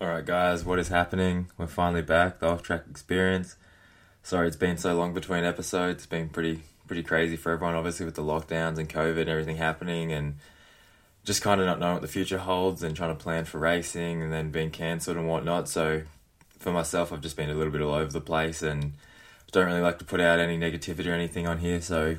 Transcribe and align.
All 0.00 0.08
right, 0.08 0.24
guys, 0.24 0.64
what 0.64 0.78
is 0.78 0.88
happening? 0.88 1.48
We're 1.58 1.66
finally 1.66 2.00
back. 2.00 2.38
The 2.38 2.48
off 2.48 2.62
track 2.62 2.84
experience. 2.88 3.56
Sorry, 4.22 4.46
it's 4.46 4.56
been 4.56 4.78
so 4.78 4.94
long 4.94 5.12
between 5.12 5.44
episodes. 5.44 5.98
It's 5.98 6.06
been 6.06 6.30
pretty 6.30 6.62
pretty 6.86 7.02
crazy 7.02 7.36
for 7.36 7.52
everyone, 7.52 7.74
obviously 7.74 8.06
with 8.06 8.14
the 8.14 8.22
lockdowns 8.22 8.78
and 8.78 8.88
COVID 8.88 9.20
and 9.20 9.28
everything 9.28 9.58
happening, 9.58 10.10
and 10.10 10.36
just 11.22 11.42
kind 11.42 11.60
of 11.60 11.66
not 11.66 11.80
knowing 11.80 11.92
what 11.92 12.00
the 12.00 12.08
future 12.08 12.38
holds 12.38 12.82
and 12.82 12.96
trying 12.96 13.14
to 13.14 13.22
plan 13.22 13.44
for 13.44 13.58
racing 13.58 14.22
and 14.22 14.32
then 14.32 14.50
being 14.50 14.70
cancelled 14.70 15.18
and 15.18 15.28
whatnot. 15.28 15.68
So 15.68 16.04
for 16.58 16.72
myself, 16.72 17.12
I've 17.12 17.20
just 17.20 17.36
been 17.36 17.50
a 17.50 17.54
little 17.54 17.70
bit 17.70 17.82
all 17.82 17.92
over 17.92 18.10
the 18.10 18.22
place 18.22 18.62
and 18.62 18.94
don't 19.52 19.66
really 19.66 19.82
like 19.82 19.98
to 19.98 20.06
put 20.06 20.18
out 20.18 20.38
any 20.38 20.56
negativity 20.56 21.08
or 21.08 21.12
anything 21.12 21.46
on 21.46 21.58
here. 21.58 21.82
So 21.82 22.16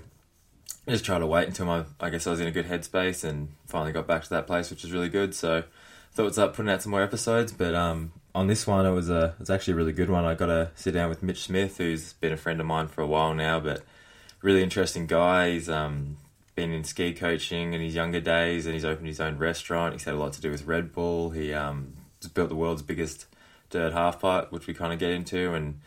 I 0.88 0.92
just 0.92 1.04
try 1.04 1.18
to 1.18 1.26
wait 1.26 1.48
until 1.48 1.66
my 1.66 1.86
I 2.00 2.12
guess 2.12 2.28
I 2.28 2.30
was 2.30 2.42
in 2.42 2.48
a 2.48 2.52
good 2.52 2.68
headspace 2.68 3.24
and 3.24 3.50
finally 3.66 3.92
got 3.92 4.06
back 4.06 4.22
to 4.22 4.30
that 4.30 4.46
place, 4.46 4.70
which 4.70 4.84
is 4.84 4.92
really 4.92 5.10
good. 5.10 5.34
So 5.34 5.64
thought 6.14 6.28
it's 6.28 6.38
up 6.38 6.56
putting 6.56 6.72
out 6.72 6.82
some 6.82 6.92
more 6.92 7.02
episodes, 7.02 7.52
but 7.52 7.74
um, 7.74 8.12
on 8.36 8.48
this 8.48 8.68
one 8.68 8.86
it 8.86 8.92
was 8.92 9.10
a 9.10 9.34
it 9.36 9.40
was 9.40 9.50
actually 9.50 9.74
a 9.74 9.78
really 9.78 9.94
good 9.94 10.10
one. 10.10 10.26
I 10.26 10.36
got 10.36 10.48
to 10.48 10.72
sit 10.76 10.94
down 10.94 11.10
with 11.10 11.24
Mitch 11.24 11.44
Smith, 11.44 11.78
who's 11.78 12.14
been 12.14 12.34
a 12.34 12.38
friend 12.38 12.60
of 12.60 12.66
mine 12.66 12.88
for 12.88 13.02
a 13.02 13.08
while 13.08 13.34
now, 13.34 13.60
but 13.60 13.84
really 14.42 14.64
interesting 14.64 15.08
guy. 15.08 15.52
He's 15.52 15.70
um, 15.70 16.18
been 16.56 16.72
in 16.72 16.84
ski 16.84 17.14
coaching 17.14 17.74
in 17.74 17.82
his 17.82 17.96
younger 17.96 18.20
days, 18.20 18.66
and 18.66 18.74
he's 18.74 18.86
opened 18.86 19.08
his 19.08 19.22
own 19.22 19.38
restaurant. 19.38 19.94
He's 19.94 20.04
had 20.04 20.14
a 20.14 20.18
lot 20.18 20.34
to 20.34 20.42
do 20.42 20.52
with 20.52 20.66
Red 20.66 20.94
Bull. 20.94 21.32
He 21.32 21.54
um, 21.54 21.94
built 22.34 22.50
the 22.50 22.56
world's 22.56 22.82
biggest 22.82 23.26
dirt 23.70 23.94
half 23.94 24.20
pipe, 24.20 24.52
which 24.52 24.68
we 24.68 24.74
kind 24.74 24.94
of 24.94 25.00
get 25.00 25.12
into, 25.12 25.54
and 25.54 25.80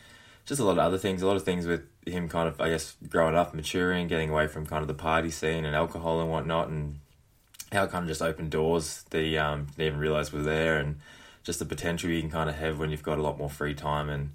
just 0.47 0.61
a 0.61 0.65
lot 0.65 0.73
of 0.73 0.79
other 0.79 0.99
things. 0.99 1.23
A 1.23 1.27
lot 1.27 1.37
of 1.37 1.45
things 1.45 1.67
with 1.67 1.83
him, 2.07 2.29
kind 2.29 2.49
of 2.49 2.61
I 2.61 2.71
guess 2.71 2.97
growing 3.09 3.35
up, 3.35 3.55
maturing, 3.55 4.09
getting 4.09 4.31
away 4.31 4.47
from 4.47 4.67
kind 4.67 4.83
of 4.83 4.89
the 4.89 4.95
party 4.95 5.31
scene 5.31 5.65
and 5.65 5.77
alcohol 5.77 6.21
and 6.21 6.31
whatnot, 6.31 6.69
and 6.69 7.01
how 7.75 7.85
it 7.85 7.91
kind 7.91 8.05
of 8.05 8.09
just 8.09 8.23
opened 8.23 8.51
doors 8.51 9.05
that 9.11 9.23
you 9.23 9.39
um, 9.39 9.67
didn't 9.77 9.87
even 9.87 9.99
realize 9.99 10.33
were 10.33 10.43
there, 10.43 10.79
and 10.79 11.01
just 11.43 11.59
the 11.59 11.65
potential 11.65 12.11
you 12.11 12.21
can 12.21 12.31
kind 12.31 12.49
of 12.49 12.57
have 12.57 12.79
when 12.79 12.91
you've 12.91 13.03
got 13.03 13.19
a 13.19 13.23
lot 13.23 13.39
more 13.39 13.51
free 13.51 13.75
time 13.75 14.09
and 14.09 14.31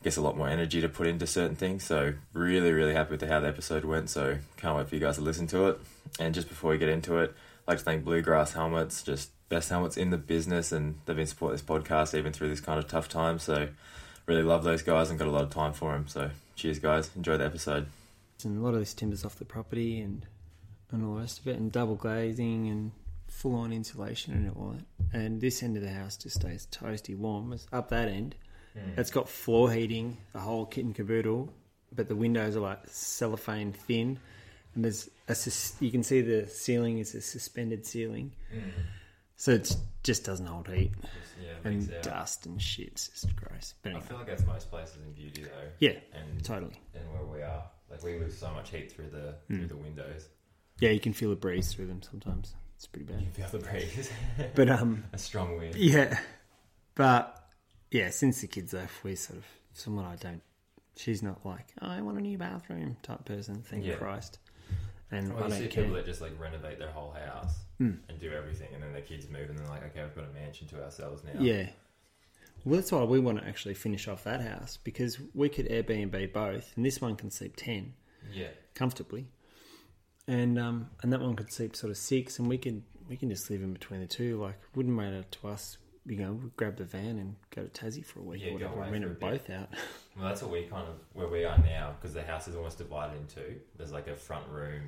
I 0.00 0.04
guess 0.04 0.16
a 0.16 0.22
lot 0.22 0.36
more 0.36 0.48
energy 0.48 0.80
to 0.80 0.88
put 0.88 1.06
into 1.06 1.26
certain 1.26 1.56
things. 1.56 1.84
So 1.84 2.14
really, 2.32 2.72
really 2.72 2.94
happy 2.94 3.12
with 3.12 3.28
how 3.28 3.40
the 3.40 3.48
episode 3.48 3.84
went. 3.84 4.10
So 4.10 4.38
can't 4.56 4.76
wait 4.76 4.88
for 4.88 4.94
you 4.94 5.00
guys 5.00 5.16
to 5.16 5.22
listen 5.22 5.46
to 5.48 5.68
it. 5.68 5.80
And 6.18 6.34
just 6.34 6.48
before 6.48 6.70
we 6.70 6.78
get 6.78 6.88
into 6.88 7.18
it, 7.18 7.34
I'd 7.66 7.72
like 7.72 7.78
to 7.78 7.84
thank 7.84 8.04
Bluegrass 8.04 8.52
Helmets, 8.52 9.02
just 9.02 9.30
best 9.48 9.68
helmets 9.68 9.96
in 9.96 10.10
the 10.10 10.16
business, 10.16 10.72
and 10.72 10.98
they've 11.04 11.16
been 11.16 11.26
supporting 11.26 11.56
this 11.56 11.62
podcast 11.62 12.16
even 12.16 12.32
through 12.32 12.48
this 12.48 12.60
kind 12.60 12.78
of 12.78 12.88
tough 12.88 13.08
time. 13.08 13.38
So 13.38 13.68
really 14.26 14.42
love 14.42 14.62
those 14.64 14.82
guys 14.82 15.10
and 15.10 15.18
got 15.18 15.28
a 15.28 15.32
lot 15.32 15.42
of 15.42 15.50
time 15.50 15.72
for 15.72 15.92
them. 15.92 16.06
So 16.06 16.30
cheers, 16.54 16.78
guys. 16.78 17.10
Enjoy 17.16 17.36
the 17.36 17.44
episode. 17.44 17.86
And 18.44 18.58
a 18.58 18.60
lot 18.62 18.74
of 18.74 18.80
this 18.80 18.94
timber's 18.94 19.24
off 19.24 19.36
the 19.36 19.44
property 19.44 20.00
and 20.00 20.24
and 20.90 21.04
all 21.04 21.14
the 21.14 21.20
rest 21.20 21.40
of 21.40 21.48
it, 21.48 21.56
and 21.56 21.70
double 21.72 21.94
glazing 21.96 22.68
and 22.68 22.92
full 23.26 23.54
on 23.54 23.72
insulation 23.72 24.32
and 24.34 24.50
all 24.56 24.70
that. 24.76 25.18
And 25.20 25.40
this 25.40 25.62
end 25.62 25.76
of 25.76 25.82
the 25.82 25.90
house 25.90 26.16
just 26.16 26.36
stays 26.40 26.66
toasty 26.70 27.16
warm. 27.16 27.52
It's 27.52 27.66
up 27.72 27.90
that 27.90 28.08
end. 28.08 28.34
Mm. 28.76 28.98
It's 28.98 29.10
got 29.10 29.28
floor 29.28 29.70
heating, 29.70 30.16
the 30.32 30.40
whole 30.40 30.66
kit 30.66 30.84
and 30.84 30.94
caboodle, 30.94 31.52
but 31.94 32.08
the 32.08 32.16
windows 32.16 32.56
are 32.56 32.60
like 32.60 32.80
cellophane 32.86 33.72
thin. 33.72 34.18
And 34.74 34.84
there's 34.84 35.08
a 35.28 35.34
sus- 35.34 35.76
you 35.80 35.90
can 35.90 36.02
see 36.02 36.20
the 36.20 36.46
ceiling 36.46 36.98
is 36.98 37.14
a 37.14 37.20
suspended 37.20 37.86
ceiling, 37.86 38.32
so 39.36 39.52
it 39.52 39.74
just 40.02 40.24
doesn't 40.24 40.46
hold 40.46 40.68
heat 40.68 40.92
yeah, 41.42 41.52
and 41.64 41.92
out. 41.94 42.02
dust 42.02 42.46
and 42.46 42.60
shit. 42.60 42.88
It's 42.88 43.08
just 43.08 43.34
gross. 43.36 43.74
But 43.82 43.94
I 43.94 44.00
feel 44.00 44.18
like 44.18 44.26
that's 44.26 44.46
most 44.46 44.70
places 44.70 44.96
in 45.04 45.12
beauty 45.12 45.44
though. 45.44 45.68
yeah, 45.80 45.98
And 46.12 46.44
totally. 46.44 46.80
and 46.94 47.02
where 47.12 47.24
we 47.24 47.42
are, 47.42 47.64
like 47.90 48.02
we 48.04 48.18
lose 48.18 48.36
so 48.36 48.50
much 48.52 48.70
heat 48.70 48.92
through 48.92 49.08
the 49.10 49.34
Hmm. 49.48 49.56
through 49.56 49.66
the 49.68 49.76
windows. 49.76 50.28
Yeah, 50.80 50.90
you 50.90 51.00
can 51.00 51.12
feel 51.12 51.32
a 51.32 51.36
breeze 51.36 51.72
through 51.72 51.86
them 51.86 52.02
sometimes. 52.02 52.54
It's 52.76 52.86
pretty 52.86 53.06
bad. 53.06 53.18
can 53.20 53.32
feel 53.32 53.48
the 53.60 53.66
breeze. 53.66 54.10
But 54.54 54.70
um, 54.70 55.04
a 55.12 55.18
strong 55.18 55.56
wind. 55.58 55.74
Yeah, 55.74 56.18
but 56.94 57.44
yeah, 57.90 58.10
since 58.10 58.40
the 58.40 58.46
kids 58.46 58.74
off, 58.74 59.02
we 59.02 59.14
sort 59.16 59.38
of 59.38 59.44
someone 59.72 60.04
I 60.04 60.16
don't. 60.16 60.42
She's 60.96 61.22
not 61.22 61.44
like 61.44 61.66
oh, 61.80 61.88
I 61.88 62.00
want 62.00 62.18
a 62.18 62.20
new 62.20 62.38
bathroom 62.38 62.96
type 63.02 63.24
person. 63.24 63.62
Thank 63.62 63.84
Yeah. 63.84 63.94
Christ. 63.96 64.38
And 65.10 65.32
Well, 65.34 65.44
I 65.44 65.46
you 65.46 65.52
see 65.54 65.60
don't 65.62 65.70
people 65.70 65.94
that 65.94 66.04
just 66.04 66.20
like 66.20 66.38
renovate 66.38 66.78
their 66.78 66.90
whole 66.90 67.12
house 67.12 67.54
Hmm. 67.78 67.92
and 68.08 68.18
do 68.20 68.30
everything, 68.32 68.68
and 68.74 68.82
then 68.82 68.92
their 68.92 69.00
kids 69.02 69.26
move, 69.30 69.48
and 69.48 69.58
they're 69.58 69.68
like, 69.68 69.84
okay, 69.86 70.02
we've 70.02 70.14
got 70.14 70.24
a 70.28 70.32
mansion 70.34 70.66
to 70.68 70.82
ourselves 70.84 71.22
now. 71.24 71.40
Yeah. 71.40 71.70
Well, 72.64 72.76
that's 72.76 72.92
why 72.92 73.04
we 73.04 73.18
want 73.20 73.38
to 73.40 73.46
actually 73.46 73.74
finish 73.74 74.06
off 74.08 74.24
that 74.24 74.40
house 74.42 74.78
because 74.84 75.18
we 75.34 75.48
could 75.48 75.66
Airbnb 75.68 76.32
both, 76.32 76.72
and 76.76 76.84
this 76.84 77.00
one 77.00 77.16
can 77.16 77.30
sleep 77.30 77.54
ten 77.56 77.94
Yeah. 78.32 78.48
comfortably, 78.74 79.28
and 80.28 80.58
um, 80.58 80.90
and 81.02 81.12
that 81.12 81.20
one 81.20 81.34
could 81.34 81.52
sleep 81.52 81.74
sort 81.74 81.90
of 81.90 81.96
six, 81.96 82.38
and 82.38 82.48
we 82.48 82.58
can 82.58 82.84
we 83.08 83.16
can 83.16 83.28
just 83.30 83.50
live 83.50 83.62
in 83.62 83.72
between 83.72 84.00
the 84.00 84.06
two. 84.06 84.40
Like, 84.40 84.58
wouldn't 84.76 84.94
matter 84.94 85.24
to 85.28 85.48
us. 85.48 85.78
You 86.06 86.16
know, 86.16 86.32
we'd 86.34 86.56
grab 86.56 86.76
the 86.76 86.84
van 86.84 87.18
and 87.18 87.36
go 87.54 87.64
to 87.64 87.68
Tassie 87.68 88.04
for 88.04 88.20
a 88.20 88.22
week 88.22 88.42
Yeah, 88.42 88.52
or 88.52 88.58
go 88.58 88.66
whatever, 88.68 88.82
and 88.82 88.92
rent 88.92 89.04
them 89.04 89.16
both 89.30 89.50
out. 89.50 89.68
Well, 90.18 90.26
that's 90.26 90.42
what 90.42 90.50
we 90.50 90.62
kind 90.64 90.88
of 90.88 90.94
where 91.12 91.28
we 91.28 91.44
are 91.44 91.58
now 91.58 91.94
because 92.00 92.12
the 92.12 92.22
house 92.24 92.48
is 92.48 92.56
almost 92.56 92.78
divided 92.78 93.18
in 93.18 93.26
two. 93.28 93.60
There's 93.76 93.92
like 93.92 94.08
a 94.08 94.16
front 94.16 94.48
room, 94.48 94.82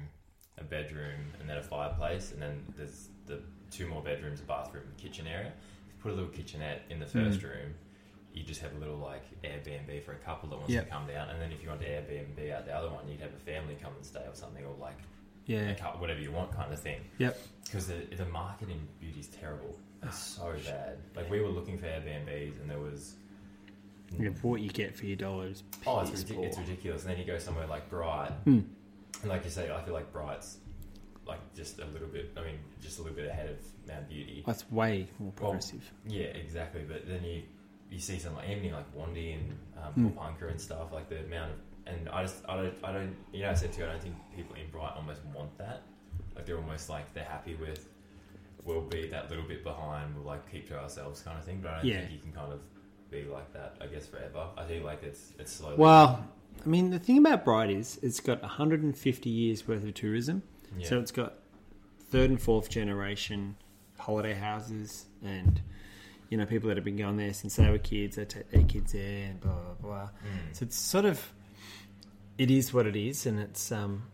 a 0.59 0.65
bedroom, 0.65 1.21
and 1.39 1.49
then 1.49 1.57
a 1.59 1.63
fireplace, 1.63 2.33
and 2.33 2.43
then 2.43 2.65
there's 2.77 3.11
the 3.27 3.41
two 3.71 3.87
more 3.87 4.03
bedrooms, 4.03 4.41
a 4.41 4.43
bathroom, 4.45 4.83
and 4.89 4.97
kitchen 4.97 5.29
area. 5.29 5.53
If 5.87 5.95
you 5.95 6.03
put 6.03 6.13
a 6.13 6.15
little 6.17 6.31
kitchenette 6.31 6.83
in 6.91 6.99
the 6.99 7.07
first 7.07 7.45
room, 7.45 7.75
you 8.35 8.43
just 8.43 8.61
have 8.61 8.75
a 8.75 8.79
little 8.79 8.97
like 8.99 9.23
Airbnb 9.45 10.03
for 10.03 10.13
a 10.13 10.17
couple 10.17 10.49
that 10.49 10.57
wants 10.57 10.73
Yep. 10.73 10.85
to 10.87 10.91
come 10.91 11.07
down, 11.07 11.29
and 11.31 11.41
then 11.41 11.53
if 11.53 11.63
you 11.63 11.69
want 11.69 11.81
to 11.83 11.87
Airbnb 11.87 12.51
out 12.53 12.67
the 12.67 12.75
other 12.75 12.91
one, 12.91 13.07
you'd 13.09 13.21
have 13.21 13.33
a 13.33 13.39
family 13.51 13.77
come 13.81 13.93
and 13.95 14.05
stay 14.05 14.21
or 14.27 14.35
something, 14.35 14.65
or 14.65 14.75
like 14.81 14.99
Yeah. 15.51 15.71
a 15.71 15.75
couple, 15.75 16.01
whatever 16.01 16.21
you 16.21 16.31
want 16.31 16.53
kind 16.53 16.73
of 16.73 16.79
thing. 16.79 17.01
Yep. 17.19 17.37
Because 17.65 17.89
the, 17.89 17.95
the 18.17 18.25
market 18.27 18.69
in 18.71 18.79
beauty 19.01 19.19
is 19.21 19.27
terrible. 19.29 19.77
It's 20.03 20.39
Ah, 20.41 20.55
so 20.55 20.71
bad. 20.71 20.99
Like 21.17 21.29
we 21.31 21.41
were 21.41 21.49
looking 21.49 21.77
for 21.77 21.87
Airbnbs, 21.87 22.61
and 22.61 22.71
there 22.71 22.79
was 22.79 23.15
Yeah, 24.19 24.31
what 24.43 24.61
you 24.61 24.71
get 24.71 24.97
for 24.97 25.07
your 25.07 25.17
dollars. 25.17 25.65
Oh, 25.87 26.01
it's, 26.01 26.11
ridic- 26.25 26.45
it's 26.45 26.59
ridiculous. 26.59 27.03
And 27.03 27.11
then 27.11 27.19
you 27.19 27.25
go 27.25 27.39
somewhere 27.39 27.67
like 27.67 27.91
Bright, 27.91 28.31
Hmm. 28.45 28.61
and 29.23 29.29
like 29.29 29.45
you 29.45 29.51
say, 29.51 29.71
I 29.73 29.83
feel 29.83 29.93
like 29.95 30.13
Bright's 30.13 30.59
like 31.27 31.41
just 31.55 31.79
a 31.81 31.85
little 31.87 32.09
bit. 32.09 32.33
I 32.37 32.41
mean, 32.45 32.59
just 32.81 32.99
a 32.99 33.03
little 33.03 33.17
bit 33.17 33.27
ahead 33.29 33.51
of 33.51 33.59
Mount 33.89 34.09
Beauty. 34.09 34.43
That's 34.47 34.71
way 34.71 35.09
more 35.19 35.33
Well. 35.41 35.61
Yeah, 36.07 36.23
exactly. 36.27 36.83
But 36.87 37.07
then 37.09 37.23
you 37.25 37.43
you 37.91 37.99
see 37.99 38.19
something 38.21 38.41
like 38.49 38.57
even 38.57 38.73
like 38.73 38.89
Wandi 38.97 39.35
and 39.35 39.59
um, 39.83 39.93
Hmm. 40.13 40.19
Punkah 40.19 40.51
and 40.53 40.61
stuff 40.61 40.93
like 40.93 41.09
the 41.09 41.25
amount 41.25 41.51
of. 41.53 41.57
And 41.91 42.09
I 42.09 42.23
just 42.23 42.37
I 42.49 42.57
don't 42.57 42.75
I 42.85 42.93
don't 42.93 43.15
you 43.33 43.43
know 43.43 43.51
I 43.51 43.55
said 43.55 43.73
to 43.73 43.81
you 43.81 43.87
I 43.87 43.89
don't 43.91 44.03
think 44.03 44.15
people 44.37 44.55
in 44.57 44.71
Bright 44.71 44.93
almost 44.97 45.21
want 45.35 45.57
that. 45.59 45.83
Like 46.37 46.47
they're 46.47 46.57
almost 46.59 46.89
like 46.89 47.13
they're 47.15 47.25
happy 47.25 47.55
with. 47.55 47.87
We'll 48.65 48.83
be 48.83 49.09
that 49.09 49.31
little 49.31 49.45
bit 49.47 49.65
behind. 49.65 50.15
We'll 50.15 50.25
like 50.27 50.51
keep 50.51 50.69
to 50.69 50.79
ourselves, 50.79 51.23
kind 51.23 51.39
of 51.39 51.45
thing. 51.45 51.61
But 51.63 51.73
I 51.73 51.77
don't 51.77 51.87
Yeah. 51.87 52.01
think 52.01 52.13
you 52.13 52.19
can 52.19 52.33
kind 52.33 52.53
of 52.53 52.61
be 53.11 53.25
like 53.25 53.53
that. 53.55 53.77
I 53.81 53.87
guess 53.87 54.07
forever. 54.07 54.47
I 54.57 54.65
think 54.65 54.85
like 54.85 55.03
it's 55.03 55.33
it's 55.39 55.53
slowly. 55.53 55.77
Well, 55.77 56.27
I 56.65 56.69
mean, 56.69 56.91
the 56.91 56.99
thing 56.99 57.19
about 57.19 57.45
Bright 57.45 57.71
is 57.71 57.99
it's 58.03 58.21
got 58.21 58.43
150 58.43 59.31
years 59.31 59.67
worth 59.67 59.83
of 59.85 59.95
tourism. 59.95 60.43
Yeah. 60.77 60.87
So 60.89 61.01
it's 61.01 61.11
got 61.11 61.35
third 62.11 62.29
and 62.31 62.41
fourth 62.41 62.69
generation 62.69 63.57
holiday 63.99 64.35
houses 64.35 65.07
and, 65.23 65.61
you 66.29 66.37
know, 66.39 66.45
people 66.47 66.69
that 66.69 66.77
have 66.77 66.85
been 66.85 66.97
going 66.97 67.17
there 67.17 67.33
since 67.33 67.57
they 67.57 67.69
were 67.71 67.79
kids, 67.79 68.17
they 68.17 68.25
take 68.25 68.51
their 68.51 68.63
kids 68.65 68.93
there 68.93 69.27
and 69.31 69.41
blah, 69.41 69.53
blah, 69.53 69.75
blah. 69.89 70.03
Mm. 70.09 70.53
So 70.57 70.65
it's 70.65 70.77
sort 70.77 71.05
of, 71.05 71.33
it 72.39 72.51
is 72.51 72.73
what 72.73 72.87
it 72.87 72.97
is 72.97 73.27
and 73.27 73.39
it's, 73.39 73.71
um, 73.73 74.05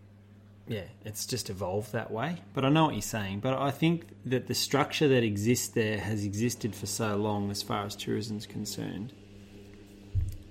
yeah, 0.68 0.82
it's 1.04 1.26
just 1.26 1.48
evolved 1.50 1.92
that 1.92 2.10
way. 2.10 2.38
But 2.54 2.64
I 2.64 2.68
know 2.70 2.86
what 2.86 2.94
you're 2.94 3.02
saying. 3.02 3.40
But 3.40 3.54
I 3.58 3.70
think 3.70 4.06
that 4.26 4.48
the 4.48 4.54
structure 4.54 5.06
that 5.08 5.22
exists 5.22 5.68
there 5.68 5.98
has 5.98 6.24
existed 6.24 6.74
for 6.74 6.86
so 6.86 7.16
long 7.16 7.50
as 7.50 7.62
far 7.62 7.84
as 7.86 7.94
tourism's 7.94 8.46
concerned, 8.46 9.12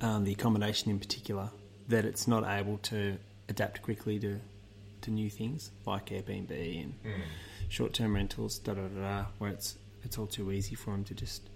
um, 0.01 0.23
the 0.23 0.31
accommodation 0.31 0.89
in 0.91 0.99
particular, 0.99 1.49
that 1.89 2.05
it's 2.05 2.27
not 2.27 2.43
able 2.47 2.77
to 2.79 3.17
adapt 3.49 3.81
quickly 3.81 4.19
to, 4.19 4.39
to 5.01 5.11
new 5.11 5.29
things 5.29 5.71
like 5.85 6.07
Airbnb 6.07 6.51
and 6.83 6.93
Mm. 7.05 7.21
short-term 7.69 8.15
rentals, 8.15 8.57
da 8.59 8.73
da 8.73 8.81
da, 8.87 9.01
da 9.01 9.25
where 9.37 9.51
it's 9.51 9.75
it's 10.03 10.17
all 10.19 10.27
too 10.27 10.51
easy 10.51 10.75
for 10.75 10.91
them 10.91 11.03
to 11.03 11.13
just 11.15 11.49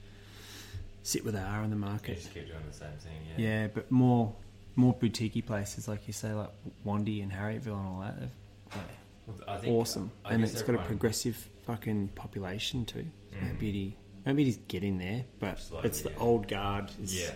sit 1.03 1.24
where 1.24 1.32
they 1.32 1.40
are 1.40 1.64
in 1.64 1.70
the 1.70 1.76
You 1.76 1.82
market. 1.82 2.16
just 2.17 2.34
keep 2.34 2.47
doing 2.47 2.59
the 2.67 2.73
same 2.73 2.90
thing, 3.00 3.22
yeah. 3.38 3.46
Yeah, 3.62 3.67
but 3.67 3.90
more 3.91 4.34
more 4.79 4.93
boutiquey 4.96 5.46
places 5.46 5.87
like 5.87 6.08
you 6.08 6.14
say, 6.14 6.31
like 6.34 6.49
Wandi 6.85 7.22
and 7.22 7.31
Harrietville 7.31 7.78
and 7.78 7.87
all 7.87 7.99
that. 8.02 8.20
they've- 8.20 8.29
Yeah, 8.72 8.81
Well, 9.28 9.37
I 9.47 9.58
think, 9.58 9.73
awesome, 9.76 10.11
I 10.26 10.34
and 10.34 10.43
it's 10.43 10.61
got 10.61 10.76
a 10.76 10.79
progressive 10.79 11.35
fucking 11.66 12.09
population 12.09 12.85
too. 12.85 13.05
Mm. 13.34 13.41
Mount 13.41 13.59
Beauty, 13.59 13.97
Mount 14.26 14.37
Beauty's 14.37 14.58
getting 14.67 14.97
there, 14.97 15.26
but 15.40 15.59
Slowly, 15.59 15.85
it's 15.85 16.02
the 16.02 16.09
yeah. 16.11 16.17
old 16.20 16.47
guard. 16.47 16.90
Is, 17.02 17.20
Yeah. 17.20 17.31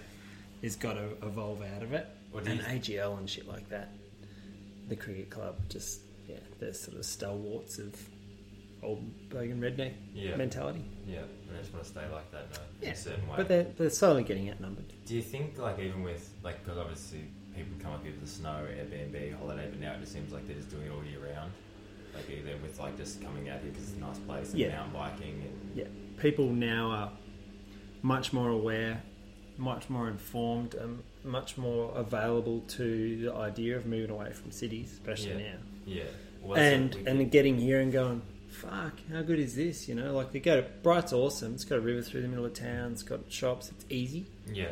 is 0.62 0.76
got 0.76 0.94
to 0.94 1.10
evolve 1.22 1.62
out 1.76 1.84
of 1.84 1.94
it. 1.94 2.08
What 2.32 2.48
and 2.48 2.62
AGL 2.62 3.18
and 3.18 3.30
shit 3.30 3.48
like 3.48 3.68
that. 3.70 3.90
The 4.90 4.96
cricket 4.96 5.30
club, 5.30 5.56
just 5.70 6.02
yeah, 6.28 6.38
they're 6.60 6.74
sort 6.74 6.98
of 6.98 7.06
stalwarts 7.06 7.78
of 7.78 7.96
old 8.84 9.04
bogan 9.30 9.60
redneck 9.60 9.94
Yeah. 10.14 10.36
mentality. 10.36 10.84
Yeah, 11.08 11.20
and 11.48 11.58
I 11.58 11.60
just 11.60 11.74
want 11.74 11.86
to 11.86 11.90
stay 11.92 12.02
like 12.12 12.30
that 12.32 12.46
in 12.82 12.86
a, 12.86 12.86
in 12.88 12.92
a 12.92 12.96
certain 12.96 13.28
way. 13.28 13.34
but 13.38 13.48
they're 13.48 13.68
they're 13.78 13.90
slowly 13.90 14.24
getting 14.24 14.50
outnumbered. 14.50 14.86
Do 15.06 15.16
you 15.16 15.22
think, 15.22 15.58
like, 15.58 15.80
even 15.80 16.04
with, 16.04 16.30
like, 16.44 16.64
because 16.64 16.78
obviously 16.78 17.22
people 17.56 17.74
come 17.82 17.94
up 17.94 18.04
here 18.04 18.12
with 18.12 18.22
the 18.22 18.28
snow, 18.28 18.66
Airbnb, 18.70 19.38
holiday, 19.38 19.68
but 19.70 19.80
now 19.80 19.94
it 19.94 20.00
just 20.00 20.14
seems 20.14 20.32
like 20.34 20.46
they're 20.48 20.56
just 20.56 20.70
doing 20.70 20.86
it 20.88 20.92
all 20.92 21.04
year 21.04 21.20
round? 21.34 21.52
Like, 22.14 22.30
either 22.30 22.56
with, 22.62 22.80
like, 22.80 22.96
just 22.98 23.22
coming 23.24 23.50
out 23.50 23.60
here 23.62 23.72
because 23.72 23.90
it's 23.90 23.98
a 23.98 24.02
nice 24.02 24.20
place 24.20 24.52
and 24.52 24.60
Yeah. 24.60 24.70
mountain 24.76 24.94
biking 24.94 25.42
and. 25.42 25.72
Yeah, 25.78 25.86
people 26.22 26.48
now 26.50 26.90
are 26.92 27.12
much 28.02 28.34
more 28.34 28.50
aware, 28.50 29.02
much 29.58 29.90
more 29.90 30.08
informed, 30.10 30.76
and 30.76 31.02
much 31.24 31.58
more 31.58 31.92
available 31.96 32.62
to 32.68 33.18
the 33.24 33.34
idea 33.34 33.78
of 33.78 33.86
moving 33.86 34.10
away 34.12 34.32
from 34.34 34.52
cities, 34.52 34.92
especially 34.94 35.32
Yeah. 35.44 35.52
now. 35.54 35.58
Yeah. 35.86 36.04
Well, 36.42 36.58
and 36.58 36.94
and 37.08 37.32
getting 37.32 37.58
here 37.58 37.80
and 37.80 37.92
going, 37.92 38.22
fuck, 38.64 38.94
how 39.12 39.22
good 39.22 39.40
is 39.40 39.56
this? 39.56 39.88
You 39.88 39.96
know, 39.96 40.14
like 40.14 40.32
they 40.32 40.40
go 40.40 40.58
to 40.62 40.68
Bright's 40.84 41.14
awesome. 41.14 41.54
It's 41.54 41.66
got 41.66 41.78
a 41.78 41.82
river 41.82 42.02
through 42.02 42.22
the 42.22 42.28
middle 42.28 42.46
of 42.46 42.54
town. 42.54 42.94
It's 42.94 43.04
got 43.04 43.20
shops. 43.32 43.70
It's 43.70 43.86
easy. 43.90 44.26
yeah. 44.52 44.72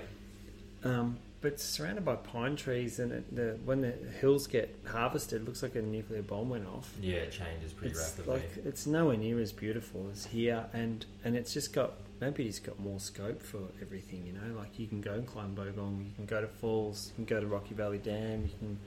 Um, 0.84 1.18
but 1.42 1.54
it's 1.54 1.64
surrounded 1.64 2.06
by 2.06 2.16
pine 2.16 2.56
trees, 2.56 3.00
and 3.00 3.12
it, 3.12 3.36
the, 3.36 3.58
when 3.66 3.82
the 3.82 3.92
hills 4.20 4.46
get 4.48 4.76
harvested, 4.86 5.42
it 5.42 5.46
looks 5.46 5.64
like 5.64 5.76
a 5.76 5.82
nuclear 5.82 6.22
bomb 6.22 6.50
went 6.52 6.68
off. 6.68 6.92
Yeah, 7.02 7.16
it 7.18 7.32
changes 7.32 7.74
pretty 7.74 7.92
It's 7.94 8.16
rapidly. 8.18 8.34
like 8.42 8.66
it's 8.66 8.86
nowhere 8.86 9.18
near 9.18 9.40
as 9.40 9.52
beautiful 9.52 10.08
as 10.12 10.26
here, 10.26 10.66
and 10.74 11.04
and 11.24 11.36
it's 11.36 11.52
just 11.54 11.74
got 11.74 11.94
maybe 12.20 12.46
it's 12.48 12.60
got 12.60 12.80
more 12.80 13.00
scope 13.00 13.42
for 13.42 13.60
everything. 13.82 14.24
You 14.28 14.34
know, 14.34 14.58
like 14.60 14.78
you 14.80 14.88
can 14.88 15.02
go 15.02 15.14
and 15.14 15.26
climb 15.26 15.56
Bogong, 15.56 16.06
you 16.06 16.12
can 16.16 16.26
go 16.28 16.42
to 16.42 16.48
falls, 16.48 17.08
you 17.18 17.26
can 17.26 17.36
go 17.36 17.40
to 17.42 17.48
Rocky 17.48 17.74
Valley 17.74 17.98
Dam, 18.00 18.44
you 18.44 18.52
can. 18.60 18.80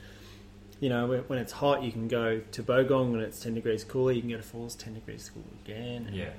You 0.80 0.88
know, 0.88 1.06
when, 1.06 1.20
when 1.20 1.38
it's 1.38 1.52
hot, 1.52 1.82
you 1.82 1.92
can 1.92 2.08
go 2.08 2.40
to 2.52 2.62
Bogong 2.62 3.12
when 3.12 3.20
it's 3.20 3.40
10 3.40 3.54
degrees 3.54 3.84
cooler. 3.84 4.12
You 4.12 4.20
can 4.20 4.30
go 4.30 4.36
to 4.36 4.42
Falls 4.42 4.74
10 4.74 4.94
degrees 4.94 5.30
cooler 5.32 5.46
again. 5.64 6.10
Yeah. 6.12 6.30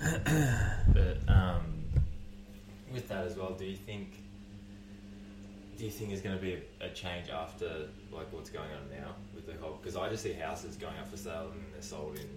but 0.92 1.18
um, 1.28 1.84
with 2.92 3.08
that 3.08 3.26
as 3.26 3.36
well, 3.36 3.52
do 3.52 3.64
you 3.64 3.76
think? 3.76 4.22
Do 5.76 5.84
you 5.84 5.90
think 5.90 6.10
there's 6.10 6.20
going 6.20 6.36
to 6.36 6.42
be 6.42 6.54
a, 6.80 6.86
a 6.86 6.90
change 6.90 7.30
after 7.30 7.88
like 8.12 8.30
what's 8.32 8.50
going 8.50 8.70
on 8.70 9.00
now 9.00 9.14
with 9.34 9.46
the 9.46 9.54
whole? 9.54 9.78
Because 9.80 9.96
I 9.96 10.08
just 10.08 10.22
see 10.22 10.32
houses 10.32 10.76
going 10.76 10.96
up 10.98 11.08
for 11.08 11.16
sale 11.16 11.50
and 11.52 11.64
they're 11.72 11.82
sold 11.82 12.18
in 12.18 12.28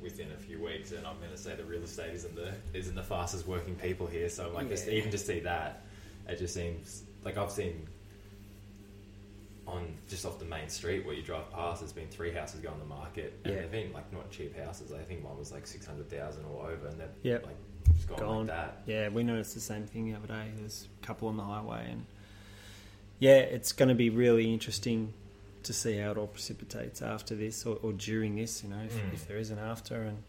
within 0.00 0.28
a 0.32 0.36
few 0.36 0.62
weeks, 0.62 0.92
and 0.92 1.06
I'm 1.06 1.18
going 1.18 1.30
to 1.30 1.36
say 1.36 1.54
the 1.54 1.64
real 1.64 1.82
estate 1.82 2.14
isn't 2.14 2.34
the 2.34 2.52
isn't 2.74 2.94
the 2.94 3.02
fastest 3.02 3.46
working 3.46 3.74
people 3.76 4.06
here. 4.06 4.28
So 4.28 4.50
like, 4.50 4.68
just 4.68 4.88
even 4.88 5.10
to 5.10 5.18
see 5.18 5.40
that, 5.40 5.84
it 6.28 6.38
just 6.38 6.54
seems 6.54 7.02
like 7.24 7.36
I've 7.36 7.50
seen 7.50 7.86
on 9.70 9.94
just 10.08 10.26
off 10.26 10.38
the 10.38 10.44
main 10.44 10.68
street 10.68 11.04
where 11.06 11.14
you 11.14 11.22
drive 11.22 11.50
past, 11.52 11.80
there's 11.80 11.92
been 11.92 12.08
three 12.08 12.32
houses 12.32 12.60
go 12.60 12.70
on 12.70 12.78
the 12.78 12.84
market, 12.84 13.34
and 13.44 13.54
Yeah. 13.54 13.60
they've 13.62 13.70
been 13.70 13.92
like 13.92 14.12
not 14.12 14.30
cheap 14.30 14.56
houses. 14.56 14.92
I 14.92 15.02
think 15.02 15.24
one 15.24 15.38
was 15.38 15.52
like 15.52 15.66
six 15.66 15.86
hundred 15.86 16.10
thousand 16.10 16.44
or 16.44 16.70
over, 16.70 16.88
and 16.88 17.00
they've 17.00 17.08
Yep. 17.22 17.46
like 17.46 17.56
just 17.94 18.08
gone, 18.08 18.18
Gone. 18.18 18.38
like 18.38 18.46
that. 18.48 18.82
Yeah, 18.86 19.08
we 19.08 19.22
noticed 19.22 19.54
the 19.54 19.60
same 19.60 19.86
thing 19.86 20.10
the 20.10 20.16
other 20.18 20.26
day. 20.28 20.50
There's 20.56 20.88
a 21.02 21.06
couple 21.06 21.28
on 21.28 21.36
the 21.36 21.44
highway, 21.44 21.88
and 21.90 22.04
yeah, 23.18 23.38
it's 23.38 23.72
going 23.72 23.88
to 23.88 23.94
be 23.94 24.10
really 24.10 24.52
interesting 24.52 25.12
to 25.62 25.72
see 25.72 25.98
how 25.98 26.10
it 26.12 26.16
all 26.16 26.26
precipitates 26.26 27.02
after 27.02 27.34
this 27.34 27.66
or, 27.66 27.78
or 27.82 27.92
during 27.92 28.36
this. 28.36 28.62
You 28.64 28.70
know, 28.70 28.80
if, 28.84 28.94
Mm. 28.96 29.12
if 29.12 29.28
there 29.28 29.36
is 29.38 29.50
an 29.50 29.58
after, 29.58 30.02
and 30.02 30.22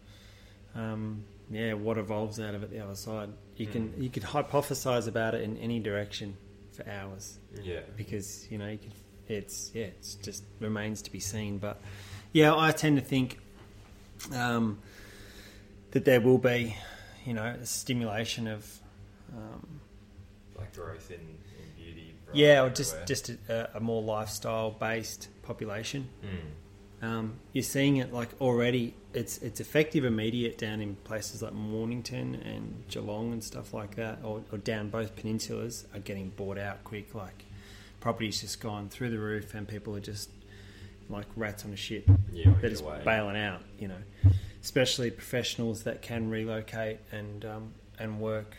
um, 0.74 1.24
yeah, 1.50 1.72
what 1.74 1.98
evolves 1.98 2.38
out 2.40 2.54
of 2.54 2.62
it 2.62 2.70
the 2.70 2.80
other 2.80 2.94
side. 2.94 3.30
You 3.56 3.66
can 3.66 3.90
Mm. 3.90 4.02
you 4.02 4.10
could 4.10 4.22
hypothesize 4.24 5.06
about 5.08 5.34
it 5.34 5.42
in 5.42 5.56
any 5.58 5.78
direction 5.80 6.36
for 6.72 6.88
hours 6.88 7.38
Yeah, 7.62 7.80
because 7.96 8.50
you 8.50 8.56
know 8.58 8.66
you 8.68 8.78
can, 8.78 8.90
it's 9.28 9.70
yeah 9.74 9.84
it's 9.86 10.14
just 10.16 10.42
remains 10.60 11.02
to 11.02 11.10
be 11.12 11.20
seen 11.20 11.58
but 11.58 11.80
yeah 12.32 12.54
i 12.56 12.70
tend 12.70 12.96
to 12.96 13.02
think 13.04 13.38
um, 14.34 14.78
that 15.92 16.04
there 16.04 16.20
will 16.20 16.38
be 16.38 16.76
you 17.24 17.34
know 17.34 17.44
a 17.60 17.66
stimulation 17.66 18.46
of 18.46 18.80
um, 19.36 19.80
like 20.58 20.74
growth 20.74 21.10
in, 21.10 21.18
in 21.20 21.84
beauty. 21.84 22.14
yeah 22.32 22.62
or 22.62 22.70
just 22.70 22.92
everywhere. 22.92 23.06
just 23.06 23.28
a, 23.48 23.76
a 23.76 23.80
more 23.80 24.02
lifestyle 24.02 24.70
based 24.70 25.28
population 25.42 26.08
Mm. 26.24 27.06
um, 27.06 27.34
you're 27.52 27.62
seeing 27.64 27.96
it 27.96 28.12
like 28.12 28.28
already 28.40 28.94
it's 29.12 29.38
it's 29.38 29.60
effective 29.60 30.04
immediate 30.04 30.56
down 30.58 30.80
in 30.80 30.94
places 30.96 31.42
like 31.42 31.52
Mornington 31.52 32.36
and 32.36 32.84
Geelong 32.88 33.32
and 33.32 33.42
stuff 33.42 33.74
like 33.74 33.96
that 33.96 34.18
or, 34.22 34.42
or 34.52 34.58
down 34.58 34.88
both 34.88 35.16
peninsulas 35.16 35.84
are 35.94 35.98
getting 36.00 36.30
bought 36.30 36.58
out 36.58 36.84
quick 36.84 37.12
like 37.14 37.44
property's 38.02 38.40
just 38.40 38.60
gone 38.60 38.88
through 38.90 39.08
the 39.10 39.18
roof 39.18 39.54
and 39.54 39.66
people 39.66 39.96
are 39.96 40.00
just 40.00 40.28
like 41.08 41.26
rats 41.36 41.64
on 41.64 41.72
a 41.72 41.76
ship 41.76 42.04
Yeah, 42.32 42.50
that 42.50 42.58
either 42.58 42.66
is 42.68 42.82
way. 42.82 43.00
bailing 43.04 43.36
out 43.36 43.62
you 43.78 43.88
know 43.88 44.02
especially 44.62 45.10
professionals 45.10 45.84
that 45.84 46.02
can 46.02 46.28
relocate 46.28 46.98
and 47.10 47.44
um, 47.44 47.72
and 47.98 48.20
work 48.20 48.56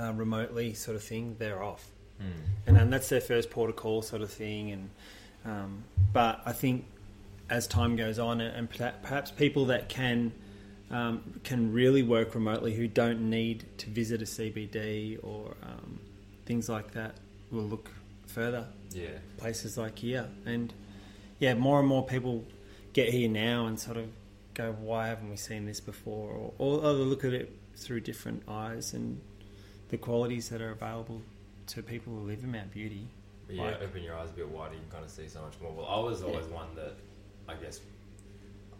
uh, 0.00 0.12
remotely 0.12 0.74
sort 0.74 0.96
of 0.96 1.02
thing 1.02 1.36
they're 1.38 1.62
off 1.62 1.86
Mm. 2.20 2.32
and 2.66 2.76
then 2.76 2.90
that's 2.90 3.08
their 3.08 3.20
first 3.20 3.48
port 3.48 3.70
of 3.70 3.76
call 3.76 4.02
sort 4.02 4.22
of 4.22 4.30
thing. 4.32 4.72
And 4.72 4.90
um, 5.44 5.84
but 6.12 6.40
I 6.44 6.50
think 6.50 6.84
as 7.48 7.68
time 7.68 7.94
goes 7.94 8.18
on, 8.18 8.40
and 8.40 8.68
perhaps 8.68 9.30
people 9.30 9.66
that 9.66 9.88
can 9.88 10.32
um, 10.90 11.22
can 11.44 11.72
really 11.72 12.02
work 12.02 12.34
remotely, 12.34 12.74
who 12.74 12.88
don't 12.88 13.30
need 13.30 13.66
to 13.78 13.88
visit 13.88 14.20
a 14.20 14.24
CBD 14.24 15.20
or 15.22 15.54
um, 15.62 16.00
things 16.44 16.68
like 16.68 16.90
that, 16.94 17.14
will 17.52 17.62
look 17.62 17.88
further 18.38 18.66
Yeah, 18.92 19.18
places 19.36 19.76
like 19.76 19.98
here. 19.98 20.28
And 20.46 20.72
yeah, 21.40 21.54
more 21.54 21.80
and 21.80 21.88
more 21.88 22.06
people 22.06 22.44
get 22.92 23.08
here 23.08 23.28
now 23.28 23.66
and 23.66 23.78
sort 23.78 23.96
of 23.96 24.06
go, 24.54 24.72
why 24.72 25.08
haven't 25.08 25.28
we 25.28 25.36
seen 25.36 25.66
this 25.66 25.80
before? 25.80 26.30
Or, 26.30 26.52
or, 26.58 26.84
or 26.84 26.92
look 26.92 27.24
at 27.24 27.32
it 27.32 27.52
through 27.76 28.00
different 28.00 28.42
eyes 28.48 28.92
and 28.92 29.20
the 29.88 29.98
qualities 29.98 30.48
that 30.50 30.60
are 30.60 30.70
available 30.70 31.22
to 31.68 31.82
people 31.82 32.14
who 32.14 32.20
live 32.20 32.44
in 32.44 32.52
Mount 32.52 32.70
Beauty. 32.72 33.08
But 33.46 33.56
yeah. 33.56 33.62
Like- 33.62 33.82
open 33.82 34.02
your 34.02 34.14
eyes 34.16 34.28
a 34.30 34.32
bit 34.32 34.48
wider, 34.48 34.74
you 34.74 34.80
can 34.80 34.90
kind 34.90 35.04
of 35.04 35.10
see 35.10 35.28
so 35.28 35.42
much 35.42 35.54
more. 35.60 35.72
Well, 35.72 35.86
I 35.86 35.98
was 35.98 36.22
always 36.22 36.46
one 36.46 36.68
that, 36.76 36.94
I 37.48 37.54
guess, 37.54 37.80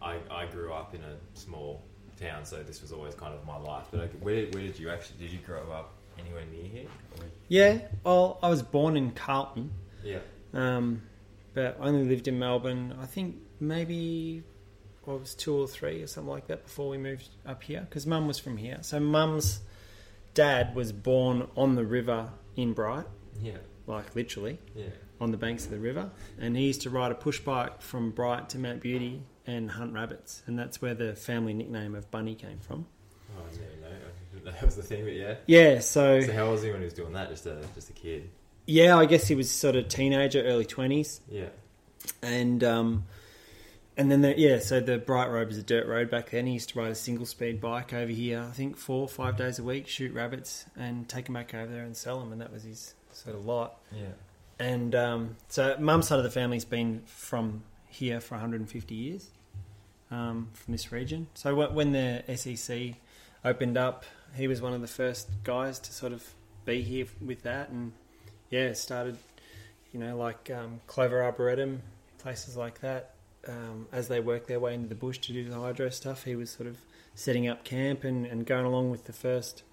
I 0.01 0.17
I 0.31 0.45
grew 0.45 0.71
up 0.71 0.95
in 0.95 1.01
a 1.01 1.15
small 1.33 1.81
town, 2.17 2.45
so 2.45 2.63
this 2.63 2.81
was 2.81 2.93
always 2.93 3.15
kind 3.15 3.33
of 3.33 3.45
my 3.45 3.57
life. 3.57 3.87
But 3.91 3.99
like, 4.01 4.13
where 4.21 4.45
where 4.47 4.63
did 4.63 4.79
you 4.79 4.89
actually 4.89 5.17
did 5.19 5.31
you 5.33 5.39
grow 5.39 5.69
up 5.71 5.91
anywhere 6.19 6.43
near 6.51 6.63
here? 6.63 6.87
Or- 7.19 7.25
Yeah, 7.47 7.79
well, 8.03 8.39
I 8.43 8.49
was 8.49 8.61
born 8.63 8.95
in 8.97 9.11
Carlton, 9.11 9.71
Yeah. 10.03 10.19
um, 10.53 11.01
but 11.53 11.77
I 11.79 11.85
only 11.87 12.05
lived 12.07 12.27
in 12.27 12.37
Melbourne. 12.39 12.95
I 12.99 13.05
think 13.05 13.37
maybe 13.59 14.43
well, 15.05 15.17
I 15.17 15.19
was 15.21 15.33
two 15.33 15.55
or 15.55 15.67
three 15.67 16.03
or 16.03 16.07
something 16.07 16.29
like 16.29 16.47
that 16.47 16.63
before 16.65 16.89
we 16.89 16.97
moved 16.97 17.29
up 17.45 17.63
here 17.63 17.81
because 17.89 18.05
Mum 18.05 18.27
was 18.27 18.37
from 18.37 18.57
here. 18.57 18.77
So 18.81 18.99
Mum's 18.99 19.61
dad 20.35 20.75
was 20.75 20.91
born 20.91 21.47
on 21.57 21.75
the 21.75 21.85
river 21.85 22.31
in 22.55 22.73
Bright, 22.73 23.05
Yeah. 23.41 23.57
like 23.87 24.13
literally 24.15 24.59
Yeah. 24.75 24.89
on 25.19 25.31
the 25.31 25.37
banks 25.37 25.65
of 25.65 25.71
the 25.71 25.79
river, 25.79 26.11
and 26.37 26.55
he 26.55 26.67
used 26.67 26.81
to 26.83 26.89
ride 26.91 27.11
a 27.11 27.15
push 27.15 27.39
bike 27.39 27.81
from 27.81 28.11
Bright 28.11 28.49
to 28.49 28.59
Mount 28.59 28.81
Beauty 28.81 29.23
and 29.47 29.71
hunt 29.71 29.93
rabbits, 29.93 30.43
and 30.45 30.59
that's 30.59 30.79
where 30.81 30.93
the 30.93 31.15
family 31.15 31.53
nickname 31.55 31.95
of 31.95 32.11
Bunny 32.11 32.35
came 32.35 32.59
from. 32.59 32.85
Oh, 33.35 33.41
I 33.47 33.51
didn't 33.51 33.65
even 33.69 33.81
know 33.81 33.89
that 34.45 34.63
was 34.63 34.75
the 34.75 34.83
thing, 34.83 35.03
but 35.03 35.13
yeah. 35.13 35.35
Yeah, 35.45 35.79
so 35.79 36.21
So 36.21 36.33
how 36.33 36.51
was 36.51 36.63
he 36.63 36.69
when 36.71 36.79
he 36.79 36.85
was 36.85 36.93
doing 36.93 37.13
that? 37.13 37.29
Just 37.29 37.45
a 37.45 37.61
just 37.75 37.89
a 37.89 37.93
kid. 37.93 38.29
yeah, 38.65 38.97
I 38.97 39.05
guess 39.05 39.27
he 39.27 39.35
was 39.35 39.49
sort 39.51 39.75
of 39.75 39.87
teenager, 39.87 40.43
early 40.43 40.65
twenties. 40.65 41.21
Yeah. 41.29 41.47
and 42.21 42.63
um, 42.63 43.05
and 43.97 44.09
then 44.09 44.21
the, 44.21 44.37
yeah, 44.39 44.59
so 44.59 44.79
the 44.79 44.97
Bright 44.97 45.29
Road 45.29 45.49
was 45.49 45.57
a 45.57 45.63
dirt 45.63 45.85
road 45.85 46.09
back 46.09 46.29
then. 46.29 46.45
He 46.47 46.53
used 46.53 46.69
to 46.69 46.79
ride 46.79 46.91
a 46.91 46.95
single 46.95 47.25
speed 47.25 47.59
bike 47.59 47.91
over 47.93 48.11
here. 48.11 48.39
I 48.47 48.51
think 48.53 48.77
four 48.77 49.01
or 49.01 49.09
five 49.09 49.35
days 49.35 49.59
a 49.59 49.63
week, 49.63 49.87
shoot 49.89 50.13
rabbits 50.13 50.65
and 50.77 51.09
take 51.09 51.25
them 51.25 51.33
back 51.33 51.53
over 51.53 51.69
there 51.69 51.83
and 51.83 51.97
sell 51.97 52.19
them, 52.21 52.31
and 52.31 52.39
that 52.39 52.51
was 52.53 52.63
his 52.63 52.93
sort 53.11 53.35
of 53.35 53.45
lot. 53.45 53.77
Yeah. 53.93 54.13
And 54.57 54.95
um, 54.95 55.35
so, 55.49 55.75
mum's 55.79 56.07
side 56.07 56.17
of 56.17 56.23
the 56.23 56.31
family's 56.31 56.63
been 56.65 57.01
from 57.05 57.63
here 57.87 58.21
for 58.21 58.35
150 58.35 58.95
years, 58.95 59.31
um, 60.11 60.49
from 60.53 60.71
this 60.71 60.91
region. 60.93 61.27
So 61.33 61.67
when 61.69 61.91
the 61.91 62.23
SEC 62.37 62.93
opened 63.43 63.77
up, 63.77 64.05
he 64.35 64.47
was 64.47 64.61
one 64.61 64.73
of 64.73 64.81
the 64.81 64.87
first 64.87 65.29
guys 65.43 65.79
to 65.79 65.91
sort 65.93 66.13
of 66.13 66.23
be 66.65 66.81
here 66.81 67.05
with 67.21 67.43
that, 67.43 67.69
and 67.69 67.91
yeah, 68.49 68.73
started, 68.73 69.17
you 69.93 69.99
know, 69.99 70.17
like 70.17 70.49
um, 70.51 70.81
Clover 70.87 71.23
Arboretum, 71.23 71.81
places 72.17 72.55
like 72.57 72.81
that. 72.81 73.15
Um, 73.47 73.87
as 73.91 74.09
they 74.09 74.19
worked 74.19 74.47
their 74.47 74.59
way 74.59 74.73
into 74.73 74.87
the 74.89 74.95
bush 74.95 75.17
to 75.19 75.33
do 75.33 75.47
the 75.49 75.55
hydro 75.59 75.89
stuff, 75.89 76.25
he 76.25 76.35
was 76.35 76.49
sort 76.49 76.67
of 76.67 76.77
setting 77.15 77.47
up 77.47 77.63
camp 77.63 78.03
and, 78.03 78.25
and 78.25 78.45
going 78.45 78.65
along 78.65 78.91
with 78.91 79.05
the 79.05 79.13
first 79.13 79.63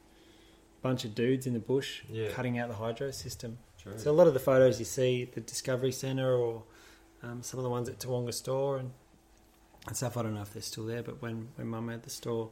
bunch 0.82 1.04
of 1.04 1.14
dudes 1.16 1.46
in 1.46 1.52
the 1.52 1.58
bush, 1.58 2.02
Yeah. 2.08 2.28
cutting 2.30 2.58
out 2.58 2.68
the 2.68 2.76
hydro 2.76 3.10
system. 3.10 3.58
True. 3.82 3.94
So 3.98 4.10
a 4.10 4.12
lot 4.12 4.28
of 4.28 4.34
the 4.34 4.40
photos 4.40 4.78
you 4.78 4.84
see 4.84 5.22
at 5.24 5.32
the 5.32 5.40
Discovery 5.40 5.90
Centre 5.90 6.32
or 6.32 6.62
um, 7.24 7.42
some 7.42 7.58
of 7.58 7.64
the 7.64 7.70
ones 7.70 7.88
at 7.88 7.98
Tawonga 7.98 8.32
Store 8.32 8.76
and, 8.78 8.92
and 9.88 9.96
stuff, 9.96 10.16
I 10.16 10.22
don't 10.22 10.34
know 10.34 10.42
if 10.42 10.52
they're 10.52 10.62
still 10.62 10.86
there, 10.86 11.02
but 11.02 11.20
when, 11.20 11.48
when 11.56 11.66
Mum 11.66 11.88
had 11.88 12.04
the 12.04 12.10
store 12.10 12.50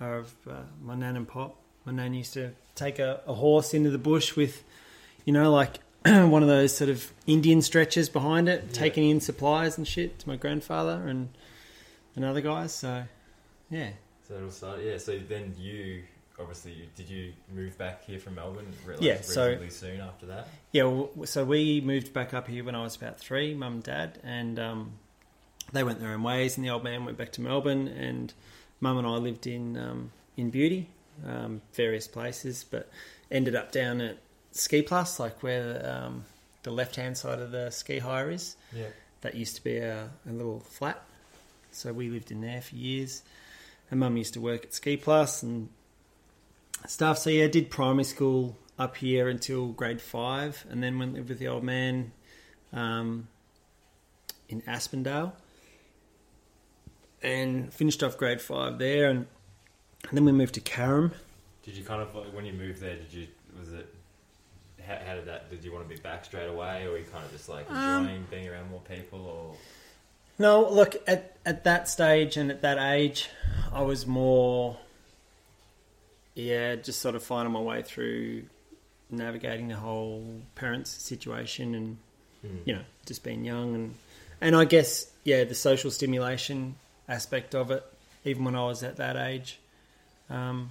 of 0.00 0.32
uh, 0.48 0.54
my 0.82 0.94
nan 0.94 1.16
and 1.16 1.26
pop, 1.28 1.56
my 1.84 1.92
nan 1.92 2.14
used 2.14 2.32
to 2.34 2.52
take 2.74 2.98
a, 2.98 3.20
a 3.26 3.34
horse 3.34 3.74
into 3.74 3.90
the 3.90 3.98
bush 3.98 4.36
with, 4.36 4.62
you 5.24 5.32
know, 5.32 5.50
like 5.52 5.78
one 6.06 6.42
of 6.42 6.48
those 6.48 6.76
sort 6.76 6.90
of 6.90 7.12
Indian 7.26 7.60
stretchers 7.62 8.08
behind 8.08 8.48
it, 8.48 8.64
Yeah. 8.66 8.72
taking 8.72 9.08
in 9.10 9.20
supplies 9.20 9.76
and 9.78 9.86
shit 9.86 10.18
to 10.20 10.28
my 10.28 10.36
grandfather 10.36 11.06
and, 11.08 11.28
and 12.14 12.24
other 12.24 12.40
guys. 12.40 12.72
So, 12.74 13.04
yeah. 13.70 13.90
So 14.28 14.34
it 14.34 14.42
all 14.44 14.50
started. 14.50 14.84
Yeah. 14.86 14.98
So 14.98 15.18
then 15.18 15.54
you 15.58 16.02
obviously 16.40 16.88
did 16.94 17.10
you 17.10 17.32
move 17.52 17.76
back 17.78 18.04
here 18.04 18.20
from 18.20 18.36
Melbourne? 18.36 18.66
Re- 18.86 18.94
like, 18.94 19.02
Yeah, 19.02 19.20
so- 19.22 19.46
reasonably 19.48 19.70
soon 19.70 20.00
after 20.00 20.26
that. 20.26 20.46
Yeah, 20.70 20.84
well, 20.84 21.10
so 21.26 21.44
we 21.44 21.80
moved 21.80 22.12
back 22.12 22.32
up 22.32 22.46
here 22.46 22.62
when 22.62 22.74
I 22.76 22.82
was 22.84 22.94
about 22.94 23.18
three, 23.18 23.54
mum 23.54 23.72
and 23.74 23.82
dad, 23.82 24.20
and 24.22 24.58
um, 24.60 24.92
they 25.72 25.82
went 25.82 25.98
their 25.98 26.10
own 26.12 26.22
ways, 26.22 26.56
and 26.56 26.64
the 26.64 26.70
old 26.70 26.84
man 26.84 27.04
went 27.04 27.18
back 27.18 27.32
to 27.32 27.40
Melbourne, 27.40 27.88
and 27.88 28.32
mum 28.80 28.98
and 28.98 29.06
I 29.06 29.16
lived 29.16 29.46
in 29.46 29.76
um, 29.76 30.12
in 30.36 30.50
Beauty 30.50 30.88
um, 31.26 31.62
various 31.72 32.06
places, 32.06 32.64
but 32.68 32.88
ended 33.30 33.54
up 33.54 33.72
down 33.72 34.00
at 34.00 34.18
Ski 34.52 34.82
Plus, 34.82 35.18
like 35.18 35.42
where 35.42 36.04
um, 36.04 36.24
the 36.62 36.70
left 36.70 36.96
hand 36.96 37.16
side 37.16 37.40
of 37.40 37.50
the 37.50 37.70
ski 37.70 37.98
hire 37.98 38.30
is. 38.30 38.56
Yeah. 38.74 38.86
That 39.22 39.34
used 39.34 39.56
to 39.56 39.64
be 39.64 39.78
a, 39.78 40.10
a 40.28 40.32
little 40.32 40.60
flat, 40.60 41.02
so 41.72 41.92
we 41.92 42.08
lived 42.08 42.30
in 42.30 42.40
there 42.40 42.62
for 42.62 42.76
years. 42.76 43.22
And 43.90 44.00
Mum 44.00 44.16
used 44.16 44.34
to 44.34 44.40
work 44.40 44.64
at 44.64 44.74
Ski 44.74 44.96
Plus 44.96 45.42
and 45.42 45.70
stuff. 46.86 47.18
So 47.18 47.30
yeah, 47.30 47.48
did 47.48 47.70
primary 47.70 48.04
school 48.04 48.56
up 48.78 48.96
here 48.96 49.28
until 49.28 49.68
grade 49.68 50.00
five, 50.00 50.64
and 50.70 50.82
then 50.82 50.98
went 50.98 51.14
lived 51.14 51.30
with 51.30 51.38
the 51.40 51.48
old 51.48 51.64
man 51.64 52.12
um, 52.72 53.28
in 54.48 54.62
Aspendale, 54.62 55.32
and 57.22 57.72
finished 57.72 58.02
off 58.02 58.16
grade 58.16 58.40
five 58.40 58.78
there, 58.78 59.08
and, 59.10 59.26
and 60.08 60.16
then 60.16 60.24
we 60.24 60.32
moved 60.32 60.54
to 60.54 60.60
Carrum. 60.60 61.12
Did 61.64 61.76
you 61.76 61.84
kind 61.84 62.00
of 62.02 62.14
like, 62.14 62.32
when 62.34 62.44
you 62.46 62.52
moved 62.52 62.80
there? 62.80 62.96
Did 62.96 63.12
you 63.12 63.26
was 63.58 63.72
it? 63.72 63.92
How, 64.86 64.98
how 65.06 65.14
did 65.16 65.26
that? 65.26 65.50
Did 65.50 65.64
you 65.64 65.72
want 65.72 65.88
to 65.88 65.94
be 65.94 66.00
back 66.00 66.24
straight 66.24 66.46
away, 66.48 66.84
or 66.86 66.92
were 66.92 66.98
you 66.98 67.04
kind 67.12 67.24
of 67.24 67.32
just 67.32 67.48
like 67.48 67.70
Um, 67.70 68.02
enjoying 68.04 68.26
being 68.30 68.48
around 68.48 68.70
more 68.70 68.80
people, 68.88 69.26
or 69.26 69.54
No, 70.38 70.68
look 70.70 70.96
at 71.06 71.36
at 71.44 71.64
that 71.64 71.88
stage 71.88 72.36
and 72.36 72.50
at 72.50 72.62
that 72.62 72.78
age, 72.78 73.28
I 73.72 73.82
was 73.82 74.06
more, 74.06 74.76
yeah, 76.34 76.76
just 76.76 77.00
sort 77.00 77.14
of 77.14 77.22
finding 77.22 77.52
my 77.52 77.60
way 77.60 77.82
through 77.82 78.44
navigating 79.10 79.68
the 79.68 79.76
whole 79.76 80.24
parents 80.54 80.90
situation 80.90 81.74
and 81.74 81.96
Hmm. 82.42 82.58
you 82.66 82.74
know 82.74 82.82
just 83.04 83.24
being 83.24 83.44
young 83.44 83.74
and 83.74 83.94
and 84.40 84.54
I 84.54 84.64
guess 84.64 85.10
yeah 85.24 85.42
the 85.42 85.56
social 85.56 85.90
stimulation 85.90 86.76
aspect 87.08 87.54
of 87.54 87.70
it 87.70 87.82
even 88.24 88.44
when 88.44 88.54
I 88.54 88.64
was 88.64 88.82
at 88.82 88.96
that 88.96 89.16
age 89.16 89.58
um, 90.30 90.70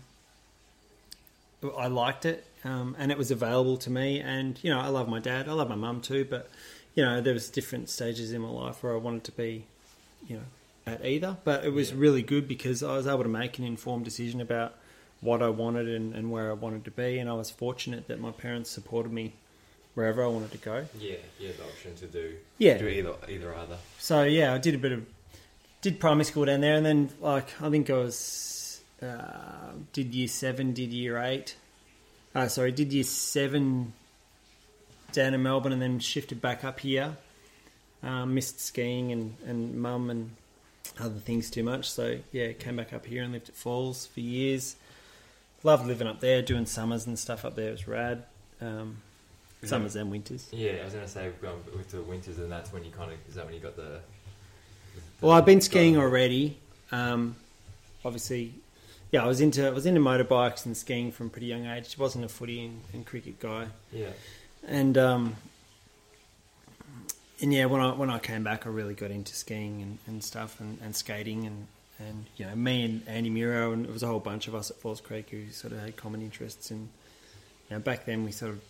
I 1.77 1.87
liked 1.87 2.25
it 2.25 2.45
um, 2.63 2.95
and 2.99 3.11
it 3.11 3.17
was 3.17 3.31
available 3.31 3.77
to 3.77 3.89
me 3.89 4.19
and 4.19 4.59
you 4.63 4.69
know 4.71 4.79
I 4.79 4.87
love 4.87 5.07
my 5.09 5.19
dad 5.19 5.47
I 5.49 5.53
love 5.53 5.69
my 5.69 5.75
mum 5.75 6.01
too 6.01 6.25
but 6.29 6.49
you 6.95 7.03
know 7.03 7.21
there 7.21 7.33
was 7.33 7.49
different 7.49 7.89
stages 7.89 8.31
in 8.31 8.41
my 8.41 8.49
life 8.49 8.83
where 8.83 8.93
I 8.93 8.97
wanted 8.97 9.23
to 9.25 9.31
be 9.31 9.65
you 10.27 10.37
know 10.37 10.43
at 10.85 11.03
either 11.05 11.37
but 11.43 11.65
it 11.65 11.73
was 11.73 11.91
Yeah. 11.91 11.97
really 11.99 12.21
good 12.21 12.47
because 12.47 12.83
I 12.83 12.95
was 12.95 13.07
able 13.07 13.23
to 13.23 13.29
make 13.29 13.57
an 13.57 13.65
informed 13.65 14.05
decision 14.05 14.39
about 14.39 14.75
what 15.19 15.41
I 15.41 15.49
wanted 15.49 15.87
and, 15.89 16.13
and 16.13 16.31
where 16.31 16.51
I 16.51 16.53
wanted 16.53 16.85
to 16.85 16.91
be 16.91 17.17
and 17.17 17.27
I 17.29 17.33
was 17.33 17.49
fortunate 17.49 18.07
that 18.07 18.19
my 18.19 18.31
parents 18.31 18.69
supported 18.69 19.11
me 19.11 19.33
wherever 19.95 20.23
I 20.23 20.27
wanted 20.27 20.51
to 20.51 20.57
go 20.59 20.85
yeah, 20.99 21.15
you 21.39 21.47
had 21.47 21.57
the 21.57 21.63
option 21.63 21.95
to 21.95 22.05
do 22.05 22.35
Yeah. 22.59 22.77
do 22.77 22.87
either 22.87 23.15
either 23.27 23.55
either. 23.55 23.77
so 23.97 24.23
yeah, 24.23 24.53
I 24.53 24.59
did 24.59 24.75
a 24.75 24.77
bit 24.77 24.91
of 24.91 25.05
did 25.81 25.99
primary 25.99 26.25
school 26.25 26.45
down 26.45 26.61
there, 26.61 26.75
and 26.75 26.85
then 26.85 27.09
like 27.21 27.61
I 27.61 27.69
think 27.69 27.89
I 27.89 27.93
was 27.93 28.81
uh, 29.01 29.71
did 29.93 30.13
year 30.13 30.27
seven, 30.27 30.73
did 30.73 30.91
year 30.91 31.17
eight. 31.17 31.55
Uh, 32.33 32.47
sorry, 32.47 32.71
did 32.71 32.93
year 32.93 33.03
seven 33.03 33.93
down 35.11 35.33
in 35.33 35.43
Melbourne, 35.43 35.71
and 35.71 35.81
then 35.81 35.99
shifted 35.99 36.41
back 36.41 36.63
up 36.63 36.79
here. 36.79 37.17
Um, 38.03 38.35
missed 38.35 38.59
skiing 38.59 39.11
and 39.11 39.35
and 39.45 39.81
mum 39.81 40.09
and 40.09 40.31
other 40.99 41.19
things 41.19 41.49
too 41.49 41.63
much, 41.63 41.89
so 41.89 42.19
yeah, 42.31 42.51
came 42.53 42.75
back 42.75 42.93
up 42.93 43.05
here 43.05 43.23
and 43.23 43.33
lived 43.33 43.49
at 43.49 43.55
Falls 43.55 44.05
for 44.07 44.19
years. 44.19 44.75
Loved 45.63 45.87
living 45.87 46.07
up 46.07 46.19
there, 46.19 46.41
doing 46.41 46.65
summers 46.65 47.07
and 47.07 47.17
stuff 47.17 47.43
up 47.43 47.55
there. 47.55 47.69
It 47.69 47.71
was 47.71 47.87
rad. 47.87 48.23
Um, 48.61 48.97
Is 49.61 49.69
summers 49.69 49.95
and 49.95 50.11
winters. 50.11 50.47
Yeah, 50.51 50.73
I 50.81 50.85
was 50.85 50.93
gonna 50.93 51.07
say 51.07 51.31
going 51.41 51.63
with 51.75 51.89
the 51.89 52.01
winters, 52.01 52.37
and 52.37 52.51
that's 52.51 52.71
when 52.71 52.83
you 52.83 52.91
kind 52.91 53.11
of 53.11 53.17
is 53.27 53.35
that 53.35 53.45
when 53.45 53.53
you 53.53 53.59
got 53.59 53.75
the. 53.75 53.99
Well, 55.21 55.31
I've 55.31 55.45
been 55.45 55.61
skiing 55.61 55.97
already. 55.97 56.57
Um, 56.91 57.35
obviously, 58.05 58.53
yeah, 59.11 59.23
I 59.23 59.27
was 59.27 59.41
into 59.41 59.65
I 59.67 59.71
was 59.71 59.85
into 59.85 59.99
motorbikes 60.01 60.65
and 60.65 60.75
skiing 60.77 61.11
from 61.11 61.27
a 61.27 61.29
pretty 61.29 61.47
young 61.47 61.65
age. 61.65 61.95
I 61.97 62.01
wasn't 62.01 62.25
a 62.25 62.29
footy 62.29 62.65
and, 62.65 62.81
and 62.93 63.05
cricket 63.05 63.39
guy, 63.39 63.67
Yeah, 63.91 64.09
and 64.67 64.97
um, 64.97 65.35
and 67.41 67.53
yeah, 67.53 67.65
when 67.65 67.81
I 67.81 67.91
when 67.93 68.09
I 68.09 68.19
came 68.19 68.43
back, 68.43 68.65
I 68.65 68.69
really 68.69 68.93
got 68.93 69.11
into 69.11 69.33
skiing 69.33 69.81
and, 69.81 69.97
and 70.07 70.23
stuff 70.23 70.59
and, 70.59 70.77
and 70.83 70.95
skating 70.95 71.45
and 71.45 71.67
and 71.99 72.25
you 72.37 72.45
know 72.45 72.55
me 72.55 72.85
and 72.85 73.01
Andy 73.07 73.29
Muro 73.31 73.71
and 73.73 73.85
it 73.85 73.91
was 73.91 74.03
a 74.03 74.07
whole 74.07 74.19
bunch 74.19 74.47
of 74.47 74.53
us 74.53 74.69
at 74.69 74.77
Falls 74.77 75.01
Creek 75.01 75.29
who 75.31 75.49
sort 75.49 75.73
of 75.73 75.79
had 75.79 75.95
common 75.95 76.21
interests 76.21 76.69
and 76.69 76.89
you 77.69 77.75
know 77.75 77.79
back 77.79 78.05
then 78.05 78.23
we 78.23 78.31
sort 78.31 78.51
of 78.51 78.61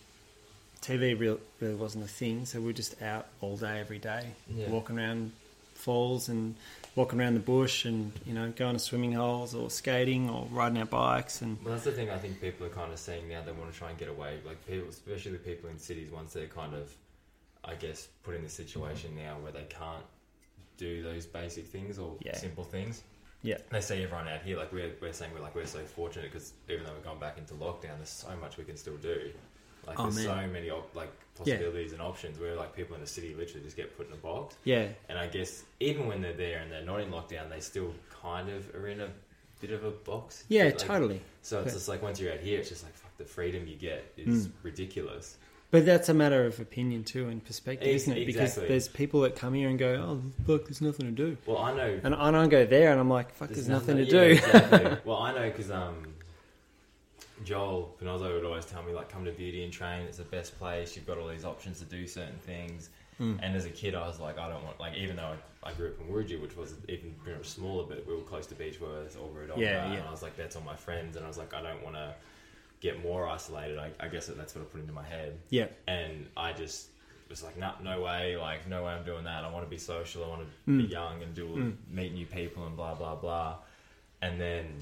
TV 0.80 1.18
real, 1.18 1.38
really 1.60 1.74
wasn't 1.74 2.04
a 2.04 2.08
thing, 2.08 2.46
so 2.46 2.58
we 2.60 2.66
were 2.66 2.72
just 2.72 3.02
out 3.02 3.26
all 3.42 3.56
day 3.56 3.80
every 3.80 3.98
day, 3.98 4.28
Yeah. 4.54 4.70
walking 4.70 4.96
around 4.98 5.32
falls 5.78 6.28
and 6.28 6.54
walking 6.96 7.20
around 7.20 7.34
the 7.34 7.40
bush 7.40 7.84
and 7.84 8.10
you 8.26 8.34
know 8.34 8.52
going 8.56 8.74
to 8.74 8.78
swimming 8.78 9.12
holes 9.12 9.54
or 9.54 9.70
skating 9.70 10.28
or 10.28 10.46
riding 10.50 10.78
our 10.78 10.84
bikes 10.84 11.40
and 11.42 11.56
well, 11.64 11.72
that's 11.74 11.84
the 11.84 11.92
thing. 11.92 12.10
I 12.10 12.18
think 12.18 12.40
people 12.40 12.66
are 12.66 12.70
kind 12.70 12.92
of 12.92 12.98
seeing 12.98 13.28
now. 13.28 13.40
They 13.46 13.52
want 13.52 13.72
to 13.72 13.78
try 13.78 13.90
and 13.90 13.98
get 13.98 14.08
away, 14.08 14.38
like 14.44 14.64
people, 14.66 14.88
especially 14.88 15.32
the 15.32 15.38
people 15.38 15.70
in 15.70 15.78
cities. 15.78 16.10
Once 16.10 16.32
they're 16.32 16.46
kind 16.46 16.74
of, 16.74 16.92
I 17.64 17.74
guess, 17.74 18.08
put 18.24 18.34
in 18.34 18.42
this 18.42 18.52
situation 18.52 19.16
now 19.16 19.36
where 19.42 19.52
they 19.52 19.66
can't 19.68 20.04
do 20.76 21.02
those 21.02 21.26
basic 21.26 21.66
things 21.66 21.98
or 21.98 22.14
Yeah. 22.20 22.36
simple 22.36 22.64
things. 22.64 23.02
yeah 23.42 23.58
They 23.70 23.80
see 23.80 24.02
everyone 24.02 24.28
out 24.28 24.42
here, 24.42 24.56
like 24.56 24.72
we're, 24.72 24.92
we're 25.00 25.12
saying, 25.12 25.32
we're 25.34 25.40
like 25.40 25.54
we're 25.54 25.66
so 25.66 25.80
fortunate 25.80 26.30
because 26.32 26.52
even 26.68 26.84
though 26.84 26.92
we've 26.94 27.04
gone 27.04 27.18
back 27.20 27.38
into 27.38 27.54
lockdown, 27.54 27.96
there's 27.98 28.08
so 28.10 28.30
much 28.40 28.56
we 28.58 28.64
can 28.64 28.76
still 28.76 28.96
do. 28.96 29.30
Like 29.88 29.98
Oh, 30.00 30.04
there's 30.10 30.26
man. 30.26 30.46
so 30.48 30.52
many 30.52 30.70
op- 30.70 30.94
like 30.94 31.10
possibilities 31.36 31.92
and 31.92 32.02
options 32.02 32.38
where 32.38 32.54
like 32.56 32.74
people 32.74 32.94
in 32.96 33.00
the 33.00 33.06
city 33.06 33.34
literally 33.34 33.62
just 33.64 33.76
get 33.76 33.96
put 33.96 34.06
in 34.08 34.12
a 34.12 34.16
box. 34.16 34.56
yeah 34.64 34.88
And 35.08 35.18
I 35.18 35.26
guess 35.28 35.64
even 35.80 36.06
when 36.06 36.20
they're 36.20 36.32
there 36.32 36.58
and 36.60 36.70
they're 36.72 36.84
not 36.84 37.00
in 37.00 37.10
lockdown, 37.10 37.48
they 37.50 37.60
still 37.60 37.92
kind 38.22 38.48
of 38.48 38.74
are 38.74 38.88
in 38.88 39.00
a 39.00 39.08
bit 39.60 39.70
of 39.70 39.84
a 39.84 39.90
box. 39.90 40.44
yeah 40.48 40.64
Like, 40.64 40.78
totally. 40.78 41.20
So 41.42 41.58
it's 41.60 41.68
Yeah. 41.68 41.72
just 41.74 41.88
like 41.88 42.02
once 42.02 42.20
you're 42.20 42.32
out 42.32 42.40
here, 42.40 42.58
it's 42.60 42.68
just 42.68 42.82
like 42.84 42.94
fuck 42.94 43.16
the 43.18 43.24
freedom 43.24 43.66
you 43.66 43.76
get 43.76 44.12
is 44.16 44.48
Mm. 44.48 44.52
ridiculous. 44.62 45.36
But 45.70 45.84
that's 45.84 46.08
a 46.08 46.14
matter 46.14 46.46
of 46.46 46.58
opinion 46.60 47.04
too 47.04 47.28
and 47.28 47.44
perspective, 47.44 47.88
isn't 47.88 48.16
it? 48.16 48.24
Because 48.26 48.54
there's 48.54 48.88
people 48.88 49.20
that 49.22 49.36
come 49.36 49.52
here 49.52 49.68
and 49.68 49.78
go, 49.78 49.94
"Oh, 49.96 50.22
look, 50.46 50.64
there's 50.66 50.80
nothing 50.80 51.04
to 51.06 51.12
do," 51.12 51.36
Well, 51.44 51.58
I 51.58 51.74
know 51.76 52.00
and, 52.02 52.14
and 52.14 52.36
I 52.36 52.46
go 52.46 52.64
there 52.64 52.90
and 52.90 52.98
I'm 52.98 53.10
like, 53.10 53.34
"Fuck, 53.34 53.50
there's, 53.50 53.68
nothing, 53.68 53.98
to 53.98 54.04
yeah, 54.04 54.10
do." 54.10 54.20
exactly. 54.30 54.96
well, 55.04 55.18
I 55.18 55.34
know 55.34 55.50
because 55.50 55.70
um, 55.70 56.14
Joel 57.44 57.94
Pinozzo 58.00 58.34
would 58.34 58.44
always 58.44 58.64
tell 58.64 58.82
me 58.82 58.92
like, 58.92 59.08
come 59.08 59.24
to 59.24 59.32
Beauty 59.32 59.64
and 59.64 59.72
Train. 59.72 60.02
It's 60.06 60.18
the 60.18 60.24
best 60.24 60.58
place. 60.58 60.96
You've 60.96 61.06
got 61.06 61.18
all 61.18 61.28
these 61.28 61.44
options 61.44 61.78
to 61.80 61.84
do 61.84 62.06
certain 62.06 62.38
things. 62.38 62.90
Mm. 63.20 63.38
And 63.42 63.56
as 63.56 63.64
a 63.64 63.70
kid, 63.70 63.94
I 63.94 64.06
was 64.06 64.20
like, 64.20 64.38
I 64.38 64.48
don't 64.48 64.62
want 64.64 64.78
like 64.78 64.94
even 64.96 65.16
though 65.16 65.32
I, 65.64 65.70
I 65.70 65.72
grew 65.72 65.88
up 65.88 66.00
in 66.00 66.06
Wiradjuri, 66.06 66.40
which 66.40 66.56
was 66.56 66.74
even 66.88 67.14
pretty 67.22 67.38
much 67.38 67.48
smaller, 67.48 67.84
but 67.88 68.06
we 68.06 68.14
were 68.14 68.20
close 68.22 68.46
to 68.46 68.54
Beechworth 68.54 69.16
or 69.20 69.28
Wodonga, 69.28 69.58
Yeah, 69.58 69.84
and 69.86 69.94
yeah. 69.94 70.04
I 70.06 70.10
was 70.10 70.22
like, 70.22 70.36
that's 70.36 70.54
all 70.54 70.62
my 70.62 70.76
friends, 70.76 71.16
and 71.16 71.24
I 71.24 71.28
was 71.28 71.36
like, 71.38 71.52
I 71.52 71.60
don't 71.62 71.82
want 71.82 71.96
to 71.96 72.14
get 72.80 73.02
more 73.02 73.26
isolated. 73.26 73.76
I, 73.76 73.90
I 73.98 74.06
guess 74.06 74.28
that's 74.28 74.54
what 74.54 74.62
I 74.62 74.64
put 74.66 74.80
into 74.80 74.92
my 74.92 75.02
head 75.02 75.36
yeah, 75.50 75.66
and 75.88 76.26
I 76.36 76.52
just 76.52 76.90
was 77.28 77.42
like, 77.42 77.58
nah, 77.58 77.72
no 77.82 78.00
way, 78.02 78.36
like 78.36 78.68
no 78.68 78.84
way 78.84 78.92
I'm 78.92 79.04
doing 79.04 79.24
that. 79.24 79.44
I 79.44 79.50
want 79.50 79.64
to 79.64 79.70
be 79.70 79.78
social. 79.78 80.24
I 80.24 80.28
want 80.28 80.42
to 80.42 80.46
be 80.78 80.84
Mm. 80.84 80.90
young 80.90 81.22
and 81.22 81.34
do 81.34 81.46
Mm. 81.48 81.76
meet 81.90 82.14
new 82.14 82.24
people 82.26 82.66
and 82.66 82.76
blah 82.76 82.94
blah 82.94 83.16
blah. 83.16 83.56
And 84.22 84.40
then 84.40 84.76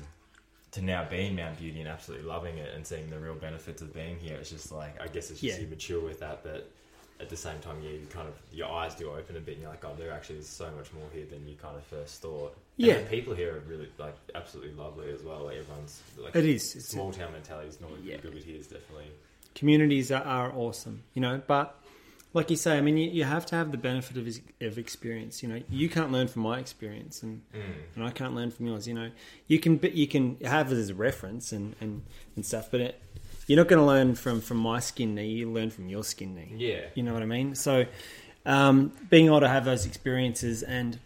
to 0.73 0.83
now 0.83 1.05
be 1.09 1.27
in 1.27 1.37
Mount 1.37 1.59
Beauty 1.59 1.81
and 1.81 1.89
absolutely 1.89 2.27
loving 2.27 2.59
it 2.59 2.75
and 2.75 2.87
seeing 2.87 3.09
the 3.11 3.19
real 3.19 3.35
benefits 3.35 3.81
of 3.83 3.95
being 3.95 4.19
here, 4.19 4.37
it's 4.37 4.51
just 4.51 4.73
like 4.73 5.01
I 5.01 5.07
guess 5.07 5.31
it's 5.31 5.41
just 5.41 5.59
Yeah. 5.59 5.65
you 5.65 5.69
mature 5.69 6.01
with 6.01 6.21
that, 6.21 6.43
but 6.43 6.71
at 7.19 7.31
the 7.31 7.37
same 7.37 7.59
time, 7.61 7.77
yeah, 7.83 7.91
you 7.93 8.07
kind 8.11 8.29
of 8.29 8.35
your 8.53 8.71
eyes 8.71 8.95
do 8.95 9.11
open 9.11 9.37
a 9.37 9.41
bit, 9.41 9.53
and 9.55 9.63
you're 9.63 9.71
like, 9.71 9.85
oh, 9.87 9.95
there 9.97 10.13
actually 10.13 10.39
is 10.39 10.49
so 10.49 10.71
much 10.77 10.93
more 10.93 11.07
here 11.15 11.25
than 11.25 11.49
you 11.49 11.55
kind 11.57 11.75
of 11.77 11.83
first 11.85 12.21
thought. 12.21 12.55
And 12.79 12.87
Yeah. 12.89 12.99
the 12.99 13.07
people 13.07 13.35
here 13.35 13.57
are 13.57 13.61
really 13.61 13.89
like 13.97 14.15
absolutely 14.35 14.75
lovely 14.75 15.11
as 15.11 15.23
well. 15.23 15.45
Like 15.45 15.57
everyone's 15.57 16.03
like 16.19 16.37
it 16.37 16.45
is. 16.45 16.77
It's, 16.77 16.89
small 16.91 17.11
town 17.13 17.33
mentality 17.33 17.69
is 17.69 17.81
not 17.81 17.91
Yeah. 18.03 18.19
good, 18.19 18.35
but 18.35 18.43
here 18.43 18.59
is 18.59 18.67
definitely 18.67 19.07
communities 19.55 20.11
are, 20.13 20.23
are 20.23 20.53
awesome, 20.53 21.03
you 21.15 21.23
know. 21.23 21.41
But 21.47 21.75
like 22.33 22.50
you 22.50 22.56
say, 22.56 22.76
I 22.76 22.80
mean, 22.83 22.97
you, 22.99 23.11
you 23.11 23.25
have 23.25 23.47
to 23.47 23.56
have 23.56 23.71
the 23.73 23.78
benefit 23.78 24.16
of, 24.18 24.26
his, 24.26 24.40
of 24.61 24.76
experience. 24.78 25.42
You 25.42 25.49
know, 25.49 25.62
you 25.71 25.88
can't 25.88 26.12
learn 26.12 26.28
from 26.28 26.42
my 26.42 26.59
experience, 26.59 27.23
and, 27.23 27.40
Mm. 27.54 27.61
and 27.95 28.04
I 28.04 28.11
can't 28.11 28.35
learn 28.35 28.50
from 28.50 28.66
yours. 28.66 28.87
You 28.87 28.95
know, 28.95 29.11
you 29.47 29.59
can 29.59 29.76
but 29.76 29.95
you 29.95 30.06
can 30.06 30.37
have 30.45 30.71
it 30.73 30.76
as 30.76 30.90
a 30.90 30.95
reference 30.95 31.52
and 31.52 31.75
and, 31.80 32.02
and 32.35 32.45
stuff, 32.45 32.68
but 32.71 32.80
it, 32.80 33.00
you're 33.47 33.56
not 33.56 33.68
going 33.68 33.80
to 33.80 33.87
learn 33.87 34.14
from 34.16 34.40
from 34.40 34.59
my 34.59 34.80
skin 34.80 35.14
knee. 35.14 35.28
You 35.28 35.50
learn 35.50 35.71
from 35.71 35.88
your 35.88 36.04
skin 36.04 36.35
knee. 36.35 36.52
yeah. 36.56 36.87
You 36.95 37.02
know 37.04 37.12
what 37.14 37.23
I 37.23 37.26
mean? 37.26 37.54
So, 37.54 37.85
um, 38.45 38.92
being 39.09 39.26
able 39.26 39.40
to 39.40 39.49
have 39.49 39.64
those 39.64 39.87
experiences 39.87 40.62
and 40.62 40.99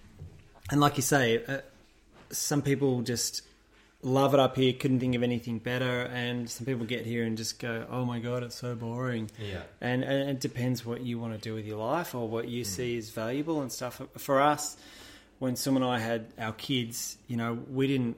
and 0.71 0.81
like 0.81 0.97
you 0.97 1.03
say, 1.03 1.45
uh, 1.47 1.59
some 2.31 2.63
people 2.63 3.03
just 3.03 3.43
love 4.03 4.33
it 4.35 4.41
up 4.41 4.57
here, 4.57 4.73
couldn't 4.73 5.01
think 5.01 5.15
of 5.15 5.23
anything 5.23 5.59
better, 5.59 6.03
and 6.03 6.49
some 6.49 6.65
people 6.67 6.87
get 6.87 7.05
here 7.07 7.25
and 7.25 7.37
just 7.37 7.59
go, 7.59 7.87
"Oh 7.91 8.05
my 8.05 8.19
god, 8.19 8.43
it's 8.43 8.55
so 8.57 8.75
boring." 8.75 9.31
Yeah. 9.39 9.63
And, 9.81 10.03
and 10.05 10.31
it 10.31 10.41
depends 10.41 10.85
what 10.87 11.03
you 11.03 11.19
want 11.19 11.35
to 11.35 11.39
do 11.41 11.55
with 11.55 11.67
your 11.67 11.79
life 11.79 12.15
or 12.15 12.29
what 12.29 12.49
you 12.49 12.65
see 12.65 12.97
is 12.97 13.11
valuable 13.11 13.61
and 13.63 13.71
stuff. 13.71 14.01
For 14.17 14.41
us, 14.41 14.77
when 15.39 15.57
Sum 15.57 15.77
and 15.77 15.85
I 15.85 15.99
had 15.99 16.27
our 16.39 16.53
kids, 16.53 17.17
you 17.29 17.37
know, 17.37 17.59
we 17.71 17.87
didn't 17.87 18.17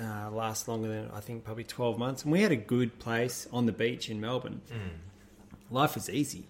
uh, 0.00 0.30
last 0.30 0.66
longer 0.68 0.88
than 0.88 1.10
I 1.14 1.20
think 1.20 1.44
probably 1.44 1.64
twelve 1.64 1.98
months, 1.98 2.24
and 2.24 2.32
we 2.32 2.40
had 2.42 2.50
a 2.52 2.56
good 2.56 2.98
place 2.98 3.46
on 3.52 3.66
the 3.66 3.72
beach 3.72 4.08
in 4.10 4.20
Melbourne 4.20 4.60
Mm. 4.72 5.74
life 5.74 5.94
was 5.94 6.10
easy. 6.10 6.44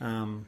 Um, 0.00 0.46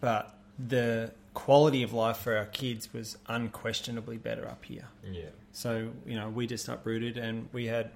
but 0.00 0.36
the 0.58 1.12
quality 1.36 1.82
of 1.82 1.92
life 1.92 2.16
for 2.16 2.34
our 2.34 2.46
kids 2.46 2.92
was 2.94 3.18
unquestionably 3.28 4.16
better 4.16 4.48
up 4.48 4.64
here. 4.64 4.88
Yeah. 5.04 5.26
So 5.52 5.90
you 6.06 6.16
know, 6.16 6.30
we 6.30 6.46
just 6.46 6.66
uprooted 6.66 7.18
and 7.18 7.48
we 7.52 7.66
had 7.66 7.90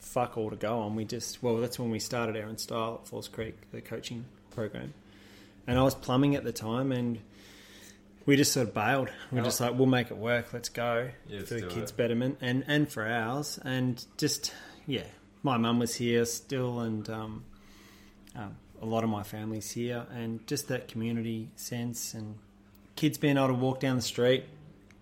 fuck 0.00 0.38
all 0.38 0.48
to 0.50 0.56
go 0.56 0.80
on. 0.80 0.96
We 0.96 1.04
just 1.04 1.42
well, 1.42 1.58
that's 1.58 1.78
when 1.78 1.90
we 1.90 1.98
started 1.98 2.34
Aaron 2.34 2.56
Style 2.58 3.00
at 3.02 3.08
Falls 3.08 3.28
Creek, 3.28 3.54
the 3.72 3.80
coaching 3.82 4.24
program, 4.50 4.94
and 5.66 5.78
I 5.78 5.82
was 5.82 5.94
plumbing 5.94 6.34
at 6.34 6.44
the 6.44 6.52
time, 6.52 6.92
and 6.92 7.18
we 8.24 8.36
just 8.36 8.52
sort 8.52 8.68
of 8.68 8.74
bailed. 8.74 9.10
We 9.30 9.38
are 9.38 9.44
just 9.44 9.60
like, 9.60 9.74
we'll 9.74 9.86
make 9.86 10.10
it 10.10 10.16
work. 10.16 10.52
Let's 10.54 10.70
go 10.70 11.10
Yeah, 11.28 11.40
for 11.40 11.54
the 11.54 11.66
kids' 11.66 11.90
it. 11.90 11.96
betterment 11.96 12.38
and 12.40 12.64
and 12.66 12.88
for 12.90 13.06
ours, 13.06 13.58
and 13.64 14.02
just 14.16 14.52
yeah, 14.86 15.04
my 15.42 15.58
mum 15.58 15.78
was 15.78 15.94
here 15.96 16.24
still, 16.24 16.80
and 16.80 17.08
um, 17.10 17.44
um, 18.34 18.56
a 18.80 18.86
lot 18.86 19.04
of 19.04 19.10
my 19.10 19.22
family's 19.24 19.70
here, 19.72 20.06
and 20.14 20.44
just 20.46 20.68
that 20.68 20.88
community 20.88 21.50
sense 21.56 22.14
and. 22.14 22.38
Kids 22.96 23.18
being 23.18 23.36
able 23.36 23.48
to 23.48 23.54
walk 23.54 23.78
down 23.80 23.96
the 23.96 24.02
street, 24.02 24.44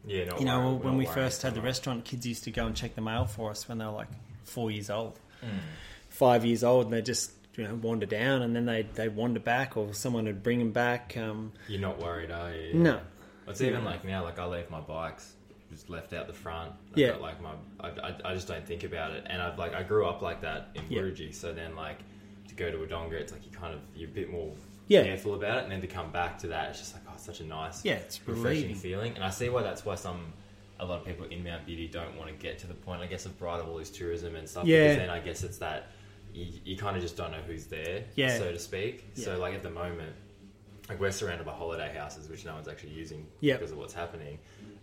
Yeah. 0.07 0.25
Not 0.25 0.41
you 0.41 0.47
know, 0.47 0.75
when 0.75 0.97
we 0.97 1.07
first 1.07 1.43
had 1.43 1.53
the 1.55 1.61
much. 1.61 1.67
restaurant, 1.67 2.05
kids 2.05 2.27
used 2.27 2.45
to 2.45 2.51
go 2.51 2.67
and 2.67 2.75
check 2.77 2.95
the 2.95 3.01
mail 3.01 3.25
for 3.25 3.51
us 3.51 3.69
when 3.69 3.79
they 3.79 3.85
were 3.87 3.93
like 3.93 4.09
four 4.45 4.71
years 4.71 4.91
old, 4.91 5.19
Mm. 5.43 5.49
five 6.09 6.45
years 6.45 6.63
old, 6.65 6.87
and 6.87 6.93
they 6.93 7.03
just 7.03 7.31
you 7.57 7.63
know 7.65 7.75
wander 7.77 8.07
down, 8.07 8.43
and 8.43 8.55
then 8.57 8.67
they 8.67 8.83
they 8.83 9.09
wander 9.09 9.39
back, 9.41 9.77
or 9.77 9.95
someone 9.95 10.25
would 10.25 10.43
bring 10.43 10.59
them 10.59 10.73
back. 10.73 11.17
Um, 11.17 11.53
You're 11.69 11.81
not 11.81 11.99
worried, 12.01 12.31
are 12.33 12.53
you? 12.53 12.75
no, 12.75 13.01
It's 13.47 13.61
even 13.61 13.85
like 13.85 14.05
now, 14.05 14.25
like 14.25 14.39
I 14.39 14.47
leave 14.47 14.69
my 14.71 14.81
bikes 14.81 15.33
just 15.71 15.91
left 15.91 16.13
out 16.13 16.27
the 16.29 16.33
front. 16.33 16.73
I've 16.93 16.99
Yeah. 16.99 17.17
like 17.17 17.41
my, 17.41 17.51
I, 17.81 17.89
I, 17.89 18.15
I 18.27 18.35
just 18.35 18.47
don't 18.49 18.65
think 18.67 18.85
about 18.85 19.11
it, 19.13 19.25
and 19.27 19.41
I've 19.43 19.59
like 19.59 19.73
I 19.75 19.83
grew 19.85 20.07
up 20.07 20.21
like 20.23 20.41
that 20.43 20.69
in 20.75 20.83
Yeah. 20.89 21.31
So 21.33 21.53
then 21.53 21.75
like 21.77 21.99
to 22.49 22.55
go 22.55 22.71
to 22.71 22.77
Wodonga, 22.79 23.13
it's 23.15 23.33
like 23.33 23.45
you 23.45 23.51
kind 23.53 23.73
of 23.75 23.81
you're 23.95 24.09
a 24.09 24.13
bit 24.13 24.31
more 24.31 24.53
Yeah. 24.89 25.03
careful 25.05 25.35
about 25.35 25.59
it, 25.59 25.63
and 25.65 25.73
then 25.73 25.81
to 25.81 25.87
come 25.87 26.11
back 26.13 26.39
to 26.41 26.49
that, 26.49 26.71
it's 26.71 26.79
just 26.81 26.95
like 26.95 27.04
such 27.21 27.41
a 27.41 27.45
nice, 27.45 27.85
Yeah, 27.85 27.95
it's 27.95 28.21
refreshing 28.27 28.45
relieving. 28.63 28.75
feeling, 28.77 29.15
and 29.15 29.25
I 29.25 29.31
see 29.31 29.49
why 29.49 29.63
that's 29.63 29.85
why 29.85 29.95
some. 29.95 30.33
A 30.81 30.85
lot 30.85 31.01
of 31.01 31.07
people 31.07 31.25
in 31.27 31.45
Mount 31.45 31.65
Beauty 31.67 31.87
don't 31.87 32.17
want 32.19 32.29
to 32.31 32.35
get 32.35 32.59
to 32.59 32.67
the 32.67 32.75
point, 32.75 33.01
I 33.01 33.07
guess, 33.07 33.23
the 33.23 33.29
bright 33.29 33.59
of 33.61 33.67
bridal 33.67 33.79
this 33.79 33.91
tourism 33.91 34.35
and 34.35 34.49
stuff. 34.49 34.67
Yeah. 34.67 34.83
Because 34.83 34.97
then 34.97 35.09
I 35.11 35.21
guess 35.21 35.45
it's 35.45 35.59
that 35.59 35.93
you, 36.35 36.47
you 36.65 36.77
kind 36.77 36.97
of 36.97 37.03
just 37.03 37.17
don't 37.17 37.31
know 37.31 37.39
who's 37.47 37.67
there, 37.67 38.03
Yeah. 38.17 38.37
so 38.39 38.51
to 38.51 38.59
speak. 38.59 39.05
Yeah. 39.15 39.25
So 39.25 39.39
like 39.39 39.55
at 39.55 39.63
the 39.63 39.71
moment, 39.71 40.13
like 40.89 40.99
we're 41.01 41.13
surrounded 41.13 41.47
by 41.47 41.53
holiday 41.53 41.95
houses 41.97 42.29
which 42.29 42.45
no 42.45 42.55
one's 42.55 42.67
actually 42.67 42.91
using 42.91 43.25
Yep. 43.41 43.61
because 43.61 43.71
of 43.73 43.79
what's 43.79 43.95
happening 43.95 44.39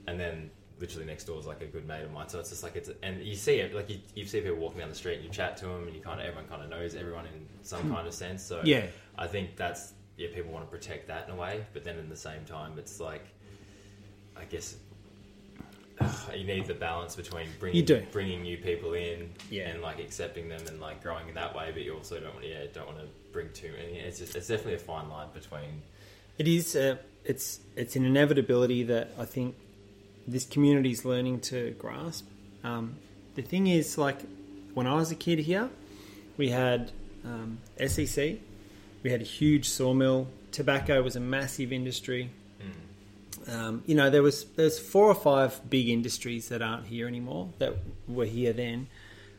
and 0.08 0.18
then 0.20 0.50
literally 0.80 1.06
next 1.06 1.26
door 1.26 1.38
is 1.40 1.46
like 1.46 1.62
a 1.62 1.66
good 1.68 1.86
mate 1.86 2.02
of 2.04 2.12
mine 2.12 2.28
so 2.28 2.40
it's 2.40 2.50
just 2.50 2.64
like 2.64 2.76
it's 2.76 2.90
and 3.04 3.22
you 3.22 3.36
see 3.36 3.60
it 3.60 3.76
like 3.76 3.88
you, 3.88 4.00
you 4.16 4.26
see 4.26 4.42
people 4.42 4.58
walking 4.58 4.80
down 4.80 4.90
the 4.90 4.96
street 4.96 5.18
and 5.18 5.24
you 5.26 5.30
chat 5.30 5.56
to 5.58 5.66
them 5.66 5.84
and 5.86 5.94
you 5.96 6.02
kind 6.02 6.20
of 6.20 6.26
everyone 6.26 6.48
kind 6.50 6.64
of 6.64 6.70
knows 6.72 6.96
everyone 6.96 7.26
in 7.28 7.46
some 7.62 7.94
kind 7.94 8.08
of 8.08 8.14
sense 8.16 8.42
so 8.44 8.62
Hmm. 8.62 8.66
Yeah. 8.66 8.86
i 9.16 9.28
think 9.28 9.56
that's 9.56 9.94
yeah 10.22 10.28
people 10.34 10.52
want 10.52 10.64
to 10.66 10.72
protect 10.78 11.08
that 11.08 11.28
in 11.28 11.34
a 11.34 11.38
way 11.38 11.64
but 11.74 11.84
then 11.84 11.98
at 11.98 12.08
the 12.10 12.16
same 12.16 12.44
time 12.46 12.72
it's 12.78 13.00
like 13.00 13.26
i 14.38 14.44
guess 14.46 14.76
you 16.36 16.44
need 16.46 16.66
the 16.66 16.74
balance 16.74 17.16
between 17.16 17.46
bringing 17.60 17.86
bringing 18.12 18.42
new 18.42 18.58
people 18.58 18.94
in 18.94 19.30
Yeah. 19.50 19.70
and 19.70 19.82
like 19.82 20.00
accepting 20.00 20.50
them 20.50 20.62
and 20.68 20.80
like 20.80 21.02
growing 21.04 21.28
in 21.30 21.36
that 21.36 21.56
way 21.56 21.70
but 21.74 21.84
you 21.84 21.94
also 21.96 22.20
don't 22.20 22.34
want 22.34 22.44
to, 22.46 22.50
yeah 22.50 22.64
don't 22.74 22.88
want 22.88 23.00
to 23.00 23.06
bring 23.32 23.50
too 23.54 23.72
many 23.78 24.00
it's 24.00 24.20
just 24.20 24.36
it's 24.36 24.48
definitely 24.48 24.76
a 24.76 24.80
fine 24.80 25.10
line 25.10 25.28
between 25.34 25.82
it 26.38 26.48
is. 26.48 26.76
Uh, 26.76 26.96
it's 27.26 27.60
it's 27.76 27.96
an 27.96 28.04
inevitability 28.06 28.84
that 28.84 29.12
I 29.20 29.26
think 29.26 29.54
this 30.28 30.46
community 30.46 30.90
is 30.92 31.06
learning 31.06 31.42
to 31.52 31.72
grasp. 31.78 32.26
Um, 32.64 32.96
the 33.36 33.44
thing 33.44 33.68
is, 33.68 33.98
like 33.98 34.18
when 34.74 34.88
I 34.88 34.96
was 34.96 35.12
a 35.12 35.16
kid 35.16 35.38
here, 35.40 35.70
we 36.38 36.50
had 36.50 36.92
um, 37.26 37.60
SEC, 37.86 38.38
we 39.04 39.12
had 39.12 39.22
a 39.22 39.26
huge 39.26 39.68
sawmill. 39.68 40.28
Tobacco 40.52 41.02
was 41.02 41.16
a 41.16 41.20
massive 41.20 41.72
industry. 41.72 42.30
Um, 43.48 43.84
you 43.86 43.96
know, 43.96 44.10
there 44.10 44.22
was 44.22 44.46
there's 44.56 44.80
four 44.80 45.08
or 45.08 45.16
five 45.16 45.60
big 45.70 45.90
industries 45.90 46.50
that 46.50 46.62
aren't 46.62 46.88
here 46.88 47.08
anymore 47.08 47.50
that 47.58 47.76
were 48.08 48.26
here 48.26 48.54
then, 48.54 48.88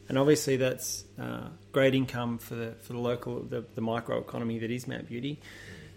and 0.09 0.19
obviously 0.19 0.57
that's 0.57 1.05
uh, 1.21 1.49
great 1.71 1.95
income 1.95 2.39
for 2.39 2.55
the 2.55 2.73
for 2.83 2.95
the 2.95 2.99
local 2.99 3.41
the, 3.41 3.65
the 3.75 3.81
micro 3.81 4.19
economy 4.19 4.59
that 4.59 4.71
is 4.71 4.89
Mount 4.89 5.09
Beauty, 5.09 5.39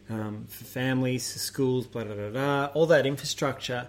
um, 0.09 0.45
for 0.47 0.65
families, 0.65 1.33
for 1.33 1.39
schools, 1.39 1.87
blah 1.87 2.03
blah 2.03 2.15
blah 2.15 2.29
blah. 2.29 2.65
All 2.73 2.85
that 2.87 3.05
infrastructure 3.05 3.87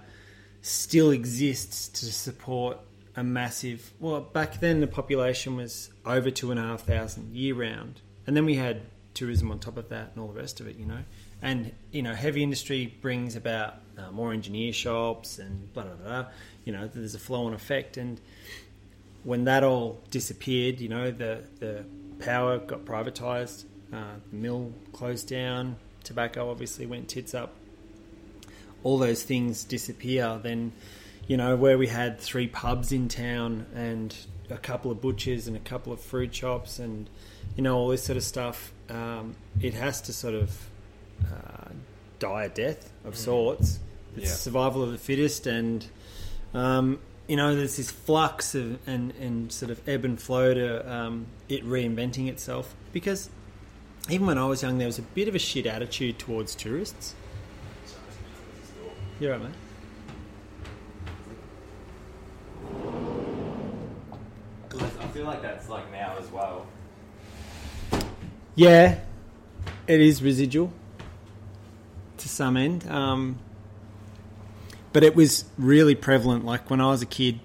still 0.62 1.11
exists 1.11 1.88
to 1.88 2.07
support 2.07 2.79
a 3.16 3.22
massive. 3.22 3.92
Well, 4.01 4.20
back 4.20 4.61
then 4.61 4.81
the 4.81 4.87
population 4.87 5.57
was 5.57 5.90
over 6.07 6.31
two 6.31 6.51
and 6.51 6.59
a 6.59 6.62
half 6.62 6.83
thousand 6.83 7.37
year 7.37 7.55
round, 7.55 8.01
and 8.27 8.35
then 8.35 8.46
we 8.46 8.55
had 8.55 8.81
tourism 9.16 9.50
on 9.50 9.59
top 9.59 9.76
of 9.76 9.88
that 9.88 10.12
and 10.12 10.22
all 10.22 10.29
the 10.29 10.38
rest 10.38 10.61
of 10.61 10.68
it. 10.68 10.76
You 10.76 10.87
know, 10.87 11.00
and 11.42 11.72
you 11.90 12.02
know, 12.02 12.14
heavy 12.14 12.42
industry 12.42 12.94
brings 13.00 13.35
about 13.35 13.74
uh, 13.98 14.12
more 14.12 14.33
engineer 14.33 14.72
shops 14.72 15.38
and 15.38 15.72
blah 15.72 15.85
blah 15.85 15.94
blah. 15.94 16.26
You 16.64 16.72
know, 16.72 16.87
there's 16.87 17.14
a 17.14 17.18
flow 17.18 17.46
on 17.46 17.55
effect, 17.55 17.96
and 17.96 18.20
when 19.24 19.44
that 19.44 19.64
all 19.64 20.00
disappeared, 20.11 20.81
you 20.81 20.88
know, 20.88 21.11
the 21.11 21.42
the 21.59 21.85
power 22.20 22.59
got 22.59 22.85
privatized, 22.85 23.64
uh, 23.92 24.14
the 24.31 24.37
mill 24.37 24.72
closed 24.92 25.29
down, 25.29 25.76
tobacco 26.05 26.50
obviously 26.50 26.87
went 26.87 27.09
tits 27.09 27.35
up. 27.35 27.52
All 28.85 28.98
those 28.98 29.22
things 29.24 29.64
disappear, 29.64 30.38
then 30.42 30.72
you 31.26 31.37
know 31.37 31.57
where 31.57 31.76
we 31.76 31.88
had 31.88 32.20
three 32.20 32.46
pubs 32.46 32.92
in 32.92 33.09
town 33.09 33.66
and 33.74 34.14
a 34.48 34.57
couple 34.57 34.90
of 34.92 35.00
butchers 35.00 35.48
and 35.48 35.57
a 35.57 35.61
couple 35.61 35.92
of 35.92 36.00
fruit 36.00 36.33
shops 36.33 36.79
and 36.79 37.11
you 37.57 37.62
know 37.62 37.76
all 37.76 37.88
this 37.88 38.05
sort 38.05 38.16
of 38.16 38.22
stuff. 38.22 38.72
Um, 38.88 39.35
it 39.61 39.75
has 39.75 40.01
to 40.03 40.12
sort 40.12 40.35
of 40.35 40.68
uh, 41.25 41.70
die 42.18 42.44
a 42.44 42.49
death 42.49 42.90
of 43.05 43.16
sorts. 43.16 43.79
It's 44.16 44.27
Yeah. 44.31 44.35
survival 44.35 44.83
of 44.83 44.92
the 44.92 44.99
fittest, 44.99 45.46
and 45.46 45.87
um, 46.55 46.99
you 47.27 47.37
know 47.37 47.55
there's 47.57 47.77
this 47.77 47.90
flux 47.90 48.55
of, 48.55 48.79
and 48.88 49.12
and 49.20 49.53
sort 49.53 49.70
of 49.70 49.87
ebb 49.88 50.05
and 50.05 50.20
flow 50.20 50.55
to 50.55 50.90
um, 50.92 51.27
it 51.49 51.64
reinventing 51.64 52.29
itself. 52.29 52.75
Because 52.92 53.29
even 54.09 54.27
when 54.27 54.38
I 54.38 54.46
was 54.46 54.62
young, 54.62 54.79
there 54.79 54.87
was 54.87 54.99
a 54.99 55.03
bit 55.03 55.27
of 55.29 55.35
a 55.35 55.38
shit 55.38 55.66
attitude 55.66 56.18
towards 56.18 56.55
tourists. 56.55 57.14
You're 59.18 59.33
right, 59.33 59.42
mate. 59.42 59.53
I 65.01 65.09
feel 65.09 65.25
like 65.25 65.40
that's 65.42 65.68
like 65.68 65.90
now 65.90 66.16
as 66.18 66.31
well. 66.31 66.66
Yeah, 68.57 68.99
it 69.87 70.01
is 70.01 70.23
residual 70.23 70.73
to 72.19 72.29
some 72.29 72.57
end. 72.57 72.88
Um, 72.90 73.38
but 74.92 75.05
it 75.05 75.14
was 75.14 75.45
really 75.59 75.95
prevalent. 75.95 76.45
Like 76.45 76.71
when 76.71 76.81
I 76.81 76.87
was 76.87 77.03
a 77.03 77.07
kid, 77.07 77.38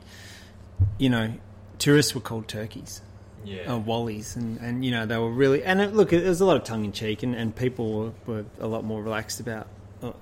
you 0.98 1.10
know, 1.10 1.34
tourists 1.80 2.16
were 2.16 2.22
called 2.22 2.48
turkeys, 2.48 3.02
Yeah. 3.44 3.74
uh, 3.74 3.80
wallies, 3.80 4.36
and, 4.38 4.58
and 4.62 4.86
you 4.86 4.92
know 4.92 5.06
they 5.06 5.18
were 5.18 5.30
really. 5.32 5.64
And 5.64 5.82
it, 5.82 5.94
look, 5.94 6.12
there 6.12 6.22
was 6.22 6.40
a 6.40 6.46
lot 6.46 6.56
of 6.56 6.64
tongue 6.64 6.86
in 6.86 6.94
cheek, 6.94 7.24
and, 7.24 7.36
and 7.36 7.54
people 7.56 7.94
were, 7.94 8.12
were 8.26 8.46
a 8.60 8.68
lot 8.68 8.86
more 8.86 9.04
relaxed 9.04 9.42
about 9.42 9.68
uh, 10.02 10.14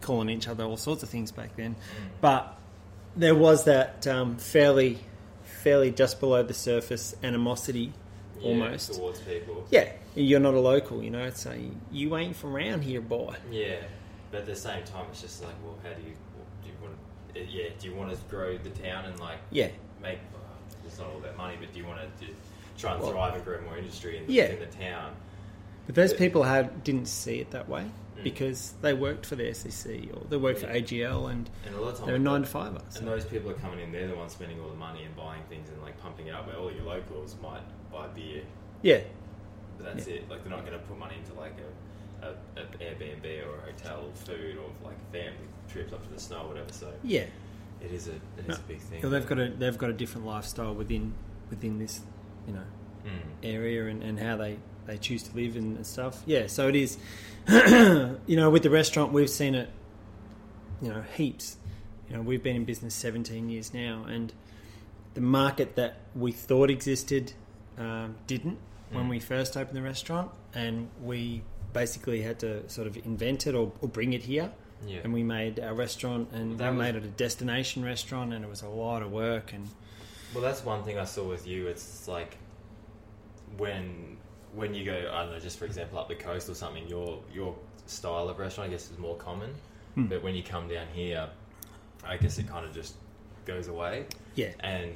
calling 0.00 0.28
each 0.30 0.46
other 0.46 0.62
all 0.64 0.76
sorts 0.76 1.02
of 1.02 1.08
things 1.08 1.32
back 1.32 1.56
then. 1.56 1.74
But 2.20 2.56
there 3.16 3.34
was 3.34 3.64
that 3.64 4.06
um, 4.06 4.36
fairly, 4.36 4.98
fairly 5.42 5.90
just 5.90 6.20
below 6.20 6.44
the 6.44 6.54
surface 6.54 7.16
animosity, 7.24 7.92
Yeah, 8.40 8.48
almost. 8.48 8.94
towards 8.94 9.20
people. 9.20 9.66
Yeah, 9.70 9.92
you're 10.14 10.40
not 10.40 10.54
a 10.54 10.60
local, 10.60 11.02
you 11.02 11.10
know. 11.10 11.24
It's 11.24 11.46
a, 11.46 11.56
you 11.92 12.16
ain't 12.16 12.36
from 12.36 12.54
around 12.56 12.82
here, 12.82 13.00
boy. 13.00 13.34
Yeah, 13.50 13.76
but 14.30 14.40
at 14.40 14.46
the 14.46 14.56
same 14.56 14.84
time, 14.84 15.06
it's 15.10 15.20
just 15.22 15.42
like, 15.42 15.54
well, 15.64 15.76
how 15.82 15.90
do 15.94 16.02
you, 16.02 16.14
do 16.62 16.68
you 16.68 16.74
want? 16.82 17.50
Yeah, 17.50 17.68
do 17.78 17.88
you 17.88 17.94
want 17.94 18.10
to 18.10 18.16
grow 18.28 18.56
the 18.58 18.70
town 18.70 19.04
and 19.06 19.18
like 19.20 19.38
Yeah, 19.50 19.68
make? 20.02 20.18
Uh, 20.34 20.38
it's 20.86 20.98
not 20.98 21.08
all 21.10 21.18
about 21.18 21.36
money, 21.36 21.56
but 21.60 21.72
do 21.72 21.78
you 21.78 21.86
want 21.86 22.00
to 22.20 22.26
try 22.78 22.92
and 22.94 23.02
Well- 23.02 23.12
thrive 23.12 23.34
and 23.34 23.44
grow 23.44 23.60
more 23.62 23.76
industry 23.78 24.18
in, 24.18 24.24
Yeah. 24.28 24.44
in 24.46 24.58
the 24.60 24.66
town? 24.66 25.14
But 25.88 25.94
those 25.96 26.12
people 26.14 26.44
had 26.44 26.84
didn't 26.84 27.06
see 27.08 27.40
it 27.40 27.50
that 27.50 27.68
way 27.68 27.90
Mm. 28.18 28.24
because 28.24 28.74
they 28.82 28.92
worked 28.94 29.24
for 29.26 29.36
the 29.36 29.52
SEC 29.54 30.10
or 30.12 30.26
they 30.28 30.36
worked 30.36 30.58
for 30.60 30.66
AGL, 30.66 31.28
and 31.30 31.48
And 31.66 31.74
a 31.76 31.80
lot 31.80 31.90
of 31.90 31.94
times, 31.98 32.06
they 32.06 32.12
were 32.12 32.18
nine 32.18 32.42
to 32.42 32.46
fivers. 32.48 32.96
And 32.98 33.06
those 33.06 33.24
people 33.24 33.48
are 33.50 33.54
coming 33.54 33.78
in; 33.80 33.92
they're 33.92 34.08
the 34.08 34.16
ones 34.16 34.32
spending 34.32 34.60
all 34.60 34.68
the 34.68 34.74
money 34.76 35.04
and 35.04 35.14
buying 35.16 35.42
things 35.48 35.68
and 35.70 35.80
like 35.82 35.96
pumping 36.00 36.26
it 36.28 36.34
up. 36.34 36.46
Where 36.48 36.56
all 36.56 36.70
your 36.72 36.82
locals 36.84 37.36
might 37.42 37.62
buy 37.92 38.06
beer, 38.08 38.42
Yeah, 38.82 39.00
but 39.76 39.86
that's 39.94 40.06
it. 40.08 40.28
Like 40.28 40.42
they're 40.42 40.50
not 40.50 40.66
going 40.66 40.76
to 40.78 40.84
put 40.84 40.98
money 40.98 41.14
into 41.16 41.38
like 41.38 41.54
a, 42.22 42.26
a, 42.26 42.30
a 42.60 42.64
Airbnb 42.82 43.46
or 43.46 43.58
a 43.58 43.72
hotel, 43.72 44.04
or 44.08 44.12
food, 44.14 44.56
or 44.58 44.68
like 44.84 44.98
family 45.12 45.46
trips 45.68 45.92
up 45.92 46.02
to 46.02 46.12
the 46.12 46.18
snow, 46.20 46.42
or 46.42 46.48
whatever. 46.48 46.72
So 46.72 46.92
yeah. 47.04 47.26
it 47.80 47.92
is 47.92 48.08
a 48.08 48.14
it 48.14 48.20
is 48.40 48.48
No. 48.48 48.54
a 48.56 48.58
big 48.66 48.80
thing. 48.80 49.00
So 49.00 49.10
they've 49.10 49.26
got 49.26 49.38
a 49.38 49.48
they've 49.50 49.78
got 49.78 49.90
a 49.90 49.94
different 50.02 50.26
lifestyle 50.26 50.74
within 50.74 51.14
within 51.50 51.78
this, 51.78 52.00
you 52.48 52.52
know, 52.54 52.64
Mm. 53.06 53.20
area 53.44 53.86
and, 53.86 54.02
and 54.02 54.18
how 54.18 54.36
they, 54.36 54.58
they 54.88 54.96
choose 54.96 55.22
to 55.24 55.36
live 55.36 55.54
and 55.54 55.86
stuff. 55.86 56.22
Yeah, 56.26 56.46
so 56.48 56.66
it 56.68 56.74
is, 56.74 56.96
you 57.48 58.36
know, 58.36 58.50
with 58.50 58.62
the 58.64 58.70
restaurant, 58.70 59.12
we've 59.12 59.28
seen 59.30 59.54
it, 59.54 59.68
you 60.82 60.88
know, 60.88 61.02
heaps. 61.14 61.56
You 62.08 62.16
know, 62.16 62.22
we've 62.22 62.42
been 62.42 62.56
in 62.56 62.64
business 62.64 62.94
17 62.94 63.50
years 63.50 63.74
now, 63.74 64.04
and 64.08 64.32
the 65.14 65.20
market 65.20 65.76
that 65.76 65.98
we 66.16 66.32
thought 66.32 66.70
existed 66.70 67.34
um, 67.76 68.16
didn't 68.26 68.58
when 68.90 69.04
Mm. 69.04 69.10
we 69.10 69.20
first 69.20 69.56
opened 69.58 69.76
the 69.76 69.82
restaurant, 69.82 70.30
and 70.54 70.88
we 71.02 71.42
basically 71.74 72.22
had 72.22 72.38
to 72.40 72.66
sort 72.70 72.86
of 72.86 72.96
invent 73.04 73.46
it 73.46 73.54
or, 73.54 73.70
or 73.82 73.88
bring 73.88 74.14
it 74.14 74.22
here 74.22 74.50
Yeah. 74.86 75.00
and 75.04 75.12
we 75.12 75.22
made 75.22 75.60
our 75.60 75.74
restaurant, 75.74 76.30
and 76.32 76.56
That 76.58 76.70
we 76.72 76.78
was- 76.78 76.86
made 76.86 76.96
it 76.96 77.04
a 77.04 77.08
destination 77.08 77.84
restaurant, 77.84 78.32
and 78.32 78.42
it 78.42 78.48
was 78.48 78.62
a 78.62 78.68
lot 78.68 79.02
of 79.02 79.12
work, 79.12 79.52
and 79.52 79.68
Well, 80.34 80.42
that's 80.42 80.64
one 80.64 80.82
thing 80.82 80.98
I 80.98 81.04
saw 81.04 81.28
with 81.28 81.46
you. 81.46 81.66
It's 81.66 82.08
like 82.08 82.38
when 83.58 84.07
when 84.54 84.74
you 84.74 84.84
go, 84.84 85.10
I 85.12 85.22
don't 85.24 85.32
know, 85.32 85.38
just 85.38 85.58
for 85.58 85.64
example, 85.66 85.98
up 85.98 86.08
the 86.08 86.14
coast 86.14 86.48
or 86.48 86.54
something. 86.54 86.86
Your 86.88 87.20
your 87.32 87.54
style 87.86 88.28
of 88.28 88.38
restaurant, 88.38 88.68
I 88.68 88.72
guess, 88.72 88.90
is 88.90 88.98
more 88.98 89.16
common. 89.16 89.54
Hmm. 89.94 90.06
But 90.06 90.22
when 90.22 90.34
you 90.34 90.42
come 90.42 90.68
down 90.68 90.86
here, 90.92 91.28
I 92.04 92.16
guess 92.16 92.38
it 92.38 92.48
kind 92.48 92.64
of 92.66 92.74
just 92.74 92.94
goes 93.44 93.68
away. 93.68 94.06
yeah, 94.34 94.50
And 94.60 94.92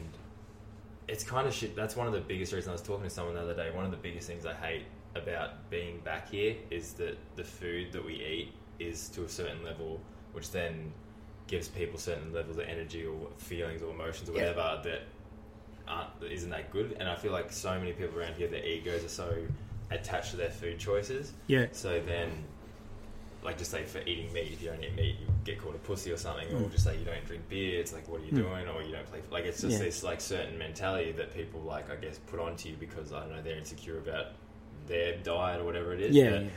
it's 1.09 1.25
kind 1.25 1.49
of 1.49 1.55
shit. 1.55 1.75
That's 1.75 1.97
one 1.97 2.07
of 2.07 2.13
the 2.13 2.21
biggest 2.21 2.53
reasons 2.53 2.69
I 2.69 2.73
was 2.73 2.83
talking 2.83 3.05
to 3.05 3.11
someone 3.11 3.35
the 3.35 3.41
other 3.41 3.55
day. 3.55 3.71
One 3.75 3.85
of 3.85 3.91
the 3.91 3.97
biggest 3.97 4.27
things 4.27 4.45
I 4.47 4.53
hate 4.55 4.85
about 5.15 5.69
being 5.71 5.99
back 6.01 6.31
here 6.31 6.55
is 6.71 6.93
that 6.95 7.17
the 7.37 7.45
food 7.45 7.93
that 7.93 8.05
we 8.05 8.15
eat 8.15 8.53
is 8.79 9.09
to 9.11 9.25
a 9.25 9.29
certain 9.29 9.63
level, 9.65 10.01
which 10.33 10.51
then 10.51 10.93
gives 11.47 11.69
people 11.69 11.99
certain 11.99 12.33
levels 12.33 12.57
of 12.59 12.65
energy 12.67 13.05
or 13.07 13.29
feelings 13.39 13.83
or 13.83 13.91
emotions 13.91 14.29
or 14.29 14.33
Yeah. 14.35 14.51
whatever 14.55 14.81
that 14.85 15.01
aren't 15.93 16.33
isn't 16.33 16.51
that 16.51 16.71
good. 16.71 16.97
And 16.99 17.09
I 17.09 17.15
feel 17.17 17.33
like 17.33 17.53
so 17.53 17.79
many 17.79 17.93
people 17.93 18.19
around 18.19 18.35
here, 18.35 18.49
their 18.49 18.65
egos 18.65 19.05
are 19.05 19.09
so 19.09 19.37
attached 19.91 20.31
to 20.33 20.37
their 20.37 20.51
food 20.51 20.79
choices. 20.79 21.33
yeah, 21.47 21.67
So 21.73 22.01
then, 22.01 22.31
like, 23.45 23.59
just 23.59 23.71
say 23.71 23.85
for 23.85 23.99
eating 24.07 24.33
meat, 24.33 24.51
if 24.53 24.63
you 24.63 24.71
don't 24.71 24.83
eat 24.83 24.95
meat, 24.95 25.17
you 25.21 25.27
get 25.45 25.61
called 25.61 25.75
a 25.75 25.79
pussy 25.79 26.13
or 26.13 26.17
something, 26.17 26.49
or 26.55 26.61
Mm. 26.61 26.71
just 26.73 26.85
say 26.85 26.97
you 26.97 27.05
don't 27.05 27.25
drink 27.27 27.49
beer. 27.49 27.81
It's 27.81 27.93
like, 27.93 28.09
what 28.09 28.21
are 28.21 28.25
you 28.25 28.33
Mm. 28.33 28.37
doing? 28.37 28.69
Or 28.69 28.83
you 28.83 28.93
don't 28.93 29.07
play. 29.11 29.21
Like, 29.31 29.45
it's 29.45 29.61
just 29.61 29.79
Yeah. 29.79 29.85
this 29.87 30.03
like 30.03 30.21
certain 30.21 30.57
mentality 30.59 31.13
that 31.13 31.35
people 31.35 31.61
like, 31.61 31.91
I 31.91 31.97
guess, 31.97 32.19
put 32.27 32.41
onto 32.41 32.69
you 32.69 32.77
because 32.77 33.13
I 33.13 33.21
don't 33.21 33.33
know 33.37 33.43
they're 33.43 33.57
insecure 33.59 33.99
about 33.99 34.29
their 34.87 35.17
diet 35.19 35.61
or 35.61 35.65
whatever 35.65 35.93
it 35.93 36.01
is. 36.01 36.15
yeah, 36.17 36.31
But 36.31 36.43
yeah. 36.43 36.49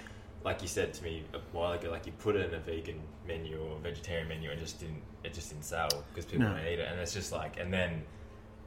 like 0.44 0.62
you 0.62 0.68
said 0.68 0.94
to 0.94 1.04
me 1.04 1.24
a 1.34 1.40
while 1.52 1.74
ago, 1.74 1.90
like 1.90 2.06
you 2.06 2.12
put 2.14 2.36
it 2.36 2.48
in 2.48 2.54
a 2.54 2.60
vegan 2.60 3.02
menu 3.28 3.58
or 3.60 3.78
vegetarian 3.80 4.28
menu 4.28 4.50
and 4.52 4.60
just 4.60 4.80
didn't 4.80 5.02
it 5.24 5.34
just 5.34 5.50
didn't 5.50 5.66
sell 5.66 5.90
because 6.10 6.26
people 6.26 6.48
No. 6.48 6.54
don't 6.56 6.68
eat 6.68 6.78
it, 6.80 6.88
and 6.90 7.00
it's 7.00 7.14
just 7.14 7.32
like. 7.32 7.58
And 7.60 7.74
then 7.74 8.04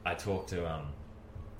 I 0.05 0.13
talked 0.15 0.49
to 0.49 0.69
um, 0.71 0.87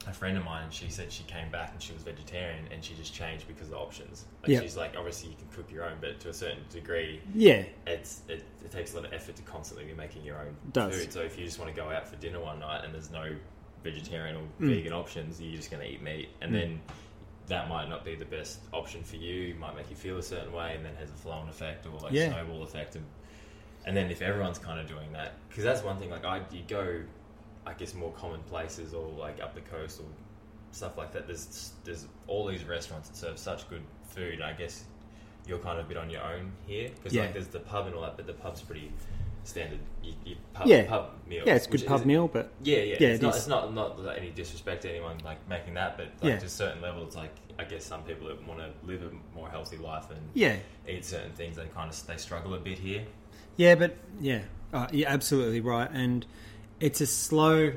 a 0.08 0.14
friend 0.14 0.38
of 0.38 0.44
mine. 0.46 0.64
and 0.66 0.74
She 0.74 0.90
said 0.90 1.12
she 1.12 1.24
came 1.24 1.50
back 1.52 1.72
and 1.74 1.82
she 1.82 1.94
was 1.94 2.04
vegetarian 2.04 2.66
and 2.72 2.84
she 2.84 2.94
just 2.96 3.14
changed 3.14 3.48
because 3.48 3.64
of 3.68 3.72
the 3.72 3.78
options. 3.78 4.26
Like 4.42 4.52
Yeah. 4.52 4.62
she's 4.62 4.78
like, 4.78 4.96
obviously 4.98 5.30
you 5.30 5.36
can 5.36 5.48
cook 5.56 5.72
your 5.72 5.84
own, 5.86 5.98
but 6.02 6.20
to 6.22 6.30
a 6.30 6.34
certain 6.34 6.64
degree, 6.72 7.22
yeah, 7.36 7.64
it's 7.86 8.22
it, 8.28 8.44
it 8.64 8.72
takes 8.72 8.94
a 8.94 8.98
lot 8.98 9.06
of 9.06 9.14
effort 9.14 9.36
to 9.36 9.42
constantly 9.44 9.86
be 9.86 9.94
making 9.94 10.24
your 10.24 10.38
own 10.40 10.56
Does. 10.72 10.96
food. 10.96 11.12
So 11.14 11.22
if 11.22 11.38
you 11.38 11.46
just 11.46 11.60
want 11.60 11.74
to 11.74 11.80
go 11.80 11.90
out 11.90 12.08
for 12.08 12.16
dinner 12.18 12.40
one 12.40 12.60
night 12.60 12.86
and 12.86 12.94
there's 12.94 13.12
no 13.12 13.36
vegetarian 13.84 14.36
or 14.36 14.42
Mm. 14.62 14.70
vegan 14.76 14.94
options, 14.94 15.40
you're 15.42 15.56
just 15.56 15.72
going 15.72 15.82
to 15.86 15.90
eat 15.94 16.02
meat, 16.02 16.30
and 16.42 16.52
Mm. 16.52 16.60
then 16.60 16.82
that 17.48 17.68
might 17.70 17.90
not 17.90 18.04
be 18.06 18.14
the 18.16 18.26
best 18.26 18.60
option 18.74 19.04
for 19.04 19.16
you. 19.16 19.50
It 19.50 19.58
might 19.60 19.76
make 19.76 19.90
you 19.90 19.96
feel 19.96 20.18
a 20.18 20.24
certain 20.24 20.52
way, 20.54 20.76
and 20.76 20.86
then 20.86 20.96
has 20.98 21.10
a 21.10 21.14
flow-on 21.14 21.50
effect 21.50 21.86
or 21.86 21.98
like 22.00 22.12
Yeah. 22.14 22.30
snowball 22.32 22.64
effect. 22.64 22.96
And, 22.96 23.06
and 23.86 23.96
then 23.98 24.12
if 24.12 24.22
everyone's 24.22 24.60
kind 24.60 24.80
of 24.80 24.88
doing 24.88 25.12
that, 25.14 25.34
because 25.50 25.64
that's 25.64 25.82
one 25.84 25.98
thing. 25.98 26.10
Like 26.10 26.26
I, 26.26 26.42
you 26.52 26.64
go, 26.68 27.02
I 27.66 27.74
guess 27.74 27.94
more 27.94 28.12
common 28.14 28.42
places 28.44 28.94
or 28.94 29.08
like 29.10 29.42
up 29.42 29.54
the 29.56 29.62
coast 29.62 30.00
or 30.00 30.06
stuff 30.72 30.98
like 30.98 31.12
that. 31.14 31.28
There's 31.28 31.74
there's 31.84 32.06
all 32.28 32.46
these 32.48 32.64
restaurants 32.64 33.10
that 33.10 33.18
serve 33.18 33.38
such 33.38 33.70
good 33.70 33.82
food. 34.10 34.42
I 34.42 34.54
guess 34.54 34.84
you're 35.48 35.60
kind 35.60 35.80
of 35.80 35.86
a 35.86 35.88
bit 35.88 35.98
on 35.98 36.10
your 36.10 36.24
own 36.24 36.52
here 36.68 36.90
because 36.96 37.14
Yeah. 37.14 37.24
like 37.24 37.34
there's 37.34 37.48
the 37.48 37.60
pub 37.60 37.88
and 37.88 37.96
all 37.96 38.02
that, 38.02 38.18
but 38.18 38.28
the 38.28 38.34
pub's 38.34 38.62
pretty 38.62 38.92
standard. 39.44 39.80
You, 40.04 40.14
you 40.26 40.36
pub, 40.54 40.68
Yeah. 40.68 40.86
pub 40.88 41.12
meal. 41.28 41.44
yeah. 41.46 41.56
It's 41.56 41.66
a 41.66 41.70
good 41.70 41.86
pub 41.88 42.06
meal, 42.06 42.28
but 42.28 42.52
yeah, 42.64 42.78
yeah. 42.78 42.98
Yeah, 43.00 43.08
it's, 43.10 43.20
it 43.20 43.26
not, 43.26 43.36
it's 43.36 43.48
not 43.48 43.74
not 43.74 44.18
any 44.18 44.30
disrespect 44.32 44.84
to 44.84 44.90
anyone 44.90 45.18
like 45.24 45.48
making 45.50 45.74
that, 45.76 45.98
but 45.98 46.08
like 46.22 46.34
Yeah. 46.34 46.40
to 46.40 46.46
a 46.46 46.50
certain 46.50 46.82
level, 46.82 47.04
it's 47.04 47.16
like 47.16 47.34
I 47.58 47.64
guess 47.66 47.84
some 47.84 48.04
people 48.04 48.28
that 48.28 48.46
want 48.48 48.60
to 48.60 48.72
live 48.88 49.02
a 49.04 49.36
more 49.36 49.50
healthy 49.50 49.78
life 49.78 50.10
and 50.12 50.22
yeah, 50.34 50.56
eat 50.88 51.04
certain 51.04 51.32
things, 51.34 51.58
they 51.58 51.66
kind 51.68 51.92
of 51.92 52.08
they 52.08 52.18
struggle 52.18 52.54
a 52.54 52.60
bit 52.60 52.78
here. 52.80 53.06
Yeah, 53.58 53.76
but 53.76 53.96
yeah, 54.22 54.42
uh, 54.74 54.88
you're 54.92 55.10
absolutely 55.10 55.60
right, 55.62 55.90
and 55.92 56.26
it's 56.80 57.02
a 57.02 57.08
slow. 57.08 57.74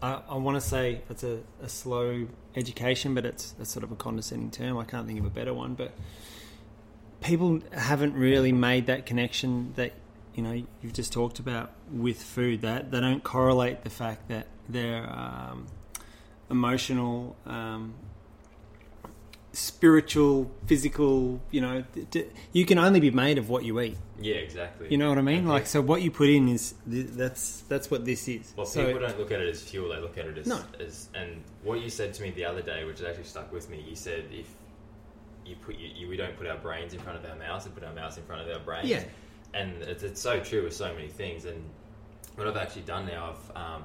I, 0.00 0.20
I 0.28 0.36
want 0.36 0.56
to 0.56 0.60
say 0.60 1.02
it's 1.10 1.24
a, 1.24 1.40
a 1.62 1.68
slow 1.68 2.26
education, 2.54 3.14
but 3.14 3.24
it's 3.24 3.54
sort 3.64 3.84
of 3.84 3.92
a 3.92 3.96
condescending 3.96 4.50
term. 4.50 4.78
I 4.78 4.84
can't 4.84 5.06
think 5.06 5.18
of 5.18 5.26
a 5.26 5.30
better 5.30 5.54
one, 5.54 5.74
but 5.74 5.92
people 7.20 7.60
haven't 7.72 8.14
really 8.14 8.52
made 8.52 8.86
that 8.86 9.06
connection 9.06 9.72
that 9.76 9.92
you 10.34 10.42
know 10.42 10.62
you've 10.82 10.92
just 10.92 11.12
talked 11.12 11.38
about 11.38 11.72
with 11.90 12.22
food. 12.22 12.62
That 12.62 12.90
they 12.90 13.00
don't 13.00 13.22
correlate 13.22 13.82
the 13.82 13.90
fact 13.90 14.28
that 14.28 14.46
their 14.68 15.08
um, 15.10 15.66
emotional. 16.50 17.36
Um, 17.46 17.94
spiritual 19.52 20.50
physical 20.66 21.40
you 21.50 21.60
know 21.60 21.82
you 22.52 22.66
can 22.66 22.78
only 22.78 23.00
be 23.00 23.10
made 23.10 23.38
of 23.38 23.48
what 23.48 23.64
you 23.64 23.80
eat 23.80 23.96
Yeah, 24.20 24.34
exactly. 24.36 24.88
you 24.90 24.98
know 24.98 25.08
what 25.08 25.18
I 25.18 25.22
mean? 25.22 25.38
And 25.38 25.48
Like, 25.48 25.66
so 25.66 25.80
what 25.80 26.02
you 26.02 26.10
put 26.10 26.28
in 26.28 26.48
is 26.48 26.74
th- 26.90 27.06
that's 27.12 27.62
that's 27.68 27.90
what 27.90 28.04
this 28.04 28.28
is. 28.28 28.52
Well, 28.56 28.66
so, 28.66 28.84
people 28.86 29.00
don't 29.00 29.18
look 29.18 29.32
at 29.32 29.40
it 29.40 29.48
as 29.48 29.62
fuel; 29.62 29.88
they 29.90 30.00
look 30.00 30.18
at 30.18 30.26
it 30.26 30.36
as, 30.38 30.46
No. 30.46 30.60
as. 30.80 31.08
And 31.14 31.42
what 31.62 31.80
you 31.80 31.88
said 31.88 32.12
to 32.14 32.22
me 32.22 32.30
the 32.32 32.44
other 32.44 32.60
day, 32.62 32.84
which 32.84 33.00
actually 33.02 33.24
stuck 33.24 33.50
with 33.52 33.70
me, 33.70 33.82
you 33.88 33.94
said 33.96 34.24
if 34.32 34.46
you 35.46 35.54
put 35.56 35.76
you, 35.78 35.88
you, 35.94 36.08
we 36.08 36.16
don't 36.16 36.36
put 36.36 36.46
our 36.46 36.58
brains 36.58 36.92
in 36.94 37.00
front 37.00 37.16
of 37.18 37.30
our 37.30 37.36
mouths, 37.36 37.64
we 37.66 37.70
put 37.72 37.84
our 37.84 37.94
mouths 37.94 38.16
in 38.18 38.24
front 38.24 38.42
of 38.42 38.48
our 38.54 38.62
brains. 38.62 38.88
yeah, 38.88 39.04
and 39.54 39.80
it's, 39.82 40.02
it's 40.02 40.20
so 40.20 40.40
true 40.40 40.62
with 40.64 40.74
so 40.74 40.92
many 40.94 41.08
things. 41.08 41.44
And 41.46 41.62
what 42.36 42.46
I've 42.48 42.56
actually 42.56 42.82
done 42.82 43.06
now, 43.06 43.34
I've 43.34 43.56
um, 43.56 43.84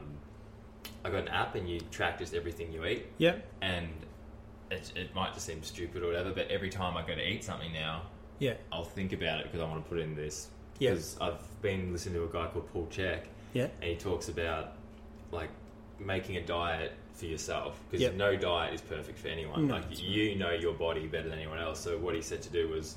I 1.05 1.09
got 1.09 1.21
an 1.21 1.27
app, 1.29 1.55
and 1.55 1.69
you 1.69 1.79
track 1.91 2.19
just 2.19 2.33
everything 2.33 2.73
you 2.73 2.85
eat, 2.85 3.05
yeah, 3.17 3.35
and 3.61 3.87
it, 4.73 4.91
it 4.95 5.15
might 5.15 5.33
just 5.33 5.45
seem 5.45 5.63
stupid 5.63 6.03
or 6.03 6.07
whatever, 6.07 6.31
but 6.31 6.49
every 6.49 6.69
time 6.69 6.97
I 6.97 7.01
go 7.05 7.15
to 7.15 7.21
eat 7.27 7.43
something 7.43 7.71
now, 7.73 8.03
yeah, 8.39 8.53
I'll 8.71 8.83
think 8.83 9.13
about 9.13 9.39
it 9.39 9.45
because 9.45 9.61
I 9.61 9.65
want 9.69 9.83
to 9.83 9.89
put 9.89 9.99
in 9.99 10.15
this. 10.15 10.49
Yeah. 10.79 10.91
Because 10.91 11.17
I've 11.21 11.61
been 11.61 11.91
listening 11.93 12.15
to 12.15 12.23
a 12.23 12.27
guy 12.27 12.47
called 12.51 12.67
Paul 12.73 12.87
Chek, 12.91 13.21
yeah, 13.53 13.67
and 13.81 13.89
he 13.91 13.95
talks 13.95 14.27
about 14.29 14.73
like 15.31 15.49
making 15.99 16.37
a 16.37 16.41
diet 16.45 16.93
for 17.13 17.25
yourself 17.25 17.79
because 17.89 18.01
Yep. 18.01 18.15
no 18.15 18.35
diet 18.35 18.73
is 18.73 18.81
perfect 18.81 19.19
for 19.19 19.27
anyone. 19.27 19.67
No, 19.67 19.75
like 19.75 19.85
you 19.91 20.35
know 20.35 20.51
your 20.51 20.73
body 20.73 21.07
better 21.07 21.29
than 21.29 21.37
anyone 21.39 21.59
else. 21.59 21.79
So 21.79 21.97
what 21.97 22.15
he 22.15 22.21
said 22.21 22.41
to 22.41 22.49
do 22.49 22.67
was 22.69 22.95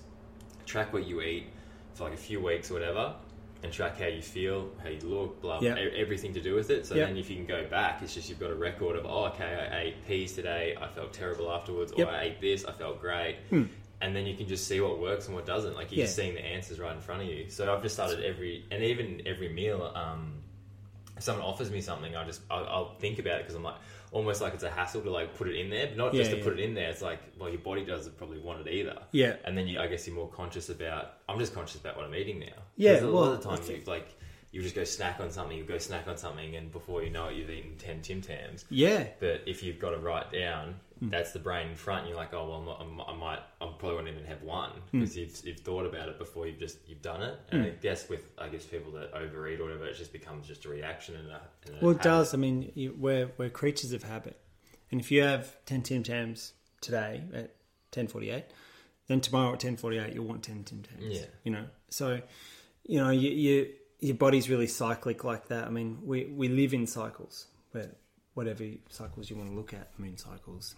track 0.65 0.93
what 0.93 1.07
you 1.07 1.21
eat 1.21 1.47
for 1.95 2.05
like 2.05 2.15
a 2.15 2.17
few 2.17 2.41
weeks 2.41 2.71
or 2.71 2.75
whatever, 2.75 3.15
and 3.63 3.73
track 3.73 3.99
how 3.99 4.07
you 4.07 4.23
feel, 4.23 4.71
how 4.83 4.89
you 4.89 5.01
look, 5.01 5.41
blah, 5.41 5.59
blah 5.61 5.69
Yep. 5.75 5.93
everything 5.97 6.35
to 6.35 6.41
do 6.41 6.55
with 6.55 6.71
it. 6.71 6.87
So 6.87 6.95
Yep. 6.95 7.09
then 7.09 7.17
if 7.17 7.31
you 7.31 7.37
can 7.37 7.47
go 7.47 7.67
back, 7.67 8.03
it's 8.03 8.15
just 8.15 8.29
you've 8.29 8.39
got 8.39 8.51
a 8.51 8.55
record 8.55 8.97
of 8.97 9.07
oh 9.07 9.27
okay 9.27 9.69
I 9.73 9.81
ate 9.81 10.07
peas 10.07 10.35
today, 10.35 10.77
I 10.81 10.87
felt 10.89 11.13
terrible 11.13 11.51
afterwards, 11.51 11.93
Yep. 11.97 12.07
or 12.07 12.11
I 12.11 12.23
ate 12.25 12.41
this, 12.41 12.65
I 12.65 12.73
felt 12.73 13.01
great. 13.01 13.37
Hmm. 13.51 13.65
And 14.03 14.15
then 14.15 14.27
you 14.27 14.37
can 14.37 14.47
just 14.47 14.69
see 14.69 14.81
what 14.81 15.01
works 15.01 15.27
and 15.27 15.35
what 15.35 15.47
doesn't. 15.47 15.75
Like 15.75 15.91
you're 15.91 16.01
Yeah. 16.01 16.05
just 16.05 16.17
seeing 16.17 16.35
the 16.35 16.45
answers 16.45 16.79
right 16.79 16.95
in 16.95 17.01
front 17.01 17.23
of 17.23 17.29
you. 17.29 17.49
So 17.49 17.73
I've 17.73 17.83
just 17.83 17.95
started 17.95 18.23
every, 18.23 18.65
and 18.71 18.83
even 18.85 19.23
every 19.27 19.49
meal. 19.49 19.91
Um, 19.95 20.43
if 21.17 21.23
someone 21.23 21.45
offers 21.47 21.71
me 21.71 21.81
something, 21.81 22.15
I 22.15 22.25
just 22.25 22.43
I'll, 22.51 22.67
I'll 22.67 22.95
think 22.97 23.19
about 23.19 23.37
it 23.37 23.45
because 23.45 23.55
I'm 23.55 23.63
like 23.63 23.77
almost 24.13 24.41
like 24.41 24.55
it's 24.55 24.63
a 24.63 24.71
hassle 24.71 25.03
to 25.03 25.11
like 25.11 25.37
put 25.37 25.49
it 25.49 25.57
in 25.57 25.71
there, 25.71 25.87
but 25.89 25.97
not 25.97 26.13
just 26.13 26.31
to 26.31 26.39
yeah. 26.39 26.45
put 26.45 26.55
it 26.55 26.61
in 26.61 26.75
there. 26.75 26.91
It's 26.91 27.03
like 27.03 27.21
well, 27.39 27.49
your 27.49 27.59
body 27.61 27.85
doesn't 27.85 28.17
probably 28.17 28.39
want 28.39 28.67
it 28.67 28.73
either. 28.73 28.97
yeah, 29.13 29.37
And 29.45 29.57
then 29.57 29.67
you, 29.67 29.79
I 29.81 29.87
guess 29.87 30.07
you're 30.07 30.17
more 30.17 30.29
conscious 30.29 30.69
about. 30.69 31.15
I'm 31.29 31.39
just 31.39 31.55
conscious 31.55 31.81
about 31.81 31.97
what 31.97 32.07
I'm 32.07 32.15
eating 32.15 32.41
now. 32.41 32.47
Yeah. 32.77 32.99
a 32.99 33.03
well, 33.05 33.13
lot 33.13 33.33
of 33.33 33.43
the 33.43 33.49
time 33.49 33.61
you 33.69 33.83
like 33.87 34.09
you 34.53 34.63
just 34.63 34.75
go 34.75 34.85
snack 34.85 35.21
on 35.21 35.31
something, 35.31 35.57
you 35.59 35.65
go 35.65 35.79
snack 35.79 36.09
on 36.09 36.17
something, 36.17 36.57
and 36.57 36.73
before 36.73 37.03
you 37.03 37.11
know 37.11 37.29
it, 37.29 37.37
you've 37.37 37.51
eaten 37.51 37.77
ten 37.77 38.01
Tim 38.01 38.23
Tams. 38.23 38.65
yeah, 38.71 39.09
But 39.21 39.43
if 39.47 39.63
you've 39.63 39.79
got 39.79 39.91
to 39.91 39.99
write 39.99 40.33
down, 40.33 40.77
Hmm. 40.99 41.11
that's 41.11 41.33
the 41.33 41.39
brain 41.39 41.69
in 41.69 41.75
front. 41.77 42.01
And 42.01 42.09
you're 42.09 42.17
like, 42.17 42.33
oh 42.33 42.49
well, 42.49 42.79
I'm 42.81 43.01
I 43.01 43.15
might, 43.15 43.41
I 43.61 43.67
probably 43.79 43.97
won't 43.97 44.09
even 44.09 44.25
have 44.25 44.43
one 44.43 44.71
because 44.91 45.15
you've, 45.17 45.39
you've 45.45 45.61
thought 45.61 45.85
about 45.85 46.09
it 46.09 46.19
before 46.19 46.47
you've 46.47 46.59
just 46.59 46.79
you've 46.89 47.03
done 47.03 47.23
it. 47.23 47.39
And 47.51 47.63
I 47.65 47.69
guess 47.71 48.09
with 48.09 48.25
I 48.39 48.49
guess 48.49 48.65
people 48.65 48.93
that 48.93 49.13
overeat 49.13 49.61
or 49.61 49.65
whatever, 49.65 49.87
it 49.87 49.97
just 49.97 50.13
becomes 50.13 50.47
just 50.47 50.65
a 50.65 50.69
reaction 50.71 51.17
and 51.17 51.29
a. 51.31 51.41
And 51.67 51.83
Well, 51.83 51.91
it 51.91 51.95
habit. 51.99 52.03
does. 52.03 52.35
I 52.35 52.39
mean, 52.39 52.73
you, 52.75 52.95
we're 52.99 53.31
we're 53.37 53.51
creatures 53.51 53.93
of 53.93 54.05
habit, 54.05 54.39
and 54.91 55.01
if 55.01 55.11
you 55.11 55.23
have 55.23 55.57
ten 55.67 55.83
Tim 55.83 56.03
Tams 56.03 56.55
today 56.81 57.23
at 57.35 57.55
ten 57.91 58.07
forty 58.09 58.31
eight, 58.31 58.47
then 59.09 59.21
tomorrow 59.21 59.53
at 59.53 59.61
ten 59.61 59.77
forty 59.77 59.99
eight 59.99 60.15
you'll 60.15 60.25
want 60.27 60.43
ten 60.45 60.65
Tim 60.65 60.83
Tams. 60.83 61.05
Yeah. 61.21 61.27
you 61.45 61.53
know. 61.53 61.67
So, 61.91 62.21
you 62.85 62.99
know, 63.05 63.11
you, 63.11 63.31
you 63.31 63.69
your 64.01 64.17
body's 64.17 64.49
really 64.49 64.67
cyclic 64.67 65.25
like 65.25 65.49
that. 65.49 65.67
I 65.67 65.71
mean, 65.71 65.99
we 66.03 66.25
we 66.25 66.49
live 66.49 66.73
in 66.73 66.87
cycles, 66.87 67.49
but 67.73 67.99
whatever 68.35 68.65
cycles 68.89 69.29
you 69.31 69.37
want 69.37 69.51
to 69.51 69.55
look 69.55 69.73
at, 69.75 69.91
moon 69.99 70.17
cycles. 70.17 70.75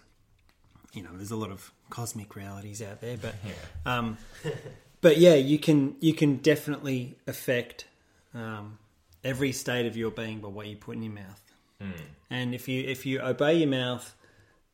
You 0.93 1.03
know, 1.03 1.11
there's 1.15 1.31
a 1.31 1.37
lot 1.37 1.51
of 1.51 1.73
cosmic 1.91 2.35
realities 2.35 2.83
out 2.83 3.01
there, 3.01 3.17
but 3.17 3.35
um, 3.85 4.19
but 5.01 5.19
yeah, 5.19 5.35
you 5.35 5.59
can 5.59 5.97
you 6.01 6.15
can 6.15 6.37
definitely 6.37 7.17
affect 7.27 7.87
um, 8.35 8.79
every 9.23 9.53
state 9.53 9.87
of 9.87 9.97
your 9.97 10.11
being 10.11 10.41
by 10.41 10.49
what 10.49 10.67
you 10.67 10.77
put 10.77 10.97
in 10.97 11.03
your 11.03 11.13
mouth. 11.13 11.43
Hmm. 11.81 11.91
And 12.31 12.55
if 12.55 12.69
you 12.69 12.85
if 12.85 13.07
you 13.07 13.21
obey 13.21 13.55
your 13.55 13.69
mouth, 13.69 14.15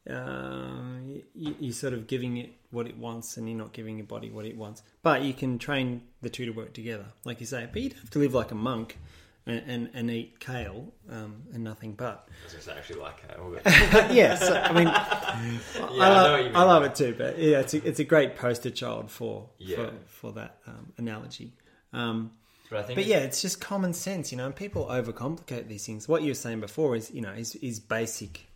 um, 0.09 1.23
you, 1.35 1.57
you're 1.59 1.73
sort 1.73 1.93
of 1.93 2.07
giving 2.07 2.37
it 2.37 2.53
what 2.71 2.87
it 2.87 2.97
wants, 2.97 3.37
and 3.37 3.49
you're 3.49 3.59
not 3.59 3.73
giving 3.73 3.99
your 3.99 4.07
body 4.07 4.31
what 4.31 4.47
it 4.47 4.57
wants. 4.57 4.83
But 5.03 5.23
you 5.23 5.35
can 5.35 5.59
train 5.59 6.03
the 6.23 6.31
two 6.31 6.47
to 6.47 6.53
work 6.53 6.73
together, 6.73 7.07
like 7.25 7.41
you 7.41 7.47
say. 7.47 7.69
But 7.73 7.83
you 7.83 7.91
don't 7.91 8.01
have 8.01 8.11
to 8.11 8.19
live 8.19 8.35
like 8.35 8.51
a 8.51 8.57
monk 8.57 8.99
and, 9.47 9.63
and, 9.67 9.91
and 9.95 10.11
eat 10.11 10.41
kale 10.41 10.93
um, 11.11 11.43
and 11.53 11.63
nothing 11.65 11.93
but. 11.95 12.29
I 12.31 12.45
was 12.45 12.55
just 12.55 12.69
actually 12.69 13.01
like 13.01 13.29
kale, 13.29 13.53
but 13.93 14.15
yeah, 14.15 14.35
so, 14.37 14.55
I 14.55 14.73
mean, 14.73 14.89
I 14.89 15.51
I, 15.81 16.09
love, 16.09 16.45
mean. 16.45 16.57
I 16.57 16.63
love 16.63 16.83
it 16.85 16.95
too. 16.95 17.15
But 17.17 17.39
yeah, 17.39 17.61
it's 17.61 17.75
a, 17.75 17.87
it's 17.87 17.99
a 18.01 18.05
great 18.05 18.37
poster 18.37 18.71
child 18.71 19.11
for 19.11 19.49
Yeah. 19.59 19.77
for, 19.77 19.93
for 20.07 20.33
that 20.33 20.59
um, 20.67 20.93
analogy. 20.99 21.53
Um, 21.93 22.31
But 22.71 22.79
I 22.79 22.83
think 22.85 22.97
but 22.97 23.07
yeah, 23.07 23.19
it's 23.19 23.43
just 23.43 23.61
common 23.61 23.93
sense, 23.93 24.33
you 24.33 24.39
know. 24.39 24.47
And 24.47 24.57
people 24.57 24.87
overcomplicate 24.87 25.69
these 25.69 25.85
things. 25.85 26.09
What 26.09 26.23
you 26.23 26.31
were 26.31 26.35
saying 26.35 26.61
before 26.61 26.97
is, 26.97 27.11
you 27.11 27.21
know, 27.21 27.33
is, 27.33 27.55
is 27.57 27.79
basic, 27.81 28.47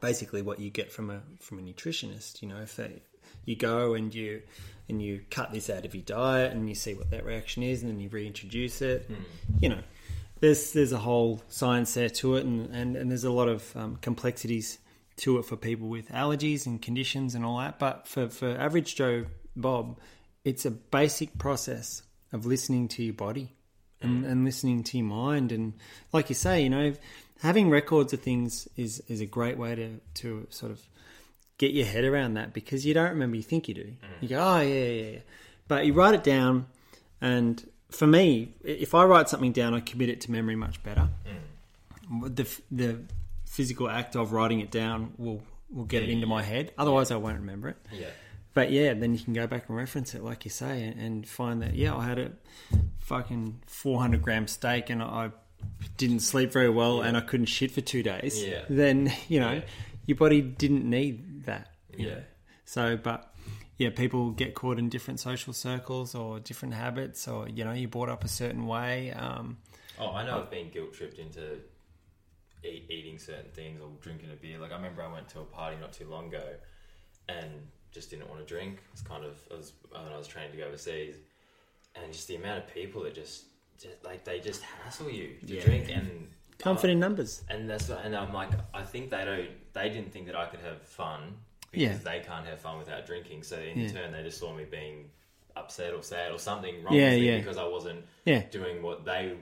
basically 0.00 0.42
what 0.42 0.60
you 0.60 0.70
get 0.70 0.92
from 0.92 1.10
a 1.10 1.22
from 1.40 1.58
a 1.58 1.62
nutritionist. 1.62 2.42
You 2.42 2.48
know, 2.48 2.58
if 2.60 2.76
they 2.76 3.02
you 3.46 3.56
go 3.56 3.94
and 3.94 4.14
you 4.14 4.42
and 4.88 5.00
you 5.00 5.22
cut 5.30 5.50
this 5.50 5.70
out 5.70 5.86
of 5.86 5.94
your 5.94 6.04
diet 6.04 6.52
and 6.52 6.68
you 6.68 6.74
see 6.74 6.92
what 6.92 7.10
that 7.10 7.24
reaction 7.24 7.62
is, 7.62 7.82
and 7.82 7.90
then 7.90 8.00
you 8.00 8.10
reintroduce 8.10 8.82
it. 8.82 9.10
You 9.60 9.70
know, 9.70 9.80
there's 10.44 10.72
there's 10.72 10.92
a 10.92 10.98
whole 10.98 11.42
science 11.48 11.94
there 11.94 12.10
to 12.10 12.36
it, 12.36 12.44
and 12.44 12.74
and, 12.74 12.96
and 12.96 13.10
there's 13.10 13.24
a 13.24 13.30
lot 13.30 13.48
of 13.48 13.74
um, 13.76 13.96
complexities 13.96 14.78
to 15.16 15.38
it 15.38 15.46
for 15.46 15.56
people 15.56 15.88
with 15.88 16.08
allergies 16.10 16.66
and 16.66 16.82
conditions 16.82 17.34
and 17.34 17.44
all 17.44 17.58
that. 17.58 17.78
But 17.78 18.06
for 18.06 18.28
for 18.28 18.56
average 18.58 18.94
Joe 18.94 19.26
Bob, 19.56 19.98
it's 20.44 20.66
a 20.66 20.70
basic 20.70 21.38
process 21.38 22.02
of 22.32 22.44
listening 22.44 22.88
to 22.88 23.02
your 23.02 23.14
body 23.14 23.54
and, 24.00 24.26
and 24.26 24.44
listening 24.44 24.82
to 24.82 24.98
your 24.98 25.06
mind. 25.06 25.52
And 25.52 25.72
like 26.12 26.28
you 26.28 26.34
say, 26.34 26.62
you 26.62 26.68
know, 26.68 26.92
having 27.40 27.70
records 27.70 28.12
of 28.12 28.20
things 28.20 28.68
is 28.76 29.02
is 29.08 29.20
a 29.20 29.26
great 29.26 29.56
way 29.56 29.74
to 29.74 30.00
to 30.22 30.46
sort 30.50 30.72
of 30.72 30.80
get 31.56 31.72
your 31.72 31.86
head 31.86 32.04
around 32.04 32.34
that 32.34 32.52
because 32.52 32.84
you 32.84 32.92
don't 32.92 33.10
remember. 33.10 33.36
You 33.36 33.42
think 33.42 33.68
you 33.68 33.74
do. 33.74 33.92
You 34.20 34.28
go, 34.28 34.40
oh 34.40 34.60
yeah, 34.60 34.84
yeah, 34.84 35.10
yeah, 35.12 35.18
but 35.68 35.86
you 35.86 35.94
write 35.94 36.14
it 36.14 36.24
down. 36.24 36.66
And 37.20 37.64
for 37.94 38.06
me, 38.06 38.54
if 38.64 38.94
I 38.94 39.04
write 39.04 39.28
something 39.28 39.52
down, 39.52 39.74
I 39.74 39.80
commit 39.80 40.08
it 40.08 40.20
to 40.22 40.30
memory 40.30 40.56
much 40.56 40.82
better. 40.82 41.08
The 42.28 42.46
the 42.70 43.00
physical 43.46 43.88
act 43.88 44.14
of 44.16 44.32
writing 44.32 44.60
it 44.60 44.70
down 44.70 45.12
will 45.16 45.42
will 45.70 45.84
get 45.84 46.02
it 46.02 46.08
into 46.10 46.26
my 46.26 46.42
head. 46.42 46.72
Otherwise, 46.78 47.10
I 47.10 47.16
won't 47.16 47.38
remember 47.38 47.68
it. 47.70 47.76
yeah, 47.92 48.06
But 48.52 48.70
yeah, 48.70 48.94
then 48.94 49.14
you 49.14 49.20
can 49.20 49.32
go 49.32 49.46
back 49.46 49.68
and 49.68 49.76
reference 49.76 50.14
it, 50.14 50.22
like 50.22 50.44
you 50.44 50.50
say, 50.50 50.84
and, 50.84 51.00
and 51.00 51.28
find 51.28 51.62
that 51.62 51.74
yeah, 51.74 51.96
I 51.96 52.04
had 52.04 52.18
a 52.18 52.32
fucking 53.00 53.60
four 53.66 54.00
hundred 54.00 54.22
gram 54.22 54.46
steak, 54.46 54.90
and 54.90 55.02
I 55.02 55.30
didn't 55.96 56.20
sleep 56.20 56.52
very 56.52 56.68
well, 56.68 57.00
and 57.00 57.16
I 57.16 57.20
couldn't 57.20 57.46
shit 57.46 57.70
for 57.70 57.80
two 57.80 58.02
days. 58.02 58.42
Yeah. 58.44 58.62
Then 58.68 59.12
you 59.28 59.40
know, 59.40 59.52
Yeah. 59.52 59.62
your 60.06 60.16
body 60.16 60.42
didn't 60.42 60.88
need 60.88 61.44
that. 61.46 61.68
Yeah. 61.96 62.06
know. 62.14 62.22
So, 62.66 62.96
but 62.96 63.33
yeah, 63.78 63.90
people 63.90 64.30
get 64.30 64.54
caught 64.54 64.78
in 64.78 64.88
different 64.88 65.20
social 65.20 65.52
circles 65.52 66.14
or 66.14 66.40
different 66.40 66.74
habits, 66.74 67.26
or 67.28 67.48
you 67.48 67.64
know, 67.64 67.72
you're 67.72 67.88
brought 67.88 68.08
up 68.08 68.24
a 68.24 68.28
certain 68.28 68.66
way. 68.66 69.12
Um, 69.12 69.58
Oh, 69.98 70.10
I 70.12 70.24
know 70.24 70.38
I've 70.40 70.50
been 70.50 70.70
guilt 70.70 70.92
tripped 70.92 71.18
into 71.18 71.58
eat, 72.64 72.86
eating 72.88 73.18
certain 73.18 73.50
things 73.52 73.80
or 73.80 73.90
drinking 74.00 74.30
a 74.32 74.36
beer. 74.36 74.58
Like 74.58 74.72
I 74.72 74.76
remember 74.76 75.02
I 75.02 75.12
went 75.12 75.28
to 75.30 75.40
a 75.40 75.44
party 75.44 75.76
not 75.80 75.92
too 75.92 76.06
long 76.08 76.26
ago 76.28 76.42
and 77.28 77.50
just 77.92 78.10
didn't 78.10 78.28
want 78.28 78.40
to 78.40 78.46
drink. 78.46 78.80
It's 78.92 79.02
kind 79.02 79.24
of 79.24 79.38
I 79.52 79.56
was 79.56 79.72
when 79.90 80.12
I 80.12 80.18
was 80.18 80.26
training 80.26 80.52
to 80.52 80.58
go 80.58 80.64
overseas, 80.64 81.16
and 81.94 82.12
just 82.12 82.26
the 82.28 82.36
amount 82.36 82.58
of 82.64 82.74
people 82.74 83.02
that 83.04 83.14
just, 83.14 83.44
just 83.80 84.04
like 84.04 84.24
they 84.24 84.40
just 84.40 84.62
hassle 84.62 85.10
you 85.10 85.34
to 85.46 85.54
Yeah. 85.54 85.60
drink 85.64 85.88
and 85.90 86.28
comfort 86.58 86.90
in 86.90 86.98
numbers. 86.98 87.42
and 87.50 87.68
that's 87.70 87.88
what, 87.88 88.04
and 88.04 88.16
I'm 88.16 88.32
like 88.32 88.50
I 88.72 88.82
think 88.84 89.10
they 89.10 89.24
don't 89.24 89.50
they 89.74 89.88
didn't 89.90 90.12
think 90.12 90.26
that 90.26 90.36
I 90.36 90.46
could 90.46 90.60
have 90.60 90.82
fun 90.82 91.34
Yeah. 91.76 91.88
because 91.88 92.04
they 92.04 92.20
can't 92.20 92.46
have 92.46 92.60
fun 92.60 92.78
without 92.78 93.06
drinking. 93.06 93.42
So 93.42 93.58
in 93.58 93.80
Yeah. 93.80 93.88
turn, 93.92 94.12
they 94.12 94.22
just 94.22 94.38
saw 94.38 94.52
me 94.54 94.64
being 94.64 95.10
upset 95.56 95.94
or 95.94 96.02
sad 96.02 96.32
or 96.32 96.38
something 96.38 96.82
wrong 96.82 96.94
Yeah, 96.94 97.10
with 97.10 97.20
me 97.20 97.26
yeah. 97.28 97.38
because 97.38 97.56
I 97.58 97.64
wasn't 97.66 98.04
Yeah. 98.24 98.42
doing 98.50 98.82
what 98.82 99.04
they 99.04 99.36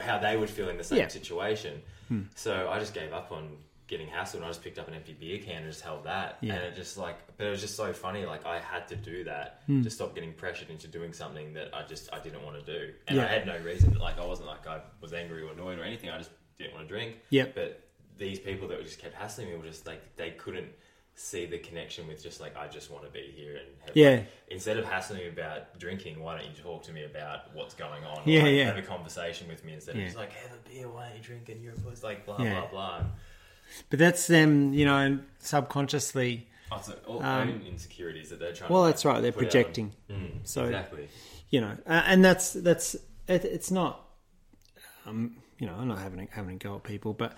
how 0.00 0.18
they 0.18 0.36
would 0.36 0.50
feel 0.50 0.68
in 0.68 0.76
the 0.76 0.82
same 0.84 0.98
Yeah. 0.98 1.08
situation. 1.08 1.80
Hmm. 2.08 2.22
So 2.34 2.68
I 2.68 2.80
just 2.80 2.94
gave 2.94 3.12
up 3.12 3.30
on 3.30 3.58
getting 3.86 4.08
hassled 4.08 4.36
and 4.36 4.44
I 4.44 4.48
just 4.48 4.62
picked 4.64 4.78
up 4.78 4.88
an 4.88 4.94
empty 4.94 5.12
beer 5.12 5.38
can 5.38 5.62
and 5.62 5.66
just 5.70 5.82
held 5.82 6.04
that. 6.04 6.38
Yeah. 6.40 6.54
And 6.54 6.64
it 6.64 6.74
just 6.74 6.96
like 6.98 7.16
but 7.36 7.46
it 7.46 7.50
was 7.50 7.60
just 7.60 7.76
so 7.76 7.92
funny, 7.92 8.24
like 8.26 8.44
I 8.44 8.58
had 8.58 8.88
to 8.88 8.96
do 8.96 9.24
that 9.24 9.62
Hmm. 9.66 9.82
to 9.82 9.90
stop 9.90 10.14
getting 10.14 10.32
pressured 10.32 10.68
into 10.70 10.88
doing 10.88 11.12
something 11.12 11.52
that 11.54 11.72
I 11.74 11.82
just 11.84 12.12
I 12.12 12.18
didn't 12.18 12.42
want 12.42 12.64
to 12.64 12.72
do. 12.78 12.92
And 13.06 13.16
Yeah. 13.18 13.24
I 13.24 13.28
had 13.28 13.46
no 13.46 13.56
reason 13.58 13.94
like 13.98 14.18
I 14.18 14.26
wasn't 14.26 14.48
like 14.48 14.66
I 14.66 14.80
was 15.00 15.12
angry 15.12 15.42
or 15.42 15.52
annoyed 15.52 15.78
or 15.78 15.84
anything, 15.84 16.10
I 16.10 16.18
just 16.18 16.30
didn't 16.58 16.74
want 16.74 16.88
to 16.88 16.92
drink. 16.92 17.16
Yep. 17.30 17.54
But 17.54 17.80
these 18.16 18.38
people 18.40 18.68
that 18.68 18.82
just 18.82 18.98
kept 19.00 19.14
hassling 19.14 19.48
me 19.48 19.56
were 19.56 19.64
just 19.64 19.86
like 19.86 20.16
they 20.16 20.32
couldn't 20.32 20.72
see 21.16 21.46
the 21.46 21.58
connection 21.58 22.08
with 22.08 22.22
just 22.22 22.40
like 22.40 22.56
I 22.56 22.66
just 22.66 22.90
want 22.90 23.04
to 23.04 23.10
be 23.10 23.32
here 23.36 23.52
and 23.56 23.66
have 23.86 23.96
Yeah. 23.96 24.10
like, 24.10 24.26
instead 24.48 24.76
of 24.78 24.84
hassling 24.84 25.20
me 25.20 25.28
about 25.28 25.78
drinking, 25.78 26.20
why 26.20 26.36
don't 26.36 26.46
you 26.46 26.62
talk 26.62 26.82
to 26.84 26.92
me 26.92 27.04
about 27.04 27.54
what's 27.54 27.74
going 27.74 28.02
on? 28.04 28.22
Yeah, 28.24 28.42
like, 28.42 28.52
yeah. 28.54 28.64
Have 28.64 28.78
a 28.78 28.82
conversation 28.82 29.46
with 29.48 29.64
me 29.64 29.74
instead 29.74 29.94
Yeah. 29.94 30.02
of 30.02 30.06
just 30.08 30.16
like 30.18 30.32
have 30.32 30.50
a 30.52 30.68
beer, 30.68 30.88
why 30.88 31.10
are 31.10 31.14
you 31.14 31.22
drinking? 31.22 31.60
You're 31.62 31.72
a 31.74 32.04
like 32.06 32.26
blah 32.26 32.42
Yeah. 32.42 32.60
blah 32.60 32.70
blah. 32.70 33.04
But 33.90 33.98
that's 33.98 34.26
them, 34.26 34.74
you 34.74 34.84
know, 34.84 35.20
subconsciously. 35.38 36.48
Oh, 36.72 36.80
so 36.82 36.92
all 37.06 37.22
Um, 37.22 37.48
own 37.48 37.62
insecurities 37.66 38.30
that 38.30 38.38
they're 38.40 38.52
trying. 38.52 38.72
Well, 38.72 38.82
to, 38.84 38.88
that's 38.90 39.04
right. 39.04 39.20
They're 39.20 39.32
projecting. 39.32 39.94
Mm, 40.10 40.40
So- 40.42 40.64
exactly. 40.64 41.08
you 41.50 41.60
know, 41.60 41.76
uh, 41.86 42.02
and 42.06 42.24
that's 42.24 42.52
that's 42.54 42.94
it, 43.28 43.44
it's 43.44 43.70
not, 43.70 44.04
um, 45.06 45.36
you 45.58 45.66
know, 45.66 45.74
I'm 45.74 45.86
not 45.88 46.00
having 46.00 46.20
a, 46.20 46.34
having 46.34 46.56
a 46.56 46.58
go 46.58 46.76
at 46.76 46.82
people, 46.82 47.12
but 47.14 47.36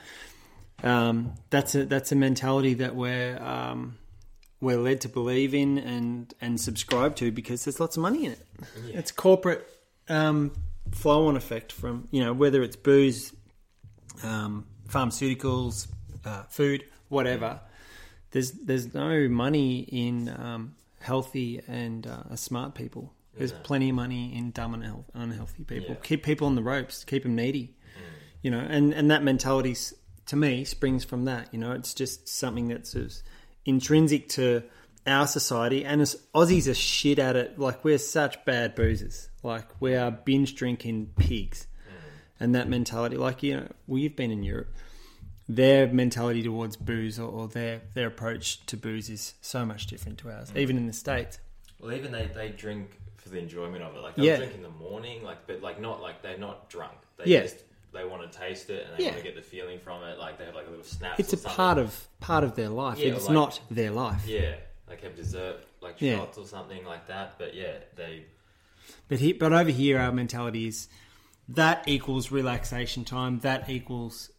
um, 0.87 1.35
that's 1.51 1.75
a 1.75 1.85
that's 1.85 2.12
a 2.12 2.16
mentality 2.16 2.75
that 2.75 2.94
we're 2.94 3.37
um, 3.42 3.96
we're 4.61 4.79
led 4.79 5.01
to 5.03 5.09
believe 5.09 5.55
in 5.55 5.79
and 5.79 6.33
and 6.40 6.61
subscribe 6.61 7.16
to 7.16 7.31
because 7.31 7.64
there's 7.64 7.81
lots 7.81 7.96
of 7.96 8.03
money 8.03 8.27
in 8.27 8.33
it. 8.33 8.46
Yeah. 8.87 8.99
It's 9.01 9.12
corporate 9.12 9.66
um, 10.09 10.53
flow 10.92 11.27
on 11.29 11.37
effect 11.37 11.72
from 11.72 12.09
you 12.11 12.22
know 12.25 12.33
whether 12.33 12.62
it's 12.62 12.77
booze, 12.77 13.33
um, 14.22 14.66
pharmaceuticals, 14.88 15.88
uh, 16.25 16.44
food, 16.44 16.85
whatever. 17.09 17.61
There's 18.31 18.53
there's 18.53 18.92
no 18.94 19.29
money 19.29 19.81
in 19.81 20.29
um, 20.29 20.75
healthy 21.01 21.61
and 21.68 22.07
uh, 22.07 22.35
smart 22.37 22.75
people. 22.75 23.12
There's 23.37 23.53
No. 23.53 23.59
plenty 23.64 23.90
of 23.90 23.96
money 23.96 24.35
in 24.37 24.51
dumb 24.51 24.72
and 24.75 25.05
unhealthy 25.14 25.64
people. 25.64 25.90
Yeah. 25.90 26.01
Keep 26.03 26.22
people 26.25 26.46
on 26.46 26.55
the 26.55 26.62
ropes. 26.62 27.05
Keep 27.05 27.22
them 27.25 27.35
needy. 27.37 27.75
You 28.42 28.51
know, 28.51 28.61
and 28.61 28.92
and 28.94 29.11
that 29.11 29.22
mentality 29.25 29.72
s- 29.72 29.92
to 30.26 30.36
me 30.36 30.64
springs 30.64 31.04
from 31.04 31.24
that. 31.24 31.52
You 31.52 31.58
know, 31.58 31.72
it's 31.72 31.94
just 31.94 32.28
something 32.28 32.68
that's 32.68 32.96
intrinsic 33.64 34.28
to 34.30 34.62
our 35.06 35.26
society. 35.26 35.84
And 35.84 36.00
Aussies 36.34 36.68
are 36.68 36.74
shit 36.74 37.18
at 37.18 37.36
it. 37.36 37.58
Like 37.58 37.84
we're 37.84 37.98
such 37.98 38.44
bad 38.44 38.74
boozers. 38.76 39.28
Like 39.42 39.66
we 39.80 39.94
are 39.94 40.10
binge 40.10 40.54
drinking 40.54 41.12
pigs. 41.16 41.66
Mm. 41.88 41.92
And 42.40 42.54
that 42.54 42.68
mentality, 42.68 43.16
like 43.16 43.42
you 43.42 43.56
know, 43.56 43.68
well, 43.86 43.98
you've 43.98 44.16
been 44.16 44.30
in 44.30 44.42
Europe 44.42 44.68
their 45.48 45.86
mentality 45.86 46.42
towards 46.42 46.76
booze 46.76 47.18
or, 47.18 47.28
or 47.28 47.48
their 47.48 47.80
their 47.94 48.08
approach 48.08 48.64
to 48.66 48.76
booze 48.76 49.08
is 49.08 49.34
so 49.40 49.64
much 49.64 49.86
different 49.86 50.18
to 50.18 50.30
ours, 50.30 50.50
mm. 50.50 50.58
even 50.58 50.76
in 50.76 50.86
the 50.86 50.92
states. 50.92 51.38
Well, 51.80 51.92
even 51.92 52.10
they, 52.10 52.26
they 52.34 52.48
drink 52.48 52.98
for 53.16 53.28
the 53.28 53.38
enjoyment 53.38 53.82
of 53.82 53.94
it. 53.94 54.00
Like 54.00 54.16
they 54.16 54.24
Yeah. 54.24 54.36
drink 54.38 54.54
in 54.54 54.62
the 54.62 54.70
morning, 54.70 55.22
like 55.22 55.46
but 55.46 55.62
like 55.62 55.80
not 55.80 56.00
like 56.00 56.22
they're 56.22 56.38
not 56.38 56.68
drunk. 56.68 56.94
They 57.18 57.32
Yeah. 57.32 57.42
just 57.42 57.62
they 57.96 58.04
want 58.04 58.30
to 58.30 58.38
taste 58.38 58.70
it 58.70 58.87
and 58.87 58.98
they 58.98 59.04
Yeah. 59.04 59.11
want 59.11 59.22
to 59.22 59.24
get 59.24 59.37
the 59.37 59.42
feeling 59.42 59.78
from 59.78 60.02
it. 60.04 60.18
Like 60.18 60.38
they 60.38 60.44
have 60.44 60.54
like 60.54 60.66
a 60.66 60.70
little 60.70 60.85
snap. 60.85 61.18
It's 61.18 61.32
a 61.32 61.38
part 61.38 61.78
of 61.78 62.09
part 62.20 62.44
of 62.44 62.54
their 62.54 62.68
life. 62.68 62.98
Yeah, 62.98 63.14
it's 63.14 63.26
like- 63.26 63.35
not 63.35 63.61
their 63.70 63.90
life. 63.90 64.26
yeah, 64.26 64.56
like 64.88 65.02
have 65.02 65.16
dessert 65.16 65.56
like 65.80 66.00
Yeah. 66.00 66.16
shots 66.16 66.38
or 66.38 66.46
something 66.46 66.85
like 66.85 67.06
that. 67.09 67.38
But 67.38 67.54
yeah, 67.54 67.78
they 67.96 68.26
But 69.09 69.18
he, 69.18 69.32
but 69.32 69.52
over 69.52 69.70
here, 69.70 69.98
our 69.98 70.12
mentality 70.12 70.68
is 70.68 70.88
that 71.48 71.87
equals 71.87 72.30
relaxation 72.30 73.04
time. 73.04 73.40
That 73.40 73.68
equals 73.68 74.30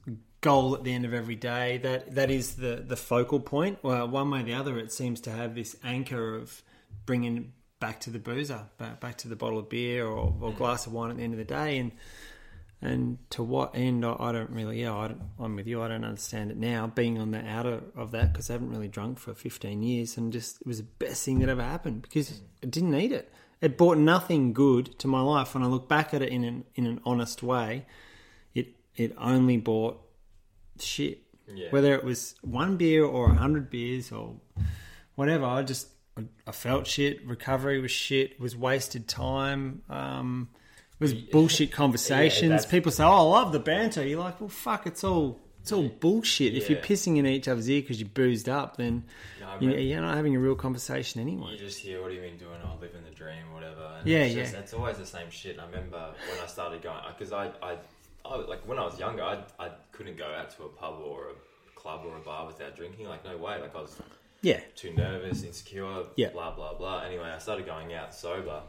goal 0.42 0.76
at 0.76 0.84
the 0.84 0.94
end 0.94 1.06
of 1.06 1.14
every 1.14 1.36
day. 1.36 1.78
That 1.78 2.16
that 2.16 2.30
is 2.30 2.56
the 2.56 2.84
the 2.86 2.96
focal 2.96 3.40
point. 3.40 3.80
Well, 3.84 4.08
one 4.08 4.30
way 4.30 4.42
or 4.42 4.44
the 4.44 4.54
other, 4.54 4.78
it 4.80 4.92
seems 4.92 5.20
to 5.22 5.32
have 5.32 5.56
this 5.56 5.76
anchor 5.84 6.36
of 6.36 6.62
bringing 7.06 7.54
back 7.80 8.00
to 8.02 8.10
the 8.10 8.20
boozer, 8.20 8.64
back, 8.78 9.00
back 9.00 9.18
to 9.20 9.28
the 9.28 9.36
bottle 9.36 9.60
of 9.60 9.70
beer 9.70 10.06
or, 10.06 10.34
or 10.42 10.52
mm. 10.52 10.58
glass 10.58 10.88
of 10.88 10.94
wine 10.94 11.12
at 11.12 11.18
the 11.18 11.24
end 11.24 11.34
of 11.34 11.38
the 11.38 11.46
day, 11.46 11.78
and 11.78 11.92
and 12.82 13.18
to 13.32 13.44
what 13.44 13.76
end? 13.76 14.06
I, 14.06 14.16
I 14.20 14.32
don't 14.32 14.50
really. 14.50 14.82
Yeah, 14.82 14.94
I 14.94 15.14
I'm 15.40 15.56
with 15.56 15.68
you. 15.68 15.82
I 15.82 15.88
don't 15.88 16.04
understand 16.04 16.52
it 16.52 16.58
now. 16.58 16.88
Being 16.88 17.20
on 17.20 17.32
the 17.32 17.46
outer 17.46 17.82
of 17.96 18.12
that 18.12 18.34
because 18.34 18.50
I 18.50 18.54
haven't 18.54 18.72
really 18.72 18.88
drunk 18.88 19.20
for 19.20 19.34
15 19.34 19.82
years, 19.82 20.18
and 20.18 20.32
just 20.32 20.62
it 20.62 20.68
was 20.68 20.78
the 20.78 20.84
best 21.00 21.26
thing 21.26 21.40
that 21.40 21.50
ever 21.50 21.64
happened 21.64 22.04
because 22.04 22.42
I 22.64 22.68
didn't 22.68 22.92
need 22.92 23.12
it. 23.12 23.32
It 23.60 23.78
brought 23.78 23.98
nothing 23.98 24.54
good 24.54 25.00
to 25.00 25.08
my 25.08 25.22
life. 25.22 25.56
When 25.56 25.64
I 25.64 25.68
look 25.68 25.90
back 25.90 26.14
at 26.14 26.22
it 26.22 26.30
in 26.30 26.44
an 26.44 26.66
in 26.76 26.86
an 26.86 27.02
honest 27.06 27.42
way, 27.42 27.86
it 28.54 28.76
it 28.96 29.16
only 29.18 29.58
brought 29.58 30.00
shit. 30.80 31.24
Yeah. 31.52 31.68
Whether 31.72 31.96
it 31.96 32.04
was 32.04 32.36
one 32.42 32.78
beer 32.78 33.06
or 33.06 33.32
a 33.32 33.36
hundred 33.36 33.70
beers 33.70 34.12
or 34.12 34.36
whatever, 35.16 35.46
I 35.46 35.64
just 35.64 35.88
I, 36.46 36.52
felt 36.52 36.88
shit. 36.88 37.26
Recovery 37.26 37.80
was 37.80 37.92
shit. 37.92 38.40
Was 38.40 38.56
wasted 38.56 39.08
time. 39.08 39.82
Um, 39.90 40.50
was 41.00 41.14
bullshit 41.14 41.72
conversations. 41.72 42.50
that's- 42.50 42.66
People 42.66 42.92
say, 42.92 43.04
"Oh, 43.04 43.12
I 43.12 43.22
love 43.22 43.52
the 43.52 43.60
banter." 43.60 44.06
You're 44.06 44.20
like, 44.20 44.40
"Well, 44.42 44.50
fuck, 44.50 44.88
it's 44.88 45.04
all 45.04 45.40
it's 45.62 45.72
all 45.72 45.88
bullshit." 45.90 46.56
If 46.56 46.70
you're 46.70 46.80
pissing 46.82 47.18
in 47.18 47.26
each 47.26 47.48
other's 47.48 47.70
ear 47.70 47.82
because 47.82 48.00
you're 48.00 48.10
boozed 48.10 48.48
up, 48.50 48.78
then 48.78 49.04
No, 49.42 49.58
you, 49.60 49.78
you're 49.78 50.02
not 50.02 50.16
having 50.16 50.36
a 50.36 50.40
real 50.40 50.56
conversation 50.56 51.22
anyway. 51.22 51.52
you 51.52 51.58
just 51.58 51.80
hear 51.80 52.02
what 52.02 52.12
have 52.12 52.22
you 52.24 52.28
been 52.30 52.38
doing? 52.40 52.60
I 52.64 52.68
Oh, 52.72 52.78
living 52.82 53.04
the 53.04 53.16
dream, 53.16 53.54
whatever. 53.54 53.84
And 54.00 54.08
Yeah, 54.08 54.20
it's 54.20 54.36
just, 54.36 54.54
yeah. 54.54 54.60
It's 54.60 54.74
always 54.74 54.98
the 54.98 55.06
same 55.06 55.30
shit. 55.30 55.60
I 55.60 55.66
remember 55.66 56.14
when 56.32 56.40
I 56.44 56.48
started 56.48 56.82
going 56.82 57.00
because 57.18 57.32
I, 57.34 57.48
I 57.62 57.78
I 58.26 58.36
like 58.38 58.68
when 58.68 58.78
I 58.80 58.86
was 58.86 58.98
younger, 59.00 59.24
I 59.24 59.44
I 59.60 59.70
couldn't 59.92 60.18
go 60.18 60.26
out 60.26 60.50
to 60.58 60.64
a 60.64 60.70
pub 60.70 61.00
or 61.06 61.30
a 61.30 61.80
club 61.80 62.02
or 62.06 62.16
a 62.18 62.20
bar 62.20 62.46
without 62.48 62.76
drinking. 62.76 63.08
Like 63.08 63.24
no 63.24 63.38
way. 63.38 63.60
Like 63.62 63.76
I 63.76 63.82
was 63.82 63.96
Yeah, 64.42 64.60
too 64.76 64.94
nervous, 64.94 65.44
insecure, 65.44 66.06
Yeah. 66.16 66.30
blah 66.30 66.52
blah 66.56 66.74
blah. 66.74 67.02
Anyway, 67.02 67.24
I 67.26 67.38
started 67.40 67.66
going 67.66 67.94
out 67.94 68.14
sober, 68.14 68.62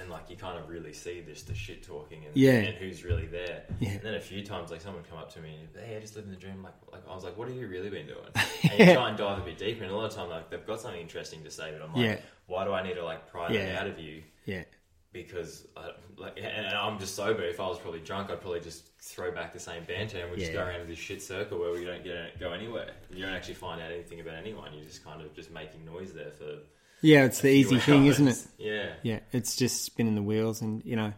and 0.00 0.10
like 0.10 0.28
you 0.30 0.36
kind 0.36 0.58
of 0.58 0.68
really 0.68 0.92
see 0.92 1.22
just 1.26 1.46
the 1.48 1.54
shit 1.54 1.82
talking 1.82 2.24
and, 2.26 2.36
Yeah. 2.36 2.52
and 2.52 2.76
who's 2.76 3.04
really 3.04 3.26
there. 3.26 3.64
Yeah. 3.80 3.90
And 3.90 4.02
then 4.02 4.14
a 4.14 4.20
few 4.20 4.42
times, 4.44 4.70
like 4.70 4.80
someone 4.80 5.02
would 5.02 5.10
come 5.10 5.18
up 5.18 5.32
to 5.34 5.40
me 5.40 5.56
and 5.60 5.84
hey, 5.86 5.96
I 5.96 6.00
just 6.00 6.16
live 6.16 6.24
in 6.24 6.30
the 6.30 6.36
dream. 6.36 6.62
Like, 6.62 6.74
like 6.92 7.02
I 7.08 7.14
was 7.14 7.24
like, 7.24 7.36
what 7.36 7.48
have 7.48 7.56
you 7.56 7.66
really 7.68 7.90
been 7.90 8.06
doing? 8.06 8.18
And 8.78 8.88
you 8.88 8.94
try 8.94 9.08
and 9.08 9.16
dive 9.18 9.38
a 9.38 9.42
bit 9.42 9.58
deeper, 9.58 9.84
and 9.84 9.92
a 9.92 9.96
lot 9.96 10.06
of 10.06 10.14
time, 10.14 10.28
like 10.28 10.50
they've 10.50 10.66
got 10.66 10.80
something 10.80 11.00
interesting 11.00 11.42
to 11.44 11.50
say, 11.50 11.72
but 11.72 11.82
I'm 11.86 11.94
like, 11.94 12.04
Yeah. 12.04 12.16
why 12.46 12.64
do 12.64 12.72
I 12.72 12.82
need 12.82 12.94
to 12.94 13.04
like 13.04 13.30
pry 13.30 13.52
that 13.52 13.80
out 13.80 13.86
of 13.86 13.98
you? 13.98 14.22
Yeah. 14.44 14.64
Because 15.12 15.66
I, 15.76 15.90
like, 16.18 16.38
and 16.38 16.66
I'm 16.66 16.98
just 16.98 17.14
sober. 17.14 17.42
If 17.42 17.58
I 17.58 17.66
was 17.66 17.78
probably 17.78 18.00
drunk, 18.00 18.30
I'd 18.30 18.40
probably 18.42 18.60
just 18.60 18.88
throw 19.00 19.30
back 19.32 19.52
the 19.54 19.58
same 19.58 19.82
banter, 19.84 20.18
and 20.20 20.30
we 20.30 20.36
just 20.36 20.52
Yeah. 20.52 20.58
go 20.64 20.66
around 20.68 20.88
this 20.90 20.98
shit 20.98 21.22
circle 21.22 21.58
where 21.58 21.72
we 21.72 21.84
don't 21.86 22.04
get 22.04 22.38
go 22.38 22.52
anywhere. 22.52 22.90
You 23.10 23.22
don't 23.24 23.32
actually 23.34 23.54
find 23.54 23.80
out 23.80 23.90
anything 23.90 24.20
about 24.20 24.34
anyone. 24.34 24.74
You're 24.74 24.84
just 24.84 25.02
kind 25.04 25.22
of 25.22 25.32
just 25.34 25.50
making 25.50 25.84
noise 25.86 26.12
there 26.12 26.32
for. 26.32 26.58
Yeah, 27.02 27.24
it's 27.24 27.40
the 27.40 27.48
easy 27.50 27.78
thing, 27.78 28.06
isn't 28.06 28.28
it? 28.28 28.46
Yeah. 28.58 28.92
Yeah, 29.02 29.20
it's 29.32 29.56
just 29.56 29.84
spinning 29.84 30.14
the 30.14 30.22
wheels, 30.22 30.62
and 30.62 30.82
you 30.84 30.96
know, 30.96 31.12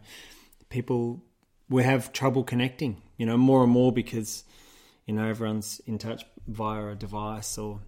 people 0.69 1.23
we 1.69 1.83
have 1.83 2.11
trouble 2.13 2.43
connecting. 2.43 3.01
You 3.17 3.25
know, 3.25 3.37
more 3.37 3.63
and 3.63 3.71
more 3.71 3.91
because 3.91 4.43
you 5.05 5.13
know 5.13 5.27
everyone's 5.27 5.81
in 5.85 5.97
touch 5.97 6.23
via 6.47 6.89
a 6.89 6.95
device, 6.95 7.57
or 7.57 7.81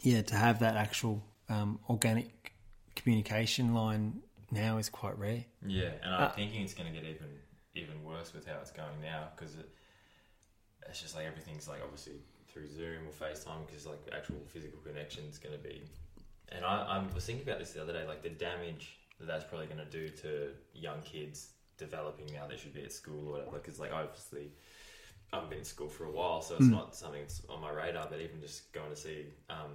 yeah, 0.00 0.22
to 0.22 0.34
have 0.34 0.60
that 0.60 0.76
actual 0.76 1.22
um, 1.48 1.78
organic 1.88 2.52
communication 2.96 3.74
line 3.74 4.22
now 4.50 4.78
is 4.78 4.88
quite 4.88 5.18
rare. 5.18 5.44
Yeah, 5.66 5.90
and 6.02 6.14
Uh, 6.14 6.28
I'm 6.28 6.30
thinking 6.30 6.62
it's 6.62 6.74
going 6.74 6.92
to 6.92 6.98
get 6.98 7.08
even 7.08 7.28
even 7.74 8.04
worse 8.04 8.32
with 8.32 8.46
how 8.46 8.58
it's 8.60 8.70
going 8.70 9.00
now 9.02 9.28
because 9.36 9.54
it, 9.56 9.68
it's 10.88 11.00
just 11.02 11.16
like 11.16 11.26
everything's 11.26 11.68
like 11.68 11.80
obviously 11.82 12.14
through 12.48 12.68
Zoom 12.68 13.06
or 13.08 13.10
FaceTime 13.12 13.66
because 13.66 13.86
like 13.86 13.98
actual 14.12 14.36
physical 14.46 14.78
connection 14.80 15.24
is 15.28 15.38
going 15.38 15.56
to 15.56 15.62
be. 15.62 15.82
And 16.50 16.64
I, 16.64 17.00
I 17.08 17.14
was 17.14 17.24
thinking 17.24 17.46
about 17.46 17.58
this 17.58 17.72
the 17.72 17.82
other 17.82 17.92
day, 17.92 18.06
like 18.06 18.22
the 18.22 18.28
damage 18.30 18.96
that 19.18 19.26
that's 19.26 19.44
probably 19.44 19.66
going 19.66 19.78
to 19.78 19.90
do 19.90 20.08
to 20.22 20.48
young 20.74 21.00
kids 21.02 21.48
developing 21.76 22.26
now 22.32 22.46
they 22.48 22.56
should 22.56 22.72
be 22.74 22.82
at 22.82 22.92
school 22.92 23.28
or 23.28 23.32
whatever. 23.32 23.58
Because 23.58 23.78
like 23.80 23.92
obviously. 23.92 24.52
I 25.32 25.38
haven't 25.38 25.50
been 25.50 25.58
in 25.60 25.64
school 25.64 25.88
for 25.88 26.04
a 26.04 26.10
while, 26.12 26.40
so 26.42 26.54
it's 26.54 26.66
not 26.66 26.94
something 26.94 27.22
that's 27.22 27.42
on 27.48 27.60
my 27.60 27.70
radar. 27.72 28.06
But 28.08 28.20
even 28.20 28.40
just 28.40 28.72
going 28.72 28.90
to 28.90 28.94
see 28.94 29.26
um, 29.50 29.72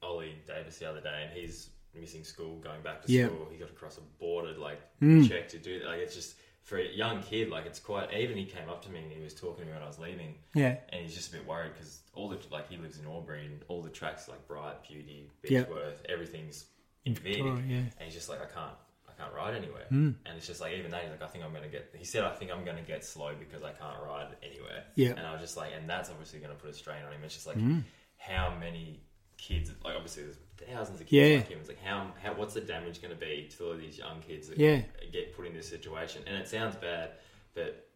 Ollie 0.00 0.36
Davis 0.46 0.78
the 0.78 0.88
other 0.88 1.00
day, 1.00 1.24
and 1.28 1.36
he's 1.36 1.70
missing 1.98 2.22
school, 2.22 2.58
going 2.58 2.82
back 2.82 3.02
to 3.04 3.12
Yeah. 3.12 3.26
school. 3.26 3.48
He 3.50 3.58
got 3.58 3.70
across 3.70 3.98
a 3.98 4.00
border, 4.20 4.52
like 4.52 4.80
Mm. 5.00 5.28
check 5.28 5.48
to 5.48 5.58
do. 5.58 5.80
That. 5.80 5.88
Like 5.88 6.00
it's 6.00 6.14
just 6.14 6.36
for 6.62 6.78
a 6.78 6.86
young 6.88 7.22
kid, 7.22 7.48
like 7.50 7.66
it's 7.66 7.78
quite. 7.80 8.12
Even 8.14 8.36
he 8.36 8.44
came 8.44 8.68
up 8.68 8.82
to 8.84 8.90
me 8.90 9.00
and 9.00 9.10
he 9.12 9.20
was 9.22 9.34
talking 9.34 9.64
to 9.64 9.66
me 9.66 9.72
when 9.72 9.82
I 9.82 9.86
was 9.86 9.98
leaving, 9.98 10.36
Yeah, 10.54 10.76
and 10.90 11.02
he's 11.02 11.14
just 11.14 11.30
a 11.30 11.32
bit 11.32 11.46
worried 11.46 11.72
because 11.74 12.00
all 12.14 12.28
the 12.28 12.38
like 12.50 12.68
he 12.70 12.76
lives 12.76 12.98
in 12.98 13.06
Albury 13.06 13.46
and 13.46 13.60
all 13.68 13.82
the 13.82 13.90
tracks 13.90 14.28
like 14.28 14.46
Bright, 14.46 14.82
Beauty. 14.88 15.30
Beechworth, 15.44 16.04
everything's 16.08 16.66
in 17.04 17.14
Vic, 17.14 17.38
yeah. 17.38 17.44
and 17.48 17.90
he's 18.04 18.14
just 18.14 18.28
like 18.28 18.40
I 18.40 18.46
can't. 18.46 18.74
I 19.08 19.24
can't 19.24 19.34
ride 19.34 19.54
anywhere, 19.54 19.84
Mm. 19.92 20.14
and 20.24 20.36
it's 20.38 20.46
just 20.46 20.60
like 20.60 20.72
even 20.72 20.90
that 20.92 21.02
he's 21.02 21.10
like 21.10 21.22
I 21.22 21.26
think 21.26 21.44
I'm 21.44 21.52
gonna 21.52 21.68
get. 21.68 21.92
He 21.96 22.04
said 22.04 22.24
I 22.24 22.30
think 22.30 22.50
I'm 22.50 22.64
gonna 22.64 22.80
get 22.82 23.04
slow 23.04 23.32
because 23.38 23.62
I 23.62 23.70
can't 23.72 24.02
ride 24.02 24.28
anywhere. 24.42 24.84
Yeah. 24.94 25.10
and 25.10 25.20
I 25.26 25.32
was 25.32 25.40
just 25.42 25.56
like, 25.56 25.72
and 25.78 25.88
that's 25.88 26.08
obviously 26.10 26.38
gonna 26.40 26.54
put 26.54 26.70
a 26.70 26.72
strain 26.74 27.04
on 27.04 27.12
him. 27.12 27.20
It's 27.24 27.34
just 27.34 27.46
like 27.46 27.58
Mm. 27.58 27.82
how 28.16 28.54
many 28.58 29.00
kids, 29.48 29.70
like 29.84 29.94
obviously 29.96 30.22
there's 30.24 30.38
thousands 30.68 31.00
of 31.00 31.06
kids 31.06 31.30
Yeah. 31.30 31.36
like 31.38 31.48
him. 31.48 31.58
It's 31.60 31.68
like 31.68 31.82
how, 31.82 32.12
how 32.22 32.34
what's 32.34 32.54
the 32.54 32.60
damage 32.60 33.02
going 33.02 33.12
to 33.14 33.20
be 33.20 33.48
to 33.56 33.66
all 33.66 33.76
these 33.76 33.98
young 33.98 34.20
kids 34.20 34.48
that 34.48 34.58
Yeah. 34.58 34.82
get 35.12 35.34
put 35.36 35.46
in 35.46 35.54
this 35.54 35.68
situation? 35.68 36.22
And 36.26 36.36
it 36.36 36.46
sounds 36.48 36.76
bad, 36.76 37.10
but 37.54 37.88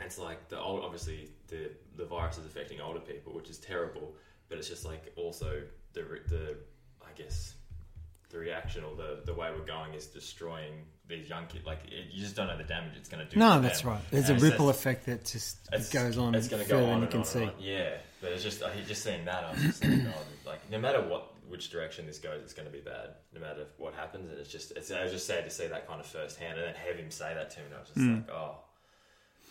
it's 0.00 0.18
like 0.18 0.48
the 0.48 0.58
old, 0.60 0.82
obviously 0.82 1.28
the 1.48 1.70
the 1.96 2.04
virus 2.06 2.38
is 2.38 2.46
affecting 2.46 2.80
older 2.80 3.00
people, 3.00 3.32
which 3.34 3.48
is 3.50 3.58
terrible. 3.58 4.14
But 4.48 4.58
it's 4.58 4.68
just 4.68 4.84
like 4.84 5.12
also 5.16 5.62
the 5.92 6.02
the 6.28 6.56
I 7.02 7.12
guess 7.16 7.54
the 8.34 8.40
reaction 8.40 8.84
or 8.84 8.94
the 8.96 9.20
the 9.24 9.32
way 9.32 9.48
we're 9.56 9.64
going 9.64 9.94
is 9.94 10.06
destroying 10.06 10.72
these 11.08 11.28
young 11.30 11.46
kids. 11.46 11.64
Like 11.64 11.78
it, 11.86 12.12
you 12.12 12.20
just 12.22 12.36
don't 12.36 12.48
know 12.48 12.58
the 12.58 12.64
damage 12.64 12.92
it's 12.96 13.08
going 13.08 13.24
to 13.26 13.32
do. 13.32 13.38
No, 13.38 13.60
that's 13.60 13.80
them. 13.82 13.90
right. 13.92 14.00
There's 14.10 14.28
And 14.28 14.38
a 14.38 14.42
ripple 14.44 14.68
effect 14.70 15.06
that 15.06 15.24
just 15.24 15.56
it 15.72 15.88
goes 15.92 16.18
on 16.18 16.34
It's 16.34 16.48
going 16.48 16.62
to 16.64 16.68
go 16.68 16.84
on 16.86 17.00
you 17.02 17.06
can 17.08 17.20
on 17.20 17.24
see. 17.24 17.44
on. 17.44 17.52
Yeah, 17.60 17.96
but 18.20 18.32
it's 18.32 18.42
just 18.42 18.62
I 18.62 18.70
just 18.86 19.02
seeing 19.02 19.24
that 19.24 19.44
I 19.44 19.52
was 19.52 19.62
just 19.62 19.84
like, 19.84 20.00
oh, 20.08 20.48
like 20.50 20.70
no 20.70 20.78
matter 20.78 21.00
what 21.00 21.30
which 21.48 21.70
direction 21.70 22.06
this 22.06 22.18
goes, 22.18 22.42
it's 22.42 22.54
going 22.54 22.66
to 22.66 22.72
be 22.72 22.80
bad. 22.80 23.10
No 23.34 23.40
matter 23.40 23.66
what 23.78 23.94
happens, 23.94 24.28
and 24.30 24.38
it's 24.38 24.50
just 24.50 24.72
it's 24.72 24.90
I 24.90 25.02
was 25.04 25.12
just 25.12 25.26
sad 25.26 25.44
to 25.44 25.50
see 25.50 25.66
that 25.68 25.86
kind 25.86 26.00
of 26.00 26.06
firsthand, 26.06 26.58
and 26.58 26.66
then 26.66 26.74
have 26.74 26.96
him 26.96 27.10
say 27.10 27.32
that 27.34 27.50
to 27.50 27.60
me. 27.60 27.66
And 27.66 27.74
I 27.74 27.78
was 27.80 27.88
just 27.88 28.00
Hmm. 28.00 28.14
like, 28.14 28.30
oh, 28.30 28.56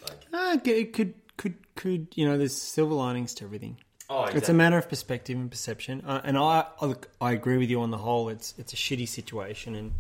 like 0.10 0.20
Ah, 0.34 0.60
it 0.66 0.92
could 0.94 1.14
could 1.38 1.56
could 1.76 2.08
you 2.16 2.28
know? 2.28 2.38
There's 2.38 2.56
silver 2.60 2.94
linings 2.96 3.34
to 3.36 3.46
everything. 3.46 3.78
Oh, 4.10 4.22
exactly. 4.22 4.38
It's 4.40 4.50
a 4.50 4.54
matter 4.54 4.78
of 4.78 4.90
perspective 4.90 5.38
and 5.38 5.50
perception, 5.50 6.04
uh, 6.06 6.22
and 6.24 6.38
I, 6.38 6.66
I 6.80 6.86
look, 6.86 7.10
I 7.20 7.32
agree 7.32 7.58
with 7.58 7.70
you 7.70 7.82
on 7.82 7.92
the 7.92 7.98
whole. 7.98 8.30
It's 8.30 8.54
it's 8.58 8.74
a 8.74 8.76
shitty 8.76 9.08
situation, 9.08 9.76
and 9.76 9.94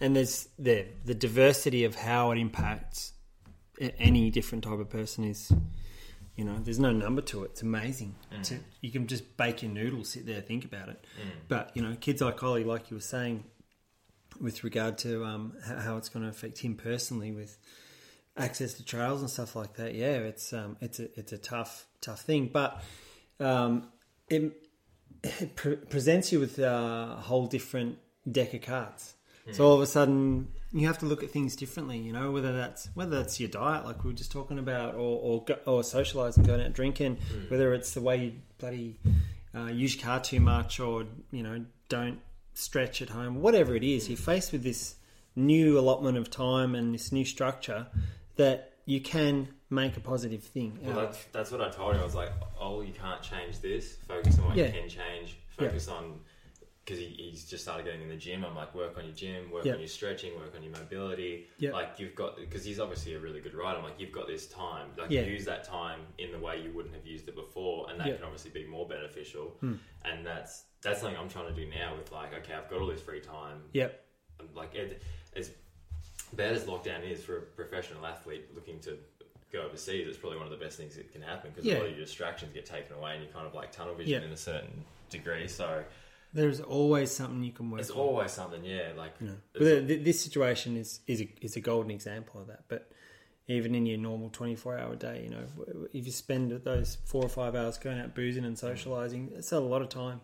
and 0.00 0.16
there's 0.16 0.48
the 0.58 0.86
the 1.04 1.14
diversity 1.14 1.84
of 1.84 1.94
how 1.94 2.30
it 2.30 2.38
impacts 2.38 3.12
any 3.98 4.30
different 4.30 4.64
type 4.64 4.78
of 4.78 4.90
person 4.90 5.24
is, 5.24 5.50
you 6.36 6.44
know, 6.44 6.58
there's 6.58 6.78
no 6.78 6.92
number 6.92 7.22
to 7.22 7.44
it. 7.44 7.52
It's 7.52 7.62
amazing. 7.62 8.14
To, 8.44 8.58
you 8.80 8.90
can 8.90 9.06
just 9.06 9.36
bake 9.36 9.62
your 9.62 9.72
noodles, 9.72 10.10
sit 10.10 10.26
there, 10.26 10.40
think 10.40 10.64
about 10.64 10.88
it. 10.88 11.04
But 11.48 11.70
you 11.74 11.82
know, 11.82 11.96
kids 12.00 12.20
like 12.20 12.42
Ollie, 12.42 12.64
like 12.64 12.90
you 12.90 12.96
were 12.96 13.02
saying, 13.02 13.44
with 14.40 14.64
regard 14.64 14.98
to 14.98 15.24
um, 15.24 15.54
how, 15.66 15.76
how 15.76 15.96
it's 15.96 16.08
going 16.08 16.24
to 16.24 16.30
affect 16.30 16.58
him 16.58 16.74
personally 16.74 17.32
with 17.32 17.58
access 18.36 18.74
to 18.74 18.84
trails 18.84 19.20
and 19.20 19.30
stuff 19.30 19.56
like 19.56 19.74
that. 19.74 19.94
Yeah, 19.94 20.18
it's 20.18 20.52
um, 20.52 20.76
it's 20.80 21.00
a 21.00 21.08
it's 21.18 21.32
a 21.32 21.38
tough 21.38 21.86
tough 22.00 22.22
thing, 22.22 22.50
but 22.52 22.82
um, 23.40 23.88
it, 24.28 24.68
it 25.22 25.56
pre- 25.56 25.76
presents 25.76 26.32
you 26.32 26.40
with 26.40 26.58
a 26.58 27.16
whole 27.20 27.46
different 27.46 27.98
deck 28.30 28.54
of 28.54 28.62
cards. 28.62 29.14
So 29.52 29.66
all 29.66 29.74
of 29.74 29.80
a 29.80 29.86
sudden, 29.86 30.48
you 30.72 30.86
have 30.86 30.98
to 30.98 31.06
look 31.06 31.24
at 31.24 31.30
things 31.30 31.56
differently. 31.56 31.98
You 31.98 32.12
know, 32.12 32.30
whether 32.30 32.56
that's 32.56 32.88
whether 32.94 33.16
that's 33.16 33.40
your 33.40 33.48
diet, 33.48 33.84
like 33.84 34.04
we 34.04 34.10
were 34.10 34.16
just 34.16 34.30
talking 34.30 34.58
about, 34.58 34.94
or 34.94 35.18
or, 35.22 35.44
go, 35.44 35.56
or 35.66 35.82
socializing, 35.82 36.44
going 36.44 36.60
out 36.60 36.72
drinking. 36.72 37.18
Whether 37.48 37.74
it's 37.74 37.94
the 37.94 38.00
way 38.00 38.16
you 38.24 38.32
bloody 38.58 39.00
uh, 39.54 39.66
use 39.66 39.96
your 39.96 40.04
car 40.04 40.20
too 40.20 40.40
much, 40.40 40.78
or 40.78 41.06
you 41.32 41.42
know, 41.42 41.64
don't 41.88 42.20
stretch 42.54 43.02
at 43.02 43.08
home. 43.08 43.40
Whatever 43.40 43.74
it 43.74 43.82
is, 43.82 44.08
you're 44.08 44.16
faced 44.16 44.52
with 44.52 44.62
this 44.62 44.94
new 45.34 45.78
allotment 45.78 46.18
of 46.18 46.30
time 46.30 46.74
and 46.74 46.94
this 46.94 47.10
new 47.10 47.24
structure 47.24 47.86
that 48.36 48.69
you 48.86 49.00
can 49.00 49.48
make 49.68 49.96
a 49.96 50.00
positive 50.00 50.42
thing. 50.42 50.78
Well, 50.82 50.96
that's, 50.96 51.24
that's 51.32 51.50
what 51.50 51.60
I 51.60 51.70
told 51.70 51.94
him. 51.94 52.00
I 52.00 52.04
was 52.04 52.14
like, 52.14 52.32
oh, 52.60 52.80
you 52.80 52.92
can't 52.92 53.22
change 53.22 53.60
this. 53.60 53.96
Focus 54.08 54.38
on 54.38 54.46
what 54.46 54.56
Yeah. 54.56 54.66
you 54.66 54.72
can 54.72 54.88
change. 54.88 55.36
Focus 55.50 55.88
on 55.88 56.20
because 56.84 56.98
he, 56.98 57.06
he's 57.30 57.44
just 57.44 57.62
started 57.62 57.84
getting 57.84 58.02
in 58.02 58.08
the 58.08 58.16
gym. 58.16 58.44
I'm 58.44 58.56
like, 58.56 58.74
work 58.74 58.96
on 58.98 59.04
your 59.04 59.14
gym, 59.14 59.50
work 59.52 59.64
Yeah. 59.64 59.74
on 59.74 59.78
your 59.78 59.86
stretching, 59.86 60.34
work 60.36 60.54
on 60.56 60.62
your 60.62 60.72
mobility. 60.72 61.46
Yeah. 61.58 61.70
Like 61.72 61.90
you've 61.98 62.14
got 62.16 62.36
because 62.36 62.64
he's 62.64 62.80
obviously 62.80 63.14
a 63.14 63.20
really 63.20 63.40
good 63.40 63.54
rider. 63.54 63.78
I'm 63.78 63.84
like, 63.84 64.00
you've 64.00 64.10
got 64.10 64.26
this 64.26 64.48
time. 64.48 64.88
Like 64.98 65.10
Yeah. 65.10 65.20
use 65.20 65.44
that 65.44 65.62
time 65.62 66.00
in 66.18 66.32
the 66.32 66.38
way 66.38 66.60
you 66.60 66.72
wouldn't 66.74 66.94
have 66.94 67.06
used 67.06 67.28
it 67.28 67.36
before, 67.36 67.88
and 67.90 68.00
that 68.00 68.06
Yeah. 68.06 68.14
Hmm. 68.14 68.18
can 68.18 68.24
obviously 68.26 68.50
be 68.50 68.66
more 68.66 68.88
beneficial. 68.88 69.56
And 69.62 70.26
that's 70.26 70.64
that's 70.82 71.00
something 71.00 71.16
I'm 71.20 71.28
trying 71.28 71.54
to 71.54 71.64
do 71.64 71.70
now 71.70 71.94
with 71.96 72.10
like, 72.10 72.32
okay, 72.34 72.54
I've 72.54 72.68
got 72.70 72.80
all 72.80 72.86
this 72.88 73.02
free 73.02 73.20
time. 73.20 73.58
Yep. 73.74 74.02
I'm 74.40 74.48
like 74.56 74.74
it, 74.74 75.02
as 75.36 75.50
bad 76.34 76.52
as 76.54 76.64
lockdown 76.64 77.08
is 77.08 77.22
for 77.24 77.38
a 77.38 77.42
professional 77.42 78.04
athlete 78.06 78.46
looking 78.54 78.78
to 78.80 78.96
go 79.52 79.62
overseas, 79.62 80.06
it's 80.06 80.16
probably 80.18 80.38
one 80.38 80.46
of 80.46 80.52
the 80.52 80.64
best 80.64 80.76
things 80.76 80.94
that 80.96 81.10
can 81.12 81.22
happen 81.22 81.50
because 81.50 81.64
Yeah. 81.66 81.74
a 81.74 81.78
lot 81.78 81.86
of 81.86 81.96
your 81.96 82.04
distractions 82.04 82.52
get 82.54 82.66
taken 82.66 82.94
away 82.96 83.14
and 83.16 83.24
you 83.24 83.28
kind 83.32 83.46
of 83.46 83.54
like 83.54 83.72
tunnel 83.72 83.94
vision 83.94 84.20
Yeah. 84.22 84.26
in 84.26 84.32
a 84.32 84.36
certain 84.36 84.84
degree. 85.10 85.48
So 85.48 85.84
There's 86.32 86.60
always 86.60 87.10
something 87.10 87.42
you 87.42 87.50
can 87.50 87.68
work 87.70 87.80
it's 87.80 87.90
on. 87.90 87.96
always 87.98 88.30
something, 88.30 88.64
yeah. 88.64 88.92
Like 88.96 89.14
You 89.20 89.26
know, 89.26 89.32
it's- 89.54 89.80
but 89.80 89.88
th- 89.88 90.04
this 90.04 90.20
situation 90.20 90.76
is 90.76 91.00
is 91.08 91.20
a, 91.22 91.28
is 91.40 91.56
a 91.56 91.60
golden 91.60 91.90
example 91.90 92.40
of 92.40 92.46
that. 92.46 92.64
But 92.68 92.92
even 93.48 93.74
in 93.74 93.84
your 93.86 93.98
normal 93.98 94.30
twenty 94.30 94.54
four 94.54 94.78
hour 94.78 94.94
day, 94.94 95.24
you 95.24 95.30
know, 95.30 95.44
if 95.92 96.06
you 96.06 96.12
spend 96.12 96.52
those 96.52 96.98
four 97.04 97.24
or 97.24 97.28
five 97.28 97.56
hours 97.56 97.76
going 97.78 97.98
out 97.98 98.14
boozing 98.14 98.44
and 98.44 98.56
socializing, 98.56 99.32
it's 99.34 99.50
a 99.50 99.58
lot 99.58 99.82
of 99.82 99.88
time. 99.88 100.20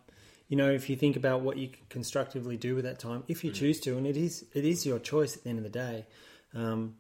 You 0.49 0.57
know, 0.57 0.71
if 0.71 0.89
you 0.89 0.97
think 0.97 1.17
about 1.17 1.41
what 1.41 1.57
you 1.57 1.69
can 1.69 1.85
constructively 1.89 2.57
do 2.57 2.75
with 2.77 2.85
that 2.85 2.99
time, 3.01 3.25
if 3.27 3.43
you 3.45 3.51
choose 3.51 3.81
to, 3.81 3.97
and 3.97 4.07
it 4.07 4.17
is 4.17 4.45
it 4.55 4.65
is 4.65 4.87
your 4.87 4.99
choice 4.99 5.37
at 5.37 5.43
the 5.45 5.51
end 5.51 5.59
of 5.59 5.65
the 5.65 5.71
day. 5.71 6.07
Um, 6.55 6.97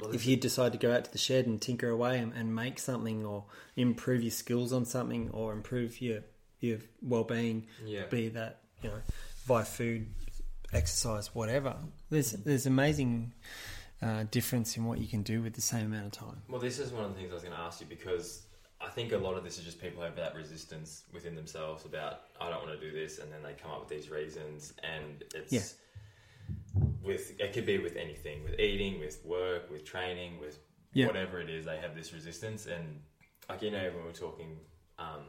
well, 0.00 0.14
if 0.14 0.26
you 0.26 0.36
decide 0.36 0.72
to 0.72 0.78
go 0.78 0.92
out 0.94 1.04
to 1.04 1.12
the 1.12 1.18
shed 1.18 1.46
and 1.46 1.60
tinker 1.60 1.88
away 1.88 2.18
and, 2.18 2.32
and 2.32 2.54
make 2.54 2.78
something, 2.78 3.24
or 3.24 3.44
improve 3.76 4.22
your 4.22 4.30
skills 4.30 4.72
on 4.72 4.84
something, 4.84 5.30
or 5.32 5.52
improve 5.52 6.00
your 6.00 6.20
your 6.60 6.78
well 7.02 7.24
being, 7.24 7.66
Yeah. 7.84 8.06
be 8.06 8.28
that 8.28 8.60
you 8.82 8.90
know 8.90 9.00
via 9.46 9.64
food, 9.64 10.06
exercise, 10.72 11.34
whatever. 11.34 11.76
There's 12.10 12.30
there's 12.32 12.66
amazing 12.66 13.32
uh, 14.00 14.24
difference 14.30 14.76
in 14.76 14.84
what 14.84 14.98
you 14.98 15.08
can 15.08 15.22
do 15.22 15.42
with 15.42 15.54
the 15.54 15.60
same 15.62 15.86
amount 15.86 16.06
of 16.06 16.12
time. 16.12 16.42
Well, 16.48 16.60
this 16.60 16.78
is 16.78 16.92
one 16.92 17.04
of 17.04 17.10
the 17.14 17.18
things 17.18 17.30
I 17.32 17.34
was 17.34 17.42
going 17.42 17.54
to 17.56 17.60
ask 17.60 17.80
you 17.80 17.86
because 17.88 18.42
I 18.82 18.88
think 18.88 19.12
a 19.12 19.16
lot 19.18 19.36
of 19.36 19.44
this 19.44 19.58
is 19.58 19.64
just 19.64 19.80
people 19.80 20.02
have 20.02 20.16
that 20.16 20.34
resistance 20.34 21.04
within 21.12 21.34
themselves 21.34 21.84
about 21.84 22.22
I 22.40 22.50
don't 22.50 22.66
want 22.66 22.78
to 22.80 22.90
do 22.90 22.92
this, 22.94 23.18
and 23.18 23.32
then 23.32 23.42
they 23.42 23.52
come 23.52 23.70
up 23.70 23.80
with 23.80 23.88
these 23.88 24.10
reasons, 24.10 24.74
and 24.82 25.22
it's 25.34 25.52
Yeah. 25.52 26.82
with 27.02 27.40
it 27.40 27.52
could 27.52 27.66
be 27.66 27.78
with 27.78 27.96
anything, 27.96 28.42
with 28.44 28.58
eating, 28.58 28.98
with 29.00 29.24
work, 29.24 29.70
with 29.70 29.84
training, 29.84 30.38
with 30.40 30.58
Yeah. 30.94 31.06
whatever 31.06 31.40
it 31.40 31.48
is. 31.48 31.64
They 31.64 31.78
have 31.78 31.94
this 31.94 32.12
resistance, 32.12 32.66
and 32.66 33.02
like 33.48 33.62
you 33.62 33.70
know 33.70 33.82
when 33.90 33.96
we 33.98 34.02
were 34.02 34.12
talking 34.12 34.58
um, 34.98 35.26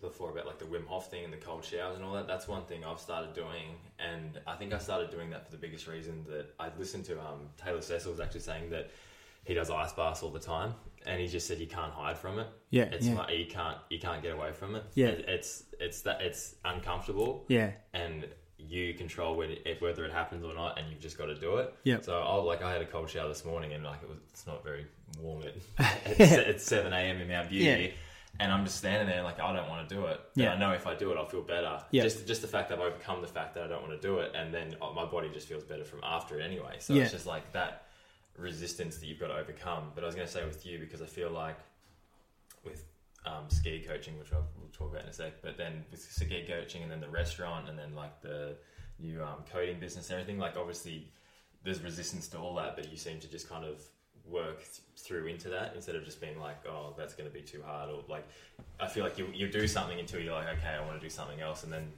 before 0.00 0.30
about 0.30 0.46
like 0.46 0.58
the 0.58 0.64
Wim 0.64 0.86
Hof 0.86 1.10
thing 1.10 1.24
and 1.24 1.32
the 1.32 1.36
cold 1.38 1.64
showers 1.64 1.96
and 1.96 2.04
all 2.04 2.14
that. 2.14 2.26
That's 2.26 2.48
one 2.48 2.64
thing 2.64 2.84
I've 2.84 3.00
started 3.00 3.34
doing, 3.34 3.78
and 3.98 4.40
I 4.46 4.56
think 4.56 4.72
I 4.72 4.78
started 4.78 5.10
doing 5.10 5.30
that 5.30 5.44
for 5.44 5.50
the 5.50 5.58
biggest 5.58 5.86
reason 5.86 6.24
that 6.28 6.54
I 6.58 6.70
listened 6.78 7.04
to 7.06 7.20
um, 7.20 7.48
Taylor 7.56 7.82
Cecil 7.82 8.10
was 8.12 8.20
actually 8.20 8.40
saying 8.40 8.70
that 8.70 8.90
he 9.44 9.54
does 9.54 9.70
ice 9.70 9.92
baths 9.92 10.22
all 10.22 10.30
the 10.30 10.38
time, 10.40 10.74
and 11.06 11.20
he 11.20 11.26
just 11.28 11.46
said 11.46 11.58
you 11.58 11.66
can't 11.66 11.92
hide 11.92 12.18
from 12.18 12.38
it. 12.38 12.46
Yeah, 12.70 12.84
it's 12.84 13.06
yeah. 13.06 13.14
not, 13.14 13.36
you 13.36 13.46
can't 13.46 13.78
you 13.88 13.98
can't 13.98 14.22
get 14.22 14.32
away 14.34 14.52
from 14.52 14.74
it. 14.74 14.84
Yeah. 14.94 15.08
It- 15.08 15.24
it's 15.28 15.64
it's 15.78 16.02
that 16.02 16.20
it's 16.22 16.54
uncomfortable. 16.64 17.44
Yeah. 17.48 17.70
and 17.92 18.26
you 18.58 18.92
control 18.92 19.36
when 19.36 19.52
it, 19.64 19.80
whether 19.80 20.04
it 20.04 20.12
happens 20.12 20.44
or 20.44 20.52
not, 20.54 20.78
and 20.78 20.90
you've 20.90 21.00
just 21.00 21.16
got 21.16 21.26
to 21.26 21.34
do 21.34 21.56
it. 21.56 21.74
Yeah. 21.84 22.02
So 22.02 22.20
I 22.20 22.34
like 22.36 22.62
I 22.62 22.70
had 22.70 22.82
a 22.82 22.86
cold 22.86 23.08
shower 23.08 23.26
this 23.28 23.42
morning, 23.44 23.72
and 23.72 23.82
like 23.82 24.02
it 24.02 24.08
was 24.08 24.18
it's 24.30 24.46
not 24.46 24.62
very 24.62 24.84
warm 25.18 25.42
at 25.44 25.54
it's, 26.06 26.32
it's 26.32 26.64
seven 26.64 26.92
a.m. 26.92 27.20
in 27.22 27.28
Mount 27.28 27.48
Beauty. 27.48 27.64
Yeah. 27.84 27.90
And 28.38 28.52
I'm 28.52 28.64
just 28.64 28.76
standing 28.78 29.08
there, 29.08 29.22
like 29.22 29.40
I 29.40 29.52
don't 29.54 29.68
want 29.68 29.88
to 29.88 29.94
do 29.94 30.04
it. 30.06 30.20
But 30.36 30.42
Yeah. 30.42 30.52
I 30.52 30.58
know 30.58 30.72
if 30.72 30.86
I 30.86 30.94
do 30.94 31.10
it, 31.10 31.16
I'll 31.16 31.26
feel 31.26 31.42
better. 31.42 31.82
Yeah. 31.90 32.02
Just, 32.04 32.26
just 32.26 32.42
the 32.42 32.48
fact 32.48 32.68
that 32.68 32.78
I've 32.78 32.84
overcome 32.84 33.20
the 33.22 33.26
fact 33.26 33.54
that 33.54 33.64
I 33.64 33.66
don't 33.66 33.82
want 33.82 34.00
to 34.00 34.06
do 34.06 34.18
it, 34.18 34.32
and 34.34 34.52
then 34.54 34.76
uh, 34.80 34.90
my 34.92 35.04
body 35.06 35.30
just 35.32 35.48
feels 35.48 35.64
better 35.64 35.84
from 35.84 36.00
after 36.04 36.38
it 36.38 36.42
anyway. 36.44 36.76
So 36.80 36.92
Yeah. 36.94 37.02
it's 37.04 37.12
just 37.12 37.26
like 37.26 37.50
that 37.54 37.86
resistance 38.36 38.98
that 38.98 39.06
you've 39.06 39.20
got 39.20 39.28
to 39.28 39.36
overcome. 39.36 39.92
But 39.94 40.04
I 40.04 40.06
was 40.06 40.14
going 40.14 40.26
to 40.26 40.32
say 40.32 40.44
with 40.44 40.64
you 40.66 40.78
because 40.78 41.02
I 41.02 41.06
feel 41.06 41.30
like 41.30 41.58
with 42.64 42.84
um, 43.26 43.44
ski 43.48 43.84
coaching, 43.86 44.18
which 44.18 44.32
I'll, 44.32 44.46
we'll 44.58 44.70
talk 44.72 44.90
about 44.90 45.02
in 45.02 45.08
a 45.08 45.12
sec, 45.12 45.42
but 45.42 45.56
then 45.56 45.84
with 45.90 46.00
ski 46.00 46.44
coaching 46.48 46.82
and 46.82 46.90
then 46.90 47.00
the 47.00 47.08
restaurant 47.08 47.68
and 47.68 47.78
then 47.78 47.94
like 47.94 48.20
the 48.22 48.56
new 48.98 49.22
um, 49.22 49.44
coating 49.52 49.78
business 49.78 50.10
and 50.10 50.20
everything, 50.20 50.38
like 50.38 50.56
obviously 50.56 51.08
there's 51.64 51.82
resistance 51.82 52.28
to 52.28 52.38
all 52.38 52.54
that, 52.56 52.76
but 52.76 52.90
you 52.90 52.96
seem 52.96 53.20
to 53.20 53.28
just 53.28 53.48
kind 53.48 53.64
of 53.64 53.82
work 54.24 54.58
th- 54.58 54.80
through 54.96 55.26
into 55.26 55.48
that 55.48 55.72
instead 55.74 55.94
of 55.94 56.04
just 56.04 56.20
being 56.20 56.38
like, 56.38 56.66
oh, 56.66 56.94
that's 56.96 57.14
going 57.14 57.28
to 57.28 57.34
be 57.34 57.42
too 57.42 57.62
hard, 57.64 57.90
or 57.90 58.02
like, 58.08 58.26
I 58.78 58.86
feel 58.86 59.04
like 59.04 59.18
you 59.18 59.28
you 59.34 59.48
do 59.48 59.66
something 59.66 59.98
until 59.98 60.20
you're 60.20 60.34
like, 60.34 60.48
okay, 60.58 60.76
I 60.78 60.86
want 60.86 61.00
to 61.00 61.06
do 61.06 61.10
something 61.10 61.40
else, 61.40 61.64
and 61.64 61.72
then 61.72 61.92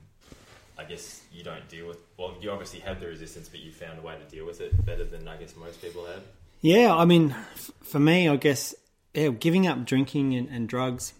I 0.82 0.88
guess 0.88 1.22
you 1.32 1.44
don't 1.44 1.68
deal 1.68 1.86
with. 1.86 1.98
Well, 2.16 2.34
you 2.40 2.50
obviously 2.50 2.80
have 2.80 2.98
the 2.98 3.06
resistance, 3.06 3.48
but 3.48 3.60
you 3.60 3.70
found 3.70 3.98
a 3.98 4.02
way 4.02 4.16
to 4.16 4.34
deal 4.34 4.44
with 4.44 4.60
it 4.60 4.84
better 4.84 5.04
than 5.04 5.28
I 5.28 5.36
guess 5.36 5.54
most 5.56 5.80
people 5.80 6.04
have. 6.06 6.22
Yeah, 6.60 6.94
I 6.94 7.04
mean, 7.04 7.34
f- 7.54 7.70
for 7.82 8.00
me, 8.00 8.28
I 8.28 8.36
guess, 8.36 8.74
yeah, 9.14 9.28
giving 9.28 9.66
up 9.66 9.84
drinking 9.84 10.34
and, 10.34 10.48
and 10.48 10.68
drugs 10.68 11.12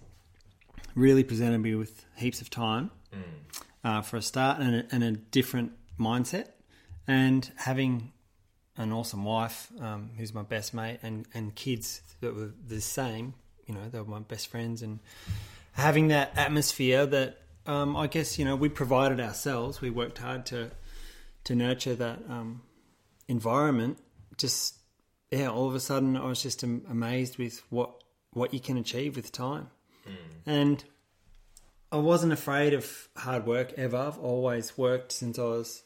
really 0.95 1.23
presented 1.23 1.59
me 1.59 1.75
with 1.75 2.05
heaps 2.17 2.41
of 2.41 2.51
time 2.51 2.91
uh, 3.85 4.03
for 4.03 4.17
a 4.17 4.23
start 4.23 4.61
and 4.61 4.75
a, 4.75 4.87
and 4.91 5.05
a 5.05 5.13
different 5.13 5.73
mindset. 5.99 6.49
And 7.07 7.51
having 7.57 8.13
an 8.77 8.93
awesome 8.93 9.25
wife 9.25 9.71
um, 9.81 10.11
who's 10.17 10.33
my 10.33 10.43
best 10.43 10.75
mate 10.75 10.99
and, 11.03 11.27
and 11.35 11.55
kids 11.55 12.03
that 12.21 12.35
were 12.35 12.53
the 12.67 12.81
same, 12.81 13.35
you 13.67 13.75
know, 13.75 13.89
they 13.91 13.99
were 13.99 14.05
my 14.05 14.21
best 14.21 14.49
friends. 14.49 14.83
And 14.83 15.01
having 15.73 16.09
that 16.09 16.37
atmosphere 16.37 17.07
that 17.07 17.42
um, 17.67 17.97
I 17.97 18.07
guess, 18.07 18.39
you 18.39 18.45
know, 18.45 18.57
we 18.57 18.69
provided 18.69 19.21
ourselves, 19.21 19.81
we 19.81 19.91
worked 19.91 20.19
hard 20.19 20.47
to, 20.47 20.71
to 21.45 21.55
nurture 21.55 21.95
that 21.95 22.21
um, 22.29 22.63
environment. 23.29 23.99
Just 24.37 24.77
yeah, 25.31 25.49
all 25.51 25.67
of 25.67 25.75
a 25.75 25.81
sudden 25.81 26.17
I 26.17 26.27
was 26.27 26.43
just 26.43 26.63
amazed 26.63 27.39
with 27.39 27.63
what 27.71 28.05
what 28.35 28.53
you 28.55 28.61
can 28.61 28.77
achieve 28.77 29.17
with 29.17 29.33
time, 29.33 29.69
and 30.47 30.85
I 31.91 31.97
wasn't 31.97 32.33
afraid 32.33 32.75
of 32.75 33.09
hard 33.17 33.47
work 33.47 33.73
ever. 33.77 33.97
I've 33.97 34.19
always 34.19 34.77
worked 34.79 35.13
since 35.13 35.39
I 35.39 35.45
was, 35.45 35.83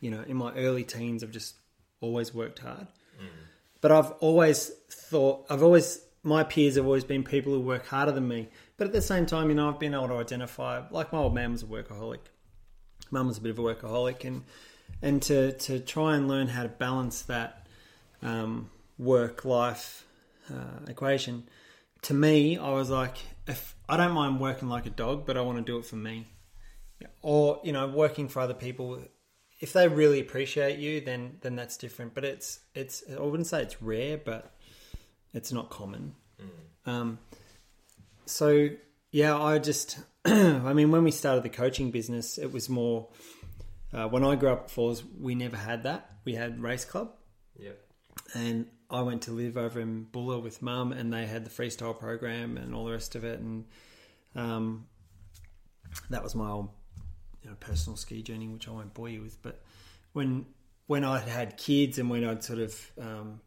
you 0.00 0.10
know, 0.10 0.22
in 0.26 0.36
my 0.36 0.52
early 0.54 0.84
teens. 0.84 1.22
I've 1.22 1.30
just 1.30 1.54
always 2.00 2.34
worked 2.34 2.58
hard, 2.60 2.86
but 3.80 3.92
I've 3.92 4.10
always 4.20 4.70
thought 4.90 5.46
I've 5.48 5.62
always 5.62 6.00
my 6.22 6.44
peers 6.44 6.76
have 6.76 6.86
always 6.86 7.04
been 7.04 7.24
people 7.24 7.52
who 7.52 7.60
work 7.60 7.86
harder 7.86 8.12
than 8.12 8.28
me. 8.28 8.48
But 8.82 8.88
at 8.88 8.94
the 8.94 9.00
same 9.00 9.26
time, 9.26 9.48
you 9.48 9.54
know, 9.54 9.68
I've 9.68 9.78
been 9.78 9.94
able 9.94 10.08
to 10.08 10.16
identify. 10.16 10.82
Like 10.90 11.12
my 11.12 11.20
old 11.20 11.36
man 11.36 11.52
was 11.52 11.62
a 11.62 11.66
workaholic. 11.66 12.18
Mum 13.12 13.28
was 13.28 13.38
a 13.38 13.40
bit 13.40 13.50
of 13.50 13.60
a 13.60 13.62
workaholic, 13.62 14.24
and 14.24 14.42
and 15.00 15.22
to 15.22 15.52
to 15.52 15.78
try 15.78 16.16
and 16.16 16.26
learn 16.26 16.48
how 16.48 16.64
to 16.64 16.68
balance 16.68 17.22
that 17.22 17.68
um, 18.22 18.70
work 18.98 19.44
life 19.44 20.04
uh, 20.52 20.80
equation. 20.88 21.44
To 22.08 22.14
me, 22.14 22.58
I 22.58 22.70
was 22.70 22.90
like, 22.90 23.18
if 23.46 23.76
I 23.88 23.96
don't 23.96 24.14
mind 24.14 24.40
working 24.40 24.68
like 24.68 24.86
a 24.86 24.90
dog, 24.90 25.26
but 25.26 25.36
I 25.36 25.42
want 25.42 25.58
to 25.58 25.64
do 25.64 25.78
it 25.78 25.84
for 25.84 25.94
me, 25.94 26.26
or 27.20 27.60
you 27.62 27.70
know, 27.70 27.86
working 27.86 28.26
for 28.26 28.40
other 28.40 28.52
people. 28.52 29.00
If 29.60 29.72
they 29.74 29.86
really 29.86 30.18
appreciate 30.18 30.80
you, 30.80 31.00
then 31.00 31.36
then 31.42 31.54
that's 31.54 31.76
different. 31.76 32.14
But 32.14 32.24
it's 32.24 32.58
it's 32.74 33.04
I 33.16 33.22
wouldn't 33.22 33.46
say 33.46 33.62
it's 33.62 33.80
rare, 33.80 34.18
but 34.18 34.56
it's 35.32 35.52
not 35.52 35.70
common. 35.70 36.16
Um, 36.84 37.20
so 38.26 38.68
yeah, 39.10 39.36
I 39.38 39.58
just, 39.58 39.98
I 40.24 40.72
mean, 40.72 40.90
when 40.90 41.04
we 41.04 41.10
started 41.10 41.42
the 41.42 41.48
coaching 41.50 41.90
business, 41.90 42.38
it 42.38 42.52
was 42.52 42.68
more. 42.68 43.08
Uh, 43.92 44.08
when 44.08 44.24
I 44.24 44.36
grew 44.36 44.48
up 44.50 44.62
at 44.64 44.70
Falls, 44.70 45.04
we 45.20 45.34
never 45.34 45.56
had 45.56 45.82
that. 45.82 46.10
We 46.24 46.34
had 46.34 46.62
race 46.62 46.84
club, 46.86 47.12
Yeah. 47.58 47.72
and 48.34 48.66
I 48.88 49.02
went 49.02 49.22
to 49.22 49.32
live 49.32 49.58
over 49.58 49.80
in 49.80 50.04
Buller 50.04 50.38
with 50.38 50.62
mum, 50.62 50.92
and 50.92 51.12
they 51.12 51.26
had 51.26 51.44
the 51.44 51.50
freestyle 51.50 51.98
program 51.98 52.56
and 52.56 52.74
all 52.74 52.86
the 52.86 52.92
rest 52.92 53.14
of 53.14 53.24
it, 53.24 53.40
and 53.40 53.66
um, 54.34 54.86
that 56.08 56.22
was 56.22 56.34
my 56.34 56.48
old 56.50 56.70
you 57.42 57.50
know, 57.50 57.56
personal 57.60 57.96
ski 57.96 58.22
journey, 58.22 58.48
which 58.48 58.66
I 58.66 58.70
won't 58.70 58.94
bore 58.94 59.08
you 59.10 59.20
with. 59.22 59.42
But 59.42 59.62
when 60.12 60.46
when 60.86 61.04
I 61.04 61.18
had 61.18 61.56
kids 61.58 61.98
and 61.98 62.08
when 62.08 62.24
I'd 62.24 62.42
sort 62.44 62.60
of 62.60 62.90
um, 62.98 63.40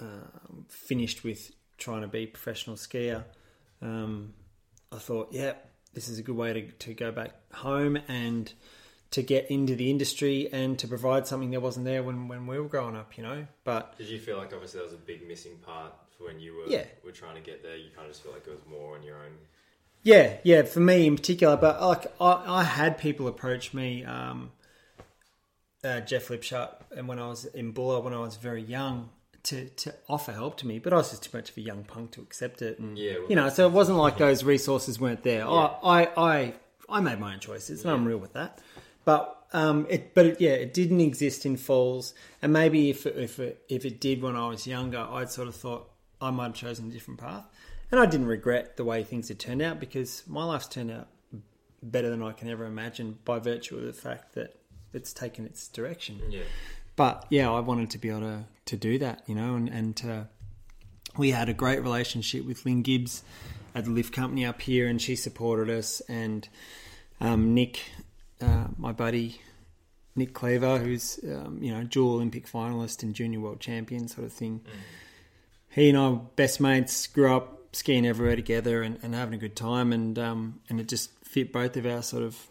um 0.00 0.66
finished 0.68 1.22
with 1.22 1.52
trying 1.78 2.02
to 2.02 2.08
be 2.08 2.24
a 2.24 2.26
professional 2.26 2.76
skier, 2.76 3.24
um, 3.82 4.32
I 4.90 4.98
thought, 4.98 5.28
yeah, 5.32 5.54
this 5.94 6.08
is 6.08 6.18
a 6.18 6.22
good 6.22 6.36
way 6.36 6.52
to, 6.52 6.62
to 6.70 6.94
go 6.94 7.10
back 7.12 7.32
home 7.52 7.98
and 8.08 8.52
to 9.10 9.22
get 9.22 9.50
into 9.50 9.74
the 9.74 9.90
industry 9.90 10.48
and 10.52 10.78
to 10.78 10.88
provide 10.88 11.26
something 11.26 11.50
that 11.50 11.60
wasn't 11.60 11.84
there 11.84 12.02
when, 12.02 12.28
when 12.28 12.46
we 12.46 12.58
were 12.58 12.68
growing 12.68 12.96
up, 12.96 13.16
you 13.18 13.22
know. 13.22 13.46
But 13.64 13.98
Did 13.98 14.08
you 14.08 14.18
feel 14.18 14.38
like 14.38 14.52
obviously 14.54 14.78
that 14.80 14.84
was 14.84 14.94
a 14.94 14.96
big 14.96 15.26
missing 15.28 15.56
part 15.58 15.92
for 16.16 16.24
when 16.24 16.40
you 16.40 16.54
were 16.56 16.64
Yeah. 16.66 16.84
were 17.04 17.12
trying 17.12 17.34
to 17.34 17.42
get 17.42 17.62
there? 17.62 17.76
You 17.76 17.90
kind 17.94 18.06
of 18.06 18.12
just 18.12 18.22
feel 18.22 18.32
like 18.32 18.46
it 18.46 18.50
was 18.50 18.60
more 18.70 18.96
on 18.96 19.02
your 19.02 19.16
own. 19.16 19.32
Yeah, 20.02 20.38
yeah, 20.44 20.62
for 20.62 20.80
me 20.80 21.06
in 21.06 21.16
particular. 21.16 21.56
But 21.56 21.80
like, 21.82 22.06
I, 22.20 22.42
I 22.46 22.64
had 22.64 22.96
people 22.98 23.28
approach 23.28 23.74
me, 23.74 24.04
um, 24.04 24.50
uh, 25.84 26.00
Geoff 26.00 26.28
Lipshut, 26.28 26.70
and 26.96 27.06
when 27.08 27.18
I 27.18 27.28
was 27.28 27.44
in 27.44 27.72
Buller, 27.72 28.00
when 28.00 28.14
I 28.14 28.20
was 28.20 28.36
very 28.36 28.62
young, 28.62 29.10
to 29.44 29.68
to 29.68 29.94
offer 30.08 30.32
help 30.32 30.56
to 30.58 30.66
me. 30.66 30.78
But 30.78 30.92
I 30.92 30.96
was 30.96 31.10
just 31.10 31.24
too 31.24 31.36
much 31.36 31.50
of 31.50 31.56
a 31.56 31.60
young 31.60 31.84
punk 31.84 32.12
to 32.12 32.20
accept 32.20 32.62
it, 32.62 32.78
and 32.78 32.96
Yeah, 32.98 33.14
well, 33.18 33.28
you 33.28 33.36
know, 33.36 33.48
so 33.48 33.66
it 33.66 33.72
wasn't 33.72 33.98
like 33.98 34.18
those 34.18 34.44
resources 34.44 35.00
weren't 35.00 35.22
there. 35.22 35.46
I, 35.46 35.76
I, 35.82 36.08
I, 36.16 36.54
I 36.88 37.00
made 37.00 37.18
my 37.18 37.34
own 37.34 37.40
choices, 37.40 37.82
and 37.84 37.92
I'm 37.92 38.04
real 38.04 38.18
with 38.18 38.34
that. 38.34 38.58
But 39.04 39.38
um, 39.52 39.86
it, 39.90 40.14
but 40.14 40.26
it, 40.26 40.40
yeah, 40.40 40.50
it 40.52 40.72
didn't 40.72 41.00
exist 41.00 41.44
in 41.44 41.56
Falls, 41.56 42.14
and 42.40 42.52
maybe 42.52 42.90
if 42.90 43.04
it, 43.06 43.16
if 43.16 43.38
it, 43.38 43.64
if 43.68 43.84
it 43.84 44.00
did 44.00 44.22
when 44.22 44.36
I 44.36 44.48
was 44.48 44.66
younger, 44.66 44.98
I'd 44.98 45.30
sort 45.30 45.48
of 45.48 45.56
thought 45.56 45.90
I 46.20 46.30
might 46.30 46.44
have 46.46 46.54
chosen 46.54 46.88
a 46.88 46.92
different 46.92 47.20
path, 47.20 47.44
and 47.90 48.00
I 48.00 48.06
didn't 48.06 48.26
regret 48.26 48.76
the 48.76 48.84
way 48.84 49.02
things 49.02 49.28
had 49.28 49.38
turned 49.38 49.60
out 49.60 49.80
because 49.80 50.22
my 50.26 50.44
life's 50.44 50.68
turned 50.68 50.90
out 50.90 51.08
better 51.82 52.08
than 52.08 52.22
I 52.22 52.32
can 52.32 52.48
ever 52.48 52.64
imagine 52.64 53.18
by 53.24 53.40
virtue 53.40 53.76
of 53.76 53.84
the 53.84 53.92
fact 53.92 54.34
that 54.34 54.54
it's 54.92 55.12
taken 55.12 55.44
its 55.46 55.66
direction 55.68 56.20
Yeah. 56.28 56.42
But 56.96 57.26
yeah, 57.30 57.50
I 57.50 57.60
wanted 57.60 57.90
to 57.90 57.98
be 57.98 58.10
able 58.10 58.20
to, 58.20 58.44
to 58.66 58.76
do 58.76 58.98
that, 58.98 59.22
you 59.26 59.34
know, 59.34 59.54
and, 59.54 59.68
and 59.68 59.96
to, 59.96 60.28
we 61.16 61.30
had 61.30 61.48
a 61.48 61.54
great 61.54 61.82
relationship 61.82 62.44
with 62.44 62.64
Lynn 62.64 62.82
Gibbs 62.82 63.22
at 63.74 63.84
the 63.84 63.90
lift 63.90 64.12
company 64.12 64.44
up 64.44 64.60
here, 64.60 64.88
and 64.88 65.00
she 65.00 65.16
supported 65.16 65.70
us, 65.70 66.00
and 66.08 66.48
um, 67.20 67.54
Nick, 67.54 67.80
uh, 68.40 68.66
my 68.76 68.92
buddy, 68.92 69.40
Nick 70.14 70.34
Cleaver, 70.34 70.78
who's 70.78 71.18
um, 71.24 71.58
you 71.62 71.72
know 71.72 71.84
dual 71.84 72.14
Olympic 72.14 72.46
finalist 72.46 73.02
and 73.02 73.14
junior 73.14 73.40
world 73.40 73.60
champion 73.60 74.08
sort 74.08 74.26
of 74.26 74.32
thing. 74.32 74.60
He 75.70 75.88
and 75.88 75.98
I 75.98 76.18
best 76.36 76.60
mates, 76.60 77.06
grew 77.06 77.34
up 77.34 77.74
skiing 77.74 78.06
everywhere 78.06 78.36
together 78.36 78.82
and, 78.82 78.98
and 79.02 79.14
having 79.14 79.34
a 79.34 79.38
good 79.38 79.56
time, 79.56 79.92
and 79.92 80.18
um, 80.18 80.60
and 80.68 80.80
it 80.80 80.88
just 80.88 81.10
fit 81.24 81.52
both 81.52 81.76
of 81.76 81.86
our 81.86 82.02
sort 82.02 82.24
of 82.24 82.46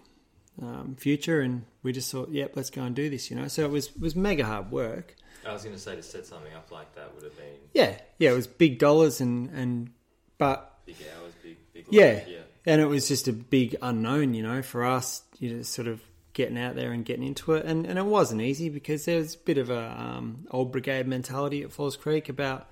um, 0.62 0.96
future, 0.98 1.42
and 1.42 1.66
we 1.84 1.92
just 1.92 2.12
thought, 2.12 2.30
yep, 2.30 2.54
let's 2.56 2.70
go 2.70 2.84
and 2.84 2.96
do 2.96 3.10
this, 3.10 3.30
you 3.30 3.36
know. 3.38 3.48
So 3.48 3.64
it 3.64 3.72
was 3.72 3.96
was 3.96 4.16
mega 4.16 4.46
hard 4.46 4.72
work. 4.72 5.16
I 5.48 5.54
was 5.54 5.64
going 5.64 5.76
to 5.76 5.82
say 5.82 5.96
to 5.96 6.04
set 6.04 6.26
something 6.28 6.54
up 6.54 6.72
like 6.72 6.94
that 6.96 7.16
would 7.16 7.24
have 7.24 7.36
been 7.36 7.46
Yeah, 7.74 7.98
yeah, 8.20 8.32
it 8.32 8.36
was 8.36 8.48
big 8.48 8.78
dollars 8.80 9.22
and 9.22 9.50
and 9.50 9.90
but 10.38 10.80
big 10.86 10.98
hours, 11.18 11.34
big 11.44 11.58
big. 11.74 11.86
yeah, 11.90 12.24
yeah. 12.28 12.40
and 12.66 12.82
it 12.82 12.86
was 12.86 13.08
just 13.08 13.28
a 13.28 13.34
big 13.34 13.76
unknown, 13.82 14.34
you 14.34 14.44
know, 14.44 14.62
for 14.62 14.86
us, 14.86 15.24
you 15.40 15.56
know, 15.56 15.62
sort 15.64 15.88
of 15.88 16.02
getting 16.34 16.58
out 16.58 16.76
there 16.76 16.92
and 16.92 17.04
getting 17.04 17.26
into 17.26 17.54
it, 17.54 17.66
and 17.66 17.86
and 17.88 17.98
it 17.98 18.06
wasn't 18.06 18.42
easy 18.42 18.70
because 18.70 19.06
there 19.06 19.18
was 19.18 19.36
a 19.36 19.40
bit 19.40 19.58
of 19.58 19.70
a 19.70 19.96
um, 20.00 20.46
old 20.52 20.72
brigade 20.72 21.08
mentality 21.08 21.64
at 21.64 21.72
Falls 21.72 21.98
Creek 21.98 22.30
about. 22.30 22.70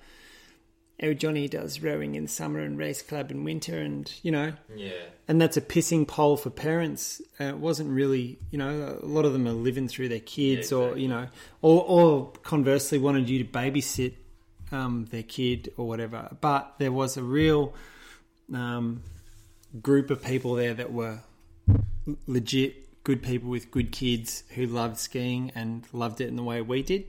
Oh, 1.02 1.14
Johnny 1.14 1.48
does 1.48 1.82
rowing 1.82 2.16
in 2.16 2.28
summer 2.28 2.60
and 2.60 2.78
race 2.78 3.02
club 3.02 3.32
in 3.32 3.44
winter, 3.46 3.80
and 3.80 4.12
you 4.22 4.32
know, 4.32 4.54
Yeah. 4.76 4.92
and 5.28 5.42
that's 5.42 5.56
a 5.56 5.62
pissing 5.62 6.06
pole 6.08 6.36
for 6.36 6.50
parents. 6.50 7.22
Uh, 7.40 7.46
it 7.46 7.58
wasn't 7.58 7.90
really, 7.90 8.38
you 8.52 8.58
know, 8.58 9.00
a 9.02 9.06
lot 9.06 9.24
of 9.26 9.32
them 9.34 9.48
are 9.48 9.54
living 9.54 9.88
through 9.88 10.10
their 10.10 10.20
kids, 10.20 10.72
Yeah, 10.72 10.78
or 10.78 10.98
you 10.98 11.08
know, 11.08 11.28
or, 11.62 11.84
or 11.88 12.32
conversely 12.44 12.98
wanted 12.98 13.30
you 13.30 13.42
to 13.44 13.50
babysit 13.50 14.14
um, 14.72 15.06
their 15.10 15.24
kid 15.24 15.72
or 15.78 15.88
whatever. 15.88 16.36
But 16.42 16.76
there 16.80 16.92
was 16.92 17.16
a 17.18 17.24
real 17.24 17.74
um, 18.54 19.02
group 19.82 20.10
of 20.12 20.24
people 20.24 20.56
there 20.56 20.74
that 20.74 20.92
were 20.92 21.20
l- 22.08 22.18
legit 22.28 23.04
good 23.04 23.24
people 23.24 23.50
with 23.50 23.72
good 23.72 23.92
kids 23.92 24.44
who 24.56 24.66
loved 24.66 24.98
skiing 24.98 25.52
and 25.56 25.86
loved 25.94 26.20
it 26.22 26.28
in 26.28 26.36
the 26.36 26.44
way 26.44 26.62
we 26.62 26.84
did. 26.84 27.06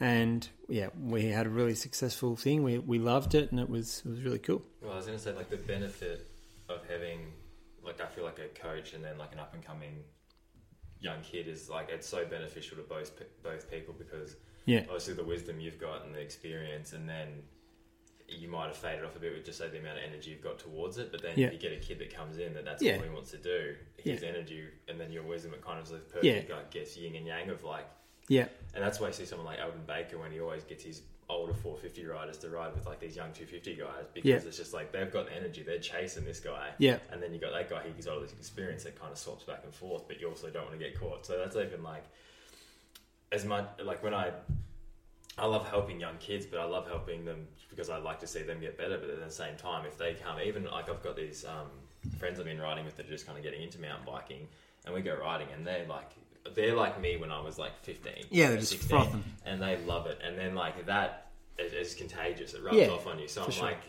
And 0.00 0.48
yeah, 0.68 0.88
we 0.98 1.26
had 1.26 1.46
a 1.46 1.50
really 1.50 1.74
successful 1.74 2.34
thing. 2.36 2.62
We 2.62 2.78
we 2.78 2.98
loved 2.98 3.34
it, 3.34 3.50
and 3.50 3.60
it 3.60 3.68
was 3.68 4.02
it 4.04 4.08
was 4.08 4.22
really 4.22 4.38
cool. 4.38 4.62
Well, 4.80 4.92
I 4.92 4.96
was 4.96 5.06
going 5.06 5.18
to 5.18 5.22
say, 5.22 5.32
like, 5.34 5.50
the 5.50 5.58
benefit 5.58 6.26
of 6.70 6.80
having, 6.88 7.34
like, 7.84 8.00
I 8.00 8.06
feel 8.06 8.24
like 8.24 8.38
a 8.38 8.48
coach 8.58 8.94
and 8.94 9.04
then, 9.04 9.18
like, 9.18 9.32
an 9.32 9.38
up 9.38 9.52
and 9.52 9.62
coming 9.62 10.04
young 11.00 11.20
kid 11.22 11.48
is, 11.48 11.68
like, 11.68 11.90
it's 11.90 12.08
so 12.08 12.24
beneficial 12.24 12.78
to 12.78 12.82
both, 12.84 13.12
both 13.42 13.70
people 13.70 13.94
because 13.96 14.36
Yeah, 14.64 14.80
obviously 14.84 15.14
the 15.14 15.24
wisdom 15.24 15.60
you've 15.60 15.78
got 15.78 16.04
and 16.06 16.14
the 16.14 16.20
experience, 16.20 16.94
and 16.94 17.06
then 17.08 17.42
you 18.28 18.48
might 18.48 18.68
have 18.68 18.76
faded 18.76 19.04
off 19.04 19.16
a 19.16 19.18
bit 19.18 19.34
with 19.34 19.44
just 19.44 19.58
say 19.58 19.68
the 19.68 19.78
amount 19.80 19.98
of 19.98 20.04
energy 20.04 20.30
you've 20.30 20.42
got 20.42 20.58
towards 20.58 20.96
it. 20.98 21.10
But 21.10 21.20
then 21.20 21.36
Yeah. 21.36 21.48
if 21.48 21.52
you 21.54 21.58
get 21.58 21.72
a 21.72 21.80
kid 21.80 21.98
that 21.98 22.14
comes 22.14 22.38
in 22.38 22.54
that 22.54 22.64
that's 22.64 22.82
Yeah. 22.82 22.96
all 22.96 23.02
he 23.02 23.08
wants 23.10 23.32
to 23.32 23.38
do, 23.38 23.76
his 23.98 24.22
Yeah. 24.22 24.28
energy, 24.28 24.68
and 24.88 24.98
then 25.00 25.10
your 25.12 25.24
wisdom, 25.24 25.52
it 25.52 25.60
kind 25.62 25.78
of 25.78 25.84
is 25.86 25.90
the 25.90 25.98
perfect, 25.98 26.48
like, 26.50 26.70
gets 26.70 26.96
yin 26.96 27.16
and 27.16 27.26
yang 27.26 27.50
of 27.50 27.64
like, 27.64 27.86
yeah, 28.30 28.46
and 28.74 28.82
that's 28.82 28.98
why 29.00 29.08
you 29.08 29.12
see 29.12 29.26
someone 29.26 29.46
like 29.46 29.58
Aldon 29.60 29.82
Baker 29.86 30.16
when 30.18 30.30
he 30.32 30.40
always 30.40 30.64
gets 30.64 30.84
his 30.84 31.02
older 31.28 31.52
450 31.54 32.06
riders 32.06 32.38
to 32.38 32.48
ride 32.50 32.74
with 32.74 32.86
like 32.86 32.98
these 32.98 33.14
young 33.14 33.30
250 33.32 33.76
guys 33.76 34.06
because 34.14 34.28
Yeah. 34.28 34.48
it's 34.48 34.56
just 34.56 34.72
like 34.74 34.90
they've 34.90 35.12
got 35.12 35.26
the 35.26 35.36
energy, 35.36 35.62
they're 35.62 35.78
chasing 35.78 36.24
this 36.24 36.40
guy. 36.40 36.70
yeah, 36.78 36.98
And 37.12 37.22
then 37.22 37.32
you 37.32 37.38
got 37.38 37.52
that 37.52 37.68
guy, 37.70 37.82
he's 37.94 38.06
got 38.06 38.14
all 38.14 38.20
this 38.20 38.32
experience 38.32 38.82
that 38.84 38.98
kind 38.98 39.12
of 39.12 39.18
swaps 39.18 39.44
back 39.44 39.60
and 39.62 39.72
forth, 39.72 40.08
but 40.08 40.20
you 40.20 40.28
also 40.28 40.50
don't 40.50 40.64
want 40.66 40.76
to 40.78 40.84
get 40.84 40.98
caught. 40.98 41.24
So 41.26 41.38
that's 41.38 41.54
even 41.54 41.84
like, 41.84 42.02
as 43.32 43.44
much, 43.44 43.68
like 43.84 44.02
when 44.02 44.12
I, 44.12 44.32
I 45.38 45.46
love 45.46 45.68
helping 45.70 46.00
young 46.00 46.16
kids, 46.18 46.46
but 46.46 46.58
I 46.58 46.64
love 46.64 46.88
helping 46.88 47.24
them 47.24 47.46
because 47.68 47.90
I 47.90 47.98
like 47.98 48.18
to 48.20 48.26
see 48.26 48.42
them 48.42 48.58
get 48.60 48.76
better. 48.76 48.98
But 48.98 49.10
at 49.10 49.24
the 49.24 49.30
same 49.30 49.56
time, 49.56 49.86
if 49.86 49.96
they 49.96 50.14
come, 50.14 50.40
even 50.44 50.64
like 50.64 50.90
I've 50.90 51.02
got 51.02 51.14
these 51.16 51.44
um, 51.44 51.68
friends 52.18 52.40
I've 52.40 52.46
been 52.46 52.60
riding 52.60 52.84
with 52.84 52.96
that 52.96 53.06
are 53.06 53.10
just 53.10 53.26
kind 53.26 53.38
of 53.38 53.44
getting 53.44 53.62
into 53.62 53.80
mountain 53.80 54.04
biking, 54.04 54.48
and 54.84 54.92
we 54.94 55.00
go 55.00 55.16
riding, 55.16 55.46
and 55.54 55.64
they're 55.64 55.86
like, 55.86 56.10
they're 56.54 56.74
like 56.74 57.00
me 57.00 57.16
when 57.16 57.30
I 57.30 57.40
was 57.40 57.58
like 57.58 57.78
15. 57.82 58.12
Yeah, 58.30 58.48
they're 58.48 58.58
just 58.58 58.72
16, 58.72 58.88
frothing. 58.88 59.24
and 59.44 59.60
they 59.62 59.76
love 59.86 60.06
it. 60.06 60.18
And 60.24 60.38
then 60.38 60.54
like 60.54 60.86
that 60.86 61.26
is, 61.58 61.72
is 61.72 61.94
contagious. 61.94 62.54
It 62.54 62.62
rubs 62.62 62.76
Yeah, 62.76 62.88
off 62.88 63.06
on 63.06 63.18
you. 63.18 63.28
So 63.28 63.44
I'm 63.44 63.50
sure. 63.50 63.64
like, 63.64 63.82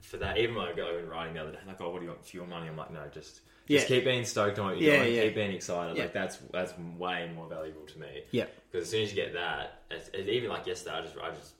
for 0.00 0.16
that, 0.18 0.36
even 0.38 0.54
when 0.56 0.66
I 0.66 0.72
go 0.72 0.98
in 0.98 1.08
riding 1.08 1.34
the 1.34 1.40
other 1.42 1.52
day, 1.52 1.58
like, 1.66 1.80
oh, 1.80 1.90
what 1.90 2.00
do 2.00 2.06
you 2.06 2.10
got 2.12 2.24
fuel 2.26 2.46
money? 2.46 2.66
I'm 2.68 2.76
like, 2.76 2.92
no, 2.92 3.06
just 3.14 3.40
Yeah. 3.68 3.78
just 3.78 3.88
keep 3.88 4.04
being 4.04 4.24
stoked 4.24 4.58
on 4.58 4.66
what 4.66 4.78
you're 4.80 4.92
Yeah, 4.94 5.02
doing. 5.04 5.14
yeah. 5.14 5.22
Keep 5.24 5.34
being 5.36 5.52
excited. 5.52 5.96
Yeah. 5.96 6.02
Like 6.04 6.12
that's 6.12 6.36
that's 6.52 6.72
way 6.98 7.30
more 7.34 7.46
valuable 7.48 7.86
to 7.86 7.98
me. 8.00 8.22
yeah, 8.32 8.46
Because 8.70 8.86
as 8.88 8.90
soon 8.90 9.02
as 9.04 9.10
you 9.10 9.16
get 9.16 9.32
that, 9.34 9.82
it's, 9.90 10.10
it's 10.12 10.28
even 10.28 10.50
like 10.50 10.66
yesterday, 10.66 10.96
I 10.96 11.02
just 11.02 11.16
I 11.18 11.30
just 11.30 11.52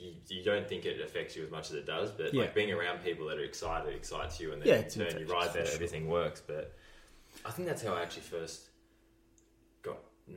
you, 0.00 0.14
you 0.26 0.42
don't 0.42 0.68
think 0.68 0.84
it 0.84 1.00
affects 1.00 1.36
you 1.36 1.44
as 1.44 1.50
much 1.52 1.70
as 1.70 1.76
it 1.76 1.86
does, 1.86 2.10
but 2.10 2.34
Yeah. 2.34 2.40
like 2.42 2.54
being 2.56 2.72
around 2.72 3.04
people 3.04 3.26
that 3.28 3.38
are 3.38 3.44
excited 3.44 3.94
excites 3.94 4.40
you, 4.40 4.52
and 4.52 4.60
then 4.60 4.68
Yeah, 4.68 4.74
in 4.80 4.90
turn 4.90 5.20
you 5.20 5.32
ride 5.32 5.52
better, 5.52 5.64
sure. 5.66 5.74
everything 5.76 6.08
works. 6.08 6.42
But 6.44 6.74
I 7.44 7.52
think 7.52 7.68
that's 7.68 7.80
how 7.82 7.94
I 7.94 8.02
actually 8.02 8.22
first. 8.22 8.62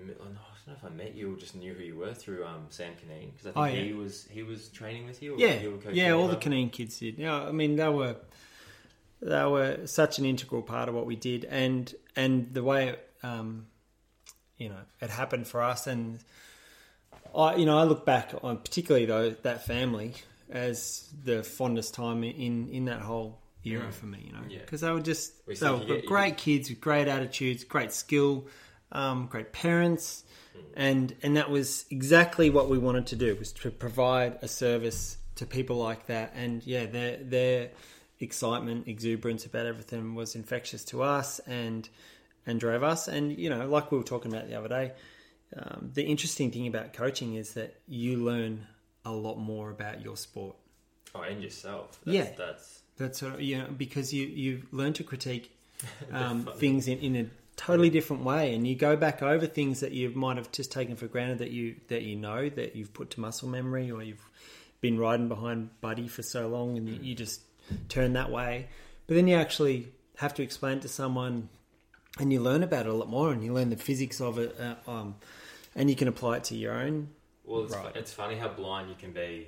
I 0.02 0.08
don't 0.26 0.34
know 0.68 0.74
if 0.78 0.84
I 0.86 0.90
met 0.96 1.14
you 1.16 1.34
or 1.34 1.38
just 1.38 1.56
knew 1.56 1.74
who 1.74 1.84
you 1.84 1.96
were 1.98 2.14
through 2.14 2.46
um, 2.46 2.66
Sam 2.70 2.94
Canine 3.02 3.32
because 3.32 3.48
I 3.48 3.52
think 3.52 3.58
Oh, 3.58 3.66
yeah. 3.66 3.84
he 3.84 3.94
was 3.94 4.28
he 4.32 4.44
was 4.44 4.70
training 4.70 5.06
with 5.06 5.22
you. 5.22 5.36
Or 5.36 5.38
yeah, 5.40 5.60
you 5.60 5.82
yeah. 5.92 6.12
All 6.12 6.28
the? 6.28 6.36
Canine 6.38 6.70
kids 6.70 7.00
did. 7.00 7.18
Yeah, 7.18 7.36
I 7.44 7.52
mean 7.52 7.76
they 7.76 7.90
were 7.90 8.16
they 9.22 9.46
were 9.46 9.86
such 9.88 10.20
an 10.20 10.26
integral 10.26 10.62
part 10.62 10.90
of 10.90 10.96
what 10.96 11.06
we 11.06 11.16
did, 11.16 11.46
and 11.46 11.94
and 12.16 12.54
the 12.54 12.64
way 12.64 12.90
it, 12.90 13.10
um, 13.24 13.68
you 14.58 14.70
know 14.70 14.80
it 15.02 15.10
happened 15.10 15.48
for 15.48 15.62
us, 15.62 15.88
and 15.88 16.20
I 17.36 17.56
you 17.56 17.66
know 17.66 17.78
I 17.78 17.84
look 17.84 18.06
back 18.06 18.34
on 18.44 18.58
particularly 18.58 19.06
though 19.06 19.32
that 19.32 19.66
family 19.66 20.14
as 20.50 21.10
the 21.24 21.44
fondest 21.44 21.94
time 21.94 22.24
in 22.24 22.70
in 22.70 22.86
that 22.86 23.02
whole 23.02 23.40
era 23.66 23.92
for 23.92 24.06
me. 24.08 24.24
You 24.28 24.34
know, 24.34 24.42
Yeah. 24.50 24.60
because 24.60 24.82
they 24.82 24.92
were 24.92 25.00
just 25.02 25.34
We 25.48 25.56
they 25.56 25.70
were 25.70 25.84
you 25.84 26.02
great 26.08 26.38
kids 26.38 26.70
with 26.70 26.82
great 26.82 27.08
attitudes, 27.08 27.64
great 27.64 27.92
skill, 27.94 28.46
um, 28.94 29.28
great 29.28 29.52
parents. 29.52 30.24
And 30.76 31.16
and 31.24 31.36
that 31.38 31.50
was 31.50 31.86
exactly 31.90 32.50
what 32.50 32.70
we 32.70 32.78
wanted 32.78 33.08
to 33.08 33.16
do 33.16 33.36
was 33.36 33.52
to 33.54 33.72
provide 33.72 34.38
a 34.42 34.48
service 34.48 35.18
to 35.36 35.46
people 35.46 35.78
like 35.78 36.08
that. 36.08 36.34
And 36.36 36.66
yeah, 36.66 36.86
their 36.86 37.18
their 37.18 37.70
excitement, 38.20 38.88
exuberance 38.88 39.46
about 39.46 39.66
everything 39.66 40.16
was 40.16 40.36
infectious 40.36 40.84
to 40.86 41.04
us 41.04 41.40
and 41.40 41.90
and 42.46 42.60
drove 42.60 42.84
us. 42.84 43.08
And 43.08 43.38
you 43.38 43.50
know, 43.50 43.68
like 43.68 43.92
we 43.92 43.98
were 43.98 44.04
talking 44.04 44.34
about 44.34 44.48
the 44.48 44.56
other 44.56 44.70
day, 44.70 44.92
um, 45.58 45.92
the 45.94 46.04
interesting 46.04 46.52
thing 46.52 46.68
about 46.68 46.94
coaching 46.94 47.36
is 47.36 47.54
that 47.54 47.76
you 47.88 48.18
learn 48.18 48.68
a 49.06 49.12
lot 49.12 49.38
more 49.38 49.70
about 49.70 50.02
your 50.04 50.18
sport. 50.18 50.56
Oh, 51.16 51.22
and 51.22 51.42
yourself. 51.44 52.00
That's, 52.06 52.16
Yeah. 52.16 52.30
that's 52.36 52.82
That's 52.98 53.20
sort 53.20 53.34
of, 53.36 53.42
you 53.42 53.58
know 53.60 53.68
because 53.78 54.14
you 54.14 54.26
you 54.26 54.64
learn 54.72 54.94
to 54.94 55.04
critique 55.04 55.52
um, 56.12 56.48
things 56.58 56.88
in, 56.88 57.00
in 57.00 57.16
a 57.16 57.26
totally 57.56 57.90
different 57.90 58.24
way, 58.24 58.54
and 58.56 58.66
you 58.68 58.76
go 58.76 58.96
back 58.96 59.22
over 59.22 59.46
things 59.48 59.80
that 59.82 59.92
you 59.92 60.10
might 60.12 60.38
have 60.38 60.52
just 60.52 60.72
taken 60.72 60.96
for 60.96 61.08
granted 61.08 61.40
that 61.40 61.52
you 61.52 61.76
that 61.88 62.02
you 62.04 62.16
know 62.16 62.50
that 62.50 62.76
you've 62.76 62.94
put 62.94 63.12
to 63.12 63.20
muscle 63.22 63.48
memory, 63.50 63.92
or 63.92 64.02
you've 64.04 64.26
been 64.82 64.98
riding 65.00 65.28
behind 65.28 65.70
Buddy 65.82 66.08
for 66.08 66.22
so 66.24 66.48
long, 66.48 66.78
and 66.78 66.88
you, 66.90 67.00
you 67.02 67.16
just 67.16 67.42
turn 67.90 68.14
that 68.14 68.32
way. 68.32 68.68
But 69.08 69.16
then 69.16 69.28
you 69.28 69.36
actually 69.36 69.88
have 70.18 70.34
to 70.36 70.44
explain 70.44 70.78
it 70.78 70.82
to 70.84 70.88
someone, 70.90 71.50
and 72.20 72.32
you 72.34 72.40
learn 72.42 72.64
about 72.64 72.86
it 72.86 72.90
a 72.90 72.94
lot 72.94 73.10
more, 73.10 73.32
and 73.32 73.44
you 73.44 73.54
learn 73.54 73.70
the 73.70 73.78
physics 73.78 74.20
of 74.22 74.38
it, 74.40 74.56
uh, 74.60 74.90
um, 74.90 75.16
and 75.76 75.90
you 75.90 75.96
can 75.96 76.08
apply 76.08 76.38
it 76.38 76.44
to 76.46 76.56
your 76.56 76.74
own. 76.74 77.10
Well, 77.46 77.64
it's, 77.66 77.74
Right. 77.76 77.94
fu- 77.94 78.00
it's 78.00 78.14
funny 78.14 78.36
how 78.36 78.50
blind 78.50 78.90
you 78.90 78.96
can 78.96 79.12
be 79.12 79.48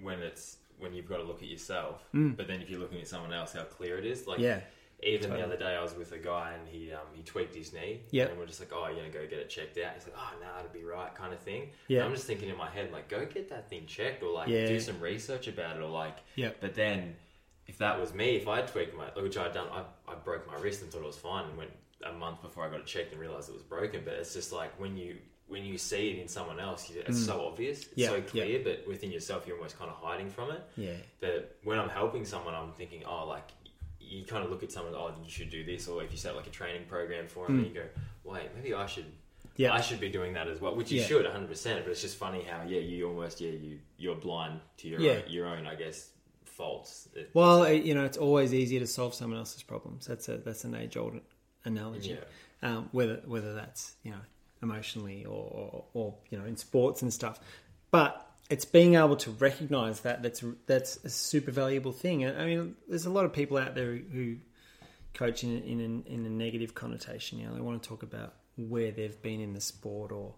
when 0.00 0.20
it's 0.20 0.56
when 0.78 0.92
you've 0.94 1.08
got 1.08 1.18
to 1.18 1.22
look 1.22 1.42
at 1.42 1.48
yourself, 1.48 2.02
but 2.12 2.48
then 2.48 2.60
if 2.60 2.68
you're 2.68 2.80
looking 2.80 3.00
at 3.00 3.06
someone 3.06 3.32
else, 3.32 3.52
how 3.52 3.62
clear 3.62 3.98
it 3.98 4.04
is. 4.04 4.26
Like, 4.26 4.38
Mm. 4.40 4.42
Yeah, 4.42 4.60
even 5.02 5.30
the 5.30 5.42
other 5.44 5.56
day, 5.56 5.74
I 5.76 5.82
was 5.82 5.94
with 5.96 6.12
a 6.12 6.18
guy 6.18 6.52
and 6.58 6.68
he 6.68 6.92
um, 6.92 7.00
he 7.14 7.22
tweaked 7.22 7.54
his 7.54 7.72
knee. 7.72 8.00
Yep. 8.10 8.30
and 8.30 8.38
we're 8.38 8.46
just 8.46 8.60
like, 8.60 8.70
oh, 8.74 8.86
you're 8.88 8.96
gonna 8.98 9.08
go 9.10 9.26
get 9.28 9.38
it 9.40 9.50
checked 9.50 9.76
out. 9.78 9.94
He's 9.94 10.04
like, 10.04 10.16
oh, 10.16 10.32
no, 10.40 10.46
it'll 10.60 10.72
be 10.72 10.84
right, 10.84 11.14
kind 11.14 11.32
of 11.32 11.40
thing. 11.40 11.70
Yeah. 11.88 12.04
I'm 12.04 12.12
just 12.14 12.26
thinking 12.26 12.48
in 12.48 12.56
my 12.56 12.70
head, 12.70 12.92
like, 12.92 13.08
go 13.08 13.24
get 13.26 13.48
that 13.50 13.68
thing 13.68 13.86
checked, 13.86 14.22
or 14.22 14.32
like 14.32 14.48
Yeah. 14.48 14.66
do 14.66 14.78
some 14.80 15.00
research 15.00 15.48
about 15.48 15.76
it, 15.76 15.82
or 15.82 15.88
like. 15.88 16.18
Yep. 16.36 16.58
But 16.60 16.74
then, 16.74 17.16
if 17.66 17.78
that 17.78 18.00
was 18.00 18.12
me, 18.14 18.36
if 18.36 18.46
I 18.48 18.56
had 18.56 18.68
tweaked 18.68 18.96
my, 18.96 19.06
which 19.20 19.36
I'd 19.36 19.52
done, 19.52 19.68
I, 19.72 19.82
I 20.10 20.14
broke 20.14 20.46
my 20.46 20.56
wrist 20.60 20.82
and 20.82 20.90
thought 20.90 21.02
it 21.02 21.06
was 21.06 21.16
fine, 21.16 21.46
and 21.46 21.56
went 21.56 21.70
a 22.04 22.12
month 22.12 22.42
before 22.42 22.64
I 22.66 22.70
got 22.70 22.80
it 22.80 22.86
checked 22.86 23.12
and 23.12 23.20
realized 23.20 23.48
it 23.48 23.52
was 23.54 23.62
broken. 23.62 24.02
But 24.04 24.14
it's 24.14 24.34
just 24.34 24.52
like 24.52 24.78
when 24.80 24.96
you 24.96 25.16
when 25.48 25.64
you 25.66 25.76
see 25.76 26.10
it 26.12 26.18
in 26.18 26.28
someone 26.28 26.58
else, 26.58 26.88
you, 26.88 27.02
it's 27.06 27.26
so 27.26 27.44
obvious, 27.46 27.80
it's 27.80 27.88
Mm. 27.88 27.92
Yeah, 27.96 28.08
so 28.08 28.14
yeah. 28.14 28.20
clear, 28.22 28.60
but 28.64 28.88
within 28.88 29.12
yourself, 29.12 29.46
you're 29.46 29.56
almost 29.58 29.78
kind 29.78 29.90
of 29.90 29.96
hiding 29.98 30.30
from 30.30 30.50
it. 30.50 30.62
yeah, 30.76 30.94
But 31.20 31.58
when 31.62 31.78
I'm 31.78 31.90
helping 31.90 32.24
someone, 32.24 32.54
I'm 32.54 32.72
thinking, 32.72 33.02
oh, 33.04 33.26
like 33.26 33.48
you 34.12 34.24
kind 34.24 34.44
of 34.44 34.50
look 34.50 34.62
at 34.62 34.70
someone, 34.72 34.94
oh, 34.94 35.12
you 35.24 35.30
should 35.30 35.50
do 35.50 35.64
this, 35.64 35.88
or 35.88 36.02
if 36.04 36.10
you 36.12 36.18
set 36.18 36.36
like 36.36 36.46
a 36.46 36.50
training 36.50 36.84
program 36.88 37.26
for 37.28 37.46
them, 37.46 37.58
and 37.58 37.66
you 37.68 37.74
go, 37.74 37.86
wait, 38.24 38.48
maybe 38.56 38.74
I 38.74 38.86
should. 38.86 39.06
Mm. 39.06 39.10
Yeah. 39.56 39.74
I 39.74 39.80
should 39.80 40.00
be 40.00 40.08
doing 40.08 40.32
that 40.34 40.48
as 40.48 40.60
well, 40.62 40.74
which 40.74 40.90
you 40.92 41.00
Yeah. 41.00 41.06
should 41.06 41.26
100%. 41.26 41.84
But 41.84 41.90
it's 41.92 42.00
just 42.00 42.16
funny 42.16 42.42
how, 42.42 42.62
yeah, 42.66 42.80
you 42.80 43.06
almost, 43.08 43.40
yeah, 43.40 43.50
you 43.50 43.78
you're 43.98 44.14
blind 44.14 44.60
to 44.78 44.88
your 44.88 45.00
Yeah. 45.00 45.12
own, 45.12 45.22
your 45.28 45.46
own, 45.46 45.66
I 45.66 45.74
guess, 45.74 46.10
faults. 46.44 47.08
It- 47.14 47.30
Well, 47.34 47.64
it, 47.64 47.84
you 47.84 47.94
know, 47.94 48.04
it's 48.04 48.16
always 48.18 48.52
easier 48.54 48.80
to 48.80 48.86
solve 48.86 49.14
someone 49.14 49.38
else's 49.38 49.62
problems. 49.62 50.06
That's 50.06 50.28
a 50.28 50.38
that's 50.38 50.64
an 50.64 50.74
age 50.74 50.96
old 50.96 51.20
analogy. 51.64 52.10
Yeah. 52.10 52.24
Um, 52.76 52.88
whether 52.92 53.16
whether 53.26 53.54
that's 53.54 53.96
you 54.04 54.10
know 54.12 54.20
emotionally 54.62 55.24
or, 55.24 55.44
or 55.52 55.84
or 55.94 56.14
you 56.30 56.38
know 56.38 56.44
in 56.44 56.56
sports 56.56 57.02
and 57.02 57.12
stuff, 57.12 57.40
but 57.90 58.31
it's 58.52 58.66
being 58.66 58.96
able 58.96 59.16
to 59.16 59.30
recognise 59.30 60.00
that 60.00 60.22
that's 60.22 60.44
that's 60.66 60.98
a 61.04 61.08
super 61.08 61.50
valuable 61.50 61.92
thing. 61.92 62.26
I 62.26 62.44
mean, 62.44 62.76
there's 62.86 63.06
a 63.06 63.10
lot 63.10 63.24
of 63.24 63.32
people 63.32 63.56
out 63.56 63.74
there 63.74 63.96
who 63.96 64.36
coach 65.14 65.42
in 65.42 65.62
in 65.62 65.80
a, 65.80 66.12
in 66.12 66.26
a 66.26 66.30
negative 66.30 66.74
connotation. 66.74 67.38
You 67.38 67.46
know, 67.46 67.54
they 67.54 67.60
want 67.62 67.82
to 67.82 67.88
talk 67.88 68.02
about 68.02 68.34
where 68.56 68.90
they've 68.90 69.20
been 69.22 69.40
in 69.40 69.54
the 69.54 69.60
sport 69.60 70.12
or 70.12 70.34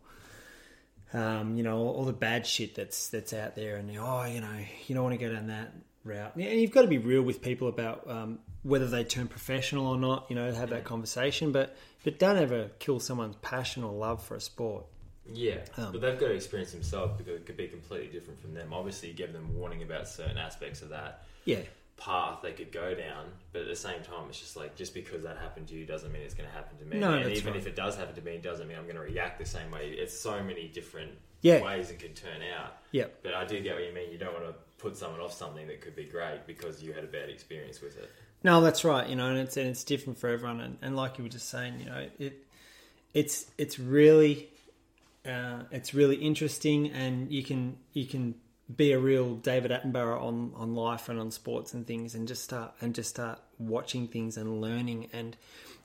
um, 1.13 1.57
you 1.57 1.63
know, 1.63 1.77
all, 1.79 1.97
all 1.97 2.05
the 2.05 2.13
bad 2.13 2.47
shit 2.47 2.77
that's 2.77 3.09
that's 3.09 3.33
out 3.33 3.57
there, 3.57 3.77
and 3.77 3.91
oh, 3.99 4.25
you 4.25 4.41
know, 4.41 4.59
you 4.87 4.95
don't 4.95 5.05
want 5.05 5.19
to 5.19 5.25
go 5.25 5.33
down 5.33 5.49
that 5.49 5.73
route. 6.05 6.37
And 6.37 6.61
you've 6.61 6.71
got 6.71 6.83
to 6.83 6.89
be 6.89 6.99
real 6.99 7.23
with 7.23 7.43
people 7.43 7.67
about 7.67 8.09
um, 8.09 8.39
whether 8.63 8.87
they 8.87 9.03
turn 9.03 9.27
professional 9.27 9.89
or 9.89 9.97
not. 9.97 10.27
You 10.29 10.37
know, 10.37 10.53
have 10.53 10.71
that 10.71 10.85
conversation, 10.85 11.51
but 11.51 11.77
but 12.05 12.21
don't 12.21 12.37
ever 12.37 12.71
kill 12.79 13.01
someone's 13.01 13.37
passion 13.37 13.83
or 13.83 13.93
love 13.93 14.25
for 14.25 14.37
a 14.37 14.41
sport. 14.41 14.87
Yeah, 15.33 15.59
Um, 15.79 15.93
but 15.93 16.01
they've 16.01 16.19
got 16.19 16.29
to 16.29 16.35
experience 16.35 16.73
themselves 16.73 17.15
because 17.17 17.37
it 17.37 17.47
could 17.47 17.57
be 17.57 17.67
completely 17.69 18.09
different 18.09 18.41
from 18.41 18.53
them. 18.55 18.73
Obviously, 18.73 19.09
you 19.09 19.15
give 19.15 19.33
them 19.33 19.55
warning 19.59 19.83
about 19.83 20.07
certain 20.07 20.37
aspects 20.39 20.83
of 20.83 20.91
that 20.91 21.25
Yeah, 21.47 21.61
path 21.97 22.41
they 22.43 22.53
could 22.53 22.73
go 22.73 22.95
down, 22.95 23.27
but 23.53 23.63
at 23.63 23.69
the 23.69 23.77
same 23.77 24.03
time, 24.03 24.27
it's 24.29 24.39
just 24.41 24.57
like 24.57 24.77
just 24.77 24.93
because 24.93 25.23
that 25.23 25.39
happened 25.39 25.69
to 25.69 25.75
you 25.75 25.87
doesn't 25.87 26.13
mean 26.13 26.23
it's 26.23 26.35
going 26.35 26.49
to 26.49 26.55
happen 26.55 26.77
to 26.79 26.85
me. 26.85 26.99
No, 27.01 27.15
and 27.15 27.33
even 27.33 27.53
right. 27.53 27.61
if 27.61 27.67
it 27.67 27.75
does 27.77 27.97
happen 27.97 28.15
to 28.15 28.21
me, 28.21 28.33
it 28.33 28.43
doesn't 28.43 28.69
mean 28.69 28.77
I'm 28.77 28.85
going 28.85 28.97
to 28.97 29.03
react 29.03 29.39
the 29.39 29.47
same 29.47 29.71
way. 29.71 29.89
It's 29.91 30.19
so 30.19 30.43
many 30.43 30.69
different 30.69 31.13
Yeah. 31.41 31.63
ways 31.63 31.91
it 31.91 31.99
could 32.01 32.17
turn 32.17 32.43
out. 32.59 32.77
yeah, 32.93 33.07
But 33.23 33.33
I 33.35 33.45
do 33.47 33.61
get 33.63 33.75
what 33.77 33.85
you 33.87 33.93
mean. 33.95 34.13
You 34.13 34.19
don't 34.19 34.35
want 34.35 34.47
to 34.47 34.55
put 34.79 34.97
someone 34.97 35.21
off 35.21 35.33
something 35.33 35.67
that 35.69 35.81
could 35.81 35.97
be 35.97 36.05
great 36.05 36.47
because 36.47 36.83
you 36.83 36.93
had 36.93 37.05
a 37.05 37.07
bad 37.07 37.31
experience 37.31 37.81
with 37.81 37.97
it. 37.97 38.11
no, 38.43 38.61
that's 38.61 38.85
right. 38.85 39.09
You 39.09 39.17
know, 39.17 39.29
and 39.31 39.39
it's 39.39 39.57
and 39.57 39.69
it's 39.69 39.85
different 39.85 40.19
for 40.19 40.29
everyone. 40.29 40.61
And, 40.61 40.77
and 40.83 40.97
like 40.97 41.17
you 41.17 41.25
were 41.25 41.31
just 41.31 41.49
saying, 41.49 41.81
you 41.81 41.87
know, 41.87 42.07
it 42.19 42.45
it's 43.15 43.47
it's 43.57 43.79
really 43.79 44.51
uh, 45.27 45.63
it's 45.71 45.95
really 45.95 46.17
interesting, 46.17 46.91
and 46.91 47.31
you 47.33 47.43
can 47.43 47.77
you 47.93 48.07
can 48.07 48.35
be 48.75 48.93
a 48.93 48.99
real 48.99 49.35
David 49.35 49.71
Attenborough 49.71 50.23
on, 50.23 50.53
on 50.57 50.75
life 50.75 51.09
and 51.09 51.21
on 51.21 51.31
sports 51.31 51.75
and 51.75 51.87
things, 51.87 52.15
and 52.15 52.29
just 52.29 52.45
start 52.45 52.75
and 52.81 52.95
just 52.95 53.11
start 53.11 53.41
watching 53.59 54.07
things 54.09 54.37
and 54.37 54.61
learning. 54.61 55.09
And 55.13 55.37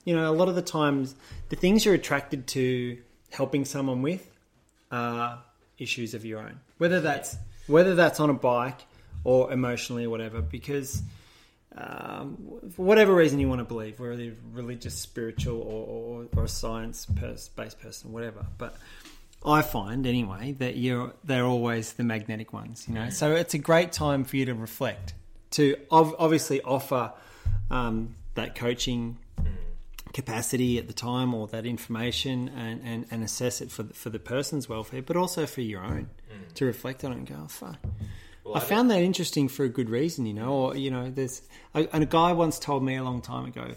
you 0.05 0.15
know, 0.15 0.29
a 0.29 0.33
lot 0.33 0.49
of 0.49 0.55
the 0.55 0.61
times, 0.61 1.15
the 1.49 1.55
things 1.55 1.85
you're 1.85 1.95
attracted 1.95 2.47
to 2.47 2.97
helping 3.31 3.65
someone 3.65 4.01
with 4.01 4.29
are 4.91 5.43
issues 5.77 6.13
of 6.13 6.25
your 6.25 6.39
own, 6.39 6.59
whether 6.77 6.99
that's 6.99 7.37
whether 7.67 7.95
that's 7.95 8.19
on 8.19 8.29
a 8.29 8.33
bike 8.33 8.79
or 9.23 9.51
emotionally 9.51 10.05
or 10.05 10.09
whatever, 10.09 10.41
because. 10.41 11.01
Um, 11.77 12.37
for 12.71 12.83
whatever 12.83 13.13
reason 13.13 13.39
you 13.39 13.47
want 13.47 13.59
to 13.59 13.63
believe, 13.63 13.99
whether 13.99 14.33
religious, 14.51 14.95
spiritual, 14.95 15.61
or, 15.61 15.85
or, 15.85 16.27
or 16.35 16.43
a 16.45 16.47
science 16.47 17.05
based 17.05 17.79
person, 17.79 18.11
whatever. 18.11 18.43
But 18.57 18.75
I 19.45 19.61
find 19.61 20.05
anyway 20.05 20.53
that 20.59 20.75
you're 20.75 21.13
they're 21.23 21.45
always 21.45 21.93
the 21.93 22.03
magnetic 22.03 22.51
ones, 22.51 22.85
you 22.87 22.93
know. 22.93 23.09
So 23.09 23.33
it's 23.33 23.53
a 23.53 23.57
great 23.59 23.91
time 23.91 24.25
for 24.25 24.35
you 24.37 24.45
to 24.45 24.53
reflect, 24.53 25.13
to 25.51 25.77
ov- 25.89 26.15
obviously 26.19 26.61
offer 26.61 27.13
um, 27.71 28.15
that 28.35 28.55
coaching 28.55 29.17
capacity 30.13 30.77
at 30.77 30.87
the 30.87 30.93
time 30.93 31.33
or 31.33 31.47
that 31.47 31.65
information 31.65 32.49
and, 32.49 32.81
and, 32.83 33.05
and 33.11 33.23
assess 33.23 33.61
it 33.61 33.71
for 33.71 33.83
the, 33.83 33.93
for 33.93 34.09
the 34.09 34.19
person's 34.19 34.67
welfare, 34.67 35.01
but 35.01 35.15
also 35.15 35.45
for 35.45 35.61
your 35.61 35.83
own 35.83 36.09
mm. 36.31 36.53
to 36.55 36.65
reflect 36.65 37.03
on 37.03 37.11
it 37.11 37.17
and 37.17 37.27
go, 37.27 37.35
oh, 37.43 37.47
fuck. 37.47 37.77
Well, 38.43 38.55
I, 38.55 38.57
I 38.57 38.61
found 38.61 38.89
that 38.91 39.01
interesting 39.01 39.47
for 39.47 39.63
a 39.63 39.69
good 39.69 39.89
reason, 39.89 40.25
you 40.25 40.33
know. 40.33 40.51
Or 40.51 40.75
you 40.75 40.91
know, 40.91 41.09
there's 41.09 41.41
a, 41.75 41.87
and 41.93 42.03
a 42.03 42.07
guy 42.07 42.33
once 42.33 42.59
told 42.59 42.83
me 42.83 42.95
a 42.95 43.03
long 43.03 43.21
time 43.21 43.45
ago, 43.45 43.75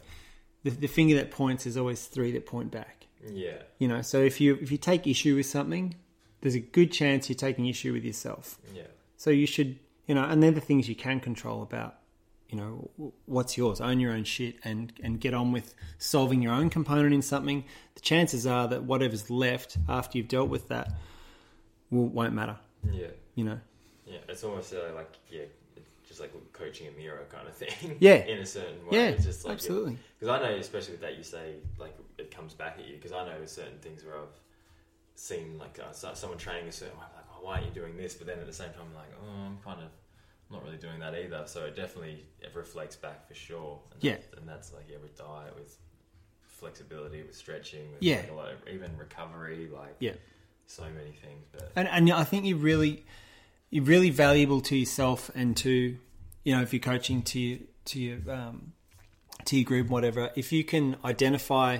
the, 0.63 0.71
the 0.71 0.87
finger 0.87 1.17
that 1.17 1.31
points 1.31 1.67
is 1.67 1.77
always 1.77 2.05
three 2.07 2.33
that 2.33 2.47
point 2.47 2.71
back. 2.71 3.01
Yeah. 3.27 3.62
You 3.79 3.89
know, 3.89 4.03
so 4.03 4.18
if 4.18 4.41
you 4.41 4.59
if 4.61 4.70
you 4.70 4.79
take 4.79 5.07
issue 5.07 5.37
with 5.37 5.47
something, 5.47 5.95
there's 6.41 6.55
a 6.55 6.61
good 6.61 6.93
chance 6.93 7.29
you're 7.29 7.37
taking 7.37 7.66
issue 7.66 7.93
with 7.93 8.05
yourself. 8.05 8.59
Yeah. 8.75 8.83
So 9.16 9.31
you 9.31 9.47
should, 9.47 9.79
you 10.07 10.14
know, 10.14 10.25
and 10.25 10.43
they're 10.43 10.51
the 10.51 10.61
things 10.61 10.89
you 10.89 10.97
can 10.97 11.20
control 11.20 11.62
about, 11.62 11.97
you 12.49 12.59
know, 12.59 12.91
what's 13.27 13.57
yours. 13.57 13.81
Own 13.81 14.01
your 14.01 14.12
own 14.12 14.25
shit 14.25 14.57
and 14.64 14.93
and 15.03 15.20
get 15.20 15.35
on 15.35 15.53
with 15.53 15.75
solving 15.99 16.43
your 16.43 16.53
own 16.53 16.70
component 16.70 17.14
in 17.14 17.23
something. 17.23 17.64
The 17.95 18.01
chances 18.01 18.47
are 18.47 18.68
that 18.68 18.83
whatever's 18.85 19.31
left 19.31 19.79
after 19.89 20.18
you've 20.18 20.29
dealt 20.29 20.49
with 20.49 20.68
that 20.68 20.93
will, 21.91 22.09
won't 22.09 22.35
matter. 22.35 22.57
Yeah. 22.91 23.09
You 23.35 23.45
know. 23.45 23.61
Yeah, 24.07 24.18
it's 24.29 24.45
almost 24.45 24.75
uh, 24.75 24.95
like 24.95 25.16
yeah, 25.31 25.45
just 26.07 26.20
like 26.20 26.33
coaching 26.53 26.89
a 26.89 26.91
mirror 26.91 27.25
kind 27.31 27.49
of 27.49 27.55
thing. 27.55 27.97
Yeah. 28.01 28.14
in 28.27 28.39
a 28.39 28.47
certain 28.47 28.85
way. 28.87 28.99
Yeah. 28.99 29.09
It's 29.09 29.25
just 29.25 29.45
like, 29.45 29.55
absolutely. 29.55 29.97
Because 30.18 30.41
I 30.41 30.43
know, 30.43 30.55
especially 30.57 30.93
with 30.93 31.01
that, 31.03 31.16
you 31.16 31.23
say 31.23 31.55
like 31.79 31.97
comes 32.35 32.55
back 32.55 32.76
at 32.78 32.87
you. 32.87 32.97
Because 32.97 33.12
I 33.12 33.24
know 33.26 33.45
certain 33.47 33.78
things 33.80 34.05
where 34.05 34.16
I've 34.16 34.41
seen 35.14 35.59
like 35.59 35.78
uh, 35.78 35.93
someone 35.93 36.39
training 36.39 36.68
a 36.68 36.72
certain 36.72 36.97
way, 36.99 37.05
I'm 37.09 37.16
like, 37.16 37.26
oh, 37.35 37.45
why 37.45 37.55
aren't 37.55 37.66
you 37.66 37.72
doing 37.72 37.97
this? 37.97 38.14
But 38.14 38.26
then 38.26 38.39
at 38.39 38.47
the 38.47 38.53
same 38.53 38.70
time, 38.70 38.83
I'm 38.89 38.95
like, 38.95 39.12
oh, 39.20 39.47
I'm 39.47 39.59
kind 39.64 39.80
of 39.80 39.91
not 40.51 40.64
really 40.64 40.76
doing 40.76 41.01
that 41.01 41.14
either. 41.14 41.43
So 41.47 41.64
it 41.64 41.76
definitely 41.76 42.24
it 42.41 42.51
reflects 42.55 42.97
back 42.97 43.26
for 43.26 43.35
sure. 43.35 43.80
And 43.93 44.03
yeah, 44.03 44.16
and 44.37 44.49
that's 44.49 44.72
like 44.72 44.85
yeah, 44.89 44.99
with 45.03 45.16
diet, 45.16 45.55
with 45.57 45.76
flexibility, 46.45 47.22
with 47.22 47.35
stretching, 47.35 47.93
with 47.93 48.03
yeah, 48.03 48.16
like 48.16 48.30
a 48.30 48.35
lot 48.35 48.49
of, 48.49 48.68
even 48.72 48.97
recovery, 48.97 49.68
like 49.72 49.97
yeah, 49.99 50.12
so 50.66 50.85
many 50.85 51.12
things. 51.12 51.47
But 51.53 51.72
and 51.76 51.89
and 51.89 52.11
I 52.12 52.24
think 52.24 52.45
you 52.45 52.57
really 52.57 53.05
you're 53.70 53.85
really 53.85 54.11
valuable 54.11 54.61
to 54.61 54.76
yourself 54.76 55.30
and 55.35 55.57
to 55.57 55.97
you 56.45 56.55
know 56.55 56.62
if 56.62 56.72
you're 56.72 56.80
coaching 56.80 57.22
to 57.22 57.59
to 57.87 58.01
your 58.01 58.18
um, 58.30 58.72
to 59.47 59.57
your 59.57 59.64
group 59.64 59.89
whatever 59.89 60.30
if 60.37 60.53
you 60.53 60.62
can 60.62 60.97
identify 61.05 61.78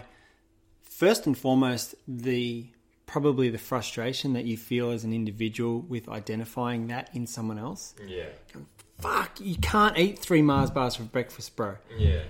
first 1.03 1.27
and 1.27 1.37
foremost 1.37 1.97
the 2.07 2.65
probably 3.07 3.49
the 3.51 3.59
frustration 3.59 4.35
that 4.35 4.45
you 4.45 4.57
feel 4.57 4.91
as 4.93 5.03
an 5.03 5.13
individual 5.13 5.81
with 5.81 6.09
identifying 6.09 6.87
that 6.87 7.11
in 7.13 7.27
someone 7.27 7.59
else. 7.59 7.93
Yeah. 8.07 8.27
Fuck 9.01 9.41
you 9.41 9.57
can't 9.57 9.99
eat 9.99 10.21
three 10.21 10.43
mars 10.43 10.71
bars 10.71 10.95
for 10.95 11.03
breakfast 11.03 11.57
bro. 11.57 11.75
Yeah. 11.99 12.21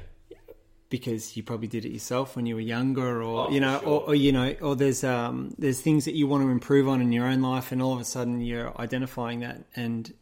Because 0.89 1.37
you 1.37 1.43
probably 1.43 1.69
did 1.69 1.85
it 1.85 1.91
yourself 1.93 2.35
when 2.35 2.47
you 2.47 2.55
were 2.55 2.61
younger, 2.77 3.23
or 3.23 3.49
Oh, 3.49 3.51
you 3.51 3.61
know, 3.61 3.79
sure. 3.81 3.89
or, 3.89 4.01
or 4.09 4.15
you 4.15 4.33
know, 4.33 4.55
or 4.63 4.75
there's 4.75 5.05
um, 5.05 5.55
there's 5.59 5.81
things 5.83 6.07
that 6.07 6.15
you 6.15 6.27
want 6.27 6.43
to 6.45 6.49
improve 6.51 6.89
on 6.89 7.01
in 7.03 7.13
your 7.13 7.27
own 7.27 7.41
life, 7.43 7.73
and 7.73 7.83
all 7.83 7.93
of 7.95 8.01
a 8.01 8.05
sudden 8.05 8.41
you're 8.41 8.73
identifying 8.81 9.41
that, 9.41 9.65
and 9.77 10.13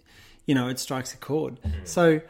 you 0.47 0.55
know, 0.57 0.69
it 0.69 0.79
strikes 0.81 1.13
a 1.15 1.17
chord. 1.17 1.59
So, 1.85 2.21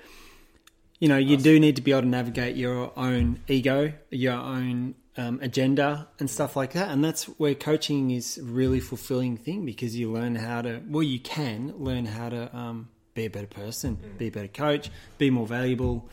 you 1.01 1.09
know, 1.09 1.17
you 1.19 1.37
do 1.37 1.59
need 1.61 1.77
to 1.77 1.83
be 1.83 1.91
able 1.93 2.03
to 2.03 2.09
navigate 2.09 2.57
your 2.57 2.93
own 2.97 3.41
ego, 3.49 3.93
your 4.11 4.35
own 4.35 4.95
um, 5.17 5.39
agenda, 5.43 6.09
and 6.19 6.31
stuff 6.31 6.57
like 6.57 6.73
that. 6.73 6.89
And 6.91 7.05
that's 7.05 7.25
where 7.25 7.55
coaching 7.55 8.11
is 8.11 8.39
really 8.43 8.81
fulfilling 8.81 9.37
thing 9.37 9.65
because 9.65 9.97
you 9.97 10.11
learn 10.13 10.35
how 10.37 10.63
to, 10.63 10.81
well, 10.89 11.03
you 11.03 11.19
can 11.21 11.75
learn 11.77 12.07
how 12.07 12.29
to 12.29 12.57
um, 12.57 12.89
be 13.15 13.25
a 13.27 13.31
better 13.31 13.47
person, 13.47 13.99
be 14.19 14.29
a 14.29 14.31
better 14.31 14.49
coach, 14.49 14.91
be 15.19 15.31
more 15.31 15.47
valuable 15.47 16.09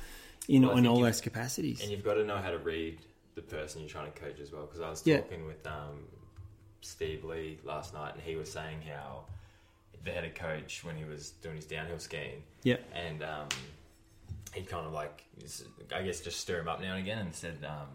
in, 0.47 0.63
Well, 0.65 0.77
in 0.77 0.87
all 0.87 0.99
those 1.01 1.21
capacities. 1.21 1.81
And 1.81 1.91
you've 1.91 2.03
got 2.03 2.15
to 2.15 2.23
know 2.25 2.37
how 2.37 2.49
to 2.51 2.57
read 2.57 2.99
the 3.35 3.41
person 3.41 3.81
you're 3.81 3.89
trying 3.89 4.11
to 4.11 4.19
coach 4.19 4.39
as 4.39 4.51
well. 4.51 4.63
Because 4.65 4.81
I 4.81 4.89
was 4.89 5.05
Yeah. 5.05 5.17
talking 5.21 5.45
with 5.45 5.65
um, 5.67 6.05
Steve 6.81 7.23
Lee 7.23 7.59
last 7.63 7.93
night, 7.93 8.13
and 8.15 8.23
he 8.23 8.35
was 8.35 8.51
saying 8.51 8.81
how 8.81 9.25
they 10.03 10.11
had 10.11 10.23
a 10.23 10.29
coach 10.31 10.83
when 10.83 10.95
he 10.95 11.03
was 11.03 11.31
doing 11.43 11.55
his 11.57 11.65
downhill 11.65 11.99
skiing, 11.99 12.41
Yeah. 12.63 12.77
and 12.93 13.21
um, 13.23 13.47
he 14.53 14.61
kind 14.61 14.87
of 14.87 14.93
like, 14.93 15.23
I 15.93 16.01
guess, 16.03 16.21
just 16.21 16.39
stir 16.39 16.61
him 16.61 16.67
up 16.67 16.79
now 16.81 16.95
and 16.95 17.03
again, 17.03 17.17
and 17.19 17.35
said, 17.35 17.57
um, 17.67 17.89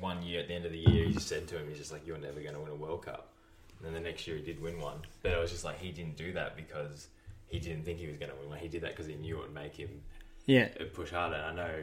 one 0.00 0.22
year 0.22 0.40
at 0.40 0.48
the 0.48 0.54
end 0.54 0.64
of 0.64 0.72
the 0.72 0.78
year, 0.78 1.04
he 1.06 1.12
just 1.12 1.28
said 1.28 1.46
to 1.48 1.58
him, 1.58 1.68
he's 1.68 1.78
just 1.78 1.92
like, 1.92 2.06
"You're 2.06 2.18
never 2.18 2.40
going 2.40 2.54
to 2.54 2.60
win 2.60 2.70
a 2.70 2.74
World 2.74 3.04
Cup." 3.04 3.32
And 3.78 3.86
then 3.86 3.94
the 3.94 4.00
next 4.08 4.26
year, 4.26 4.36
he 4.36 4.42
did 4.42 4.60
win 4.60 4.80
one, 4.80 4.98
but 5.22 5.32
it 5.32 5.38
was 5.38 5.50
just 5.50 5.64
like 5.64 5.78
he 5.78 5.92
didn't 5.92 6.16
do 6.16 6.32
that 6.32 6.56
because 6.56 7.08
he 7.46 7.58
didn't 7.58 7.84
think 7.84 7.98
he 7.98 8.06
was 8.08 8.16
going 8.16 8.30
to 8.30 8.36
win 8.38 8.48
one. 8.48 8.58
He 8.58 8.68
did 8.68 8.82
that 8.82 8.90
because 8.90 9.06
he 9.06 9.14
knew 9.14 9.36
it 9.38 9.42
would 9.42 9.54
make 9.54 9.74
him 9.76 10.02
Yeah. 10.46 10.68
push 10.94 11.10
harder. 11.10 11.36
I 11.36 11.54
know 11.54 11.74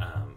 um, 0.00 0.34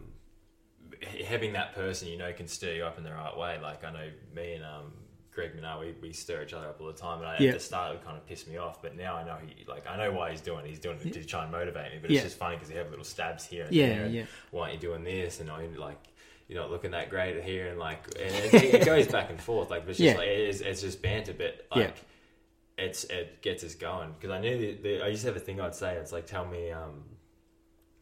having 1.28 1.54
that 1.54 1.74
person 1.76 2.08
you 2.08 2.18
know 2.18 2.32
can 2.34 2.48
stir 2.48 2.74
you 2.74 2.84
up 2.86 2.98
in 2.98 3.04
the 3.04 3.12
right 3.14 3.36
way. 3.38 3.60
Like 3.62 3.84
I 3.84 3.92
know 3.92 4.10
me 4.36 4.54
and 4.54 4.64
um, 4.64 4.94
Greg 5.32 5.52
Minnaar, 5.60 5.80
we, 5.80 5.96
we 6.02 6.14
stir 6.14 6.44
each 6.44 6.54
other 6.54 6.68
up 6.68 6.80
all 6.80 6.88
the 6.88 6.94
time. 6.94 7.20
And 7.20 7.28
I, 7.28 7.38
Yeah. 7.40 7.50
at 7.50 7.56
the 7.56 7.60
start, 7.60 7.96
it 7.96 8.06
kind 8.06 8.16
of 8.18 8.26
pissed 8.28 8.48
me 8.48 8.58
off, 8.58 8.82
but 8.82 8.96
now 8.96 9.16
I 9.16 9.24
know 9.26 9.38
he 9.46 9.66
like 9.66 9.88
I 9.88 9.98
know 9.98 10.12
why 10.12 10.32
he's 10.32 10.42
doing. 10.42 10.60
it. 10.66 10.70
He's 10.70 10.80
doing 10.80 11.00
it 11.04 11.14
to 11.14 11.26
try 11.26 11.44
and 11.44 11.52
motivate 11.52 11.92
me. 11.94 12.00
But 12.02 12.12
Yeah. 12.12 12.18
it's 12.20 12.26
just 12.28 12.38
funny 12.38 12.56
because 12.56 12.70
he 12.70 12.76
have 12.78 12.90
little 12.90 13.06
stabs 13.06 13.46
here 13.46 13.66
and 13.66 13.74
Yeah, 13.74 13.88
there. 13.90 14.06
and, 14.06 14.14
yeah. 14.14 14.26
Why 14.52 14.70
aren't 14.70 14.76
you 14.76 14.80
doing 14.90 15.04
this? 15.04 15.40
And 15.40 15.50
I 15.50 15.66
like. 15.76 15.98
You're 16.54 16.62
not 16.62 16.70
looking 16.72 16.92
that 16.92 17.10
great 17.10 17.44
here, 17.44 17.68
and 17.68 17.80
like 17.80 18.06
and 18.20 18.36
it, 18.36 18.54
it 18.54 18.86
goes 18.94 19.08
back 19.08 19.32
and 19.32 19.42
forth. 19.42 19.72
Like 19.72 19.88
it's 19.88 19.98
just 19.98 20.02
Yeah. 20.14 20.18
like 20.18 20.28
it 20.28 20.50
is, 20.50 20.62
it's 20.62 20.82
just 20.82 21.02
banter, 21.02 21.34
but 21.34 21.66
Yeah. 21.76 21.86
like 21.86 21.96
it's 22.78 23.04
it 23.06 23.42
gets 23.42 23.64
us 23.64 23.74
going. 23.76 24.12
Because 24.14 24.30
I 24.30 24.40
knew 24.40 24.58
the, 24.58 24.74
the, 24.82 25.02
I 25.04 25.08
used 25.08 25.22
to 25.22 25.28
have 25.30 25.36
a 25.36 25.40
thing 25.40 25.60
I'd 25.60 25.74
say. 25.76 25.96
It's 25.96 26.12
like 26.12 26.28
tell 26.28 26.46
me 26.46 26.72
um, 26.72 27.04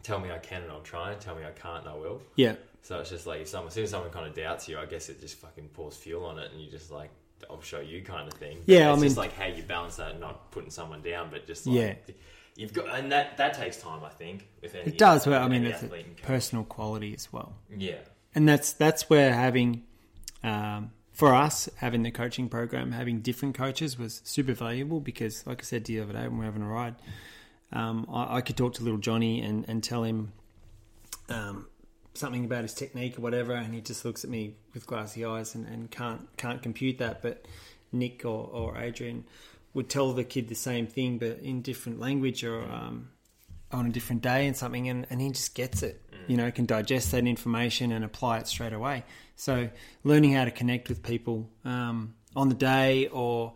tell 0.04 0.20
me 0.20 0.32
I 0.32 0.40
can 0.40 0.64
and 0.64 0.72
I'll 0.72 0.82
try, 0.82 1.12
and 1.14 1.22
tell 1.22 1.36
me 1.36 1.44
I 1.46 1.52
can't 1.52 1.86
and 1.86 1.90
I 1.90 1.96
will. 1.96 2.22
Yeah. 2.36 2.56
So 2.82 3.00
it's 3.00 3.10
just 3.12 3.26
like 3.28 3.42
if 3.42 3.48
someone, 3.48 3.68
as 3.68 3.74
soon 3.76 3.84
as 3.86 3.92
someone 3.92 4.12
kind 4.12 4.28
of 4.28 4.36
doubts 4.36 4.68
you, 4.68 4.78
I 4.80 4.86
guess 4.86 5.08
it 5.10 5.22
just 5.22 5.36
fucking 5.38 5.70
pours 5.70 5.96
fuel 5.96 6.26
on 6.26 6.38
it, 6.40 6.52
and 6.52 6.60
you 6.62 6.70
just 6.70 6.92
like, 6.92 7.10
I'll 7.50 7.62
show 7.62 7.80
you 7.80 8.02
kind 8.02 8.28
of 8.28 8.34
thing. 8.38 8.58
Yeah, 8.66 8.92
I 8.92 8.96
mean- 8.96 9.04
just 9.06 9.18
like 9.18 9.34
how 9.34 9.46
you 9.46 9.64
balance 9.64 9.96
that, 9.98 10.12
and 10.12 10.20
not 10.20 10.52
putting 10.52 10.72
someone 10.72 11.02
down, 11.02 11.30
but 11.32 11.46
just 11.48 11.68
like, 11.68 11.76
Yeah. 11.78 11.94
you've 12.56 12.74
got, 12.74 12.90
and 12.98 13.12
that 13.12 13.38
that 13.38 13.54
takes 13.54 13.78
time, 13.78 14.04
I 14.04 14.10
think. 14.10 14.48
With 14.62 14.74
any, 14.76 14.88
It 14.88 14.98
does. 14.98 15.28
Well, 15.28 15.42
I 15.44 15.48
mean, 15.48 15.64
it's 15.66 15.84
a 15.84 15.86
athlete 15.86 16.06
and 16.08 16.18
coach. 16.18 16.26
personal 16.26 16.64
quality 16.66 17.14
as 17.14 17.32
well. 17.32 17.54
Yeah, 17.76 17.98
and 18.36 18.48
that's 18.48 18.74
that's 18.74 19.10
where 19.10 19.34
having 19.34 19.84
um, 20.44 20.92
for 21.12 21.34
us 21.34 21.70
having 21.78 22.04
the 22.04 22.12
coaching 22.12 22.50
program 22.50 22.92
having 22.92 23.20
different 23.20 23.56
coaches 23.56 23.98
was 23.98 24.22
super 24.24 24.54
valuable 24.54 25.00
because 25.00 25.46
like 25.46 25.62
i 25.62 25.64
said 25.64 25.86
to 25.86 25.94
the 25.94 26.00
other 26.02 26.14
day 26.14 26.24
when 26.24 26.34
we 26.34 26.38
were 26.40 26.46
having 26.46 26.62
a 26.62 26.68
ride 26.68 26.96
um, 27.74 28.06
I, 28.12 28.38
I 28.38 28.42
could 28.42 28.58
talk 28.58 28.74
to 28.76 28.84
little 28.84 29.00
johnny 29.00 29.42
and, 29.42 29.66
and 29.68 29.84
tell 29.84 30.04
him 30.04 30.32
um, 31.30 31.68
something 32.14 32.44
about 32.44 32.64
his 32.64 32.74
technique 32.74 33.18
or 33.18 33.22
whatever 33.22 33.54
and 33.54 33.74
he 33.74 33.82
just 33.82 34.04
looks 34.04 34.24
at 34.24 34.30
me 34.30 34.56
with 34.74 34.86
glassy 34.86 35.26
eyes 35.26 35.56
and, 35.56 35.68
and 35.68 35.90
can't 35.92 36.28
can't 36.38 36.62
compute 36.62 36.98
that 36.98 37.22
but 37.22 37.46
nick 37.92 38.26
or, 38.26 38.50
or 38.52 38.78
adrian 38.78 39.24
would 39.74 39.90
tell 39.90 40.12
the 40.12 40.24
kid 40.24 40.50
the 40.50 40.56
same 40.56 40.88
thing 40.88 41.18
but 41.18 41.40
in 41.40 41.62
different 41.62 42.00
language 42.00 42.44
or 42.44 42.62
um, 42.64 43.10
on 43.72 43.86
a 43.86 43.90
different 43.90 44.22
day 44.22 44.48
and 44.48 44.58
something 44.58 44.90
and, 44.90 45.08
and 45.10 45.22
he 45.22 45.30
just 45.30 45.56
gets 45.56 45.82
it 45.84 46.02
you 46.32 46.38
know 46.38 46.50
can 46.50 46.66
digest 46.66 47.12
that 47.12 47.28
information 47.28 47.92
and 47.92 48.06
apply 48.06 48.38
it 48.38 48.48
straight 48.48 48.72
away. 48.72 49.04
So 49.36 49.70
learning 50.06 50.32
how 50.32 50.46
to 50.46 50.52
connect 50.52 50.88
with 50.88 51.04
people 51.04 51.50
um, 51.66 52.14
on 52.38 52.48
the 52.48 52.56
day 52.56 53.08
or 53.08 53.52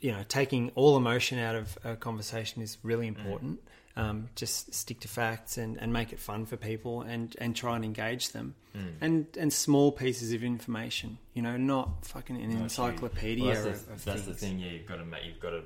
you 0.00 0.10
know 0.10 0.24
taking 0.28 0.72
all 0.74 0.96
emotion 0.96 1.38
out 1.38 1.54
of 1.54 1.78
a 1.84 1.94
conversation 1.94 2.62
is 2.62 2.78
really 2.82 3.06
important. 3.06 3.60
Um, 3.94 4.28
just 4.34 4.74
stick 4.74 5.00
to 5.00 5.08
facts 5.08 5.56
and, 5.56 5.76
and 5.80 5.92
make 5.92 6.12
it 6.12 6.20
fun 6.20 6.46
for 6.46 6.56
people 6.56 7.02
and, 7.02 7.34
and 7.40 7.54
try 7.54 7.74
and 7.74 7.84
engage 7.84 8.30
them. 8.30 8.54
And 9.00 9.26
and 9.38 9.52
small 9.52 9.90
pieces 9.90 10.32
of 10.32 10.42
information 10.44 11.18
you 11.34 11.42
know 11.42 11.56
not 11.56 12.06
fucking 12.06 12.36
an 12.36 12.50
encyclopedia 12.50 13.44
Well, 13.52 13.64
that's 13.64 13.82
the, 13.82 13.92
of 13.92 14.04
that's 14.04 14.22
the 14.22 14.34
thing. 14.34 14.58
Yeah, 14.58 14.70
you've 14.70 14.86
got 14.86 14.96
to 14.96 15.04
make, 15.04 15.24
you've 15.26 15.40
got 15.40 15.50
to. 15.50 15.62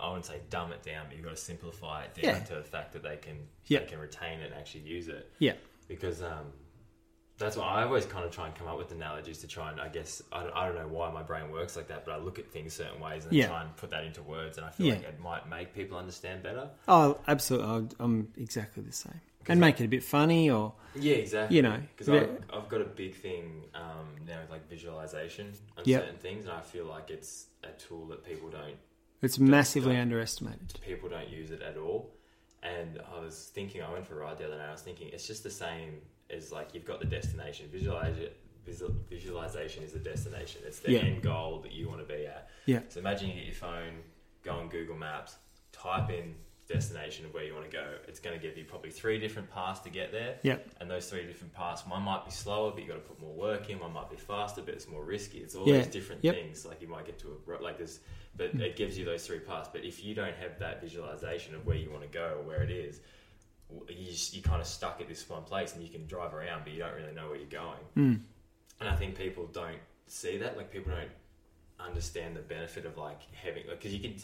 I 0.00 0.06
wouldn't 0.08 0.24
say 0.26 0.40
dumb 0.50 0.72
it 0.72 0.82
down, 0.82 1.06
but 1.08 1.16
you've 1.16 1.24
got 1.24 1.36
to 1.36 1.42
simplify 1.42 2.04
it 2.04 2.14
down 2.14 2.24
Yeah. 2.36 2.38
to 2.44 2.54
the 2.56 2.62
fact 2.62 2.92
that 2.94 3.02
they 3.02 3.16
can 3.16 3.36
they 3.68 3.80
can 3.80 3.98
retain 3.98 4.40
it 4.40 4.46
and 4.46 4.54
actually 4.54 4.82
use 4.82 5.08
it. 5.08 5.30
yeah 5.38 5.52
because 5.88 6.22
um, 6.22 6.46
that's 7.38 7.56
why 7.56 7.64
I 7.66 7.84
always 7.84 8.06
kind 8.06 8.24
of 8.24 8.30
try 8.30 8.46
and 8.46 8.54
come 8.54 8.66
up 8.66 8.78
with 8.78 8.90
analogies 8.92 9.38
to 9.38 9.46
try 9.46 9.70
and 9.70 9.78
I 9.80 9.88
guess 9.88 10.22
I 10.32 10.42
don't, 10.42 10.52
I 10.56 10.66
don't 10.66 10.74
know 10.76 10.88
why 10.88 11.10
my 11.12 11.22
brain 11.22 11.50
works 11.52 11.76
like 11.76 11.88
that, 11.88 12.04
but 12.06 12.12
I 12.12 12.16
look 12.16 12.38
at 12.38 12.50
things 12.50 12.72
certain 12.72 12.98
ways 13.00 13.24
and 13.24 13.34
Yeah. 13.34 13.48
try 13.48 13.60
and 13.62 13.76
put 13.76 13.90
that 13.90 14.04
into 14.04 14.22
words, 14.22 14.56
and 14.56 14.66
I 14.66 14.70
feel 14.70 14.86
Yeah. 14.86 14.94
like 14.94 15.04
it 15.04 15.20
might 15.20 15.48
make 15.48 15.74
people 15.74 15.98
understand 15.98 16.42
better. 16.42 16.70
oh 16.88 17.18
absolutely 17.28 17.68
I'm- 17.68 17.88
i'm 18.00 18.32
exactly 18.38 18.82
the 18.82 18.92
same 18.92 19.20
and 19.48 19.60
make 19.60 19.80
it 19.80 19.84
a 19.84 19.88
bit 19.88 20.02
funny 20.02 20.50
or 20.50 20.72
Yeah, 20.96 21.16
exactly. 21.16 21.56
You 21.56 21.62
know, 21.62 21.78
because 21.90 22.08
I've, 22.08 22.38
I've 22.52 22.68
got 22.68 22.80
a 22.80 22.84
big 22.84 23.14
thing 23.14 23.62
um, 23.74 24.08
now 24.26 24.40
with 24.40 24.50
like 24.50 24.66
visualization 24.68 25.52
on 25.76 25.84
Yep. 25.84 26.00
certain 26.02 26.18
things, 26.18 26.46
and 26.46 26.54
I 26.54 26.62
feel 26.62 26.86
like 26.86 27.10
it's 27.10 27.46
a 27.62 27.68
tool 27.72 28.06
that 28.08 28.24
people 28.24 28.48
don't 28.48 28.76
it's 29.22 29.38
massively 29.38 29.92
don't- 29.94 30.02
underestimated. 30.02 30.78
people 30.84 31.08
don't 31.08 31.28
use 31.28 31.50
it 31.50 31.62
at 31.62 31.76
all. 31.76 32.12
And 32.62 33.00
I 33.14 33.20
was 33.20 33.50
thinking, 33.54 33.82
I 33.82 33.92
went 33.92 34.06
for 34.06 34.14
a 34.20 34.24
ride 34.24 34.38
the 34.38 34.46
other 34.46 34.56
night. 34.58 34.68
I 34.68 34.72
was 34.72 34.82
thinking, 34.82 35.08
it's 35.12 35.26
just 35.26 35.42
the 35.44 35.50
same 35.50 36.00
as 36.30 36.50
like 36.50 36.74
you've 36.74 36.84
got 36.84 36.98
the 37.00 37.06
destination. 37.06 37.68
Visualize 37.70 38.18
it. 38.18 38.36
Visual, 38.64 38.92
visualization 39.08 39.84
is 39.84 39.92
the 39.92 40.00
destination. 40.00 40.62
It's 40.66 40.80
the 40.80 40.90
Yeah. 40.92 40.98
end 41.00 41.22
goal 41.22 41.60
that 41.60 41.70
you 41.70 41.88
want 41.88 42.00
to 42.00 42.12
be 42.16 42.26
at. 42.26 42.50
Yeah. 42.64 42.80
So 42.88 42.98
imagine 42.98 43.28
you 43.28 43.34
get 43.36 43.44
your 43.44 43.54
phone, 43.54 44.02
go 44.42 44.52
on 44.54 44.68
Google 44.68 44.96
Maps, 44.96 45.36
type 45.70 46.10
in 46.10 46.34
destination 46.68 47.24
of 47.24 47.32
where 47.34 47.44
you 47.44 47.54
want 47.54 47.70
to 47.70 47.76
go. 47.76 47.84
It's 48.08 48.20
going 48.20 48.38
to 48.38 48.44
give 48.44 48.56
you 48.58 48.64
probably 48.64 48.90
three 48.90 49.18
different 49.18 49.50
paths 49.50 49.80
to 49.80 49.90
get 49.90 50.12
there. 50.12 50.36
Yep. 50.42 50.68
And 50.80 50.90
those 50.90 51.08
three 51.08 51.24
different 51.26 51.52
paths, 51.54 51.86
one 51.86 52.02
might 52.02 52.24
be 52.24 52.30
slower, 52.30 52.72
but 52.72 52.82
you 52.82 52.88
got 52.88 52.94
to 52.94 53.00
put 53.00 53.20
more 53.20 53.32
work 53.34 53.70
in. 53.70 53.78
One 53.78 53.92
might 53.92 54.10
be 54.10 54.16
faster, 54.16 54.62
but 54.62 54.74
it's 54.74 54.88
more 54.88 55.04
risky. 55.04 55.38
It's 55.38 55.54
all 55.54 55.66
Yeah. 55.66 55.78
those 55.78 55.86
different 55.86 56.24
Yep. 56.24 56.34
things. 56.34 56.66
Like 56.66 56.82
you 56.82 56.88
might 56.88 57.06
get 57.06 57.18
to 57.20 57.28
a 57.48 57.62
like 57.62 57.78
this, 57.78 58.00
but 58.36 58.54
it 58.60 58.76
gives 58.76 58.98
you 58.98 59.04
those 59.04 59.26
three 59.26 59.38
paths. 59.38 59.68
But 59.72 59.84
if 59.84 60.04
you 60.04 60.14
don't 60.14 60.34
have 60.36 60.58
that 60.58 60.80
visualization 60.80 61.54
of 61.54 61.66
where 61.66 61.76
you 61.76 61.90
want 61.90 62.02
to 62.02 62.08
go 62.08 62.36
or 62.38 62.42
where 62.42 62.62
it 62.62 62.70
is, 62.70 63.00
you 63.88 64.12
you're 64.32 64.42
kind 64.42 64.60
of 64.60 64.66
stuck 64.66 65.00
at 65.00 65.08
this 65.08 65.28
one 65.28 65.42
place, 65.44 65.74
and 65.74 65.82
you 65.82 65.88
can 65.88 66.06
drive 66.06 66.34
around, 66.34 66.64
but 66.64 66.72
you 66.72 66.78
don't 66.78 66.94
really 66.94 67.14
know 67.14 67.28
where 67.28 67.36
you're 67.36 67.46
going. 67.48 67.80
Mm. 67.96 68.20
And 68.80 68.88
I 68.88 68.94
think 68.96 69.16
people 69.16 69.46
don't 69.46 69.78
see 70.06 70.38
that. 70.38 70.56
Like 70.56 70.70
people 70.72 70.92
don't 70.92 71.10
understand 71.78 72.36
the 72.36 72.40
benefit 72.40 72.86
of 72.86 72.96
like 72.96 73.20
having 73.34 73.64
because 73.68 73.92
you 73.92 74.00
can 74.00 74.16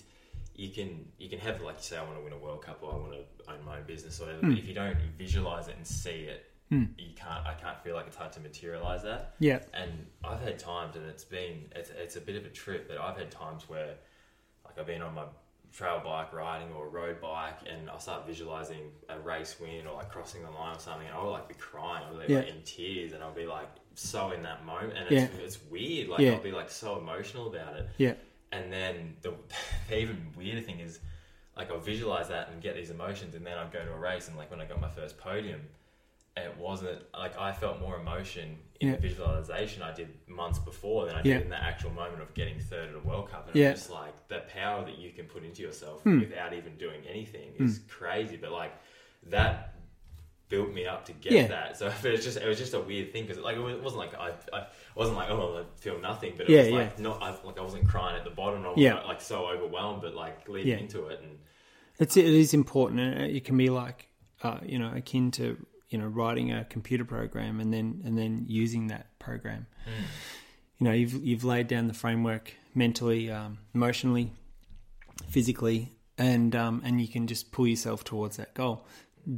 you 0.54 0.70
can 0.70 1.06
you 1.18 1.28
can 1.28 1.38
have 1.38 1.60
like 1.62 1.76
you 1.76 1.82
say 1.82 1.96
I 1.96 2.02
want 2.04 2.16
to 2.16 2.22
win 2.22 2.32
a 2.32 2.38
World 2.38 2.62
Cup 2.62 2.78
or 2.82 2.92
I 2.92 2.96
want 2.96 3.12
to 3.12 3.50
own 3.52 3.64
my 3.64 3.78
own 3.78 3.84
business 3.86 4.20
or 4.20 4.24
whatever. 4.26 4.42
Mm. 4.46 4.50
But 4.50 4.58
if 4.58 4.66
you 4.66 4.74
don't 4.74 4.96
visualize 5.18 5.68
it 5.68 5.76
and 5.76 5.86
see 5.86 6.10
it, 6.34 6.46
Mm. 6.70 6.88
you 6.96 7.14
can't. 7.14 7.46
I 7.46 7.52
can't 7.52 7.78
feel 7.84 7.94
like 7.94 8.06
it's 8.06 8.16
hard 8.16 8.32
to 8.32 8.40
materialize 8.40 9.02
that. 9.02 9.34
Yeah. 9.38 9.58
And 9.74 10.06
I've 10.24 10.40
had 10.40 10.58
times, 10.58 10.96
and 10.96 11.04
it's 11.06 11.22
been 11.24 11.70
it's, 11.76 11.90
it's 11.90 12.16
a 12.16 12.20
bit 12.20 12.34
of 12.36 12.46
a 12.46 12.48
trip, 12.48 12.88
but 12.88 12.96
I've 12.96 13.18
had 13.18 13.30
times 13.30 13.68
where 13.68 13.94
like 14.64 14.78
I've 14.78 14.86
been 14.86 15.02
on 15.02 15.14
my 15.14 15.24
trail 15.70 16.00
bike 16.02 16.32
riding 16.32 16.72
or 16.72 16.86
a 16.86 16.88
road 16.88 17.20
bike, 17.20 17.58
and 17.70 17.90
I 17.90 17.98
start 17.98 18.26
visualizing 18.26 18.90
a 19.10 19.18
race 19.20 19.56
win 19.60 19.86
or 19.86 19.96
like 19.96 20.08
crossing 20.10 20.42
the 20.44 20.50
line 20.50 20.76
or 20.76 20.78
something, 20.78 21.06
and 21.06 21.14
I'll 21.14 21.30
like 21.30 21.46
be 21.46 21.54
crying, 21.54 22.04
I'll 22.06 22.12
be 22.14 22.20
like 22.20 22.28
Yeah. 22.30 22.40
in 22.54 22.62
tears, 22.64 23.12
and 23.12 23.22
I'll 23.22 23.34
be 23.34 23.46
like 23.46 23.68
so 23.94 24.30
in 24.30 24.42
that 24.44 24.64
moment, 24.64 24.94
and 24.96 25.10
it's, 25.10 25.34
it's 25.38 25.62
weird. 25.70 26.08
Like 26.08 26.20
Yeah. 26.20 26.32
I'll 26.32 26.42
be 26.42 26.52
like 26.52 26.70
so 26.70 26.98
emotional 26.98 27.48
about 27.48 27.76
it. 27.76 27.86
Yeah. 27.98 28.14
And 28.52 28.72
then 28.72 29.16
the, 29.22 29.32
the 29.88 29.98
even 29.98 30.26
weirder 30.36 30.60
thing 30.60 30.78
is, 30.80 31.00
like 31.56 31.70
I'll 31.70 31.78
visualize 31.80 32.28
that 32.28 32.50
and 32.50 32.62
get 32.62 32.76
these 32.76 32.90
emotions, 32.90 33.34
and 33.34 33.44
then 33.46 33.58
I'd 33.58 33.72
go 33.72 33.84
to 33.84 33.92
a 33.92 33.98
race, 33.98 34.28
and 34.28 34.36
like 34.36 34.50
when 34.50 34.60
I 34.60 34.64
got 34.66 34.80
my 34.80 34.88
first 34.88 35.18
podium, 35.18 35.60
it 36.36 36.56
wasn't 36.58 36.98
like 37.12 37.38
I 37.38 37.52
felt 37.52 37.78
more 37.80 37.96
emotion 38.00 38.56
in 38.80 38.88
Yeah. 38.88 38.94
the 38.96 39.02
visualization 39.02 39.82
I 39.82 39.92
did 39.92 40.08
months 40.26 40.58
before 40.58 41.04
than 41.06 41.14
I 41.16 41.20
did 41.22 41.28
Yeah. 41.28 41.38
in 41.40 41.50
the 41.50 41.62
actual 41.62 41.90
moment 41.90 42.22
of 42.22 42.32
getting 42.32 42.58
third 42.58 42.88
at 42.88 42.94
a 42.94 43.00
World 43.00 43.30
Cup. 43.30 43.48
And 43.48 43.56
Yeah. 43.56 43.70
it's 43.72 43.80
just 43.80 43.90
like 43.92 44.14
the 44.28 44.38
power 44.52 44.82
that 44.84 44.96
you 44.96 45.10
can 45.12 45.26
put 45.26 45.44
into 45.44 45.60
yourself 45.62 46.02
Hmm. 46.04 46.20
without 46.20 46.54
even 46.54 46.76
doing 46.78 47.02
anything 47.06 47.52
is 47.58 47.80
crazy. 47.88 48.36
But 48.38 48.50
like 48.52 48.72
that 49.24 49.71
built 50.52 50.70
me 50.78 50.84
up 50.86 51.06
to 51.06 51.12
get 51.12 51.32
Yeah. 51.32 51.46
that. 51.48 51.78
So 51.78 51.84
but 52.02 52.10
it's 52.14 52.24
just 52.28 52.36
it 52.36 52.46
was 52.46 52.58
just 52.58 52.74
a 52.74 52.80
weird 52.80 53.08
thing 53.12 53.22
because 53.26 53.42
like 53.42 53.56
it 53.56 53.82
wasn't 53.86 54.00
like 54.04 54.14
I, 54.14 54.28
I 54.58 54.66
wasn't 54.94 55.16
like 55.16 55.30
oh 55.30 55.64
I 55.64 55.80
feel 55.80 55.98
nothing, 56.00 56.32
but 56.36 56.44
it 56.46 56.50
Yeah, 56.50 56.62
was 56.64 56.70
like 56.80 56.98
not 56.98 57.22
I, 57.22 57.30
like 57.48 57.58
I 57.58 57.62
wasn't 57.62 57.88
crying 57.88 58.16
at 58.20 58.24
the 58.24 58.30
bottom. 58.42 58.64
I 58.64 58.68
was 58.68 58.78
Yeah. 58.78 59.00
like, 59.12 59.20
so 59.20 59.46
overwhelmed, 59.54 60.02
but 60.02 60.14
like 60.14 60.48
leading 60.48 60.72
Yeah. 60.72 60.84
into 60.84 61.06
it 61.12 61.18
and 61.22 61.38
It's 61.98 62.16
it 62.16 62.26
is 62.42 62.52
important. 62.54 63.00
and 63.00 63.36
It 63.36 63.44
can 63.44 63.56
be 63.56 63.70
like 63.70 64.08
uh, 64.42 64.58
you 64.72 64.78
know 64.78 64.92
akin 64.94 65.30
to 65.38 65.44
you 65.90 65.98
know 65.98 66.06
writing 66.18 66.52
a 66.52 66.64
computer 66.74 67.04
program 67.04 67.54
and 67.62 67.72
then 67.72 68.02
and 68.06 68.14
then 68.20 68.44
using 68.48 68.88
that 68.88 69.06
program. 69.18 69.66
You 70.78 70.84
know 70.86 70.92
you've 71.00 71.14
you've 71.28 71.44
laid 71.44 71.66
down 71.68 71.86
the 71.92 71.94
framework 72.04 72.44
mentally, 72.74 73.30
um, 73.30 73.58
emotionally, 73.74 74.32
physically, 75.28 75.92
and 76.18 76.54
um, 76.56 76.82
and 76.84 77.00
you 77.00 77.08
can 77.08 77.26
just 77.26 77.52
pull 77.52 77.66
yourself 77.66 78.04
towards 78.04 78.36
that 78.36 78.52
goal. 78.54 78.84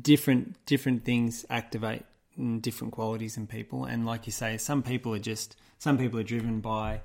Different 0.00 0.64
different 0.66 1.04
things 1.04 1.44
activate 1.50 2.04
mm, 2.38 2.60
different 2.62 2.92
qualities 2.92 3.36
in 3.36 3.46
people, 3.46 3.84
and 3.84 4.06
like 4.06 4.26
you 4.26 4.32
say, 4.32 4.56
some 4.56 4.82
people 4.82 5.14
are 5.14 5.18
just 5.18 5.56
some 5.78 5.98
people 5.98 6.18
are 6.18 6.24
driven 6.24 6.60
by 6.60 7.00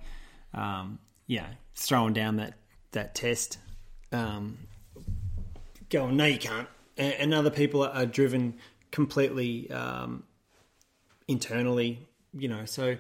um, 0.54 1.00
yeah 1.28 1.48
throwing 1.76 2.14
down 2.14 2.38
that 2.38 2.54
that 2.92 3.16
test. 3.16 3.58
Um, 4.12 4.58
going, 5.90 6.18
no, 6.18 6.26
you 6.26 6.40
can't. 6.40 6.68
And, 6.98 7.14
and 7.14 7.34
other 7.34 7.50
people 7.50 7.84
are, 7.84 7.92
are 7.92 8.06
driven 8.06 8.56
completely 8.92 9.70
um, 9.72 10.24
internally, 11.28 12.08
you 12.34 12.48
know. 12.48 12.66
So 12.66 12.98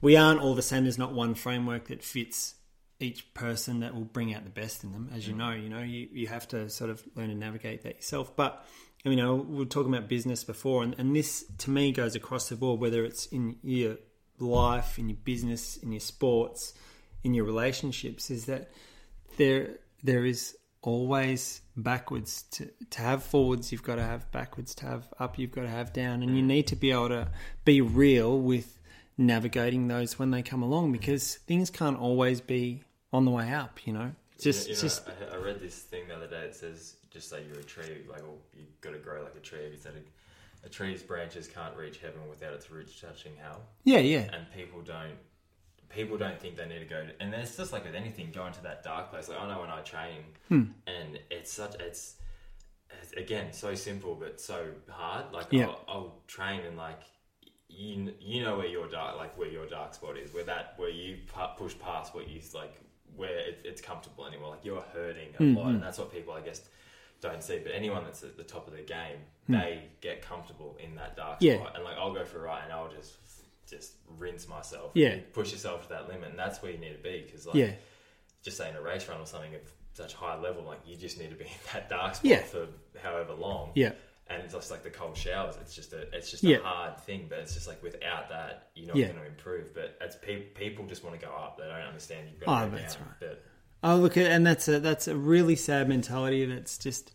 we 0.00 0.16
aren't 0.16 0.40
all 0.40 0.54
the 0.54 0.62
same. 0.62 0.84
There's 0.84 0.98
not 0.98 1.12
one 1.12 1.34
framework 1.34 1.88
that 1.88 2.02
fits 2.02 2.54
each 2.98 3.32
person 3.34 3.80
that 3.80 3.94
will 3.94 4.04
bring 4.04 4.34
out 4.34 4.44
the 4.44 4.50
best 4.50 4.82
in 4.82 4.92
them. 4.92 5.10
As 5.14 5.28
you 5.28 5.34
know, 5.34 5.52
you 5.52 5.68
know, 5.68 5.82
you, 5.82 6.08
you 6.12 6.26
have 6.28 6.48
to 6.48 6.70
sort 6.70 6.90
of 6.90 7.02
learn 7.14 7.28
to 7.28 7.34
navigate 7.34 7.82
that 7.82 7.96
yourself. 7.96 8.34
But 8.36 8.64
you 9.06 9.16
know, 9.16 9.36
we 9.36 9.62
are 9.62 9.66
talking 9.66 9.94
about 9.94 10.08
business 10.08 10.44
before, 10.44 10.82
and, 10.82 10.94
and 10.98 11.14
this 11.14 11.44
to 11.58 11.70
me 11.70 11.92
goes 11.92 12.14
across 12.14 12.48
the 12.48 12.56
board, 12.56 12.80
whether 12.80 13.04
it's 13.04 13.26
in 13.26 13.56
your 13.62 13.96
life, 14.38 14.98
in 14.98 15.08
your 15.08 15.18
business, 15.24 15.76
in 15.76 15.92
your 15.92 16.00
sports, 16.00 16.74
in 17.22 17.34
your 17.34 17.44
relationships, 17.44 18.30
is 18.30 18.46
that 18.46 18.70
there 19.36 19.78
there 20.02 20.24
is 20.24 20.56
always 20.82 21.62
backwards 21.76 22.44
to 22.52 22.70
to 22.90 23.00
have 23.00 23.22
forwards. 23.22 23.72
You've 23.72 23.82
got 23.82 23.96
to 23.96 24.04
have 24.04 24.30
backwards 24.30 24.74
to 24.76 24.86
have 24.86 25.08
up 25.18 25.38
you've 25.38 25.52
got 25.52 25.62
to 25.62 25.68
have 25.68 25.92
down. 25.92 26.22
And 26.22 26.36
you 26.36 26.42
mm. 26.42 26.46
need 26.46 26.66
to 26.68 26.76
be 26.76 26.90
able 26.92 27.08
to 27.08 27.28
be 27.64 27.80
real 27.80 28.38
with 28.40 28.78
navigating 29.18 29.88
those 29.88 30.18
when 30.18 30.30
they 30.30 30.42
come 30.42 30.62
along 30.62 30.92
because 30.92 31.36
things 31.36 31.70
can't 31.70 31.98
always 31.98 32.40
be 32.40 32.82
on 33.12 33.24
the 33.24 33.30
way 33.30 33.50
up 33.52 33.80
you 33.86 33.92
know? 33.92 34.12
Just 34.38 34.68
you 34.68 34.74
know, 34.74 34.80
just 34.80 35.08
I, 35.08 35.34
I 35.34 35.38
read 35.38 35.60
this 35.60 35.78
thing 35.78 36.08
the 36.08 36.16
other 36.16 36.26
day 36.26 36.42
that 36.42 36.54
says 36.54 36.96
just 37.16 37.28
say 37.30 37.38
you're 37.48 37.60
a 37.60 37.64
tree, 37.64 38.02
like 38.08 38.22
well, 38.22 38.38
you've 38.56 38.80
got 38.80 38.92
to 38.92 38.98
grow 38.98 39.22
like 39.22 39.34
a 39.36 39.40
tree. 39.40 39.68
He 39.72 39.76
said 39.76 39.94
a, 39.96 40.66
a 40.66 40.68
tree's 40.70 41.02
branches 41.02 41.46
can't 41.48 41.76
reach 41.76 41.98
heaven 41.98 42.20
without 42.28 42.52
its 42.52 42.70
roots 42.70 42.98
touching 43.00 43.32
hell, 43.42 43.60
yeah 43.84 43.98
yeah 43.98 44.24
and 44.34 44.46
people 44.54 44.80
don't. 44.82 45.18
People 45.88 46.18
don't 46.18 46.38
think 46.40 46.56
they 46.56 46.66
need 46.66 46.80
to 46.80 46.84
go, 46.84 47.00
to, 47.06 47.12
and 47.20 47.32
it's 47.32 47.56
just 47.56 47.72
like 47.72 47.84
with 47.84 47.94
anything, 47.94 48.32
going 48.34 48.52
to 48.54 48.62
that 48.64 48.82
dark 48.82 49.08
place. 49.10 49.28
Like 49.28 49.40
I 49.40 49.48
know 49.48 49.60
when 49.60 49.70
I 49.70 49.80
train, 49.82 50.20
Hmm. 50.48 50.64
and 50.86 51.18
it's 51.30 51.52
such 51.52 51.74
it's, 51.80 52.16
it's 53.00 53.12
again 53.12 53.52
so 53.52 53.74
simple 53.76 54.16
but 54.16 54.40
so 54.40 54.66
hard. 54.90 55.32
Like 55.32 55.46
Yeah. 55.52 55.66
I'll, 55.66 55.84
I'll 55.88 56.22
train 56.26 56.62
and 56.68 56.76
like 56.76 57.00
you 57.68 58.12
you 58.20 58.42
know 58.42 58.56
where 58.58 58.66
your 58.66 58.88
dark 58.88 59.16
like 59.16 59.38
where 59.38 59.48
your 59.48 59.66
dark 59.66 59.94
spot 59.94 60.18
is, 60.18 60.34
where 60.34 60.44
that 60.44 60.74
where 60.76 60.90
you 60.90 61.18
pu- 61.32 61.54
push 61.56 61.74
past 61.78 62.14
what 62.16 62.28
you 62.28 62.40
like 62.52 62.74
where 63.14 63.38
it, 63.38 63.60
it's 63.64 63.80
comfortable 63.80 64.26
anymore. 64.26 64.50
Like 64.50 64.64
you're 64.64 64.84
hurting 64.92 65.28
a 65.38 65.42
lot, 65.58 65.68
and 65.68 65.82
that's 65.82 65.98
what 65.98 66.12
people 66.12 66.32
I 66.34 66.40
guess 66.40 66.62
don't 67.20 67.42
see. 67.42 67.58
But 67.62 67.72
anyone 67.72 68.04
that's 68.04 68.22
at 68.22 68.36
the 68.36 68.44
top 68.44 68.66
of 68.68 68.74
the 68.74 68.82
game, 68.82 69.18
hmm. 69.46 69.52
they 69.54 69.84
get 70.00 70.22
comfortable 70.22 70.76
in 70.82 70.94
that 70.96 71.16
dark 71.16 71.38
Yeah. 71.40 71.56
spot, 71.56 71.72
and 71.76 71.84
like 71.84 71.96
I'll 71.96 72.12
go 72.14 72.24
for 72.24 72.38
a 72.38 72.42
ride 72.42 72.64
and 72.64 72.72
I'll 72.72 72.90
just 72.90 73.14
just 73.68 73.94
rinse 74.18 74.46
myself. 74.48 74.92
Yeah. 74.94 75.16
push 75.32 75.50
yourself 75.52 75.82
to 75.84 75.88
that 75.90 76.08
limit, 76.08 76.30
and 76.30 76.38
that's 76.38 76.62
where 76.62 76.70
you 76.70 76.78
need 76.78 76.96
to 76.96 77.02
be 77.02 77.22
because 77.26 77.46
like 77.46 77.56
yeah 77.56 77.72
just 78.42 78.56
say 78.58 78.68
in 78.70 78.76
a 78.76 78.80
race 78.80 79.08
run 79.08 79.20
or 79.20 79.26
something 79.26 79.52
at 79.54 79.62
such 79.92 80.14
high 80.14 80.38
level, 80.38 80.62
like 80.62 80.78
you 80.86 80.96
just 80.96 81.18
need 81.18 81.30
to 81.30 81.36
be 81.36 81.44
in 81.46 81.50
that 81.72 81.88
dark 81.88 82.14
spot 82.14 82.24
Yeah. 82.30 82.42
for 82.42 82.68
however 83.02 83.32
long. 83.32 83.72
yeah 83.74 83.92
And 84.28 84.40
it's 84.42 84.54
just 84.54 84.70
like 84.70 84.82
the 84.84 84.90
cold 84.90 85.16
showers. 85.16 85.56
It's 85.60 85.74
just 85.74 85.92
a 85.94 86.02
it's 86.14 86.30
just 86.30 86.44
Yeah. 86.44 86.58
a 86.58 86.62
hard 86.62 87.00
thing, 87.00 87.26
but 87.28 87.38
it's 87.40 87.54
just 87.54 87.66
like 87.66 87.82
without 87.82 88.28
that, 88.28 88.68
you're 88.76 88.86
not 88.86 88.96
Yeah. 88.96 89.06
going 89.08 89.18
to 89.20 89.26
improve. 89.26 89.74
But 89.74 89.96
it's 90.00 90.14
pe- 90.16 90.42
people 90.54 90.84
just 90.86 91.02
want 91.02 91.18
to 91.18 91.26
go 91.26 91.32
up. 91.32 91.56
They 91.58 91.64
don't 91.64 91.72
understand 91.80 92.28
you've 92.30 92.42
Oh, 92.42 92.46
got 92.46 92.64
to 92.66 92.70
go 92.70 92.76
that's 92.76 92.94
down. 92.94 93.04
right. 93.06 93.16
But 93.20 93.44
Oh, 93.82 93.96
look, 93.96 94.16
and 94.16 94.46
that's 94.46 94.68
a 94.68 94.80
that's 94.80 95.08
a 95.08 95.16
really 95.16 95.56
sad 95.56 95.88
mentality 95.88 96.44
that's 96.44 96.78
just 96.78 97.12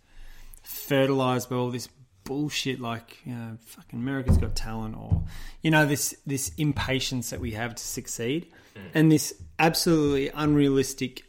fertilized 0.63 1.49
by 1.49 1.55
all 1.55 1.69
this 1.69 1.89
bullshit. 2.23 2.79
Like, 2.79 3.17
you 3.25 3.33
know, 3.33 3.57
fucking 3.65 3.99
America's 3.99 4.37
Got 4.37 4.55
Talent, 4.55 4.95
or 4.95 5.23
you 5.61 5.71
know, 5.71 5.85
this 5.85 6.15
this 6.25 6.51
impatience 6.57 7.31
that 7.31 7.39
we 7.39 7.51
have 7.51 7.75
to 7.75 7.83
succeed, 7.83 8.51
and 8.93 9.11
this 9.11 9.33
absolutely 9.59 10.29
unrealistic 10.29 11.23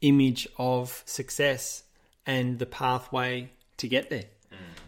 image 0.00 0.48
of 0.58 1.02
success 1.06 1.82
and 2.26 2.58
the 2.58 2.66
pathway 2.66 3.50
to 3.78 3.88
get 3.88 4.10
there, 4.10 4.24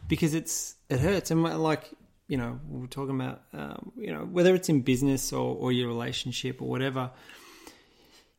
because 0.08 0.34
it's 0.34 0.74
it 0.88 1.00
hurts, 1.00 1.30
and 1.30 1.42
like 1.42 1.90
you 2.26 2.36
know, 2.36 2.60
we 2.68 2.80
we're 2.80 2.86
talking 2.86 3.16
about, 3.16 3.42
um, 3.52 3.92
you 3.96 4.12
know, 4.12 4.20
whether 4.20 4.54
it's 4.54 4.68
in 4.68 4.82
business 4.82 5.32
or, 5.32 5.56
or 5.56 5.72
your 5.72 5.88
relationship 5.88 6.62
or 6.62 6.68
whatever 6.68 7.10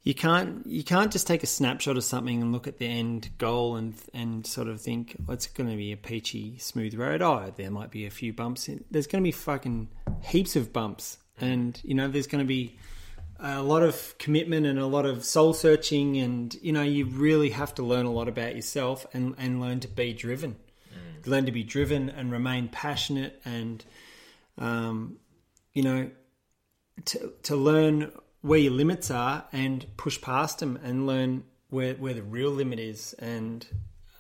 you 0.04 0.16
can't 0.16 0.66
you 0.66 0.84
can't 0.84 1.12
just 1.12 1.28
take 1.28 1.44
a 1.44 1.48
snapshot 1.48 1.96
of 1.96 2.04
something 2.04 2.42
and 2.42 2.52
look 2.52 2.68
at 2.68 2.80
the 2.80 2.88
end 2.88 3.30
goal 3.38 3.76
and 3.76 3.94
and 4.14 4.48
sort 4.48 4.68
of 4.68 4.82
think 4.82 5.16
oh, 5.28 5.34
it's 5.34 5.48
going 5.48 5.70
to 5.70 5.76
be 5.76 5.92
a 5.92 5.98
peachy 5.98 6.58
smooth 6.58 6.96
road. 6.96 7.22
Oh, 7.22 7.54
there 7.56 7.70
might 7.70 7.92
be 7.92 8.06
a 8.06 8.10
few 8.10 8.34
bumps. 8.34 8.68
In. 8.68 8.84
There's 8.90 9.08
going 9.08 9.24
to 9.24 9.28
be 9.28 9.32
fucking 9.32 9.90
heaps 10.22 10.56
of 10.56 10.74
bumps, 10.74 11.18
and 11.40 11.80
you 11.84 11.94
know 11.94 12.08
there's 12.08 12.28
going 12.28 12.44
to 12.44 12.48
be 12.48 12.80
a 13.40 13.62
lot 13.62 13.84
of 13.84 14.16
commitment 14.18 14.66
and 14.66 14.80
a 14.80 14.88
lot 14.88 15.06
of 15.06 15.24
soul 15.24 15.54
searching, 15.54 16.18
and 16.18 16.56
you 16.62 16.72
know 16.72 16.84
you 16.84 17.06
really 17.06 17.52
have 17.52 17.76
to 17.76 17.84
learn 17.84 18.08
a 18.08 18.12
lot 18.12 18.28
about 18.28 18.56
yourself 18.56 19.06
and 19.14 19.36
and 19.38 19.62
learn 19.62 19.80
to 19.82 19.88
be 19.88 20.14
driven. 20.14 20.56
learn 21.28 21.46
to 21.46 21.52
be 21.52 21.64
driven 21.64 22.10
and 22.10 22.32
remain 22.32 22.68
passionate 22.68 23.40
and 23.46 23.86
um, 24.58 25.18
you 25.74 25.84
know 25.84 26.10
to 27.06 27.34
to 27.44 27.56
learn 27.56 28.12
where 28.42 28.60
your 28.60 28.74
limits 28.74 29.12
are 29.12 29.46
and 29.52 29.86
push 29.98 30.20
past 30.20 30.60
them 30.60 30.80
and 30.84 31.06
learn 31.06 31.44
where 31.70 31.94
where 31.96 32.14
the 32.14 32.24
real 32.24 32.50
limit 32.50 32.80
is 32.80 33.14
and 33.20 33.66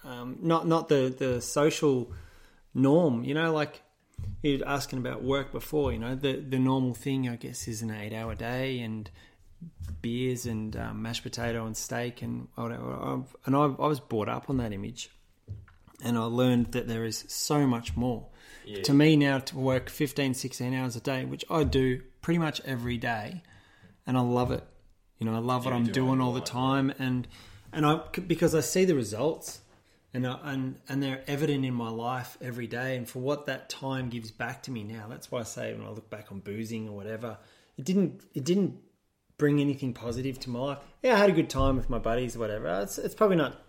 um, 0.03 0.37
not 0.41 0.67
not 0.67 0.89
the 0.89 1.13
the 1.17 1.41
social 1.41 2.11
norm. 2.73 3.23
You 3.23 3.33
know, 3.33 3.53
like 3.53 3.81
you're 4.41 4.67
asking 4.67 4.99
about 4.99 5.23
work 5.23 5.51
before. 5.51 5.91
You 5.91 5.99
know, 5.99 6.15
the 6.15 6.33
the 6.33 6.59
normal 6.59 6.93
thing 6.93 7.29
I 7.29 7.35
guess 7.35 7.67
is 7.67 7.81
an 7.81 7.91
eight 7.91 8.13
hour 8.13 8.35
day 8.35 8.79
and 8.79 9.09
beers 10.01 10.45
and 10.45 10.75
um, 10.75 11.01
mashed 11.01 11.23
potato 11.23 11.65
and 11.65 11.77
steak 11.77 12.21
and 12.21 12.47
whatever. 12.55 13.23
And 13.45 13.55
I, 13.55 13.59
I 13.59 13.87
was 13.87 13.99
brought 13.99 14.29
up 14.29 14.49
on 14.49 14.57
that 14.57 14.73
image, 14.73 15.09
and 16.03 16.17
I 16.17 16.23
learned 16.23 16.71
that 16.73 16.87
there 16.87 17.05
is 17.05 17.25
so 17.27 17.67
much 17.67 17.95
more. 17.95 18.27
Yeah. 18.65 18.83
To 18.83 18.93
me 18.93 19.15
now, 19.15 19.39
to 19.39 19.57
work 19.57 19.89
15, 19.89 20.35
16 20.35 20.73
hours 20.73 20.95
a 20.95 21.01
day, 21.01 21.25
which 21.25 21.43
I 21.49 21.63
do 21.63 22.01
pretty 22.21 22.37
much 22.37 22.61
every 22.63 22.97
day, 22.97 23.41
and 24.05 24.17
I 24.17 24.21
love 24.21 24.51
it. 24.51 24.63
You 25.17 25.27
know, 25.27 25.35
I 25.35 25.39
love 25.39 25.65
what 25.65 25.73
I'm 25.73 25.85
do 25.85 25.91
doing 25.91 26.19
all 26.19 26.33
the 26.33 26.41
time, 26.41 26.91
and 26.97 27.27
and 27.71 27.85
I 27.85 28.01
because 28.27 28.55
I 28.55 28.61
see 28.61 28.85
the 28.85 28.95
results, 28.95 29.61
and 30.13 30.25
I, 30.25 30.39
and 30.43 30.79
and 30.89 31.01
they're 31.01 31.23
evident 31.27 31.63
in 31.63 31.73
my 31.73 31.89
life 31.89 32.37
every 32.41 32.67
day, 32.67 32.97
and 32.97 33.07
for 33.07 33.19
what 33.19 33.45
that 33.45 33.69
time 33.69 34.09
gives 34.09 34.31
back 34.31 34.63
to 34.63 34.71
me 34.71 34.83
now. 34.83 35.05
That's 35.07 35.31
why 35.31 35.41
I 35.41 35.43
say 35.43 35.73
when 35.73 35.85
I 35.85 35.91
look 35.91 36.09
back 36.09 36.31
on 36.31 36.39
boozing 36.39 36.89
or 36.89 36.95
whatever, 36.95 37.37
it 37.77 37.85
didn't 37.85 38.23
it 38.33 38.43
didn't 38.43 38.79
bring 39.37 39.59
anything 39.59 39.93
positive 39.93 40.39
to 40.39 40.49
my 40.49 40.59
life. 40.59 40.79
Yeah, 41.03 41.13
I 41.13 41.17
had 41.17 41.29
a 41.29 41.33
good 41.33 41.49
time 41.49 41.75
with 41.77 41.89
my 41.89 41.99
buddies, 41.99 42.35
or 42.35 42.39
whatever. 42.39 42.81
It's 42.81 42.97
it's 42.97 43.15
probably 43.15 43.37
not 43.37 43.63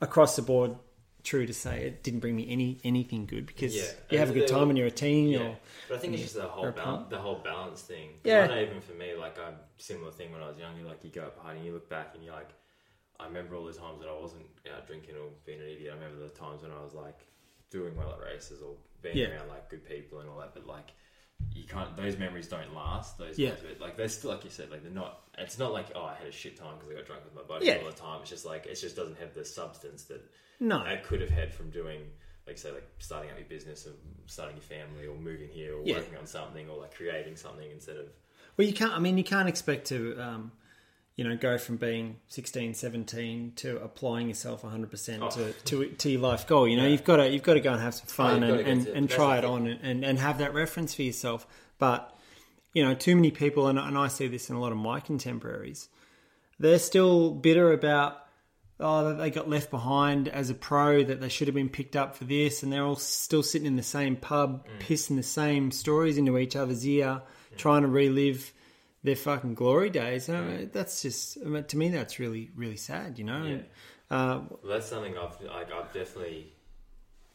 across 0.00 0.36
the 0.36 0.42
board 0.42 0.76
true 1.24 1.46
to 1.46 1.52
say 1.54 1.84
it 1.86 2.02
didn't 2.04 2.20
bring 2.20 2.36
me 2.36 2.46
any 2.48 2.78
anything 2.84 3.26
good 3.26 3.46
because 3.46 3.74
Yeah. 3.74 3.90
you 4.10 4.18
have 4.18 4.30
a 4.30 4.32
good 4.32 4.46
time 4.48 4.68
when 4.68 4.76
you're 4.76 4.86
a 4.86 4.90
teen 4.90 5.28
Yeah, 5.30 5.40
or 5.40 5.58
but 5.88 5.96
I 5.96 5.98
think 5.98 6.12
it's 6.14 6.22
just 6.22 6.34
the 6.36 6.42
whole 6.42 6.70
balance, 6.70 7.08
the 7.10 7.18
whole 7.18 7.36
balance 7.42 7.80
thing. 7.82 8.10
Yeah. 8.24 8.42
I 8.42 8.46
know 8.46 8.60
even 8.60 8.80
for 8.80 8.92
me, 8.94 9.14
like 9.14 9.38
a 9.38 9.54
similar 9.78 10.12
thing 10.12 10.30
when 10.32 10.42
I 10.42 10.48
was 10.48 10.58
younger. 10.58 10.84
Like 10.84 11.02
you 11.02 11.10
go 11.10 11.22
out 11.22 11.36
partying, 11.44 11.64
you 11.64 11.72
look 11.72 11.88
back 11.88 12.10
and 12.14 12.22
you're 12.22 12.34
like, 12.34 12.50
I 13.18 13.26
remember 13.26 13.56
all 13.56 13.64
the 13.64 13.72
times 13.72 14.00
that 14.00 14.08
I 14.08 14.18
wasn't 14.20 14.44
out 14.74 14.86
drinking 14.86 15.16
or 15.16 15.30
being 15.46 15.60
an 15.60 15.66
idiot. 15.68 15.92
I 15.92 15.94
remember 16.02 16.22
the 16.22 16.28
times 16.30 16.62
when 16.62 16.70
I 16.72 16.82
was 16.82 16.94
like 16.94 17.18
doing 17.70 17.96
well 17.96 18.12
at 18.12 18.20
races 18.20 18.60
or 18.62 18.76
being 19.02 19.16
Yeah. 19.16 19.30
around 19.30 19.48
like 19.48 19.68
good 19.70 19.84
people 19.88 20.20
and 20.20 20.28
all 20.28 20.38
that. 20.38 20.52
But 20.54 20.66
like 20.66 20.92
you 21.52 21.64
can't; 21.64 21.96
those 21.96 22.16
memories 22.16 22.48
don't 22.48 22.74
last. 22.74 23.18
Those 23.18 23.38
Yeah. 23.38 23.52
but 23.66 23.80
like 23.80 23.96
they're 23.96 24.08
still 24.08 24.30
like 24.30 24.44
you 24.44 24.50
said, 24.50 24.70
like 24.70 24.82
they're 24.82 24.92
not. 24.92 25.20
It's 25.38 25.58
not 25.58 25.72
like 25.72 25.86
oh, 25.94 26.04
I 26.04 26.14
had 26.14 26.26
a 26.28 26.32
shit 26.32 26.56
time 26.56 26.74
because 26.76 26.90
I 26.90 26.94
got 26.94 27.06
drunk 27.06 27.24
with 27.24 27.34
my 27.34 27.42
buddies 27.42 27.68
Yeah. 27.68 27.78
all 27.78 27.86
the 27.90 27.92
time. 27.96 28.20
It's 28.20 28.30
just 28.30 28.44
like 28.44 28.66
it 28.66 28.74
just 28.74 28.94
doesn't 28.96 29.18
have 29.18 29.34
the 29.34 29.44
substance 29.44 30.04
that 30.04 30.20
no 30.60 30.78
I 30.78 30.96
could 30.96 31.20
have 31.20 31.30
had 31.30 31.52
from 31.52 31.70
doing, 31.70 32.00
like 32.46 32.58
say, 32.58 32.70
like 32.72 32.88
starting 32.98 33.30
up 33.30 33.38
your 33.38 33.48
business 33.48 33.86
or 33.86 33.92
starting 34.26 34.56
your 34.56 34.62
family 34.62 35.06
or 35.06 35.16
moving 35.16 35.48
here 35.48 35.76
or 35.76 35.82
Yeah. 35.84 35.96
working 35.98 36.16
on 36.16 36.26
something 36.26 36.68
or 36.68 36.78
like 36.80 36.94
creating 36.94 37.36
something 37.36 37.70
instead 37.70 37.96
of 37.96 38.06
Well, 38.56 38.66
you 38.66 38.72
can't. 38.74 38.92
I 38.92 38.98
mean, 39.00 39.18
you 39.18 39.24
can't 39.24 39.48
expect 39.48 39.86
to, 39.88 40.16
um, 40.20 40.52
you 41.16 41.24
know, 41.24 41.36
go 41.36 41.58
from 41.58 41.76
being 41.76 42.16
16, 42.28 42.74
17 42.74 43.52
to 43.56 43.80
applying 43.82 44.28
yourself 44.28 44.62
100 44.64 44.90
percent 44.90 45.22
Oh. 45.22 45.28
to, 45.30 45.52
to 45.52 45.86
to 45.88 46.10
your 46.10 46.20
life 46.20 46.46
goal. 46.46 46.66
You 46.68 46.76
know, 46.76 46.82
Yeah. 46.84 46.88
you've 46.90 47.04
got 47.04 47.16
to 47.16 47.28
you've 47.28 47.42
got 47.42 47.54
to 47.54 47.60
go 47.60 47.72
and 47.72 47.80
have 47.82 47.94
some 47.94 48.06
fun 48.06 48.42
you've 48.42 48.60
and, 48.60 48.68
and, 48.68 48.86
and 48.88 49.10
try 49.10 49.38
it 49.38 49.44
on 49.44 49.66
and, 49.66 50.04
and 50.04 50.18
have 50.18 50.38
that 50.38 50.54
reference 50.54 50.94
for 50.94 51.02
yourself. 51.02 51.46
But 51.78 52.10
you 52.72 52.84
know, 52.84 52.94
too 52.94 53.14
many 53.14 53.30
people, 53.30 53.68
and, 53.68 53.78
and 53.78 53.96
I 53.96 54.08
see 54.08 54.26
this 54.26 54.50
in 54.50 54.56
a 54.56 54.60
lot 54.60 54.72
of 54.72 54.78
my 54.78 54.98
contemporaries. 54.98 55.88
They're 56.58 56.78
still 56.80 57.30
bitter 57.32 57.72
about. 57.72 58.23
Oh, 58.80 59.08
that 59.08 59.14
they 59.14 59.30
got 59.30 59.48
left 59.48 59.70
behind 59.70 60.26
as 60.28 60.50
a 60.50 60.54
pro, 60.54 61.04
that 61.04 61.20
they 61.20 61.28
should 61.28 61.46
have 61.46 61.54
been 61.54 61.68
picked 61.68 61.94
up 61.94 62.16
for 62.16 62.24
this, 62.24 62.62
and 62.64 62.72
they're 62.72 62.82
all 62.84 62.96
still 62.96 63.42
sitting 63.44 63.66
in 63.68 63.76
the 63.76 63.82
same 63.84 64.16
pub, 64.16 64.66
Mm. 64.66 64.80
pissing 64.80 65.16
the 65.16 65.22
same 65.22 65.70
stories 65.70 66.18
into 66.18 66.36
each 66.38 66.56
other's 66.56 66.84
ear, 66.86 67.22
trying 67.56 67.82
to 67.82 67.88
relive 67.88 68.52
their 69.04 69.14
fucking 69.14 69.54
glory 69.54 69.90
days. 69.90 70.28
I 70.28 70.40
mean, 70.40 70.70
that's 70.72 71.02
just 71.02 71.38
I 71.40 71.44
mean, 71.44 71.64
to 71.64 71.76
me 71.76 71.90
that's 71.90 72.18
really 72.18 72.50
really 72.56 72.76
sad, 72.76 73.16
you 73.18 73.24
know. 73.24 73.44
Yeah. 73.44 73.58
Uh, 74.10 74.40
Well, 74.50 74.58
that's 74.72 74.86
something 74.86 75.16
I've 75.16 75.40
like 75.42 75.70
I've 75.72 75.92
definitely 75.92 76.52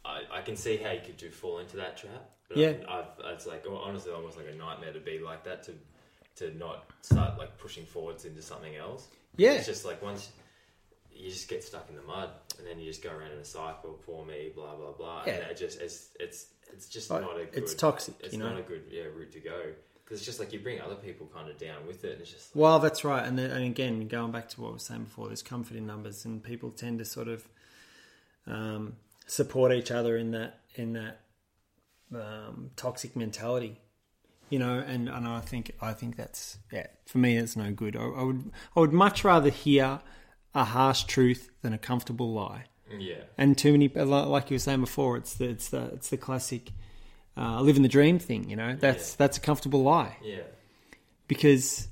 I, 0.04 0.24
I 0.32 0.42
can 0.42 0.56
see 0.58 0.78
how 0.78 0.92
you 0.92 1.02
could 1.06 1.18
do 1.18 1.30
fall 1.30 1.60
into 1.60 1.78
that 1.78 1.96
trap. 1.98 2.32
But 2.50 2.58
Yeah. 2.58 2.74
I've, 2.88 3.06
I've 3.24 3.34
it's 3.36 3.46
like 3.48 3.64
honestly 3.70 4.12
almost 4.12 4.36
like 4.38 4.48
a 4.52 4.56
nightmare 4.56 4.92
to 4.94 5.00
be 5.00 5.20
like 5.20 5.44
that 5.46 5.64
to 5.64 5.74
to 6.38 6.58
not 6.58 6.86
start 7.02 7.38
like 7.38 7.58
pushing 7.58 7.86
forwards 7.86 8.26
into 8.26 8.42
something 8.42 8.76
else. 8.76 9.08
Yeah. 9.38 9.54
it's 9.54 9.68
just 9.68 9.86
like 9.86 10.02
once 10.02 10.32
you 11.20 11.30
just 11.30 11.48
get 11.50 11.64
stuck 11.64 11.88
in 11.90 11.96
the 11.96 12.02
mud 12.04 12.30
and 12.58 12.66
then 12.68 12.80
you 12.80 12.86
just 12.86 13.04
go 13.04 13.10
around 13.12 13.32
in 13.32 13.40
a 13.40 13.46
cycle. 13.46 14.00
Poor 14.06 14.26
me, 14.26 14.52
blah 14.56 14.76
blah 14.76 14.92
blah. 14.92 15.24
Yeah. 15.28 15.34
and 15.34 15.52
it 15.52 15.58
just 15.58 15.80
it's 15.82 16.10
it's 16.20 16.48
it's 16.74 16.88
just 16.88 17.10
Like, 17.10 17.22
not 17.22 17.40
a 17.40 17.46
good. 17.46 17.56
it's 17.64 17.74
toxic, 17.74 18.16
It's 18.22 18.34
you 18.34 18.40
know? 18.40 18.50
not 18.50 18.60
a 18.60 18.64
good 18.64 18.84
yeah 18.92 19.04
route 19.04 19.32
to 19.34 19.40
go 19.40 19.60
because 20.04 20.20
it's 20.20 20.26
just 20.26 20.40
like 20.40 20.52
you 20.54 20.60
bring 20.60 20.80
other 20.82 20.96
people 20.96 21.28
kind 21.34 21.50
of 21.50 21.58
down 21.60 21.86
with 21.86 22.04
it. 22.04 22.14
And 22.14 22.22
it's 22.22 22.32
just 22.32 22.56
well, 22.56 22.80
that's 22.80 23.04
right. 23.04 23.24
And 23.26 23.38
then, 23.38 23.52
and 23.52 23.64
again, 23.66 24.08
going 24.08 24.32
back 24.32 24.50
to 24.50 24.62
what 24.62 24.70
I 24.70 24.74
was 24.74 24.84
saying 24.84 25.04
before, 25.04 25.28
there's 25.28 25.44
comfort 25.44 25.78
in 25.78 25.86
numbers, 25.86 26.26
and 26.26 26.42
people 26.44 26.72
tend 26.72 26.98
to 27.00 27.06
sort 27.06 27.28
of 27.28 27.48
um, 28.48 28.94
support 29.28 29.72
each 29.72 29.92
other 29.92 30.18
in 30.18 30.32
that 30.32 30.60
in 30.76 30.94
that 30.94 31.20
um, 32.14 32.72
toxic 32.76 33.16
mentality. 33.16 33.80
You 34.50 34.58
know, 34.58 34.80
and, 34.80 35.08
and 35.08 35.28
I 35.28 35.42
think 35.42 35.74
I 35.80 35.94
think 35.94 36.16
that's 36.16 36.58
yeah 36.72 36.88
for 37.06 37.20
me 37.20 37.38
that's 37.40 37.56
no 37.56 37.72
good. 37.72 37.96
I, 37.96 38.02
I 38.04 38.24
would 38.24 38.52
I 38.76 38.80
would 38.80 38.94
much 38.94 39.24
rather 39.24 39.50
hear 39.52 40.00
a 40.56 40.64
harsh 40.66 41.04
truth 41.04 41.50
than 41.62 41.74
a 41.74 41.78
comfortable 41.78 42.34
lie. 42.34 42.66
yeah. 42.98 43.16
And 43.38 43.58
too 43.58 43.72
many, 43.72 43.88
like 43.88 44.50
you 44.50 44.56
were 44.56 44.60
saying 44.60 44.82
before, 44.82 45.18
it's 45.18 45.36
the 45.36 45.46
it's 45.50 45.70
the 45.70 45.86
it's 45.94 46.10
the 46.10 46.18
classic 46.18 46.72
uh, 47.38 47.62
living 47.62 47.84
the 47.84 47.90
dream 47.90 48.20
thing. 48.20 48.50
You 48.50 48.56
know, 48.56 48.76
that's 48.76 49.12
Yeah. 49.12 49.16
that's 49.20 49.38
a 49.38 49.42
comfortable 49.42 49.84
lie 49.84 50.18
Yeah, 50.24 50.42
because 51.28 51.88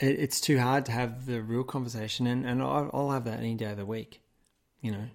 it, 0.00 0.18
it's 0.18 0.40
too 0.40 0.58
hard 0.58 0.86
to 0.86 0.92
have 0.92 1.26
the 1.26 1.40
real 1.42 1.64
conversation, 1.64 2.26
and 2.26 2.44
and 2.44 2.62
I- 2.62 2.90
I'll 2.92 3.10
have 3.10 3.24
that 3.24 3.38
any 3.38 3.54
day 3.54 3.70
of 3.70 3.76
the 3.76 3.86
week. 3.86 4.20
You 4.80 4.92
know, 4.92 5.08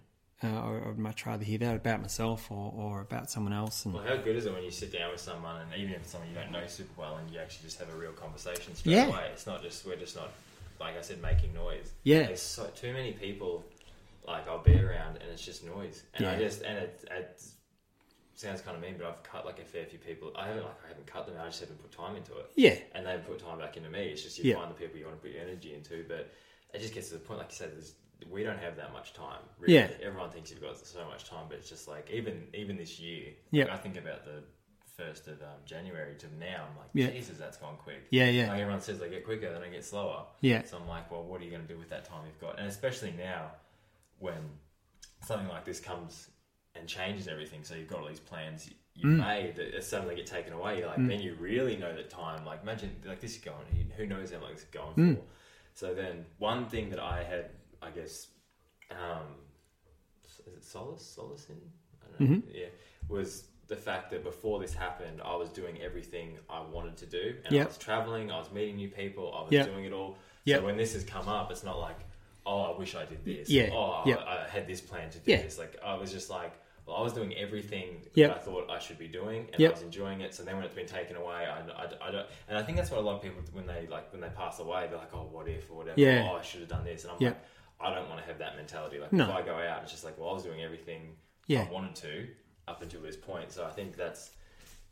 uh, 0.44 0.48
I 0.48 0.78
I 0.86 0.88
would 0.88 0.98
much 0.98 1.26
rather 1.26 1.44
hear 1.44 1.58
that 1.60 1.76
about 1.76 2.02
myself 2.02 2.50
or, 2.50 2.72
or 2.76 3.02
about 3.02 3.30
someone 3.30 3.54
else. 3.54 3.86
And 3.86 3.94
Well, 3.94 4.04
how 4.04 4.16
good 4.16 4.36
is 4.38 4.46
it 4.46 4.54
when 4.54 4.64
you 4.64 4.72
sit 4.72 4.94
down 4.94 5.12
with 5.12 5.20
someone, 5.20 5.62
and 5.62 5.70
even 5.82 5.94
if 5.94 6.02
it's 6.04 6.12
someone 6.12 6.30
you 6.30 6.36
don't 6.36 6.52
know 6.52 6.66
super 6.68 6.94
well, 7.02 7.18
and 7.18 7.30
you 7.30 7.40
actually 7.40 7.66
just 7.66 7.80
have 7.80 7.90
a 7.94 7.98
real 7.98 8.14
conversation 8.14 8.74
straight 8.76 8.94
Yeah. 8.94 9.08
away? 9.08 9.30
It's 9.34 9.46
not 9.46 9.62
just 9.62 9.86
we're 9.86 9.98
just 9.98 10.16
not, 10.16 10.32
like 10.80 10.98
I 10.98 11.02
said, 11.02 11.22
making 11.22 11.54
noise. 11.54 11.92
Yeah. 12.04 12.24
there's 12.28 12.42
so 12.42 12.66
too 12.76 12.94
many 12.94 13.14
people. 13.14 13.66
Like 14.26 14.48
I'll 14.48 14.62
be 14.64 14.78
around, 14.78 15.18
and 15.18 15.32
it's 15.32 15.44
just 15.46 15.64
noise, 15.66 16.04
and 16.16 16.26
I 16.28 16.38
just 16.38 16.62
and 16.62 16.78
it, 16.78 17.06
it 17.10 17.42
sounds 18.36 18.62
kind 18.62 18.76
of 18.76 18.84
mean, 18.84 18.96
but 18.98 19.08
I've 19.08 19.24
cut 19.24 19.46
like 19.46 19.60
a 19.60 19.64
fair 19.64 19.86
few 19.86 20.00
people. 20.00 20.34
I 20.36 20.48
haven't 20.48 20.64
like 20.64 20.76
I 20.86 20.90
haven't 20.90 21.08
cut 21.08 21.26
them. 21.28 21.36
I 21.42 21.46
just 21.46 21.62
haven't 21.62 21.82
put 21.82 21.92
time 21.92 22.16
into 22.18 22.34
it, 22.38 22.52
yeah, 22.56 22.76
and 22.94 23.06
they've 23.08 23.26
put 23.26 23.40
time 23.40 23.60
back 23.60 23.78
into 23.78 23.90
me. 23.90 24.08
It's 24.08 24.22
just 24.24 24.38
you 24.38 24.52
Yeah. 24.52 24.58
find 24.58 24.70
the 24.70 24.76
people 24.76 24.98
you 25.00 25.06
want 25.06 25.18
to 25.18 25.22
put 25.26 25.32
your 25.34 25.44
energy 25.44 25.74
into, 25.74 26.04
but 26.10 26.30
it 26.74 26.82
just 26.82 26.94
gets 26.94 27.08
to 27.08 27.14
the 27.14 27.20
point, 27.22 27.40
like 27.40 27.52
you 27.52 27.56
said, 27.56 27.72
there's, 27.72 27.94
we 28.30 28.44
don't 28.44 28.60
have 28.60 28.76
that 28.76 28.92
much 28.92 29.14
time. 29.14 29.40
Really. 29.60 29.76
Yeah. 29.76 29.88
everyone 30.04 30.30
thinks 30.30 30.52
you've 30.52 30.62
got 30.62 30.78
so 30.86 31.06
much 31.08 31.30
time, 31.30 31.46
but 31.48 31.58
it's 31.60 31.70
just 31.70 31.88
like 31.88 32.10
even 32.12 32.48
even 32.54 32.76
this 32.76 33.00
year. 33.00 33.32
Yeah. 33.52 33.64
like, 33.66 33.74
I 33.76 33.78
think 33.78 33.96
about 33.98 34.26
the 34.26 34.44
first 34.98 35.28
of 35.28 35.40
um, 35.42 35.60
January 35.66 36.16
to 36.16 36.26
now. 36.40 36.66
I'm 36.72 36.78
like, 36.78 36.90
Yeah. 36.94 37.12
Jesus, 37.12 37.38
that's 37.38 37.58
gone 37.58 37.78
quick. 37.78 38.08
yeah, 38.10 38.30
yeah, 38.30 38.50
Like 38.50 38.62
everyone 38.62 38.82
says, 38.82 39.00
they 39.00 39.10
get 39.10 39.24
quicker, 39.24 39.52
then 39.52 39.62
they 39.62 39.70
get 39.70 39.86
slower. 39.86 40.26
yeah, 40.42 40.64
So 40.64 40.78
I'm 40.78 40.88
like, 40.88 41.12
well, 41.12 41.24
what 41.24 41.40
are 41.40 41.44
you 41.44 41.52
going 41.52 41.66
to 41.66 41.68
do 41.72 41.78
with 41.78 41.90
that 41.90 42.06
time 42.06 42.22
you've 42.26 42.40
got? 42.42 42.58
And 42.60 42.68
especially 42.68 43.14
now, 43.18 43.52
when 44.20 44.38
something 45.24 45.48
like 45.48 45.66
this 45.66 45.80
comes 45.80 46.30
and 46.74 46.88
changes 46.88 47.28
everything, 47.28 47.64
so 47.64 47.76
you've 47.76 47.88
got 47.88 48.00
all 48.02 48.08
these 48.08 48.20
plans 48.20 48.70
you 48.96 49.08
Mm. 49.08 49.18
made 49.20 49.56
that 49.58 49.84
suddenly 49.84 50.16
get 50.16 50.26
taken 50.26 50.54
away. 50.54 50.80
You're 50.80 50.88
like, 50.88 50.98
then 51.08 51.22
you 51.22 51.36
really 51.36 51.78
know 51.78 51.96
that 51.96 52.10
time. 52.10 52.44
Like, 52.44 52.64
imagine 52.64 52.90
like 53.06 53.20
this 53.20 53.36
is 53.38 53.44
going. 53.44 53.92
Who 53.96 54.08
knows 54.08 54.32
how 54.32 54.40
long 54.40 54.52
is 54.54 54.64
going 54.72 54.96
Mm. 54.96 55.16
for? 55.18 55.24
So 55.76 55.94
then, 55.94 56.26
one 56.40 56.66
thing 56.66 56.90
that 56.90 57.00
I 57.00 57.22
had, 57.22 57.52
I 57.80 57.92
guess, 57.92 58.30
um, 58.90 59.36
is 60.26 60.42
it 60.48 60.64
solace, 60.64 61.06
solace 61.06 61.46
in? 61.52 61.62
I 62.02 62.06
don't 62.18 62.20
know. 62.32 62.38
Mm-hmm. 62.38 62.50
Yeah, 62.52 62.66
was 63.08 63.44
the 63.68 63.76
fact 63.76 64.12
that 64.12 64.24
before 64.24 64.60
this 64.60 64.74
happened, 64.74 65.22
I 65.24 65.36
was 65.36 65.50
doing 65.50 65.82
everything 65.82 66.38
I 66.50 66.62
wanted 66.62 66.98
to 66.98 67.06
do, 67.06 67.36
and 67.46 67.54
Yep. 67.54 67.66
I 67.66 67.68
was 67.68 67.78
traveling, 67.78 68.32
I 68.32 68.38
was 68.40 68.52
meeting 68.52 68.78
new 68.78 68.90
people, 68.90 69.34
I 69.38 69.42
was 69.44 69.52
Yep. 69.52 69.66
doing 69.68 69.86
it 69.86 69.94
all. 69.94 70.18
Yep. 70.46 70.60
So 70.62 70.66
when 70.66 70.78
this 70.78 70.94
has 70.94 71.04
come 71.04 71.28
up, 71.28 71.52
it's 71.52 71.64
not 71.64 71.78
like, 71.80 71.98
oh, 72.46 72.62
I 72.74 72.78
wish 72.78 72.96
I 72.96 73.04
did 73.06 73.26
this. 73.26 73.50
Yeah. 73.50 73.70
Oh, 73.74 74.04
Yep. 74.06 74.20
I, 74.26 74.46
I 74.46 74.48
had 74.48 74.68
this 74.68 74.80
plan 74.80 75.10
to 75.10 75.20
do 75.20 75.32
Yeah. 75.32 75.42
this. 75.42 75.58
Like 75.60 75.78
I 75.84 75.96
was 75.96 76.12
just 76.14 76.30
like, 76.30 76.54
well, 76.86 76.96
I 76.96 77.02
was 77.02 77.12
doing 77.12 77.36
everything 77.36 78.08
Yep. 78.14 78.30
that 78.30 78.38
I 78.38 78.40
thought 78.40 78.70
I 78.72 78.80
should 78.80 78.98
be 78.98 79.10
doing, 79.10 79.50
and. 79.52 79.62
I 79.62 79.70
was 79.70 79.82
enjoying 79.82 80.22
it. 80.22 80.34
So 80.34 80.44
then 80.44 80.56
when 80.56 80.64
it's 80.64 80.74
been 80.74 80.86
taken 80.88 81.18
away, 81.18 81.46
I, 81.46 81.60
I, 81.60 82.08
I 82.08 82.12
don't. 82.12 82.26
And 82.48 82.58
I 82.58 82.64
think 82.64 82.78
that's 82.78 82.90
what 82.90 83.02
a 83.02 83.04
lot 83.04 83.18
of 83.18 83.22
people 83.22 83.42
when 83.52 83.68
they 83.68 83.86
like 83.92 84.10
when 84.14 84.22
they 84.22 84.30
pass 84.30 84.60
away, 84.60 84.88
they're 84.90 84.98
like, 84.98 85.14
oh, 85.14 85.28
what 85.30 85.50
if 85.50 85.70
or 85.70 85.74
whatever. 85.80 86.00
Yeah. 86.00 86.30
Oh, 86.32 86.38
I 86.38 86.42
should 86.42 86.62
have 86.62 86.70
done 86.70 86.86
this, 86.86 87.04
and 87.04 87.12
I'm 87.12 87.20
like, 87.20 87.36
I 87.82 87.94
don't 87.94 88.08
want 88.08 88.22
to 88.22 88.28
have 88.28 88.38
that 88.40 88.56
mentality. 88.56 89.00
Like 89.00 89.12
No. 89.12 89.26
if 89.26 89.36
I 89.36 89.42
go 89.42 89.56
out, 89.56 89.84
it's 89.84 89.92
just 89.92 90.06
like, 90.06 90.18
well, 90.18 90.30
I 90.30 90.34
was 90.34 90.44
doing 90.44 90.62
everything 90.64 91.18
Yeah. 91.48 91.66
I 91.70 91.72
wanted 91.74 91.96
to 91.98 92.28
up 92.68 92.82
until 92.82 93.02
this 93.02 93.16
point. 93.16 93.52
So 93.52 93.66
I 93.66 93.72
think 93.72 93.96
that's. 93.96 94.32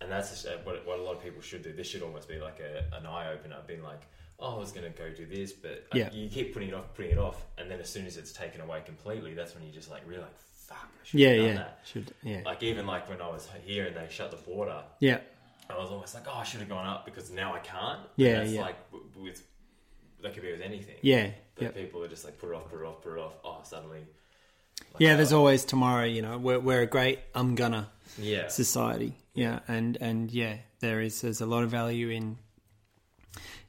And 0.01 0.11
that's 0.11 0.45
uh, 0.45 0.57
what, 0.65 0.86
what 0.86 0.99
a 0.99 1.01
lot 1.01 1.15
of 1.15 1.23
people 1.23 1.41
should 1.41 1.63
do. 1.63 1.71
This 1.71 1.88
should 1.88 2.01
almost 2.01 2.28
be 2.28 2.38
like 2.38 2.59
a, 2.59 2.84
an 2.97 3.05
eye 3.05 3.32
opener, 3.32 3.55
being 3.65 3.82
like, 3.82 4.01
"Oh, 4.38 4.57
I 4.57 4.59
was 4.59 4.73
going 4.73 4.84
to 4.91 4.97
go 4.97 5.09
do 5.09 5.26
this," 5.26 5.53
but 5.53 5.86
uh, 5.93 5.97
Yeah. 5.97 6.11
you 6.11 6.28
keep 6.30 6.53
putting 6.53 6.67
it 6.67 6.73
off, 6.76 6.93
putting 6.95 7.11
it 7.11 7.17
off, 7.17 7.41
and 7.57 7.71
then 7.71 7.80
as 7.80 7.89
soon 7.89 8.05
as 8.05 8.17
it's 8.17 8.34
taken 8.34 8.59
away 8.59 8.82
completely, 8.86 9.34
that's 9.34 9.55
when 9.55 9.63
you 9.65 9.71
just 9.71 9.89
like 9.89 10.01
really 10.05 10.19
like, 10.21 10.38
fuck, 10.38 10.80
I 10.84 11.05
should 11.07 11.19
Yeah, 11.21 11.30
have 11.30 11.38
done 11.38 11.47
yeah, 11.47 11.55
that. 11.55 11.80
should 11.86 12.11
yeah, 12.23 12.41
Like 12.45 12.61
even 12.61 12.86
like 12.86 13.07
when 13.09 13.21
I 13.21 13.30
was 13.30 13.47
here 13.63 13.86
and 13.86 13.95
they 13.95 14.05
shut 14.09 14.32
the 14.32 14.38
border, 14.38 14.84
yeah, 14.99 15.19
I 15.69 15.78
was 15.78 15.89
almost 15.89 16.13
like, 16.13 16.26
oh, 16.28 16.39
I 16.39 16.43
should 16.43 16.59
have 16.59 16.69
gone 16.69 16.86
up 16.86 17.05
because 17.05 17.32
now 17.32 17.53
I 17.55 17.59
can't. 17.59 18.01
Yeah, 18.17 18.39
that's 18.39 18.51
yeah. 18.51 18.61
like 18.63 18.76
with 19.15 19.41
that 20.21 20.34
could 20.34 20.43
be 20.43 20.51
with 20.51 20.61
anything. 20.61 20.95
yeah, 21.03 21.30
But 21.55 21.63
yeah. 21.63 21.69
people 21.71 22.03
are 22.03 22.09
just 22.09 22.26
like 22.26 22.38
put 22.38 22.49
it 22.49 22.55
off, 22.55 22.69
put 22.69 22.82
it 22.82 22.86
off, 22.86 23.01
put 23.01 23.13
it 23.13 23.19
off. 23.19 23.34
Oh, 23.45 23.59
suddenly. 23.63 24.01
Like, 24.93 25.01
Yeah, 25.01 25.15
there's 25.15 25.34
always 25.34 25.65
tomorrow. 25.65 26.05
You 26.05 26.21
know, 26.21 26.38
we're 26.38 26.59
we're 26.59 26.82
a 26.82 26.88
great 26.88 27.19
I'm 27.34 27.55
gonna 27.55 27.89
yeah, 28.17 28.47
society. 28.47 29.17
Yeah, 29.34 29.59
and 29.67 29.97
and 29.99 30.32
yeah, 30.32 30.57
there 30.80 31.01
is 31.01 31.21
there's 31.21 31.41
a 31.41 31.45
lot 31.45 31.63
of 31.63 31.69
value 31.69 32.09
in 32.09 32.38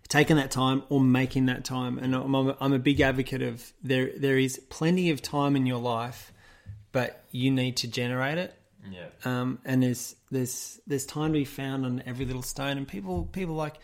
taking 0.09 0.36
that 0.36 0.50
time 0.50 0.82
or 0.88 1.00
making 1.00 1.46
that 1.46 1.64
time. 1.64 1.98
And 1.98 2.14
I'm 2.14 2.34
I'm 2.34 2.48
a, 2.48 2.57
I'm 2.61 2.72
a 2.72 2.78
big 2.78 3.00
advocate 3.00 3.42
of 3.42 3.72
there 3.82 4.11
there 4.16 4.38
is 4.38 4.59
plenty 4.68 5.11
of 5.11 5.22
time 5.22 5.57
in 5.57 5.66
your 5.66 5.80
life, 5.80 6.32
but 6.92 7.24
you 7.30 7.50
need 7.50 7.76
to 7.78 7.88
generate 7.88 8.38
it. 8.38 8.54
yeah, 8.90 9.07
Um, 9.24 9.59
and 9.64 9.82
there's 9.82 10.14
there's 10.30 10.80
there's 10.86 11.07
time 11.07 11.32
to 11.32 11.38
be 11.38 11.44
found 11.44 11.84
on 11.84 12.02
every 12.07 12.24
little 12.24 12.42
stone. 12.42 12.76
And 12.78 12.86
people 12.86 13.28
people 13.32 13.54
like, 13.54 13.74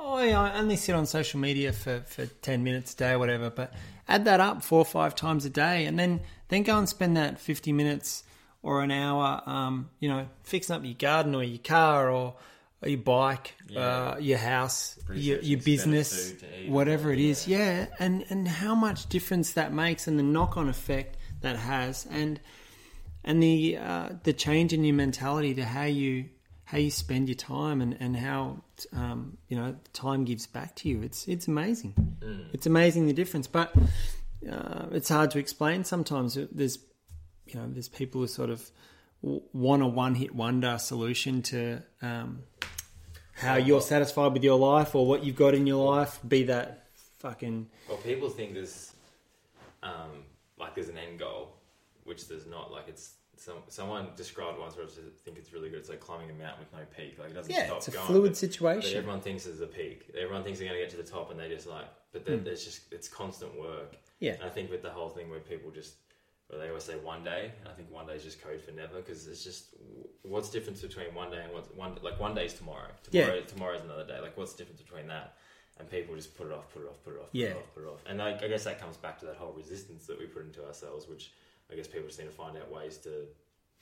oh 0.00 0.22
yeah, 0.22 0.40
I 0.40 0.58
only 0.58 0.76
sit 0.76 0.94
on 0.94 1.06
social 1.06 1.38
media 1.38 1.72
for, 1.72 2.00
for 2.00 2.26
ten 2.26 2.64
minutes 2.64 2.94
a 2.94 2.96
day 2.96 3.10
or 3.12 3.18
whatever. 3.18 3.50
But 3.50 3.72
add 4.08 4.24
that 4.24 4.40
up 4.40 4.64
four 4.64 4.80
or 4.80 4.84
five 4.84 5.14
times 5.14 5.44
a 5.44 5.50
day, 5.50 5.84
and 5.84 5.98
then 5.98 6.20
then 6.48 6.62
go 6.62 6.78
and 6.78 6.88
spend 6.88 7.16
that 7.16 7.38
fifty 7.38 7.72
minutes 7.72 8.24
or 8.62 8.82
an 8.82 8.90
hour, 8.90 9.42
um, 9.46 9.90
you 10.00 10.08
know, 10.08 10.28
fixing 10.42 10.76
up 10.76 10.84
your 10.84 10.94
garden 10.94 11.34
or 11.34 11.42
your 11.42 11.58
car 11.58 12.10
or, 12.10 12.34
or 12.82 12.88
your 12.88 12.98
bike, 12.98 13.54
uh, 13.74 14.16
your 14.20 14.36
house, 14.36 14.98
your, 15.12 15.38
your 15.40 15.60
business, 15.60 16.32
food 16.32 16.40
to 16.40 16.62
eat. 16.64 16.70
whatever 16.70 17.12
it 17.12 17.18
is. 17.18 17.48
Yeah, 17.48 17.86
and 17.98 18.24
and 18.28 18.46
how 18.46 18.74
much 18.74 19.08
difference 19.08 19.52
that 19.52 19.72
makes, 19.72 20.06
and 20.06 20.18
the 20.18 20.22
knock 20.22 20.56
on 20.56 20.68
effect 20.68 21.16
that 21.40 21.56
has, 21.56 22.06
and 22.10 22.40
and 23.24 23.42
the 23.42 23.78
uh, 23.78 24.08
the 24.24 24.32
change 24.32 24.72
in 24.72 24.84
your 24.84 24.96
mentality 24.96 25.54
to 25.54 25.64
how 25.64 25.84
you 25.84 26.26
how 26.70 26.78
you 26.78 26.90
spend 26.90 27.28
your 27.28 27.34
time 27.36 27.80
and 27.80 27.96
and 27.98 28.16
how 28.16 28.62
um, 28.92 29.36
you 29.48 29.56
know 29.56 29.74
time 29.92 30.24
gives 30.24 30.46
back 30.46 30.76
to 30.76 30.88
you. 30.88 31.02
It's 31.02 31.26
it's 31.26 31.48
amazing. 31.48 31.94
It's 32.52 32.66
amazing 32.66 33.06
the 33.06 33.12
difference, 33.12 33.48
but 33.48 33.74
uh, 34.50 34.86
it's 34.92 35.08
hard 35.08 35.32
to 35.32 35.38
explain. 35.40 35.82
Sometimes 35.82 36.38
there's 36.52 36.78
you 37.46 37.56
know 37.58 37.66
there's 37.68 37.88
people 37.88 38.20
who 38.20 38.28
sort 38.28 38.50
of 38.50 38.70
want 39.22 39.82
a 39.82 39.86
one 39.86 40.14
hit 40.14 40.32
wonder 40.34 40.78
solution 40.78 41.42
to 41.42 41.82
um, 42.02 42.44
how 43.32 43.56
you're 43.56 43.80
satisfied 43.80 44.32
with 44.32 44.44
your 44.44 44.58
life 44.58 44.94
or 44.94 45.06
what 45.06 45.24
you've 45.24 45.36
got 45.36 45.54
in 45.54 45.66
your 45.66 45.84
life. 45.84 46.20
Be 46.26 46.44
that 46.44 46.86
fucking 47.18 47.68
Well, 47.88 47.98
people 47.98 48.28
think 48.28 48.54
there's, 48.54 48.92
um, 49.82 50.24
like 50.56 50.76
there's 50.76 50.88
an 50.88 50.98
end 50.98 51.18
goal, 51.18 51.56
which 52.04 52.28
there's 52.28 52.46
not. 52.46 52.70
Like 52.70 52.84
it's 52.86 53.14
some, 53.40 53.56
someone 53.68 54.08
described 54.16 54.58
once 54.58 54.76
where 54.76 54.84
I 54.84 54.88
think 55.24 55.38
it's 55.38 55.52
really 55.52 55.70
good. 55.70 55.78
It's 55.78 55.88
like 55.88 56.00
climbing 56.00 56.28
a 56.28 56.34
mountain 56.34 56.60
with 56.60 56.72
no 56.72 56.84
peak. 56.94 57.18
Like 57.18 57.30
it 57.30 57.34
doesn't 57.34 57.50
yeah, 57.50 57.66
stop 57.66 57.78
it's 57.78 57.88
a 57.88 57.90
going. 57.92 58.06
fluid 58.06 58.22
but- 58.22 58.28
But 58.30 58.36
situation. 58.36 58.98
everyone 58.98 59.20
thinks 59.22 59.44
there's 59.44 59.62
a 59.62 59.66
peak. 59.66 60.10
Everyone 60.14 60.44
thinks 60.44 60.58
they're 60.58 60.68
going 60.68 60.78
to 60.78 60.84
get 60.84 60.90
to 60.90 60.98
the 60.98 61.10
top, 61.10 61.30
and 61.30 61.40
they 61.40 61.48
just 61.48 61.66
like. 61.66 61.86
But 62.12 62.26
there, 62.26 62.36
hmm. 62.36 62.44
there's 62.44 62.64
just 62.64 62.92
it's 62.92 63.08
constant 63.08 63.58
work. 63.58 63.96
Yeah. 64.18 64.32
And 64.34 64.42
I 64.42 64.50
think 64.50 64.70
with 64.70 64.82
the 64.82 64.90
whole 64.90 65.08
thing 65.08 65.30
where 65.30 65.40
people 65.40 65.70
just, 65.70 65.94
where 66.48 66.60
they 66.60 66.68
always 66.68 66.84
say 66.84 66.96
one 66.96 67.24
day, 67.24 67.52
and 67.60 67.68
I 67.68 67.72
think 67.72 67.90
one 67.90 68.06
day 68.06 68.14
is 68.14 68.24
just 68.24 68.42
code 68.42 68.60
for 68.60 68.72
never 68.72 68.96
because 68.96 69.26
it's 69.26 69.42
just 69.42 69.74
what's 70.22 70.50
the 70.50 70.58
difference 70.58 70.82
between 70.82 71.14
one 71.14 71.30
day 71.30 71.42
and 71.42 71.52
what's 71.54 71.68
one 71.70 71.96
like 72.02 72.20
one 72.20 72.34
day 72.34 72.44
is 72.44 72.52
tomorrow. 72.54 72.88
Yeah. 73.10 73.24
Tomorrow 73.24 73.42
tomorrow's 73.44 73.80
another 73.82 74.06
day. 74.06 74.20
Like 74.20 74.36
what's 74.36 74.52
the 74.52 74.58
difference 74.58 74.82
between 74.82 75.06
that? 75.06 75.36
And 75.78 75.88
people 75.90 76.14
just 76.14 76.36
put 76.36 76.46
it 76.46 76.52
off, 76.52 76.70
put 76.74 76.82
it 76.82 76.88
off, 76.88 77.02
put 77.02 77.14
it 77.14 77.20
off, 77.20 77.30
put 77.30 77.34
Yeah. 77.40 77.46
it 77.48 77.56
off, 77.56 77.74
put 77.74 77.84
it 77.84 77.88
off. 77.88 78.02
And 78.04 78.18
like, 78.18 78.42
I 78.42 78.48
guess 78.48 78.64
that 78.64 78.78
comes 78.78 78.98
back 78.98 79.18
to 79.20 79.26
that 79.26 79.36
whole 79.36 79.52
resistance 79.52 80.06
that 80.08 80.18
we 80.18 80.26
put 80.26 80.44
into 80.44 80.62
ourselves, 80.66 81.08
which 81.08 81.32
I 81.72 81.76
guess 81.76 81.86
people 81.86 82.06
just 82.08 82.18
need 82.18 82.26
to 82.26 82.32
find 82.32 82.56
out 82.56 82.70
ways 82.72 82.96
to 82.98 83.26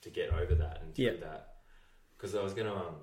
to 0.03 0.11
get 0.11 0.33
over 0.33 0.55
that 0.55 0.81
and 0.83 0.95
through 0.95 1.05
Yeah. 1.07 1.13
that. 1.21 1.55
Because 2.17 2.35
I 2.35 2.43
was 2.43 2.55
gonna 2.55 2.75
um, 2.75 2.97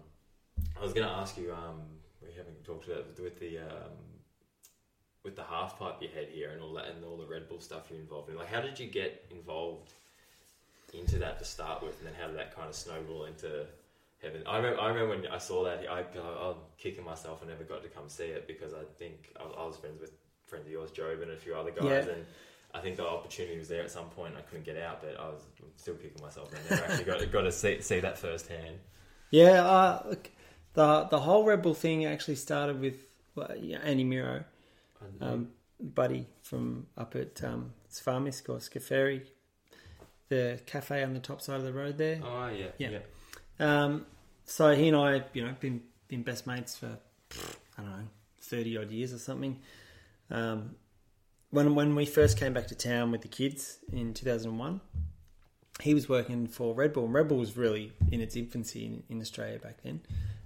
I 0.80 0.84
was 0.84 0.94
gonna 0.94 1.12
ask 1.12 1.38
you 1.38 1.52
um, 1.54 1.82
we 2.22 2.30
haven't 2.38 2.64
talked 2.64 2.88
about 2.88 3.06
with 3.20 3.40
the 3.40 3.60
um, 3.60 3.92
with 5.24 5.36
the 5.36 5.44
half 5.44 5.78
pipe 5.80 5.96
you 6.02 6.10
had 6.14 6.28
here 6.30 6.52
and 6.52 6.62
all 6.62 6.74
that 6.74 6.88
and 6.88 7.04
all 7.04 7.18
the 7.18 7.26
Red 7.26 7.50
Bull 7.50 7.60
stuff 7.60 7.88
you're 7.90 8.00
involved 8.00 8.30
in. 8.30 8.36
Like, 8.38 8.48
how 8.48 8.62
did 8.62 8.80
you 8.80 8.88
get 8.88 9.26
involved 9.32 9.92
into 10.94 11.18
that 11.20 11.40
to 11.40 11.46
start 11.46 11.82
with, 11.84 11.98
and 12.00 12.08
then 12.08 12.14
how 12.20 12.28
did 12.28 12.38
that 12.38 12.56
kind 12.56 12.70
of 12.70 12.76
snowball 12.76 13.26
into 13.26 13.66
heaven? 14.22 14.44
I 14.46 14.58
remember, 14.58 14.80
I 14.80 14.88
remember 14.90 15.10
when 15.16 15.28
I 15.28 15.40
saw 15.40 15.64
that, 15.66 15.84
I, 15.90 16.02
I, 16.02 16.50
I'm 16.50 16.56
kicking 16.78 17.04
myself. 17.04 17.42
I 17.44 17.48
never 17.50 17.64
got 17.64 17.82
to 17.84 17.90
come 17.90 18.08
see 18.08 18.26
it 18.26 18.48
because 18.48 18.74
I 18.74 18.84
think 18.98 19.34
I, 19.40 19.44
I 19.44 19.66
was 19.66 19.78
friends 19.78 20.00
with 20.00 20.12
friends 20.46 20.68
of 20.68 20.72
yours, 20.72 20.92
Job, 20.92 21.20
and 21.22 21.32
a 21.32 21.36
few 21.38 21.56
other 21.56 21.72
guys, 21.72 22.06
Yeah. 22.06 22.14
and 22.14 22.26
I 22.76 22.82
think 22.82 22.98
the 22.98 23.08
opportunity 23.08 23.58
was 23.58 23.68
there 23.70 23.82
at 23.84 23.90
some 23.92 24.06
point. 24.10 24.34
I 24.38 24.42
couldn't 24.42 24.66
get 24.66 24.78
out, 24.78 25.02
but 25.02 25.18
I 25.20 25.30
was 25.30 25.42
still 25.78 25.96
kicking 25.96 26.22
myself. 26.22 26.52
I 26.54 26.70
never 26.76 26.84
actually 26.86 27.06
got, 27.06 27.32
got 27.32 27.42
to 27.44 27.52
see, 27.52 27.82
see 27.82 28.00
that 28.02 28.18
firsthand. 28.18 28.80
Yeah, 29.32 29.66
uh, 29.66 30.04
look, 30.10 30.30
the 30.74 31.08
the 31.10 31.20
whole 31.20 31.44
Red 31.46 31.62
Bull 31.62 31.74
thing 31.74 32.06
actually 32.06 32.36
started 32.36 32.80
with 32.82 32.96
well, 33.36 33.52
yeah, 33.60 33.78
Andy 33.80 34.04
Miro, 34.04 34.44
um, 35.22 35.50
buddy 35.80 36.28
from 36.42 36.88
up 36.98 37.16
at 37.16 37.44
um, 37.44 37.74
Sfarmisk 37.92 38.50
or 38.50 38.58
Scaferi, 38.58 39.22
the 40.30 40.60
cafe 40.66 41.04
on 41.04 41.14
the 41.14 41.20
top 41.20 41.42
side 41.42 41.58
of 41.58 41.64
the 41.64 41.74
road 41.74 41.98
there. 41.98 42.20
oh 42.24 42.48
yeah, 42.50 42.68
Yeah. 42.78 42.90
yeah, 42.90 43.84
Um, 43.84 44.06
so 44.46 44.76
he 44.76 44.88
and 44.90 44.98
I, 44.98 45.24
you 45.34 45.44
know, 45.46 45.56
been 45.60 45.82
been 46.08 46.24
best 46.24 46.46
mates 46.46 46.78
for 46.78 46.98
I 47.78 47.82
don't 47.82 47.90
know 47.90 48.08
thirty 48.42 48.78
odd 48.78 48.92
years 48.92 49.14
or 49.14 49.18
something. 49.20 49.60
Um, 50.30 50.76
when 51.56 51.74
when 51.74 51.96
we 51.96 52.06
first 52.06 52.38
came 52.38 52.54
back 52.54 52.68
to 52.68 52.76
town 52.76 53.12
with 53.12 53.22
the 53.22 53.28
kids 53.28 53.80
in 53.92 54.14
two 54.14 54.26
thousand 54.26 54.58
one, 54.58 54.82
he 55.82 55.94
was 55.94 56.08
working 56.08 56.48
for 56.48 56.76
Red 56.76 56.94
Bull, 56.94 57.06
and 57.06 57.14
Red 57.14 57.28
Bull 57.30 57.38
was 57.38 57.58
really 57.58 57.94
in 58.12 58.22
its 58.22 58.36
infancy 58.36 58.86
in, 58.86 59.04
in 59.10 59.22
Australia 59.22 59.58
back 59.58 59.78
then. 59.84 60.02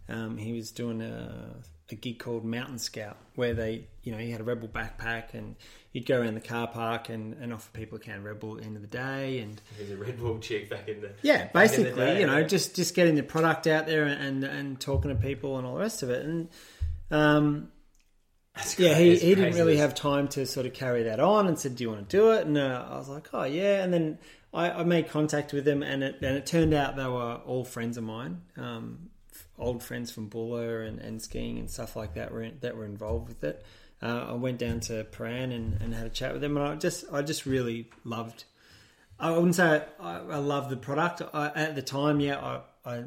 Um, 0.08 0.38
he 0.38 0.54
was 0.54 0.72
doing 0.72 1.02
a, 1.02 1.56
a 1.92 1.96
gig 1.96 2.18
called 2.20 2.44
Mountain 2.44 2.80
Scout, 2.80 3.18
where 3.36 3.54
they, 3.54 3.88
you 4.04 4.12
know, 4.12 4.18
he 4.18 4.32
had 4.32 4.42
a 4.42 4.44
Red 4.44 4.60
Bull 4.60 4.70
backpack, 4.70 5.34
and 5.34 5.56
you'd 5.94 6.06
go 6.06 6.20
around 6.20 6.34
the 6.34 6.42
car 6.42 6.68
park 6.68 7.10
and, 7.10 7.36
and 7.36 7.54
offer 7.54 7.70
people 7.74 7.98
a 7.98 8.02
can 8.02 8.18
of 8.18 8.24
Red 8.24 8.40
Bull 8.40 8.56
at 8.56 8.62
the 8.62 8.66
end 8.68 8.76
of 8.76 8.82
the 8.82 8.88
day, 8.88 9.40
and 9.40 9.62
He 9.78 9.84
was 9.84 9.92
a 9.92 9.98
Red 9.98 10.20
Bull 10.20 10.40
chick 10.40 10.70
back 10.70 10.88
in 10.88 11.02
the 11.02 11.12
yeah, 11.22 11.42
in 11.42 11.48
the 11.48 11.54
basically, 11.54 11.92
day, 11.92 12.22
you 12.22 12.28
know, 12.28 12.38
yeah. 12.38 12.48
just 12.48 12.76
just 12.76 12.96
getting 12.96 13.16
the 13.16 13.24
product 13.24 13.68
out 13.68 13.88
there 13.88 14.04
and 14.06 14.44
and 14.44 14.80
talking 14.80 15.10
to 15.10 15.16
people 15.16 15.58
and 15.58 15.68
all 15.68 15.76
the 15.76 15.82
rest 15.82 16.04
of 16.04 16.10
it. 16.10 16.26
And 16.26 16.50
um, 17.12 17.72
yeah, 18.78 18.96
he, 18.96 19.18
he 19.18 19.36
didn't 19.36 19.56
really 19.56 19.78
have 19.78 19.96
time 19.96 20.28
to 20.30 20.46
sort 20.46 20.66
of 20.66 20.74
carry 20.74 21.04
that 21.04 21.20
on 21.20 21.48
and 21.48 21.58
said, 21.58 21.76
"Do 21.76 21.84
you 21.84 21.90
want 21.90 22.10
to 22.10 22.18
do 22.18 22.32
it?" 22.32 22.46
And 22.46 22.58
uh, 22.58 22.86
I 22.90 22.98
was 22.98 23.10
like, 23.10 23.30
"Oh 23.34 23.44
yeah." 23.44 23.84
And 23.84 23.94
then 23.94 24.18
I, 24.54 24.72
I 24.72 24.84
made 24.84 25.10
contact 25.10 25.54
with 25.54 25.66
them, 25.66 25.84
and 25.84 26.04
it 26.04 26.16
and 26.22 26.38
it 26.38 26.46
turned 26.46 26.74
out 26.74 26.96
they 26.96 27.06
were 27.06 27.36
all 27.46 27.64
friends 27.64 27.98
of 27.98 28.04
mine, 28.04 28.42
um, 28.58 29.10
old 29.58 29.84
friends 29.84 30.12
from 30.12 30.28
Buller 30.28 30.82
and, 30.82 31.00
and 31.00 31.22
skiing 31.22 31.60
and 31.60 31.70
stuff 31.70 31.96
like 31.96 32.16
that 32.16 32.32
were 32.32 32.44
in, 32.44 32.58
that 32.62 32.76
were 32.76 32.86
involved 32.86 33.28
with 33.28 33.44
it. 33.44 33.64
Uh, 34.02 34.28
I 34.30 34.34
went 34.34 34.60
down 34.60 34.80
to 34.82 35.04
Prahran 35.04 35.54
and, 35.54 35.82
and 35.82 35.94
had 35.94 36.08
a 36.08 36.10
chat 36.10 36.32
with 36.34 36.42
them, 36.42 36.58
and 36.58 36.66
I 36.66 36.76
just 36.76 37.06
I 37.12 37.22
just 37.22 37.46
really 37.46 37.90
loved. 38.04 38.46
I 39.20 39.32
wouldn't 39.32 39.56
say 39.56 39.84
I, 40.00 40.18
I 40.18 40.38
love 40.38 40.70
the 40.70 40.78
product 40.78 41.22
I, 41.34 41.48
at 41.48 41.76
the 41.76 41.82
time. 41.82 42.20
Yeah, 42.20 42.40
I, 42.86 42.90
I 42.90 43.04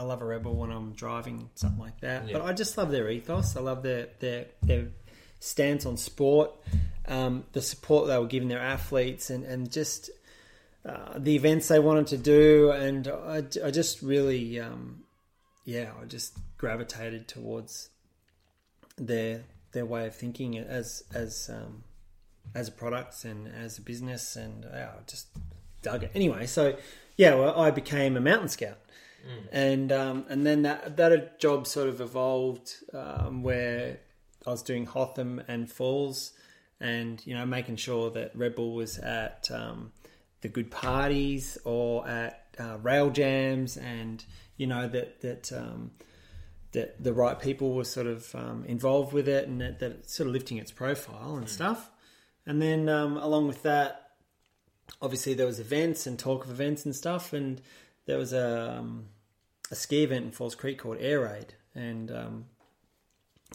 I 0.00 0.02
love 0.02 0.22
a 0.22 0.24
Red 0.24 0.44
Bull 0.44 0.54
when 0.54 0.70
I'm 0.70 0.92
driving 0.92 1.50
something 1.54 1.78
like 1.78 2.00
that. 2.00 2.26
Yeah. 2.26 2.38
But 2.38 2.46
I 2.46 2.54
just 2.54 2.78
love 2.78 2.90
their 2.90 3.10
ethos. 3.10 3.54
I 3.54 3.60
love 3.60 3.82
their 3.82 4.08
their 4.18 4.46
their 4.62 4.86
stance 5.40 5.84
on 5.84 5.98
sport, 5.98 6.52
um, 7.06 7.44
the 7.52 7.60
support 7.60 8.06
they 8.08 8.18
were 8.18 8.26
giving 8.26 8.48
their 8.48 8.60
athletes, 8.60 9.28
and 9.28 9.44
and 9.44 9.70
just 9.70 10.08
uh, 10.86 11.18
the 11.18 11.34
events 11.36 11.68
they 11.68 11.78
wanted 11.78 12.06
to 12.08 12.16
do. 12.16 12.70
And 12.70 13.08
I, 13.08 13.42
I 13.62 13.70
just 13.70 14.00
really, 14.00 14.58
um, 14.58 15.04
yeah, 15.66 15.90
I 16.00 16.06
just 16.06 16.34
gravitated 16.56 17.28
towards 17.28 17.90
their 18.96 19.44
their 19.72 19.84
way 19.84 20.06
of 20.06 20.14
thinking 20.14 20.56
as 20.56 21.04
as 21.12 21.50
um, 21.52 21.84
as 22.54 22.68
a 22.68 22.72
product 22.72 23.22
and 23.26 23.48
as 23.48 23.76
a 23.76 23.82
business, 23.82 24.34
and 24.34 24.64
yeah, 24.64 24.92
I 24.98 25.02
just 25.06 25.26
dug 25.82 26.04
it. 26.04 26.12
Anyway, 26.14 26.46
so 26.46 26.74
yeah, 27.18 27.34
well, 27.34 27.60
I 27.60 27.70
became 27.70 28.16
a 28.16 28.20
mountain 28.20 28.48
scout, 28.48 28.78
and 29.52 29.92
um, 29.92 30.24
and 30.28 30.46
then 30.46 30.62
that 30.62 30.96
that 30.96 31.40
job 31.40 31.66
sort 31.66 31.88
of 31.88 32.00
evolved 32.00 32.74
um, 32.92 33.42
where 33.42 34.00
I 34.46 34.50
was 34.50 34.62
doing 34.62 34.86
Hotham 34.86 35.42
and 35.48 35.70
Falls, 35.70 36.32
and 36.80 37.24
you 37.26 37.34
know 37.34 37.46
making 37.46 37.76
sure 37.76 38.10
that 38.10 38.34
Red 38.34 38.54
Bull 38.54 38.74
was 38.74 38.98
at 38.98 39.50
um, 39.50 39.92
the 40.40 40.48
good 40.48 40.70
parties 40.70 41.58
or 41.64 42.08
at 42.08 42.46
uh, 42.58 42.78
rail 42.82 43.10
jams, 43.10 43.76
and 43.76 44.24
you 44.56 44.66
know 44.66 44.88
that 44.88 45.20
that. 45.20 45.52
Um, 45.52 45.92
that 46.72 47.02
the 47.02 47.12
right 47.12 47.40
people 47.40 47.74
were 47.74 47.82
sort 47.82 48.06
of 48.06 48.32
um, 48.34 48.64
involved 48.64 49.12
with 49.12 49.26
it 49.26 49.48
and 49.48 49.60
that, 49.60 49.80
that 49.80 50.08
sort 50.08 50.28
of 50.28 50.32
lifting 50.32 50.56
its 50.56 50.70
profile 50.70 51.34
and 51.34 51.48
stuff. 51.48 51.90
And 52.46 52.62
then 52.62 52.88
um, 52.88 53.16
along 53.16 53.48
with 53.48 53.64
that, 53.64 54.10
obviously 55.02 55.34
there 55.34 55.46
was 55.46 55.60
events 55.60 56.06
and 56.06 56.18
talk 56.18 56.44
of 56.44 56.50
events 56.50 56.84
and 56.84 56.94
stuff. 56.94 57.32
And 57.32 57.60
there 58.10 58.18
was 58.18 58.32
a, 58.32 58.78
um, 58.78 59.04
a 59.70 59.76
ski 59.76 60.02
event 60.02 60.24
in 60.24 60.30
Falls 60.32 60.56
Creek 60.56 60.78
called 60.78 60.96
Air 60.98 61.20
Raid. 61.20 61.54
And 61.76 62.10
um, 62.10 62.44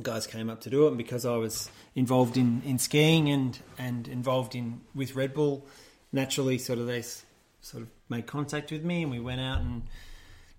guys 0.02 0.26
came 0.28 0.50
up 0.50 0.62
to 0.62 0.70
do 0.70 0.86
it. 0.86 0.90
And 0.90 0.98
because 0.98 1.26
I 1.26 1.36
was 1.36 1.70
involved 1.94 2.38
in, 2.38 2.62
in 2.66 2.80
skiing 2.80 3.28
and, 3.30 3.60
and 3.78 4.08
involved 4.08 4.56
in 4.56 4.80
with 4.94 5.14
Red 5.14 5.34
Bull, 5.34 5.68
naturally 6.14 6.58
sort 6.58 6.80
of 6.80 6.88
they 6.88 7.02
sort 7.02 7.84
of 7.84 7.90
made 8.08 8.28
contact 8.28 8.72
with 8.72 8.86
me, 8.86 9.02
and 9.02 9.12
we 9.12 9.20
went 9.20 9.42
out 9.42 9.60
and 9.60 9.84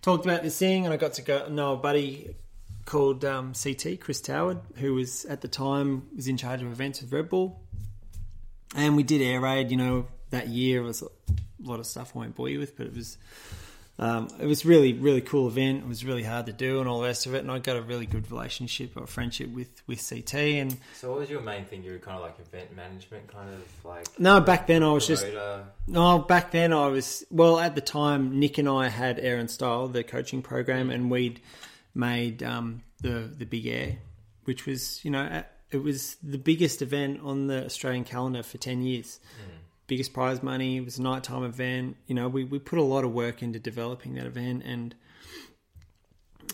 talked 0.03 0.27
about 0.27 0.43
this 0.43 0.59
thing. 0.59 0.85
And 0.85 0.93
I 0.93 0.99
got 0.99 1.15
to 1.15 1.23
go 1.23 1.49
know 1.49 1.73
a 1.73 1.77
buddy 1.79 2.35
called 2.85 3.25
um, 3.25 3.55
CT 3.55 3.99
Chris 3.99 4.21
Toward, 4.21 4.59
who 4.77 4.93
was 4.93 5.25
at 5.25 5.41
the 5.41 5.49
time 5.49 6.09
was 6.15 6.29
in 6.29 6.37
charge 6.37 6.61
of 6.61 6.71
events 6.71 7.01
with 7.01 7.11
Red 7.13 7.31
Bull, 7.31 7.63
and 8.75 8.95
we 8.95 9.03
did 9.03 9.23
air 9.23 9.41
raid. 9.41 9.71
You 9.71 9.79
know, 9.79 10.07
that 10.31 10.49
year 10.49 10.83
was 10.83 11.01
a 11.01 11.09
lot 11.63 11.81
of 11.81 11.87
stuff 11.87 12.13
I 12.15 12.19
won't 12.19 12.35
bore 12.35 12.51
you 12.51 12.59
with, 12.59 12.77
but 12.77 12.87
it 12.87 12.95
was 12.95 13.17
um, 13.99 14.29
it 14.39 14.47
was 14.47 14.65
really 14.67 14.93
really 14.93 15.21
cool 15.23 15.49
event. 15.49 15.79
It 15.85 15.89
was 15.89 16.05
really 16.05 16.23
hard 16.23 16.47
to 16.47 16.53
do 16.53 16.81
and 16.81 16.89
all 16.89 17.01
the 17.01 17.07
rest 17.07 17.25
of 17.27 17.35
it. 17.35 17.39
And 17.39 17.51
I 17.51 17.59
got 17.59 17.77
a 17.77 17.83
really 17.83 18.05
good 18.07 18.31
relationship 18.31 18.93
or 18.97 19.07
friendship 19.07 19.49
with 19.51 19.71
with 19.87 20.07
CT. 20.07 20.35
And 20.35 20.77
So 20.95 21.11
what 21.11 21.21
was 21.21 21.31
your 21.31 21.41
main 21.41 21.65
thing? 21.65 21.83
You 21.83 21.93
were 21.93 21.99
kind 21.99 22.17
of 22.17 22.23
like 22.23 22.39
event 22.39 22.77
management, 22.77 23.27
kind 23.29 23.49
of 23.55 23.63
like 23.85 24.07
no, 24.19 24.41
back 24.41 24.67
then 24.67 24.83
I 24.83 24.93
was 24.93 25.07
just 25.07 25.25
no. 25.87 26.19
Back 26.19 26.51
then 26.51 26.73
I 26.73 26.89
was 26.89 27.25
well 27.31 27.59
at 27.59 27.75
the 27.75 27.81
time. 27.81 28.39
Nick 28.39 28.59
and 28.59 28.69
I 28.69 28.89
had 28.89 29.19
Air 29.19 29.39
and 29.39 29.51
Style, 29.51 29.89
the 29.89 30.05
coaching 30.05 30.43
program, 30.43 30.91
and 30.91 31.11
we'd 31.11 31.41
made 31.95 32.43
um, 32.43 32.83
the 33.01 33.31
the 33.39 33.47
Big 33.47 33.67
Air, 33.67 33.97
which 34.45 34.67
was 34.67 35.03
you 35.05 35.11
know 35.11 35.23
at- 35.23 35.53
it 35.73 35.79
was 35.83 36.17
the 36.23 36.39
biggest 36.39 36.81
event 36.81 37.21
on 37.25 37.49
the 37.49 37.65
Australian 37.65 38.05
calendar 38.05 38.43
for 38.43 38.57
ten 38.59 38.83
years. 38.83 39.19
Biggest 39.87 40.13
prize 40.13 40.43
money. 40.43 40.79
It 40.79 40.85
was 40.85 40.99
a 40.99 41.03
nighttime 41.03 41.45
event. 41.45 41.97
You 42.07 42.15
know, 42.15 42.29
we, 42.29 42.45
we 42.45 42.59
put 42.59 42.79
a 42.79 42.83
lot 42.83 43.05
of 43.05 43.13
work 43.13 43.43
into 43.43 43.59
developing 43.59 44.15
that 44.15 44.27
event, 44.27 44.65
and 44.65 44.95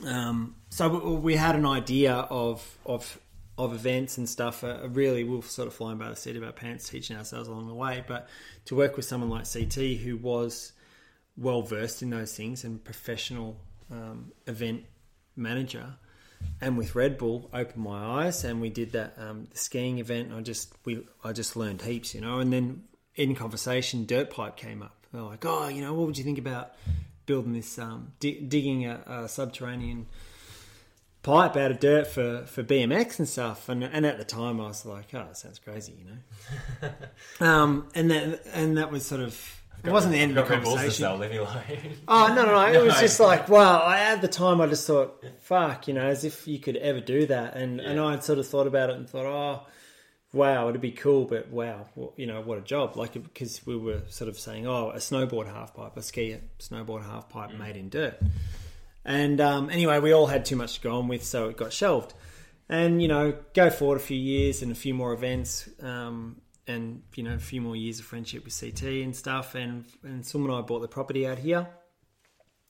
um, 0.06 0.56
so 0.70 1.14
we- 1.14 1.36
had 1.36 1.54
an 1.54 1.66
idea 1.66 2.12
of 2.12 2.78
of 2.84 3.18
of 3.58 3.72
events 3.74 4.18
and 4.18 4.28
stuff. 4.28 4.64
Uh, 4.64 4.88
really, 4.88 5.24
we 5.24 5.36
were 5.36 5.42
sort 5.42 5.68
of 5.68 5.74
flying 5.74 5.98
by 5.98 6.08
the 6.08 6.16
seat 6.16 6.36
of 6.36 6.42
our 6.42 6.52
pants, 6.52 6.88
teaching 6.88 7.16
ourselves 7.16 7.48
along 7.48 7.68
the 7.68 7.74
way. 7.74 8.04
But 8.06 8.28
to 8.66 8.74
work 8.74 8.96
with 8.96 9.04
someone 9.04 9.30
like 9.30 9.50
CT, 9.50 9.98
who 10.02 10.16
was 10.16 10.72
well 11.36 11.62
versed 11.62 12.02
in 12.02 12.10
those 12.10 12.36
things 12.36 12.64
and 12.64 12.82
professional 12.82 13.56
um, 13.90 14.32
event 14.46 14.84
manager, 15.36 15.94
and 16.60 16.76
with 16.76 16.94
Red 16.94 17.18
Bull, 17.18 17.48
opened 17.52 17.82
my 17.82 18.24
eyes. 18.24 18.44
And 18.44 18.60
we 18.60 18.70
did 18.70 18.92
that 18.92 19.14
um, 19.16 19.48
the 19.50 19.58
skiing 19.58 19.98
event. 19.98 20.32
I 20.32 20.40
just 20.40 20.74
we 20.84 21.06
I 21.24 21.32
just 21.32 21.56
learned 21.56 21.82
heaps, 21.82 22.14
you 22.14 22.20
know. 22.20 22.38
And 22.38 22.52
then 22.52 22.84
in 23.16 23.34
conversation, 23.34 24.06
Dirt 24.06 24.30
Pipe 24.30 24.56
came 24.56 24.82
up. 24.82 24.94
They're 25.12 25.22
like, 25.22 25.44
"Oh, 25.44 25.68
you 25.68 25.82
know, 25.82 25.92
what 25.94 26.06
would 26.06 26.18
you 26.18 26.24
think 26.24 26.38
about 26.38 26.72
building 27.26 27.52
this, 27.52 27.78
um, 27.78 28.12
di- 28.20 28.40
digging 28.40 28.86
a, 28.86 29.00
a 29.06 29.28
subterranean 29.28 30.06
pipe 31.22 31.56
out 31.56 31.70
of 31.70 31.78
dirt 31.78 32.06
for, 32.06 32.44
for 32.46 32.62
BMX 32.62 33.18
and 33.18 33.28
stuff?" 33.28 33.68
And 33.68 33.84
and 33.84 34.06
at 34.06 34.18
the 34.18 34.24
time, 34.24 34.60
I 34.60 34.68
was 34.68 34.86
like, 34.86 35.06
"Oh, 35.12 35.18
that 35.18 35.36
sounds 35.36 35.58
crazy," 35.58 35.94
you 35.98 36.04
know. 36.10 36.90
um, 37.46 37.88
and 37.94 38.10
that 38.10 38.46
and 38.54 38.78
that 38.78 38.90
was 38.90 39.04
sort 39.04 39.20
of. 39.20 39.58
It 39.84 39.90
wasn't 39.90 40.12
the 40.12 40.20
end 40.20 40.30
of 40.30 40.36
the 40.36 40.42
Got 40.42 40.50
Red 40.50 40.62
Bulls 40.62 40.74
to 40.76 40.80
conversation. 40.80 41.04
Oh 42.08 42.28
no, 42.28 42.44
no, 42.46 42.52
no! 42.52 42.72
It 42.72 42.84
was 42.84 43.00
just 43.00 43.18
like 43.18 43.48
wow. 43.48 43.80
I, 43.80 43.98
at 44.12 44.20
the 44.22 44.28
time, 44.28 44.60
I 44.60 44.66
just 44.68 44.86
thought, 44.86 45.22
"Fuck," 45.40 45.88
you 45.88 45.94
know, 45.94 46.06
as 46.06 46.24
if 46.24 46.46
you 46.46 46.58
could 46.60 46.76
ever 46.76 47.00
do 47.00 47.26
that. 47.26 47.56
And 47.56 47.80
and 47.80 47.98
I 48.00 48.12
had 48.12 48.24
sort 48.24 48.38
of 48.38 48.46
thought 48.46 48.68
about 48.68 48.90
it 48.90 48.96
and 48.96 49.10
thought, 49.10 49.26
"Oh, 49.26 49.66
wow, 50.32 50.68
it'd 50.68 50.80
be 50.80 50.92
cool," 50.92 51.24
but 51.24 51.48
wow, 51.50 51.86
well, 51.94 52.12
you 52.16 52.26
know, 52.26 52.40
what 52.40 52.58
a 52.58 52.62
job! 52.62 52.96
Like 52.96 53.12
because 53.14 53.64
we 53.66 53.76
were 53.76 54.02
sort 54.08 54.28
of 54.28 54.38
saying, 54.38 54.66
"Oh, 54.66 54.90
a 54.90 54.96
snowboard 54.98 55.46
half 55.46 55.74
pipe, 55.74 55.96
a 55.96 56.02
ski 56.02 56.36
snowboard 56.58 57.04
half 57.04 57.28
pipe 57.28 57.50
Mm. 57.50 57.58
made 57.58 57.76
in 57.76 57.88
dirt." 57.88 58.18
And 59.04 59.40
um, 59.40 59.68
anyway, 59.70 59.98
we 59.98 60.12
all 60.12 60.26
had 60.28 60.44
too 60.44 60.56
much 60.56 60.74
to 60.76 60.80
go 60.80 60.96
on 60.98 61.08
with, 61.08 61.24
so 61.24 61.48
it 61.48 61.56
got 61.56 61.72
shelved. 61.72 62.14
And 62.68 63.02
you 63.02 63.08
know, 63.08 63.34
go 63.54 63.68
forward 63.70 63.96
a 63.96 64.00
few 64.00 64.16
years 64.18 64.62
and 64.62 64.70
a 64.72 64.74
few 64.76 64.94
more 64.94 65.12
events, 65.12 65.68
um, 65.82 66.40
and 66.66 67.02
you 67.16 67.22
know, 67.24 67.34
a 67.34 67.38
few 67.38 67.60
more 67.60 67.74
years 67.76 67.98
of 67.98 68.06
friendship 68.06 68.44
with 68.44 68.58
CT 68.58 69.02
and 69.02 69.14
stuff. 69.14 69.54
And 69.54 69.84
and 70.04 70.24
Sum 70.24 70.44
and 70.44 70.52
I 70.54 70.60
bought 70.62 70.80
the 70.80 70.88
property 70.88 71.26
out 71.26 71.38
here, 71.38 71.66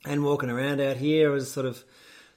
and 0.04 0.24
walking 0.24 0.50
around 0.50 0.80
out 0.80 0.96
here, 0.96 1.30
I 1.30 1.34
was 1.34 1.50
sort 1.52 1.66
of 1.66 1.84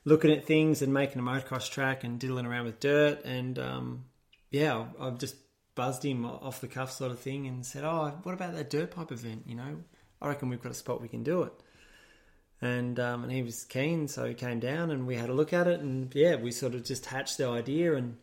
looking 0.04 0.30
at 0.32 0.46
things 0.46 0.82
and 0.84 0.94
making 0.94 1.20
a 1.20 1.24
motocross 1.24 1.68
track 1.72 2.04
and 2.04 2.20
diddling 2.20 2.46
around 2.46 2.66
with 2.66 2.80
dirt. 2.80 3.24
And 3.26 3.58
um, 3.58 4.04
yeah, 4.52 4.86
I- 5.00 5.08
I've 5.08 5.18
just 5.20 5.36
buzzed 5.76 6.04
him 6.06 6.26
off 6.26 6.62
the 6.62 6.68
cuff 6.68 6.92
sort 6.92 7.12
of 7.12 7.20
thing 7.20 7.48
and 7.48 7.66
said, 7.66 7.84
"Oh, 7.84 8.18
what 8.24 8.34
about 8.34 8.54
that 8.56 8.70
dirt 8.70 8.92
pipe 8.92 9.12
event? 9.12 9.44
You 9.46 9.56
know, 9.56 9.84
I 10.22 10.28
reckon 10.30 10.50
we've 10.50 10.62
got 10.62 10.72
a 10.72 10.76
spot 10.76 11.02
we 11.02 11.08
can 11.10 11.24
do 11.24 11.44
it." 11.44 11.54
And 12.62 13.00
um, 13.00 13.24
and 13.24 13.32
he 13.32 13.44
was 13.44 13.66
keen, 13.66 14.08
so 14.08 14.26
he 14.26 14.34
came 14.34 14.60
down 14.60 14.90
and 14.90 15.06
we 15.06 15.16
had 15.16 15.30
a 15.30 15.34
look 15.34 15.52
at 15.54 15.68
it, 15.68 15.82
and 15.82 16.14
yeah, 16.16 16.36
we 16.36 16.52
sort 16.52 16.74
of 16.74 16.84
just 16.86 17.06
hatched 17.08 17.38
the 17.38 17.48
idea, 17.48 17.96
and 17.96 18.18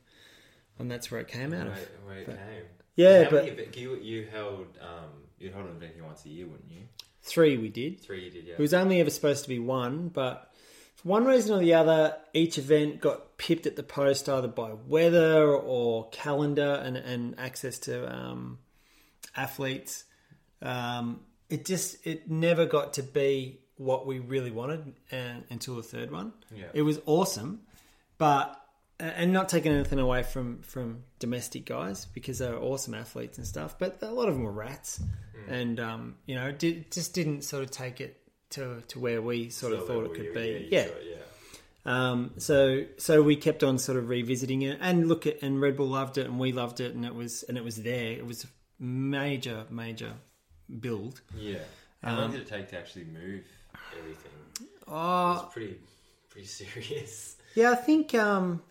and 0.79 0.91
that's 0.91 1.11
where 1.11 1.20
it 1.20 1.29
came 1.29 1.53
out 1.53 1.66
of. 1.66 1.89
Where, 2.07 2.16
it 2.18 2.27
But- 2.27 2.37
came. 2.39 2.64
Yeah, 2.97 3.25
How 3.25 3.31
but 3.31 3.49
event- 3.49 3.77
you 3.77 3.97
you 3.97 4.27
held 4.31 4.66
um 4.81 5.11
you 5.39 5.51
held 5.51 5.66
an 5.66 5.77
event 5.77 5.95
here 5.95 6.05
once 6.05 6.25
a 6.25 6.29
year, 6.29 6.47
wouldn't 6.47 6.70
you? 6.70 6.89
three 7.25 7.57
we 7.57 7.68
did. 7.68 8.01
Three 8.01 8.25
you 8.25 8.31
did, 8.31 8.45
yeah. 8.47 8.55
It 8.55 8.59
was 8.59 8.75
only 8.75 9.01
ever 9.01 9.09
supposed 9.11 9.45
to 9.45 9.49
be 9.49 9.59
one, 9.61 10.09
but 10.09 10.52
for 11.03 11.09
one 11.09 11.25
reason 11.25 11.55
or 11.55 11.61
the 11.61 11.75
other, 11.75 12.17
each 12.33 12.59
event 12.59 13.01
got 13.01 13.37
pipped 13.37 13.67
at 13.67 13.77
the 13.77 13.83
post 13.83 14.29
either 14.29 14.49
by 14.49 14.73
weather 14.87 15.45
or 15.55 16.09
calendar 16.11 16.81
and, 16.85 16.97
and 16.97 17.39
access 17.39 17.79
to 17.81 18.13
um, 18.15 18.59
athletes. 19.37 20.05
Um, 20.61 21.21
it 21.51 21.65
just 21.65 22.07
it 22.07 22.31
never 22.31 22.67
got 22.67 22.95
to 22.95 23.03
be 23.03 23.61
what 23.77 24.07
we 24.07 24.19
really 24.21 24.51
wanted 24.51 24.95
uh, 25.13 25.41
until 25.51 25.77
the 25.77 25.83
third 25.83 26.11
one. 26.11 26.33
Yeah. 26.55 26.67
It 26.73 26.83
was 26.83 27.01
awesome, 27.07 27.63
but 28.19 28.59
and 29.01 29.33
not 29.33 29.49
taking 29.49 29.73
anything 29.73 29.99
away 29.99 30.23
from 30.23 30.63
from 30.63 31.03
domestic 31.19 31.67
guys 31.67 32.07
because 32.07 32.39
they're 32.39 32.57
awesome 32.57 32.95
athletes 32.95 33.39
and 33.39 33.47
stuff, 33.47 33.77
but 33.79 33.99
a 34.03 34.11
lot 34.11 34.29
of 34.29 34.35
them 34.35 34.45
were 34.45 34.53
rats, 34.53 35.03
Hmm. 35.47 35.53
and 35.53 35.81
um, 35.81 36.15
you 36.27 36.37
know, 36.37 36.53
did, 36.53 36.93
just 36.93 37.13
didn't 37.15 37.43
sort 37.43 37.65
of 37.65 37.71
take 37.73 38.01
it 38.01 38.22
to 38.53 38.83
to 38.89 38.99
where 39.01 39.21
we 39.23 39.51
sort 39.51 39.73
of 39.73 39.87
thought 39.87 40.05
it 40.07 40.15
could 40.15 40.33
be. 40.35 40.69
Yeah. 40.71 40.81
it, 40.81 41.03
yeah. 41.11 41.17
Um, 41.85 42.33
so 42.39 42.85
so 42.99 43.23
we 43.23 43.35
kept 43.37 43.65
on 43.65 43.79
sort 43.79 43.99
of 43.99 44.09
revisiting 44.09 44.63
it 44.63 44.79
and 44.81 45.09
look 45.09 45.27
at 45.27 45.43
and 45.43 45.61
Red 45.61 45.77
Bull 45.77 45.89
loved 45.89 46.17
it 46.19 46.27
and 46.27 46.39
we 46.39 46.53
loved 46.53 46.81
it 46.81 46.95
and 46.95 47.05
it 47.05 47.15
was 47.15 47.43
and 47.45 47.59
it 47.59 47.65
was 47.65 47.77
there. 47.83 48.13
It 48.13 48.27
was 48.27 48.45
a 48.45 48.47
major 48.83 49.65
major 49.71 50.13
build. 50.81 51.21
Yeah. 51.37 51.59
How 52.03 52.17
long 52.17 52.25
Um, 52.27 52.33
did 52.33 52.41
it 52.43 52.47
take 52.49 52.69
to 52.71 52.79
actually 52.79 53.05
move 53.05 53.45
everything? 53.99 54.33
It 54.61 54.69
Oh, 54.89 55.33
was 55.45 55.53
pretty 55.53 55.79
pretty 56.31 56.47
serious. 56.61 57.37
Yeah, 57.55 57.73
I 57.73 57.75
think. 57.77 58.15
Um, 58.15 58.63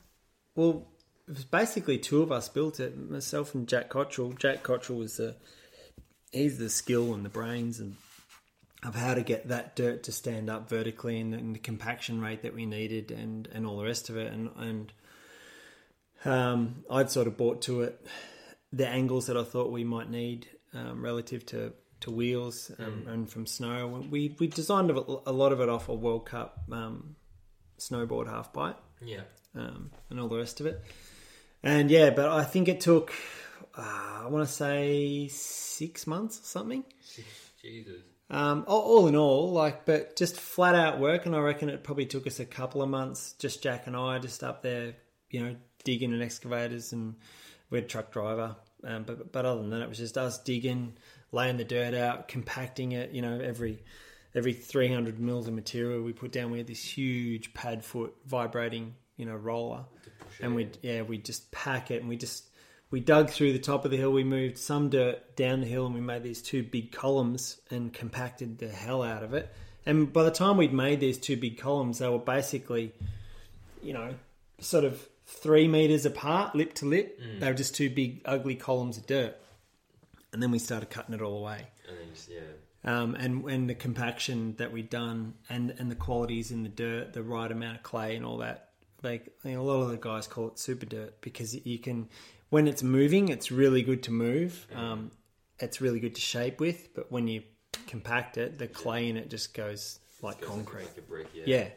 well, 0.56 0.88
it 1.28 1.36
was 1.36 1.46
basically 1.46 1.98
two 1.98 2.22
of 2.22 2.32
us 2.32 2.50
built 2.50 2.80
it. 2.80 2.98
Myself 2.98 3.54
and 3.56 3.68
Jack 3.68 3.90
Cottrell. 3.90 4.34
Jack 4.34 4.64
Cottrell 4.64 4.98
was 5.00 5.18
the 5.18 5.36
he's 6.32 6.58
the 6.58 6.70
skill 6.70 7.14
and 7.14 7.24
the 7.26 7.30
brains 7.30 7.80
and 7.80 7.96
of 8.84 8.96
how 8.96 9.14
to 9.14 9.22
get 9.22 9.48
that 9.50 9.76
dirt 9.76 10.04
to 10.04 10.12
stand 10.12 10.50
up 10.50 10.68
vertically 10.70 11.20
and, 11.20 11.34
and 11.36 11.54
the 11.56 11.60
compaction 11.60 12.20
rate 12.22 12.42
that 12.44 12.54
we 12.56 12.66
needed 12.66 13.12
and 13.12 13.48
and 13.54 13.66
all 13.66 13.78
the 13.78 13.86
rest 13.86 14.10
of 14.10 14.18
it. 14.18 14.32
And 14.34 14.50
and 14.58 14.94
um, 16.26 16.84
I'd 16.90 17.10
sort 17.12 17.28
of 17.28 17.38
brought 17.38 17.62
to 17.64 17.82
it 17.82 18.06
the 18.74 18.88
angles 18.88 19.28
that 19.28 19.38
I 19.38 19.44
thought 19.44 19.72
we 19.72 19.84
might 19.84 20.10
need 20.10 20.48
um, 20.74 21.04
relative 21.04 21.46
to 21.48 21.74
to 22.02 22.12
wheels 22.12 22.72
um, 22.80 23.06
and 23.08 23.30
from 23.30 23.46
snow. 23.46 24.04
We 24.10 24.36
we 24.40 24.48
designed 24.48 24.90
a 24.92 24.96
a 25.26 25.32
lot 25.32 25.52
of 25.52 25.62
it 25.62 25.70
off 25.70 25.90
a 25.90 25.94
World 25.94 26.26
Cup 26.26 26.64
um, 26.72 27.16
snowboard 27.80 28.28
half 28.28 28.54
pipe 28.54 28.78
Yeah. 29.02 29.22
um, 29.56 29.92
and 30.10 30.20
all 30.20 30.28
the 30.28 30.38
rest 30.38 30.60
of 30.60 30.66
it. 30.66 30.84
And 31.64 31.92
yeah, 31.92 32.10
but 32.10 32.30
I 32.30 32.44
think 32.44 32.68
it 32.68 32.80
took, 32.82 33.14
uh, 33.78 34.22
I 34.24 34.28
want 34.30 34.48
to 34.48 34.52
say 34.52 35.28
six 35.28 36.08
months 36.08 36.40
or 36.40 36.44
something. 36.44 36.84
Jesus. 37.62 38.02
Um, 38.32 38.64
all, 38.66 38.82
all 38.82 39.08
in 39.08 39.16
all, 39.18 39.52
like, 39.52 39.86
but 39.86 40.16
just 40.16 40.38
flat 40.38 40.74
out 40.74 41.00
work, 41.00 41.26
and 41.26 41.36
I 41.36 41.40
reckon 41.40 41.70
it 41.70 41.84
probably 41.84 42.06
took 42.06 42.26
us 42.26 42.40
a 42.40 42.46
couple 42.46 42.82
of 42.82 42.90
months, 42.90 43.36
just 43.38 43.62
Jack 43.62 43.88
and 43.88 43.96
I, 43.96 44.20
just 44.20 44.42
up 44.42 44.62
there, 44.62 44.94
you 45.30 45.44
know, 45.44 45.56
digging 45.84 46.14
and 46.14 46.24
excavators, 46.24 46.94
and 46.94 47.16
we 47.70 47.80
had 47.80 47.86
a 47.86 47.88
truck 47.90 48.12
driver. 48.14 48.56
Um, 48.86 49.04
but 49.04 49.34
but 49.34 49.46
other 49.46 49.60
than 49.60 49.72
that, 49.72 49.82
it 49.82 49.90
was 49.90 49.98
just 49.98 50.18
us 50.18 50.42
digging, 50.42 50.94
laying 51.34 51.58
the 51.58 51.66
dirt 51.66 51.94
out, 51.94 52.30
compacting 52.30 52.94
it. 52.94 53.12
You 53.12 53.22
know, 53.22 53.38
every 53.38 53.84
every 54.34 54.54
three 54.54 54.92
hundred 54.92 55.20
mils 55.20 55.50
of 55.50 55.54
material 55.54 56.02
we 56.02 56.14
put 56.14 56.32
down, 56.32 56.52
we 56.52 56.58
had 56.58 56.68
this 56.68 56.84
huge 56.84 57.54
pad 57.54 57.84
foot 57.84 58.16
vibrating, 58.26 58.96
you 59.18 59.26
know, 59.26 59.36
roller, 59.36 59.84
and 60.40 60.56
we 60.56 60.70
yeah 60.82 61.02
we 61.02 61.18
just 61.18 61.52
pack 61.52 61.92
it, 61.92 62.00
and 62.00 62.08
we 62.08 62.16
just 62.16 62.48
we 62.92 63.00
dug 63.00 63.30
through 63.30 63.54
the 63.54 63.60
top 63.60 63.86
of 63.86 63.92
the 63.92 63.98
hill. 63.98 64.12
We 64.12 64.24
moved 64.24 64.58
some 64.58 64.90
dirt 64.90 65.36
down 65.36 65.62
the 65.62 65.68
hill, 65.68 65.86
and 65.86 65.96
we 65.96 66.02
made 66.02 66.24
these 66.24 66.42
two 66.42 66.62
big 66.62 66.92
columns 66.92 67.60
and 67.72 67.92
compacted 67.92 68.60
the 68.60 68.70
hell 68.70 69.02
out 69.02 69.24
of 69.24 69.34
it. 69.34 69.52
And 69.86 70.12
by 70.14 70.24
the 70.24 70.32
time 70.32 70.58
we'd 70.58 70.74
made 70.74 71.00
these 71.00 71.18
two 71.18 71.38
big 71.38 71.58
columns, 71.58 72.00
they 72.00 72.08
were 72.08 72.20
basically, 72.20 72.94
you 73.82 73.94
know, 73.94 74.14
sort 74.60 74.84
of 74.84 75.08
three 75.26 75.68
meters 75.68 76.06
apart, 76.06 76.54
lip 76.56 76.74
to 76.76 76.86
lip. 76.86 77.20
They 77.40 77.48
were 77.48 77.54
just 77.54 77.76
two 77.76 77.90
big, 77.90 78.22
ugly 78.26 78.56
columns 78.56 78.98
of 78.98 79.08
dirt. 79.08 79.38
And 80.34 80.44
then 80.44 80.52
we 80.52 80.60
started 80.60 80.90
cutting 80.90 81.16
it 81.16 81.22
all 81.22 81.40
away. 81.40 81.68
And 81.88 81.98
then 81.98 82.08
just, 82.14 82.30
yeah. 82.30 82.40
Um, 82.84 83.16
and 83.16 83.46
and 83.46 83.70
the 83.70 83.76
compaction 83.76 84.56
that 84.58 84.72
we'd 84.72 84.90
done, 84.90 85.36
and 85.50 85.74
and 85.78 85.92
the 85.92 85.96
qualities 85.96 86.52
in 86.52 86.64
the 86.64 86.70
dirt, 86.70 87.14
the 87.14 87.22
right 87.22 87.52
amount 87.52 87.78
of 87.78 87.84
clay, 87.84 88.16
and 88.16 88.26
all 88.26 88.38
that. 88.38 88.70
Like 89.04 89.32
you 89.44 89.52
know, 89.52 89.62
a 89.62 89.64
lot 89.64 89.82
of 89.82 89.90
the 89.90 89.98
guys 89.98 90.28
call 90.28 90.48
it 90.48 90.58
super 90.58 90.86
dirt 90.86 91.22
because 91.22 91.54
you 91.66 91.78
can, 91.78 92.08
when 92.52 92.68
it's 92.68 92.84
moving, 92.84 93.30
it's 93.30 93.50
really 93.52 93.82
good 93.82 94.04
to 94.04 94.12
move. 94.12 94.68
Um, 94.76 95.10
it's 95.58 95.82
really 95.82 96.00
good 96.00 96.14
to 96.16 96.22
shape 96.22 96.60
with, 96.60 96.94
but 96.94 97.12
when 97.12 97.28
you 97.28 97.42
compact 97.88 98.38
it, 98.38 98.60
the 98.60 98.68
clay 98.68 99.10
in 99.10 99.18
it 99.18 99.30
just 99.30 99.54
goes 99.56 100.00
like 100.22 100.40
Goes 100.42 100.50
concrete. 100.50 100.84
like 100.84 100.98
a 100.98 101.02
brick. 101.02 101.28
Yeah. 101.34 101.44
Yeah. 101.48 101.68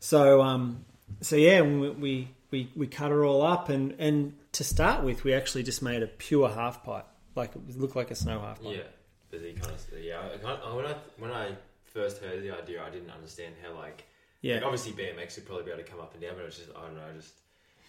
So 0.00 0.42
um, 0.42 0.84
so 1.20 1.36
yeah, 1.36 1.62
we, 1.62 1.90
we 1.90 2.28
we 2.50 2.70
we 2.76 2.86
cut 2.86 3.10
her 3.10 3.24
all 3.24 3.42
up, 3.42 3.68
and 3.70 3.94
and 3.98 4.34
to 4.52 4.62
start 4.62 5.02
with, 5.02 5.24
we 5.24 5.32
actually 5.34 5.62
just 5.64 5.82
made 5.82 6.02
a 6.02 6.06
pure 6.06 6.48
half 6.48 6.84
pipe, 6.84 7.06
like 7.34 7.56
it 7.56 7.76
looked 7.78 7.96
like 7.96 8.10
a 8.10 8.14
snow 8.14 8.40
half 8.40 8.62
pipe. 8.62 8.76
Yeah, 8.76 8.82
but 9.30 9.40
he 9.40 9.52
kind 9.54 9.72
of 9.72 9.80
yeah. 10.00 10.20
I 10.32 10.36
kind 10.36 10.58
of, 10.60 10.76
when 10.76 10.86
I 10.86 10.94
when 11.18 11.30
I 11.32 11.56
first 11.84 12.22
heard 12.22 12.42
the 12.42 12.50
idea, 12.50 12.82
I 12.82 12.90
didn't 12.90 13.10
understand 13.10 13.54
how 13.62 13.74
like 13.74 14.04
Yeah. 14.42 14.56
Like, 14.56 14.64
obviously 14.64 14.92
BMX 14.92 15.36
would 15.36 15.46
probably 15.46 15.64
be 15.64 15.70
able 15.70 15.82
to 15.82 15.88
come 15.90 16.00
up 16.00 16.12
and 16.12 16.22
down, 16.22 16.32
but 16.36 16.44
it's 16.44 16.58
just 16.58 16.70
I 16.76 16.82
don't 16.82 16.96
know, 16.96 17.08
just 17.16 17.32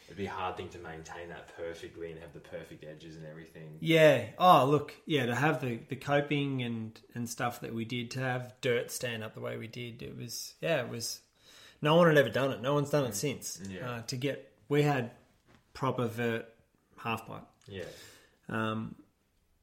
it'd 0.06 0.18
be 0.18 0.26
a 0.26 0.32
hard 0.32 0.58
thing 0.58 0.70
to 0.70 0.80
maintain 0.80 1.30
that 1.30 1.56
perfectly 1.58 2.12
and 2.12 2.20
have 2.22 2.34
the 2.34 2.40
perfect 2.40 2.84
edges 2.84 3.16
and 3.18 3.26
everything. 3.26 3.78
Yeah. 3.80 4.26
Oh, 4.38 4.66
look. 4.66 4.94
Yeah, 5.06 5.26
to 5.26 5.36
have 5.36 5.62
the, 5.62 5.80
the 5.90 5.96
coping 5.96 6.62
and, 6.62 7.00
and 7.14 7.30
stuff 7.30 7.62
that 7.62 7.74
we 7.74 7.86
did, 7.86 8.12
to 8.12 8.20
have 8.20 8.54
dirt 8.62 8.92
stand 8.92 9.24
up 9.24 9.34
the 9.34 9.42
way 9.42 9.58
we 9.58 9.68
did, 9.68 10.02
it 10.02 10.18
was 10.18 10.54
yeah, 10.62 10.82
it 10.82 10.90
was. 10.90 11.22
No 11.82 11.96
one 11.96 12.08
had 12.08 12.18
ever 12.18 12.30
done 12.30 12.52
it. 12.52 12.62
No 12.62 12.74
one's 12.74 12.90
done 12.90 13.06
it 13.06 13.16
since. 13.16 13.62
Yeah. 13.70 13.90
Uh, 13.90 14.02
to 14.04 14.16
get, 14.16 14.52
we 14.70 14.82
had 14.82 15.12
proper 15.74 16.08
vert 16.08 16.48
half 16.98 17.28
pipe, 17.28 17.44
Yeah, 17.68 17.84
um, 18.50 18.96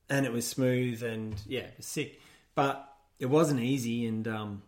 and 0.08 0.24
it 0.24 0.32
was 0.32 0.46
smooth 0.46 1.02
and 1.02 1.34
yeah, 1.46 1.62
it 1.62 1.74
was 1.76 1.86
sick. 1.86 2.20
But 2.54 2.88
it 3.18 3.26
wasn't 3.26 3.60
easy, 3.60 4.06
and 4.06 4.28
um, 4.28 4.62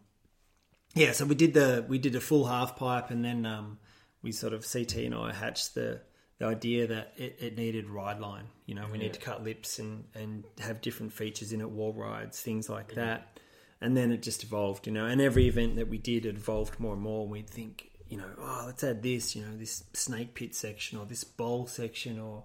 yeah, 0.94 1.12
so 1.12 1.24
we 1.26 1.34
did 1.34 1.54
the 1.54 1.84
we 1.86 1.98
did 1.98 2.16
a 2.16 2.20
full 2.20 2.46
half 2.46 2.76
pipe, 2.76 3.10
and 3.10 3.24
then 3.24 3.46
um, 3.46 3.78
we 4.24 4.32
sort 4.32 4.52
of 4.54 4.66
CT 4.70 4.96
and 4.96 5.14
I 5.14 5.32
hatched 5.32 5.74
the 5.76 6.00
the 6.38 6.46
idea 6.46 6.88
that 6.88 7.12
it, 7.16 7.36
it 7.38 7.56
needed 7.56 7.88
ride 7.88 8.18
line. 8.18 8.46
You 8.66 8.74
know, 8.74 8.86
we 8.90 8.98
Yeah. 8.98 9.04
need 9.04 9.14
to 9.14 9.20
cut 9.20 9.44
lips 9.44 9.78
and 9.78 10.04
and 10.14 10.42
have 10.58 10.80
different 10.80 11.12
features 11.12 11.52
in 11.52 11.60
it, 11.60 11.70
wall 11.70 11.92
rides, 11.92 12.40
things 12.40 12.68
like 12.68 12.94
that. 12.94 13.38
And 13.80 13.96
then 13.96 14.10
it 14.10 14.22
just 14.22 14.42
evolved, 14.42 14.86
you 14.88 14.92
know. 14.92 15.04
And 15.06 15.20
every 15.20 15.46
event 15.46 15.76
that 15.76 15.88
we 15.88 15.98
did 15.98 16.26
it 16.26 16.34
evolved 16.36 16.80
more 16.80 16.94
and 16.94 17.02
more. 17.02 17.22
And 17.22 17.30
we'd 17.30 17.48
think, 17.50 17.90
you 18.08 18.16
know, 18.16 18.30
oh, 18.38 18.62
let's 18.66 18.82
add 18.82 19.02
this, 19.02 19.36
you 19.36 19.42
know, 19.44 19.56
this 19.56 19.84
snake 19.92 20.34
pit 20.34 20.54
section 20.56 20.98
or 20.98 21.04
this 21.06 21.22
bowl 21.22 21.66
section 21.66 22.18
or 22.18 22.44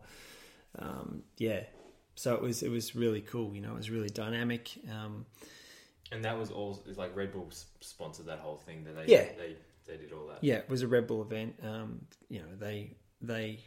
um, 0.78 1.24
yeah. 1.38 1.64
So 2.16 2.36
it 2.36 2.42
was 2.42 2.62
it 2.62 2.70
was 2.70 2.96
really 2.96 3.22
cool, 3.22 3.56
you 3.56 3.62
know. 3.62 3.72
It 3.72 3.78
was 3.78 3.90
really 3.90 4.10
dynamic. 4.10 4.70
Um, 4.92 5.26
and 6.12 6.24
that 6.26 6.38
was 6.38 6.52
all. 6.52 6.84
It's 6.88 6.98
like 6.98 7.16
Red 7.16 7.32
Bull 7.32 7.50
sponsored 7.82 8.26
that 8.28 8.40
whole 8.40 8.58
thing. 8.58 8.84
That 8.84 8.96
they 8.96 9.12
Yeah. 9.12 9.24
they 9.38 9.56
they 9.90 9.98
did 9.98 10.14
all 10.14 10.28
that. 10.28 10.44
yeah, 10.44 10.56
it 10.56 10.70
was 10.70 10.82
a 10.84 10.88
Red 10.88 11.08
Bull 11.08 11.22
event. 11.22 11.56
Um, 11.64 12.02
you 12.30 12.40
know, 12.40 12.46
they 12.58 12.92
they 13.22 13.60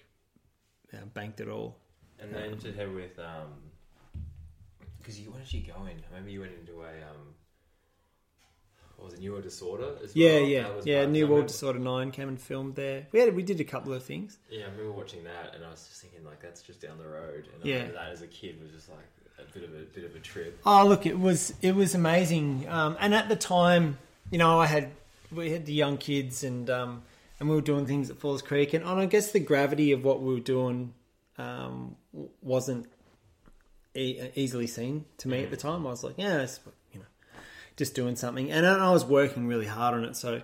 uh, 0.95 1.05
banked 1.13 1.41
it 1.41 1.49
all. 1.49 1.77
And 2.19 2.33
they 2.35 2.49
then 2.49 2.59
to 2.59 2.73
head 2.73 2.95
with 2.95 3.19
um, 3.19 3.49
because 4.99 5.19
you 5.21 5.31
where 5.31 5.41
did 5.43 5.53
you 5.53 5.63
go 5.63 5.81
in? 5.85 5.99
I 5.99 6.11
remember 6.11 6.31
you 6.31 6.41
went 6.41 6.53
into 6.61 6.81
a 6.83 6.87
um, 6.87 7.35
what 8.97 9.07
was 9.07 9.15
it 9.15 9.21
New 9.21 9.33
World 9.33 9.43
Disorder 9.43 9.97
as 10.05 10.15
Yeah, 10.15 10.35
well? 10.35 10.43
yeah, 10.49 10.69
yeah. 10.85 11.07
New 11.07 11.27
World 11.27 11.47
Disorder 11.49 11.81
Nine 11.81 12.13
came 12.13 12.29
and 12.29 12.41
filmed 12.41 12.77
there. 12.77 13.09
We 13.11 13.19
had 13.21 13.35
we 13.35 13.43
did 13.43 13.59
a 13.61 13.65
couple 13.65 13.93
of 13.93 14.05
things. 14.05 14.39
Yeah, 14.49 14.67
I 14.67 14.71
remember 14.71 14.93
watching 14.93 15.25
that, 15.25 15.55
and 15.57 15.65
I 15.65 15.71
was 15.71 15.87
just 15.89 16.01
thinking 16.03 16.25
like 16.25 16.41
that's 16.41 16.63
just 16.63 16.81
down 16.81 16.99
the 16.99 17.09
road. 17.09 17.49
And 17.55 17.65
Yeah. 17.65 17.87
That 17.89 18.11
as 18.13 18.23
a 18.23 18.29
kid 18.29 18.61
was 18.63 18.71
just 18.71 18.89
like 18.89 19.09
a 19.41 19.53
bit 19.53 19.65
of 19.65 19.75
a 19.75 19.83
bit 19.93 20.05
of 20.05 20.15
a 20.15 20.21
trip. 20.21 20.61
Oh, 20.65 20.87
look, 20.87 21.05
it 21.07 21.19
was 21.19 21.53
it 21.63 21.75
was 21.75 21.95
amazing. 21.97 22.69
Um, 22.69 22.97
and 23.01 23.13
at 23.15 23.29
the 23.29 23.35
time, 23.37 23.99
you 24.31 24.39
know, 24.39 24.61
I 24.61 24.67
had 24.67 24.93
we 25.35 25.51
had 25.51 25.67
the 25.67 25.73
young 25.73 25.97
kids, 25.99 26.45
and 26.45 26.69
um, 26.71 27.03
and 27.41 27.49
we 27.49 27.55
were 27.55 27.63
doing 27.63 27.87
things 27.87 28.11
at 28.11 28.19
Falls 28.19 28.43
Creek, 28.43 28.73
and, 28.75 28.85
and 28.85 29.01
I 29.01 29.07
guess 29.07 29.33
the 29.33 29.41
gravity 29.41 29.93
of 29.93 30.05
what 30.05 30.23
we 30.23 30.35
were 30.35 30.41
doing 30.41 30.95
um, 31.39 31.97
wasn't 32.41 32.87
e- 33.95 34.31
easily 34.35 34.67
seen 34.67 35.05
to 35.19 35.29
me 35.29 35.43
at 35.43 35.51
the 35.51 35.57
time. 35.57 35.87
I 35.87 35.91
was 35.91 36.05
like, 36.05 36.15
yeah, 36.17 36.43
it's, 36.43 36.61
you 36.93 37.01
know, 37.01 37.07
just 37.77 37.95
doing 37.95 38.17
something, 38.17 38.51
and 38.51 38.67
I 38.67 38.89
I 38.89 38.91
was 38.91 39.05
working 39.05 39.47
really 39.47 39.67
hard 39.67 39.95
on 39.95 40.05
it, 40.05 40.17
so. 40.17 40.43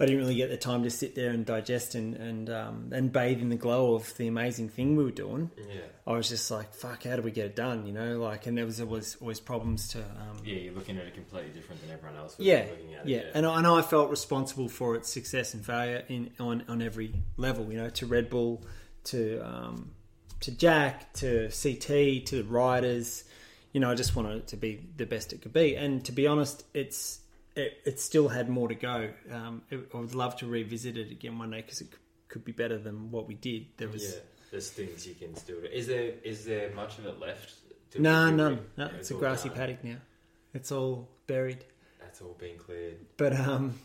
I 0.00 0.06
didn't 0.06 0.20
really 0.20 0.34
get 0.34 0.48
the 0.48 0.56
time 0.56 0.82
to 0.84 0.90
sit 0.90 1.14
there 1.14 1.30
and 1.30 1.44
digest 1.44 1.94
and 1.94 2.14
and 2.14 2.50
um, 2.50 2.90
and 2.92 3.12
bathe 3.12 3.40
in 3.40 3.50
the 3.50 3.56
glow 3.56 3.94
of 3.94 4.16
the 4.16 4.26
amazing 4.26 4.68
thing 4.68 4.96
we 4.96 5.04
were 5.04 5.10
doing. 5.10 5.50
Yeah, 5.56 5.80
I 6.06 6.12
was 6.12 6.28
just 6.28 6.50
like, 6.50 6.74
fuck, 6.74 7.04
how 7.04 7.16
do 7.16 7.22
we 7.22 7.30
get 7.30 7.46
it 7.46 7.56
done? 7.56 7.86
You 7.86 7.92
know, 7.92 8.18
like, 8.18 8.46
and 8.46 8.56
there 8.56 8.64
was 8.64 8.80
always 8.80 9.16
always 9.20 9.38
problems 9.38 9.88
to. 9.88 9.98
Um, 10.00 10.38
yeah, 10.44 10.56
you're 10.56 10.74
looking 10.74 10.98
at 10.98 11.06
it 11.06 11.14
completely 11.14 11.50
different 11.50 11.82
than 11.82 11.90
everyone 11.90 12.18
else. 12.18 12.38
was 12.38 12.46
yeah, 12.46 12.66
looking 12.70 12.94
at 12.94 13.06
it, 13.06 13.08
yeah, 13.08 13.22
and 13.34 13.46
I 13.46 13.56
I 13.56 13.62
know 13.62 13.76
I 13.76 13.82
felt 13.82 14.10
responsible 14.10 14.68
for 14.68 14.96
its 14.96 15.10
success 15.10 15.54
and 15.54 15.64
failure 15.64 16.04
in 16.08 16.30
on 16.40 16.64
on 16.68 16.82
every 16.82 17.14
level. 17.36 17.70
You 17.70 17.78
know, 17.78 17.90
to 17.90 18.06
Red 18.06 18.30
Bull, 18.30 18.64
to 19.04 19.40
um, 19.40 19.92
to 20.40 20.50
Jack, 20.50 21.12
to 21.14 21.48
CT, 21.50 22.26
to 22.26 22.42
the 22.42 22.44
riders. 22.44 23.24
You 23.72 23.80
know, 23.80 23.90
I 23.90 23.94
just 23.94 24.16
wanted 24.16 24.36
it 24.36 24.48
to 24.48 24.56
be 24.56 24.80
the 24.96 25.06
best 25.06 25.32
it 25.32 25.42
could 25.42 25.52
be. 25.52 25.76
And 25.76 26.04
to 26.04 26.12
be 26.12 26.26
honest, 26.26 26.64
it's 26.74 27.20
it, 27.56 27.78
it 27.84 28.00
still 28.00 28.28
had 28.28 28.48
more 28.48 28.68
to 28.68 28.74
go. 28.74 29.10
Um, 29.30 29.62
it, 29.70 29.88
I 29.94 29.96
would 29.98 30.14
love 30.14 30.36
to 30.36 30.46
revisit 30.46 30.96
it 30.96 31.10
again 31.10 31.38
one 31.38 31.50
day 31.50 31.60
because 31.62 31.80
it 31.80 31.88
could 32.28 32.44
be 32.44 32.52
better 32.52 32.78
than 32.78 33.10
what 33.10 33.26
we 33.28 33.34
did. 33.34 33.66
There 33.76 33.88
was 33.88 34.02
yeah, 34.14 34.20
there's 34.50 34.70
things 34.70 35.06
you 35.06 35.14
can 35.14 35.34
still 35.36 35.60
do. 35.60 35.66
Is 35.66 35.86
there 35.86 36.12
is 36.24 36.44
there 36.44 36.70
much 36.74 36.98
of 36.98 37.06
it 37.06 37.18
left? 37.20 37.54
To 37.92 38.00
No. 38.00 38.30
No, 38.30 38.58
Yeah, 38.76 38.88
it's 38.98 39.10
a 39.10 39.14
grassy 39.14 39.48
done. 39.50 39.58
paddock 39.58 39.84
now. 39.84 39.96
It's 40.54 40.72
all 40.72 41.08
buried. 41.26 41.64
That's 42.00 42.20
all 42.22 42.34
been 42.38 42.56
cleared. 42.58 42.96
But 43.16 43.34
um, 43.38 43.78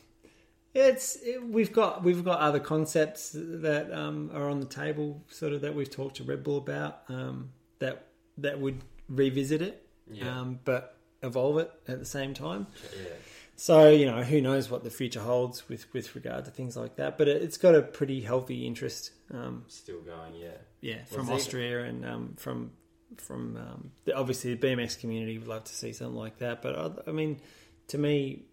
it's 0.73 1.17
it, 1.23 1.43
we've 1.43 1.73
got 1.73 2.03
we've 2.03 2.23
got 2.23 2.39
other 2.39 2.59
concepts 2.59 3.31
that 3.33 3.91
um, 3.91 4.31
are 4.33 4.49
on 4.49 4.59
the 4.59 4.65
table, 4.65 5.23
sort 5.29 5.53
of 5.53 5.61
that 5.61 5.73
we've 5.75 5.89
talked 5.89 6.17
to 6.17 6.23
Red 6.23 6.43
Bull 6.43 6.57
about. 6.57 7.01
Um, 7.09 7.49
that 7.79 8.07
that 8.39 8.59
would 8.59 8.81
revisit 9.09 9.61
it, 9.61 9.87
Yeah, 10.11 10.39
um, 10.41 10.59
but 10.65 10.97
evolve 11.23 11.57
it 11.59 11.71
at 11.87 11.99
the 11.99 12.05
same 12.05 12.33
time. 12.33 12.67
yeah, 12.95 13.09
So 13.59 13.89
you 13.89 14.05
know, 14.05 14.21
who 14.21 14.39
knows 14.39 14.69
what 14.69 14.83
the 14.83 14.91
future 14.91 15.19
holds 15.19 15.67
with 15.67 15.91
with 15.91 16.15
regard 16.15 16.45
to 16.45 16.51
things 16.51 16.77
like 16.77 16.95
that. 16.97 17.17
But 17.17 17.27
it, 17.27 17.41
it's 17.41 17.57
got 17.57 17.73
a 17.75 17.81
pretty 17.81 18.21
healthy 18.21 18.65
interest. 18.67 19.11
Um, 19.33 19.65
still 19.67 20.01
going. 20.01 20.35
Yeah, 20.35 20.49
yeah, 20.79 21.03
from 21.05 21.25
they- 21.25 21.33
Austria 21.33 21.83
and 21.83 22.05
um, 22.05 22.33
from 22.37 22.71
from 23.17 23.57
um, 23.57 23.91
the, 24.05 24.15
obviously 24.15 24.53
the 24.53 24.67
BMX 24.67 24.99
community 24.99 25.39
would 25.39 25.47
love 25.47 25.63
to 25.63 25.73
see 25.73 25.91
something 25.91 26.15
like 26.15 26.37
that. 26.37 26.61
But 26.61 26.77
I, 26.77 27.09
I 27.09 27.11
mean, 27.11 27.39
to 27.87 27.97
me, 27.97 28.43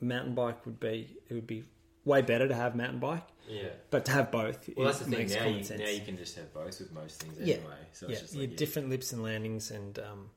mountain 0.00 0.34
bike 0.34 0.64
would 0.64 0.80
be 0.80 1.16
it 1.28 1.34
would 1.34 1.46
be 1.46 1.64
way 2.06 2.22
better 2.22 2.48
to 2.48 2.54
have 2.54 2.74
mountain 2.74 3.00
bike, 3.00 3.26
yeah. 3.50 3.68
but 3.90 4.06
to 4.06 4.12
have 4.12 4.30
both, 4.30 4.66
Well, 4.74 4.86
that's 4.86 5.00
the 5.00 5.04
thing. 5.04 5.28
Now 5.28 5.44
you, 5.46 5.62
sense. 5.62 5.78
now 5.78 5.88
you 5.90 6.00
can 6.00 6.16
just 6.16 6.36
have 6.36 6.54
both 6.54 6.78
with 6.78 6.90
most 6.94 7.22
things 7.22 7.36
Yeah. 7.38 7.56
anyway. 7.56 7.74
So 7.92 8.06
yeah, 8.06 8.12
it's 8.12 8.22
just 8.22 8.34
like 8.34 8.48
have 8.48 8.56
different 8.56 8.88
lips 8.88 9.12
and 9.12 9.22
landings, 9.22 9.70
and 9.70 9.98
um, 9.98 10.30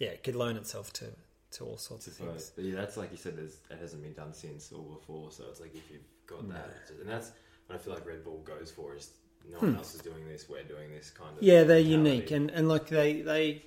yeah, 0.00 0.08
it 0.08 0.24
could 0.24 0.34
loan 0.34 0.56
itself 0.56 0.92
to 0.94 1.04
to 1.52 1.64
all 1.64 1.76
sorts 1.76 2.06
of 2.06 2.12
things. 2.14 2.52
But 2.54 2.64
yeah, 2.64 2.74
that's 2.76 2.96
like 2.96 3.10
you 3.10 3.16
said. 3.16 3.36
There's, 3.36 3.56
it 3.70 3.78
hasn't 3.80 4.02
been 4.02 4.14
done 4.14 4.32
since 4.32 4.70
or 4.72 4.82
before. 4.82 5.30
So 5.30 5.44
it's 5.50 5.60
like 5.60 5.74
if 5.74 5.90
you've 5.90 6.00
got 6.26 6.44
No. 6.46 6.54
that, 6.54 6.90
and 7.00 7.08
that's 7.08 7.32
what 7.66 7.76
I 7.76 7.78
feel 7.78 7.94
like 7.94 8.06
Red 8.06 8.24
Bull 8.24 8.38
goes 8.44 8.70
for. 8.70 8.94
Is 8.94 9.10
no 9.50 9.58
one 9.58 9.76
else 9.76 9.94
is 9.94 10.00
doing 10.02 10.26
this. 10.28 10.48
We're 10.48 10.62
doing 10.64 10.90
this 10.92 11.10
kind 11.10 11.30
of. 11.32 11.38
Hmm. 11.38 11.44
Yeah, 11.44 11.64
they're 11.64 11.82
mentality. 11.82 12.10
unique, 12.10 12.30
and 12.30 12.50
and 12.50 12.68
like 12.68 12.88
they 12.88 13.22
they, 13.22 13.64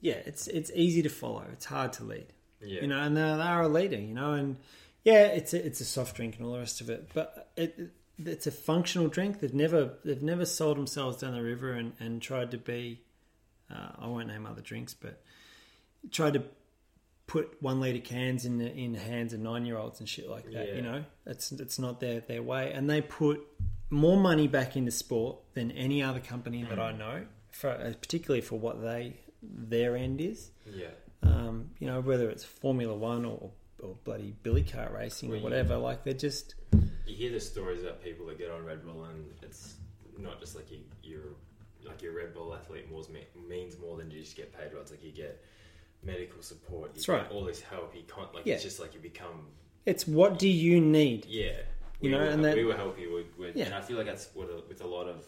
yeah, 0.00 0.14
it's 0.24 0.46
it's 0.48 0.70
easy 0.74 1.02
to 1.02 1.08
follow. 1.08 1.44
It's 1.52 1.64
hard 1.66 1.92
to 1.94 2.04
lead. 2.04 2.26
yeah, 2.60 2.80
you 2.82 2.86
know, 2.88 2.98
and 2.98 3.16
they're, 3.16 3.36
they're 3.36 3.60
a 3.62 3.68
leader, 3.68 3.98
you 3.98 4.14
know, 4.14 4.32
and 4.32 4.56
yeah, 5.04 5.24
it's 5.26 5.52
a, 5.52 5.64
it's 5.64 5.80
a 5.80 5.84
soft 5.84 6.16
drink 6.16 6.36
and 6.36 6.46
all 6.46 6.52
the 6.52 6.58
rest 6.60 6.80
of 6.80 6.88
it, 6.90 7.10
but 7.14 7.50
it, 7.56 7.74
it 7.78 7.90
it's 8.24 8.46
a 8.46 8.52
functional 8.52 9.08
drink. 9.08 9.40
They've 9.40 9.52
never 9.54 9.94
they've 10.04 10.22
never 10.22 10.44
sold 10.44 10.76
themselves 10.76 11.16
down 11.18 11.32
the 11.34 11.42
river 11.42 11.72
and, 11.72 11.92
and 11.98 12.22
tried 12.22 12.50
to 12.52 12.58
be, 12.58 13.00
uh, 13.70 13.88
I 13.98 14.06
won't 14.06 14.28
name 14.28 14.46
other 14.46 14.60
drinks, 14.60 14.94
but 14.94 15.20
tried 16.10 16.34
to 16.34 16.44
put 17.26 17.56
one 17.62 17.80
liter 17.80 18.00
cans 18.00 18.44
in 18.44 18.58
the 18.58 18.72
in 18.72 18.92
the 18.92 18.98
hands 18.98 19.32
of 19.32 19.40
nine 19.40 19.64
year 19.64 19.78
olds 19.78 20.00
and 20.00 20.08
shit 20.08 20.28
like 20.28 20.44
that. 20.52 20.68
Yeah. 20.68 20.74
You 20.74 20.82
know, 20.82 21.04
it's 21.26 21.52
it's 21.52 21.78
not 21.78 22.00
their 22.00 22.20
their 22.20 22.42
way, 22.42 22.72
and 22.72 22.88
they 22.88 23.00
put 23.00 23.40
more 23.90 24.16
money 24.16 24.48
back 24.48 24.76
into 24.76 24.90
sport 24.90 25.38
than 25.54 25.70
any 25.72 26.02
other 26.02 26.20
company 26.20 26.64
that 26.64 26.78
I 26.78 26.92
know, 26.92 27.26
for 27.50 27.70
uh, 27.70 27.92
particularly 28.00 28.40
for 28.40 28.58
what 28.58 28.82
they 28.82 29.16
their 29.42 29.96
end 29.96 30.20
is 30.20 30.50
yeah, 30.72 30.86
um, 31.22 31.70
you 31.80 31.86
know, 31.88 32.00
whether 32.00 32.30
it's 32.30 32.44
Formula 32.44 32.94
One 32.94 33.24
or, 33.24 33.50
or 33.82 33.96
bloody 34.04 34.34
billy 34.42 34.62
cart 34.62 34.92
racing 34.92 35.28
Well, 35.28 35.36
or 35.36 35.38
you- 35.38 35.44
whatever. 35.44 35.76
Like 35.76 36.04
they're 36.04 36.14
just 36.14 36.54
You 37.06 37.16
hear 37.16 37.32
the 37.32 37.40
stories 37.40 37.82
about 37.82 38.02
people 38.02 38.26
that 38.26 38.38
get 38.38 38.50
on 38.50 38.64
Red 38.64 38.84
Bull, 38.84 39.04
and 39.04 39.26
it's 39.42 39.74
not 40.18 40.38
just 40.40 40.54
like 40.54 40.70
you, 40.70 40.78
you're 41.02 41.34
like 41.84 42.00
your 42.02 42.14
Red 42.14 42.32
Bull 42.32 42.54
athlete 42.54 42.90
more, 42.90 43.02
means 43.48 43.76
more 43.78 43.96
than 43.96 44.10
you 44.10 44.20
just 44.20 44.36
get 44.36 44.52
paid. 44.56 44.72
Right? 44.72 44.80
It's 44.80 44.90
like 44.92 45.02
you 45.04 45.10
get 45.12 45.42
medical 46.02 46.42
support. 46.42 46.90
You 46.90 46.94
That's 46.94 47.08
right. 47.08 47.30
All 47.30 47.44
this 47.44 47.60
help. 47.60 47.94
You 47.94 48.02
can't 48.12 48.34
like 48.34 48.46
Yeah. 48.46 48.54
it's 48.54 48.62
just 48.62 48.80
like 48.80 48.94
you 48.94 49.00
become 49.00 49.48
it's 49.86 50.06
what 50.06 50.38
do 50.38 50.48
you 50.48 50.80
need? 50.80 51.26
Yeah, 51.26 51.56
You 52.00 52.02
we 52.02 52.08
know, 52.10 52.20
and 52.22 52.44
that- 52.44 52.56
we 52.56 52.64
were 52.64 52.76
helping 52.76 53.12
with, 53.12 53.36
with 53.36 53.56
Yeah. 53.56 53.66
and 53.66 53.74
I 53.74 53.80
feel 53.80 53.96
like 53.96 54.06
that's 54.06 54.28
what 54.34 54.48
a, 54.48 54.62
with 54.68 54.80
a 54.80 54.86
lot 54.86 55.08
of, 55.08 55.24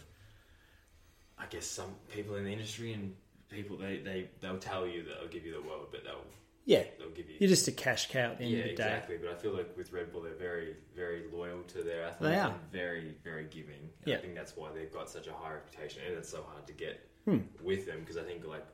I 1.38 1.46
guess 1.46 1.66
some 1.66 1.96
people 2.12 2.36
in 2.36 2.44
the 2.44 2.52
industry 2.52 2.92
and 2.92 3.14
people 3.50 3.76
they 3.76 3.98
they 3.98 4.28
they'll 4.40 4.58
tell 4.58 4.86
you 4.86 5.02
that 5.04 5.14
they'll 5.20 5.28
give 5.28 5.44
you 5.44 5.52
the 5.52 5.62
world, 5.68 5.88
but 5.90 6.04
they'll 6.04 6.24
Yeah, 6.66 6.84
they'll 6.98 7.10
give 7.10 7.28
you 7.28 7.36
you're 7.40 7.48
just 7.48 7.66
a 7.68 7.72
cash 7.72 8.08
cow 8.10 8.30
at 8.32 8.38
the 8.38 8.44
end 8.44 8.52
yeah 8.52 8.58
of 8.60 8.64
the 8.70 8.74
day. 8.76 8.82
exactly. 8.84 9.16
But 9.18 9.30
I 9.30 9.34
feel 9.34 9.52
like 9.56 9.76
with 9.76 9.92
Red 9.92 10.12
Bull, 10.12 10.22
they're 10.22 10.34
very 10.34 10.76
very 10.94 11.24
loyal 11.32 11.62
to 11.64 11.82
their 11.82 12.04
athletes 12.04 12.20
They 12.34 12.38
are. 12.38 12.52
and 12.52 12.60
very 12.72 13.16
very 13.24 13.44
giving. 13.44 13.80
And 13.80 14.06
Yeah. 14.06 14.16
I 14.16 14.18
think 14.20 14.34
that's 14.34 14.56
why 14.56 14.70
they've 14.72 14.92
got 14.92 15.10
such 15.10 15.26
a 15.26 15.32
high 15.32 15.52
reputation, 15.54 16.02
and 16.06 16.16
it's 16.16 16.28
so 16.28 16.42
hard 16.42 16.66
to 16.68 16.72
get 16.72 17.00
Hmm. 17.24 17.38
with 17.62 17.86
them 17.86 18.00
because 18.00 18.16
I 18.16 18.22
think 18.22 18.44
like 18.46 18.64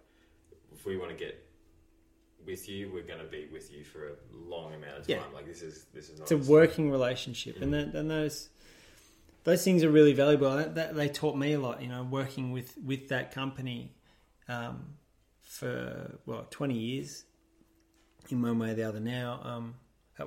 if 0.72 0.85
we 0.85 0.97
want 0.98 1.10
to 1.10 1.16
get 1.16 1.47
with 2.46 2.68
you, 2.68 2.90
we're 2.92 3.02
going 3.02 3.20
to 3.20 3.26
be 3.26 3.48
with 3.52 3.72
you 3.72 3.84
for 3.84 4.08
a 4.08 4.12
long 4.32 4.74
amount 4.74 4.98
of 4.98 5.06
time. 5.06 5.18
Yeah. 5.18 5.22
Like 5.34 5.46
this 5.46 5.62
is 5.62 5.86
this 5.94 6.08
is 6.08 6.18
not 6.18 6.30
it's 6.30 6.48
a 6.48 6.50
working 6.50 6.90
relationship, 6.90 7.60
and 7.60 7.72
that, 7.74 7.94
and 7.94 8.10
those 8.10 8.48
those 9.44 9.64
things 9.64 9.82
are 9.84 9.90
really 9.90 10.12
valuable. 10.12 10.54
That, 10.56 10.74
that, 10.74 10.94
they 10.94 11.08
taught 11.08 11.36
me 11.36 11.52
a 11.52 11.60
lot. 11.60 11.82
You 11.82 11.88
know, 11.88 12.02
working 12.02 12.52
with 12.52 12.76
with 12.84 13.08
that 13.08 13.32
company 13.32 13.94
um, 14.48 14.94
for 15.42 16.18
well 16.26 16.46
twenty 16.50 16.78
years 16.78 17.24
in 18.28 18.42
one 18.42 18.58
way 18.58 18.70
or 18.70 18.74
the 18.74 18.84
other. 18.84 19.00
Now, 19.00 19.40
um, 19.44 19.74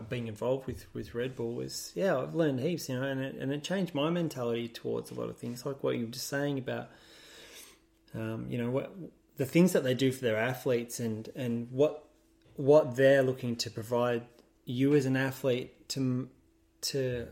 being 0.09 0.27
involved 0.27 0.67
with 0.67 0.85
with 0.93 1.13
Red 1.13 1.35
Bull 1.35 1.55
was 1.55 1.91
yeah, 1.95 2.17
I've 2.17 2.35
learned 2.35 2.59
heaps. 2.59 2.89
You 2.89 2.99
know, 2.99 3.07
and 3.07 3.21
it, 3.21 3.35
and 3.35 3.51
it 3.51 3.63
changed 3.63 3.93
my 3.93 4.09
mentality 4.09 4.67
towards 4.67 5.11
a 5.11 5.13
lot 5.13 5.29
of 5.29 5.37
things, 5.37 5.65
like 5.65 5.83
what 5.83 5.95
you 5.97 6.05
were 6.05 6.11
just 6.11 6.27
saying 6.27 6.57
about 6.57 6.89
um, 8.15 8.45
you 8.49 8.57
know 8.57 8.69
what 8.69 8.93
the 9.37 9.45
things 9.45 9.73
that 9.73 9.83
they 9.83 9.93
do 9.93 10.11
for 10.11 10.23
their 10.25 10.37
athletes 10.37 10.99
and 10.99 11.29
and 11.35 11.67
what 11.71 12.05
what 12.55 12.95
they're 12.95 13.23
looking 13.23 13.55
to 13.55 13.69
provide 13.71 14.21
you 14.65 14.93
as 14.95 15.05
an 15.05 15.15
athlete 15.17 15.89
to 15.89 16.29
to 16.81 17.27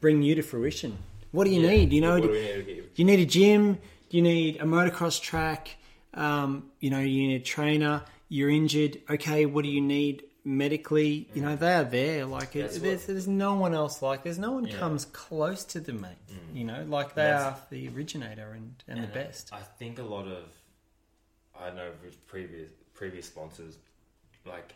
bring 0.00 0.22
you 0.22 0.34
to 0.34 0.42
fruition. 0.42 0.98
What 1.32 1.44
do 1.44 1.50
you 1.50 1.62
Yeah. 1.62 1.70
need? 1.70 1.92
You 1.92 2.00
know, 2.00 2.20
do 2.20 2.28
need 2.32 2.84
you? 2.96 3.04
need 3.04 3.20
a 3.20 3.26
gym. 3.26 3.78
You 4.10 4.22
need 4.22 4.56
a 4.56 4.64
motocross 4.64 5.20
track. 5.20 5.76
Um, 6.14 6.70
you 6.80 6.90
know, 6.90 7.00
you 7.00 7.28
need 7.28 7.40
a 7.40 7.44
trainer. 7.44 8.02
You're 8.28 8.50
injured. 8.50 9.00
Okay, 9.10 9.46
what 9.46 9.62
do 9.64 9.70
you 9.70 9.80
need 9.80 10.24
medically? 10.44 11.28
You 11.34 11.42
know, 11.42 11.56
they 11.56 11.74
are 11.74 11.84
there. 11.84 12.24
Like 12.24 12.52
there's, 12.52 12.80
there's 13.06 13.28
no 13.28 13.54
one 13.54 13.74
else 13.74 14.00
like. 14.02 14.22
There's 14.24 14.38
no 14.38 14.52
one 14.52 14.66
Yeah. 14.66 14.78
comes 14.78 15.04
close 15.04 15.64
to 15.66 15.80
them, 15.80 16.00
mate. 16.00 16.12
You 16.54 16.64
know, 16.64 16.84
like 16.88 17.14
they 17.14 17.30
are 17.30 17.56
the 17.70 17.88
originator 17.88 18.52
and, 18.52 18.82
and 18.88 19.02
the 19.02 19.08
best. 19.08 19.52
I 19.52 19.60
think 19.78 19.98
a 19.98 20.02
lot 20.04 20.26
of 20.26 20.44
I 21.60 21.70
know 21.74 21.90
with 22.04 22.26
previous 22.26 22.70
previous 22.94 23.26
sponsors, 23.26 23.76
like 24.46 24.74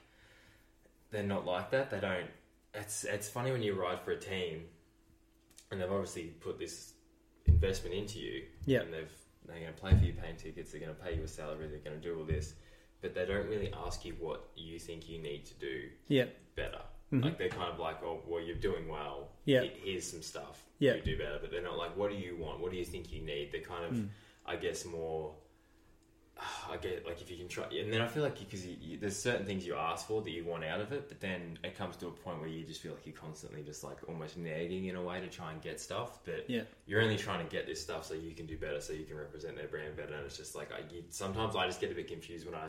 they're 1.10 1.22
not 1.22 1.44
like 1.46 1.70
that. 1.70 1.90
They 1.90 2.00
don't. 2.00 2.28
It's 2.74 3.04
it's 3.04 3.28
funny 3.28 3.50
when 3.52 3.62
you 3.62 3.74
ride 3.74 4.00
for 4.00 4.12
a 4.12 4.18
team, 4.18 4.64
and 5.70 5.80
they've 5.80 5.90
obviously 5.90 6.24
put 6.40 6.58
this 6.58 6.92
investment 7.46 7.94
into 7.94 8.18
you. 8.18 8.44
Yeah. 8.66 8.80
And 8.80 8.92
they've 8.92 9.12
they're 9.46 9.58
going 9.60 9.74
to 9.74 9.82
pay 9.82 9.96
for 9.98 10.04
your 10.04 10.14
paying 10.14 10.36
tickets. 10.36 10.70
They're 10.70 10.80
going 10.80 10.94
to 10.94 11.02
pay 11.02 11.14
you 11.16 11.24
a 11.24 11.28
salary. 11.28 11.66
They're 11.68 11.78
going 11.80 12.00
to 12.00 12.08
do 12.08 12.16
all 12.18 12.24
this, 12.24 12.54
but 13.00 13.14
they 13.14 13.24
don't 13.26 13.48
really 13.48 13.72
ask 13.84 14.04
you 14.04 14.14
what 14.20 14.48
you 14.54 14.78
think 14.78 15.08
you 15.08 15.18
need 15.18 15.44
to 15.46 15.54
do 15.54 15.88
Yeah, 16.08 16.26
better. 16.54 16.80
Mhm. 17.12 17.24
Like 17.24 17.38
they're 17.38 17.48
kind 17.48 17.72
of 17.72 17.80
like, 17.80 18.00
oh, 18.04 18.20
well, 18.28 18.40
you're 18.40 18.54
doing 18.54 18.86
well. 18.86 19.30
Yeah. 19.46 19.64
Here's 19.82 20.08
some 20.08 20.22
stuff. 20.22 20.62
Yeah. 20.78 20.94
You 20.94 21.02
do 21.02 21.18
better, 21.18 21.38
but 21.40 21.50
they're 21.50 21.62
not 21.62 21.76
like, 21.76 21.96
what 21.96 22.10
do 22.10 22.16
you 22.16 22.36
want? 22.36 22.60
What 22.60 22.70
do 22.70 22.76
you 22.76 22.84
think 22.84 23.10
you 23.12 23.22
need? 23.22 23.50
They're 23.50 23.62
kind 23.62 23.84
of, 23.84 23.92
Mm. 23.94 24.08
I 24.46 24.54
guess, 24.54 24.84
more. 24.84 25.34
I 26.70 26.76
get 26.76 27.06
like 27.06 27.20
if 27.20 27.30
you 27.30 27.36
can 27.36 27.48
try, 27.48 27.64
and 27.66 27.92
then 27.92 28.00
I 28.00 28.06
feel 28.06 28.22
like 28.22 28.38
because 28.38 28.64
there's 29.00 29.16
certain 29.16 29.46
things 29.46 29.66
you 29.66 29.74
ask 29.74 30.06
for 30.06 30.22
that 30.22 30.30
you 30.30 30.44
want 30.44 30.64
out 30.64 30.80
of 30.80 30.92
it, 30.92 31.08
but 31.08 31.20
then 31.20 31.58
it 31.64 31.76
comes 31.76 31.96
to 31.96 32.08
a 32.08 32.10
point 32.10 32.40
where 32.40 32.48
you 32.48 32.64
just 32.64 32.80
feel 32.80 32.92
like 32.92 33.06
you're 33.06 33.16
constantly 33.16 33.62
just 33.62 33.84
like 33.84 33.98
almost 34.08 34.36
nagging 34.36 34.86
in 34.86 34.96
a 34.96 35.02
way 35.02 35.20
to 35.20 35.26
try 35.26 35.52
and 35.52 35.60
get 35.60 35.80
stuff. 35.80 36.18
But 36.24 36.48
yeah, 36.48 36.62
you're 36.86 37.02
only 37.02 37.16
trying 37.16 37.46
to 37.46 37.50
get 37.50 37.66
this 37.66 37.80
stuff 37.80 38.06
so 38.06 38.14
you 38.14 38.32
can 38.32 38.46
do 38.46 38.56
better, 38.56 38.80
so 38.80 38.92
you 38.92 39.04
can 39.04 39.16
represent 39.16 39.56
their 39.56 39.68
brand 39.68 39.96
better. 39.96 40.14
And 40.14 40.24
it's 40.24 40.36
just 40.36 40.54
like 40.54 40.72
I 40.72 40.80
you, 40.92 41.02
sometimes 41.10 41.56
I 41.56 41.66
just 41.66 41.80
get 41.80 41.90
a 41.90 41.94
bit 41.94 42.08
confused 42.08 42.46
when 42.46 42.54
I 42.54 42.68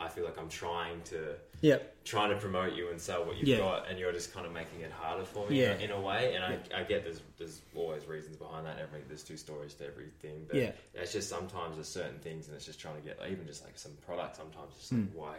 I 0.00 0.08
feel 0.08 0.24
like 0.24 0.38
I'm 0.38 0.48
trying 0.48 1.02
to 1.12 1.34
yeah, 1.60 1.76
trying 2.04 2.30
to 2.30 2.36
promote 2.36 2.72
you 2.74 2.88
and 2.90 2.98
sell 3.00 3.24
what 3.26 3.36
you've 3.36 3.48
Yeah. 3.48 3.58
got, 3.58 3.88
and 3.90 3.98
you're 3.98 4.12
just 4.12 4.32
kind 4.32 4.46
of 4.46 4.52
making 4.52 4.80
it 4.80 4.90
harder 4.90 5.24
for 5.24 5.46
me 5.48 5.60
Yeah. 5.60 5.74
in, 5.74 5.80
a, 5.80 5.84
in 5.84 5.90
a 5.90 6.00
way. 6.00 6.34
And 6.34 6.42
I, 6.42 6.58
I 6.74 6.82
get 6.84 7.04
there's 7.04 7.20
there's 7.38 7.60
always 7.76 8.06
reasons 8.06 8.36
behind 8.36 8.66
that. 8.66 8.78
Every 8.78 9.00
there's 9.08 9.22
two 9.22 9.36
stories 9.36 9.74
to 9.74 9.86
everything, 9.86 10.46
but 10.48 10.56
Yeah. 10.56 10.72
it's 10.94 11.12
just 11.12 11.28
sometimes 11.28 11.76
there's 11.76 11.88
certain 11.88 12.18
things, 12.20 12.46
and 12.48 12.56
it's 12.56 12.64
just 12.64 12.80
trying 12.80 12.96
to 12.96 13.02
get 13.02 13.18
even 13.30 13.46
just 13.46 13.62
like 13.64 13.76
some 13.78 13.92
product. 14.06 14.36
Sometimes 14.36 14.72
it's 14.76 14.88
Hmm. 14.90 15.00
like 15.02 15.14
why. 15.14 15.36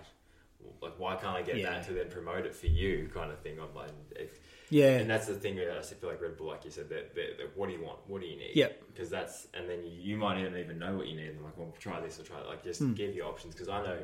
Like 0.81 0.93
why 0.99 1.15
can't 1.15 1.35
I 1.35 1.41
get 1.41 1.57
Yeah. 1.57 1.71
that 1.71 1.88
to 1.88 1.93
then 1.93 2.09
promote 2.09 2.45
it 2.45 2.53
for 2.53 2.67
you, 2.67 3.09
kind 3.13 3.31
of 3.31 3.39
thing? 3.39 3.57
I'm 3.59 3.73
like, 3.73 3.89
if, 4.15 4.39
yeah, 4.69 4.99
and 4.99 5.09
that's 5.09 5.25
the 5.25 5.33
thing 5.33 5.55
that 5.55 5.75
I 5.75 5.81
feel 5.81 6.07
like 6.11 6.21
Red 6.21 6.38
Bull, 6.38 6.47
like 6.47 6.63
you 6.65 6.69
said, 6.71 6.88
that, 6.89 7.15
that, 7.15 7.38
that 7.39 7.57
what 7.57 7.67
do 7.67 7.73
you 7.73 7.81
want? 7.83 7.97
What 8.07 8.21
do 8.21 8.27
you 8.27 8.38
need? 8.38 8.51
Yep. 8.55 8.83
Because 8.93 9.09
that's, 9.09 9.47
and 9.55 9.67
then 9.67 9.83
you, 9.83 9.91
you 10.11 10.17
might 10.17 10.39
even 10.39 10.55
even 10.55 10.77
know 10.77 10.95
what 10.95 11.07
you 11.07 11.15
need. 11.15 11.29
And 11.29 11.39
I'm 11.39 11.45
like, 11.45 11.57
well, 11.57 11.73
try 11.79 11.99
this 11.99 12.19
or 12.19 12.23
try 12.23 12.38
that. 12.38 12.47
Like, 12.47 12.63
just 12.63 12.79
Hmm. 12.79 12.93
give 12.93 13.15
you 13.15 13.23
options. 13.23 13.55
Because 13.55 13.69
I 13.69 13.83
know, 13.83 13.97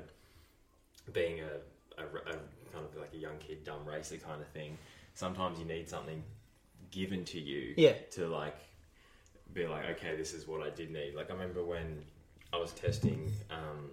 being 1.13 1.41
a, 1.41 2.01
a, 2.01 2.05
a 2.05 2.33
kind 2.73 2.85
of 2.85 2.95
like 2.99 3.13
a 3.13 3.17
young 3.17 3.37
kid, 3.39 3.63
dumb 3.63 3.85
racer 3.85 4.17
kind 4.17 4.41
of 4.41 4.47
thing, 4.49 4.77
sometimes 5.13 5.59
you 5.59 5.65
need 5.65 5.87
something 5.89 6.23
given 6.91 7.23
to 7.25 7.39
you 7.39 7.73
Yeah. 7.77 7.93
to 8.11 8.27
like 8.27 8.55
be 9.53 9.65
like, 9.67 9.85
okay, 9.97 10.15
this 10.15 10.33
is 10.33 10.47
what 10.47 10.61
I 10.65 10.69
did 10.69 10.91
need. 10.91 11.15
Like, 11.15 11.29
I 11.29 11.33
remember 11.33 11.63
when 11.63 12.03
I 12.53 12.57
was 12.57 12.71
testing 12.73 13.31
um, 13.49 13.89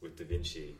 with 0.00 0.16
Devinci, 0.16 0.74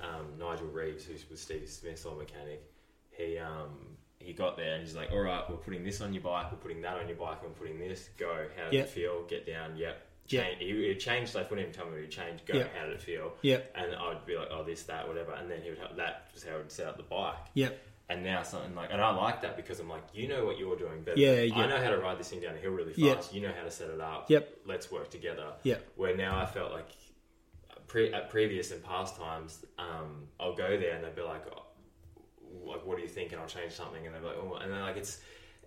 um, 0.00 0.26
Nigel 0.38 0.66
Reeves, 0.68 1.04
who 1.04 1.14
was 1.30 1.40
Steve 1.40 1.68
Smith's 1.68 2.06
old 2.06 2.18
mechanic, 2.18 2.62
he 3.10 3.38
um, 3.38 3.70
he 4.18 4.32
got 4.32 4.56
there 4.56 4.74
and 4.74 4.82
he's 4.82 4.94
like, 4.94 5.10
all 5.12 5.20
right, 5.20 5.42
we're 5.48 5.56
putting 5.56 5.82
this 5.84 6.00
on 6.00 6.12
your 6.12 6.22
bike, 6.22 6.50
we're 6.52 6.58
putting 6.58 6.80
that 6.82 6.96
on 6.96 7.08
your 7.08 7.16
bike, 7.16 7.42
we're 7.42 7.48
putting 7.50 7.78
this. 7.78 8.08
Go. 8.18 8.46
How 8.56 8.64
did 8.64 8.72
Yeah. 8.74 8.80
it 8.82 8.88
feel? 8.88 9.22
Get 9.24 9.46
down. 9.46 9.76
Yep. 9.76 10.06
Yeah. 10.28 10.42
Change. 10.44 10.58
He, 10.60 10.94
changed. 10.96 11.34
Like, 11.34 11.50
wouldn't 11.50 11.68
even 11.68 11.76
tell 11.78 11.86
me 11.86 11.92
what 11.92 12.02
he 12.02 12.08
changed. 12.08 12.46
Go. 12.46 12.56
Yeah. 12.58 12.66
How 12.78 12.86
did 12.86 12.94
it 12.94 13.02
feel? 13.02 13.32
yeah, 13.42 13.58
And 13.74 13.94
I 13.94 14.08
would 14.08 14.24
be 14.26 14.36
like, 14.36 14.48
oh, 14.50 14.62
this, 14.64 14.84
that, 14.84 15.08
whatever. 15.08 15.32
And 15.32 15.50
then 15.50 15.60
he 15.62 15.70
would 15.70 15.78
help, 15.78 15.96
that. 15.96 16.28
Was 16.34 16.44
how 16.44 16.52
he 16.52 16.56
would 16.58 16.70
set 16.72 16.86
up 16.86 16.96
the 16.96 17.02
bike. 17.02 17.34
yeah, 17.54 17.70
And 18.08 18.22
now 18.22 18.42
something 18.42 18.74
like, 18.74 18.90
and 18.92 19.00
I 19.00 19.10
like 19.14 19.42
that 19.42 19.56
because 19.56 19.80
I'm 19.80 19.88
like, 19.88 20.04
you 20.12 20.28
know 20.28 20.44
what 20.44 20.58
you're 20.58 20.76
doing 20.76 21.02
better. 21.02 21.18
Yeah, 21.18 21.40
yeah. 21.40 21.54
I 21.56 21.66
know 21.66 21.82
how 21.82 21.90
to 21.90 21.98
ride 21.98 22.18
this 22.18 22.28
thing 22.28 22.40
down 22.40 22.54
a 22.54 22.58
hill 22.58 22.70
really 22.72 22.92
fast. 22.92 23.34
You 23.34 23.40
know 23.42 23.52
how 23.56 23.64
to 23.64 23.70
set 23.70 23.90
it 23.90 24.00
up. 24.00 24.30
Yep. 24.30 24.48
Let's 24.66 24.90
work 24.92 25.10
together. 25.10 25.52
yeah, 25.64 25.76
Where 25.96 26.16
now 26.16 26.38
I 26.38 26.46
felt 26.46 26.70
like, 26.72 26.88
pre, 27.88 28.12
at 28.12 28.30
previous 28.30 28.70
and 28.70 28.82
past 28.84 29.16
times, 29.16 29.64
um, 29.78 30.28
I'll 30.38 30.54
go 30.54 30.78
there 30.78 30.94
and 30.94 31.02
they'll 31.04 31.10
be 31.12 31.22
like, 31.22 31.42
oh, 31.52 31.64
like, 32.64 32.86
what 32.86 32.96
do 32.96 33.02
you 33.02 33.08
think? 33.08 33.32
And 33.32 33.40
I'll 33.40 33.48
change 33.48 33.72
something, 33.72 34.04
and 34.06 34.14
they're 34.14 34.22
like, 34.22 34.36
oh, 34.36 34.54
and 34.62 34.72
then 34.72 34.80
like 34.80 34.96
it's, 34.96 35.18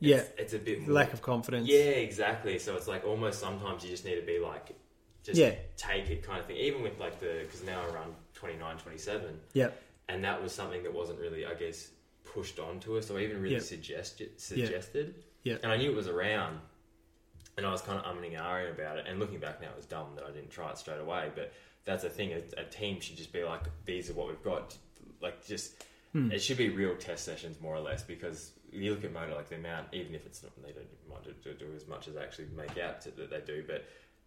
Yeah. 0.04 0.18
it's, 0.18 0.32
it's 0.38 0.54
a 0.54 0.60
bit 0.60 0.82
more, 0.82 0.92
lack 0.92 1.14
of 1.14 1.22
confidence. 1.22 1.68
yeah, 1.68 1.78
exactly. 2.08 2.60
So 2.60 2.76
it's 2.76 2.88
like 2.88 3.06
almost 3.06 3.40
sometimes 3.40 3.84
you 3.84 3.90
just 3.90 4.06
need 4.06 4.16
to 4.20 4.26
be 4.26 4.40
like, 4.40 4.76
just 5.24 5.40
Yeah. 5.40 5.56
take 5.78 6.10
it 6.10 6.24
kind 6.24 6.40
of 6.40 6.46
thing. 6.46 6.58
Even 6.58 6.82
with 6.84 7.00
like 7.00 7.20
the, 7.20 7.42
because 7.46 7.64
now 7.64 7.82
I 7.82 7.94
run 7.94 8.16
29, 8.34 8.78
27 8.78 9.40
yeah, 9.54 9.70
and 10.10 10.24
that 10.24 10.42
was 10.44 10.52
something 10.52 10.84
that 10.84 10.94
wasn't 10.94 11.20
really, 11.20 11.46
I 11.46 11.54
guess, 11.54 11.90
pushed 12.26 12.60
onto 12.60 12.98
us 12.98 13.10
or 13.10 13.20
even 13.20 13.42
really 13.42 13.60
suggested. 13.60 14.40
Suggested. 14.40 15.16
Yeah. 15.44 15.58
And 15.64 15.72
I 15.72 15.78
knew 15.78 15.92
it 15.92 15.96
was 15.96 16.08
around, 16.08 16.60
and 17.58 17.66
I 17.66 17.72
was 17.72 17.82
kind 17.82 18.00
of 18.00 18.06
umming 18.06 18.28
and 18.36 18.38
ahhing 18.38 18.72
about 18.72 18.98
it. 18.98 19.06
And 19.08 19.20
looking 19.20 19.40
back 19.40 19.62
now, 19.62 19.68
it 19.70 19.76
was 19.78 19.86
dumb 19.86 20.08
that 20.16 20.26
I 20.26 20.32
didn't 20.32 20.50
try 20.52 20.70
it 20.72 20.78
straight 20.78 21.00
away. 21.00 21.32
But 21.36 21.54
that's 21.86 22.04
the 22.04 22.10
thing: 22.10 22.34
a, 22.34 22.62
a 22.62 22.64
team 22.66 23.00
should 23.00 23.18
just 23.18 23.32
be 23.32 23.44
like, 23.44 23.62
"These 23.86 24.10
are 24.10 24.14
what 24.14 24.28
we've 24.28 24.44
got." 24.44 24.76
Like, 25.22 25.46
just 25.46 25.74
Hmm. 26.14 26.32
it 26.32 26.40
should 26.44 26.58
be 26.58 26.70
real 26.70 26.96
test 26.96 27.26
sessions, 27.26 27.60
more 27.60 27.76
or 27.76 27.80
less, 27.80 28.04
because 28.04 28.52
you 28.74 28.92
look 28.94 29.04
at 29.04 29.14
motor, 29.14 29.34
like 29.36 29.50
the 29.50 29.56
amount, 29.56 29.88
even 29.94 30.16
if 30.16 30.26
it's 30.26 30.44
not, 30.44 30.52
they 30.64 30.72
don't 30.74 31.60
do, 31.60 31.66
as 31.76 31.88
much 31.88 32.08
as 32.08 32.16
they 32.16 32.22
actually 32.22 32.48
make 32.56 32.78
out 32.78 33.02
to, 33.02 33.12
that 33.12 33.30
they 33.30 33.42
do, 33.46 33.64
but. 33.68 33.86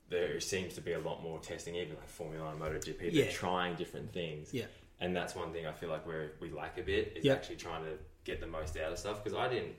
There 0.09 0.39
seems 0.39 0.74
to 0.74 0.81
be 0.81 0.93
a 0.93 1.01
lot 1.01 1.20
more 1.20 1.40
testing, 1.40 1.74
even 1.74 1.97
like 1.97 2.09
Formula 2.09 2.44
One, 2.55 2.60
MotoGP. 2.60 3.12
They're 3.12 3.28
trying 3.32 3.74
different 3.74 4.12
things 4.12 4.55
yeah, 4.55 4.66
and 5.01 5.16
that's 5.16 5.35
one 5.35 5.52
thing 5.52 5.66
I 5.66 5.73
feel 5.73 5.89
like 5.89 6.06
where 6.06 6.35
we 6.40 6.48
lack 6.48 6.78
a 6.78 6.82
bit 6.82 7.14
is 7.16 7.24
Yeah. 7.24 7.32
actually 7.32 7.56
trying 7.56 7.82
to 7.82 7.90
get 8.23 8.40
the 8.40 8.47
most 8.47 8.77
out 8.77 8.93
of 8.93 9.01
stuff 9.01 9.24
because 9.24 9.36
I 9.36 9.48
didn't 9.48 9.74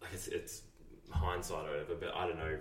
like 0.00 0.12
it's 0.12 0.28
it's 0.28 0.62
hindsight 1.10 1.66
or 1.66 1.70
whatever, 1.72 1.96
but 1.96 2.14
I 2.14 2.28
don't 2.28 2.38
know 2.38 2.56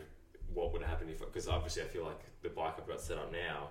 what 0.51 0.71
would 0.73 0.81
have 0.81 0.89
happened 0.89 1.11
if 1.11 1.19
because 1.19 1.47
obviously 1.47 1.83
I 1.83 1.85
feel 1.85 2.05
like 2.05 2.19
the 2.41 2.49
bike 2.49 2.73
I've 2.79 2.87
got 2.87 2.99
set 2.99 3.19
up 3.19 3.31
now 3.31 3.69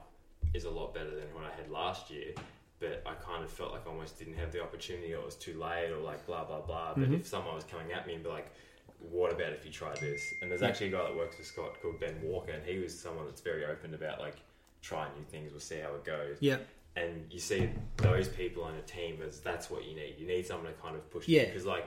is 0.54 0.62
a 0.64 0.70
lot 0.70 0.94
better 0.94 1.10
than 1.10 1.26
what 1.34 1.42
I 1.42 1.50
had 1.60 1.72
last 1.72 2.08
year. 2.08 2.34
But 2.82 3.00
I 3.06 3.14
kind 3.14 3.44
of 3.44 3.50
felt 3.50 3.70
like 3.70 3.86
I 3.86 3.90
almost 3.90 4.18
didn't 4.18 4.34
have 4.34 4.50
the 4.50 4.60
opportunity, 4.60 5.14
or 5.14 5.20
it 5.20 5.24
was 5.24 5.36
too 5.36 5.56
late, 5.56 5.90
or 5.92 5.98
like 5.98 6.26
blah 6.26 6.42
blah 6.44 6.60
blah. 6.60 6.94
But 6.94 7.08
Mhm. 7.10 7.20
if 7.20 7.26
someone 7.28 7.54
was 7.54 7.62
coming 7.64 7.92
at 7.92 8.06
me 8.08 8.14
and 8.14 8.24
be 8.24 8.28
like, 8.28 8.48
"What 8.98 9.32
about 9.32 9.52
if 9.52 9.64
you 9.64 9.70
try 9.70 9.94
this?" 9.94 10.34
and 10.42 10.50
there's 10.50 10.64
actually 10.64 10.88
a 10.88 10.90
guy 10.90 11.04
that 11.04 11.14
works 11.14 11.38
with 11.38 11.46
Scott 11.46 11.80
called 11.80 12.00
Ben 12.00 12.20
Walker, 12.22 12.50
and 12.50 12.64
he 12.66 12.78
was 12.80 12.98
someone 12.98 13.26
that's 13.26 13.40
very 13.40 13.64
open 13.64 13.94
about 13.94 14.18
like 14.18 14.34
trying 14.82 15.14
new 15.16 15.24
things. 15.30 15.52
We'll 15.52 15.60
see 15.60 15.78
how 15.78 15.94
it 15.94 16.02
goes 16.04 16.38
yeah, 16.40 16.58
and 16.96 17.32
you 17.32 17.38
see 17.38 17.70
those 17.98 18.28
people 18.28 18.64
on 18.64 18.74
a 18.74 18.82
team 18.82 19.22
as 19.22 19.38
that's 19.40 19.70
what 19.70 19.84
you 19.84 19.94
need. 19.94 20.16
You 20.18 20.26
need 20.26 20.44
someone 20.44 20.66
to 20.74 20.80
kind 20.80 20.96
of 20.96 21.08
push 21.10 21.28
Yeah. 21.28 21.42
you 21.42 21.46
because 21.46 21.64
like 21.66 21.84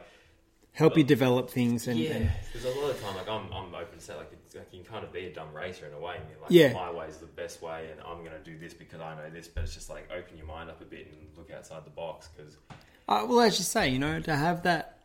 help 0.76 0.98
you 0.98 1.04
develop 1.04 1.50
things 1.50 1.88
and, 1.88 2.00
yeah, 2.00 2.30
because 2.52 2.66
a 2.66 2.70
lot 2.80 2.90
of 2.92 2.98
the 2.98 3.04
time 3.04 3.16
like 3.16 3.28
I'm 3.28 3.52
I'm 3.52 3.74
open 3.74 3.98
to 3.98 4.04
say 4.04 4.16
like 4.16 4.32
it's 4.34 4.56
like 4.56 4.68
you 4.72 4.84
can 4.84 4.92
kind 4.94 5.04
of 5.04 5.12
be 5.12 5.26
a 5.26 5.34
dumb 5.34 5.54
racer 5.54 5.86
in 5.88 5.94
a 5.94 6.00
way. 6.00 6.16
And 6.20 6.26
you're 6.30 6.40
like 6.42 6.52
Yeah. 6.52 6.74
my 6.74 6.92
way 6.92 7.08
is 7.08 7.18
the 7.18 7.26
best 7.28 7.62
way, 7.62 7.90
and 7.92 8.00
I'm 8.02 8.24
gonna 8.24 8.44
do 8.44 8.58
this 8.58 8.74
because 8.74 9.02
I 9.02 9.16
know 9.16 9.30
this. 9.30 9.48
But 9.48 9.64
it's 9.64 9.74
just 9.74 9.90
like 9.90 10.10
open 10.16 10.38
your 10.38 10.48
mind 10.48 10.70
up 10.70 10.80
a 10.82 10.86
bit 10.86 11.08
and 11.08 11.18
look 11.38 11.50
outside 11.52 11.84
the 11.86 11.90
box 11.92 12.30
because 12.36 12.58
Uh, 13.08 13.26
well, 13.28 13.42
as 13.42 13.58
you 13.60 13.64
say, 13.66 13.88
you 13.90 14.00
know, 14.00 14.20
to 14.20 14.36
have 14.36 14.64
that 14.64 15.00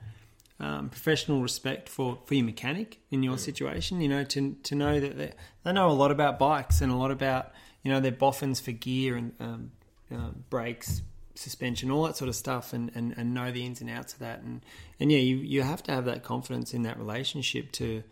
um, 0.58 0.88
professional 0.90 1.40
respect 1.42 1.88
for, 1.88 2.18
for 2.26 2.34
your 2.34 2.44
mechanic 2.44 2.98
in 3.10 3.22
your 3.22 3.38
situation, 3.38 4.00
you 4.00 4.08
know, 4.08 4.24
to 4.24 4.56
to 4.62 4.74
know 4.74 4.98
that 5.00 5.16
they, 5.16 5.32
they 5.64 5.72
know 5.72 5.88
a 5.88 5.92
lot 6.02 6.10
about 6.10 6.38
bikes 6.38 6.80
and 6.80 6.90
a 6.92 6.96
lot 6.96 7.10
about, 7.10 7.52
you 7.82 7.90
know, 7.92 8.00
their 8.00 8.12
boffins 8.12 8.58
for 8.60 8.72
gear 8.72 9.16
and 9.16 9.32
um, 9.40 9.70
um, 10.10 10.44
brakes, 10.50 11.02
suspension, 11.40 11.90
all 11.90 12.04
that 12.04 12.16
sort 12.16 12.28
of 12.28 12.36
stuff, 12.36 12.72
and, 12.72 12.90
and, 12.94 13.14
and 13.16 13.32
know 13.32 13.50
the 13.50 13.64
ins 13.64 13.80
and 13.80 13.90
outs 13.90 14.12
of 14.12 14.18
that. 14.18 14.40
And, 14.42 14.60
and 14.98 15.10
yeah, 15.10 15.18
you, 15.18 15.36
you 15.36 15.62
have 15.62 15.82
to 15.84 15.92
have 15.92 16.04
that 16.04 16.22
confidence 16.22 16.74
in 16.74 16.82
that 16.82 16.98
relationship 16.98 17.72
to 17.72 18.02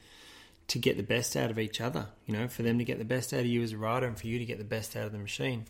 to 0.68 0.78
get 0.78 0.98
the 0.98 1.02
best 1.02 1.34
out 1.34 1.50
of 1.50 1.58
each 1.58 1.80
other, 1.80 2.08
you 2.26 2.34
know, 2.36 2.46
for 2.46 2.62
them 2.62 2.76
to 2.76 2.84
get 2.84 2.98
the 2.98 3.04
best 3.04 3.32
out 3.32 3.40
of 3.40 3.46
you 3.46 3.62
as 3.62 3.72
a 3.72 3.78
rider 3.78 4.06
and 4.06 4.18
for 4.18 4.26
you 4.26 4.38
to 4.38 4.44
get 4.44 4.58
the 4.58 4.64
best 4.64 4.96
out 4.96 5.06
of 5.06 5.12
the 5.12 5.18
machine. 5.18 5.64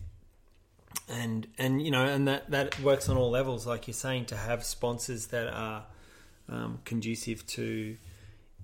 and 1.07 1.47
and 1.57 1.81
you 1.81 1.91
know, 1.91 2.05
and 2.05 2.27
that 2.27 2.49
that 2.51 2.79
works 2.81 3.09
on 3.09 3.17
all 3.17 3.29
levels, 3.29 3.65
like 3.65 3.87
you're 3.87 3.93
saying, 3.93 4.25
to 4.25 4.35
have 4.35 4.63
sponsors 4.63 5.27
that 5.27 5.47
are 5.47 5.85
um, 6.47 6.79
conducive 6.85 7.45
to 7.47 7.97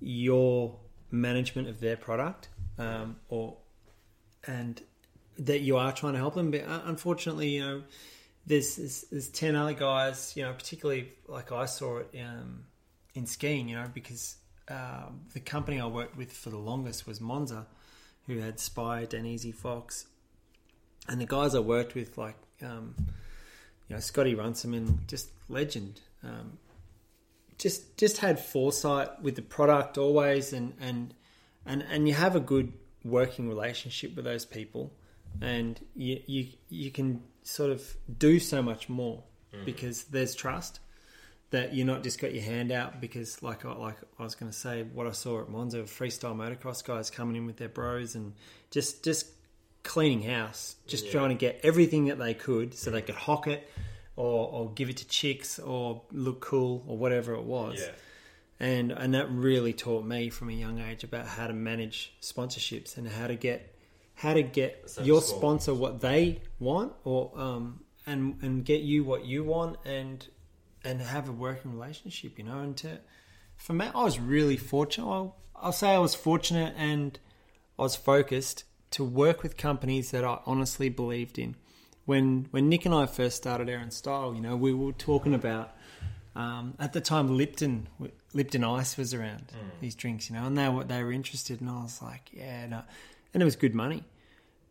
your 0.00 0.76
management 1.10 1.68
of 1.68 1.80
their 1.80 1.96
product, 1.96 2.48
um, 2.78 3.16
or 3.28 3.56
and 4.46 4.82
that 5.38 5.60
you 5.60 5.76
are 5.76 5.92
trying 5.92 6.12
to 6.12 6.18
help 6.18 6.34
them. 6.34 6.50
But 6.50 6.62
uh, 6.62 6.82
unfortunately, 6.84 7.48
you 7.56 7.60
know, 7.60 7.82
there's, 8.46 8.76
there's 8.76 9.02
there's 9.10 9.28
ten 9.28 9.56
other 9.56 9.72
guys, 9.72 10.34
you 10.36 10.42
know, 10.44 10.52
particularly 10.52 11.12
like 11.26 11.52
I 11.52 11.66
saw 11.66 11.98
it 11.98 12.14
um, 12.20 12.64
in 13.14 13.26
skiing, 13.26 13.68
you 13.68 13.76
know, 13.76 13.88
because 13.92 14.36
um, 14.68 15.22
the 15.34 15.40
company 15.40 15.80
I 15.80 15.86
worked 15.86 16.16
with 16.16 16.32
for 16.32 16.50
the 16.50 16.58
longest 16.58 17.06
was 17.06 17.20
Monza, 17.20 17.66
who 18.26 18.38
had 18.38 18.60
Spy, 18.60 19.06
Dainese, 19.06 19.54
Fox, 19.54 20.06
and 21.08 21.20
the 21.20 21.26
guys 21.26 21.54
I 21.54 21.60
worked 21.60 21.94
with, 21.94 22.16
like 22.16 22.36
um, 22.62 22.94
you 23.88 23.94
know, 23.94 24.00
Scotty 24.00 24.34
Runciman, 24.34 25.00
just 25.06 25.30
legend. 25.48 26.00
Um, 26.22 26.58
just 27.58 27.96
just 27.96 28.18
had 28.18 28.38
foresight 28.38 29.22
with 29.22 29.36
the 29.36 29.42
product 29.42 29.98
always, 29.98 30.52
and 30.52 30.74
and 30.80 31.14
and 31.64 31.84
and 31.90 32.06
you 32.06 32.14
have 32.14 32.36
a 32.36 32.40
good 32.40 32.72
working 33.04 33.48
relationship 33.48 34.14
with 34.16 34.24
those 34.24 34.44
people, 34.44 34.92
and 35.42 35.80
you 35.94 36.20
you 36.26 36.46
you 36.68 36.90
can 36.90 37.22
sort 37.42 37.70
of 37.70 37.96
do 38.18 38.38
so 38.40 38.62
much 38.62 38.88
more 38.88 39.22
mm. 39.54 39.64
because 39.64 40.04
there's 40.04 40.34
trust 40.34 40.80
that 41.50 41.74
you're 41.74 41.86
not 41.86 42.02
just 42.02 42.20
got 42.20 42.34
your 42.34 42.42
hand 42.42 42.72
out 42.72 43.00
because 43.00 43.42
like 43.42 43.64
I, 43.64 43.72
like 43.72 43.96
I 44.18 44.24
was 44.24 44.34
going 44.34 44.50
to 44.50 44.56
say 44.56 44.82
what 44.82 45.06
I 45.06 45.12
saw 45.12 45.40
at 45.40 45.48
Monza 45.48 45.82
freestyle 45.82 46.34
motocross 46.34 46.84
guys 46.84 47.08
coming 47.10 47.36
in 47.36 47.46
with 47.46 47.56
their 47.56 47.68
bros 47.68 48.14
and 48.14 48.32
just 48.70 49.04
just 49.04 49.28
cleaning 49.84 50.22
house 50.22 50.74
just 50.88 51.06
Yeah. 51.06 51.12
trying 51.12 51.28
to 51.28 51.36
get 51.36 51.60
everything 51.62 52.06
that 52.06 52.18
they 52.18 52.34
could 52.34 52.74
so 52.74 52.90
they 52.90 53.02
could 53.02 53.14
hock 53.14 53.46
it 53.46 53.70
or, 54.16 54.48
or 54.48 54.70
give 54.72 54.90
it 54.90 54.96
to 54.96 55.06
chicks 55.06 55.60
or 55.60 56.02
look 56.10 56.40
cool 56.40 56.82
or 56.88 56.98
whatever 56.98 57.34
it 57.34 57.44
was. 57.44 57.78
And 58.58 58.90
and 58.90 59.14
that 59.14 59.30
really 59.30 59.72
taught 59.74 60.04
me 60.04 60.30
from 60.30 60.48
a 60.48 60.52
young 60.52 60.80
age 60.80 61.04
about 61.04 61.26
how 61.26 61.46
to 61.46 61.52
manage 61.52 62.12
sponsorships 62.22 62.96
and 62.96 63.06
how 63.06 63.26
to 63.28 63.36
get 63.36 63.75
how 64.16 64.34
to 64.34 64.42
get 64.42 64.90
So 64.90 65.02
your 65.02 65.22
sponsor 65.22 65.74
what 65.74 66.00
they 66.00 66.40
want 66.58 66.92
or 67.04 67.30
um 67.36 67.80
and 68.06 68.36
and 68.42 68.64
get 68.64 68.80
you 68.80 69.04
what 69.04 69.24
you 69.24 69.44
want 69.44 69.78
and 69.84 70.26
and 70.84 71.00
have 71.00 71.28
a 71.28 71.32
working 71.32 71.72
relationship 71.72 72.38
you 72.38 72.44
know 72.44 72.58
and 72.60 72.76
to 72.78 72.98
for 73.56 73.72
me 73.72 73.86
I 73.94 74.02
was 74.02 74.18
really 74.18 74.56
fortunate. 74.56 75.06
I'll, 75.06 75.36
I'll 75.54 75.72
say 75.72 75.90
I 75.90 75.98
was 75.98 76.14
fortunate 76.14 76.74
and 76.76 77.18
I 77.78 77.82
was 77.82 77.96
focused 77.96 78.64
to 78.92 79.04
work 79.04 79.42
with 79.42 79.56
companies 79.56 80.10
that 80.10 80.24
I 80.24 80.38
honestly 80.46 80.88
believed 80.88 81.38
in. 81.38 81.56
When 82.06 82.48
when 82.50 82.68
Nick 82.68 82.86
and 82.86 82.94
I 82.94 83.06
first 83.06 83.36
started 83.36 83.68
Air 83.68 83.78
and 83.78 83.92
Style 83.92 84.34
you 84.34 84.40
know 84.40 84.56
we 84.56 84.72
were 84.72 84.92
talking 84.92 85.34
about 85.34 85.76
um, 86.36 86.74
at 86.78 86.92
the 86.92 87.00
time, 87.00 87.34
Lipton 87.36 87.88
Lipton 88.34 88.62
Ice 88.62 88.98
was 88.98 89.14
around 89.14 89.52
these 89.80 89.94
drinks, 89.94 90.28
you 90.28 90.36
know, 90.36 90.46
and 90.46 90.56
they 90.56 90.68
were 90.68 90.84
they 90.84 91.02
were 91.02 91.10
interested, 91.10 91.62
and 91.62 91.70
I 91.70 91.82
was 91.82 92.02
like, 92.02 92.30
yeah, 92.30 92.66
no, 92.66 92.82
and 93.36 93.42
it 93.42 93.44
was 93.44 93.54
good 93.54 93.74
money, 93.74 94.02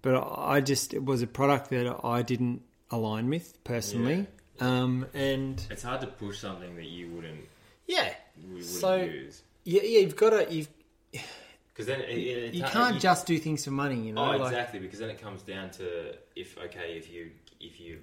but 0.02 0.16
I 0.20 0.60
just 0.60 0.92
it 0.96 1.06
was 1.06 1.22
a 1.22 1.28
product 1.28 1.70
that 1.70 2.00
I 2.04 2.24
didn't 2.24 2.64
align 2.90 3.30
with 3.30 3.64
personally, 3.64 4.26
um, 4.60 5.06
and 5.14 5.64
It's 5.70 5.84
hard 5.84 6.02
to 6.02 6.08
push 6.08 6.40
something 6.40 6.76
that 6.76 6.86
you 6.86 7.10
wouldn't, 7.10 7.46
yeah, 7.86 8.12
we 8.44 8.54
wouldn't 8.56 8.66
So- 8.66 8.96
use. 9.04 9.44
yeah, 9.66 9.84
yeah, 9.84 10.00
you've 10.00 10.16
got 10.16 10.32
to 10.32 10.52
you've 10.52 10.68
Because 11.12 11.86
then 11.86 12.02
it, 12.02 12.10
it, 12.18 12.54
you 12.56 12.64
it- 12.64 12.72
can't 12.72 12.96
you- 12.96 13.02
just 13.02 13.28
do 13.28 13.38
things 13.38 13.64
for 13.66 13.72
money, 13.72 14.02
you 14.08 14.14
know, 14.14 14.34
Oh, 14.34 14.38
like 14.38 14.52
exactly. 14.52 14.80
Because 14.80 14.98
then 14.98 15.12
it 15.12 15.22
comes 15.22 15.44
down 15.44 15.70
to 15.72 16.16
if 16.36 16.58
okay, 16.58 16.98
if 16.98 17.12
you 17.14 17.30
if 17.60 17.80
you 17.80 18.00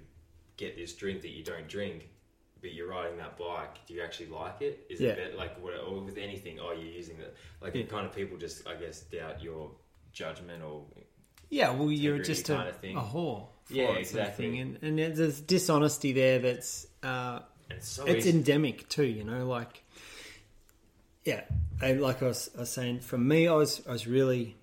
get 0.56 0.76
this 0.76 0.92
drink 0.94 1.22
that 1.22 1.30
you 1.30 1.42
don't 1.42 1.66
drink, 1.66 2.08
but 2.60 2.72
you're 2.72 2.88
riding 2.88 3.16
that 3.18 3.36
bike, 3.36 3.84
do 3.88 3.94
you 3.94 4.02
actually 4.02 4.26
like 4.28 4.62
it? 4.62 4.86
Is 4.88 5.00
Yeah. 5.00 5.08
it 5.10 5.16
better, 5.16 5.36
like 5.36 5.60
what, 5.60 5.72
or 5.74 6.00
with 6.02 6.18
anything? 6.18 6.60
Oh, 6.60 6.70
you're 6.70 6.84
using 7.02 7.16
it. 7.18 7.34
Like 7.60 7.74
Yeah. 7.74 7.82
kind 7.86 8.06
of 8.06 8.14
people 8.14 8.36
just 8.36 8.64
I 8.68 8.76
guess 8.76 9.00
doubt 9.00 9.42
your 9.42 9.72
judgment 10.12 10.62
or 10.62 10.84
yeah, 11.48 11.70
well, 11.70 11.90
you're 11.90 12.18
just 12.18 12.48
a, 12.48 12.54
kind 12.54 12.68
of 12.68 12.76
thing. 12.76 12.96
a 12.96 13.00
whore, 13.00 13.46
Yeah, 13.68 13.84
it 13.84 13.86
sort 13.86 13.96
of 13.96 14.02
exactly. 14.02 14.50
thing. 14.50 14.60
and 14.60 14.98
and 15.00 15.16
there's 15.16 15.40
dishonesty 15.40 16.12
there 16.12 16.38
that's. 16.38 16.86
Uh, 17.02 17.40
it's 17.70 17.88
so 17.88 18.04
it's 18.04 18.26
endemic 18.26 18.88
too, 18.88 19.04
you 19.04 19.24
know, 19.24 19.46
like 19.46 19.82
yeah, 21.24 21.42
and 21.80 22.00
like 22.00 22.22
I 22.22 22.26
was, 22.26 22.50
I 22.56 22.60
was 22.60 22.70
saying, 22.70 23.00
for 23.00 23.18
me, 23.18 23.48
I 23.48 23.54
was 23.54 23.86
I 23.86 23.92
was 23.92 24.06
really 24.06 24.56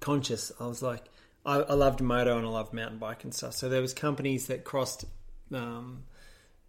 conscious. 0.00 0.50
I 0.60 0.66
was 0.66 0.82
like, 0.82 1.04
I, 1.44 1.56
I 1.56 1.74
loved 1.74 2.00
moto 2.00 2.38
and 2.38 2.46
I 2.46 2.50
loved 2.50 2.72
mountain 2.72 2.98
bike 2.98 3.24
and 3.24 3.34
stuff. 3.34 3.54
So 3.54 3.68
there 3.68 3.80
was 3.80 3.92
companies 3.92 4.46
that 4.46 4.64
crossed 4.64 5.04
um, 5.52 6.04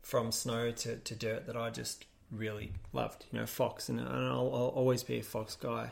from 0.02 0.32
snow 0.32 0.72
to, 0.72 0.98
to 0.98 1.16
dirt 1.16 1.46
that 1.48 1.56
I 1.56 1.70
just 1.70 2.06
really 2.32 2.74
loved. 2.94 3.26
You 3.32 3.40
know, 3.40 3.46
Fox, 3.46 3.90
and, 3.90 4.00
and 4.00 4.10
I'll, 4.10 4.52
I'll 4.54 4.74
always 4.76 5.04
be 5.04 5.20
a 5.20 5.24
Fox 5.24 5.56
guy 5.56 5.92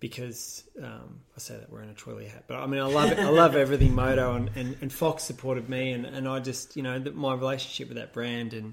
because 0.00 0.64
um, 0.82 1.20
I 1.36 1.40
say 1.40 1.56
that 1.58 1.70
wearing 1.70 1.90
a 1.90 1.94
twirly 1.94 2.26
hat, 2.26 2.44
but 2.46 2.56
I 2.56 2.66
mean 2.66 2.80
I 2.80 2.86
love 2.86 3.12
I 3.18 3.28
love 3.28 3.54
everything 3.54 3.94
moto 3.94 4.34
and, 4.34 4.50
and, 4.56 4.76
and 4.80 4.92
Fox 4.92 5.22
supported 5.22 5.68
me 5.68 5.92
and, 5.92 6.06
and 6.06 6.26
I 6.26 6.40
just 6.40 6.74
you 6.74 6.82
know 6.82 6.98
that 6.98 7.14
my 7.14 7.34
relationship 7.34 7.88
with 7.88 7.98
that 7.98 8.14
brand 8.14 8.54
and 8.54 8.72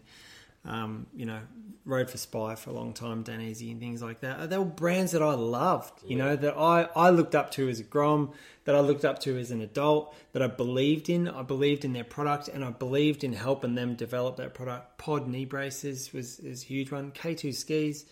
um, 0.66 1.06
you 1.14 1.26
know 1.26 1.40
rode 1.86 2.10
for 2.10 2.18
Spy 2.18 2.56
for 2.56 2.70
a 2.72 2.74
long 2.74 2.91
time, 2.94 3.24
Dainese 3.24 3.72
and 3.72 3.80
things 3.80 4.02
like 4.02 4.20
that. 4.20 4.49
They 4.49 4.58
were 4.58 4.66
brands 4.66 5.14
that 5.14 5.22
I 5.22 5.34
loved, 5.34 6.02
you 6.06 6.16
know 6.16 6.36
that 6.36 6.58
I 6.58 6.88
I 6.95 7.10
looked 7.10 7.36
up 7.36 7.52
to 7.52 7.68
as 7.68 7.82
a 7.82 7.84
grom, 7.84 8.32
that 8.64 8.76
I 8.76 8.80
looked 8.80 9.04
up 9.04 9.20
to 9.20 9.38
as 9.38 9.52
an 9.52 9.62
adult, 9.62 10.16
that 10.32 10.41
I 10.41 10.48
believed 10.48 11.10
in. 11.10 11.28
I 11.28 11.41
believed 11.41 11.84
in 11.84 11.91
their 11.91 12.06
product 12.06 12.48
and 12.48 12.64
I 12.64 12.72
believed 12.72 13.26
in 13.26 13.34
helping 13.34 13.76
them 13.76 13.95
develop 13.95 14.38
that 14.38 14.54
product. 14.54 14.98
Pod 14.98 15.28
knee 15.28 15.45
braces 15.45 16.14
was 16.14 16.40
is 16.40 16.64
a 16.64 16.66
huge 16.66 16.90
one. 16.90 17.12
K 17.12 17.36
two 17.36 17.52
skis 17.52 18.06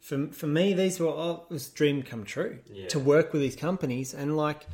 for 0.00 0.28
for 0.28 0.46
me, 0.46 0.72
these 0.74 0.98
were 1.00 1.08
all, 1.08 1.46
it 1.50 1.52
was 1.52 1.68
dream 1.68 2.02
come 2.02 2.24
true 2.24 2.58
Yeah. 2.72 2.88
to 2.88 2.98
work 2.98 3.32
with 3.32 3.42
these 3.42 3.56
companies 3.56 4.14
and 4.14 4.36
like, 4.36 4.66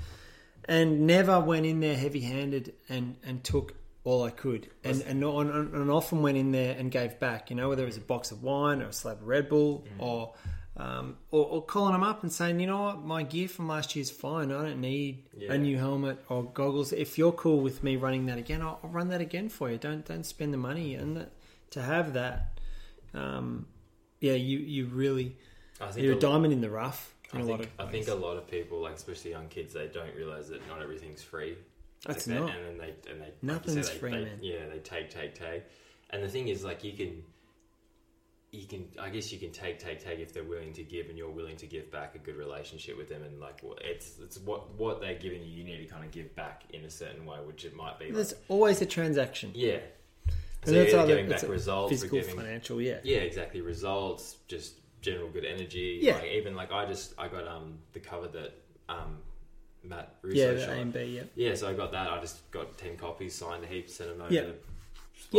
and 0.66 1.06
never 1.06 1.40
went 1.40 1.66
in 1.66 1.80
there 1.80 1.96
heavy 1.96 2.20
handed 2.20 2.74
and 2.88 3.16
and 3.24 3.42
took 3.44 3.74
all 4.04 4.22
I 4.22 4.30
could, 4.30 4.68
and 4.84 5.00
and, 5.02 5.22
and 5.24 5.74
and 5.74 5.90
often 5.90 6.20
went 6.22 6.36
in 6.36 6.52
there 6.52 6.76
and 6.78 6.90
gave 6.90 7.18
back. 7.18 7.48
You 7.50 7.56
know, 7.56 7.68
whether 7.70 7.82
it 7.84 7.86
was 7.86 7.96
a 7.96 8.00
box 8.02 8.30
of 8.32 8.42
wine 8.42 8.82
or 8.82 8.86
a 8.88 8.92
slab 8.92 9.18
of 9.22 9.26
Red 9.26 9.48
Bull 9.48 9.84
Mm. 9.98 10.02
or. 10.02 10.34
Um, 10.76 11.18
or, 11.30 11.46
or 11.46 11.62
calling 11.64 11.92
them 11.92 12.02
up 12.02 12.24
and 12.24 12.32
saying, 12.32 12.58
you 12.58 12.66
know 12.66 12.82
what, 12.82 13.04
my 13.04 13.22
gear 13.22 13.46
from 13.46 13.68
last 13.68 13.94
year's 13.94 14.10
fine. 14.10 14.50
I 14.50 14.60
don't 14.64 14.80
need 14.80 15.22
Yeah. 15.38 15.52
a 15.52 15.56
new 15.58 15.78
helmet 15.78 16.18
or 16.28 16.42
goggles. 16.42 16.92
If 16.92 17.16
you're 17.16 17.30
cool 17.30 17.60
with 17.60 17.84
me 17.84 17.94
running 17.94 18.26
that 18.26 18.38
again, 18.38 18.60
I'll, 18.60 18.80
I'll 18.82 18.90
run 18.90 19.06
that 19.10 19.20
again 19.20 19.48
for 19.50 19.70
you. 19.70 19.78
Don't 19.78 20.04
don't 20.04 20.26
spend 20.26 20.52
the 20.52 20.56
money 20.58 20.96
and 20.96 21.16
that, 21.16 21.30
to 21.70 21.80
have 21.82 22.12
that. 22.14 22.58
Um, 23.14 23.66
yeah, 24.24 24.32
you 24.32 24.58
you 24.58 24.86
really 24.86 25.36
I 25.80 25.90
think 25.90 26.04
you're 26.04 26.16
a 26.16 26.18
diamond 26.18 26.52
in 26.52 26.60
the 26.60 26.70
rough. 26.70 27.12
I 27.32 27.38
think, 27.38 27.48
lot 27.50 27.60
of 27.60 27.68
I 27.78 27.86
think 27.90 28.08
a 28.08 28.14
lot 28.14 28.36
of 28.36 28.46
people, 28.48 28.80
like 28.80 28.94
especially 28.94 29.32
young 29.32 29.48
kids, 29.48 29.74
they 29.74 29.88
don't 29.88 30.14
realize 30.14 30.48
that 30.48 30.66
not 30.68 30.80
everything's 30.80 31.22
free. 31.22 31.56
That's 32.06 32.26
Like, 32.28 32.38
not. 32.40 32.54
and 32.56 32.64
then 32.66 32.78
they 32.78 33.10
and 33.10 33.20
they 33.20 33.26
like 33.26 33.42
Nothing's 33.42 33.86
say, 33.88 33.92
they, 33.94 33.98
free, 33.98 34.10
they- 34.12 34.24
man. 34.24 34.38
Yeah, 34.40 34.66
they 34.72 34.78
take, 34.78 35.10
take, 35.10 35.34
take, 35.34 35.62
and 36.10 36.22
the 36.22 36.28
thing 36.28 36.48
is, 36.48 36.64
like 36.64 36.84
you 36.84 36.92
can, 36.92 37.22
you 38.52 38.66
can, 38.66 38.86
I 39.00 39.08
guess 39.10 39.32
you 39.32 39.38
can 39.38 39.50
take, 39.50 39.78
take, 39.80 39.98
take 40.04 40.20
if 40.20 40.32
they're 40.32 40.44
willing 40.44 40.72
to 40.74 40.84
give, 40.84 41.08
and 41.08 41.18
you're 41.18 41.30
willing 41.40 41.56
to 41.56 41.66
give 41.66 41.90
back 41.90 42.14
a 42.14 42.18
good 42.18 42.36
relationship 42.36 42.96
with 42.96 43.08
them, 43.08 43.22
and 43.24 43.40
like 43.40 43.60
what- 43.62 43.80
it's 43.82 44.18
it's 44.22 44.38
what 44.38 44.72
what 44.78 45.00
they're 45.00 45.18
giving 45.18 45.42
you, 45.42 45.48
you 45.50 45.64
need 45.64 45.78
to 45.78 45.86
kind 45.86 46.04
of 46.04 46.10
give 46.12 46.34
back 46.36 46.62
in 46.72 46.84
a 46.84 46.90
certain 46.90 47.26
way, 47.26 47.38
which 47.44 47.64
it 47.64 47.74
might 47.74 47.98
be. 47.98 48.06
Like, 48.06 48.14
There's 48.14 48.34
always 48.48 48.80
a 48.80 48.86
transaction. 48.86 49.50
yeah. 49.54 49.78
So 50.64 50.72
that's 50.72 50.94
either 50.94 51.06
giving 51.06 51.28
back 51.28 51.42
results, 51.48 51.90
Physical, 51.90 52.18
giving, 52.20 52.36
financial, 52.36 52.80
yeah. 52.80 52.98
yeah, 53.04 53.18
exactly. 53.18 53.60
Results, 53.60 54.36
just 54.48 54.74
general 55.00 55.28
good 55.28 55.44
energy. 55.44 55.98
Yeah. 56.02 56.14
Like, 56.16 56.24
even 56.32 56.54
like 56.56 56.72
I 56.72 56.86
just 56.86 57.14
I 57.18 57.28
got 57.28 57.46
um 57.46 57.78
the 57.92 58.00
cover 58.00 58.28
that 58.28 58.52
um 58.88 59.18
Matt 59.82 60.14
Russo 60.22 60.36
Yeah, 60.38 60.52
the 60.52 60.60
shot. 60.60 60.68
A 60.70 60.80
and 60.80 60.92
B, 60.92 61.00
yeah. 61.04 61.22
Yeah, 61.34 61.54
so 61.54 61.68
I 61.68 61.74
got 61.74 61.92
that. 61.92 62.10
I 62.10 62.20
just 62.20 62.50
got 62.50 62.78
ten 62.78 62.96
copies, 62.96 63.34
signed 63.34 63.64
a 63.64 63.66
heap, 63.66 63.90
sent 63.90 64.10
them 64.10 64.22
over 64.22 64.32
Yeah. 64.32 64.42
Yeah. 64.42 64.52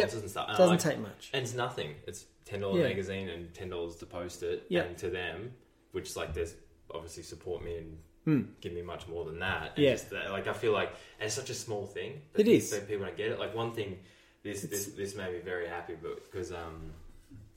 sponsors 0.02 0.22
and 0.22 0.30
stuff. 0.30 0.46
And 0.50 0.58
Doesn't 0.58 0.70
like- 0.76 0.80
take 0.80 1.00
much. 1.00 1.30
and 1.34 1.44
it's 1.44 1.54
nothing. 1.56 1.96
It's 2.06 2.26
ten 2.46 2.60
dollar 2.62 2.80
Yeah. 2.80 2.88
magazine 2.90 3.30
and 3.30 3.54
ten 3.54 3.70
dollars 3.70 3.96
to 3.98 4.06
post 4.06 4.44
it. 4.44 4.66
Yeah. 4.70 4.82
And 4.84 4.98
to 5.00 5.10
them, 5.10 5.54
which 5.94 6.16
like 6.16 6.34
there's 6.34 6.54
obviously 6.94 7.24
support 7.24 7.64
me 7.64 7.78
and 7.78 7.98
Hmm. 8.26 8.42
give 8.62 8.74
me 8.74 8.82
much 8.82 9.08
more 9.08 9.24
than 9.26 9.38
that. 9.40 9.74
And 9.76 9.86
Yeah. 9.86 9.92
just 9.94 10.10
that, 10.12 10.32
like 10.32 10.48
I 10.48 10.54
feel 10.54 10.72
like 10.74 10.90
and 11.20 11.26
it's 11.28 11.36
such 11.36 11.50
a 11.50 11.54
small 11.56 11.86
thing. 11.88 12.22
It 12.36 12.48
is. 12.48 12.72
People 12.88 13.06
don't 13.06 13.18
get 13.18 13.32
it. 13.32 13.40
Like 13.40 13.54
one 13.56 13.72
thing, 13.74 14.00
this 14.46 14.62
this 14.62 14.86
this 14.88 15.16
made 15.16 15.34
me 15.34 15.40
very 15.40 15.68
happy, 15.68 15.96
but 16.02 16.24
because 16.32 16.52
um, 16.52 16.92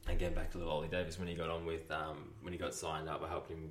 again 0.09 0.32
back 0.35 0.51
to 0.52 0.59
little 0.59 0.73
Ollie 0.73 0.89
Davis 0.89 1.19
when 1.19 1.28
he 1.28 1.35
got 1.35 1.51
on 1.51 1.66
with 1.66 1.89
um 1.90 2.31
when 2.43 2.52
he 2.52 2.59
got 2.59 2.74
signed 2.74 3.09
up, 3.09 3.23
I 3.23 3.28
helped 3.28 3.51
him 3.51 3.70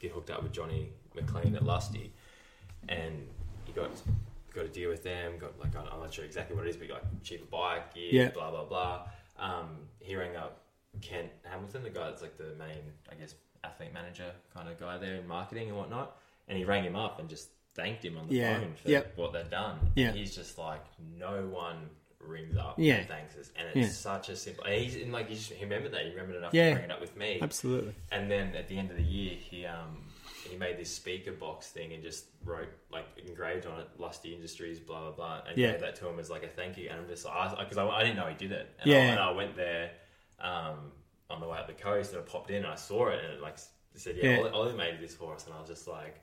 get 0.00 0.10
hooked 0.12 0.30
up 0.30 0.42
with 0.42 0.52
Johnny 0.52 0.88
McLean 1.14 1.54
at 1.54 1.62
Lusty, 1.64 2.12
and 2.88 3.28
he 3.66 3.72
got 3.72 3.90
got 4.54 4.64
a 4.64 4.68
deal 4.68 4.88
with 4.88 5.04
them. 5.04 5.38
Got 5.38 5.58
like 5.60 5.76
I'm 5.76 6.00
not 6.00 6.12
sure 6.12 6.24
exactly 6.24 6.56
what 6.56 6.66
it 6.66 6.70
is, 6.70 6.76
but 6.78 6.88
like 6.90 7.22
cheaper 7.22 7.44
bike, 7.46 7.94
gear, 7.94 8.08
Yeah. 8.10 8.30
blah 8.30 8.50
blah 8.50 8.64
blah. 8.64 9.08
Um, 9.38 9.68
he 10.00 10.16
rang 10.16 10.34
up 10.34 10.62
Kent 11.02 11.28
Hamilton, 11.44 11.82
the 11.82 11.90
guy 11.90 12.06
that's 12.08 12.22
like 12.22 12.38
the 12.38 12.54
main, 12.58 12.80
I 13.12 13.16
guess, 13.16 13.34
athlete 13.64 13.92
manager 13.92 14.32
kind 14.54 14.66
of 14.68 14.78
guy 14.80 14.96
there 14.96 15.16
in 15.16 15.26
marketing 15.28 15.68
and 15.68 15.76
whatnot. 15.76 16.16
And 16.48 16.56
he 16.56 16.64
rang 16.64 16.84
him 16.84 16.96
up 16.96 17.18
and 17.20 17.28
just 17.28 17.50
thanked 17.74 18.02
him 18.02 18.16
on 18.16 18.28
the 18.28 18.34
Yeah. 18.36 18.58
phone 18.60 18.74
for 18.82 18.88
Yep. 18.90 19.12
what 19.18 19.32
they'd 19.34 19.50
done. 19.50 19.92
Yeah. 19.94 20.08
And 20.08 20.16
he's 20.16 20.34
just 20.34 20.56
like, 20.56 20.82
no 21.18 21.46
one 21.48 21.90
rings 22.26 22.56
up 22.56 22.74
Yeah. 22.78 22.94
and 22.96 23.08
thanks 23.08 23.36
us. 23.36 23.50
And 23.56 23.68
it's 23.68 23.76
Yeah. 23.88 23.92
such 23.92 24.28
a 24.28 24.36
simple. 24.36 24.64
And 24.64 24.74
he's 24.82 24.96
and 24.96 25.12
like, 25.12 25.28
he 25.28 25.64
remembered 25.64 25.92
that. 25.92 26.02
He 26.04 26.10
remembered 26.10 26.36
enough 26.36 26.54
Yeah. 26.54 26.70
to 26.70 26.74
bring 26.76 26.84
it 26.84 26.90
up 26.92 27.00
with 27.00 27.16
me. 27.16 27.38
Absolutely. 27.40 27.94
And 28.10 28.30
then 28.30 28.54
at 28.54 28.68
the 28.68 28.78
end 28.78 28.90
of 28.90 28.96
the 28.96 29.02
year, 29.02 29.34
he 29.34 29.64
um 29.66 30.02
he 30.48 30.56
made 30.56 30.78
this 30.78 30.92
speaker 30.94 31.32
box 31.32 31.70
thing 31.70 31.92
and 31.92 32.02
just 32.02 32.26
wrote 32.44 32.68
like 32.90 33.06
engraved 33.26 33.66
on 33.66 33.80
it 33.80 33.88
"Lusty 33.98 34.32
Industries" 34.34 34.78
blah 34.78 35.00
blah 35.02 35.10
blah, 35.12 35.42
and 35.48 35.58
Yeah. 35.58 35.72
gave 35.72 35.80
that 35.80 35.96
to 35.96 36.08
him 36.08 36.18
as 36.18 36.30
like 36.30 36.44
a 36.44 36.48
thank 36.48 36.76
you. 36.78 36.88
And 36.88 37.00
I'm 37.00 37.08
just 37.08 37.24
like, 37.24 37.58
because 37.58 37.78
I, 37.78 37.86
I, 37.88 38.02
didn't 38.04 38.16
know 38.16 38.26
he 38.26 38.34
did 38.34 38.52
it. 38.52 38.68
And 38.80 38.90
Yeah. 38.90 38.98
I, 38.98 39.00
and 39.02 39.20
I 39.20 39.30
went 39.32 39.56
there 39.56 39.90
um 40.40 40.92
on 41.30 41.40
the 41.40 41.48
way 41.48 41.58
up 41.58 41.66
the 41.66 41.72
coast 41.72 42.12
and 42.12 42.22
I 42.22 42.24
popped 42.24 42.50
in 42.50 42.58
and 42.58 42.66
I 42.66 42.76
saw 42.76 43.08
it 43.08 43.24
and 43.24 43.32
it 43.34 43.40
like 43.40 43.56
said, 43.94 44.16
yeah, 44.16 44.30
Yeah. 44.32 44.38
Ollie, 44.40 44.50
Ollie 44.50 44.76
made 44.76 45.00
this 45.00 45.14
for 45.14 45.34
us, 45.34 45.46
and 45.46 45.54
I 45.54 45.60
was 45.60 45.68
just 45.68 45.88
like. 45.88 46.20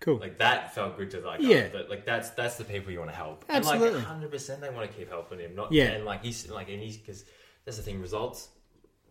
Cool. 0.00 0.18
Like 0.18 0.38
that 0.38 0.74
felt 0.74 0.96
good 0.98 1.10
to 1.12 1.20
like, 1.20 1.40
Yeah. 1.40 1.68
oh, 1.68 1.70
but 1.72 1.88
like 1.90 2.04
that's 2.04 2.30
that's 2.30 2.56
the 2.56 2.64
people 2.64 2.92
you 2.92 2.98
want 2.98 3.10
to 3.10 3.16
help. 3.16 3.44
Absolutely. 3.48 3.88
And 3.88 3.96
like 3.96 4.04
hundred 4.04 4.30
percent, 4.30 4.60
they 4.60 4.68
want 4.70 4.90
to 4.90 4.96
keep 4.96 5.08
helping 5.08 5.38
him. 5.38 5.54
Not 5.54 5.72
Yeah. 5.72 5.84
and 5.86 6.04
like 6.04 6.22
he's 6.22 6.48
like 6.50 6.68
and 6.68 6.82
he's 6.82 6.96
because 6.98 7.24
that's 7.64 7.76
the 7.78 7.82
thing. 7.82 8.00
Results 8.00 8.48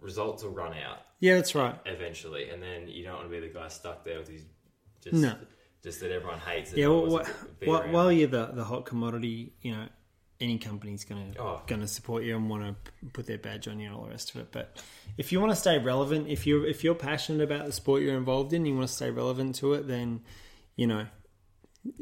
results 0.02 0.44
will 0.44 0.52
run 0.52 0.74
out 0.74 1.00
yeah, 1.20 1.36
that's 1.36 1.56
right. 1.56 1.76
eventually, 1.86 2.50
and 2.50 2.62
then 2.62 2.88
you 2.88 3.04
don't 3.04 3.16
want 3.16 3.26
to 3.26 3.30
be 3.32 3.40
the 3.40 3.52
guy 3.54 3.68
stuck 3.70 4.04
there 4.04 4.20
with 4.20 4.28
his 4.28 4.44
just 5.02 5.16
No. 5.16 5.36
just 5.84 6.00
that 6.02 6.12
everyone 6.12 6.40
hates. 6.40 6.72
that 6.72 6.78
Yeah, 6.80 6.88
well, 6.88 7.02
one 7.02 7.10
wh- 7.10 7.14
wants 7.14 7.30
to 7.30 7.46
be 7.60 7.66
wh- 7.68 7.92
while 7.94 8.12
you're 8.12 8.28
the, 8.28 8.48
the 8.48 8.64
hot 8.64 8.86
commodity, 8.86 9.54
you 9.62 9.72
know, 9.72 9.88
any 10.40 10.58
company's 10.60 11.04
going 11.06 11.32
to 11.34 11.40
Oh. 11.42 11.62
going 11.66 11.82
to 11.82 11.88
support 11.88 12.24
you 12.24 12.36
and 12.36 12.50
want 12.50 12.64
to 12.64 13.06
put 13.14 13.26
their 13.26 13.38
badge 13.38 13.68
on 13.68 13.80
you 13.80 13.88
and 13.88 13.96
all 13.96 14.04
the 14.04 14.10
rest 14.10 14.36
of 14.36 14.42
it. 14.42 14.52
But 14.52 14.84
if 15.18 15.32
you 15.32 15.40
want 15.40 15.52
to 15.54 15.56
stay 15.56 15.80
relevant, 15.80 16.28
if 16.28 16.46
you're 16.46 16.68
if 16.68 16.84
you're 16.84 16.94
passionate 16.96 17.42
about 17.44 17.66
the 17.66 17.72
sport 17.72 18.04
you're 18.04 18.18
involved 18.18 18.52
in, 18.54 18.66
you 18.66 18.76
want 18.76 18.88
to 18.88 18.94
stay 18.94 19.10
relevant 19.10 19.56
to 19.56 19.74
it, 19.74 19.88
then 19.88 20.22
you 20.76 20.88
know, 20.88 21.08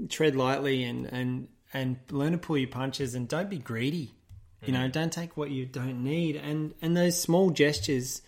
tread 0.09 0.35
lightly 0.35 0.83
and 0.83 1.05
and 1.07 1.47
and 1.73 1.97
learn 2.11 2.31
to 2.33 2.37
pull 2.37 2.57
your 2.57 2.69
punches 2.69 3.15
and 3.15 3.27
don't 3.27 3.49
be 3.49 3.57
greedy. 3.57 4.13
You 4.65 4.71
know, 4.71 4.87
don't 4.87 5.11
take 5.11 5.35
what 5.35 5.51
you 5.51 5.65
don't 5.65 6.03
need, 6.03 6.37
and 6.37 6.73
and 6.81 6.95
those 6.95 7.19
small 7.21 7.49
gestures 7.49 8.21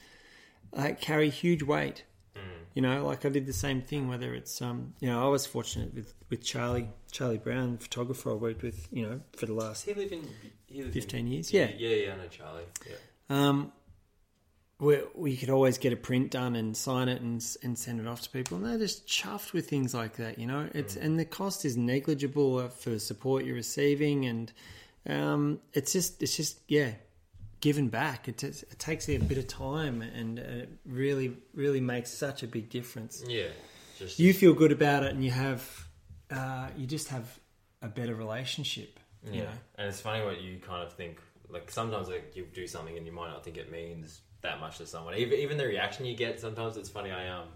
uh, 0.73 0.91
carry 0.99 1.29
huge 1.29 1.63
weight. 1.63 2.03
You 2.73 2.81
know, 2.81 3.05
like 3.05 3.25
I 3.25 3.29
did 3.29 3.45
the 3.45 3.53
same 3.53 3.81
thing. 3.81 4.09
Whether 4.09 4.33
it's 4.33 4.61
um, 4.61 4.95
you 4.99 5.07
know, 5.07 5.25
I 5.25 5.29
was 5.29 5.45
fortunate 5.45 5.93
with 5.93 6.13
with 6.29 6.43
Charlie 6.43 6.89
Charlie 7.09 7.37
Brown, 7.37 7.77
photographer 7.77 8.31
I 8.31 8.33
worked 8.33 8.63
with, 8.63 8.89
you 8.91 9.07
know, 9.07 9.21
for 9.37 9.45
the 9.45 9.53
last 9.53 9.85
he 9.85 9.93
live 9.93 10.11
in 10.11 10.27
he 10.67 10.83
lives 10.83 10.93
15 10.93 11.19
in, 11.21 11.27
years? 11.31 11.53
Yeah, 11.53 11.69
Yeah. 11.77 11.87
yeah, 11.87 11.95
yeah. 12.07 12.13
I 12.13 12.17
know 12.17 12.27
Charlie. 12.27 12.63
Yeah. 12.85 12.95
um, 13.29 13.71
where 14.77 15.03
we 15.13 15.37
could 15.37 15.49
always 15.49 15.77
get 15.77 15.93
a 15.93 15.95
print 15.95 16.31
done 16.31 16.55
and 16.55 16.75
sign 16.75 17.07
it 17.07 17.21
and 17.21 17.45
and 17.63 17.77
send 17.77 17.99
it 17.99 18.07
off 18.07 18.21
to 18.21 18.29
people, 18.29 18.57
and 18.57 18.65
they're 18.65 18.77
just 18.77 19.07
chuffed 19.07 19.53
with 19.53 19.69
things 19.69 19.93
like 19.93 20.17
that. 20.17 20.37
You 20.37 20.47
know, 20.47 20.69
it's 20.73 20.95
and 20.95 21.17
the 21.19 21.25
cost 21.25 21.63
is 21.65 21.77
negligible 21.77 22.57
uh, 22.57 22.67
for 22.67 22.89
the 22.89 22.99
support 22.99 23.45
you're 23.45 23.55
receiving, 23.55 24.25
and 24.25 24.51
um, 25.07 25.59
it's 25.73 25.93
just 25.93 26.21
it's 26.21 26.35
just 26.35 26.59
yeah, 26.67 26.91
given 27.61 27.87
back. 27.87 28.27
It, 28.27 28.39
t- 28.39 28.47
it 28.47 28.79
takes 28.79 29.07
a 29.07 29.17
bit 29.17 29.37
of 29.37 29.47
time, 29.47 30.01
and 30.01 30.39
uh, 30.39 30.41
it 30.41 30.69
really 30.85 31.37
really 31.53 31.81
makes 31.81 32.11
such 32.11 32.43
a 32.43 32.47
big 32.47 32.69
difference. 32.69 33.23
Yeah, 33.25 33.47
just 33.97 34.19
You 34.19 34.33
feel 34.33 34.53
good 34.53 34.73
about 34.73 35.03
it, 35.03 35.13
and 35.13 35.23
you 35.23 35.31
have 35.31 35.87
uh, 36.29 36.67
you 36.75 36.85
just 36.85 37.07
have 37.09 37.39
a 37.81 37.87
better 37.87 38.15
relationship. 38.15 38.99
Yeah, 39.23 39.31
You 39.31 39.41
know, 39.43 39.49
and 39.77 39.87
it's 39.87 40.01
funny 40.01 40.23
what 40.25 40.41
you 40.41 40.59
kind 40.59 40.83
of 40.83 40.93
think. 40.93 41.21
Like 41.47 41.71
sometimes 41.71 42.09
like 42.09 42.35
you 42.35 42.45
do 42.53 42.67
something 42.67 42.97
and 42.97 43.05
you 43.05 43.11
might 43.11 43.29
not 43.29 43.43
think 43.43 43.55
it 43.55 43.71
means 43.71 44.21
that 44.45 44.59
much 44.59 44.77
to 44.77 44.85
someone. 44.87 45.15
Even 45.15 45.39
even 45.39 45.57
the 45.57 45.65
reaction 45.65 46.05
you 46.05 46.15
get 46.15 46.39
sometimes 46.39 46.77
it's 46.77 46.89
funny. 46.89 47.11
I 47.11 47.29
um, 47.29 47.47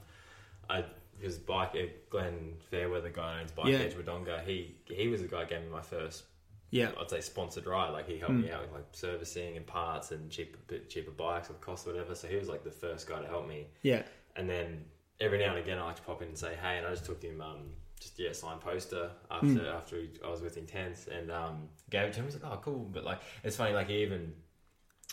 I 0.70 0.84
because 1.18 1.38
bike 1.38 1.72
uh, 1.76 1.88
Glenn 2.10 2.53
Fairweather 2.72 3.10
guy 3.10 3.41
owns 3.41 3.52
Bike 3.52 3.68
Yeah. 3.68 3.80
Edge 3.80 3.94
Wodonga. 3.95 4.44
He 4.45 4.76
he 4.86 5.07
was 5.07 5.22
the 5.22 5.28
guy 5.28 5.44
who 5.44 5.49
gave 5.49 5.61
me 5.61 5.70
my 5.70 5.82
first 5.82 6.24
yeah, 6.72 6.91
I'd 7.02 7.10
say 7.10 7.20
sponsored 7.22 7.66
ride. 7.66 7.90
Like 7.90 8.07
he 8.07 8.20
helped 8.20 8.36
me 8.36 8.52
out 8.52 8.61
with 8.61 8.72
like 8.72 8.86
servicing 8.91 9.57
and 9.57 9.66
parts 9.66 10.11
and 10.11 10.30
cheaper 10.30 10.78
cheaper 10.88 11.10
bikes 11.11 11.48
with 11.48 11.60
cost 11.61 11.88
or 11.88 11.91
whatever. 11.94 12.14
So 12.14 12.28
he 12.28 12.36
was 12.36 12.48
like 12.48 12.64
the 12.64 12.70
first 12.72 13.07
guy 13.07 13.20
to 13.22 13.28
help 13.28 13.48
me. 13.48 13.66
yeah, 13.82 14.03
And 14.36 14.48
then 14.48 14.86
every 15.20 15.40
now 15.40 15.49
and 15.56 15.57
again, 15.57 15.80
I 15.80 15.86
like 15.86 15.95
to 15.95 16.02
pop 16.03 16.22
in 16.22 16.28
and 16.28 16.38
say 16.38 16.53
hey, 16.61 16.78
and 16.78 16.86
I 16.86 16.91
just 16.91 17.06
took 17.06 17.24
him 17.24 17.41
um 17.41 17.72
just 17.99 18.18
yeah 18.20 18.32
signed 18.34 18.61
poster 18.61 19.10
after 19.32 19.48
Hmm. 19.48 19.57
after 19.78 19.98
I 20.24 20.30
was 20.30 20.41
with 20.41 20.57
Intense 20.57 21.07
and 21.07 21.32
um 21.32 21.70
gave 21.90 22.03
it 22.03 22.14
to 22.14 22.20
him. 22.20 22.26
He's 22.26 22.36
like 22.40 22.49
oh 22.53 22.60
cool, 22.64 22.88
but 22.94 23.03
like 23.03 23.20
it's 23.44 23.56
funny 23.56 23.74
like 23.74 23.88
he 23.90 24.03
even. 24.03 24.34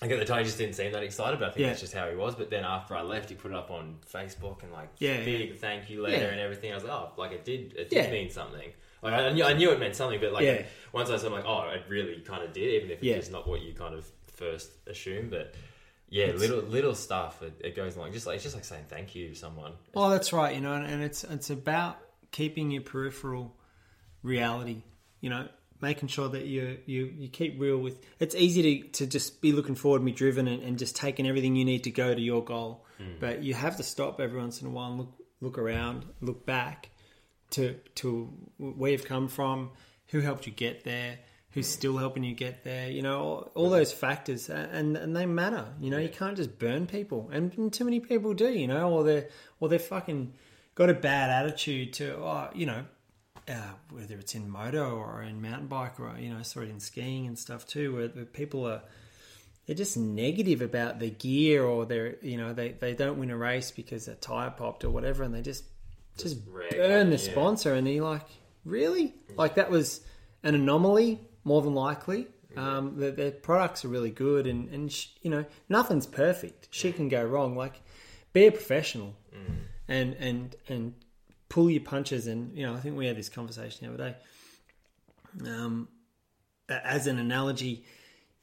Like 0.02 0.10
at 0.10 0.18
the 0.18 0.24
time, 0.26 0.38
he 0.40 0.44
just 0.44 0.58
didn't 0.58 0.74
seem 0.74 0.92
that 0.92 1.02
excited, 1.02 1.38
but 1.40 1.48
I 1.48 1.52
think 1.52 1.60
Yeah. 1.62 1.68
that's 1.68 1.80
just 1.80 1.94
how 1.94 2.08
he 2.10 2.16
was. 2.16 2.34
But 2.34 2.50
then 2.50 2.64
after 2.64 2.94
I 2.94 3.00
left, 3.02 3.30
he 3.30 3.34
put 3.34 3.50
it 3.50 3.56
up 3.56 3.70
on 3.70 3.96
Facebook 4.12 4.62
and 4.62 4.70
like 4.72 4.90
Yeah, 4.98 5.24
big 5.24 5.56
thank 5.56 5.88
you 5.88 6.02
letter 6.02 6.16
Yeah. 6.18 6.24
and 6.32 6.40
everything. 6.40 6.70
I 6.72 6.74
was 6.74 6.84
like, 6.84 6.92
oh, 6.92 7.12
like 7.16 7.32
it 7.32 7.44
did, 7.46 7.74
it 7.76 7.88
did 7.88 8.04
Yeah. 8.04 8.10
mean 8.10 8.28
something. 8.30 8.72
Like 9.02 9.14
I, 9.14 9.28
I 9.28 9.32
knew, 9.32 9.44
I 9.44 9.54
knew 9.54 9.70
it 9.70 9.78
meant 9.80 9.96
something, 9.96 10.20
but 10.20 10.32
like 10.32 10.44
Yeah. 10.44 10.62
once 10.92 11.08
I 11.08 11.16
said, 11.16 11.32
like, 11.32 11.46
oh, 11.46 11.68
it 11.70 11.82
really 11.88 12.20
kind 12.20 12.42
of 12.42 12.52
did, 12.52 12.74
even 12.82 12.90
if 12.90 13.02
Yeah. 13.02 13.14
it's 13.14 13.30
not 13.30 13.48
what 13.48 13.62
you 13.62 13.72
kind 13.72 13.94
of 13.94 14.06
first 14.34 14.70
assume. 14.86 15.30
But 15.30 15.54
yeah, 16.10 16.26
little 16.32 16.60
little 16.60 16.94
stuff. 16.94 17.42
It, 17.42 17.54
it 17.64 17.74
goes 17.74 17.96
along. 17.96 18.12
Just 18.12 18.26
like 18.26 18.34
it's 18.36 18.44
just 18.44 18.54
like 18.54 18.64
saying 18.66 18.84
thank 18.88 19.14
you 19.14 19.28
to 19.30 19.34
someone. 19.34 19.72
Well, 19.94 20.10
that's 20.10 20.30
right. 20.32 20.54
You 20.54 20.60
know, 20.60 20.74
and, 20.74 20.86
and 20.86 21.02
it's 21.02 21.24
it's 21.24 21.48
about 21.50 21.98
keeping 22.32 22.70
your 22.70 22.82
peripheral 22.82 23.56
reality. 24.22 24.82
You 25.20 25.30
know, 25.30 25.48
making 25.80 26.08
sure 26.08 26.28
that 26.28 26.44
you 26.44 26.78
you 26.86 27.12
you 27.16 27.28
keep 27.28 27.60
real 27.60 27.78
with. 27.78 27.98
It's 28.18 28.34
easy 28.34 28.82
to 28.82 28.88
to 28.98 29.06
just 29.06 29.40
be 29.40 29.52
looking 29.52 29.74
forward 29.74 29.98
and 29.98 30.06
be 30.06 30.12
driven 30.12 30.48
and, 30.48 30.62
and 30.62 30.78
just 30.78 30.96
taking 30.96 31.26
everything 31.26 31.56
you 31.56 31.64
need 31.64 31.84
to 31.84 31.90
go 31.90 32.14
to 32.14 32.20
your 32.20 32.44
goal, 32.44 32.84
hmm. 32.98 33.12
but 33.20 33.42
you 33.42 33.54
have 33.54 33.76
to 33.76 33.82
stop 33.82 34.20
every 34.20 34.38
once 34.38 34.60
in 34.60 34.68
a 34.68 34.70
while 34.70 34.90
and 34.90 34.98
look 34.98 35.14
look 35.40 35.58
around, 35.58 36.04
look 36.20 36.46
back 36.46 36.90
to 37.50 37.74
to 37.96 38.32
where 38.58 38.92
you've 38.92 39.04
come 39.04 39.28
from, 39.28 39.70
who 40.08 40.20
helped 40.20 40.46
you 40.46 40.52
get 40.52 40.84
there. 40.84 41.18
Who's 41.50 41.66
hmm. 41.66 41.78
still 41.78 41.96
helping 41.96 42.24
you 42.24 42.34
get 42.34 42.64
there? 42.64 42.90
You 42.90 43.02
know 43.02 43.20
all, 43.20 43.52
all 43.54 43.70
those 43.70 43.92
factors, 43.92 44.50
and 44.50 44.96
and 44.96 45.16
they 45.16 45.26
matter. 45.26 45.66
You 45.80 45.90
know 45.90 45.98
you 45.98 46.08
can't 46.08 46.36
just 46.36 46.58
burn 46.58 46.86
people, 46.86 47.30
and, 47.32 47.52
and 47.56 47.72
too 47.72 47.84
many 47.84 48.00
people 48.00 48.34
do. 48.34 48.48
You 48.48 48.66
know, 48.66 48.90
or 48.90 49.04
they're 49.04 49.28
or 49.60 49.68
they're 49.68 49.78
fucking 49.78 50.32
got 50.76 50.90
a 50.90 50.94
bad 50.94 51.30
attitude 51.30 51.94
to, 51.94 52.16
oh, 52.18 52.50
you 52.54 52.66
know, 52.66 52.84
uh, 53.48 53.72
whether 53.90 54.16
it's 54.16 54.34
in 54.34 54.50
moto 54.50 54.96
or 54.96 55.22
in 55.22 55.40
mountain 55.40 55.68
bike 55.68 56.00
or 56.00 56.16
you 56.18 56.32
know, 56.32 56.42
sort 56.42 56.66
of 56.66 56.72
in 56.72 56.80
skiing 56.80 57.26
and 57.26 57.38
stuff 57.38 57.66
too, 57.66 57.94
where, 57.94 58.08
where 58.08 58.24
people 58.24 58.66
are 58.66 58.82
they're 59.66 59.76
just 59.76 59.96
negative 59.96 60.62
about 60.62 61.00
the 61.00 61.10
gear 61.10 61.64
or 61.64 61.86
they're 61.86 62.16
you 62.22 62.36
know 62.36 62.52
they, 62.52 62.70
they 62.70 62.94
don't 62.94 63.18
win 63.18 63.30
a 63.30 63.36
race 63.36 63.70
because 63.70 64.06
their 64.06 64.14
tire 64.14 64.50
popped 64.50 64.84
or 64.84 64.90
whatever, 64.90 65.22
and 65.22 65.34
they 65.34 65.42
just 65.42 65.64
just 66.16 66.38
rag 66.48 66.70
burn 66.70 67.10
the 67.10 67.16
yeah. 67.16 67.30
sponsor, 67.30 67.74
and 67.74 67.86
you're 67.88 68.04
like, 68.04 68.26
really? 68.64 69.14
Like 69.36 69.56
that 69.56 69.70
was 69.70 70.00
an 70.42 70.54
anomaly, 70.54 71.20
more 71.44 71.62
than 71.62 71.74
likely. 71.74 72.28
Um, 72.56 72.96
the, 72.96 73.10
their 73.10 73.32
products 73.32 73.84
are 73.84 73.88
really 73.88 74.10
good, 74.10 74.46
and 74.46 74.70
and 74.70 74.90
sh- 74.90 75.08
you 75.20 75.30
know 75.30 75.44
nothing's 75.68 76.06
perfect. 76.06 76.68
Shit 76.70 76.96
can 76.96 77.08
go 77.08 77.22
wrong. 77.22 77.54
Like, 77.54 77.82
be 78.32 78.46
a 78.46 78.52
professional, 78.52 79.14
and 79.88 80.14
and 80.14 80.56
and 80.68 80.94
pull 81.48 81.70
your 81.70 81.82
punches. 81.82 82.26
And 82.26 82.56
you 82.56 82.66
know, 82.66 82.74
I 82.74 82.80
think 82.80 82.96
we 82.96 83.06
had 83.06 83.16
this 83.16 83.28
conversation 83.28 83.86
the 83.86 83.94
other 83.94 84.10
day. 84.10 85.50
Um, 85.50 85.88
as 86.68 87.06
an 87.06 87.18
analogy, 87.18 87.84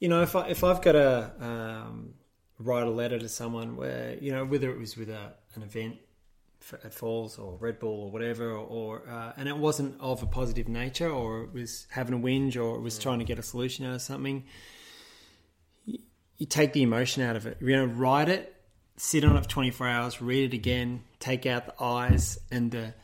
you 0.00 0.08
know, 0.08 0.22
if 0.22 0.36
I 0.36 0.48
if 0.48 0.64
I've 0.64 0.82
got 0.82 0.92
to 0.92 1.32
um, 1.40 2.14
write 2.58 2.86
a 2.86 2.90
letter 2.90 3.18
to 3.18 3.28
someone 3.28 3.76
where 3.76 4.16
you 4.20 4.32
know 4.32 4.44
whether 4.44 4.70
it 4.70 4.78
was 4.78 4.96
with 4.96 5.10
a, 5.10 5.32
an 5.54 5.62
event 5.62 5.96
f- 6.60 6.84
at 6.84 6.94
Falls 6.94 7.38
or 7.38 7.56
Red 7.58 7.78
Bull 7.78 8.04
or 8.04 8.10
whatever, 8.10 8.50
or, 8.50 8.66
or 8.66 9.08
uh, 9.08 9.32
and 9.36 9.48
it 9.48 9.56
wasn't 9.56 10.00
of 10.00 10.22
a 10.22 10.26
positive 10.26 10.68
nature, 10.68 11.10
or 11.10 11.44
it 11.44 11.52
was 11.52 11.86
having 11.90 12.14
a 12.14 12.18
whinge, 12.18 12.56
or 12.56 12.76
it 12.76 12.80
was 12.80 12.98
trying 12.98 13.18
to 13.18 13.24
get 13.24 13.38
a 13.38 13.42
solution 13.42 13.86
out 13.86 13.94
of 13.94 14.02
something. 14.02 14.44
You, 15.84 15.98
you 16.36 16.46
take 16.46 16.72
the 16.72 16.82
emotion 16.82 17.22
out 17.22 17.36
of 17.36 17.46
it. 17.46 17.58
You 17.60 17.76
know, 17.76 17.84
write 17.84 18.28
it, 18.28 18.53
sit 18.96 19.24
on 19.24 19.36
it 19.36 19.42
for 19.42 19.48
twenty 19.48 19.70
four 19.70 19.86
hours, 19.88 20.20
read 20.22 20.52
it 20.52 20.56
again, 20.56 21.02
take 21.20 21.46
out 21.46 21.66
the 21.66 21.82
eyes 21.82 22.38
and 22.50 22.70
the 22.70 22.94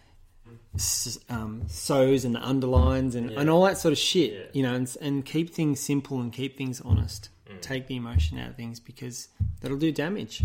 um, 1.29 1.63
so's 1.69 2.25
and 2.25 2.35
the 2.35 2.41
underlines 2.41 3.15
and, 3.15 3.31
and 3.31 3.51
all 3.51 3.65
that 3.65 3.79
sort 3.79 3.93
of 3.93 3.99
shit, 3.99 4.33
Yeah. 4.33 4.41
you 4.53 4.63
know, 4.63 4.75
and, 4.75 4.97
and 5.01 5.25
keep 5.25 5.51
things 5.51 5.81
simple 5.81 6.21
and 6.21 6.33
keep 6.33 6.57
things 6.57 6.81
honest. 6.81 7.29
Take 7.61 7.89
the 7.89 7.97
emotion 7.97 8.39
out 8.39 8.51
of 8.51 8.57
things 8.57 8.79
because 8.79 9.27
that'll 9.61 9.77
do 9.77 9.91
damage, 9.91 10.43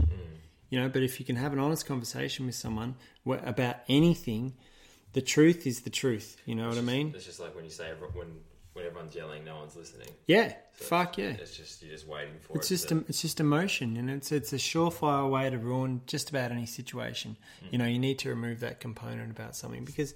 you 0.72 0.80
know. 0.80 0.89
But 0.89 1.03
if 1.03 1.19
you 1.19 1.26
can 1.26 1.35
have 1.35 1.53
an 1.53 1.59
honest 1.59 1.85
conversation 1.85 2.47
with 2.47 2.55
someone 2.55 2.95
about 3.26 3.76
anything, 3.88 4.53
the 5.13 5.22
truth 5.22 5.67
is 5.67 5.81
the 5.81 5.91
truth. 5.91 6.35
You 6.47 6.55
know 6.55 6.67
what 6.67 6.77
I 6.80 6.81
mean? 6.81 7.13
It's 7.15 7.26
just 7.26 7.39
like 7.39 7.53
when 7.55 7.63
you 7.63 7.69
say 7.69 7.91
when 8.13 8.27
when 8.76 8.85
everyone's 8.85 9.15
yelling, 9.15 9.45
no 9.45 9.56
one's 9.56 9.76
listening. 9.77 10.10
Yeah, 10.27 10.53
fuck 10.73 11.18
yeah. 11.18 11.27
It's 11.27 11.56
just 11.56 11.81
you're 11.81 11.93
just 11.93 12.06
waiting 12.06 12.34
for 12.41 12.53
it. 12.53 12.57
It's 12.57 12.68
it. 12.68 12.73
just 12.73 12.89
to, 12.89 13.06
it's 13.07 13.22
just 13.22 13.39
emotion, 13.39 13.95
and 13.95 14.10
it's 14.10 14.34
it's 14.34 14.52
a 14.52 14.57
surefire 14.57 15.30
way 15.30 15.49
to 15.49 15.57
ruin 15.57 16.02
just 16.07 16.30
about 16.30 16.52
any 16.52 16.65
situation. 16.65 17.38
You 17.72 17.77
know, 17.77 17.85
you 17.85 17.99
need 17.99 18.19
to 18.19 18.30
remove 18.30 18.60
that 18.60 18.81
component 18.81 19.31
about 19.31 19.56
something 19.56 19.85
because 19.85 20.14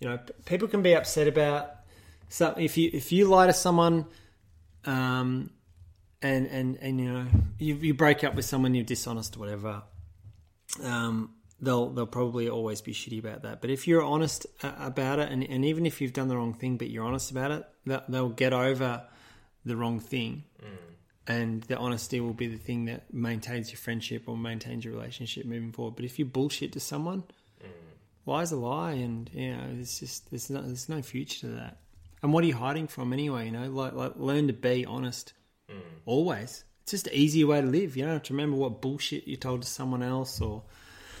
you 0.00 0.08
know 0.08 0.18
p- 0.18 0.32
people 0.46 0.66
can 0.66 0.82
be 0.82 0.96
upset 0.96 1.28
about 1.28 1.76
something. 2.28 2.64
If 2.64 2.76
you 2.76 2.90
if 2.92 3.12
you 3.12 3.28
lie 3.28 3.46
to 3.46 3.52
someone, 3.52 4.06
um, 4.84 5.50
and 6.22 6.48
and 6.48 6.76
and 6.80 7.00
you 7.00 7.12
know 7.12 7.26
you 7.60 7.76
you 7.76 7.94
break 7.94 8.24
up 8.24 8.34
with 8.34 8.46
someone, 8.46 8.74
you're 8.74 8.82
dishonest, 8.82 9.36
or 9.36 9.38
whatever. 9.38 9.84
Um, 10.82 11.34
they'll 11.60 11.90
they'll 11.90 12.06
probably 12.06 12.48
always 12.48 12.80
be 12.80 12.92
shitty 12.92 13.18
about 13.18 13.42
that. 13.42 13.60
But 13.60 13.70
if 13.70 13.86
you're 13.86 14.02
honest 14.02 14.46
uh, 14.62 14.72
about 14.78 15.18
it, 15.18 15.30
and, 15.30 15.42
and 15.42 15.64
even 15.64 15.86
if 15.86 16.00
you've 16.00 16.12
done 16.12 16.28
the 16.28 16.36
wrong 16.36 16.54
thing, 16.54 16.76
but 16.76 16.90
you're 16.90 17.04
honest 17.04 17.30
about 17.30 17.50
it, 17.50 17.64
they'll, 17.86 18.02
they'll 18.08 18.28
get 18.28 18.52
over 18.52 19.04
the 19.64 19.76
wrong 19.76 20.00
thing, 20.00 20.44
mm. 20.62 20.66
and 21.26 21.62
the 21.64 21.76
honesty 21.76 22.20
will 22.20 22.34
be 22.34 22.46
the 22.46 22.56
thing 22.56 22.86
that 22.86 23.12
maintains 23.12 23.70
your 23.70 23.78
friendship 23.78 24.24
or 24.26 24.36
maintains 24.36 24.84
your 24.84 24.94
relationship 24.94 25.44
moving 25.44 25.72
forward. 25.72 25.96
But 25.96 26.04
if 26.04 26.18
you 26.18 26.24
bullshit 26.24 26.72
to 26.72 26.80
someone, 26.80 27.24
mm. 27.62 27.68
lie's 28.26 28.52
a 28.52 28.56
lie, 28.56 28.92
and 28.92 29.30
you 29.32 29.56
know 29.56 29.64
it's 29.78 30.00
just 30.00 30.30
there's 30.30 30.50
no 30.50 30.62
there's 30.62 30.88
no 30.88 31.02
future 31.02 31.40
to 31.40 31.48
that. 31.54 31.78
And 32.22 32.32
what 32.32 32.44
are 32.44 32.46
you 32.46 32.54
hiding 32.54 32.86
from 32.86 33.12
anyway? 33.12 33.46
You 33.46 33.52
know, 33.52 33.70
like, 33.70 33.94
like 33.94 34.12
learn 34.16 34.46
to 34.48 34.52
be 34.52 34.84
honest 34.86 35.32
mm. 35.70 35.80
always. 36.04 36.64
It's 36.82 36.92
just 36.92 37.06
an 37.06 37.14
easier 37.14 37.46
way 37.46 37.60
to 37.60 37.66
live. 37.66 37.96
You 37.96 38.04
don't 38.04 38.14
have 38.14 38.22
to 38.24 38.32
remember 38.32 38.56
what 38.56 38.80
bullshit 38.80 39.26
you 39.26 39.36
told 39.36 39.62
to 39.62 39.68
someone 39.68 40.02
else 40.02 40.40
or 40.40 40.64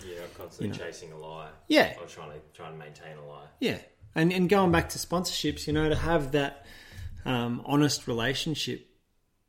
Yeah, 0.06 0.22
I'm 0.22 0.30
constantly 0.36 0.76
chasing 0.76 1.12
a 1.12 1.18
lie. 1.18 1.48
Yeah. 1.68 1.94
Or 2.00 2.06
trying 2.06 2.32
to 2.32 2.38
trying 2.54 2.72
to 2.72 2.78
maintain 2.78 3.16
a 3.16 3.26
lie. 3.26 3.46
Yeah, 3.60 3.78
and 4.14 4.32
and 4.32 4.48
going 4.48 4.72
back 4.72 4.88
to 4.90 4.98
sponsorships, 4.98 5.66
you 5.66 5.72
know, 5.72 5.88
to 5.88 5.96
have 5.96 6.32
that 6.32 6.66
um, 7.24 7.62
honest 7.64 8.06
relationship, 8.06 8.86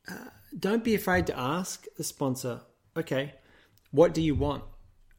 uh, 0.10 0.30
don't 0.58 0.84
be 0.84 0.96
afraid 0.96 1.28
to 1.28 1.38
ask 1.38 1.86
the 1.98 2.04
sponsor. 2.04 2.62
Okay, 2.96 3.34
what 3.92 4.14
do 4.14 4.22
you 4.22 4.36
want? 4.36 4.64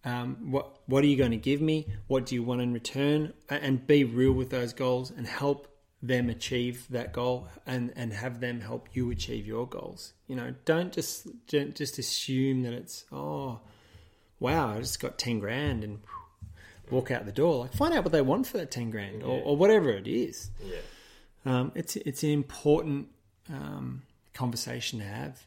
Um, 0.05 0.51
what 0.51 0.81
what 0.87 1.05
are 1.05 1.07
you 1.07 1.17
going 1.17 1.31
to 1.31 1.37
give 1.37 1.61
me? 1.61 1.87
What 2.09 2.27
do 2.27 2.35
you 2.35 2.43
want 2.43 2.61
in 2.61 2.73
return? 2.73 3.33
And 3.49 3.87
be 3.87 4.05
real 4.05 4.33
with 4.33 4.51
those 4.51 4.73
goals 4.73 5.11
and 5.11 5.27
help 5.27 5.69
them 6.03 6.29
achieve 6.29 6.87
that 6.91 7.13
goal 7.13 7.49
and 7.65 7.93
and 7.95 8.13
have 8.13 8.41
them 8.41 8.61
help 8.61 8.89
you 8.93 9.11
achieve 9.11 9.47
your 9.47 9.67
goals. 9.67 10.13
You 10.27 10.37
know, 10.37 10.55
don't 10.65 10.93
just 10.93 11.29
don't 11.47 11.75
just 11.75 11.99
assume 11.99 12.63
that 12.63 12.73
it's 12.73 13.05
oh 13.13 13.61
wow, 14.43 14.75
I 14.75 14.79
just 14.79 15.01
got 15.01 15.17
ten 15.19 15.39
grand 15.39 15.85
and 15.85 16.01
walk 16.91 17.11
out 17.11 17.25
the 17.25 17.33
door. 17.33 17.61
Like 17.61 17.73
find 17.73 17.95
out 17.95 18.05
what 18.05 18.13
they 18.13 18.21
want 18.23 18.47
for 18.47 18.59
that 18.59 18.71
ten 18.71 18.91
grand 18.91 19.23
or, 19.23 19.37
Yeah. 19.39 19.45
or 19.45 19.57
whatever 19.57 19.91
it 19.91 20.07
is. 20.07 20.51
Yeah. 20.63 20.77
Um, 21.47 21.73
it's 21.75 21.97
it's 21.97 22.23
an 22.23 22.31
important 22.31 23.09
um, 23.51 24.03
conversation 24.35 24.99
to 24.99 25.05
have. 25.05 25.45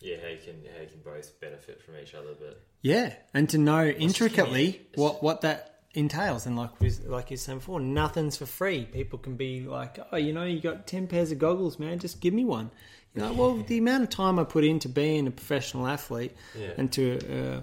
Yeah, 0.00 0.16
how 0.22 0.28
you 0.28 0.38
can 0.44 0.54
how 0.74 0.80
you 0.82 0.86
can 0.88 1.00
both 1.04 1.40
benefit 1.40 1.82
from 1.82 1.96
each 2.02 2.14
other, 2.14 2.34
but 2.38 2.60
Yeah, 2.82 3.14
and 3.34 3.48
to 3.50 3.58
know 3.58 3.84
intricately 3.86 4.82
what 4.94 5.22
what 5.22 5.40
that 5.40 5.80
entails, 5.94 6.46
and 6.46 6.56
like 6.56 6.70
like 7.06 7.30
you 7.32 7.36
said 7.36 7.56
before, 7.56 7.80
nothing's 7.80 8.36
for 8.36 8.46
free. 8.46 8.84
People 8.84 9.18
can 9.18 9.34
be 9.36 9.62
like, 9.62 9.98
oh, 10.12 10.16
you 10.16 10.32
know, 10.32 10.44
you 10.44 10.60
got 10.60 10.86
ten 10.86 11.08
pairs 11.08 11.32
of 11.32 11.38
goggles, 11.40 11.78
man, 11.80 11.98
just 11.98 12.20
give 12.20 12.32
me 12.32 12.44
one. 12.44 12.70
You 13.14 13.22
know, 13.22 13.32
well, 13.32 13.56
the 13.56 13.78
amount 13.78 14.04
of 14.04 14.10
time 14.10 14.38
I 14.38 14.44
put 14.44 14.64
into 14.64 14.88
being 14.88 15.26
a 15.26 15.30
professional 15.30 15.86
athlete 15.86 16.36
Yeah. 16.58 16.72
and 16.76 16.92
to 16.92 17.18
uh, 17.56 17.62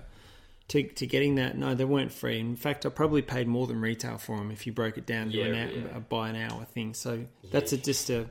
to 0.70 0.84
to 0.84 1.06
getting 1.08 1.36
that, 1.36 1.58
no, 1.58 1.76
they 1.76 1.86
weren't 1.86 2.12
free. 2.12 2.40
In 2.40 2.56
fact, 2.56 2.86
I 2.86 2.90
probably 2.90 3.22
paid 3.22 3.48
more 3.48 3.68
than 3.68 3.80
retail 3.80 4.18
for 4.18 4.38
them 4.38 4.52
if 4.52 4.66
you 4.66 4.74
broke 4.74 4.98
it 4.98 5.06
down 5.06 5.32
to 5.32 5.38
Yeah, 5.40 5.46
an 5.46 5.90
hour, 5.94 6.00
by 6.02 6.30
an 6.30 6.36
hour 6.36 6.66
thing. 6.66 6.94
So 6.94 7.26
that's 7.52 7.72
a, 7.72 7.78
just 7.78 8.10
a 8.10 8.30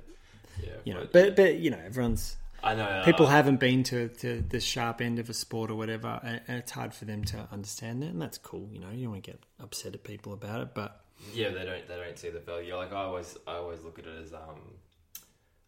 yeah, 0.62 0.72
you 0.84 0.94
know, 0.94 1.00
but, 1.12 1.12
but 1.12 1.36
but 1.36 1.56
you 1.56 1.70
know, 1.70 1.80
everyone's 1.84 2.36
I 2.62 2.74
know 2.74 2.84
uh, 2.84 3.04
people 3.04 3.26
haven't 3.26 3.60
been 3.60 3.82
to, 3.84 4.08
to 4.08 4.42
the 4.48 4.58
sharp 4.58 5.00
end 5.00 5.18
of 5.18 5.28
a 5.28 5.34
sport 5.34 5.70
or 5.70 5.74
whatever, 5.74 6.18
and, 6.22 6.40
and 6.48 6.58
it's 6.58 6.72
hard 6.72 6.94
for 6.94 7.04
them 7.04 7.22
to 7.26 7.46
understand 7.52 8.02
that, 8.02 8.06
and 8.08 8.20
that's 8.20 8.38
cool. 8.38 8.68
You 8.72 8.80
know, 8.80 8.90
you 8.90 9.02
don't 9.04 9.12
want 9.12 9.24
to 9.24 9.30
get 9.30 9.40
upset 9.60 9.94
at 9.94 10.02
people 10.02 10.32
about 10.32 10.60
it, 10.62 10.68
but 10.74 11.02
Yeah, 11.32 11.50
they 11.50 11.64
don't 11.64 11.86
they 11.86 11.96
don't 11.96 12.18
see 12.18 12.30
the 12.30 12.40
value. 12.40 12.74
Like 12.74 12.92
I 12.92 13.02
always 13.02 13.36
I 13.46 13.54
always 13.56 13.82
look 13.82 13.98
at 13.98 14.06
it 14.06 14.22
as 14.24 14.32
um 14.32 14.60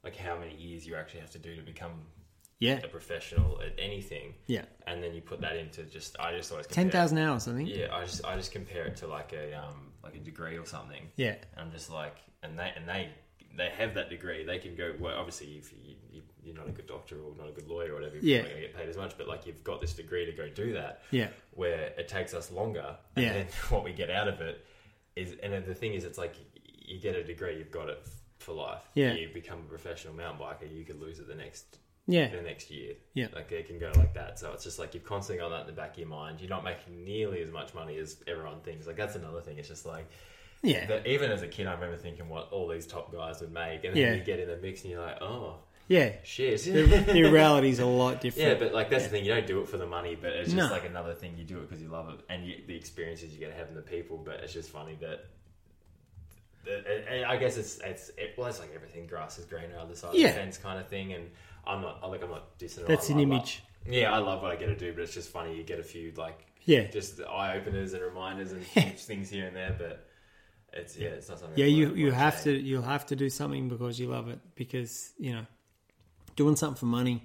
like 0.07 0.17
how 0.17 0.35
many 0.39 0.55
years 0.55 0.87
you 0.87 0.95
actually 0.95 1.21
have 1.21 1.31
to 1.33 1.39
do 1.49 1.57
to 1.57 1.63
become 1.63 1.95
yeah, 2.59 2.79
a 2.83 2.89
professional 2.89 3.61
at 3.67 3.75
anything, 3.79 4.33
yeah, 4.47 4.65
and 4.87 5.03
then 5.03 5.13
you 5.13 5.21
put 5.21 5.41
that 5.43 5.57
into 5.57 5.83
just 5.83 6.17
I 6.19 6.29
just 6.37 6.51
always 6.53 6.67
ten 6.67 6.85
compare- 6.85 7.01
thousand 7.03 7.19
hours, 7.19 7.49
I 7.49 7.53
think. 7.57 7.69
Yeah, 7.69 7.89
I 7.95 8.05
just 8.05 8.25
I 8.25 8.35
just 8.37 8.53
compare 8.53 8.85
it 8.87 8.97
to 9.03 9.07
like 9.07 9.33
a 9.35 9.53
um 9.63 9.79
like 10.03 10.15
a 10.15 10.21
degree 10.31 10.57
or 10.57 10.65
something. 10.65 11.03
Yeah, 11.17 11.35
And 11.55 11.67
I'm 11.67 11.73
just 11.73 11.91
like, 11.91 12.17
and 12.43 12.59
they 12.59 12.71
and 12.77 12.89
they 12.89 13.11
they 13.59 13.69
have 13.81 13.93
that 13.95 14.09
degree. 14.09 14.45
They 14.45 14.59
can 14.59 14.75
go. 14.75 14.95
Well, 14.99 15.15
obviously, 15.19 15.49
if 15.59 15.73
you, 15.73 15.97
you 16.11 16.23
you're 16.45 16.55
not 16.57 16.69
a 16.69 16.71
good 16.79 16.87
doctor 16.87 17.17
or 17.17 17.35
not 17.37 17.49
a 17.49 17.53
good 17.53 17.67
lawyer 17.69 17.91
or 17.93 17.95
whatever, 17.97 18.15
you're 18.17 18.25
Yeah. 18.25 18.39
not 18.43 18.49
going 18.51 18.63
to 18.63 18.67
get 18.69 18.77
paid 18.77 18.89
as 18.89 18.97
much. 18.97 19.19
But 19.19 19.27
like, 19.29 19.47
you've 19.47 19.65
got 19.65 19.81
this 19.83 19.93
degree 19.95 20.25
to 20.27 20.33
go 20.33 20.49
do 20.49 20.73
that. 20.75 21.03
yeah, 21.11 21.29
Where 21.53 21.93
it 21.99 22.07
takes 22.09 22.33
us 22.35 22.51
longer, 22.53 22.97
and 23.17 23.25
Yeah. 23.25 23.33
then 23.35 23.47
what 23.71 23.83
we 23.85 23.93
get 23.93 24.09
out 24.11 24.29
of 24.29 24.41
it 24.41 24.65
is, 25.17 25.35
and 25.43 25.53
the 25.67 25.75
thing 25.75 25.93
is, 25.95 26.05
it's 26.05 26.19
like 26.19 26.35
you 26.89 26.99
get 27.01 27.17
a 27.17 27.25
degree, 27.25 27.59
you've 27.59 27.71
got 27.73 27.89
it 27.91 28.07
for 28.47 28.53
life. 28.53 28.83
Yeah. 28.95 29.13
You 29.15 29.29
become 29.35 29.59
a 29.59 29.69
professional 29.69 30.15
mountain 30.15 30.41
biker, 30.47 30.73
you 30.75 30.85
could 30.85 31.01
lose 31.01 31.19
it 31.19 31.27
the 31.29 31.35
next 31.35 31.79
yeah, 32.09 32.29
the 32.29 32.41
next 32.41 32.71
year. 32.71 32.95
Yeah. 33.15 33.27
Like 33.35 33.51
it 33.51 33.67
can 33.67 33.81
go 33.81 33.91
like 33.97 34.15
that. 34.15 34.39
So 34.39 34.53
it's 34.53 34.63
just 34.63 34.79
like 34.79 34.95
you've 34.95 35.05
constantly 35.05 35.43
got 35.43 35.49
that 35.51 35.63
in 35.63 35.67
the 35.67 35.73
back 35.73 35.95
of 35.95 35.99
your 35.99 36.07
mind. 36.09 36.41
You're 36.41 36.49
not 36.49 36.63
making 36.63 37.05
nearly 37.05 37.43
as 37.43 37.51
much 37.51 37.75
money 37.75 37.99
as 37.99 38.17
everyone 38.29 38.61
thinks. 38.61 38.87
Like 38.87 38.97
that's 38.97 39.17
another 39.17 39.41
thing. 39.41 39.59
It's 39.59 39.67
just 39.69 39.85
like 39.85 40.07
yeah, 40.63 40.87
that 40.87 41.07
even 41.07 41.31
as 41.33 41.43
a 41.43 41.49
kid, 41.49 41.67
I 41.67 41.75
remember 41.75 41.97
thinking 41.97 42.29
what 42.29 42.49
all 42.53 42.69
these 42.69 42.87
top 42.87 43.13
guys 43.13 43.41
would 43.41 43.53
make, 43.53 43.85
and 43.85 43.95
then 43.95 44.03
Yeah. 44.03 44.15
you 44.15 44.23
get 44.23 44.39
in 44.39 44.49
the 44.49 44.57
mix 44.57 44.83
and 44.83 44.93
you're 44.93 45.03
like, 45.03 45.21
oh 45.21 45.57
yeah. 45.89 46.13
shit. 46.25 46.63
The, 46.65 46.83
the 47.13 47.23
reality's 47.25 47.79
a 47.81 47.87
lot 47.87 48.21
different. 48.21 48.49
yeah, 48.49 48.55
but 48.55 48.73
like 48.73 48.89
that's 48.89 49.05
the 49.05 49.11
thing. 49.11 49.25
You 49.25 49.35
don't 49.35 49.47
do 49.47 49.61
it 49.61 49.69
for 49.69 49.77
the 49.77 49.87
money, 49.87 50.17
but 50.21 50.31
it's 50.33 50.53
just 50.53 50.57
No. 50.57 50.73
like 50.73 50.85
another 50.87 51.15
thing. 51.15 51.35
You 51.37 51.45
do 51.45 51.59
it 51.59 51.69
because 51.69 51.83
you 51.83 51.89
love 51.89 52.09
it, 52.11 52.21
and 52.29 52.47
you, 52.47 52.55
the 52.69 52.75
experiences 52.77 53.33
you 53.33 53.39
get 53.41 53.51
to 53.51 53.57
have 53.57 53.69
in 53.69 53.75
the 53.75 53.83
people. 53.83 54.17
But 54.17 54.35
it's 54.45 54.53
just 54.53 54.71
funny 54.71 54.97
that. 55.01 55.25
I 57.29 57.37
guess 57.37 57.57
it's 57.57 57.79
it's 57.85 58.11
it, 58.19 58.35
well, 58.37 58.49
it's 58.49 58.59
like 58.61 58.73
everything. 58.75 59.07
Grass 59.07 59.39
is 59.39 59.45
greener, 59.45 59.79
other 59.79 59.95
side 59.95 60.15
Yeah. 60.15 60.29
of 60.29 60.35
the 60.35 60.41
fence, 60.41 60.59
kind 60.59 60.79
of 60.81 60.89
thing. 60.89 61.13
And 61.13 61.31
I'm 61.67 61.83
not 61.83 62.09
like 62.11 62.23
I'm 62.23 62.31
not 62.31 62.59
dissing. 62.59 62.87
That's 62.87 63.09
an 63.11 63.21
image. 63.21 63.63
Yeah, 63.89 64.13
I 64.13 64.19
love 64.19 64.43
what 64.43 64.51
I 64.51 64.57
get 64.57 64.67
to 64.67 64.77
do, 64.77 64.93
but 64.93 65.03
it's 65.03 65.15
just 65.15 65.29
funny. 65.31 65.57
You 65.57 65.63
get 65.63 65.79
a 65.79 65.83
few 65.85 66.13
like 66.17 66.45
Yeah, 66.65 66.85
just 66.89 67.21
eye 67.21 67.57
openers 67.57 67.93
and 67.93 68.03
reminders 68.03 68.53
and 68.53 68.65
things 68.99 69.31
here 69.31 69.47
and 69.47 69.55
there, 69.55 69.75
but 69.79 70.09
it's 70.73 70.97
yeah, 70.97 71.09
it's 71.09 71.29
not 71.29 71.39
something. 71.39 71.57
yeah. 71.59 71.67
You 71.67 71.95
you 71.95 72.11
have 72.11 72.43
to 72.45 72.53
you'll 72.53 72.83
have 72.83 73.07
to 73.07 73.17
do 73.17 73.31
something 73.31 73.69
because 73.69 74.01
you 74.01 74.09
love 74.09 74.29
it 74.29 74.41
because 74.57 75.13
you 75.19 75.33
know 75.35 75.47
doing 76.35 76.57
something 76.57 76.77
for 76.79 76.87
money. 76.87 77.23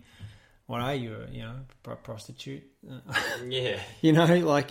What 0.68 0.80
are 0.82 0.96
you? 0.96 1.18
You 1.32 1.42
know, 1.44 1.56
pro- 1.84 1.96
prostitute. 1.98 2.64
Yeah, 3.48 3.80
you 4.02 4.14
know, 4.14 4.26
like 4.26 4.70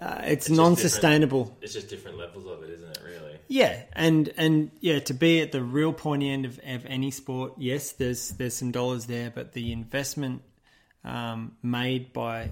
uh, 0.00 0.22
it's, 0.24 0.46
just 0.46 0.56
non-sustainable. 0.56 1.56
it's 1.60 1.72
just 1.72 1.88
different 1.88 2.18
levels 2.18 2.46
of 2.46 2.62
it, 2.64 2.70
isn't 2.70 2.90
it? 2.90 2.98
Really. 3.04 3.38
Yeah, 3.48 3.82
and 3.92 4.32
and 4.36 4.70
yeah, 4.80 4.98
to 5.00 5.14
be 5.14 5.40
at 5.40 5.52
the 5.52 5.62
real 5.62 5.92
pointy 5.92 6.30
end 6.30 6.46
of, 6.46 6.58
of 6.66 6.86
any 6.86 7.10
sport, 7.10 7.54
yes, 7.58 7.92
there's 7.92 8.30
there's 8.30 8.54
some 8.54 8.72
dollars 8.72 9.06
there, 9.06 9.30
but 9.30 9.52
the 9.52 9.72
investment 9.72 10.42
um, 11.04 11.52
made 11.62 12.12
by 12.12 12.50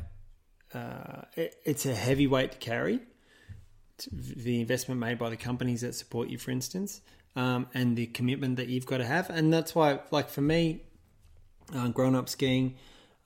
uh, 0.75 1.23
it, 1.35 1.57
it's 1.65 1.87
a 1.87 1.95
heavy 1.95 2.27
weight 2.27 2.53
to 2.53 2.59
carry. 2.59 3.01
The 4.11 4.61
investment 4.61 5.01
made 5.01 5.19
by 5.19 5.31
the 5.31 5.37
companies 5.37 5.81
that 5.83 5.95
support 5.95 6.29
you, 6.29 6.39
for 6.39 6.51
instance, 6.51 7.01
um, 7.37 7.67
and 7.75 7.97
the 7.97 8.07
commitment 8.07 8.57
that 8.57 8.69
you've 8.69 8.87
got 8.87 8.99
to 8.99 9.05
have, 9.05 9.31
and 9.31 9.53
that's 9.53 9.75
why, 9.75 10.01
like 10.11 10.29
for 10.29 10.41
me, 10.41 10.83
uh, 11.75 11.89
growing 11.89 12.17
up 12.17 12.29
skiing, 12.29 12.77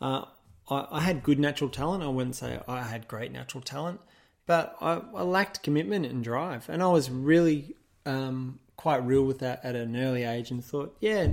uh, 0.00 0.24
I, 0.68 0.86
I 0.90 1.00
had 1.00 1.22
good 1.22 1.38
natural 1.38 1.70
talent. 1.70 2.02
I 2.02 2.08
wouldn't 2.08 2.36
say 2.36 2.60
I 2.66 2.82
had 2.82 3.08
great 3.08 3.32
natural 3.32 3.62
talent, 3.62 4.00
but 4.46 4.76
I, 4.80 5.00
I 5.14 5.22
lacked 5.22 5.62
commitment 5.62 6.06
and 6.06 6.22
drive. 6.24 6.68
And 6.68 6.82
I 6.82 6.88
was 6.88 7.10
really 7.10 7.74
um, 8.04 8.58
quite 8.76 9.04
real 9.06 9.24
with 9.24 9.40
that 9.40 9.60
at 9.64 9.74
an 9.76 9.96
early 9.96 10.24
age 10.24 10.50
and 10.50 10.64
thought, 10.64 10.96
yeah, 11.00 11.28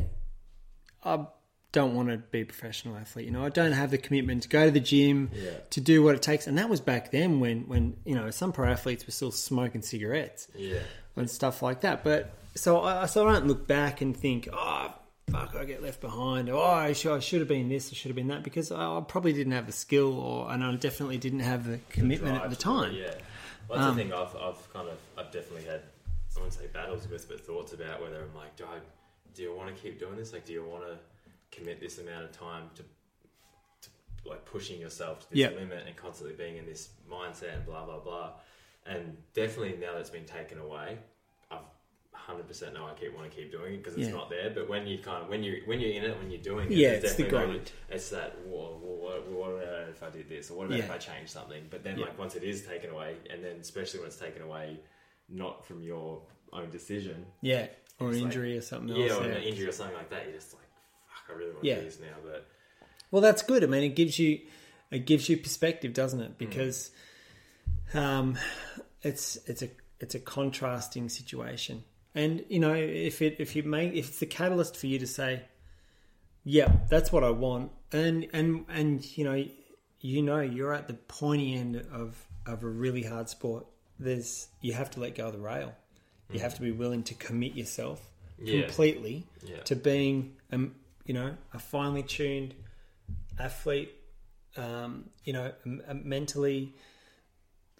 I 1.04 1.26
don't 1.72 1.96
want 1.96 2.10
to 2.10 2.18
be 2.18 2.42
a 2.42 2.46
professional 2.46 2.96
athlete. 2.98 3.26
You 3.26 3.32
know, 3.32 3.44
I 3.44 3.50
don't 3.50 3.72
have 3.72 3.90
the 3.92 3.98
commitment 3.98 4.44
to 4.44 4.50
go 4.50 4.66
to 4.66 4.72
the 4.72 4.80
gym, 4.80 5.32
Yeah. 5.34 5.52
to 5.72 5.82
do 5.82 6.04
what 6.04 6.16
it 6.16 6.22
takes. 6.22 6.46
And 6.48 6.58
that 6.60 6.70
was 6.70 6.80
back 6.80 7.12
then 7.12 7.40
when, 7.40 7.62
when 7.68 7.98
you 8.06 8.14
know, 8.16 8.30
some 8.30 8.52
pro 8.52 8.70
athletes 8.70 9.06
were 9.08 9.12
still 9.12 9.32
smoking 9.32 9.82
cigarettes 9.82 10.48
Yeah. 10.56 10.80
and 11.16 11.30
stuff 11.30 11.62
like 11.64 11.82
that. 11.82 12.04
But 12.04 12.32
so 12.56 12.82
I, 12.82 13.08
so 13.08 13.28
I 13.28 13.34
don't 13.34 13.48
look 13.48 13.66
back 13.68 14.02
and 14.02 14.16
think, 14.16 14.48
oh, 14.54 14.94
fuck, 15.32 15.56
I 15.56 15.66
get 15.66 15.82
left 15.82 16.02
behind. 16.02 16.50
Oh, 16.50 16.62
I 16.62 16.94
should, 16.94 17.14
I 17.16 17.20
should 17.20 17.40
have 17.40 17.48
been 17.48 17.70
this, 17.70 17.92
I 17.92 17.96
should 17.96 18.10
have 18.10 18.16
been 18.16 18.28
that, 18.28 18.44
because 18.44 18.72
I, 18.72 18.98
I 18.98 19.02
probably 19.08 19.34
didn't 19.34 19.54
have 19.54 19.66
the 19.66 19.72
skill, 19.74 20.18
or 20.20 20.52
and 20.52 20.64
I 20.64 20.76
definitely 20.76 21.18
didn't 21.18 21.40
have 21.42 21.66
the 21.68 21.80
commitment 21.90 22.36
at 22.42 22.50
the 22.50 22.56
to 22.56 22.64
do 22.64 22.70
it, 22.72 22.74
time. 22.82 22.94
Yeah, 22.96 23.06
well, 23.68 23.80
that's 23.80 23.90
Um, 23.90 23.98
the 23.98 24.04
thing. 24.04 24.14
I've, 24.14 24.36
I've 24.36 24.74
kind 24.74 24.90
of, 24.90 24.98
I've 25.18 25.32
definitely 25.32 25.64
had, 25.66 25.82
I 26.36 26.40
wouldn't 26.40 26.54
say 26.54 26.68
battles 26.74 27.08
with, 27.10 27.28
but 27.28 27.40
thoughts 27.46 27.74
about 27.74 28.02
whether 28.02 28.22
I'm 28.22 28.36
like, 28.36 28.56
do 28.56 28.66
I, 28.66 28.80
do 29.34 29.42
you 29.44 29.56
want 29.56 29.76
to 29.76 29.82
keep 29.82 30.00
doing 30.00 30.16
this? 30.16 30.34
Like, 30.34 30.46
do 30.46 30.54
you 30.54 30.64
want 30.64 30.84
to 30.84 30.98
commit 31.58 31.80
this 31.80 32.00
amount 32.00 32.24
of 32.26 32.32
time 32.32 32.64
to, 32.76 32.82
to 32.82 33.90
like 34.30 34.44
pushing 34.46 34.80
yourself 34.80 35.20
to 35.22 35.30
this 35.30 35.40
Yep. 35.40 35.56
limit 35.58 35.84
and 35.86 35.96
constantly 35.96 36.36
being 36.36 36.58
in 36.58 36.66
this 36.66 36.90
mindset 37.12 37.54
and 37.56 37.66
blah 37.66 37.86
blah 37.86 38.00
blah. 38.00 38.32
And 38.86 39.16
definitely 39.34 39.78
now 39.80 39.94
that 39.94 40.00
it's 40.02 40.10
been 40.10 40.26
taken 40.26 40.58
away, 40.60 40.98
hundred 42.14 42.48
percent 42.48 42.74
know 42.74 42.86
I 42.86 42.94
keep 42.94 43.14
want 43.16 43.30
to 43.30 43.36
keep 43.36 43.52
doing 43.52 43.74
it 43.76 43.78
because 43.84 43.98
it's 43.98 44.08
Yeah. 44.08 44.14
not 44.16 44.30
there. 44.30 44.50
But 44.50 44.70
when 44.70 44.88
you 44.88 44.98
kind 45.00 45.24
of 45.24 45.30
when 45.30 45.44
you 45.44 45.62
when 45.66 45.80
you're 45.80 45.92
in 45.92 46.04
it, 46.06 46.18
when 46.18 46.30
you're 46.32 46.42
doing 46.42 46.72
it, 46.72 46.78
Yeah, 46.78 46.90
it's 46.92 47.16
the 47.16 47.24
definitely 47.24 47.48
grind. 47.56 47.72
it's 47.90 48.10
that 48.12 48.38
what, 48.46 48.80
what 48.80 49.50
about 49.50 49.90
if 49.90 50.02
I 50.04 50.10
did 50.10 50.30
this 50.30 50.50
or 50.50 50.58
what 50.58 50.68
about 50.68 50.78
Yeah. 50.78 50.86
if 50.86 50.92
I 50.92 50.98
changed 50.98 51.32
something? 51.32 51.68
But 51.70 51.84
then 51.84 51.98
Yeah. 52.00 52.06
like 52.06 52.18
once 52.18 52.36
it 52.36 52.44
is 52.44 52.66
taken 52.66 52.92
away, 52.92 53.18
and 53.30 53.44
then 53.44 53.58
especially 53.60 54.00
when 54.00 54.08
it's 54.08 54.18
taken 54.18 54.42
away, 54.42 54.80
not 55.30 55.66
from 55.66 55.82
your 55.82 56.22
own 56.54 56.70
decision, 56.70 57.26
Yeah, 57.42 57.68
or 58.00 58.10
It's 58.10 58.18
like- 58.18 58.26
injury 58.26 58.58
or 58.58 58.62
something 58.62 58.96
yeah, 58.96 59.08
else. 59.08 59.22
or 59.22 59.28
yeah. 59.28 59.36
an 59.36 59.44
injury 59.44 59.68
or 59.68 59.72
something 59.72 59.96
like 59.98 60.10
that, 60.12 60.24
you're 60.26 60.34
just 60.36 60.54
like, 60.54 60.64
fuck, 61.08 61.36
I 61.36 61.40
really 61.40 61.52
want 61.52 61.66
Yeah. 61.66 61.76
to 61.76 61.82
do 61.82 61.86
this 61.88 62.00
now. 62.00 62.16
But 62.24 62.46
Well, 63.12 63.22
that's 63.22 63.42
good. 63.44 63.64
I 63.64 63.68
mean, 63.68 63.84
it 63.84 63.96
gives 63.96 64.18
you 64.20 64.42
it 64.92 65.06
gives 65.08 65.28
you 65.28 65.38
perspective, 65.38 65.92
doesn't 65.94 66.20
Mm. 66.20 66.26
it? 66.26 66.38
Because 66.38 66.92
um, 67.94 68.38
it's 69.02 69.38
it's 69.48 69.62
a 69.62 69.70
it's 70.00 70.16
a 70.16 70.20
contrasting 70.20 71.10
situation, 71.10 71.84
and 72.16 72.44
you 72.50 72.60
know 72.60 72.74
if 72.74 73.22
it 73.22 73.38
if 73.40 73.56
you 73.56 73.64
make 73.64 73.94
if 73.94 74.10
it's 74.10 74.20
the 74.20 74.26
catalyst 74.26 74.78
for 74.78 74.88
you 74.88 75.00
to 75.00 75.08
say, 75.08 75.44
yeah, 76.44 76.72
that's 76.90 77.12
what 77.12 77.24
I 77.24 77.30
want, 77.32 77.72
and 77.92 78.28
and 78.34 78.66
and 78.70 79.18
you 79.18 79.24
know 79.24 79.46
you 80.02 80.22
know 80.22 80.40
you're 80.42 80.74
at 80.74 80.88
the 80.88 80.94
pointy 80.96 81.54
end 81.56 81.78
of 81.92 82.28
of 82.46 82.64
a 82.64 82.68
really 82.68 83.04
hard 83.04 83.30
sport. 83.30 83.66
There's 84.00 84.48
you 84.62 84.74
have 84.74 84.92
to 84.92 85.00
let 85.00 85.16
go 85.16 85.28
of 85.28 85.34
the 85.34 85.40
rail. 85.40 85.74
You 86.32 86.40
have 86.40 86.56
to 86.56 86.62
be 86.62 86.72
willing 86.72 87.04
to 87.04 87.14
commit 87.14 87.54
yourself 87.54 88.02
Yeah. 88.40 88.64
completely 88.64 89.28
Yeah. 89.48 89.62
to 89.64 89.76
being, 89.76 90.36
um, 90.52 90.74
you 91.06 91.14
know, 91.14 91.38
a 91.54 91.60
finely 91.60 92.02
tuned 92.02 92.56
athlete. 93.40 93.94
Um, 94.58 95.10
you 95.26 95.34
know, 95.34 95.52
m- 95.66 95.82
m- 95.88 96.02
mentally, 96.06 96.74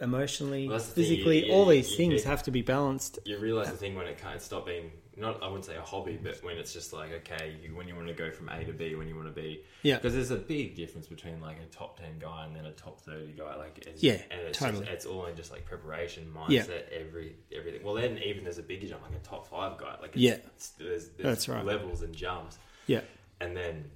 emotionally, 0.04 0.68
Well, 0.68 0.80
thing, 0.80 0.94
physically, 1.04 1.48
you- 1.48 1.54
all 1.54 1.66
these 1.66 1.90
you 1.92 1.98
things 1.98 2.24
have 2.24 2.44
to 2.44 2.52
be 2.52 2.62
balanced. 2.62 3.20
You 3.26 3.38
realize 3.40 3.72
the 3.72 3.78
thing 3.78 3.96
when 3.96 4.08
it 4.08 4.18
can't 4.18 4.42
stop 4.42 4.66
being 4.66 4.92
not 5.16 5.44
I 5.44 5.46
wouldn't 5.46 5.66
say 5.66 5.76
a 5.76 5.82
hobby, 5.82 6.18
but 6.22 6.44
when 6.44 6.58
it's 6.58 6.74
just 6.74 6.92
like 6.92 7.12
okay, 7.12 7.56
you, 7.62 7.76
when 7.76 7.88
you 7.88 7.96
want 7.96 8.08
to 8.08 8.16
go 8.16 8.32
from 8.32 8.50
A 8.50 8.64
to 8.66 8.74
B, 8.74 8.96
when 8.96 9.08
you 9.08 9.16
want 9.16 9.28
to 9.28 9.42
be 9.42 9.64
Yeah. 9.84 9.98
because 9.98 10.14
there's 10.16 10.32
a 10.32 10.36
big 10.38 10.76
difference 10.76 11.06
between 11.06 11.40
like 11.40 11.58
a 11.60 11.66
top 11.68 12.00
ten 12.00 12.18
guy 12.20 12.46
and 12.48 12.56
then 12.56 12.66
a 12.66 12.72
top 12.72 13.00
thirty 13.00 13.32
guy. 13.32 13.56
Like 13.56 13.78
it's, 13.86 14.02
Yeah, 14.02 14.14
and 14.32 14.42
it's 14.42 14.58
totally. 14.58 14.80
just, 14.86 14.92
it's 14.92 15.06
all 15.06 15.28
in 15.28 15.36
just 15.36 15.52
like 15.52 15.66
preparation, 15.66 16.34
Yeah. 16.50 16.64
mindset, 16.64 16.90
every 16.92 17.36
everything. 17.56 17.84
Well, 17.84 17.94
then 17.94 18.18
even 18.26 18.44
there's 18.44 18.58
a 18.58 18.64
bigger 18.64 18.88
jump, 18.88 19.04
like 19.04 19.14
a 19.16 19.24
top 19.24 19.46
five 19.48 19.78
guy. 19.78 19.98
Like 20.02 20.14
Yeah. 20.16 20.38
there's, 20.80 21.10
there's 21.10 21.10
That's 21.20 21.48
right. 21.48 21.64
levels 21.64 22.02
and 22.02 22.16
jumps. 22.16 22.58
Yeah, 22.88 23.02
And 23.40 23.56
then 23.56 23.92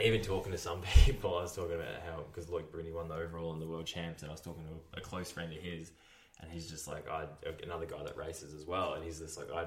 even 0.00 0.20
talking 0.20 0.52
to 0.52 0.58
some 0.58 0.80
people, 1.04 1.38
I 1.38 1.42
was 1.42 1.54
talking 1.54 1.74
about 1.74 2.02
how 2.06 2.22
because 2.32 2.48
Loïc 2.50 2.70
Bruni 2.70 2.92
won 2.92 3.08
the 3.08 3.14
overall 3.14 3.52
in 3.52 3.60
the 3.60 3.66
world 3.66 3.86
champs, 3.86 4.22
and 4.22 4.30
I 4.30 4.32
was 4.32 4.40
talking 4.40 4.64
to 4.64 4.98
a 4.98 5.00
close 5.00 5.30
friend 5.30 5.52
of 5.52 5.58
his, 5.58 5.92
and 6.40 6.50
he's 6.50 6.68
just 6.70 6.86
like, 6.86 7.08
I 7.08 7.26
another 7.62 7.86
guy 7.86 8.02
that 8.04 8.16
races 8.16 8.54
as 8.54 8.66
well, 8.66 8.94
and 8.94 9.04
he's 9.04 9.18
just 9.18 9.36
like, 9.38 9.50
I 9.52 9.66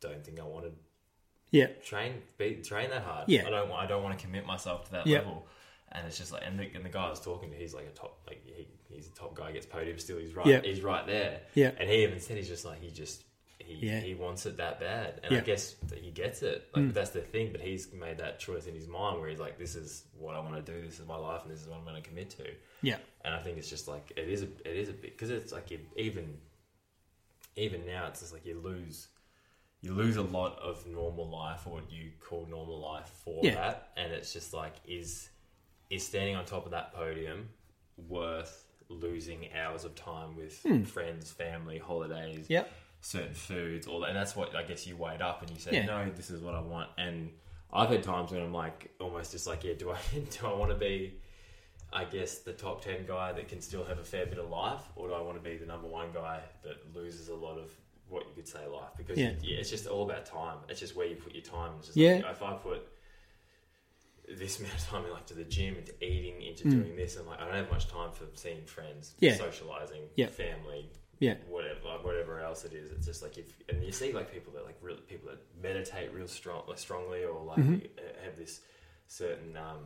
don't 0.00 0.24
think 0.24 0.40
I 0.40 0.44
want 0.44 0.64
to 0.66 0.72
yeah, 1.50 1.66
train 1.84 2.14
be, 2.38 2.56
train 2.56 2.90
that 2.90 3.02
hard. 3.02 3.28
Yeah. 3.28 3.46
I 3.46 3.50
don't 3.50 3.68
want 3.68 3.82
I 3.82 3.86
don't 3.86 4.02
want 4.02 4.18
to 4.18 4.24
commit 4.24 4.46
myself 4.46 4.84
to 4.86 4.92
that 4.92 5.06
Yeah. 5.06 5.18
level. 5.18 5.46
And 5.92 6.04
it's 6.06 6.18
just 6.18 6.32
like, 6.32 6.42
and 6.44 6.58
the, 6.58 6.68
and 6.74 6.84
the 6.84 6.88
guy 6.88 7.06
I 7.06 7.10
was 7.10 7.20
talking 7.20 7.48
to, 7.52 7.56
he's 7.56 7.72
like 7.72 7.86
a 7.86 7.90
top, 7.90 8.18
like 8.26 8.42
he, 8.44 8.66
he's 8.88 9.06
a 9.06 9.12
top 9.12 9.36
guy, 9.36 9.52
gets 9.52 9.64
podium 9.66 9.98
still. 10.00 10.18
He's 10.18 10.34
right, 10.34 10.44
Yeah. 10.46 10.60
he's 10.60 10.82
right 10.82 11.06
there. 11.06 11.42
Yeah. 11.54 11.70
And 11.78 11.88
he 11.88 12.02
even 12.02 12.18
said 12.18 12.36
he's 12.36 12.48
just 12.48 12.64
like 12.64 12.82
he 12.82 12.90
just 12.90 13.22
he 13.66 13.86
Yeah. 13.86 14.00
he 14.00 14.14
wants 14.14 14.46
it 14.46 14.56
that 14.58 14.78
bad, 14.80 15.20
and 15.22 15.32
I 15.32 15.36
Yeah. 15.36 15.42
Mm. 15.42 15.46
guess 15.46 15.74
he 15.94 16.10
gets 16.10 16.42
it. 16.42 16.68
Like 16.74 16.92
that's 16.94 17.10
the 17.10 17.20
thing. 17.20 17.52
But 17.52 17.60
he's 17.60 17.92
made 17.92 18.18
that 18.18 18.38
choice 18.38 18.66
in 18.66 18.74
his 18.74 18.86
mind 18.88 19.20
where 19.20 19.28
he's 19.28 19.40
like, 19.40 19.58
this 19.58 19.74
is 19.74 20.04
what 20.18 20.34
I 20.36 20.40
want 20.40 20.54
to 20.64 20.72
do. 20.72 20.80
This 20.86 20.98
is 21.00 21.06
my 21.06 21.16
life, 21.16 21.42
and 21.42 21.50
this 21.52 21.60
is 21.62 21.68
what 21.68 21.76
I'm 21.78 21.84
going 21.84 22.00
to 22.02 22.08
commit 22.08 22.30
to. 22.30 22.46
yeah, 22.82 22.98
And 23.24 23.34
I 23.34 23.40
think 23.42 23.58
it's 23.58 23.68
just 23.68 23.88
like 23.88 24.12
it 24.16 24.28
is 24.28 24.42
a 24.42 24.48
it 24.64 24.76
is 24.76 24.88
a 24.88 24.92
bit 24.92 25.12
because 25.12 25.30
it's 25.30 25.52
like 25.52 25.70
you, 25.70 25.80
even 25.96 26.38
even 27.56 27.86
now 27.86 28.06
it's 28.06 28.20
just 28.20 28.32
like 28.32 28.44
you 28.46 28.58
lose 28.60 29.08
you 29.82 29.92
lose 29.94 30.16
a 30.16 30.22
lot 30.22 30.58
of 30.58 30.84
normal 30.86 31.28
life 31.28 31.66
or 31.66 31.74
what 31.74 31.90
you 31.92 32.10
call 32.20 32.46
normal 32.50 32.80
life 32.80 33.08
for 33.24 33.40
Yeah. 33.44 33.54
that, 33.54 33.92
and 33.96 34.12
it's 34.12 34.32
just 34.32 34.52
like 34.52 34.74
is 34.86 35.28
is 35.90 36.04
standing 36.06 36.34
on 36.34 36.44
top 36.44 36.64
of 36.64 36.72
that 36.72 36.92
podium 36.92 37.48
worth 37.96 38.64
losing 38.88 39.52
hours 39.52 39.84
of 39.84 39.94
time 39.94 40.36
with 40.36 40.54
friends, 40.88 41.30
family, 41.30 41.78
holidays, 41.78 42.46
Hmm. 42.48 42.52
Certain 43.00 43.34
foods, 43.34 43.86
all 43.86 44.00
that. 44.00 44.08
And 44.08 44.16
that's 44.16 44.34
what 44.36 44.54
I 44.56 44.62
guess 44.62 44.86
you 44.86 44.96
weighed 44.96 45.22
up 45.22 45.42
and 45.42 45.50
you 45.50 45.58
said, 45.58 45.74
Yeah. 45.74 45.86
no, 45.86 46.10
this 46.10 46.30
is 46.30 46.40
what 46.40 46.54
I 46.54 46.60
want. 46.60 46.90
And 46.98 47.30
I've 47.72 47.90
had 47.90 48.02
times 48.02 48.30
when 48.32 48.42
I'm 48.42 48.52
like, 48.52 48.90
almost 49.00 49.32
just 49.32 49.46
like, 49.46 49.64
yeah, 49.64 49.74
do 49.74 49.90
I 49.90 49.98
do 50.30 50.46
I 50.46 50.54
want 50.54 50.70
to 50.70 50.76
be, 50.76 51.14
I 51.92 52.04
guess, 52.04 52.38
the 52.38 52.52
top 52.52 52.82
ten 52.82 53.06
guy 53.06 53.32
that 53.32 53.48
can 53.48 53.60
still 53.60 53.84
have 53.84 53.98
a 53.98 54.04
fair 54.04 54.26
bit 54.26 54.38
of 54.38 54.48
life, 54.50 54.82
or 54.96 55.08
do 55.08 55.14
I 55.14 55.20
want 55.20 55.42
to 55.42 55.50
be 55.50 55.56
the 55.56 55.66
number 55.66 55.86
one 55.88 56.08
guy 56.12 56.40
that 56.64 56.94
loses 56.94 57.28
a 57.28 57.34
lot 57.34 57.58
of 57.58 57.70
what 58.08 58.24
you 58.28 58.34
could 58.34 58.48
say 58.48 58.66
life? 58.66 58.90
Because 58.96 59.18
Yeah. 59.18 59.32
yeah, 59.42 59.58
it's 59.58 59.70
just 59.70 59.86
all 59.86 60.04
about 60.08 60.26
time. 60.26 60.58
It's 60.68 60.80
just 60.80 60.96
where 60.96 61.06
you 61.06 61.16
put 61.16 61.34
your 61.34 61.42
time. 61.44 61.72
It's 61.78 61.86
just 61.88 61.96
Yeah. 61.96 62.16
like, 62.24 62.32
if 62.32 62.42
I 62.42 62.54
put 62.54 62.86
this 64.28 64.58
amount 64.58 64.74
of 64.74 64.80
time 64.86 65.04
in, 65.04 65.12
like 65.12 65.26
to 65.26 65.34
the 65.34 65.44
gym, 65.44 65.76
into 65.76 65.92
eating, 66.04 66.42
into 66.42 66.64
Mm. 66.64 66.70
doing 66.72 66.96
this, 66.96 67.16
and 67.16 67.26
like 67.26 67.40
I 67.40 67.44
don't 67.44 67.54
have 67.54 67.70
much 67.70 67.88
time 67.88 68.10
for 68.12 68.24
seeing 68.34 68.64
friends, 68.64 69.14
Yeah. 69.20 69.34
socializing, 69.36 70.08
Yeah. 70.16 70.26
family, 70.28 70.90
yeah, 71.18 71.34
whatever, 71.48 71.80
like 71.86 72.04
whatever 72.04 72.40
else 72.40 72.64
it 72.64 72.72
is. 72.72 72.90
It's 72.92 73.06
just 73.06 73.22
like 73.22 73.38
if 73.38 73.46
and 73.68 73.82
you 73.84 73.92
see 73.92 74.12
like 74.12 74.32
people 74.32 74.52
that 74.54 74.64
like 74.64 74.76
real 74.82 74.96
people 75.08 75.28
that 75.30 75.38
meditate 75.62 76.12
real 76.12 76.28
strong, 76.28 76.62
like 76.68 76.78
strongly, 76.78 77.24
or 77.24 77.42
like 77.44 77.58
Mm-hmm. 77.58 78.24
have 78.24 78.36
this 78.36 78.60
certain, 79.08 79.56
um, 79.56 79.78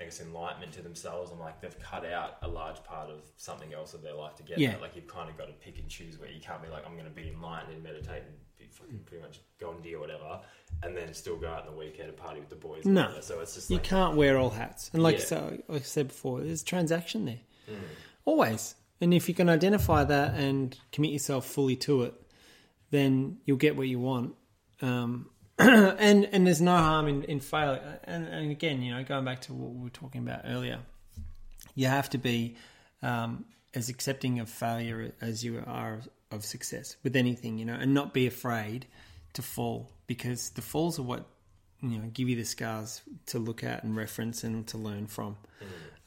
I 0.00 0.04
guess, 0.04 0.20
enlightenment 0.20 0.72
to 0.74 0.82
themselves, 0.82 1.30
and 1.30 1.40
like 1.40 1.60
they've 1.60 1.78
cut 1.80 2.04
out 2.06 2.36
a 2.42 2.48
large 2.48 2.82
part 2.84 3.10
of 3.10 3.20
something 3.36 3.72
else 3.74 3.94
of 3.94 4.02
their 4.02 4.14
life 4.14 4.36
to 4.36 4.42
get 4.42 4.58
Yeah. 4.58 4.72
that. 4.72 4.80
Like 4.82 4.94
you've 4.94 5.08
kind 5.08 5.28
of 5.28 5.36
got 5.36 5.46
to 5.46 5.54
pick 5.54 5.78
and 5.78 5.88
choose 5.88 6.18
where 6.18 6.30
you 6.30 6.40
can't 6.40 6.62
be 6.62 6.68
like 6.68 6.86
I'm 6.86 6.92
going 6.94 7.04
to 7.06 7.10
be 7.10 7.28
enlightened 7.28 7.72
and 7.74 7.82
meditate 7.82 8.22
and 8.22 8.34
be 8.58 8.66
fucking 8.70 9.00
pretty 9.06 9.22
much 9.22 9.40
Gandhi 9.60 9.94
or 9.94 10.00
whatever, 10.00 10.40
and 10.82 10.96
then 10.96 11.12
still 11.14 11.36
go 11.36 11.48
out 11.48 11.66
on 11.66 11.72
the 11.74 11.78
weekend 11.78 12.08
and 12.08 12.16
party 12.16 12.40
with 12.40 12.48
the 12.50 12.56
boys. 12.56 12.84
No. 12.84 13.02
whatever. 13.06 13.22
so 13.22 13.40
it's 13.40 13.54
just 13.54 13.70
you 13.70 13.78
can't 13.80 14.16
wear 14.16 14.36
all 14.38 14.50
hats. 14.50 14.90
And 14.92 15.02
like 15.02 15.18
Yeah. 15.18 15.24
so, 15.24 15.58
like 15.68 15.82
I 15.82 15.84
said 15.84 16.08
before, 16.08 16.40
there's 16.42 16.62
transaction 16.62 17.24
there, 17.24 17.40
Mm. 17.68 17.78
always. 18.24 18.74
And 19.00 19.14
if 19.14 19.28
you 19.28 19.34
can 19.34 19.48
identify 19.48 20.04
that 20.04 20.34
and 20.34 20.76
commit 20.92 21.12
yourself 21.12 21.46
fully 21.46 21.76
to 21.76 22.02
it, 22.02 22.14
then 22.90 23.38
you'll 23.44 23.56
get 23.56 23.76
what 23.76 23.88
you 23.88 24.00
want. 24.00 24.34
Um, 24.82 25.30
and 25.58 26.28
and 26.30 26.46
there's 26.46 26.60
no 26.60 26.76
harm 26.76 27.08
in, 27.08 27.24
in 27.24 27.40
failure. 27.40 28.00
And, 28.04 28.26
and 28.26 28.50
again, 28.50 28.82
you 28.82 28.94
know, 28.94 29.02
going 29.04 29.24
back 29.24 29.40
to 29.42 29.54
what 29.54 29.72
we 29.72 29.84
were 29.84 29.90
talking 29.90 30.22
about 30.22 30.42
earlier, 30.44 30.78
you 31.74 31.86
have 31.86 32.10
to 32.10 32.18
be 32.18 32.56
um, 33.02 33.44
as 33.74 33.88
accepting 33.88 34.40
of 34.40 34.48
failure 34.48 35.12
as 35.20 35.44
you 35.44 35.62
are 35.66 36.00
of 36.30 36.44
success 36.44 36.96
with 37.02 37.16
anything, 37.16 37.58
you 37.58 37.64
know, 37.64 37.74
and 37.74 37.94
not 37.94 38.14
be 38.14 38.26
afraid 38.26 38.86
to 39.34 39.42
fall 39.42 39.90
because 40.06 40.50
the 40.50 40.62
falls 40.62 40.98
are 40.98 41.02
what 41.02 41.26
you 41.80 41.98
know 41.98 42.10
give 42.12 42.28
you 42.28 42.36
the 42.36 42.44
scars 42.44 43.02
to 43.26 43.38
look 43.38 43.62
at 43.62 43.84
and 43.84 43.96
reference 43.96 44.44
and 44.44 44.66
to 44.68 44.78
learn 44.78 45.06
from, 45.06 45.36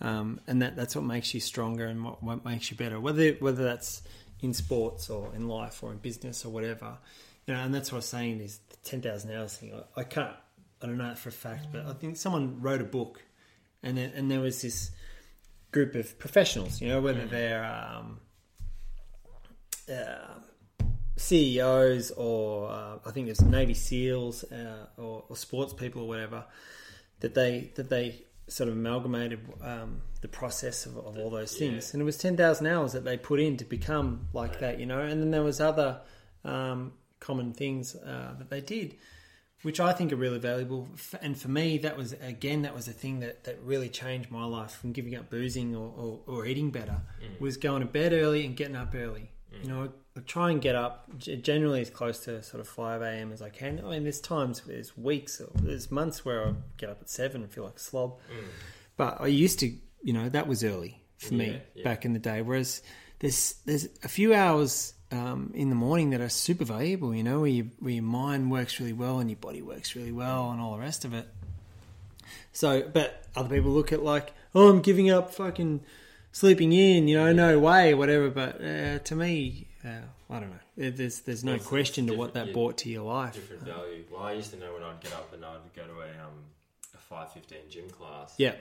um, 0.01 0.39
and 0.47 0.61
that 0.61 0.75
that's 0.75 0.95
what 0.95 1.05
makes 1.05 1.33
you 1.33 1.39
stronger 1.39 1.85
and 1.85 2.03
what, 2.03 2.23
what 2.23 2.43
makes 2.43 2.71
you 2.71 2.77
better. 2.77 2.99
Whether 2.99 3.33
whether 3.33 3.63
that's 3.63 4.01
in 4.41 4.53
sports 4.53 5.09
or 5.09 5.31
in 5.35 5.47
life 5.47 5.83
or 5.83 5.91
in 5.91 5.97
business 5.97 6.45
or 6.45 6.49
whatever, 6.49 6.97
you 7.45 7.53
know, 7.53 7.59
and 7.59 7.73
that's 7.73 7.91
what 7.91 7.97
I 7.97 7.99
was 7.99 8.05
saying 8.07 8.41
is 8.41 8.59
the 8.69 8.77
ten 8.83 9.01
thousand 9.01 9.31
hours 9.31 9.57
thing. 9.57 9.73
I, 9.73 10.01
I 10.01 10.03
can't, 10.03 10.35
I 10.81 10.87
don't 10.87 10.97
know 10.97 11.07
that 11.07 11.19
for 11.19 11.29
a 11.29 11.33
fact, 11.33 11.67
but 11.71 11.85
I 11.85 11.93
think 11.93 12.17
someone 12.17 12.61
wrote 12.61 12.81
a 12.81 12.85
book, 12.85 13.23
and 13.83 13.97
there, 13.97 14.11
and 14.15 14.29
there 14.29 14.39
was 14.39 14.61
this 14.61 14.91
group 15.71 15.95
of 15.95 16.17
professionals, 16.19 16.81
you 16.81 16.89
know, 16.89 16.99
whether 16.99 17.25
they're 17.25 17.63
um, 17.63 18.19
uh, 19.89 20.39
CEOs 21.17 22.11
or 22.11 22.69
uh, 22.69 22.97
I 23.05 23.11
think 23.11 23.27
there's 23.27 23.41
Navy 23.41 23.73
SEALs 23.73 24.43
uh, 24.45 24.87
or, 24.97 25.23
or 25.29 25.35
sports 25.35 25.73
people 25.73 26.03
or 26.03 26.07
whatever, 26.07 26.45
that 27.19 27.35
they 27.35 27.71
that 27.75 27.89
they 27.89 28.23
sort 28.51 28.67
of 28.69 28.75
amalgamated 28.75 29.39
um, 29.61 30.01
the 30.21 30.27
process 30.27 30.85
of, 30.85 30.97
of 30.97 31.17
all 31.17 31.29
those 31.29 31.53
things, 31.55 31.85
Yeah. 31.87 31.91
and 31.93 32.01
it 32.01 32.05
was 32.05 32.17
ten 32.17 32.35
thousand 32.37 32.67
hours 32.67 32.91
that 32.93 33.03
they 33.05 33.17
put 33.17 33.39
in 33.39 33.57
to 33.57 33.65
become 33.65 34.27
like 34.33 34.51
Right. 34.51 34.59
that, 34.59 34.79
you 34.79 34.85
know. 34.85 34.99
And 34.99 35.21
then 35.21 35.31
there 35.31 35.43
was 35.43 35.59
other 35.61 36.01
um, 36.43 36.93
common 37.19 37.53
things 37.53 37.95
uh, 37.95 38.33
that 38.37 38.49
they 38.49 38.61
did, 38.61 38.95
which 39.63 39.79
I 39.79 39.93
think 39.93 40.11
are 40.11 40.15
really 40.17 40.39
valuable. 40.39 40.87
And 41.21 41.39
for 41.39 41.47
me, 41.49 41.77
that 41.79 41.95
was 41.97 42.13
again 42.13 42.63
that 42.63 42.75
was 42.75 42.87
a 42.87 42.93
thing 42.93 43.19
that, 43.21 43.43
that 43.45 43.59
really 43.63 43.89
changed 43.89 44.29
my 44.31 44.45
life 44.45 44.71
from 44.71 44.91
giving 44.91 45.15
up 45.15 45.29
boozing 45.29 45.75
or, 45.75 45.93
or, 45.95 46.19
or 46.27 46.45
eating 46.45 46.71
better. 46.71 47.01
Was 47.39 47.57
going 47.57 47.81
to 47.81 47.87
bed 47.87 48.11
early 48.13 48.45
and 48.45 48.55
getting 48.55 48.75
up 48.75 48.93
early. 48.95 49.31
You 49.61 49.67
know, 49.69 49.91
I 50.17 50.19
try 50.21 50.51
and 50.51 50.61
get 50.61 50.75
up 50.75 51.07
generally 51.19 51.79
as 51.81 51.89
close 51.89 52.19
to 52.25 52.43
sort 52.43 52.59
of 52.59 52.67
five 52.67 53.01
a.m. 53.01 53.31
as 53.31 53.41
I 53.41 53.49
can. 53.49 53.79
I 53.85 53.91
mean, 53.91 54.03
there's 54.03 54.19
times, 54.19 54.61
there's 54.67 54.97
weeks, 54.97 55.41
there's 55.55 55.89
months 55.89 56.25
where 56.25 56.45
I 56.47 56.53
get 56.77 56.89
up 56.89 56.99
at 57.01 57.09
seven 57.09 57.41
and 57.43 57.51
feel 57.51 57.63
like 57.63 57.77
a 57.77 57.79
slob. 57.79 58.19
But 58.97 59.21
I 59.21 59.27
used 59.27 59.59
to, 59.59 59.71
you 60.03 60.13
know, 60.13 60.27
that 60.29 60.47
was 60.47 60.63
early 60.63 61.01
for 61.17 61.33
me 61.33 61.47
Yeah, 61.51 61.57
yeah. 61.75 61.83
back 61.85 62.03
in 62.03 62.11
the 62.13 62.19
day. 62.19 62.41
Whereas 62.41 62.81
there's 63.19 63.53
there's 63.65 63.87
a 64.03 64.09
few 64.09 64.33
hours 64.33 64.93
um, 65.13 65.51
in 65.55 65.69
the 65.69 65.75
morning 65.75 66.09
that 66.09 66.19
are 66.19 66.29
super 66.29 66.65
valuable. 66.65 67.15
You 67.15 67.23
know, 67.23 67.39
where 67.39 67.49
you, 67.49 67.71
where 67.79 67.93
your 67.93 68.03
mind 68.03 68.51
works 68.51 68.79
really 68.81 68.93
well 68.93 69.19
and 69.19 69.29
your 69.29 69.37
body 69.37 69.61
works 69.61 69.95
really 69.95 70.11
well 70.11 70.51
and 70.51 70.59
all 70.59 70.73
the 70.73 70.79
rest 70.79 71.05
of 71.05 71.13
it. 71.13 71.27
So, 72.51 72.81
but 72.91 73.23
other 73.35 73.55
people 73.55 73.71
look 73.71 73.93
at 73.93 74.03
like, 74.03 74.33
oh, 74.53 74.69
I'm 74.69 74.81
giving 74.81 75.09
up 75.09 75.33
fucking 75.33 75.81
sleeping 76.33 76.73
in. 76.73 77.07
You 77.07 77.15
know, 77.17 77.31
no 77.31 77.59
way, 77.59 77.93
whatever. 77.93 78.29
But 78.29 78.61
uh, 78.61 78.99
to 78.99 79.15
me, 79.15 79.67
uh, 79.85 79.89
I 80.29 80.39
don't 80.39 80.49
know. 80.49 80.59
There- 80.77 80.91
There's 80.91 81.21
there's 81.21 81.43
no 81.43 81.57
question 81.59 82.07
to 82.07 82.13
what 82.15 82.33
that 82.33 82.47
yeah. 82.47 82.53
brought 82.53 82.77
to 82.79 82.89
your 82.89 83.03
life. 83.03 83.33
different 83.33 83.63
value. 83.63 84.03
Well, 84.11 84.23
I 84.23 84.33
used 84.33 84.51
to 84.51 84.57
know 84.59 84.73
when 84.73 84.83
I'd 84.83 84.99
get 85.01 85.13
up 85.13 85.33
and 85.33 85.43
I'd 85.43 85.73
go 85.75 85.83
to 85.85 85.99
a 86.01 86.23
um 86.25 86.45
a 86.93 86.97
five 86.97 87.31
fifteen 87.33 87.69
gym 87.69 87.89
class. 87.89 88.35
Yeah, 88.37 88.55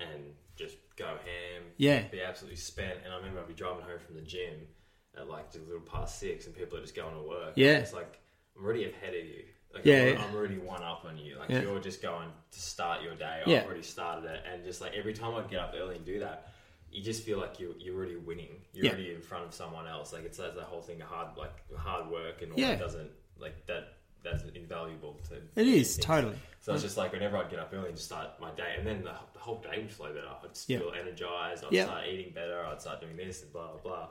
and 0.00 0.22
just 0.56 0.76
go 0.96 1.04
ham. 1.06 1.62
Yeah. 1.76 2.02
Be 2.08 2.22
absolutely 2.22 2.56
spent. 2.56 3.00
And 3.04 3.12
I 3.12 3.16
remember 3.16 3.40
I'd 3.40 3.48
be 3.48 3.54
driving 3.54 3.82
home 3.82 3.98
from 4.04 4.14
the 4.14 4.22
gym 4.22 4.54
at 5.16 5.28
like 5.28 5.46
a 5.54 5.58
little 5.66 5.80
past 5.82 6.18
six 6.18 6.46
and 6.46 6.54
people 6.56 6.78
are 6.78 6.80
just 6.80 6.94
going 6.96 7.14
to 7.14 7.28
work. 7.28 7.52
Yeah. 7.56 7.78
It's 7.78 7.92
like, 7.92 8.18
I'm 8.56 8.64
already 8.64 8.84
ahead 8.84 9.10
of 9.14 9.24
you. 9.26 9.42
Like, 9.74 9.84
Yeah, 9.84 9.96
I'm, 10.02 10.08
yeah. 10.14 10.24
I'm 10.24 10.34
already 10.34 10.56
one 10.58 10.82
up 10.82 11.04
on 11.04 11.18
you. 11.18 11.38
Like, 11.38 11.50
Yeah. 11.50 11.60
you're 11.62 11.78
just 11.80 12.00
going 12.00 12.28
to 12.52 12.60
start 12.60 13.02
your 13.02 13.14
day. 13.14 13.42
Yeah. 13.46 13.58
I've 13.60 13.66
already 13.66 13.82
started 13.82 14.30
it. 14.30 14.42
And 14.50 14.64
just 14.64 14.80
like 14.80 14.94
every 14.94 15.12
time 15.12 15.34
I'd 15.34 15.50
get 15.50 15.60
up 15.60 15.74
early 15.78 15.96
and 15.96 16.04
do 16.06 16.20
that, 16.20 16.48
you 16.90 17.02
just 17.02 17.24
feel 17.24 17.38
like 17.38 17.58
you 17.60 17.74
you're 17.78 17.96
already 17.96 18.16
winning. 18.16 18.62
You're 18.72 18.86
Yeah. 18.86 18.90
already 18.92 19.14
in 19.14 19.20
front 19.20 19.44
of 19.44 19.54
someone 19.54 19.86
else. 19.86 20.12
Like 20.12 20.24
it's 20.24 20.38
like 20.38 20.54
the 20.54 20.62
whole 20.64 20.80
thing 20.82 21.00
of 21.02 21.08
hard 21.08 21.36
like 21.36 21.52
hard 21.76 22.10
work 22.10 22.42
and 22.42 22.52
all 22.52 22.58
Yeah. 22.58 22.70
that 22.70 22.80
doesn't 22.80 23.10
like 23.38 23.66
that 23.66 23.94
that's 24.22 24.42
invaluable 24.54 25.20
to 25.28 25.36
It 25.60 25.68
is 25.68 25.94
things. 25.96 26.04
totally. 26.06 26.36
So 26.60 26.72
it's 26.74 26.82
just 26.82 26.96
like 26.96 27.12
whenever 27.12 27.36
I'd 27.36 27.48
get 27.50 27.60
up 27.60 27.70
early 27.72 27.88
and 27.88 27.94
just 27.96 28.08
start 28.08 28.40
my 28.40 28.50
day, 28.52 28.74
and 28.76 28.84
then 28.84 29.04
the, 29.04 29.14
the 29.34 29.38
whole 29.38 29.60
day 29.60 29.78
would 29.82 29.90
flow 29.92 30.12
better. 30.12 30.26
I'd 30.26 30.52
just 30.52 30.68
Yeah. 30.68 30.78
feel 30.78 30.92
energized. 30.98 31.64
I'd 31.64 31.84
start 31.84 32.06
eating 32.08 32.32
better. 32.32 32.64
I'd 32.64 32.80
start 32.80 33.00
doing 33.00 33.16
this 33.16 33.42
and 33.42 33.52
blah 33.52 33.72
blah 33.72 33.80
blah. 33.80 34.08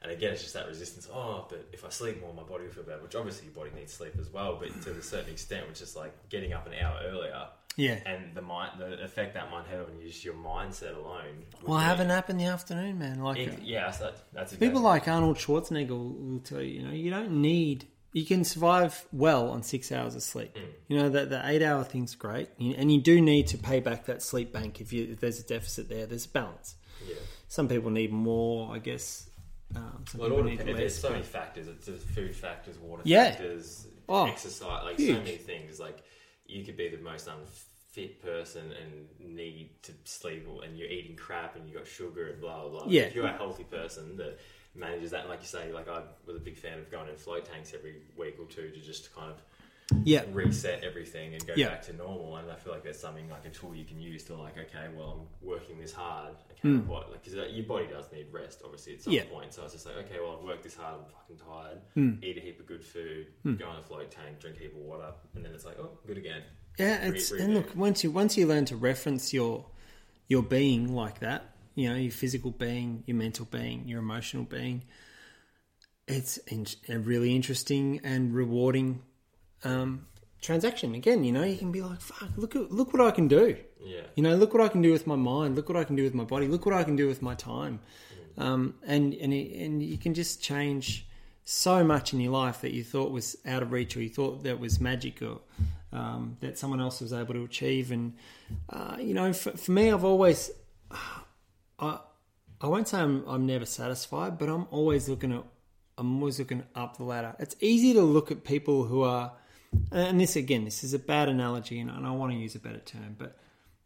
And 0.00 0.12
again, 0.12 0.32
it's 0.32 0.42
just 0.42 0.54
that 0.54 0.68
resistance. 0.68 1.08
Oh, 1.12 1.46
but 1.50 1.66
if 1.72 1.84
I 1.84 1.88
sleep 1.88 2.20
more, 2.20 2.32
my 2.32 2.44
body 2.44 2.64
will 2.64 2.72
feel 2.72 2.84
better. 2.84 3.02
Which 3.02 3.16
obviously 3.16 3.46
your 3.46 3.54
body 3.54 3.70
needs 3.74 3.92
sleep 3.92 4.14
as 4.18 4.30
well, 4.30 4.56
but 4.56 4.68
to 4.82 4.92
a 4.92 5.02
certain 5.02 5.32
extent, 5.32 5.68
which 5.68 5.82
is 5.82 5.96
like 5.96 6.12
getting 6.28 6.52
up 6.52 6.66
an 6.68 6.74
hour 6.74 7.00
earlier 7.04 7.48
Yeah. 7.78 8.00
and 8.04 8.34
the 8.34 8.42
mind, 8.42 8.72
the 8.80 9.02
effect 9.04 9.34
that 9.34 9.50
might 9.52 9.66
have 9.68 9.86
on 9.88 10.00
you, 10.00 10.08
just 10.08 10.24
your 10.24 10.34
mindset 10.34 10.96
alone. 10.96 11.44
Well, 11.62 11.78
have 11.78 12.00
a 12.00 12.04
nap 12.04 12.28
in 12.28 12.36
the 12.36 12.44
afternoon, 12.46 12.98
man. 12.98 13.20
Like 13.20 13.38
uh, 13.38 13.52
yeah, 13.62 13.90
so 13.92 14.04
that, 14.06 14.16
that's 14.32 14.54
people 14.56 14.80
like 14.80 15.06
Arnold 15.06 15.36
Schwarzenegger 15.38 15.90
will, 15.90 16.40
tell 16.40 16.60
you, 16.60 16.80
you 16.80 16.82
know, 16.82 16.92
you 16.92 17.10
don't 17.10 17.40
need. 17.40 17.86
You 18.12 18.24
can 18.26 18.42
survive 18.42 19.06
well 19.12 19.50
on 19.50 19.62
six 19.62 19.92
hours 19.92 20.16
of 20.16 20.22
sleep. 20.24 20.56
Mm. 20.56 20.62
You 20.88 20.96
know 20.98 21.08
that 21.10 21.30
the 21.30 21.40
eight 21.48 21.62
hour 21.62 21.84
thing's 21.84 22.14
great, 22.16 22.48
and 22.58 22.90
you 22.92 23.00
do 23.00 23.20
need 23.20 23.46
to 23.48 23.58
pay 23.58 23.78
back 23.80 24.06
that 24.06 24.22
sleep 24.22 24.52
bank 24.52 24.80
if, 24.80 24.92
you, 24.92 25.12
if 25.12 25.20
there's 25.20 25.38
a 25.38 25.44
deficit 25.46 25.88
there. 25.88 26.06
There's 26.06 26.26
a 26.26 26.30
balance. 26.30 26.74
yeah. 27.08 27.14
Some 27.46 27.68
people 27.68 27.90
need 27.90 28.12
more, 28.12 28.74
I 28.74 28.78
guess. 28.78 29.30
Um, 29.76 30.04
some 30.08 30.20
Well, 30.20 30.32
it 30.32 30.34
all 30.34 30.42
need 30.42 30.58
depends. 30.58 30.78
There's 30.78 30.98
so 30.98 31.10
many 31.10 31.22
factors. 31.22 31.68
It's 31.68 31.86
food 32.14 32.34
factors, 32.34 32.76
water 32.78 33.02
Yeah. 33.04 33.30
factors, 33.30 33.86
Oh, 34.08 34.24
exercise, 34.26 34.82
like 34.84 34.98
so 34.98 35.12
many 35.12 35.36
things. 35.36 35.78
Like 35.78 35.98
you 36.46 36.64
could 36.64 36.78
be 36.78 36.88
the 36.88 36.96
most 37.02 37.28
unfit 37.28 37.62
person 38.06 38.72
and 38.72 39.36
need 39.36 39.70
to 39.82 39.92
sleep, 40.04 40.46
and 40.64 40.78
you're 40.78 40.88
eating 40.88 41.16
crap, 41.16 41.56
and 41.56 41.68
you 41.68 41.76
got 41.76 41.86
sugar 41.86 42.28
and 42.28 42.40
blah 42.40 42.60
blah 42.62 42.70
blah. 42.80 42.84
Yeah. 42.88 43.02
If 43.02 43.14
you're 43.14 43.26
a 43.26 43.32
healthy 43.32 43.64
person 43.64 44.16
that 44.18 44.38
manages 44.74 45.10
that, 45.10 45.20
and 45.22 45.28
like 45.28 45.40
you 45.40 45.46
say, 45.48 45.72
like 45.72 45.88
I 45.88 46.02
was 46.26 46.36
a 46.36 46.40
big 46.40 46.56
fan 46.56 46.78
of 46.78 46.90
going 46.90 47.08
in 47.08 47.16
float 47.16 47.44
tanks 47.44 47.72
every 47.74 47.96
week 48.16 48.36
or 48.40 48.46
two 48.46 48.70
to 48.70 48.80
just 48.80 49.14
kind 49.14 49.30
of 49.30 49.38
yeah, 50.04 50.22
reset 50.32 50.84
everything 50.84 51.32
and 51.32 51.46
go 51.46 51.54
Yeah. 51.56 51.70
back 51.70 51.82
to 51.84 51.94
normal. 51.94 52.36
And 52.36 52.50
I 52.50 52.56
feel 52.56 52.74
like 52.74 52.82
there's 52.84 52.98
something 52.98 53.26
like 53.30 53.46
a 53.46 53.48
tool 53.48 53.74
you 53.74 53.86
can 53.86 53.98
use 53.98 54.22
to 54.24 54.34
like, 54.36 54.58
okay, 54.58 54.86
well, 54.94 55.26
I'm 55.42 55.48
working 55.48 55.80
this 55.80 55.94
hard. 55.94 56.34
Okay, 56.52 56.76
what? 56.86 57.10
Like, 57.10 57.22
because 57.24 57.50
your 57.54 57.64
body 57.64 57.86
does 57.86 58.04
need 58.12 58.26
rest, 58.30 58.60
obviously, 58.62 58.94
at 58.94 59.02
some. 59.02 59.14
Yeah. 59.14 59.24
point. 59.32 59.54
So 59.54 59.62
I 59.62 59.64
was 59.64 59.72
just 59.72 59.86
like, 59.86 59.96
okay, 59.96 60.16
well, 60.20 60.36
I've 60.38 60.44
worked 60.44 60.62
this 60.64 60.76
hard. 60.76 60.96
I'm 60.98 61.06
fucking 61.10 61.38
tired. 61.38 61.78
Hmm. 61.94 62.22
Eat 62.22 62.36
a 62.36 62.40
heap 62.40 62.60
of 62.60 62.66
good 62.66 62.84
food. 62.84 63.28
Go 63.58 63.66
on 63.66 63.76
a 63.78 63.82
float 63.82 64.10
tank. 64.10 64.40
Drink 64.40 64.56
a 64.58 64.60
heap 64.60 64.72
of 64.74 64.80
water. 64.82 65.10
And 65.34 65.42
then 65.42 65.52
it's 65.54 65.64
like, 65.64 65.78
oh, 65.80 65.98
good 66.06 66.18
again. 66.18 66.42
Yeah, 66.78 66.98
it's 67.02 67.32
re- 67.32 67.42
and 67.42 67.54
look 67.54 67.74
once 67.74 68.04
you 68.04 68.10
once 68.10 68.36
you 68.36 68.46
learn 68.46 68.64
to 68.66 68.76
reference 68.76 69.34
your 69.34 69.66
your 70.28 70.42
being 70.42 70.94
like 70.94 71.20
that, 71.20 71.54
you 71.74 71.88
know, 71.88 71.96
your 71.96 72.12
physical 72.12 72.50
being, 72.50 73.02
your 73.06 73.16
mental 73.16 73.46
being, 73.46 73.88
your 73.88 73.98
emotional 73.98 74.44
being, 74.44 74.82
it's 76.06 76.38
in, 76.48 76.66
a 76.88 76.98
really 76.98 77.34
interesting 77.34 78.00
and 78.04 78.34
rewarding 78.34 79.02
um, 79.64 80.06
transaction. 80.40 80.94
Again, 80.94 81.24
you 81.24 81.32
know, 81.32 81.44
you 81.44 81.56
can 81.56 81.72
be 81.72 81.82
like, 81.82 82.00
"Fuck, 82.00 82.30
look 82.36 82.54
at 82.54 82.70
look 82.70 82.92
what 82.92 83.02
I 83.02 83.10
can 83.10 83.28
do." 83.28 83.56
Yeah. 83.84 84.02
You 84.14 84.22
know, 84.22 84.36
look 84.36 84.54
what 84.54 84.62
I 84.62 84.68
can 84.68 84.82
do 84.82 84.92
with 84.92 85.06
my 85.06 85.16
mind. 85.16 85.56
Look 85.56 85.68
what 85.68 85.76
I 85.76 85.84
can 85.84 85.96
do 85.96 86.04
with 86.04 86.14
my 86.14 86.24
body. 86.24 86.46
Look 86.48 86.66
what 86.66 86.74
I 86.74 86.84
can 86.84 86.96
do 86.96 87.06
with 87.06 87.22
my 87.22 87.34
time. 87.34 87.80
Um, 88.36 88.74
and 88.86 89.14
and 89.14 89.32
it, 89.32 89.56
and 89.60 89.82
you 89.82 89.98
can 89.98 90.14
just 90.14 90.42
change 90.42 91.06
so 91.44 91.82
much 91.82 92.12
in 92.12 92.20
your 92.20 92.32
life 92.32 92.60
that 92.60 92.72
you 92.72 92.84
thought 92.84 93.10
was 93.10 93.36
out 93.46 93.62
of 93.62 93.72
reach, 93.72 93.96
or 93.96 94.02
you 94.02 94.08
thought 94.08 94.44
that 94.44 94.60
was 94.60 94.78
magic, 94.80 95.22
or 95.22 95.40
um, 95.92 96.36
that 96.40 96.58
someone 96.58 96.80
else 96.80 97.00
was 97.00 97.12
able 97.12 97.34
to 97.34 97.44
achieve. 97.44 97.90
And 97.90 98.14
uh, 98.70 98.96
you 99.00 99.14
know, 99.14 99.32
for, 99.32 99.52
for 99.52 99.72
me, 99.72 99.90
I've 99.90 100.04
always, 100.04 100.50
I 101.78 101.98
I 102.60 102.66
won't 102.66 102.88
say 102.88 102.98
I'm 102.98 103.24
I'm 103.26 103.46
never 103.46 103.66
satisfied, 103.66 104.38
but 104.38 104.48
I'm 104.48 104.66
always 104.70 105.08
looking 105.08 105.32
at 105.32 105.44
I'm 105.96 106.18
always 106.18 106.38
looking 106.38 106.62
up 106.74 106.96
the 106.96 107.04
ladder. 107.04 107.34
It's 107.38 107.56
easy 107.60 107.92
to 107.94 108.02
look 108.02 108.30
at 108.30 108.44
people 108.44 108.84
who 108.84 109.02
are, 109.02 109.32
and 109.90 110.20
this 110.20 110.36
again, 110.36 110.64
this 110.64 110.84
is 110.84 110.94
a 110.94 110.98
bad 110.98 111.28
analogy, 111.28 111.80
and 111.80 111.90
I 111.90 112.10
want 112.12 112.32
to 112.32 112.38
use 112.38 112.54
a 112.54 112.60
better 112.60 112.78
term, 112.78 113.16
but 113.18 113.36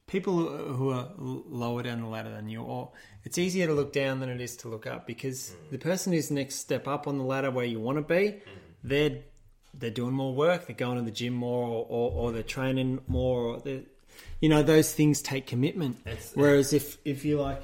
people 0.06 0.46
who 0.46 0.90
are 0.90 1.08
lower 1.16 1.82
down 1.82 2.02
the 2.02 2.06
ladder 2.06 2.30
than 2.30 2.48
you, 2.48 2.60
or 2.62 2.92
it's 3.24 3.38
easier 3.38 3.66
to 3.66 3.72
look 3.72 3.94
down 3.94 4.20
than 4.20 4.28
it 4.28 4.40
is 4.42 4.56
to 4.58 4.68
look 4.68 4.86
up 4.86 5.06
because 5.06 5.54
the 5.70 5.78
person 5.78 6.12
who's 6.12 6.30
next 6.30 6.56
step 6.56 6.86
up 6.86 7.06
on 7.08 7.16
the 7.16 7.24
ladder 7.24 7.50
where 7.50 7.64
you 7.64 7.80
want 7.80 7.96
to 7.96 8.02
be, 8.02 8.40
they're 8.84 9.20
they're 9.74 9.90
doing 9.90 10.12
more 10.12 10.34
work, 10.34 10.66
they're 10.66 10.76
going 10.76 10.98
to 10.98 11.04
the 11.04 11.10
gym 11.10 11.32
more, 11.34 11.66
or, 11.66 11.86
or, 11.88 12.10
or 12.12 12.32
they're 12.32 12.42
training 12.42 13.00
more, 13.08 13.40
or 13.42 13.60
they 13.60 13.84
you 14.40 14.48
know 14.48 14.62
those 14.62 14.92
things 14.92 15.22
take 15.22 15.46
commitment. 15.46 15.98
Whereas 16.34 16.72
if 16.72 16.98
if 17.04 17.24
you 17.24 17.40
like, 17.40 17.62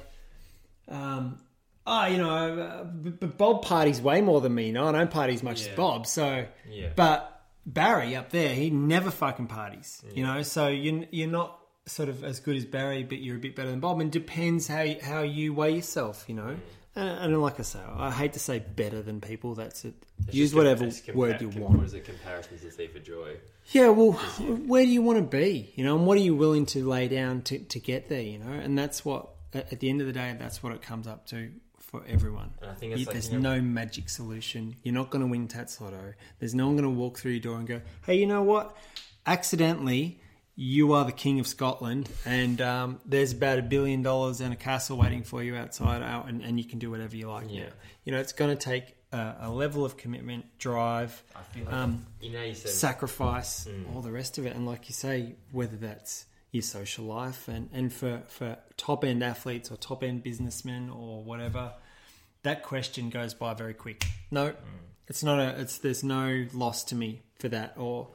um, 0.87 1.39
oh, 1.85 2.05
you 2.05 2.17
know, 2.17 2.59
uh, 2.59 2.83
but 2.83 3.37
Bob 3.37 3.63
parties 3.63 4.01
way 4.01 4.21
more 4.21 4.41
than 4.41 4.53
me. 4.55 4.67
You 4.67 4.73
know, 4.73 4.87
I 4.87 4.91
don't 4.91 5.11
party 5.11 5.33
as 5.33 5.43
much 5.43 5.61
Yeah. 5.63 5.69
as 5.71 5.75
Bob. 5.75 6.07
So, 6.07 6.45
Yeah. 6.69 6.89
but 6.95 7.35
Barry 7.65 8.15
up 8.15 8.31
there, 8.31 8.53
he 8.55 8.69
never 8.69 9.11
fucking 9.11 9.47
parties. 9.47 10.03
You 10.15 10.23
know, 10.23 10.41
so 10.41 10.67
you 10.67 11.05
you're 11.11 11.29
not 11.29 11.59
sort 11.85 12.09
of 12.09 12.23
as 12.23 12.39
good 12.39 12.55
as 12.55 12.65
Barry, 12.65 13.03
but 13.03 13.19
you're 13.19 13.35
a 13.37 13.39
bit 13.39 13.55
better 13.55 13.69
than 13.69 13.79
Bob. 13.79 13.99
And 13.99 14.11
depends 14.11 14.67
how 14.67 14.81
you, 14.81 14.97
how 15.01 15.21
you 15.21 15.53
weigh 15.53 15.75
yourself. 15.75 16.25
You 16.27 16.35
know, 16.35 16.55
and, 16.99 17.33
and 17.33 17.41
like 17.41 17.59
I 17.59 17.63
say, 17.63 17.79
I 17.95 18.11
hate 18.11 18.33
to 18.33 18.39
say 18.39 18.59
better 18.59 19.01
than 19.01 19.21
people. 19.21 19.55
That's 19.55 19.85
it. 19.85 19.93
It's 20.27 20.35
Use 20.35 20.53
whatever 20.53 20.89
word 21.13 21.41
you 21.41 21.49
want. 21.49 21.77
What 21.77 21.85
is 21.85 21.93
it? 21.93 22.05
Comparisons 22.05 22.61
to 22.61 22.69
thief 22.71 22.95
of 22.95 23.03
joy. 23.03 23.37
Yeah, 23.71 23.89
well, 23.89 24.11
where 24.13 24.83
do 24.83 24.89
you 24.91 25.01
want 25.01 25.17
to 25.19 25.23
be? 25.37 25.71
You 25.75 25.83
know, 25.85 25.95
and 25.97 26.05
what 26.05 26.17
are 26.17 26.21
you 26.21 26.35
willing 26.35 26.65
to 26.67 26.87
lay 26.87 27.07
down 27.07 27.41
to, 27.43 27.59
to 27.59 27.79
get 27.79 28.09
there? 28.09 28.21
You 28.21 28.39
know, 28.39 28.51
and 28.51 28.77
that's 28.77 29.03
what 29.05 29.29
at 29.53 29.71
at 29.73 29.79
the 29.79 29.89
end 29.89 30.01
of 30.01 30.07
the 30.07 30.13
day, 30.13 30.35
that's 30.39 30.61
what 30.63 30.73
it 30.73 30.81
comes 30.81 31.07
up 31.07 31.25
to 31.27 31.51
for 31.79 32.03
everyone. 32.07 32.51
And 32.61 32.69
I 32.69 32.73
think 32.75 32.91
it's 32.93 32.99
You- 33.01 33.05
like, 33.07 33.13
there's 33.13 33.31
you 33.31 33.39
know- 33.39 33.55
no 33.55 33.61
magic 33.61 34.09
solution. 34.09 34.75
You're 34.83 34.93
not 34.93 35.09
going 35.09 35.23
to 35.23 35.27
win 35.27 35.47
Tatts 35.47 35.79
Lotto. 35.81 36.13
There's 36.39 36.53
no 36.53 36.67
one 36.67 36.75
going 36.77 36.83
to 36.91 36.99
walk 36.99 37.17
through 37.17 37.31
your 37.31 37.41
door 37.41 37.57
and 37.57 37.67
go, 37.67 37.81
"Hey, 38.05 38.19
you 38.19 38.27
know 38.27 38.43
what? 38.43 38.75
Accidentally, 39.25 40.19
you 40.61 40.91
are 40.91 41.05
the 41.05 41.13
king 41.13 41.39
of 41.39 41.47
Scotland, 41.47 42.09
and 42.25 42.59
um, 42.59 42.99
there's 43.05 43.31
about 43.31 43.59
a 43.59 43.61
billion 43.61 44.01
dollars 44.03 44.41
and 44.41 44.51
a 44.51 44.57
castle 44.57 44.97
waiting 44.97 45.23
for 45.23 45.41
you 45.41 45.55
outside, 45.55 46.01
out, 46.03 46.27
and, 46.27 46.41
and 46.43 46.59
you 46.59 46.65
can 46.65 46.79
do 46.79 46.91
whatever 46.91 47.15
you 47.15 47.29
like." 47.29 47.45
Yeah. 47.49 47.63
now." 47.63 47.69
You 48.03 48.11
know, 48.11 48.19
it's 48.19 48.33
going 48.33 48.55
to 48.55 48.61
take 48.61 48.95
a, 49.13 49.35
a 49.41 49.49
level 49.49 49.85
of 49.85 49.95
commitment, 49.95 50.45
drive, 50.57 51.23
like, 51.55 51.73
um, 51.73 52.05
you 52.19 52.31
know, 52.31 52.43
you 52.43 52.55
said 52.55 52.71
sacrifice, 52.71 53.65
Mm. 53.65 53.95
all 53.95 54.01
the 54.01 54.11
rest 54.11 54.37
of 54.37 54.45
it. 54.45 54.55
And 54.55 54.65
like 54.65 54.89
you 54.89 54.93
say, 54.93 55.35
whether 55.53 55.77
that's 55.77 56.25
your 56.51 56.63
social 56.63 57.05
life 57.05 57.47
and, 57.47 57.69
and 57.71 57.93
for, 57.93 58.23
for 58.27 58.57
top 58.75 59.05
end 59.05 59.23
athletes 59.23 59.71
or 59.71 59.77
top 59.77 60.03
end 60.03 60.23
businessmen 60.23 60.89
or 60.89 61.23
whatever, 61.23 61.71
that 62.43 62.63
question 62.63 63.09
goes 63.09 63.33
by 63.33 63.53
very 63.53 63.73
quick. 63.73 64.03
No, 64.31 64.53
it's 65.07 65.23
not 65.23 65.39
a 65.39 65.61
it's 65.61 65.77
there's 65.79 66.03
no 66.03 66.47
loss 66.53 66.83
to 66.85 66.95
me 66.95 67.21
for 67.37 67.49
that 67.49 67.75
or 67.77 68.07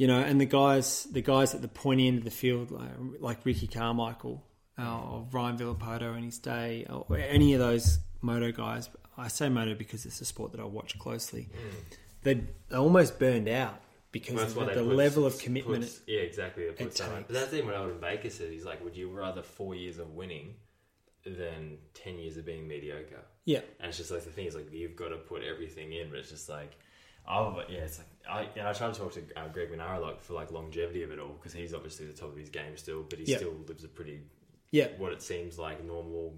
you 0.00 0.06
know, 0.06 0.18
and 0.28 0.40
the 0.40 0.46
guys 0.46 1.04
the 1.12 1.20
guys 1.20 1.54
at 1.54 1.60
the 1.60 1.68
pointy 1.84 2.08
end 2.08 2.18
of 2.18 2.24
the 2.24 2.30
field 2.42 2.70
like, 2.70 2.90
like 3.28 3.38
Ricky 3.44 3.66
Carmichael 3.66 4.42
uh, 4.78 4.98
or 5.10 5.26
Ryan 5.30 5.58
Villopoto 5.58 6.16
in 6.16 6.24
his 6.24 6.38
day 6.38 6.86
or 6.88 7.04
any 7.18 7.52
of 7.54 7.60
those 7.60 7.98
moto 8.22 8.50
guys. 8.50 8.88
I 9.18 9.28
say 9.28 9.50
moto 9.50 9.74
because 9.74 10.06
it's 10.06 10.20
a 10.22 10.24
sport 10.24 10.52
that 10.52 10.60
I 10.60 10.64
watch 10.64 10.98
closely. 10.98 11.50
They 12.22 12.34
they 12.70 12.76
almost 12.76 13.18
burned 13.18 13.48
out 13.48 13.76
because 14.10 14.36
That's 14.36 14.56
of 14.56 14.66
the, 14.68 14.74
the 14.74 14.84
put- 14.84 14.96
level 15.04 15.26
of 15.26 15.38
commitment. 15.38 15.82
puts- 15.82 16.00
yeah, 16.06 16.20
exactly. 16.20 16.64
It 16.64 16.78
so 16.78 16.84
much- 16.84 16.96
takes. 16.96 17.26
But 17.28 17.34
that's 17.34 17.52
even 17.52 17.66
what 17.66 17.76
Aldon 17.76 18.00
Baker 18.00 18.30
said. 18.30 18.50
He's 18.50 18.64
like, 18.64 18.82
would 18.82 18.96
you 18.96 19.10
rather 19.10 19.42
four 19.42 19.74
years 19.74 19.98
of 19.98 20.08
winning 20.14 20.54
than 21.24 21.76
ten 21.92 22.18
years 22.18 22.36
of 22.38 22.46
being 22.46 22.66
mediocre? 22.66 23.24
yeah, 23.44 23.60
And 23.80 23.88
it's 23.88 23.98
just 23.98 24.10
like 24.10 24.24
the 24.24 24.30
thing 24.30 24.46
is 24.46 24.54
like 24.54 24.72
you've 24.72 24.96
got 24.96 25.08
to 25.08 25.16
put 25.16 25.42
everything 25.42 25.92
in, 25.92 26.08
but 26.10 26.18
it's 26.20 26.30
just 26.30 26.48
like, 26.48 26.72
oh, 27.28 27.52
but 27.54 27.70
yeah, 27.70 27.78
it's 27.80 27.98
like 27.98 28.06
I 28.28 28.48
and 28.58 28.66
I 28.68 28.72
try 28.72 28.90
to 28.90 28.98
talk 28.98 29.12
to 29.12 29.20
uh, 29.36 29.48
Greg 29.48 29.70
Minnaar 29.72 30.00
like 30.00 30.20
for 30.22 30.34
like 30.34 30.50
longevity 30.52 31.02
of 31.02 31.10
it 31.10 31.18
all 31.18 31.34
because 31.34 31.52
he's 31.52 31.74
obviously 31.74 32.06
the 32.06 32.12
top 32.12 32.30
of 32.30 32.36
his 32.36 32.48
game 32.50 32.76
still, 32.76 33.02
but 33.08 33.18
he 33.18 33.24
Yeah. 33.30 33.38
still 33.38 33.54
lives 33.66 33.84
a 33.84 33.88
pretty 33.88 34.20
yeah, 34.72 34.88
what 34.98 35.12
it 35.12 35.20
seems 35.22 35.58
like 35.58 35.84
normal 35.84 36.34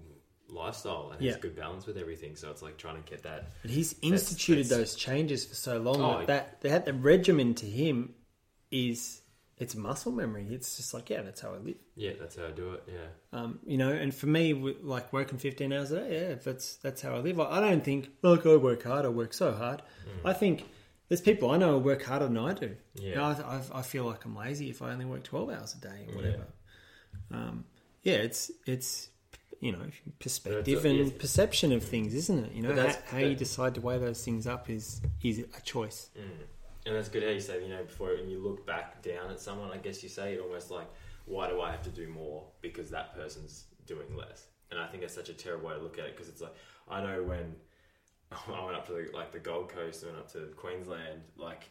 lifestyle 0.49 1.11
and 1.11 1.21
Yeah. 1.21 1.31
has 1.31 1.41
good 1.41 1.55
balance 1.55 1.85
with 1.85 1.97
everything. 1.97 2.35
So 2.35 2.49
it's 2.51 2.61
like 2.61 2.77
trying 2.77 3.01
to 3.01 3.09
get 3.09 3.23
that. 3.23 3.51
but 3.61 3.71
he's 3.71 3.95
instituted 4.01 4.65
that's- 4.65 4.91
those 4.93 4.95
changes 4.95 5.45
for 5.45 5.55
so 5.55 5.77
long 5.79 6.01
Oh, 6.01 6.17
that, 6.19 6.27
that 6.27 6.61
they 6.61 6.69
had 6.69 6.85
the 6.85 6.93
regimen 6.93 7.53
to 7.55 7.65
him 7.65 8.15
is 8.71 9.21
it's 9.57 9.75
muscle 9.75 10.11
memory. 10.11 10.47
It's 10.49 10.77
just 10.77 10.93
like 10.93 11.09
yeah, 11.09 11.21
that's 11.21 11.41
how 11.41 11.53
I 11.53 11.57
live. 11.57 11.75
Yeah, 11.95 12.13
that's 12.19 12.35
how 12.35 12.47
I 12.47 12.51
do 12.51 12.73
it. 12.73 12.83
Yeah. 12.87 13.39
Um, 13.39 13.59
you 13.65 13.77
know, 13.77 13.91
and 13.91 14.13
for 14.13 14.25
me, 14.27 14.53
like 14.81 15.13
working 15.13 15.37
fifteen 15.37 15.71
hours 15.71 15.91
a 15.91 15.99
day, 15.99 16.29
yeah, 16.29 16.35
that's 16.35 16.77
that's 16.77 17.01
how 17.01 17.13
I 17.15 17.19
live. 17.19 17.39
I, 17.39 17.57
I 17.57 17.59
don't 17.69 17.83
think 17.83 18.09
like 18.23 18.45
I 18.45 18.55
work 18.55 18.83
hard. 18.83 19.05
I 19.05 19.09
work 19.09 19.33
so 19.33 19.53
hard. 19.53 19.81
Mm. 20.07 20.27
I 20.29 20.33
think 20.33 20.63
there's 21.09 21.21
people 21.21 21.51
I 21.51 21.57
know 21.57 21.73
who 21.73 21.79
work 21.79 22.03
harder 22.03 22.27
than 22.27 22.37
I 22.37 22.53
do. 22.53 22.75
Yeah. 22.95 23.09
You 23.09 23.15
know, 23.15 23.23
I, 23.23 23.31
I, 23.31 23.79
I 23.79 23.81
feel 23.81 24.05
like 24.05 24.25
I'm 24.25 24.35
lazy 24.35 24.69
if 24.69 24.81
I 24.81 24.91
only 24.91 25.05
work 25.05 25.23
twelve 25.23 25.49
hours 25.49 25.75
a 25.75 25.81
day 25.81 26.07
or 26.09 26.15
whatever. 26.15 26.47
Um, 27.31 27.65
yeah, 28.03 28.15
it's 28.15 28.51
it's 28.65 29.09
you 29.59 29.71
know 29.71 29.85
perspective 30.19 30.85
and 30.85 30.97
yes. 30.97 31.11
perception 31.11 31.71
of 31.71 31.83
things, 31.83 32.13
isn't 32.13 32.45
it? 32.45 32.51
You 32.53 32.63
know, 32.63 32.69
how, 32.69 32.75
that's- 32.75 33.01
how 33.09 33.19
you 33.19 33.35
decide 33.35 33.75
to 33.75 33.81
weigh 33.81 33.97
those 33.97 34.23
things 34.23 34.47
up 34.47 34.69
is 34.69 35.01
is 35.21 35.39
a 35.39 35.61
choice. 35.61 36.09
And 36.85 36.97
that's 36.97 37.07
good 37.07 37.23
how 37.23 37.29
you 37.29 37.39
say, 37.39 37.63
you 37.63 37.69
know, 37.69 37.81
before 37.83 38.09
when 38.09 38.29
you 38.29 38.39
look 38.39 38.67
back 38.67 39.01
down 39.01 39.31
at 39.31 39.39
someone, 39.39 39.71
I 39.71 39.77
guess 39.77 40.03
you 40.03 40.09
say 40.09 40.33
it 40.33 40.41
almost 40.41 40.69
like, 40.69 40.87
why 41.23 41.47
do 41.47 41.61
I 41.61 41.71
have 41.71 41.81
to 41.83 41.89
do 41.89 42.09
more 42.09 42.43
because 42.61 42.89
that 42.89 43.15
person's 43.15 43.67
doing 43.85 44.17
less? 44.17 44.47
and 44.73 44.81
I 44.81 44.87
think 44.87 45.01
that's 45.01 45.13
such 45.13 45.29
a 45.29 45.33
terrible 45.33 45.69
way 45.69 45.75
to 45.75 45.79
look 45.81 45.99
at 45.99 46.05
it 46.05 46.15
because 46.15 46.29
it's 46.29 46.41
like 46.41 46.53
I 46.89 47.01
know 47.01 47.23
when 47.23 47.55
I 48.53 48.63
went 48.65 48.75
up 48.77 48.85
to 48.87 48.93
the, 48.93 49.09
like 49.13 49.31
the 49.31 49.39
Gold 49.39 49.69
Coast 49.69 50.03
and 50.03 50.11
went 50.13 50.25
up 50.25 50.31
to 50.33 50.39
Queensland, 50.55 51.21
like 51.37 51.69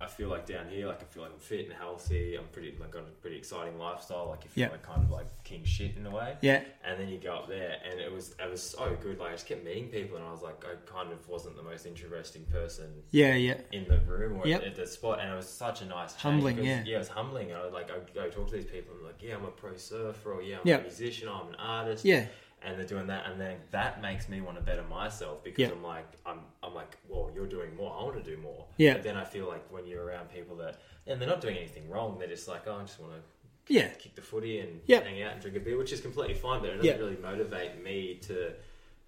I 0.00 0.06
feel 0.06 0.28
like 0.28 0.44
down 0.44 0.68
here, 0.68 0.88
like 0.88 1.00
I 1.00 1.04
feel 1.04 1.22
like 1.22 1.32
I'm 1.32 1.38
fit 1.38 1.66
and 1.66 1.72
healthy. 1.72 2.34
I'm 2.36 2.46
pretty 2.52 2.76
like 2.80 2.90
got 2.90 3.02
a 3.04 3.10
pretty 3.22 3.36
exciting 3.36 3.78
lifestyle. 3.78 4.26
Like 4.28 4.42
you 4.44 4.50
feel 4.50 4.64
Yeah. 4.64 4.70
like 4.70 4.82
kind 4.82 5.02
of 5.04 5.10
like 5.10 5.26
king 5.44 5.62
shit 5.64 5.96
in 5.96 6.04
a 6.04 6.10
way. 6.10 6.36
Yeah. 6.42 6.62
And 6.84 6.98
then 7.00 7.08
you 7.08 7.16
go 7.18 7.32
up 7.36 7.48
there, 7.48 7.76
and 7.88 8.00
it 8.00 8.12
was 8.12 8.34
it 8.44 8.50
was 8.50 8.60
so 8.60 8.96
good. 9.00 9.20
Like 9.20 9.28
I 9.30 9.32
just 9.32 9.46
kept 9.46 9.64
meeting 9.64 9.88
people, 9.88 10.16
and 10.16 10.26
I 10.26 10.32
was 10.32 10.42
like, 10.42 10.62
I 10.64 10.74
kind 10.90 11.12
of 11.12 11.26
wasn't 11.28 11.56
the 11.56 11.62
most 11.62 11.86
interesting 11.86 12.44
person 12.46 12.86
Yeah, 13.12 13.34
yeah. 13.36 13.54
in 13.70 13.86
the 13.88 14.00
room 14.00 14.40
or 14.40 14.46
Yep. 14.48 14.64
at 14.64 14.74
the 14.74 14.86
spot, 14.86 15.20
and 15.20 15.32
it 15.32 15.36
was 15.36 15.48
such 15.48 15.80
a 15.80 15.86
nice 15.86 16.12
Humbling, 16.16 16.56
because- 16.56 16.68
yeah. 16.68 16.82
yeah, 16.84 16.96
it 16.96 16.98
was 16.98 17.08
humbling. 17.08 17.52
And 17.52 17.60
I 17.60 17.64
was 17.64 17.72
like, 17.72 17.88
I 17.92 17.98
go 18.12 18.28
talk 18.28 18.48
to 18.48 18.56
these 18.56 18.66
people, 18.66 18.94
and 18.96 19.00
I'm 19.00 19.06
like, 19.06 19.22
yeah, 19.22 19.36
I'm 19.36 19.44
a 19.44 19.50
pro 19.52 19.76
surfer, 19.76 20.32
or 20.32 20.42
yeah, 20.42 20.56
I'm 20.56 20.62
Yeah. 20.64 20.78
a 20.78 20.82
musician, 20.82 21.28
I'm 21.28 21.48
an 21.50 21.54
artist, 21.54 22.04
Yeah. 22.04 22.26
And 22.64 22.78
they're 22.78 22.86
doing 22.86 23.06
that, 23.08 23.26
and 23.30 23.40
then 23.40 23.56
that 23.70 24.00
makes 24.02 24.28
me 24.28 24.40
want 24.40 24.56
to 24.56 24.62
better 24.62 24.82
myself 24.84 25.42
because 25.44 25.58
Yeah. 25.60 25.70
I'm 25.72 25.82
like, 25.82 26.06
I'm, 26.26 26.40
I'm 26.62 26.74
like, 26.74 26.96
well, 27.08 27.30
you're 27.34 27.46
doing 27.46 27.74
more, 27.76 27.94
I 27.98 28.02
want 28.04 28.22
to 28.24 28.30
do 28.30 28.36
more. 28.40 28.64
Yeah. 28.76 28.94
But 28.94 29.02
then 29.02 29.16
I 29.16 29.24
feel 29.24 29.46
like 29.46 29.64
when 29.70 29.86
you're 29.86 30.04
around 30.04 30.30
people 30.30 30.56
that, 30.56 30.80
and 31.06 31.20
they're 31.20 31.28
not 31.28 31.40
doing 31.40 31.56
anything 31.56 31.88
wrong, 31.90 32.18
they're 32.18 32.28
just 32.28 32.48
like, 32.48 32.62
oh, 32.66 32.76
I 32.76 32.82
just 32.82 32.98
want 33.00 33.12
to 33.12 33.72
Yeah. 33.72 33.88
kick 33.88 34.14
the 34.14 34.22
footy 34.22 34.60
and 34.60 34.80
Yeah. 34.86 35.00
hang 35.02 35.22
out 35.22 35.32
and 35.32 35.40
drink 35.40 35.56
a 35.56 35.60
beer, 35.60 35.76
which 35.78 35.92
is 35.92 36.00
completely 36.00 36.34
fine, 36.34 36.60
but 36.60 36.70
it 36.70 36.76
doesn't 36.76 36.86
Yeah. 36.86 36.96
really 36.98 37.16
motivate 37.20 37.82
me 37.82 38.14
to 38.22 38.52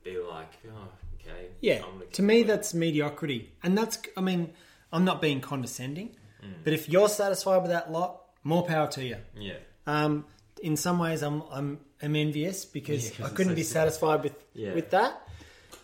be 0.04 0.18
like, 0.18 0.52
oh, 0.68 0.88
okay, 1.20 1.48
Yeah, 1.60 1.80
gonna 1.80 1.92
me, 1.98 2.34
going. 2.42 2.46
that's 2.46 2.72
mediocrity, 2.74 3.52
and 3.62 3.76
that's. 3.76 3.98
I 4.16 4.20
mean, 4.20 4.52
I'm 4.92 5.04
not 5.04 5.20
being 5.20 5.40
condescending, 5.40 6.16
Mm. 6.44 6.62
but 6.64 6.72
if 6.72 6.88
you're 6.88 7.08
satisfied 7.08 7.58
with 7.62 7.70
that 7.72 7.90
lot, 7.90 8.22
more 8.44 8.64
power 8.64 8.86
to 8.88 9.04
you. 9.04 9.16
yeah, 9.34 9.54
Um, 9.88 10.24
in 10.62 10.76
some 10.76 10.98
ways, 11.00 11.22
I'm 11.22 11.42
I'm, 11.50 11.80
I'm 12.02 12.14
envious 12.16 12.64
because 12.64 13.18
Yeah, 13.18 13.27
I 13.27 13.28
couldn't 13.31 13.52
so 13.52 13.56
be 13.56 13.62
satisfied 13.62 14.23
with 14.23 14.35
Yeah. 14.55 14.74
with 14.74 14.90
that. 14.90 15.27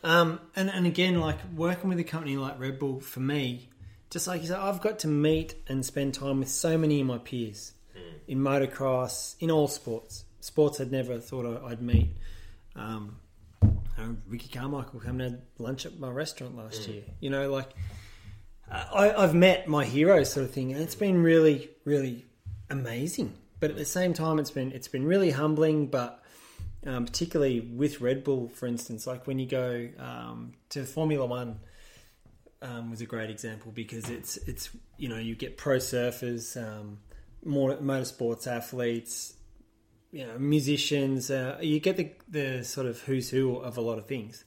Um, 0.05 0.41
and 0.57 0.69
and 0.71 0.87
again, 0.87 1.21
like 1.21 1.39
working 1.55 1.89
with 1.89 1.99
a 2.01 2.05
company 2.05 2.37
like 2.37 2.59
Red 2.59 2.79
Bull 2.79 3.01
for 3.01 3.21
me, 3.21 3.69
just 4.11 4.27
like 4.27 4.43
you 4.43 4.49
said, 4.49 4.59
I've 4.59 4.81
got 4.81 4.99
to 5.01 5.09
meet 5.09 5.55
and 5.69 5.85
spend 5.85 6.15
time 6.15 6.41
with 6.41 6.49
so 6.49 6.77
many 6.77 7.01
of 7.01 7.07
my 7.07 7.19
peers 7.19 7.73
in 8.29 8.39
motocross, 8.39 9.37
in 9.41 9.51
all 9.51 9.69
sports, 9.69 10.25
sports 10.41 10.81
I'd 10.81 10.93
never 10.93 11.19
thought 11.19 11.63
I'd 11.65 11.83
meet. 11.83 12.17
Um, 12.77 13.17
uh, 13.63 14.09
Ricky 14.27 14.49
Carmichael 14.49 15.01
came 15.01 15.21
and 15.21 15.23
had 15.23 15.43
lunch 15.59 15.87
at 15.87 15.99
my 15.99 16.09
restaurant 16.11 16.57
last 16.57 16.89
year. 16.89 17.03
You 17.21 17.31
know, 17.31 17.51
like 17.51 17.69
I, 18.71 19.13
I've 19.13 19.35
met 19.35 19.69
my 19.69 19.85
heroes, 19.85 20.33
sort 20.33 20.45
of 20.47 20.53
thing, 20.53 20.73
and 20.73 20.81
it's 20.83 20.95
been 20.95 21.23
really, 21.23 21.71
really 21.85 22.25
amazing. 22.71 23.35
But 23.63 23.71
at 23.71 23.77
the 23.77 23.85
same 23.85 24.13
time, 24.13 24.41
it's 24.41 24.51
been 24.51 24.73
it's 24.73 24.89
been 24.89 25.07
really 25.07 25.31
humbling. 25.31 25.87
But 25.87 26.21
um, 26.85 27.07
particularly 27.07 27.61
with 27.61 28.01
Red 28.01 28.25
Bull, 28.25 28.49
for 28.49 28.67
instance, 28.67 29.07
like 29.07 29.29
when 29.29 29.39
you 29.39 29.47
go 29.47 29.89
um, 30.01 30.55
to 30.71 30.85
Formula 30.85 31.25
One, 31.25 31.61
um, 32.61 32.91
was 32.91 33.03
a 33.03 33.07
great 33.07 33.31
example 33.31 33.71
because 33.71 34.11
it's 34.11 34.37
it's 34.49 34.71
you 34.97 35.09
know 35.09 35.17
you 35.17 35.37
get 35.37 35.59
pro 35.59 35.77
surfers, 35.77 36.61
um, 36.61 36.99
more 37.45 37.77
motorsports 37.77 38.49
athletes, 38.49 39.35
you 40.11 40.27
know 40.27 40.37
musicians. 40.41 41.31
Uh, 41.31 41.57
you 41.63 41.79
get 41.79 41.97
the 41.97 42.11
the 42.29 42.65
sort 42.65 42.89
of 42.89 42.99
who's 43.03 43.31
who 43.31 43.59
of 43.59 43.77
a 43.77 43.81
lot 43.81 43.97
of 43.97 44.07
things, 44.07 44.45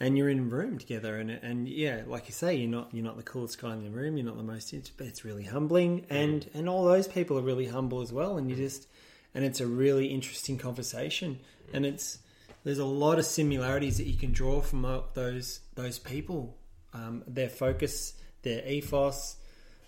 and 0.00 0.18
you're 0.18 0.28
in 0.28 0.38
a 0.38 0.42
room 0.42 0.78
together. 0.78 1.16
And 1.16 1.30
and 1.30 1.68
yeah, 1.68 2.02
like 2.06 2.26
you 2.26 2.32
say, 2.32 2.54
you're 2.56 2.70
not 2.70 2.90
you're 2.92 3.04
not 3.04 3.16
the 3.16 3.22
coolest 3.22 3.60
guy 3.60 3.72
in 3.72 3.84
the 3.84 3.90
room. 3.90 4.16
You're 4.16 4.26
not 4.26 4.36
the 4.36 4.42
most, 4.42 4.74
but 4.96 5.06
it's 5.06 5.24
really 5.24 5.44
humbling. 5.44 6.06
And 6.10 6.48
and 6.54 6.68
all 6.68 6.84
those 6.84 7.08
people 7.08 7.38
are 7.38 7.42
really 7.42 7.66
humble 7.66 8.00
as 8.00 8.12
well. 8.12 8.36
And 8.36 8.50
you 8.50 8.56
just 8.56 8.86
and 9.34 9.44
it's 9.44 9.60
a 9.60 9.66
really 9.66 10.06
interesting 10.06 10.58
conversation. 10.58 11.40
And 11.72 11.86
it's 11.86 12.18
there's 12.64 12.78
a 12.78 12.84
lot 12.84 13.18
of 13.18 13.26
similarities 13.26 13.98
that 13.98 14.06
you 14.06 14.16
can 14.16 14.32
draw 14.32 14.60
from 14.60 14.84
uh, 14.84 15.00
those 15.14 15.60
those 15.74 15.98
people, 15.98 16.56
um, 16.92 17.22
their 17.26 17.48
focus, 17.48 18.14
their 18.42 18.66
ethos, 18.66 19.36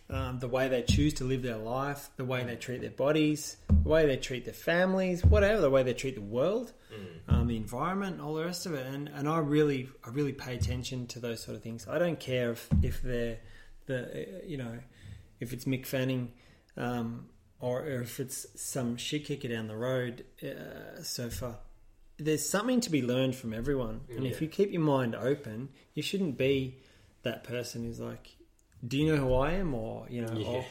um, 0.08 0.38
the 0.38 0.48
way 0.48 0.68
they 0.68 0.82
choose 0.82 1.14
to 1.14 1.24
live 1.24 1.42
their 1.42 1.56
life, 1.56 2.10
the 2.16 2.24
way 2.24 2.44
they 2.44 2.56
treat 2.56 2.80
their 2.80 2.90
bodies, 2.90 3.56
the 3.68 3.88
way 3.88 4.06
they 4.06 4.16
treat 4.16 4.44
their 4.44 4.54
families, 4.54 5.24
whatever, 5.24 5.60
the 5.60 5.70
way 5.70 5.82
they 5.82 5.94
treat 5.94 6.14
the 6.14 6.20
world, 6.20 6.72
um, 7.28 7.46
the 7.48 7.56
environment, 7.56 8.20
all 8.20 8.34
the 8.34 8.44
rest 8.44 8.66
of 8.66 8.74
it. 8.74 8.86
And 8.86 9.08
and 9.08 9.28
I 9.28 9.38
really 9.38 9.88
I 10.04 10.10
really 10.10 10.32
pay 10.32 10.54
attention 10.54 11.06
to 11.08 11.18
those 11.18 11.42
sort 11.42 11.56
of 11.56 11.62
things. 11.62 11.86
I 11.88 11.98
don't 11.98 12.20
care 12.20 12.52
if 12.52 12.68
if 12.82 13.02
they're 13.02 13.38
the 13.86 14.02
uh, 14.04 14.46
you 14.46 14.56
know 14.58 14.78
if 15.40 15.52
it's 15.52 15.64
Mick 15.64 15.86
Fanning. 15.86 16.32
Um, 16.76 17.26
or, 17.58 17.80
or 17.80 18.02
if 18.02 18.20
it's 18.20 18.46
some 18.54 18.98
shit 18.98 19.24
kicker 19.24 19.48
down 19.48 19.66
the 19.66 19.76
road 19.76 20.24
uh, 20.42 21.02
surfer, 21.02 21.56
there's 22.18 22.46
something 22.46 22.80
to 22.80 22.90
be 22.90 23.02
learned 23.02 23.34
from 23.34 23.52
everyone. 23.54 24.02
And 24.10 24.26
if 24.26 24.40
you 24.42 24.48
keep 24.48 24.72
your 24.72 24.82
mind 24.82 25.14
open, 25.14 25.70
you 25.94 26.02
shouldn't 26.02 26.36
be 26.36 26.78
that 27.22 27.44
person 27.44 27.84
who's 27.84 28.00
like, 28.00 28.36
"Do 28.86 28.98
you 28.98 29.06
know 29.14 29.16
who 29.20 29.34
I 29.34 29.52
am?" 29.52 29.74
Or 29.74 30.06
you 30.10 30.22
know, 30.22 30.32
Yeah. 30.36 30.46
or, 30.48 30.64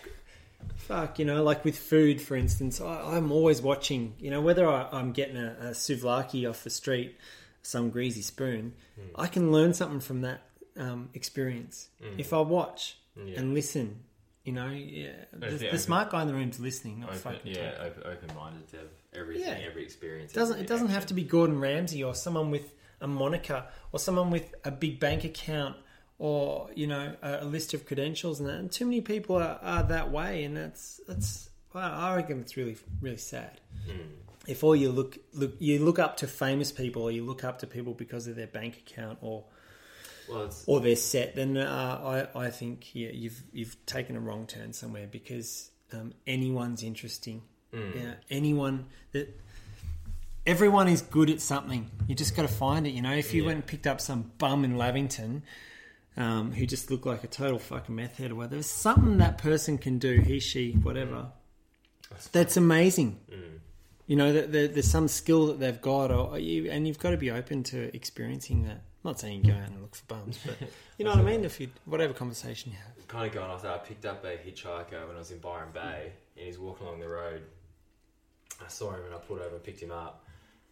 fuck, 0.78 1.20
you 1.20 1.26
know, 1.26 1.44
like 1.44 1.64
with 1.64 1.78
food, 1.78 2.22
for 2.22 2.36
instance, 2.36 2.82
I, 2.82 3.16
I'm 3.16 3.32
always 3.32 3.62
watching. 3.62 4.16
You 4.20 4.32
know, 4.32 4.42
whether 4.42 4.68
I, 4.68 4.88
I'm 4.92 5.12
getting 5.12 5.38
a, 5.38 5.56
a 5.60 5.66
souvlaki 5.72 6.50
off 6.50 6.64
the 6.64 6.70
street, 6.70 7.16
some 7.62 7.90
greasy 7.90 8.22
spoon, 8.22 8.74
Hmm. 8.96 9.02
I 9.16 9.28
can 9.28 9.52
learn 9.52 9.74
something 9.74 10.00
from 10.00 10.22
that 10.22 10.42
um, 10.78 11.10
experience 11.14 11.90
if 12.18 12.32
I 12.34 12.40
watch 12.42 12.98
Yeah. 13.16 13.40
and 13.40 13.54
listen. 13.54 14.02
You 14.46 14.54
know, 14.54 14.70
yeah, 14.70 15.10
the, 15.34 15.48
the 15.50 15.66
you're 15.66 15.78
smart 15.80 16.12
guy 16.12 16.22
in 16.22 16.28
the 16.28 16.34
room's 16.36 16.60
listening, 16.60 17.00
not 17.00 17.10
open, 17.10 17.20
fucking. 17.20 17.52
Yeah, 17.56 17.74
open, 17.82 18.04
open-minded 18.06 18.68
to 18.72 18.78
everything, 19.20 19.44
Yeah. 19.48 19.58
every 19.68 19.84
experience. 19.84 20.32
It 20.34 20.36
doesn't 20.36 20.60
it 20.60 20.68
doesn't 20.68 20.90
have 20.90 21.08
to 21.08 21.14
be 21.16 21.24
Gordon 21.24 21.60
Ramsay 21.60 22.04
or 22.04 22.14
someone 22.14 22.52
with 22.52 22.72
a 23.02 23.08
moniker 23.08 23.66
or 23.92 23.98
someone 24.00 24.30
with 24.30 24.54
a 24.64 24.70
big 24.72 25.00
bank 25.00 25.24
account 25.24 25.76
or 26.18 26.70
you 26.76 26.88
know 26.88 27.16
a, 27.22 27.40
a 27.42 27.46
list 27.46 27.74
of 27.74 27.86
credentials 27.86 28.40
and 28.40 28.48
that. 28.50 28.56
And 28.56 28.72
too 28.72 28.86
many 28.86 29.02
people 29.02 29.36
are, 29.38 29.60
are 29.62 29.84
that 29.84 30.12
way, 30.12 30.44
and 30.44 30.56
that's 30.58 31.00
that's 31.08 31.50
well, 31.74 31.84
I 31.92 32.16
reckon 32.16 32.40
it's 32.42 32.56
really 32.58 32.78
really 33.02 33.18
sad. 33.18 33.60
Hmm. 33.86 33.98
If 34.48 34.64
all 34.64 34.76
you 34.76 34.92
look 34.92 35.18
look 35.34 35.54
you 35.60 35.84
look 35.84 36.00
up 36.00 36.18
to 36.18 36.28
famous 36.28 36.72
people 36.72 37.02
or 37.02 37.12
you 37.12 37.24
look 37.26 37.44
up 37.44 37.60
to 37.60 37.68
people 37.68 37.94
because 37.94 38.28
of 38.28 38.36
their 38.36 38.48
bank 38.48 38.78
account 38.88 39.18
or 39.22 39.44
Well, 40.30 40.44
it's 40.46 40.64
or 40.68 40.80
their 40.80 40.96
set, 40.96 41.36
then 41.36 41.58
uh, 41.58 42.28
I 42.36 42.46
I 42.46 42.50
think 42.52 42.94
yeah, 42.94 43.10
you've 43.12 43.42
you've 43.52 43.76
taken 43.86 44.16
a 44.16 44.20
wrong 44.20 44.46
turn 44.48 44.72
somewhere 44.74 45.08
because 45.12 45.72
um, 45.92 46.14
anyone's 46.28 46.84
interesting. 46.84 47.42
Yeah, 47.74 48.14
anyone 48.30 48.86
that 49.12 49.38
everyone 50.48 50.88
is 50.88 51.02
good 51.02 51.30
at 51.30 51.42
something. 51.42 51.90
You 52.08 52.16
just 52.16 52.36
got 52.36 52.44
to 52.44 52.48
find 52.48 52.88
it. 52.88 52.92
You 52.92 53.02
know, 53.02 53.12
if 53.14 53.34
you 53.34 53.42
Yeah. 53.42 53.48
went 53.48 53.56
and 53.58 53.66
picked 53.66 53.86
up 53.88 54.00
some 54.00 54.32
bum 54.38 54.64
in 54.64 54.78
Lavington. 54.78 55.44
Um, 56.18 56.54
who 56.54 56.66
just 56.66 56.90
looked 56.90 57.06
like 57.06 57.26
a 57.26 57.28
total 57.28 57.60
fucking 57.60 57.94
meth 57.94 58.18
head 58.18 58.32
or 58.32 58.36
whatever. 58.36 58.56
There's 58.56 58.70
something 58.70 59.18
that 59.18 59.38
person 59.38 59.78
can 59.78 59.98
do, 60.00 60.22
he, 60.22 60.40
she, 60.40 60.72
whatever. 60.72 61.28
That's 62.32 62.56
amazing. 62.56 63.20
You 64.08 64.16
know, 64.16 64.32
that 64.34 64.52
there, 64.52 64.68
there's 64.68 64.90
some 64.90 65.08
skill 65.08 65.48
that 65.48 65.60
they've 65.60 65.82
got, 65.82 66.12
or 66.12 66.38
you, 66.38 66.70
and 66.70 66.88
you've 66.88 67.00
got 67.00 67.10
to 67.10 67.18
be 67.18 67.32
open 67.32 67.64
to 67.64 67.94
experiencing 67.96 68.64
that. 68.64 68.78
I'm 68.78 69.12
not 69.12 69.20
saying 69.20 69.44
you 69.44 69.52
go 69.52 69.58
out 69.58 69.68
and 69.68 69.82
look 69.82 69.96
for 69.96 70.06
bums, 70.06 70.40
but 70.46 70.56
you 70.98 71.06
know 71.06 71.12
what 71.12 71.20
I 71.20 71.24
mean. 71.24 71.44
If 71.44 71.60
you, 71.60 71.70
whatever 71.86 72.14
conversation 72.14 72.72
you 72.72 72.78
have, 72.78 73.08
kind 73.08 73.28
of 73.28 73.34
going 73.34 73.50
off 73.50 73.64
that. 73.64 73.74
I 73.74 73.78
picked 73.80 74.06
up 74.06 74.24
a 74.24 74.38
hitchhiker 74.38 75.08
when 75.08 75.16
I 75.16 75.20
was 75.20 75.32
in 75.32 75.40
Byron 75.40 75.70
Bay, 75.74 76.12
and 76.38 76.46
he's 76.46 76.58
walking 76.60 76.88
along 76.88 77.00
the 77.00 77.10
road. 77.10 77.42
I 78.64 78.68
saw 78.68 78.92
him 78.92 79.04
and 79.06 79.14
I 79.14 79.18
pulled 79.18 79.42
over 79.42 79.56
and 79.56 79.64
picked 79.64 79.82
him 79.82 79.92
up, 79.92 80.26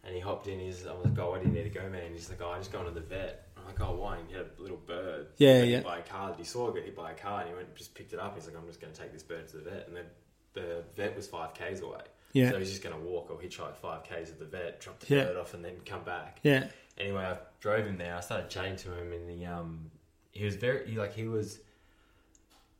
and 0.04 0.14
he 0.14 0.20
hopped 0.20 0.46
in. 0.46 0.58
He's, 0.60 0.86
I 0.86 0.92
was 0.94 1.04
like, 1.04 1.18
"Oh, 1.18 1.32
where 1.32 1.40
do 1.40 1.48
you 1.48 1.52
need 1.54 1.64
to 1.64 1.70
go, 1.70 1.88
man?" 1.88 2.12
He's 2.12 2.30
like, 2.30 2.40
"Oh, 2.40 2.50
I 2.50 2.58
just 2.58 2.72
going 2.72 2.86
to 2.86 2.92
the 2.92 3.00
vet." 3.00 3.48
I'm 3.66 3.74
like, 3.74 3.80
"Oh, 3.80 3.94
why?" 3.96 4.18
And 4.18 4.28
he 4.28 4.34
had 4.36 4.46
a 4.58 4.62
little 4.62 4.76
bird. 4.76 5.28
Yeah, 5.38 5.62
yeah. 5.62 5.76
Hit 5.76 5.84
by 5.84 5.98
a 5.98 6.02
car 6.02 6.30
that 6.30 6.38
he 6.38 6.44
saw 6.44 6.70
get 6.70 6.84
hit 6.84 6.94
by 6.96 7.12
a 7.12 7.14
car, 7.14 7.40
and 7.40 7.48
he 7.48 7.54
went 7.54 7.68
and 7.68 7.76
just 7.76 7.94
picked 7.94 8.12
it 8.12 8.18
up. 8.18 8.34
He's 8.34 8.46
like, 8.46 8.56
"I'm 8.56 8.66
just 8.66 8.80
going 8.80 8.92
to 8.92 9.00
take 9.00 9.12
this 9.12 9.22
bird 9.22 9.48
to 9.48 9.56
the 9.58 9.70
vet," 9.70 9.88
and 9.88 9.96
then 9.96 10.04
the 10.52 10.84
vet 10.96 11.16
was 11.16 11.26
five 11.26 11.54
k's 11.54 11.80
away. 11.80 12.00
Yeah. 12.32 12.50
So 12.50 12.58
he's 12.58 12.70
just 12.70 12.82
going 12.82 12.94
to 12.96 13.00
walk 13.00 13.30
or 13.30 13.38
hitchhike 13.38 13.76
five 13.76 14.04
k's 14.04 14.30
at 14.30 14.38
the 14.38 14.44
vet, 14.44 14.80
drop 14.80 14.98
the 15.00 15.14
Yeah. 15.14 15.24
bird 15.24 15.36
off, 15.36 15.54
and 15.54 15.64
then 15.64 15.76
come 15.86 16.02
back 16.04 16.40
yeah, 16.42 16.66
anyway, 16.98 17.22
I 17.24 17.36
drove 17.60 17.86
him 17.86 17.96
there. 17.96 18.14
I 18.16 18.20
started 18.20 18.50
chatting 18.50 18.76
to 18.76 18.92
him, 18.94 19.12
and 19.12 19.30
he 19.30 19.44
um 19.46 19.90
he 20.32 20.44
was 20.44 20.56
very 20.56 20.88
he, 20.90 20.98
like 20.98 21.14
he 21.14 21.26
was 21.28 21.58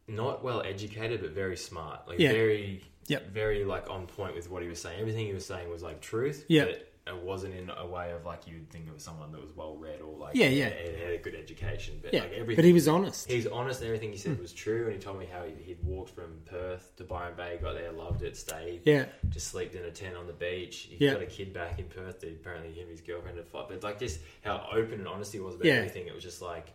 not 0.07 0.45
well 0.45 0.63
educated, 0.63 1.21
but 1.23 1.31
very 1.31 1.57
smart. 1.57 2.07
Like 2.09 2.19
Yeah. 2.19 2.33
very 2.33 2.83
Yep. 3.07 3.29
very 3.31 3.65
like 3.65 3.89
on 3.91 4.07
point 4.07 4.35
with 4.35 4.51
what 4.51 4.63
he 4.63 4.69
was 4.69 4.81
saying. 4.81 4.99
Everything 5.01 5.27
he 5.27 5.33
was 5.35 5.47
saying 5.47 5.71
was 5.71 5.83
like 5.83 6.01
truth. 6.01 6.45
Yeah. 6.49 6.67
It 7.07 7.23
wasn't 7.23 7.55
in 7.55 7.71
a 7.77 7.87
way 7.87 8.13
of 8.13 8.25
like 8.25 8.47
you'd 8.47 8.71
think 8.71 8.89
of 8.89 8.99
someone 8.99 9.31
that 9.33 9.41
was 9.41 9.55
well 9.55 9.77
read 9.77 10.01
or 10.01 10.17
like 10.17 10.35
Yeah, 10.35 10.47
yeah. 10.47 10.71
had, 10.71 10.99
had 10.99 11.13
a 11.13 11.19
good 11.19 11.35
education. 11.35 12.01
But 12.03 12.15
yeah. 12.15 12.21
like 12.21 12.33
everything, 12.33 12.57
but 12.57 12.65
he 12.65 12.73
was 12.73 12.89
honest. 12.89 13.31
He's 13.31 13.47
honest 13.47 13.81
and 13.81 13.89
everything 13.89 14.11
he 14.11 14.17
said 14.17 14.37
hmm. 14.37 14.43
was 14.43 14.53
true, 14.53 14.85
and 14.87 14.95
he 14.95 14.99
told 14.99 15.19
me 15.19 15.27
how 15.31 15.45
he, 15.45 15.53
he'd 15.63 15.85
walked 15.85 16.11
from 16.11 16.41
Perth 16.47 16.97
to 16.97 17.05
Byron 17.05 17.35
Bay, 17.37 17.59
got 17.61 17.75
there, 17.75 17.93
loved 17.93 18.23
it, 18.23 18.37
stayed, 18.39 18.83
Yeah, 18.87 19.05
just 19.29 19.49
slept 19.49 19.75
in 19.75 19.85
a 19.85 19.91
tent 19.91 20.17
on 20.17 20.27
the 20.27 20.33
beach. 20.33 20.89
He 20.91 21.05
Yeah. 21.05 21.13
got 21.15 21.23
a 21.23 21.27
kid 21.27 21.53
back 21.53 21.79
in 21.79 21.87
Perth 21.87 22.21
that 22.21 22.31
apparently 22.31 22.73
him 22.73 22.83
and 22.83 22.91
his 22.91 23.03
girlfriend 23.03 23.37
had 23.37 23.49
fought. 23.49 23.69
But 23.69 23.83
like 23.83 23.99
just 23.99 24.21
how 24.43 24.67
open 24.73 24.95
and 24.95 25.09
honest 25.09 25.33
he 25.33 25.41
was 25.41 25.57
about 25.57 25.67
Yeah. 25.67 25.75
everything. 25.75 26.07
It 26.07 26.15
was 26.15 26.25
just 26.25 26.41
like 26.41 26.73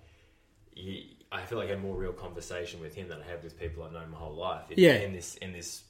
you, 0.76 1.04
I 1.32 1.42
feel 1.42 1.58
like 1.58 1.68
I 1.68 1.72
had 1.72 1.82
more 1.82 1.96
real 1.96 2.14
conversation 2.14 2.80
with 2.80 2.94
him 2.94 3.08
than 3.08 3.20
I 3.22 3.26
have 3.32 3.44
with 3.44 3.60
people 3.60 3.84
I've 3.84 3.92
known 3.94 4.12
my 4.12 4.18
whole 4.18 4.36
life. 4.36 4.70
In, 4.70 4.78
Yeah. 4.78 4.94
in 4.96 5.14
this 5.14 5.36
in 5.38 5.54
this 5.54 5.84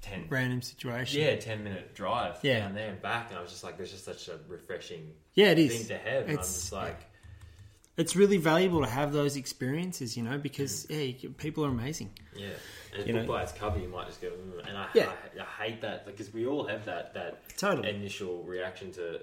ten 0.00 0.26
random 0.28 0.62
situation. 0.62 1.20
yeah 1.20 1.36
ten 1.36 1.64
minute 1.64 1.94
drive 1.94 2.38
Yeah. 2.42 2.60
down 2.60 2.74
there 2.74 2.90
and 2.90 3.02
back, 3.02 3.30
and 3.30 3.38
I 3.38 3.42
was 3.42 3.50
just 3.50 3.64
like, 3.64 3.76
there's 3.76 3.90
just 3.90 4.04
such 4.04 4.28
a 4.28 4.38
refreshing 4.48 5.12
yeah, 5.34 5.48
it 5.50 5.68
thing 5.70 5.86
to 5.86 5.98
have. 5.98 6.22
And 6.22 6.24
I'm 6.24 6.30
It's- 6.30 6.54
just 6.54 6.72
like, 6.72 7.00
It's 7.96 8.14
really 8.14 8.36
valuable 8.36 8.80
to 8.82 8.88
have 8.88 9.12
those 9.12 9.36
experiences, 9.36 10.16
you 10.16 10.22
know, 10.22 10.38
because 10.38 10.86
yeah, 10.88 10.98
you 11.00 11.30
people 11.30 11.64
are 11.66 11.68
amazing. 11.70 12.10
yeah. 12.36 12.50
And 12.96 13.06
You 13.06 13.12
book 13.14 13.22
know- 13.22 13.28
by 13.28 13.42
its 13.42 13.52
cover, 13.52 13.78
you 13.80 13.88
might 13.88 14.06
just 14.06 14.20
go, 14.22 14.28
mm, 14.30 14.66
and 14.68 14.78
I, 14.78 14.88
Yeah. 14.94 15.12
I, 15.36 15.40
I 15.42 15.64
hate 15.66 15.80
that 15.80 16.06
because 16.06 16.32
we 16.32 16.46
all 16.46 16.64
have 16.68 16.84
that 16.84 17.12
that 17.14 17.48
Totally. 17.58 17.88
initial 17.90 18.44
reaction 18.44 18.92
to 18.92 19.16
um, 19.16 19.22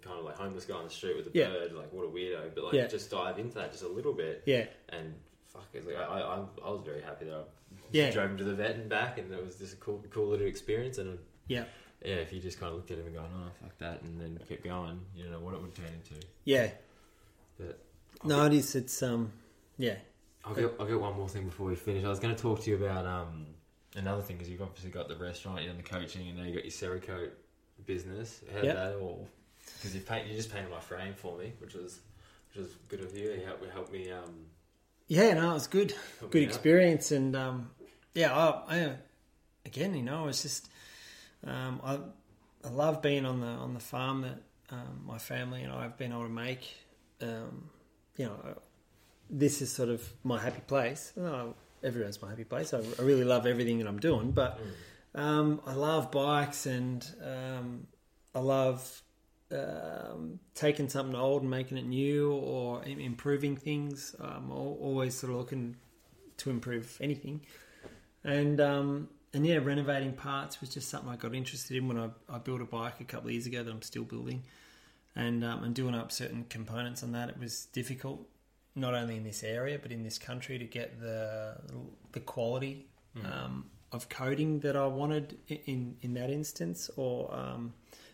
kind 0.00 0.18
of 0.18 0.24
like 0.24 0.36
homeless 0.36 0.64
guy 0.64 0.76
on 0.76 0.84
the 0.84 0.90
street 0.90 1.16
with 1.16 1.26
a 1.26 1.30
Yeah. 1.38 1.48
bird, 1.48 1.72
like 1.74 1.92
what 1.92 2.04
a 2.06 2.08
weirdo. 2.08 2.54
But 2.54 2.64
like, 2.64 2.72
Yeah. 2.74 2.86
just 2.86 3.10
dive 3.10 3.38
into 3.38 3.54
that 3.56 3.70
just 3.72 3.84
a 3.84 3.88
little 3.88 4.14
bit, 4.14 4.42
Yeah, 4.46 4.64
and 4.88 5.14
fuck 5.48 5.68
it. 5.74 5.86
Like, 5.86 5.96
I, 5.96 6.20
I, 6.20 6.36
I 6.64 6.70
was 6.70 6.80
very 6.86 7.02
happy 7.02 7.26
that 7.26 7.34
I 7.34 7.42
Yeah. 7.92 8.10
drove 8.10 8.30
him 8.30 8.38
to 8.38 8.44
the 8.44 8.54
vet 8.54 8.76
and 8.76 8.88
back, 8.88 9.18
and 9.18 9.32
it 9.32 9.44
was 9.44 9.56
just 9.56 9.74
a 9.74 9.76
cool, 9.76 10.02
cool 10.10 10.28
little 10.28 10.46
experience. 10.46 10.98
And 10.98 11.18
yeah, 11.48 11.64
yeah, 12.04 12.14
if 12.16 12.32
you 12.32 12.40
just 12.40 12.58
kind 12.60 12.70
of 12.70 12.76
looked 12.76 12.90
at 12.90 12.98
him 12.98 13.06
and 13.06 13.14
going, 13.14 13.30
oh 13.34 13.50
fuck 13.60 13.76
that, 13.78 14.02
and 14.02 14.20
then 14.20 14.38
kept 14.48 14.64
going, 14.64 15.00
you 15.14 15.22
don't 15.24 15.32
know 15.32 15.40
what 15.40 15.54
it 15.54 15.60
would 15.62 15.74
turn 15.74 15.86
into. 15.86 16.26
yeah. 16.44 16.68
But 17.58 17.78
No, 18.24 18.44
it 18.46 18.52
is. 18.52 18.74
It's 18.74 19.02
um, 19.02 19.32
yeah, 19.78 19.96
I'll 20.44 20.54
get, 20.54 20.72
I'll 20.78 20.86
get 20.86 21.00
one 21.00 21.16
more 21.16 21.28
thing 21.28 21.44
before 21.44 21.66
we 21.68 21.74
finish. 21.74 22.04
I 22.04 22.08
was 22.08 22.18
going 22.20 22.34
to 22.34 22.40
talk 22.40 22.60
to 22.62 22.70
you 22.70 22.76
about 22.76 23.06
um, 23.06 23.46
another 23.94 24.20
thing 24.22 24.36
because 24.36 24.50
you've 24.50 24.62
obviously 24.62 24.90
got 24.90 25.08
the 25.08 25.16
restaurant, 25.16 25.62
you've 25.62 25.68
done 25.74 25.76
the 25.82 25.82
coaching, 25.88 26.28
and 26.28 26.36
now 26.38 26.44
you 26.44 26.54
got 26.54 26.64
your 26.64 26.72
Cerakote 26.72 27.30
business. 27.86 28.42
How 28.54 28.62
Yep. 28.62 28.74
that 28.76 28.94
all? 28.96 29.26
Because 29.78 29.94
you 29.94 30.00
paint, 30.02 30.26
you 30.28 30.34
just 30.36 30.52
painted 30.52 30.70
my 30.70 30.80
frame 30.80 31.14
for 31.14 31.36
me, 31.38 31.52
which 31.58 31.74
was 31.74 32.00
which 32.48 32.62
was 32.64 32.74
good 32.88 33.00
of 33.00 33.16
you. 33.16 33.30
You 33.32 33.44
helped, 33.44 33.68
helped 33.72 33.92
me. 33.92 34.10
Um, 34.10 34.46
yeah. 35.08 35.34
No, 35.34 35.50
it 35.50 35.54
was 35.54 35.66
good. 35.66 35.94
Good 36.30 36.42
out. 36.42 36.48
experience, 36.48 37.10
and 37.10 37.34
um, 37.34 37.70
yeah, 38.16 38.34
I, 38.34 38.74
I 38.74 38.92
again, 39.66 39.94
you 39.94 40.02
know, 40.02 40.26
it's 40.28 40.42
just 40.42 40.68
um, 41.46 41.80
I 41.84 41.98
I 42.64 42.70
love 42.70 43.02
being 43.02 43.26
on 43.26 43.40
the 43.40 43.46
on 43.46 43.74
the 43.74 43.80
farm 43.80 44.22
that 44.22 44.42
um, 44.70 45.02
my 45.06 45.18
family 45.18 45.62
and 45.62 45.72
I 45.72 45.82
have 45.82 45.98
been 45.98 46.12
able 46.12 46.24
to 46.24 46.28
make. 46.28 46.66
Um, 47.20 47.70
you 48.16 48.26
know, 48.26 48.38
uh, 48.44 48.54
this 49.28 49.60
is 49.60 49.70
sort 49.70 49.90
of 49.90 50.02
my 50.24 50.38
happy 50.38 50.62
place. 50.66 51.12
Well, 51.14 51.54
everyone's 51.84 52.20
my 52.22 52.30
happy 52.30 52.44
place. 52.44 52.72
I, 52.72 52.78
I 52.78 53.02
really 53.02 53.24
love 53.24 53.46
everything 53.46 53.78
that 53.78 53.86
I'm 53.86 54.00
doing, 54.00 54.32
but 54.32 54.58
um, 55.14 55.60
I 55.66 55.74
love 55.74 56.10
bikes 56.10 56.66
and 56.66 57.06
um, 57.22 57.86
I 58.34 58.38
love 58.38 59.02
um, 59.52 60.40
taking 60.54 60.88
something 60.88 61.14
old 61.14 61.42
and 61.42 61.50
making 61.50 61.76
it 61.76 61.86
new 61.86 62.32
or 62.32 62.82
improving 62.84 63.56
things. 63.56 64.16
I'm 64.18 64.50
always 64.50 65.14
sort 65.14 65.32
of 65.32 65.38
looking 65.38 65.76
to 66.38 66.50
improve 66.50 66.96
anything. 67.00 67.42
And 68.26 68.60
um, 68.60 69.08
and 69.32 69.46
yeah, 69.46 69.58
renovating 69.62 70.12
parts 70.12 70.60
was 70.60 70.70
just 70.70 70.88
something 70.88 71.08
I 71.08 71.16
got 71.16 71.34
interested 71.34 71.76
in 71.76 71.86
when 71.86 71.96
I, 71.96 72.08
I 72.28 72.38
built 72.38 72.60
a 72.60 72.64
bike 72.64 73.00
a 73.00 73.04
couple 73.04 73.28
of 73.28 73.32
years 73.32 73.46
ago 73.46 73.62
that 73.62 73.70
I'm 73.70 73.82
still 73.82 74.02
building. 74.04 74.42
And, 75.14 75.42
um, 75.44 75.64
and 75.64 75.74
doing 75.74 75.94
up 75.94 76.12
certain 76.12 76.44
components 76.50 77.02
on 77.02 77.12
that, 77.12 77.30
it 77.30 77.38
was 77.38 77.66
difficult, 77.66 78.28
not 78.74 78.92
only 78.92 79.16
in 79.16 79.24
this 79.24 79.42
area 79.42 79.78
but 79.80 79.90
in 79.90 80.02
this 80.02 80.18
country, 80.18 80.58
to 80.58 80.64
get 80.66 81.00
the 81.00 81.56
the 82.12 82.20
quality 82.20 82.88
um, 83.24 83.64
of 83.92 84.08
coating 84.10 84.60
that 84.60 84.76
I 84.76 84.86
wanted 84.86 85.38
in 85.48 85.96
in 86.02 86.14
that 86.14 86.28
instance, 86.30 86.90
or 86.96 87.32
um, 87.34 87.72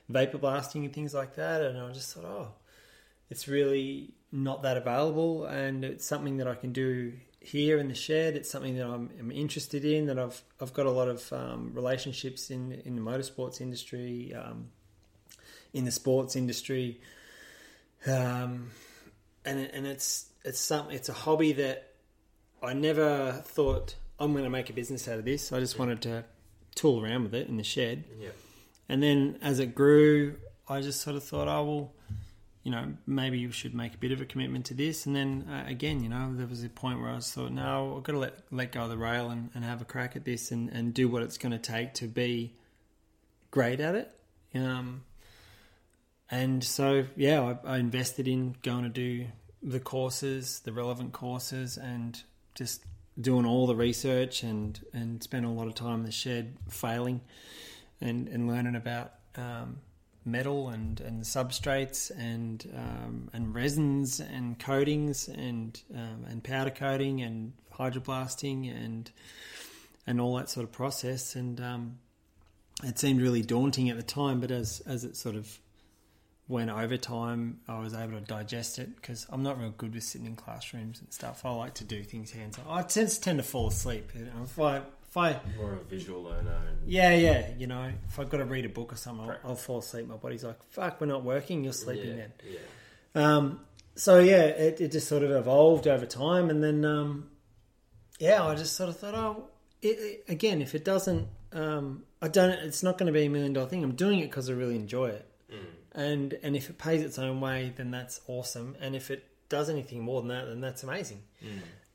vapor 0.08 0.38
blasting 0.38 0.84
and 0.84 0.94
things 0.94 1.14
like 1.14 1.34
that. 1.36 1.62
And 1.62 1.78
I 1.78 1.90
just 1.90 2.14
thought, 2.14 2.24
oh, 2.24 2.48
it's 3.30 3.48
really 3.48 4.14
not 4.30 4.62
that 4.62 4.76
available, 4.76 5.46
and 5.46 5.84
it's 5.84 6.04
something 6.04 6.36
that 6.36 6.46
I 6.46 6.54
can 6.54 6.72
do 6.72 7.14
here 7.44 7.78
in 7.78 7.88
the 7.88 7.94
shed. 7.94 8.36
It's 8.36 8.50
something 8.50 8.76
that 8.76 8.86
I'm, 8.86 9.10
I'm 9.18 9.30
interested 9.30 9.84
in. 9.84 10.06
That 10.06 10.18
I've 10.18 10.42
I've 10.60 10.72
got 10.72 10.86
a 10.86 10.90
lot 10.90 11.08
of 11.08 11.32
um, 11.32 11.72
relationships 11.74 12.50
in 12.50 12.72
in 12.84 12.96
the 12.96 13.02
motorsports 13.02 13.60
industry, 13.60 14.34
um, 14.34 14.68
in 15.72 15.84
the 15.84 15.90
sports 15.90 16.36
industry, 16.36 17.00
um, 18.06 18.70
and 19.44 19.60
and 19.60 19.86
it's 19.86 20.26
it's 20.44 20.60
some 20.60 20.90
it's 20.90 21.08
a 21.08 21.14
hobby 21.14 21.52
that 21.52 21.92
I 22.62 22.74
never 22.74 23.42
thought 23.44 23.96
I'm 24.18 24.32
going 24.32 24.44
to 24.44 24.50
make 24.50 24.70
a 24.70 24.72
business 24.72 25.08
out 25.08 25.18
of 25.18 25.24
this. 25.24 25.52
I 25.52 25.58
just 25.58 25.78
wanted 25.78 26.00
to 26.02 26.24
tool 26.74 27.04
around 27.04 27.24
with 27.24 27.34
it 27.34 27.48
in 27.48 27.56
the 27.56 27.64
shed. 27.64 28.04
Yeah. 28.20 28.28
And 28.88 29.02
then 29.02 29.38
as 29.42 29.58
it 29.58 29.74
grew, 29.74 30.36
I 30.68 30.80
just 30.80 31.00
sort 31.00 31.16
of 31.16 31.24
thought, 31.24 31.48
oh, 31.48 31.64
well, 31.64 31.92
you 32.62 32.70
know, 32.70 32.92
maybe 33.06 33.38
you 33.38 33.50
should 33.50 33.74
make 33.74 33.94
a 33.94 33.98
bit 33.98 34.12
of 34.12 34.20
a 34.20 34.24
commitment 34.24 34.66
to 34.66 34.74
this. 34.74 35.06
And 35.06 35.16
then 35.16 35.46
uh, 35.50 35.64
again, 35.68 36.02
you 36.02 36.08
know, 36.08 36.32
there 36.34 36.46
was 36.46 36.62
a 36.62 36.68
point 36.68 37.00
where 37.00 37.10
I 37.10 37.16
was 37.16 37.30
thought, 37.32 37.50
no, 37.50 37.96
I've 37.96 38.04
got 38.04 38.12
to 38.12 38.18
let, 38.18 38.38
let 38.50 38.72
go 38.72 38.82
of 38.82 38.90
the 38.90 38.96
rail 38.96 39.30
and, 39.30 39.50
and 39.54 39.64
have 39.64 39.82
a 39.82 39.84
crack 39.84 40.14
at 40.14 40.24
this 40.24 40.52
and, 40.52 40.68
and 40.70 40.94
do 40.94 41.08
what 41.08 41.22
it's 41.22 41.38
going 41.38 41.52
to 41.52 41.58
take 41.58 41.94
to 41.94 42.06
be 42.06 42.54
great 43.50 43.80
at 43.80 43.94
it. 43.96 44.10
Um, 44.54 45.02
and 46.30 46.62
so, 46.62 47.06
yeah, 47.16 47.56
I, 47.64 47.74
I 47.74 47.78
invested 47.78 48.28
in 48.28 48.54
going 48.62 48.84
to 48.84 48.88
do 48.88 49.26
the 49.62 49.80
courses, 49.80 50.60
the 50.60 50.72
relevant 50.72 51.12
courses, 51.12 51.76
and 51.76 52.22
just 52.54 52.84
doing 53.20 53.44
all 53.44 53.66
the 53.66 53.76
research 53.76 54.42
and, 54.42 54.80
and 54.94 55.22
spent 55.22 55.44
a 55.44 55.48
lot 55.48 55.66
of 55.66 55.74
time 55.74 56.00
in 56.00 56.04
the 56.04 56.12
shed 56.12 56.56
failing 56.68 57.20
and, 58.00 58.28
and 58.28 58.48
learning 58.48 58.76
about 58.76 59.12
um, 59.36 59.78
metal 60.24 60.68
and, 60.68 61.00
and 61.00 61.22
substrates 61.22 62.10
and 62.16 62.70
um, 62.76 63.28
and 63.32 63.54
resins 63.54 64.20
and 64.20 64.58
coatings 64.58 65.28
and 65.28 65.82
um, 65.94 66.24
and 66.28 66.42
powder 66.44 66.70
coating 66.70 67.22
and 67.22 67.52
hydroblasting 67.72 68.70
and 68.70 69.10
and 70.06 70.20
all 70.20 70.36
that 70.36 70.50
sort 70.50 70.64
of 70.64 70.72
process. 70.72 71.34
And 71.34 71.60
um, 71.60 71.98
it 72.82 72.98
seemed 72.98 73.20
really 73.20 73.42
daunting 73.42 73.90
at 73.90 73.96
the 73.96 74.02
time 74.02 74.40
but 74.40 74.50
as 74.50 74.82
as 74.86 75.04
it 75.04 75.16
sort 75.16 75.36
of 75.36 75.58
went 76.48 76.70
over 76.70 76.96
time 76.96 77.60
I 77.68 77.78
was 77.78 77.94
able 77.94 78.18
to 78.18 78.20
digest 78.20 78.78
it 78.78 78.94
because 78.96 79.26
I'm 79.30 79.42
not 79.42 79.58
real 79.58 79.70
good 79.70 79.94
with 79.94 80.04
sitting 80.04 80.26
in 80.26 80.36
classrooms 80.36 81.00
and 81.00 81.12
stuff. 81.12 81.44
I 81.44 81.50
like 81.50 81.74
to 81.74 81.84
do 81.84 82.02
things 82.02 82.30
hands 82.32 82.58
on 82.58 82.64
I 82.68 82.82
tend, 82.82 83.10
to 83.38 83.42
fall 83.42 83.68
asleep. 83.68 84.12
Know, 84.14 84.46
if 85.12 85.16
I 85.18 85.38
More 85.58 85.74
of 85.74 85.80
a 85.80 85.84
visual 85.84 86.22
learner. 86.22 86.58
Yeah, 86.86 87.14
yeah. 87.14 87.50
You 87.58 87.66
know, 87.66 87.92
if 88.08 88.18
I've 88.18 88.30
got 88.30 88.38
to 88.38 88.46
read 88.46 88.64
a 88.64 88.70
book 88.70 88.94
or 88.94 88.96
something, 88.96 89.28
I'll, 89.28 89.50
I'll 89.50 89.56
fall 89.56 89.80
asleep. 89.80 90.08
My 90.08 90.16
body's 90.16 90.42
like, 90.42 90.56
"Fuck, 90.70 91.02
we're 91.02 91.06
not 91.06 91.22
working. 91.22 91.62
You're 91.64 91.74
sleeping 91.74 92.10
yeah, 92.10 92.16
then." 92.16 92.32
Yeah. 92.50 92.56
Um, 93.36 93.60
so 93.94 94.20
yeah, 94.20 94.44
it, 94.44 94.80
it 94.80 94.90
just 94.90 95.08
sort 95.08 95.22
of 95.22 95.30
evolved 95.30 95.86
over 95.86 96.06
time, 96.06 96.48
and 96.48 96.64
then 96.64 96.82
um, 96.86 97.28
yeah, 98.18 98.42
I 98.42 98.54
just 98.54 98.74
sort 98.74 98.88
of 98.88 98.98
thought, 98.98 99.14
oh, 99.14 99.48
it, 99.82 99.98
it- 99.98 100.24
again, 100.28 100.62
if 100.62 100.74
it 100.74 100.82
doesn't, 100.82 101.28
um, 101.52 102.04
I 102.22 102.28
don't. 102.28 102.50
It's 102.52 102.82
not 102.82 102.96
going 102.96 103.08
to 103.08 103.12
be 103.12 103.26
a 103.26 103.28
million 103.28 103.52
dollar 103.52 103.68
thing. 103.68 103.84
I'm 103.84 103.94
doing 103.94 104.20
it 104.20 104.30
because 104.30 104.48
I 104.48 104.54
really 104.54 104.76
enjoy 104.76 105.08
it, 105.10 105.28
and 105.94 106.32
and 106.42 106.56
if 106.56 106.70
it 106.70 106.78
pays 106.78 107.02
its 107.02 107.18
own 107.18 107.38
way, 107.42 107.70
then 107.76 107.90
that's 107.90 108.22
awesome. 108.28 108.76
And 108.80 108.96
if 108.96 109.10
it 109.10 109.26
does 109.50 109.68
anything 109.68 110.00
more 110.00 110.22
than 110.22 110.28
that, 110.28 110.46
then 110.46 110.62
that's 110.62 110.82
amazing. 110.82 111.20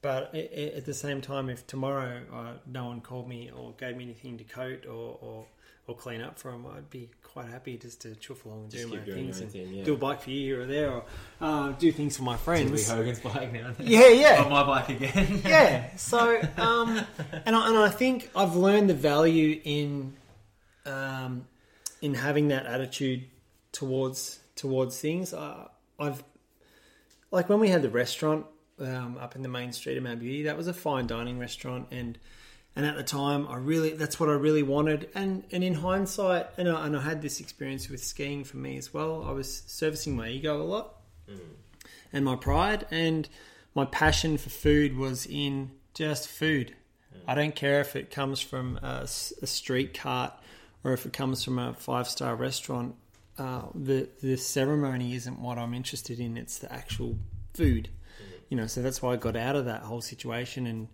But 0.01 0.35
at 0.35 0.85
the 0.85 0.93
same 0.93 1.21
time, 1.21 1.49
if 1.49 1.65
tomorrow 1.65 2.21
uh, 2.31 2.53
no 2.67 2.85
one 2.85 3.01
called 3.01 3.27
me 3.27 3.49
or 3.55 3.73
gave 3.79 3.97
me 3.97 4.03
anything 4.03 4.37
to 4.37 4.43
coat 4.43 4.85
or, 4.85 5.17
or, 5.19 5.45
or 5.87 5.95
clean 5.95 6.21
up 6.21 6.37
for 6.37 6.51
them, 6.51 6.67
I'd 6.67 6.89
be 6.89 7.09
quite 7.23 7.47
happy 7.47 7.77
just 7.77 8.01
to 8.01 8.15
chuff 8.15 8.45
along 8.45 8.63
and 8.63 8.71
Just 8.71 8.91
do 8.91 8.97
my 8.97 9.03
things 9.03 9.41
and 9.41 9.51
thing, 9.51 9.73
yeah. 9.73 9.83
do 9.83 9.95
a 9.95 9.97
bike 9.97 10.21
for 10.21 10.29
you 10.29 10.39
here 10.39 10.61
or 10.61 10.65
there, 10.67 10.91
or 10.91 11.03
uh, 11.41 11.71
do 11.73 11.91
things 11.91 12.15
for 12.17 12.23
my 12.23 12.37
friends. 12.37 12.87
Hogan's 12.87 13.19
bike 13.19 13.51
now. 13.51 13.73
Yeah, 13.79 14.09
yeah. 14.09 14.43
On 14.43 14.51
my 14.51 14.63
bike 14.63 14.89
again. 14.89 15.41
yeah. 15.45 15.95
So, 15.97 16.41
um, 16.57 17.01
and 17.45 17.55
I, 17.55 17.67
and 17.67 17.77
I 17.77 17.89
think 17.89 18.29
I've 18.35 18.55
learned 18.55 18.91
the 18.91 18.95
value 18.95 19.59
in 19.63 20.13
um, 20.85 21.47
in 22.01 22.13
having 22.13 22.49
that 22.49 22.67
attitude 22.67 23.25
towards 23.71 24.39
towards 24.55 24.99
things. 24.99 25.33
Uh, 25.33 25.67
I've 25.99 26.23
like 27.31 27.49
when 27.49 27.59
we 27.59 27.69
had 27.69 27.81
the 27.81 27.89
restaurant 27.89 28.45
um, 28.79 29.17
up 29.19 29.35
in 29.35 29.41
the 29.41 29.49
main 29.49 29.71
street 29.71 29.97
of 29.97 30.03
Mount 30.03 30.19
Beauty. 30.19 30.43
That 30.43 30.57
was 30.57 30.67
a 30.67 30.73
fine 30.73 31.07
dining 31.07 31.39
restaurant, 31.39 31.87
and 31.91 32.17
and 32.75 32.85
at 32.85 32.95
the 32.95 33.03
time, 33.03 33.47
I 33.47 33.57
really 33.57 33.91
that's 33.91 34.19
what 34.19 34.29
I 34.29 34.33
really 34.33 34.63
wanted. 34.63 35.09
And 35.15 35.43
and 35.51 35.63
in 35.63 35.75
hindsight, 35.75 36.47
and 36.57 36.69
I, 36.69 36.85
and 36.85 36.95
I 36.95 37.01
had 37.01 37.21
this 37.21 37.39
experience 37.39 37.89
with 37.89 38.03
skiing 38.03 38.43
for 38.43 38.57
me 38.57 38.77
as 38.77 38.93
well. 38.93 39.23
I 39.27 39.31
was 39.31 39.63
servicing 39.67 40.15
my 40.15 40.29
ego 40.29 40.61
a 40.61 40.63
lot 40.63 40.97
and 42.13 42.25
my 42.25 42.35
pride 42.35 42.85
and 42.91 43.27
my 43.75 43.85
passion 43.85 44.37
for 44.37 44.49
food 44.49 44.97
was 44.97 45.25
in 45.25 45.71
just 45.93 46.27
food. 46.27 46.75
I 47.27 47.35
don't 47.35 47.55
care 47.55 47.81
if 47.81 47.95
it 47.95 48.09
comes 48.09 48.39
from 48.39 48.77
a 48.77 49.05
street 49.07 49.93
cart 49.93 50.33
or 50.83 50.93
if 50.93 51.05
it 51.05 51.13
comes 51.13 51.43
from 51.43 51.59
a 51.59 51.73
five 51.73 52.07
star 52.07 52.35
restaurant. 52.35 52.95
Uh, 53.37 53.63
the 53.75 54.09
the 54.21 54.37
ceremony 54.37 55.13
isn't 55.13 55.39
what 55.39 55.57
I'm 55.57 55.73
interested 55.73 56.19
in. 56.19 56.37
It's 56.37 56.57
the 56.57 56.71
actual 56.71 57.17
food, 57.53 57.89
you 58.49 58.57
know. 58.57 58.67
So 58.67 58.81
that's 58.81 59.01
why 59.01 59.13
I 59.13 59.15
got 59.17 59.35
out 59.35 59.55
of 59.55 59.65
that 59.65 59.81
whole 59.81 60.01
situation, 60.01 60.67
and 60.67 60.87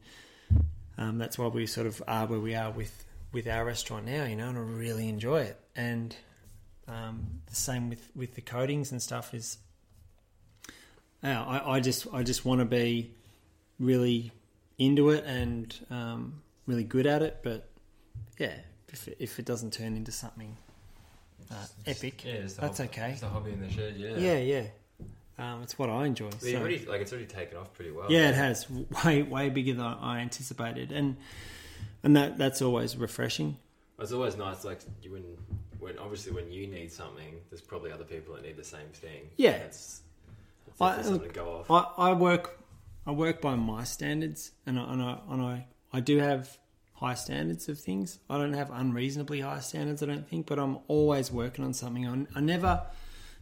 um, 0.98 1.18
that's 1.18 1.38
why 1.38 1.48
we 1.48 1.66
sort 1.66 1.88
of 1.88 2.02
are 2.08 2.26
where 2.26 2.40
we 2.40 2.56
are 2.56 2.72
with 2.72 3.06
with 3.32 3.48
our 3.48 3.66
restaurant 3.66 4.06
now. 4.06 4.26
You 4.26 4.36
know, 4.36 4.50
and 4.50 4.58
I 4.58 4.62
really 4.62 5.10
enjoy 5.10 5.42
it. 5.42 5.60
And 5.76 6.16
um, 6.88 7.42
the 7.48 7.56
same 7.56 7.90
with 7.90 8.12
with 8.16 8.36
the 8.36 8.42
coatings 8.42 8.92
and 8.92 9.02
stuff 9.02 9.34
is 9.34 9.58
yeah, 11.24 11.44
I, 11.44 11.76
I 11.76 11.80
just 11.80 12.08
I 12.14 12.24
just 12.24 12.46
want 12.46 12.60
to 12.60 12.66
be 12.66 13.14
really 13.80 14.32
into 14.78 15.10
it 15.10 15.24
and 15.26 15.74
um, 15.90 16.42
really 16.68 16.84
good 16.84 17.08
at 17.08 17.22
it. 17.22 17.40
But 17.44 17.70
yeah, 18.38 18.56
if 18.90 19.08
it, 19.08 19.18
if 19.20 19.40
it 19.40 19.46
doesn't 19.46 19.72
turn 19.72 19.96
into 19.96 20.12
something 20.12 20.58
uh, 21.52 21.66
epic. 21.86 22.26
Yeah, 22.26 22.42
That's 22.42 22.60
hobby, 22.60 22.90
okay. 22.90 23.18
A 23.22 23.26
hobby 23.28 23.52
in 23.52 23.62
the 23.62 23.70
shed. 23.70 23.96
Yeah. 23.98 24.18
Yeah, 24.18 24.38
yeah. 24.38 24.64
Um, 25.38 25.64
it's 25.64 25.80
what 25.80 25.90
I 25.90 26.06
enjoy. 26.06 26.30
So- 26.40 26.56
already, 26.58 26.86
like 26.86 27.02
it's 27.02 27.12
already 27.12 27.28
taken 27.28 27.58
off 27.58 27.74
pretty 27.74 27.92
well. 27.92 28.12
yeah, 28.12 28.30
it 28.30 28.36
has 28.36 28.68
way 29.06 29.24
way 29.24 29.50
bigger 29.50 29.74
than 29.74 29.86
I 29.86 30.20
anticipated, 30.20 30.92
and 30.92 31.18
and 32.04 32.16
that 32.16 32.38
that's 32.38 32.62
always 32.62 32.96
refreshing. 32.96 33.58
It's 34.00 34.12
always 34.12 34.38
nice, 34.38 34.64
like 34.64 34.80
you 35.02 35.12
when 35.12 35.24
when 35.80 35.98
obviously 36.00 36.32
when 36.34 36.52
you 36.52 36.68
need 36.68 36.92
something, 36.92 37.36
there's 37.50 37.62
probably 37.62 37.92
other 37.92 38.04
people 38.04 38.36
that 38.36 38.44
need 38.44 38.58
the 38.58 38.64
same 38.64 38.88
thing. 38.94 39.30
Yeah. 39.38 39.52
It's, 39.52 40.02
it's 40.68 40.82
I- 40.82 41.02
something 41.02 41.28
to 41.30 41.34
go 41.34 41.64
off. 41.68 41.98
I, 41.98 42.10
I 42.10 42.14
work 42.14 42.60
I 43.06 43.12
work 43.12 43.42
by 43.42 43.56
my 43.56 43.84
standards, 43.84 44.52
and 44.66 44.80
I, 44.80 44.94
and 44.94 45.02
I 45.02 45.20
and 45.30 45.42
I 45.42 45.66
I 45.92 46.00
do 46.00 46.18
have 46.20 46.58
high 46.94 47.16
standards 47.16 47.68
of 47.70 47.80
things. 47.80 48.20
I 48.30 48.38
don't 48.38 48.54
have 48.54 48.70
unreasonably 48.72 49.42
high 49.42 49.60
standards. 49.60 50.02
I 50.04 50.06
don't 50.06 50.28
think, 50.28 50.46
but 50.48 50.58
I'm 50.60 50.78
always 50.88 51.32
working 51.32 51.66
on 51.66 51.74
something. 51.74 52.08
I, 52.08 52.38
I 52.38 52.42
never 52.42 52.82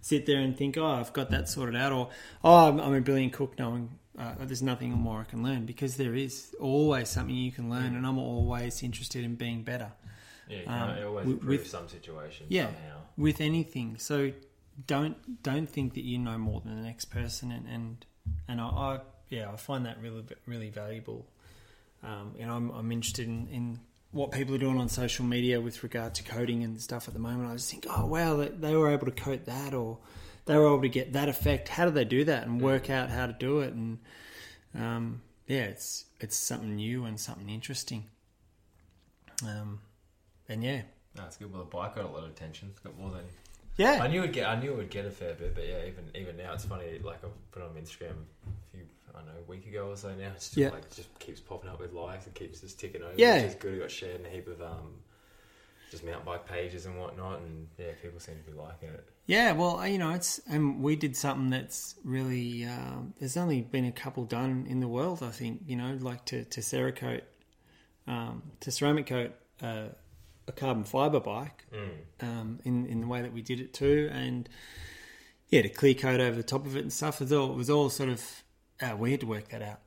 sit 0.02 0.26
there 0.26 0.40
and 0.40 0.58
think, 0.58 0.78
oh, 0.78 0.86
I've 0.86 1.14
got 1.14 1.30
that 1.32 1.48
sorted 1.50 1.76
out, 1.76 1.92
or 1.92 2.10
oh, 2.44 2.68
I'm, 2.70 2.80
I'm 2.80 2.94
a 2.94 3.02
brilliant 3.02 3.34
cook, 3.34 3.58
knowing 3.58 3.90
uh, 4.18 4.34
there's 4.42 4.62
nothing 4.64 4.92
more 4.92 5.22
I 5.22 5.24
can 5.24 5.42
learn 5.44 5.66
because 5.66 5.96
there 5.98 6.16
is 6.16 6.54
always 6.60 7.10
something 7.10 7.36
you 7.36 7.52
can 7.52 7.70
learn, 7.70 7.96
and 7.96 8.06
I'm 8.06 8.18
always 8.18 8.84
interested 8.84 9.24
in 9.24 9.36
being 9.36 9.64
better. 9.64 9.92
yeah, 10.50 10.60
you 10.60 10.68
um, 10.68 11.08
always 11.08 11.26
with- 11.28 11.36
improve 11.38 11.60
with- 11.62 11.68
some 11.70 11.88
situation 11.88 12.46
Yeah, 12.50 12.66
somehow. 12.66 12.98
with 13.18 13.40
anything. 13.42 13.98
So 14.00 14.32
don't 14.88 15.44
don't 15.44 15.68
think 15.70 15.94
that 15.94 16.04
you 16.04 16.18
know 16.18 16.38
more 16.38 16.62
than 16.62 16.76
the 16.76 16.82
next 16.82 17.06
person, 17.06 17.52
and 17.52 17.68
and, 17.68 18.06
and 18.48 18.60
I, 18.62 18.66
I 18.66 19.00
yeah 19.30 19.52
I 19.52 19.56
find 19.56 19.86
that 19.86 20.02
really 20.02 20.24
really 20.46 20.70
valuable. 20.70 21.26
Um, 22.04 22.34
and 22.40 22.50
I'm 22.50 22.72
I'm 22.72 22.92
interested 22.92 23.28
in, 23.28 23.48
in 23.50 23.80
what 24.12 24.32
people 24.32 24.54
are 24.56 24.60
doing 24.60 24.78
on 24.78 24.90
social 24.90 25.26
media 25.26 25.62
with 25.62 25.84
regard 25.84 26.16
to 26.16 26.24
coating 26.24 26.64
and 26.64 26.80
stuff 26.82 27.08
at 27.08 27.14
the 27.14 27.20
moment. 27.20 27.50
I 27.50 27.54
just 27.54 27.72
think, 27.72 27.86
oh 27.90 28.06
wow, 28.06 28.36
they, 28.36 28.50
they 28.50 28.76
were 28.76 28.92
able 28.92 29.06
to 29.06 29.12
coat 29.12 29.46
that, 29.46 29.74
or 29.74 30.00
they 30.46 30.56
were 30.58 30.68
able 30.68 30.82
to 30.82 30.90
get 30.90 31.14
that 31.14 31.30
effect. 31.30 31.70
How 31.70 31.86
do 31.86 31.92
they 31.92 32.06
do 32.06 32.26
that 32.26 32.48
and 32.48 32.62
work 32.62 32.90
out 32.90 33.10
how 33.10 33.28
to 33.28 33.34
do 33.34 33.60
it? 33.62 33.74
And 33.74 34.00
um, 34.78 35.22
yeah, 35.48 35.64
it's 35.64 36.06
it's 36.20 36.38
something 36.38 36.76
new 36.76 37.06
and 37.06 37.20
something 37.20 37.50
interesting. 37.50 38.06
Um, 39.46 39.80
and 40.48 40.64
yeah, 40.64 40.82
That's 41.16 41.38
good. 41.38 41.52
Well, 41.52 41.64
the 41.64 41.70
bike 41.70 41.96
got 41.96 42.06
a 42.06 42.08
lot 42.10 42.24
of 42.24 42.30
attention. 42.30 42.70
It's 42.72 42.80
got 42.80 42.98
more 43.00 43.12
than 43.12 43.24
yeah, 43.78 44.04
I 44.04 44.08
knew 44.08 44.20
it'd 44.20 44.34
get. 44.34 44.48
I 44.48 44.60
knew 44.60 44.74
it 44.74 44.78
would 44.78 44.90
get 44.90 45.06
a 45.06 45.12
fair 45.12 45.34
bit, 45.34 45.56
but 45.56 45.68
yeah, 45.68 45.86
even 45.88 46.04
even 46.14 46.38
now, 46.38 46.54
it's 46.54 46.66
funny. 46.66 47.00
Like 47.02 47.24
I 47.24 47.28
put 47.52 47.64
it 47.64 47.66
on 47.66 47.76
Instagram 47.82 48.12
a 48.12 48.72
few, 48.72 48.86
I 49.14 49.20
don't 49.20 49.28
know, 49.28 49.34
a 49.46 49.50
week 49.50 49.66
ago 49.68 49.90
or 49.90 49.98
so. 49.98 50.10
Now 50.16 50.32
it's 50.36 50.46
just 50.48 50.58
Yeah. 50.58 50.70
like 50.70 50.94
just 50.96 51.18
keeps 51.20 51.40
popping 51.40 51.70
up 51.70 51.80
with 51.80 51.94
likes 51.94 52.26
and 52.26 52.36
keeps 52.36 52.62
just 52.62 52.80
ticking 52.80 53.02
over. 53.04 53.14
Yeah. 53.18 53.36
which 53.38 53.44
is 53.52 53.56
good. 53.56 53.74
It 53.76 53.80
got 53.82 53.92
shared 53.92 54.20
in 54.20 54.26
a 54.26 54.30
heap 54.30 54.48
of 54.48 54.62
um, 54.62 54.94
just 55.90 56.04
mountain 56.06 56.26
bike 56.26 56.48
pages 56.48 56.86
and 56.86 56.98
whatnot, 57.00 57.40
and 57.42 57.68
yeah, 57.78 57.92
people 58.02 58.20
seem 58.20 58.36
to 58.38 58.52
be 58.52 58.58
liking 58.58 58.90
it. 58.90 59.06
Yeah, 59.28 59.52
well, 59.54 59.80
uh, 59.80 59.86
you 59.86 59.98
know, 59.98 60.12
it's 60.12 60.40
and 60.50 60.82
we 60.82 60.96
did 60.96 61.16
something 61.16 61.50
that's 61.50 61.96
really. 62.04 62.66
Um, 62.66 63.14
there's 63.20 63.38
only 63.38 63.62
been 63.62 63.86
a 63.86 63.92
couple 63.92 64.26
done 64.26 64.66
in 64.70 64.80
the 64.80 64.88
world, 64.88 65.22
I 65.22 65.30
think. 65.30 65.62
You 65.68 65.76
know, 65.76 65.98
like 66.00 66.26
to 66.26 66.44
to 66.46 66.62
Cerakote, 66.62 67.22
um, 68.08 68.42
to 68.62 68.72
ceramic 68.72 69.08
coat 69.08 69.34
uh, 69.62 69.90
a 70.48 70.52
carbon 70.52 70.84
fiber 70.84 71.20
bike 71.20 71.66
um, 72.22 72.60
in 72.66 72.86
in 72.88 73.02
the 73.02 73.08
way 73.08 73.22
that 73.22 73.32
we 73.34 73.42
did 73.42 73.60
it 73.60 73.74
too, 73.74 74.10
and 74.12 74.50
yeah, 75.50 75.62
to 75.62 75.70
clear 75.70 75.94
coat 75.94 76.20
over 76.20 76.36
the 76.36 76.44
top 76.44 76.66
of 76.66 76.76
it 76.76 76.82
and 76.82 76.92
stuff. 76.94 77.22
It 77.22 77.26
was 77.26 77.34
all, 77.34 77.52
it 77.52 77.56
was 77.58 77.70
all 77.70 77.90
sort 77.90 78.10
of 78.10 78.44
uh, 78.82 78.96
we 78.98 79.12
had 79.12 79.20
to 79.22 79.28
work 79.28 79.50
that 79.50 79.62
out. 79.62 79.80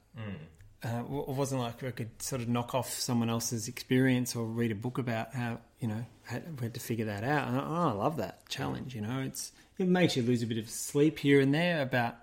Uh, 0.83 1.01
it 1.01 1.29
wasn't 1.29 1.61
like 1.63 1.83
I 1.83 1.91
could 1.93 2.21
sort 2.23 2.43
of 2.43 2.49
knock 2.49 2.75
off 2.75 2.91
someone 2.91 3.31
else's 3.31 3.69
experience 3.69 4.37
or 4.37 4.45
read 4.45 4.71
a 4.71 4.75
book 4.75 4.99
about 4.99 5.35
how 5.35 5.59
you 5.81 5.89
know 5.89 6.05
had, 6.25 6.61
we 6.61 6.65
had 6.65 6.75
to 6.75 6.81
figure 6.81 7.07
that 7.07 7.25
out. 7.25 7.49
And 7.49 7.59
I, 7.59 7.63
I 7.63 7.93
love 7.93 8.19
that 8.19 8.47
challenge. 8.51 8.95
You 8.95 9.01
know, 9.01 9.21
it's 9.21 9.53
it 9.79 9.89
makes 9.89 10.15
you 10.17 10.23
lose 10.23 10.43
a 10.43 10.47
bit 10.47 10.59
of 10.59 10.69
sleep 10.69 11.19
here 11.19 11.41
and 11.41 11.55
there 11.55 11.81
about 11.81 12.17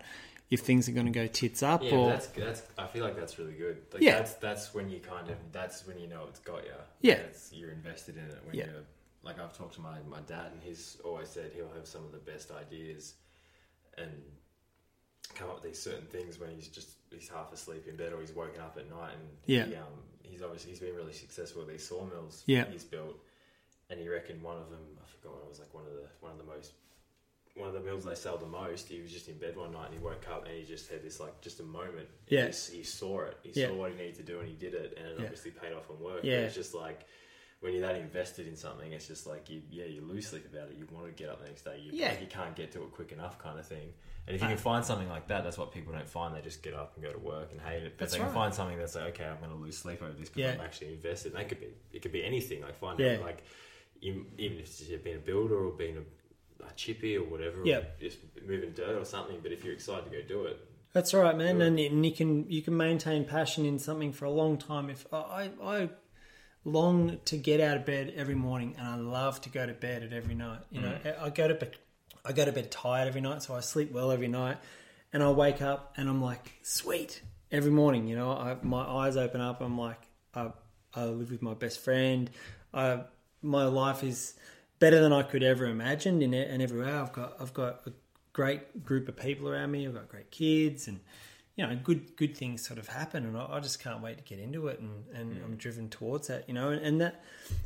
if 0.52 0.60
things 0.60 0.88
are 0.88 0.92
going 0.92 1.06
to 1.08 1.12
go 1.12 1.26
tits 1.28 1.64
up 1.64 1.82
Yeah, 1.82 1.96
or 1.96 2.10
that's 2.12 2.28
that's. 2.28 2.62
I 2.78 2.86
feel 2.86 3.04
like 3.04 3.16
that's 3.16 3.40
really 3.40 3.54
good. 3.54 3.78
Like 3.94 4.04
Yeah. 4.04 4.18
that's 4.18 4.34
that's 4.36 4.74
when 4.76 4.90
you 4.92 5.00
kind 5.00 5.28
of 5.30 5.38
that's 5.52 5.88
when 5.88 5.98
you 5.98 6.08
know 6.08 6.26
it's 6.30 6.40
got 6.40 6.64
you. 6.64 6.72
Yeah. 7.02 7.14
It's, 7.16 7.52
you're 7.52 7.72
invested 7.72 8.16
in 8.18 8.26
it. 8.26 8.38
When 8.46 8.54
Yeah. 8.56 8.66
you're 8.66 8.84
like 9.24 9.40
I've 9.40 9.58
talked 9.58 9.74
to 9.76 9.82
my 9.82 9.98
my 10.08 10.20
dad, 10.28 10.52
and 10.52 10.62
he's 10.62 10.98
always 11.04 11.30
said 11.30 11.52
he'll 11.56 11.72
have 11.76 11.88
some 11.88 12.06
of 12.06 12.12
the 12.12 12.18
best 12.20 12.52
ideas, 12.52 13.16
and 13.98 14.12
come 15.36 15.50
up 15.50 15.56
with 15.56 15.64
these 15.64 15.82
certain 15.82 16.06
things 16.08 16.40
when 16.40 16.50
he's 16.52 16.68
just 16.68 16.90
he's 17.12 17.30
half 17.30 17.52
asleep 17.54 17.88
in 17.88 17.96
bed 17.96 18.14
or 18.14 18.20
he's 18.22 18.32
woken 18.34 18.62
up 18.62 18.78
at 18.78 18.90
night, 18.90 19.14
and 19.14 19.30
Yeah. 19.46 19.66
he, 19.66 19.76
um, 19.76 20.04
he's 20.24 20.42
obviously 20.42 20.72
he's 20.72 20.80
been 20.80 20.96
really 20.96 21.14
successful 21.14 21.62
with 21.62 21.70
these 21.72 21.88
sawmills 21.88 22.44
Yeah. 22.48 22.66
he's 22.72 22.84
built, 22.84 23.18
and 23.90 24.00
he 24.00 24.08
reckoned 24.08 24.42
one 24.42 24.58
of 24.58 24.70
them 24.70 24.80
I 25.02 25.06
forgot 25.08 25.36
what 25.36 25.44
it 25.46 25.50
was 25.50 25.60
like 25.60 25.74
one 25.74 25.86
of 25.86 25.92
the 25.94 26.08
one 26.20 26.32
of 26.32 26.38
the 26.38 26.44
most 26.46 26.72
one 27.56 27.68
of 27.68 27.74
the 27.74 27.82
mills 27.82 28.06
they 28.06 28.16
sell 28.16 28.38
the 28.38 28.46
most. 28.46 28.88
He 28.88 29.02
was 29.02 29.12
just 29.12 29.28
in 29.28 29.38
bed 29.38 29.58
one 29.58 29.74
night 29.74 29.88
and 29.88 29.94
he 29.94 30.00
woke 30.00 30.26
up 30.32 30.46
and 30.48 30.56
he 30.56 30.64
just 30.64 30.90
had 30.90 31.04
this 31.04 31.20
like 31.20 31.42
just 31.42 31.60
a 31.60 31.64
moment. 31.64 32.08
Yeah. 32.30 32.50
He, 32.50 32.78
he 32.78 32.84
saw 32.84 33.24
it. 33.24 33.38
He 33.44 33.60
Yeah. 33.60 33.68
saw 33.68 33.74
what 33.76 33.92
he 33.92 33.98
needed 33.98 34.16
to 34.16 34.24
do 34.24 34.40
and 34.40 34.48
he 34.48 34.56
did 34.56 34.74
it, 34.74 34.94
and 34.98 35.06
it 35.06 35.16
Yeah. 35.18 35.24
obviously 35.26 35.52
paid 35.52 35.74
off 35.74 35.90
on 35.90 36.00
work. 36.00 36.22
Yeah. 36.24 36.40
It's 36.46 36.56
just 36.56 36.74
like 36.74 37.02
when 37.62 37.74
you're 37.74 37.82
that 37.84 37.96
invested 37.96 38.48
in 38.48 38.56
something, 38.56 38.92
it's 38.92 39.08
just 39.08 39.26
like 39.28 39.50
you 39.50 39.62
yeah 39.72 39.86
you 39.86 40.02
lose 40.02 40.28
sleep 40.28 40.46
about 40.52 40.70
it. 40.70 40.76
You 40.78 40.86
want 40.92 41.06
to 41.08 41.12
get 41.14 41.30
up 41.32 41.40
the 41.42 41.48
next 41.48 41.62
day. 41.64 41.80
You, 41.84 41.92
Yeah. 41.94 42.10
like, 42.10 42.22
you 42.22 42.28
can't 42.28 42.56
get 42.56 42.72
to 42.74 42.82
it 42.84 42.92
quick 42.92 43.12
enough, 43.12 43.38
kind 43.40 43.58
of 43.60 43.66
thing. 43.66 43.94
And 44.28 44.36
if 44.36 44.42
you 44.42 44.48
can 44.48 44.58
find 44.58 44.84
something 44.86 45.10
like 45.10 45.28
that, 45.30 45.44
that's 45.44 45.58
what 45.58 45.72
people 45.72 45.94
don't 45.94 46.08
find. 46.08 46.36
They 46.36 46.42
just 46.42 46.62
get 46.62 46.74
up 46.76 46.94
and 46.96 47.04
go 47.04 47.12
to 47.12 47.18
work 47.20 47.52
and 47.52 47.60
hate 47.62 47.84
it. 47.84 47.94
But 47.98 48.00
That's 48.00 48.12
they 48.14 48.18
can 48.20 48.28
right. 48.28 48.34
find 48.36 48.54
something 48.54 48.78
that's 48.78 48.94
like, 48.96 49.06
okay, 49.16 49.26
I'm 49.26 49.38
going 49.40 49.50
to 49.50 49.58
lose 49.58 49.78
sleep 49.78 50.02
over 50.04 50.12
this 50.14 50.30
because 50.30 50.42
Yeah. 50.42 50.52
I'm 50.54 50.62
actually 50.62 50.94
invested. 50.94 51.34
And 51.34 51.42
that 51.42 51.50
could 51.50 51.60
be 51.60 51.68
it 51.92 52.02
could 52.02 52.12
be 52.12 52.24
anything. 52.24 52.62
Like 52.62 52.76
find 52.78 53.00
Yeah. 53.00 53.14
out 53.16 53.22
like 53.22 53.44
you, 54.00 54.26
even 54.38 54.58
if 54.58 54.64
it's 54.66 54.80
just 54.80 55.04
being 55.04 55.18
a 55.18 55.20
builder 55.20 55.56
or 55.66 55.72
being 55.72 55.98
a, 55.98 56.66
a 56.66 56.72
chippy 56.76 57.16
or 57.18 57.24
whatever, 57.26 57.62
Yeah. 57.66 57.78
or 57.78 57.86
just 58.00 58.18
moving 58.48 58.72
dirt 58.72 58.96
or 59.00 59.06
something. 59.06 59.40
But 59.42 59.52
if 59.52 59.64
you're 59.64 59.74
excited 59.74 60.06
to 60.06 60.12
go 60.12 60.22
do 60.28 60.46
it, 60.46 60.60
That's 60.94 61.14
right, 61.14 61.36
man. 61.38 61.62
And, 61.62 61.80
and 61.80 62.06
you 62.06 62.12
can 62.12 62.50
you 62.50 62.62
can 62.62 62.76
maintain 62.78 63.26
passion 63.26 63.66
in 63.66 63.80
something 63.80 64.12
for 64.14 64.26
a 64.26 64.32
long 64.32 64.58
time. 64.58 64.90
If 64.90 65.06
I 65.14 65.50
I 65.64 65.90
long 66.64 67.20
to 67.26 67.38
get 67.38 67.60
out 67.60 67.78
of 67.78 67.86
bed 67.86 68.14
every 68.16 68.36
morning, 68.36 68.76
and 68.78 68.88
I 68.88 68.96
love 68.96 69.42
to 69.42 69.50
go 69.50 69.66
to 69.66 69.74
bed 69.74 70.04
at 70.04 70.14
every 70.14 70.36
night. 70.36 70.60
You 70.70 70.82
know, 70.82 70.98
mm. 71.04 71.22
I 71.22 71.30
go 71.30 71.48
to 71.48 71.56
bed 71.56 71.76
I 72.24 72.34
go 72.34 72.46
to 72.46 72.52
bed 72.52 72.72
tired 72.72 73.08
every 73.08 73.22
night, 73.22 73.44
so 73.44 73.56
I 73.56 73.62
sleep 73.62 73.92
well 73.92 74.12
every 74.12 74.28
night, 74.28 74.58
and 75.12 75.24
I 75.24 75.32
wake 75.32 75.62
up 75.62 75.94
and 75.98 76.08
I'm 76.08 76.22
like, 76.22 76.54
sweet 76.62 77.22
every 77.52 77.72
morning. 77.72 78.08
You 78.08 78.16
know, 78.16 78.32
I, 78.32 78.58
my 78.62 78.82
eyes 78.82 79.18
open 79.18 79.42
up. 79.42 79.62
I'm 79.62 79.78
like, 79.78 80.00
I, 80.36 80.52
I 80.94 81.06
live 81.06 81.32
with 81.32 81.42
my 81.42 81.54
best 81.54 81.80
friend. 81.80 82.30
I, 82.74 83.02
my 83.42 83.66
life 83.66 84.04
is 84.04 84.36
better 84.80 85.00
than 85.02 85.12
I 85.12 85.24
could 85.24 85.44
ever 85.44 85.66
imagine 85.66 86.22
in, 86.22 86.34
e- 86.34 86.46
in 86.46 86.62
every 86.62 86.82
way. 86.82 86.92
I've 86.92 87.12
got 87.12 87.38
I've 87.40 87.54
got 87.54 87.82
a 87.88 87.92
great 88.34 88.86
group 88.86 89.10
of 89.10 89.18
people 89.18 89.50
around 89.50 89.72
me. 89.72 89.88
I've 89.88 89.96
got 89.96 90.08
great 90.08 90.30
kids, 90.30 90.88
and 90.88 91.00
you 91.62 91.68
know, 91.68 91.76
good 91.76 92.16
good 92.16 92.36
things 92.36 92.66
sort 92.66 92.80
of 92.80 92.88
happen, 92.88 93.24
and 93.24 93.38
I, 93.38 93.46
I 93.52 93.60
just 93.60 93.84
can't 93.84 94.02
wait 94.02 94.18
to 94.18 94.24
get 94.24 94.40
into 94.40 94.68
it, 94.68 94.80
and, 94.80 95.06
and 95.14 95.40
I'm 95.44 95.58
driven 95.58 95.90
towards 95.90 96.28
that. 96.28 96.48
You 96.48 96.56
know, 96.56 96.70
and, 96.70 96.82
and 96.82 97.02
that 97.02 97.24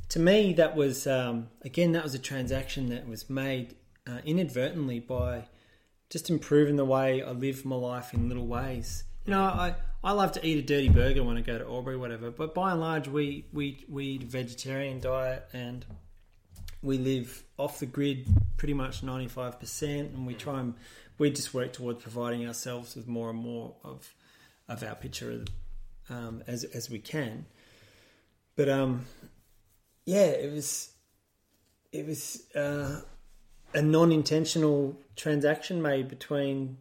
to 0.10 0.20
me 0.20 0.52
that 0.54 0.76
was 0.76 1.08
um, 1.08 1.48
again 1.62 1.94
that 1.94 2.04
was 2.04 2.14
a 2.14 2.20
transaction 2.20 2.90
that 2.90 3.08
was 3.08 3.30
made 3.30 3.76
uh, 4.06 4.18
inadvertently 4.26 5.00
by 5.00 5.46
just 6.10 6.30
improving 6.30 6.76
the 6.76 6.84
way 6.84 7.24
I 7.24 7.32
live 7.32 7.64
my 7.64 7.78
life 7.78 8.14
in 8.14 8.28
little 8.28 8.48
ways. 8.48 9.06
You 9.26 9.32
know, 9.32 9.44
I, 9.44 9.76
I 10.04 10.12
love 10.12 10.34
to 10.34 10.46
eat 10.46 10.58
a 10.58 10.62
dirty 10.62 10.90
burger 10.90 11.24
when 11.24 11.38
I 11.38 11.42
go 11.42 11.58
to 11.58 11.66
Albury, 11.66 11.96
whatever. 11.96 12.32
But 12.32 12.54
by 12.54 12.74
and 12.74 12.82
large, 12.82 13.08
we 13.08 13.46
we 13.54 13.86
we 13.88 14.06
eat 14.08 14.24
a 14.24 14.26
vegetarian 14.26 15.00
diet 15.00 15.48
and 15.54 15.86
we 16.86 16.98
live 16.98 17.44
off 17.57 17.80
the 17.80 17.86
grid 17.86 18.28
pretty 18.57 18.74
much 18.74 19.03
ninety 19.03 19.28
five 19.28 19.60
percent, 19.60 20.12
and 20.12 20.26
we 20.26 20.34
try 20.34 20.60
and 20.60 20.76
we 21.18 21.32
just 21.32 21.53
work 21.53 21.74
towards 21.74 22.02
providing 22.02 22.48
ourselves 22.48 22.95
with 22.95 23.07
more 23.07 23.30
and 23.30 23.40
more 23.40 23.76
of 23.84 24.14
of 24.70 24.84
our 24.84 24.95
picture 24.95 25.44
um, 26.10 26.44
as 26.48 26.64
as 26.64 26.90
we 26.90 26.99
can. 26.99 27.45
But 28.56 28.70
um, 28.70 29.06
yeah, 30.06 30.28
it 30.28 30.52
was 30.52 30.91
it 31.91 32.06
was 32.06 32.44
uh, 32.56 33.02
a 33.74 33.82
non 33.82 34.12
intentional 34.12 34.98
transaction 35.16 35.82
made 35.82 36.07
between 36.07 36.78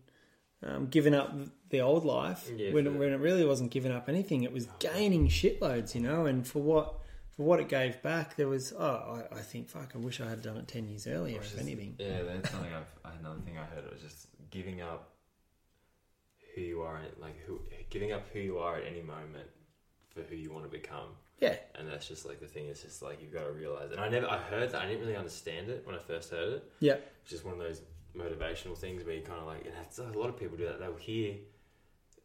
um, 0.62 0.86
giving 0.86 1.14
up 1.14 1.34
the 1.70 1.80
old 1.80 2.04
life 2.04 2.48
Yeah, 2.56 2.72
when, 2.72 2.86
it, 2.86 2.94
when 2.94 3.12
it 3.12 3.20
really 3.20 3.44
wasn't 3.44 3.70
giving 3.70 3.92
up 3.92 4.08
anything. 4.08 4.44
It 4.44 4.52
was 4.52 4.66
gaining 4.78 5.28
shitloads, 5.28 5.94
you 5.94 6.00
know, 6.00 6.26
and 6.26 6.46
for 6.46 6.62
what 6.62 7.00
for 7.36 7.42
what 7.42 7.60
it 7.60 7.68
gave 7.68 8.00
back, 8.02 8.36
there 8.36 8.48
was 8.48 8.72
oh, 8.78 9.20
I, 9.32 9.36
I 9.36 9.40
think 9.40 9.68
fuck, 9.68 9.92
I 9.94 9.98
wish 9.98 10.20
I 10.20 10.28
had 10.28 10.42
done 10.42 10.56
it 10.56 10.68
ten 10.68 10.88
years 10.88 11.06
earlier, 11.06 11.40
if 11.40 11.58
anything. 11.58 11.96
Yeah, 11.98 12.22
that's 12.22 12.50
something 12.50 12.72
I've 12.72 13.14
another 13.20 13.40
thing 13.40 13.58
I 13.58 13.64
heard. 13.64 13.84
It 13.84 13.92
was 13.92 14.02
just 14.02 14.28
giving 14.50 14.80
up 14.80 15.10
who 16.54 16.60
you 16.60 16.82
are, 16.82 17.00
like 17.20 17.36
who 17.46 17.60
giving 17.90 18.12
up 18.12 18.26
who 18.32 18.38
you 18.38 18.58
are 18.58 18.76
at 18.76 18.84
any 18.86 19.02
moment 19.02 19.48
for 20.14 20.22
who 20.22 20.36
you 20.36 20.52
want 20.52 20.64
to 20.64 20.70
become. 20.70 21.08
Yeah, 21.40 21.56
And 21.74 21.88
that's 21.88 22.06
just 22.06 22.24
like 22.24 22.38
the 22.40 22.46
thing. 22.46 22.66
It's 22.66 22.82
just 22.82 23.02
like 23.02 23.20
you've 23.20 23.32
got 23.32 23.44
to 23.44 23.50
realize. 23.50 23.90
And 23.90 24.00
I 24.00 24.08
never, 24.08 24.30
I 24.30 24.38
heard 24.38 24.70
that. 24.70 24.80
I 24.80 24.86
didn't 24.86 25.00
really 25.00 25.16
understand 25.16 25.68
it 25.68 25.82
when 25.84 25.94
I 25.96 25.98
first 25.98 26.30
heard 26.30 26.52
it. 26.54 26.72
yeah, 26.78 26.94
It's 27.22 27.30
just 27.32 27.44
one 27.44 27.54
of 27.54 27.60
those 27.60 27.82
motivational 28.16 28.78
things 28.78 29.04
where 29.04 29.16
you 29.16 29.22
kind 29.22 29.40
of 29.40 29.46
like. 29.46 29.64
And 29.66 29.74
that's, 29.74 29.98
a 29.98 30.04
lot 30.16 30.28
of 30.28 30.38
people 30.38 30.56
do 30.56 30.64
that. 30.64 30.78
They'll 30.78 30.94
hear 30.94 31.34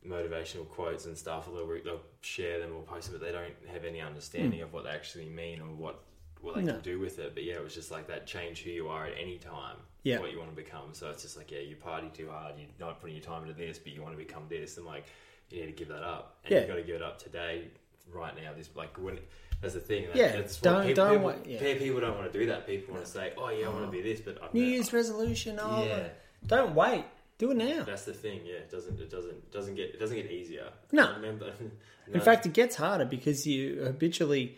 motivational 0.07 0.67
quotes 0.67 1.05
and 1.05 1.17
stuff, 1.17 1.47
or 1.47 1.55
they'll, 1.55 1.83
they'll 1.83 2.01
share 2.21 2.59
them 2.59 2.71
or 2.75 2.81
post 2.83 3.11
them, 3.11 3.19
but 3.19 3.25
they 3.25 3.31
don't 3.33 3.53
have 3.71 3.85
any 3.85 4.01
understanding 4.01 4.59
hmm. 4.59 4.65
of 4.65 4.73
what 4.73 4.83
they 4.85 4.89
actually 4.91 5.29
mean 5.29 5.59
or 5.61 5.67
what 5.67 6.03
what 6.41 6.55
they 6.55 6.61
No. 6.61 6.73
can 6.73 6.81
do 6.81 6.99
with 6.99 7.19
it. 7.19 7.33
But 7.33 7.43
yeah, 7.43 7.55
it 7.55 7.63
was 7.63 7.75
just 7.75 7.91
like 7.91 8.07
that 8.07 8.25
change 8.25 8.63
who 8.63 8.69
you 8.69 8.87
are 8.87 9.07
at 9.07 9.13
any 9.19 9.37
time, 9.37 9.75
Yeah. 10.03 10.19
what 10.19 10.31
you 10.31 10.37
want 10.39 10.49
to 10.51 10.55
become. 10.55 10.93
So 10.93 11.09
it's 11.09 11.21
just 11.23 11.35
like 11.35 11.51
yeah, 11.51 11.59
you 11.59 11.75
party 11.75 12.09
too 12.13 12.29
hard, 12.29 12.53
you're 12.57 12.67
not 12.79 13.01
putting 13.01 13.15
your 13.17 13.25
time 13.25 13.41
into 13.41 13.53
this, 13.53 13.77
but 13.77 13.91
you 13.91 14.01
want 14.01 14.13
to 14.13 14.17
become 14.17 14.43
this, 14.47 14.77
and 14.77 14.85
like 14.85 15.05
you 15.49 15.59
need 15.61 15.67
to 15.67 15.73
give 15.73 15.89
that 15.89 16.03
up, 16.03 16.37
and 16.45 16.51
Yeah. 16.53 16.59
you've 16.59 16.67
got 16.69 16.75
to 16.75 16.83
give 16.83 16.95
it 16.95 17.01
up 17.01 17.19
today, 17.21 17.67
right 18.13 18.35
now. 18.35 18.53
This 18.55 18.69
like 18.75 18.97
when. 18.97 19.19
That's 19.61 19.73
the 19.73 19.81
thing. 19.81 20.05
That, 20.07 20.15
Yeah, 20.15 20.31
that's 20.37 20.57
don't- 20.61 20.87
people, 20.87 21.03
don't 21.03 21.17
people, 21.17 21.27
wait, 21.27 21.45
yeah. 21.45 21.77
people 21.77 21.99
don't 21.99 22.17
want 22.17 22.31
to 22.31 22.39
do 22.39 22.45
that. 22.45 22.65
People 22.65 22.93
want 22.93 23.05
to 23.05 23.11
say, 23.11 23.33
"Oh 23.37 23.49
yeah, 23.49 23.65
I 23.65 23.69
want 23.69 23.83
to 23.85 23.91
be 23.91 24.01
this," 24.01 24.21
but 24.21 24.41
I've 24.41 24.53
New 24.53 24.63
Year's 24.63 24.93
resolution. 24.93 25.59
Oh, 25.61 25.83
Yeah. 25.83 26.07
don't 26.47 26.73
wait. 26.75 27.03
Do 27.39 27.49
it 27.51 27.57
now. 27.57 27.83
That's 27.83 28.03
the 28.05 28.13
thing. 28.13 28.41
Yeah, 28.45 28.55
it 28.57 28.69
doesn't. 28.69 28.99
It 28.99 29.09
doesn't. 29.09 29.51
Doesn't 29.51 29.75
get. 29.75 29.95
It 29.95 29.99
doesn't 29.99 30.15
get 30.15 30.29
easier. 30.29 30.67
No. 30.91 31.13
Remember. 31.15 31.51
In 32.13 32.19
fact, 32.21 32.45
it 32.45 32.53
gets 32.53 32.75
harder 32.75 33.05
because 33.05 33.47
you 33.47 33.81
habitually 33.83 34.57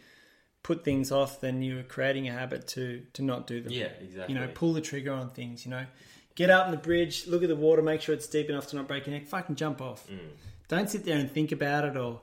put 0.63 0.83
things 0.83 1.11
off. 1.11 1.39
Then 1.41 1.61
you're 1.61 1.83
creating 1.83 2.27
a 2.27 2.31
habit 2.31 2.67
to 2.69 3.03
to 3.13 3.21
not 3.21 3.45
do 3.47 3.61
them. 3.61 3.71
yeah, 3.71 3.85
exactly. 4.01 4.33
You 4.33 4.41
know, 4.41 4.47
pull 4.53 4.73
the 4.73 4.81
trigger 4.81 5.13
on 5.13 5.29
things. 5.29 5.63
You 5.65 5.71
know, 5.71 5.85
get 6.35 6.49
out 6.49 6.65
on 6.65 6.71
the 6.71 6.77
bridge, 6.77 7.27
look 7.27 7.43
at 7.43 7.49
the 7.49 7.55
water, 7.55 7.81
make 7.81 8.01
sure 8.01 8.15
it's 8.15 8.27
deep 8.27 8.49
enough 8.49 8.67
to 8.67 8.75
not 8.75 8.87
break 8.87 9.05
your 9.05 9.13
neck. 9.13 9.27
Fucking 9.27 9.55
jump 9.55 9.79
off. 9.81 10.07
Mm. 10.09 10.17
Don't 10.67 10.89
sit 10.89 11.05
there 11.05 11.17
and 11.17 11.31
think 11.31 11.51
about 11.51 11.85
it 11.85 11.95
or. 11.97 12.21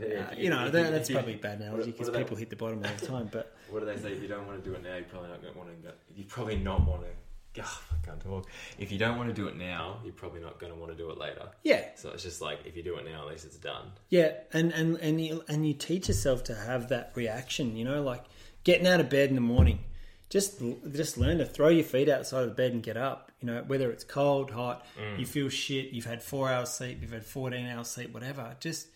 Yeah, 0.00 0.28
Uh, 0.30 0.34
you 0.34 0.48
know, 0.48 0.70
that, 0.70 0.92
that's 0.92 1.10
probably 1.10 1.34
a 1.34 1.36
bad 1.36 1.60
analogy 1.60 1.90
because 1.90 2.06
what 2.06 2.14
do 2.14 2.18
they- 2.18 2.24
people 2.24 2.36
hit 2.38 2.48
the 2.48 2.56
bottom 2.56 2.82
all 2.82 2.90
the 2.98 3.06
time. 3.06 3.28
But 3.30 3.54
What 3.70 3.80
do 3.80 3.86
they 3.86 3.98
say? 3.98 4.12
If 4.12 4.22
you 4.22 4.28
don't 4.28 4.46
want 4.46 4.64
to 4.64 4.70
do 4.70 4.74
it 4.74 4.82
now, 4.82 4.94
you're 4.94 5.04
probably 5.04 5.28
not 5.28 5.42
going 5.42 5.52
to 5.52 5.58
want 5.58 5.82
to. 5.82 5.92
You 6.16 6.24
probably 6.24 6.56
not 6.56 6.86
want 6.86 7.02
to. 7.02 7.08
Oh, 7.62 7.82
I 7.92 8.06
can't 8.06 8.20
talk. 8.20 8.48
If 8.78 8.90
you 8.90 8.98
don't 8.98 9.16
want 9.16 9.28
to 9.28 9.34
do 9.34 9.48
it 9.48 9.56
now, 9.56 9.98
you're 10.04 10.12
probably 10.12 10.40
not 10.40 10.58
going 10.58 10.72
to 10.72 10.78
want 10.78 10.90
to 10.92 10.98
do 10.98 11.10
it 11.10 11.18
later. 11.18 11.48
yeah, 11.62 11.84
So 11.94 12.10
it's 12.10 12.22
just 12.22 12.40
like 12.40 12.60
if 12.66 12.76
you 12.76 12.82
do 12.82 12.96
it 12.96 13.04
now, 13.04 13.22
at 13.22 13.28
least 13.28 13.44
it's 13.44 13.56
done. 13.56 13.92
Yeah, 14.08 14.32
and 14.52 14.72
and 14.72 14.96
and 14.96 15.20
you, 15.20 15.44
and 15.48 15.66
you 15.66 15.74
teach 15.74 16.08
yourself 16.08 16.44
to 16.44 16.54
have 16.54 16.88
that 16.88 17.12
reaction. 17.14 17.76
You 17.76 17.84
know, 17.84 18.02
like 18.02 18.24
getting 18.64 18.86
out 18.86 19.00
of 19.00 19.08
bed 19.08 19.28
in 19.28 19.34
the 19.34 19.40
morning. 19.40 19.80
Just 20.30 20.60
just 20.90 21.16
learn 21.16 21.38
to 21.38 21.44
throw 21.44 21.68
your 21.68 21.84
feet 21.84 22.08
outside 22.08 22.42
of 22.42 22.48
the 22.48 22.54
bed 22.54 22.72
and 22.72 22.82
get 22.82 22.96
up. 22.96 23.30
You 23.40 23.46
know, 23.46 23.62
whether 23.66 23.90
it's 23.90 24.04
cold, 24.04 24.50
hot, 24.50 24.84
mm. 24.98 25.18
you 25.18 25.26
feel 25.26 25.48
shit. 25.48 25.92
You've 25.92 26.06
had 26.06 26.22
four 26.22 26.50
hours 26.50 26.70
sleep. 26.70 26.98
You've 27.02 27.12
had 27.12 27.24
fourteen 27.24 27.66
hours 27.66 27.88
sleep. 27.88 28.12
Whatever. 28.12 28.56
Just 28.58 28.88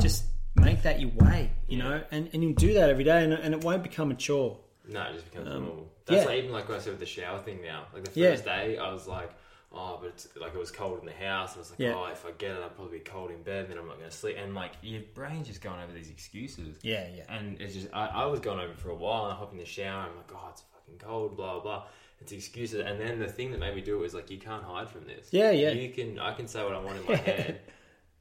just 0.00 0.24
mm. 0.56 0.64
make 0.64 0.82
that 0.82 1.00
your 1.00 1.10
way. 1.10 1.50
You 1.66 1.78
know, 1.78 2.02
and 2.12 2.30
and 2.32 2.44
you 2.44 2.54
do 2.54 2.74
that 2.74 2.90
every 2.90 3.02
day, 3.04 3.24
and, 3.24 3.32
and 3.32 3.54
it 3.54 3.64
won't 3.64 3.82
become 3.82 4.10
a 4.12 4.14
chore. 4.14 4.60
No, 4.88 5.02
it 5.04 5.14
just 5.14 5.30
becomes 5.30 5.48
um, 5.48 5.64
normal. 5.64 5.88
That's 6.06 6.22
yeah. 6.22 6.28
like 6.28 6.38
even 6.38 6.52
like 6.52 6.68
what 6.68 6.78
I 6.78 6.80
said 6.80 6.90
with 6.92 7.00
the 7.00 7.06
shower 7.06 7.38
thing 7.38 7.60
now. 7.62 7.86
Like 7.94 8.04
the 8.04 8.20
Yeah. 8.20 8.30
first 8.32 8.44
day, 8.44 8.76
I 8.78 8.92
was 8.92 9.06
like, 9.08 9.30
oh, 9.72 9.98
but 10.00 10.08
it's, 10.08 10.28
like 10.40 10.54
it 10.54 10.58
was 10.58 10.70
cold 10.70 11.00
in 11.00 11.06
the 11.06 11.12
house. 11.12 11.56
I 11.56 11.58
was 11.60 11.70
like, 11.70 11.80
Yeah. 11.80 11.94
oh, 11.96 12.06
if 12.12 12.24
I 12.26 12.30
get 12.32 12.52
it, 12.52 12.60
I'll 12.62 12.68
probably 12.68 12.98
be 12.98 13.04
cold 13.04 13.30
in 13.30 13.42
bed. 13.42 13.68
Then 13.70 13.78
I'm 13.78 13.86
not 13.86 13.98
going 13.98 14.10
to 14.10 14.14
sleep. 14.16 14.36
And 14.38 14.54
like 14.54 14.72
your 14.82 15.02
brain's 15.14 15.46
just 15.48 15.62
going 15.62 15.80
over 15.80 15.92
these 15.92 16.10
excuses. 16.10 16.76
Yeah, 16.82 17.06
yeah, 17.16 17.24
And 17.28 17.60
it's 17.60 17.74
just, 17.74 17.88
I, 17.92 18.06
I 18.08 18.26
was 18.26 18.40
going 18.40 18.60
over 18.60 18.74
for 18.74 18.90
a 18.90 18.94
while 18.94 19.24
and 19.24 19.32
I 19.32 19.36
hop 19.36 19.52
in 19.52 19.58
the 19.58 19.64
shower 19.64 20.02
and 20.02 20.10
I'm 20.10 20.16
like, 20.16 20.30
oh, 20.34 20.48
it's 20.50 20.62
fucking 20.72 20.98
cold, 20.98 21.36
blah, 21.36 21.60
blah. 21.60 21.84
It's 22.20 22.32
excuses. 22.32 22.80
And 22.86 23.00
then 23.00 23.18
the 23.18 23.26
thing 23.26 23.50
that 23.52 23.60
made 23.60 23.74
me 23.74 23.80
do 23.80 23.96
it 23.96 24.00
was 24.00 24.14
like, 24.14 24.30
you 24.30 24.38
can't 24.38 24.62
hide 24.64 24.88
from 24.88 25.04
this. 25.06 25.28
Yeah, 25.30 25.50
yeah. 25.50 25.70
You 25.70 25.90
can, 25.90 26.18
I 26.18 26.32
can 26.34 26.46
say 26.46 26.62
what 26.62 26.74
I 26.74 26.78
want 26.78 26.98
in 26.98 27.06
my 27.06 27.16
head. 27.30 27.60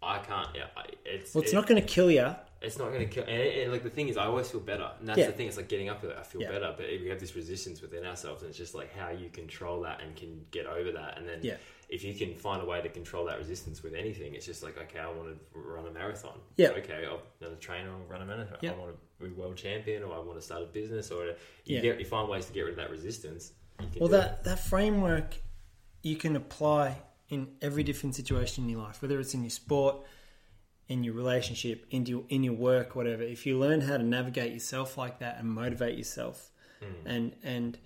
I 0.01 0.19
can't, 0.19 0.49
yeah, 0.55 0.65
I, 0.75 0.85
it's, 1.05 1.33
Well, 1.35 1.43
it's 1.43 1.51
it- 1.51 1.55
not 1.55 1.67
going 1.67 1.81
to 1.81 1.87
kill 1.87 2.09
you. 2.09 2.35
It's 2.63 2.77
not 2.77 2.91
going 2.93 2.99
to 2.99 3.05
kill. 3.05 3.23
And, 3.25 3.31
and 3.41 3.71
like 3.71 3.83
the 3.83 3.89
thing 3.89 4.07
is, 4.07 4.17
I 4.17 4.25
always 4.25 4.49
feel 4.49 4.61
better, 4.61 4.89
and 4.99 5.07
that's 5.07 5.19
Yeah. 5.19 5.27
the 5.27 5.33
thing. 5.33 5.47
It's 5.47 5.57
like 5.57 5.67
getting 5.67 5.89
up 5.89 6.01
with 6.01 6.11
it. 6.11 6.17
I 6.17 6.23
feel 6.23 6.41
Yeah. 6.41 6.51
better, 6.51 6.73
but 6.77 6.85
we 6.87 7.09
have 7.09 7.19
this 7.19 7.35
resistance 7.35 7.81
within 7.81 8.05
ourselves, 8.05 8.41
and 8.41 8.49
it's 8.49 8.57
just 8.57 8.73
like 8.73 8.93
how 8.95 9.09
you 9.09 9.29
control 9.29 9.81
that 9.81 10.01
and 10.01 10.15
can 10.15 10.45
get 10.51 10.65
over 10.65 10.91
that. 10.93 11.17
And 11.17 11.27
then, 11.27 11.39
Yeah. 11.43 11.57
if 11.89 12.03
you 12.03 12.13
can 12.13 12.35
find 12.35 12.61
a 12.61 12.65
way 12.65 12.81
to 12.81 12.89
control 12.89 13.25
that 13.25 13.37
resistance 13.37 13.83
with 13.83 13.93
anything, 13.93 14.33
it's 14.33 14.45
just 14.45 14.63
like 14.63 14.77
okay, 14.77 14.99
I 14.99 15.11
want 15.11 15.29
to 15.29 15.59
run 15.59 15.85
a 15.87 15.91
marathon. 15.91 16.39
Yeah. 16.57 16.69
Okay, 16.69 17.05
I'll 17.05 17.21
going 17.39 17.53
to 17.53 17.59
train. 17.59 17.85
I'll 17.87 17.99
run 18.07 18.21
a 18.21 18.25
marathon. 18.25 18.57
Yeah. 18.61 18.71
I 18.71 18.77
want 18.77 18.95
to 19.19 19.25
be 19.25 19.31
world 19.33 19.57
champion, 19.57 20.03
or 20.03 20.13
I 20.13 20.19
want 20.19 20.35
to 20.39 20.41
start 20.41 20.63
a 20.63 20.65
business, 20.65 21.11
or 21.11 21.25
you 21.25 21.35
Yeah. 21.65 21.81
get 21.81 21.99
you 21.99 22.05
find 22.05 22.29
ways 22.29 22.45
to 22.47 22.53
get 22.53 22.61
rid 22.61 22.71
of 22.71 22.77
that 22.77 22.89
resistance. 22.91 23.53
Well, 23.79 23.89
do 23.89 24.05
it. 24.05 24.09
that, 24.11 24.43
that 24.45 24.59
framework 24.59 25.35
you 26.01 26.15
can 26.15 26.35
apply 26.35 27.01
in 27.29 27.55
every 27.61 27.83
different 27.83 28.15
situation 28.15 28.63
in 28.65 28.69
your 28.69 28.81
life, 28.81 29.01
whether 29.01 29.19
it's 29.19 29.33
in 29.33 29.41
your 29.43 29.49
sport, 29.49 29.97
in 30.93 31.03
your 31.03 31.15
relationship, 31.15 31.85
in 31.89 32.05
your, 32.05 32.23
in 32.29 32.43
your 32.43 32.53
work, 32.53 32.95
whatever. 32.95 33.23
If 33.23 33.47
you 33.47 33.57
learn 33.57 33.81
how 33.81 33.97
to 33.97 34.03
navigate 34.03 34.53
yourself 34.53 34.95
like 34.95 35.19
that 35.19 35.39
and 35.39 35.49
motivate 35.49 35.97
yourself 35.97 36.51
hmm. 36.79 37.07
and, 37.07 37.35
and 37.43 37.77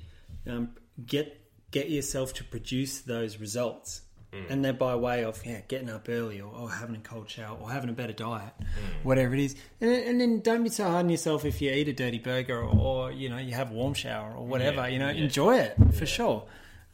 um, 0.46 0.70
get, 1.06 1.42
get 1.72 1.90
yourself 1.90 2.34
to 2.34 2.44
produce 2.44 3.00
those 3.00 3.38
results, 3.38 4.02
hmm. 4.34 4.52
and 4.52 4.66
they're 4.66 4.74
by 4.74 4.94
way 4.96 5.24
of 5.24 5.42
yeah, 5.46 5.62
getting 5.70 5.90
up 5.90 6.10
early 6.10 6.42
or, 6.42 6.52
or 6.54 6.70
having 6.70 6.98
a 6.98 7.00
cold 7.00 7.30
shower 7.30 7.58
or 7.58 7.72
having 7.72 7.90
a 7.90 7.94
better 7.94 8.12
diet, 8.12 8.54
hmm. 8.60 9.08
whatever 9.08 9.34
it 9.34 9.40
is. 9.40 9.56
And, 9.80 9.90
then- 9.90 10.04
and 10.08 10.22
then 10.22 10.42
don't 10.42 10.64
be 10.64 10.70
so 10.70 10.84
hard 10.84 11.06
on 11.06 11.10
yourself 11.10 11.46
if 11.46 11.62
you 11.62 11.72
eat 11.72 11.88
a 11.88 11.94
dirty 11.94 12.20
burger 12.20 12.60
or, 12.62 12.78
or 12.78 13.12
you 13.14 13.30
know 13.30 13.38
you 13.38 13.54
have 13.54 13.72
a 13.72 13.74
warm 13.74 13.94
shower 13.94 14.36
or 14.36 14.46
whatever. 14.46 14.82
Yeah, 14.82 14.88
you 14.88 15.00
know, 15.00 15.10
yeah. 15.10 15.24
enjoy 15.24 15.58
it 15.60 15.78
for 15.94 16.06
sure. 16.06 16.44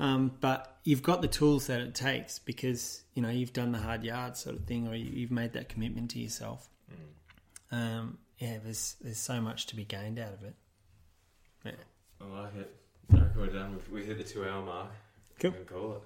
Um, 0.03 0.33
but 0.41 0.79
you've 0.83 1.01
got 1.01 1.21
the 1.21 1.29
tools 1.29 1.67
that 1.67 1.79
it 1.79 1.95
takes 1.95 2.37
because 2.37 3.03
you 3.13 3.21
know 3.21 3.29
you've 3.29 3.53
done 3.53 3.71
the 3.71 3.77
hard 3.77 4.03
yards 4.03 4.41
sort 4.41 4.57
of 4.57 4.65
thing, 4.65 4.85
or 4.85 4.93
you, 4.95 5.09
you've 5.09 5.31
made 5.31 5.53
that 5.53 5.69
commitment 5.69 6.11
to 6.11 6.19
yourself. 6.19 6.67
Um, 7.71 8.17
yeah, 8.37 8.57
there's 8.61 8.97
there's 8.99 9.17
so 9.17 9.39
much 9.39 9.65
to 9.67 9.77
be 9.77 9.85
gained 9.85 10.19
out 10.19 10.33
of 10.33 10.43
it. 10.43 10.55
Yeah. 11.63 11.71
I 12.19 12.41
like 12.41 12.55
it. 12.55 12.75
I 13.13 13.15
reckon 13.15 13.41
we're 13.41 13.47
done. 13.47 13.71
We've, 13.71 13.89
we 13.91 14.03
hit 14.05 14.17
the 14.17 14.25
two 14.25 14.43
hour 14.43 14.61
mark. 14.61 14.89
Cool. 15.39 15.51
We 15.51 15.57
can 15.57 15.65
call 15.65 15.93
it. 15.93 16.01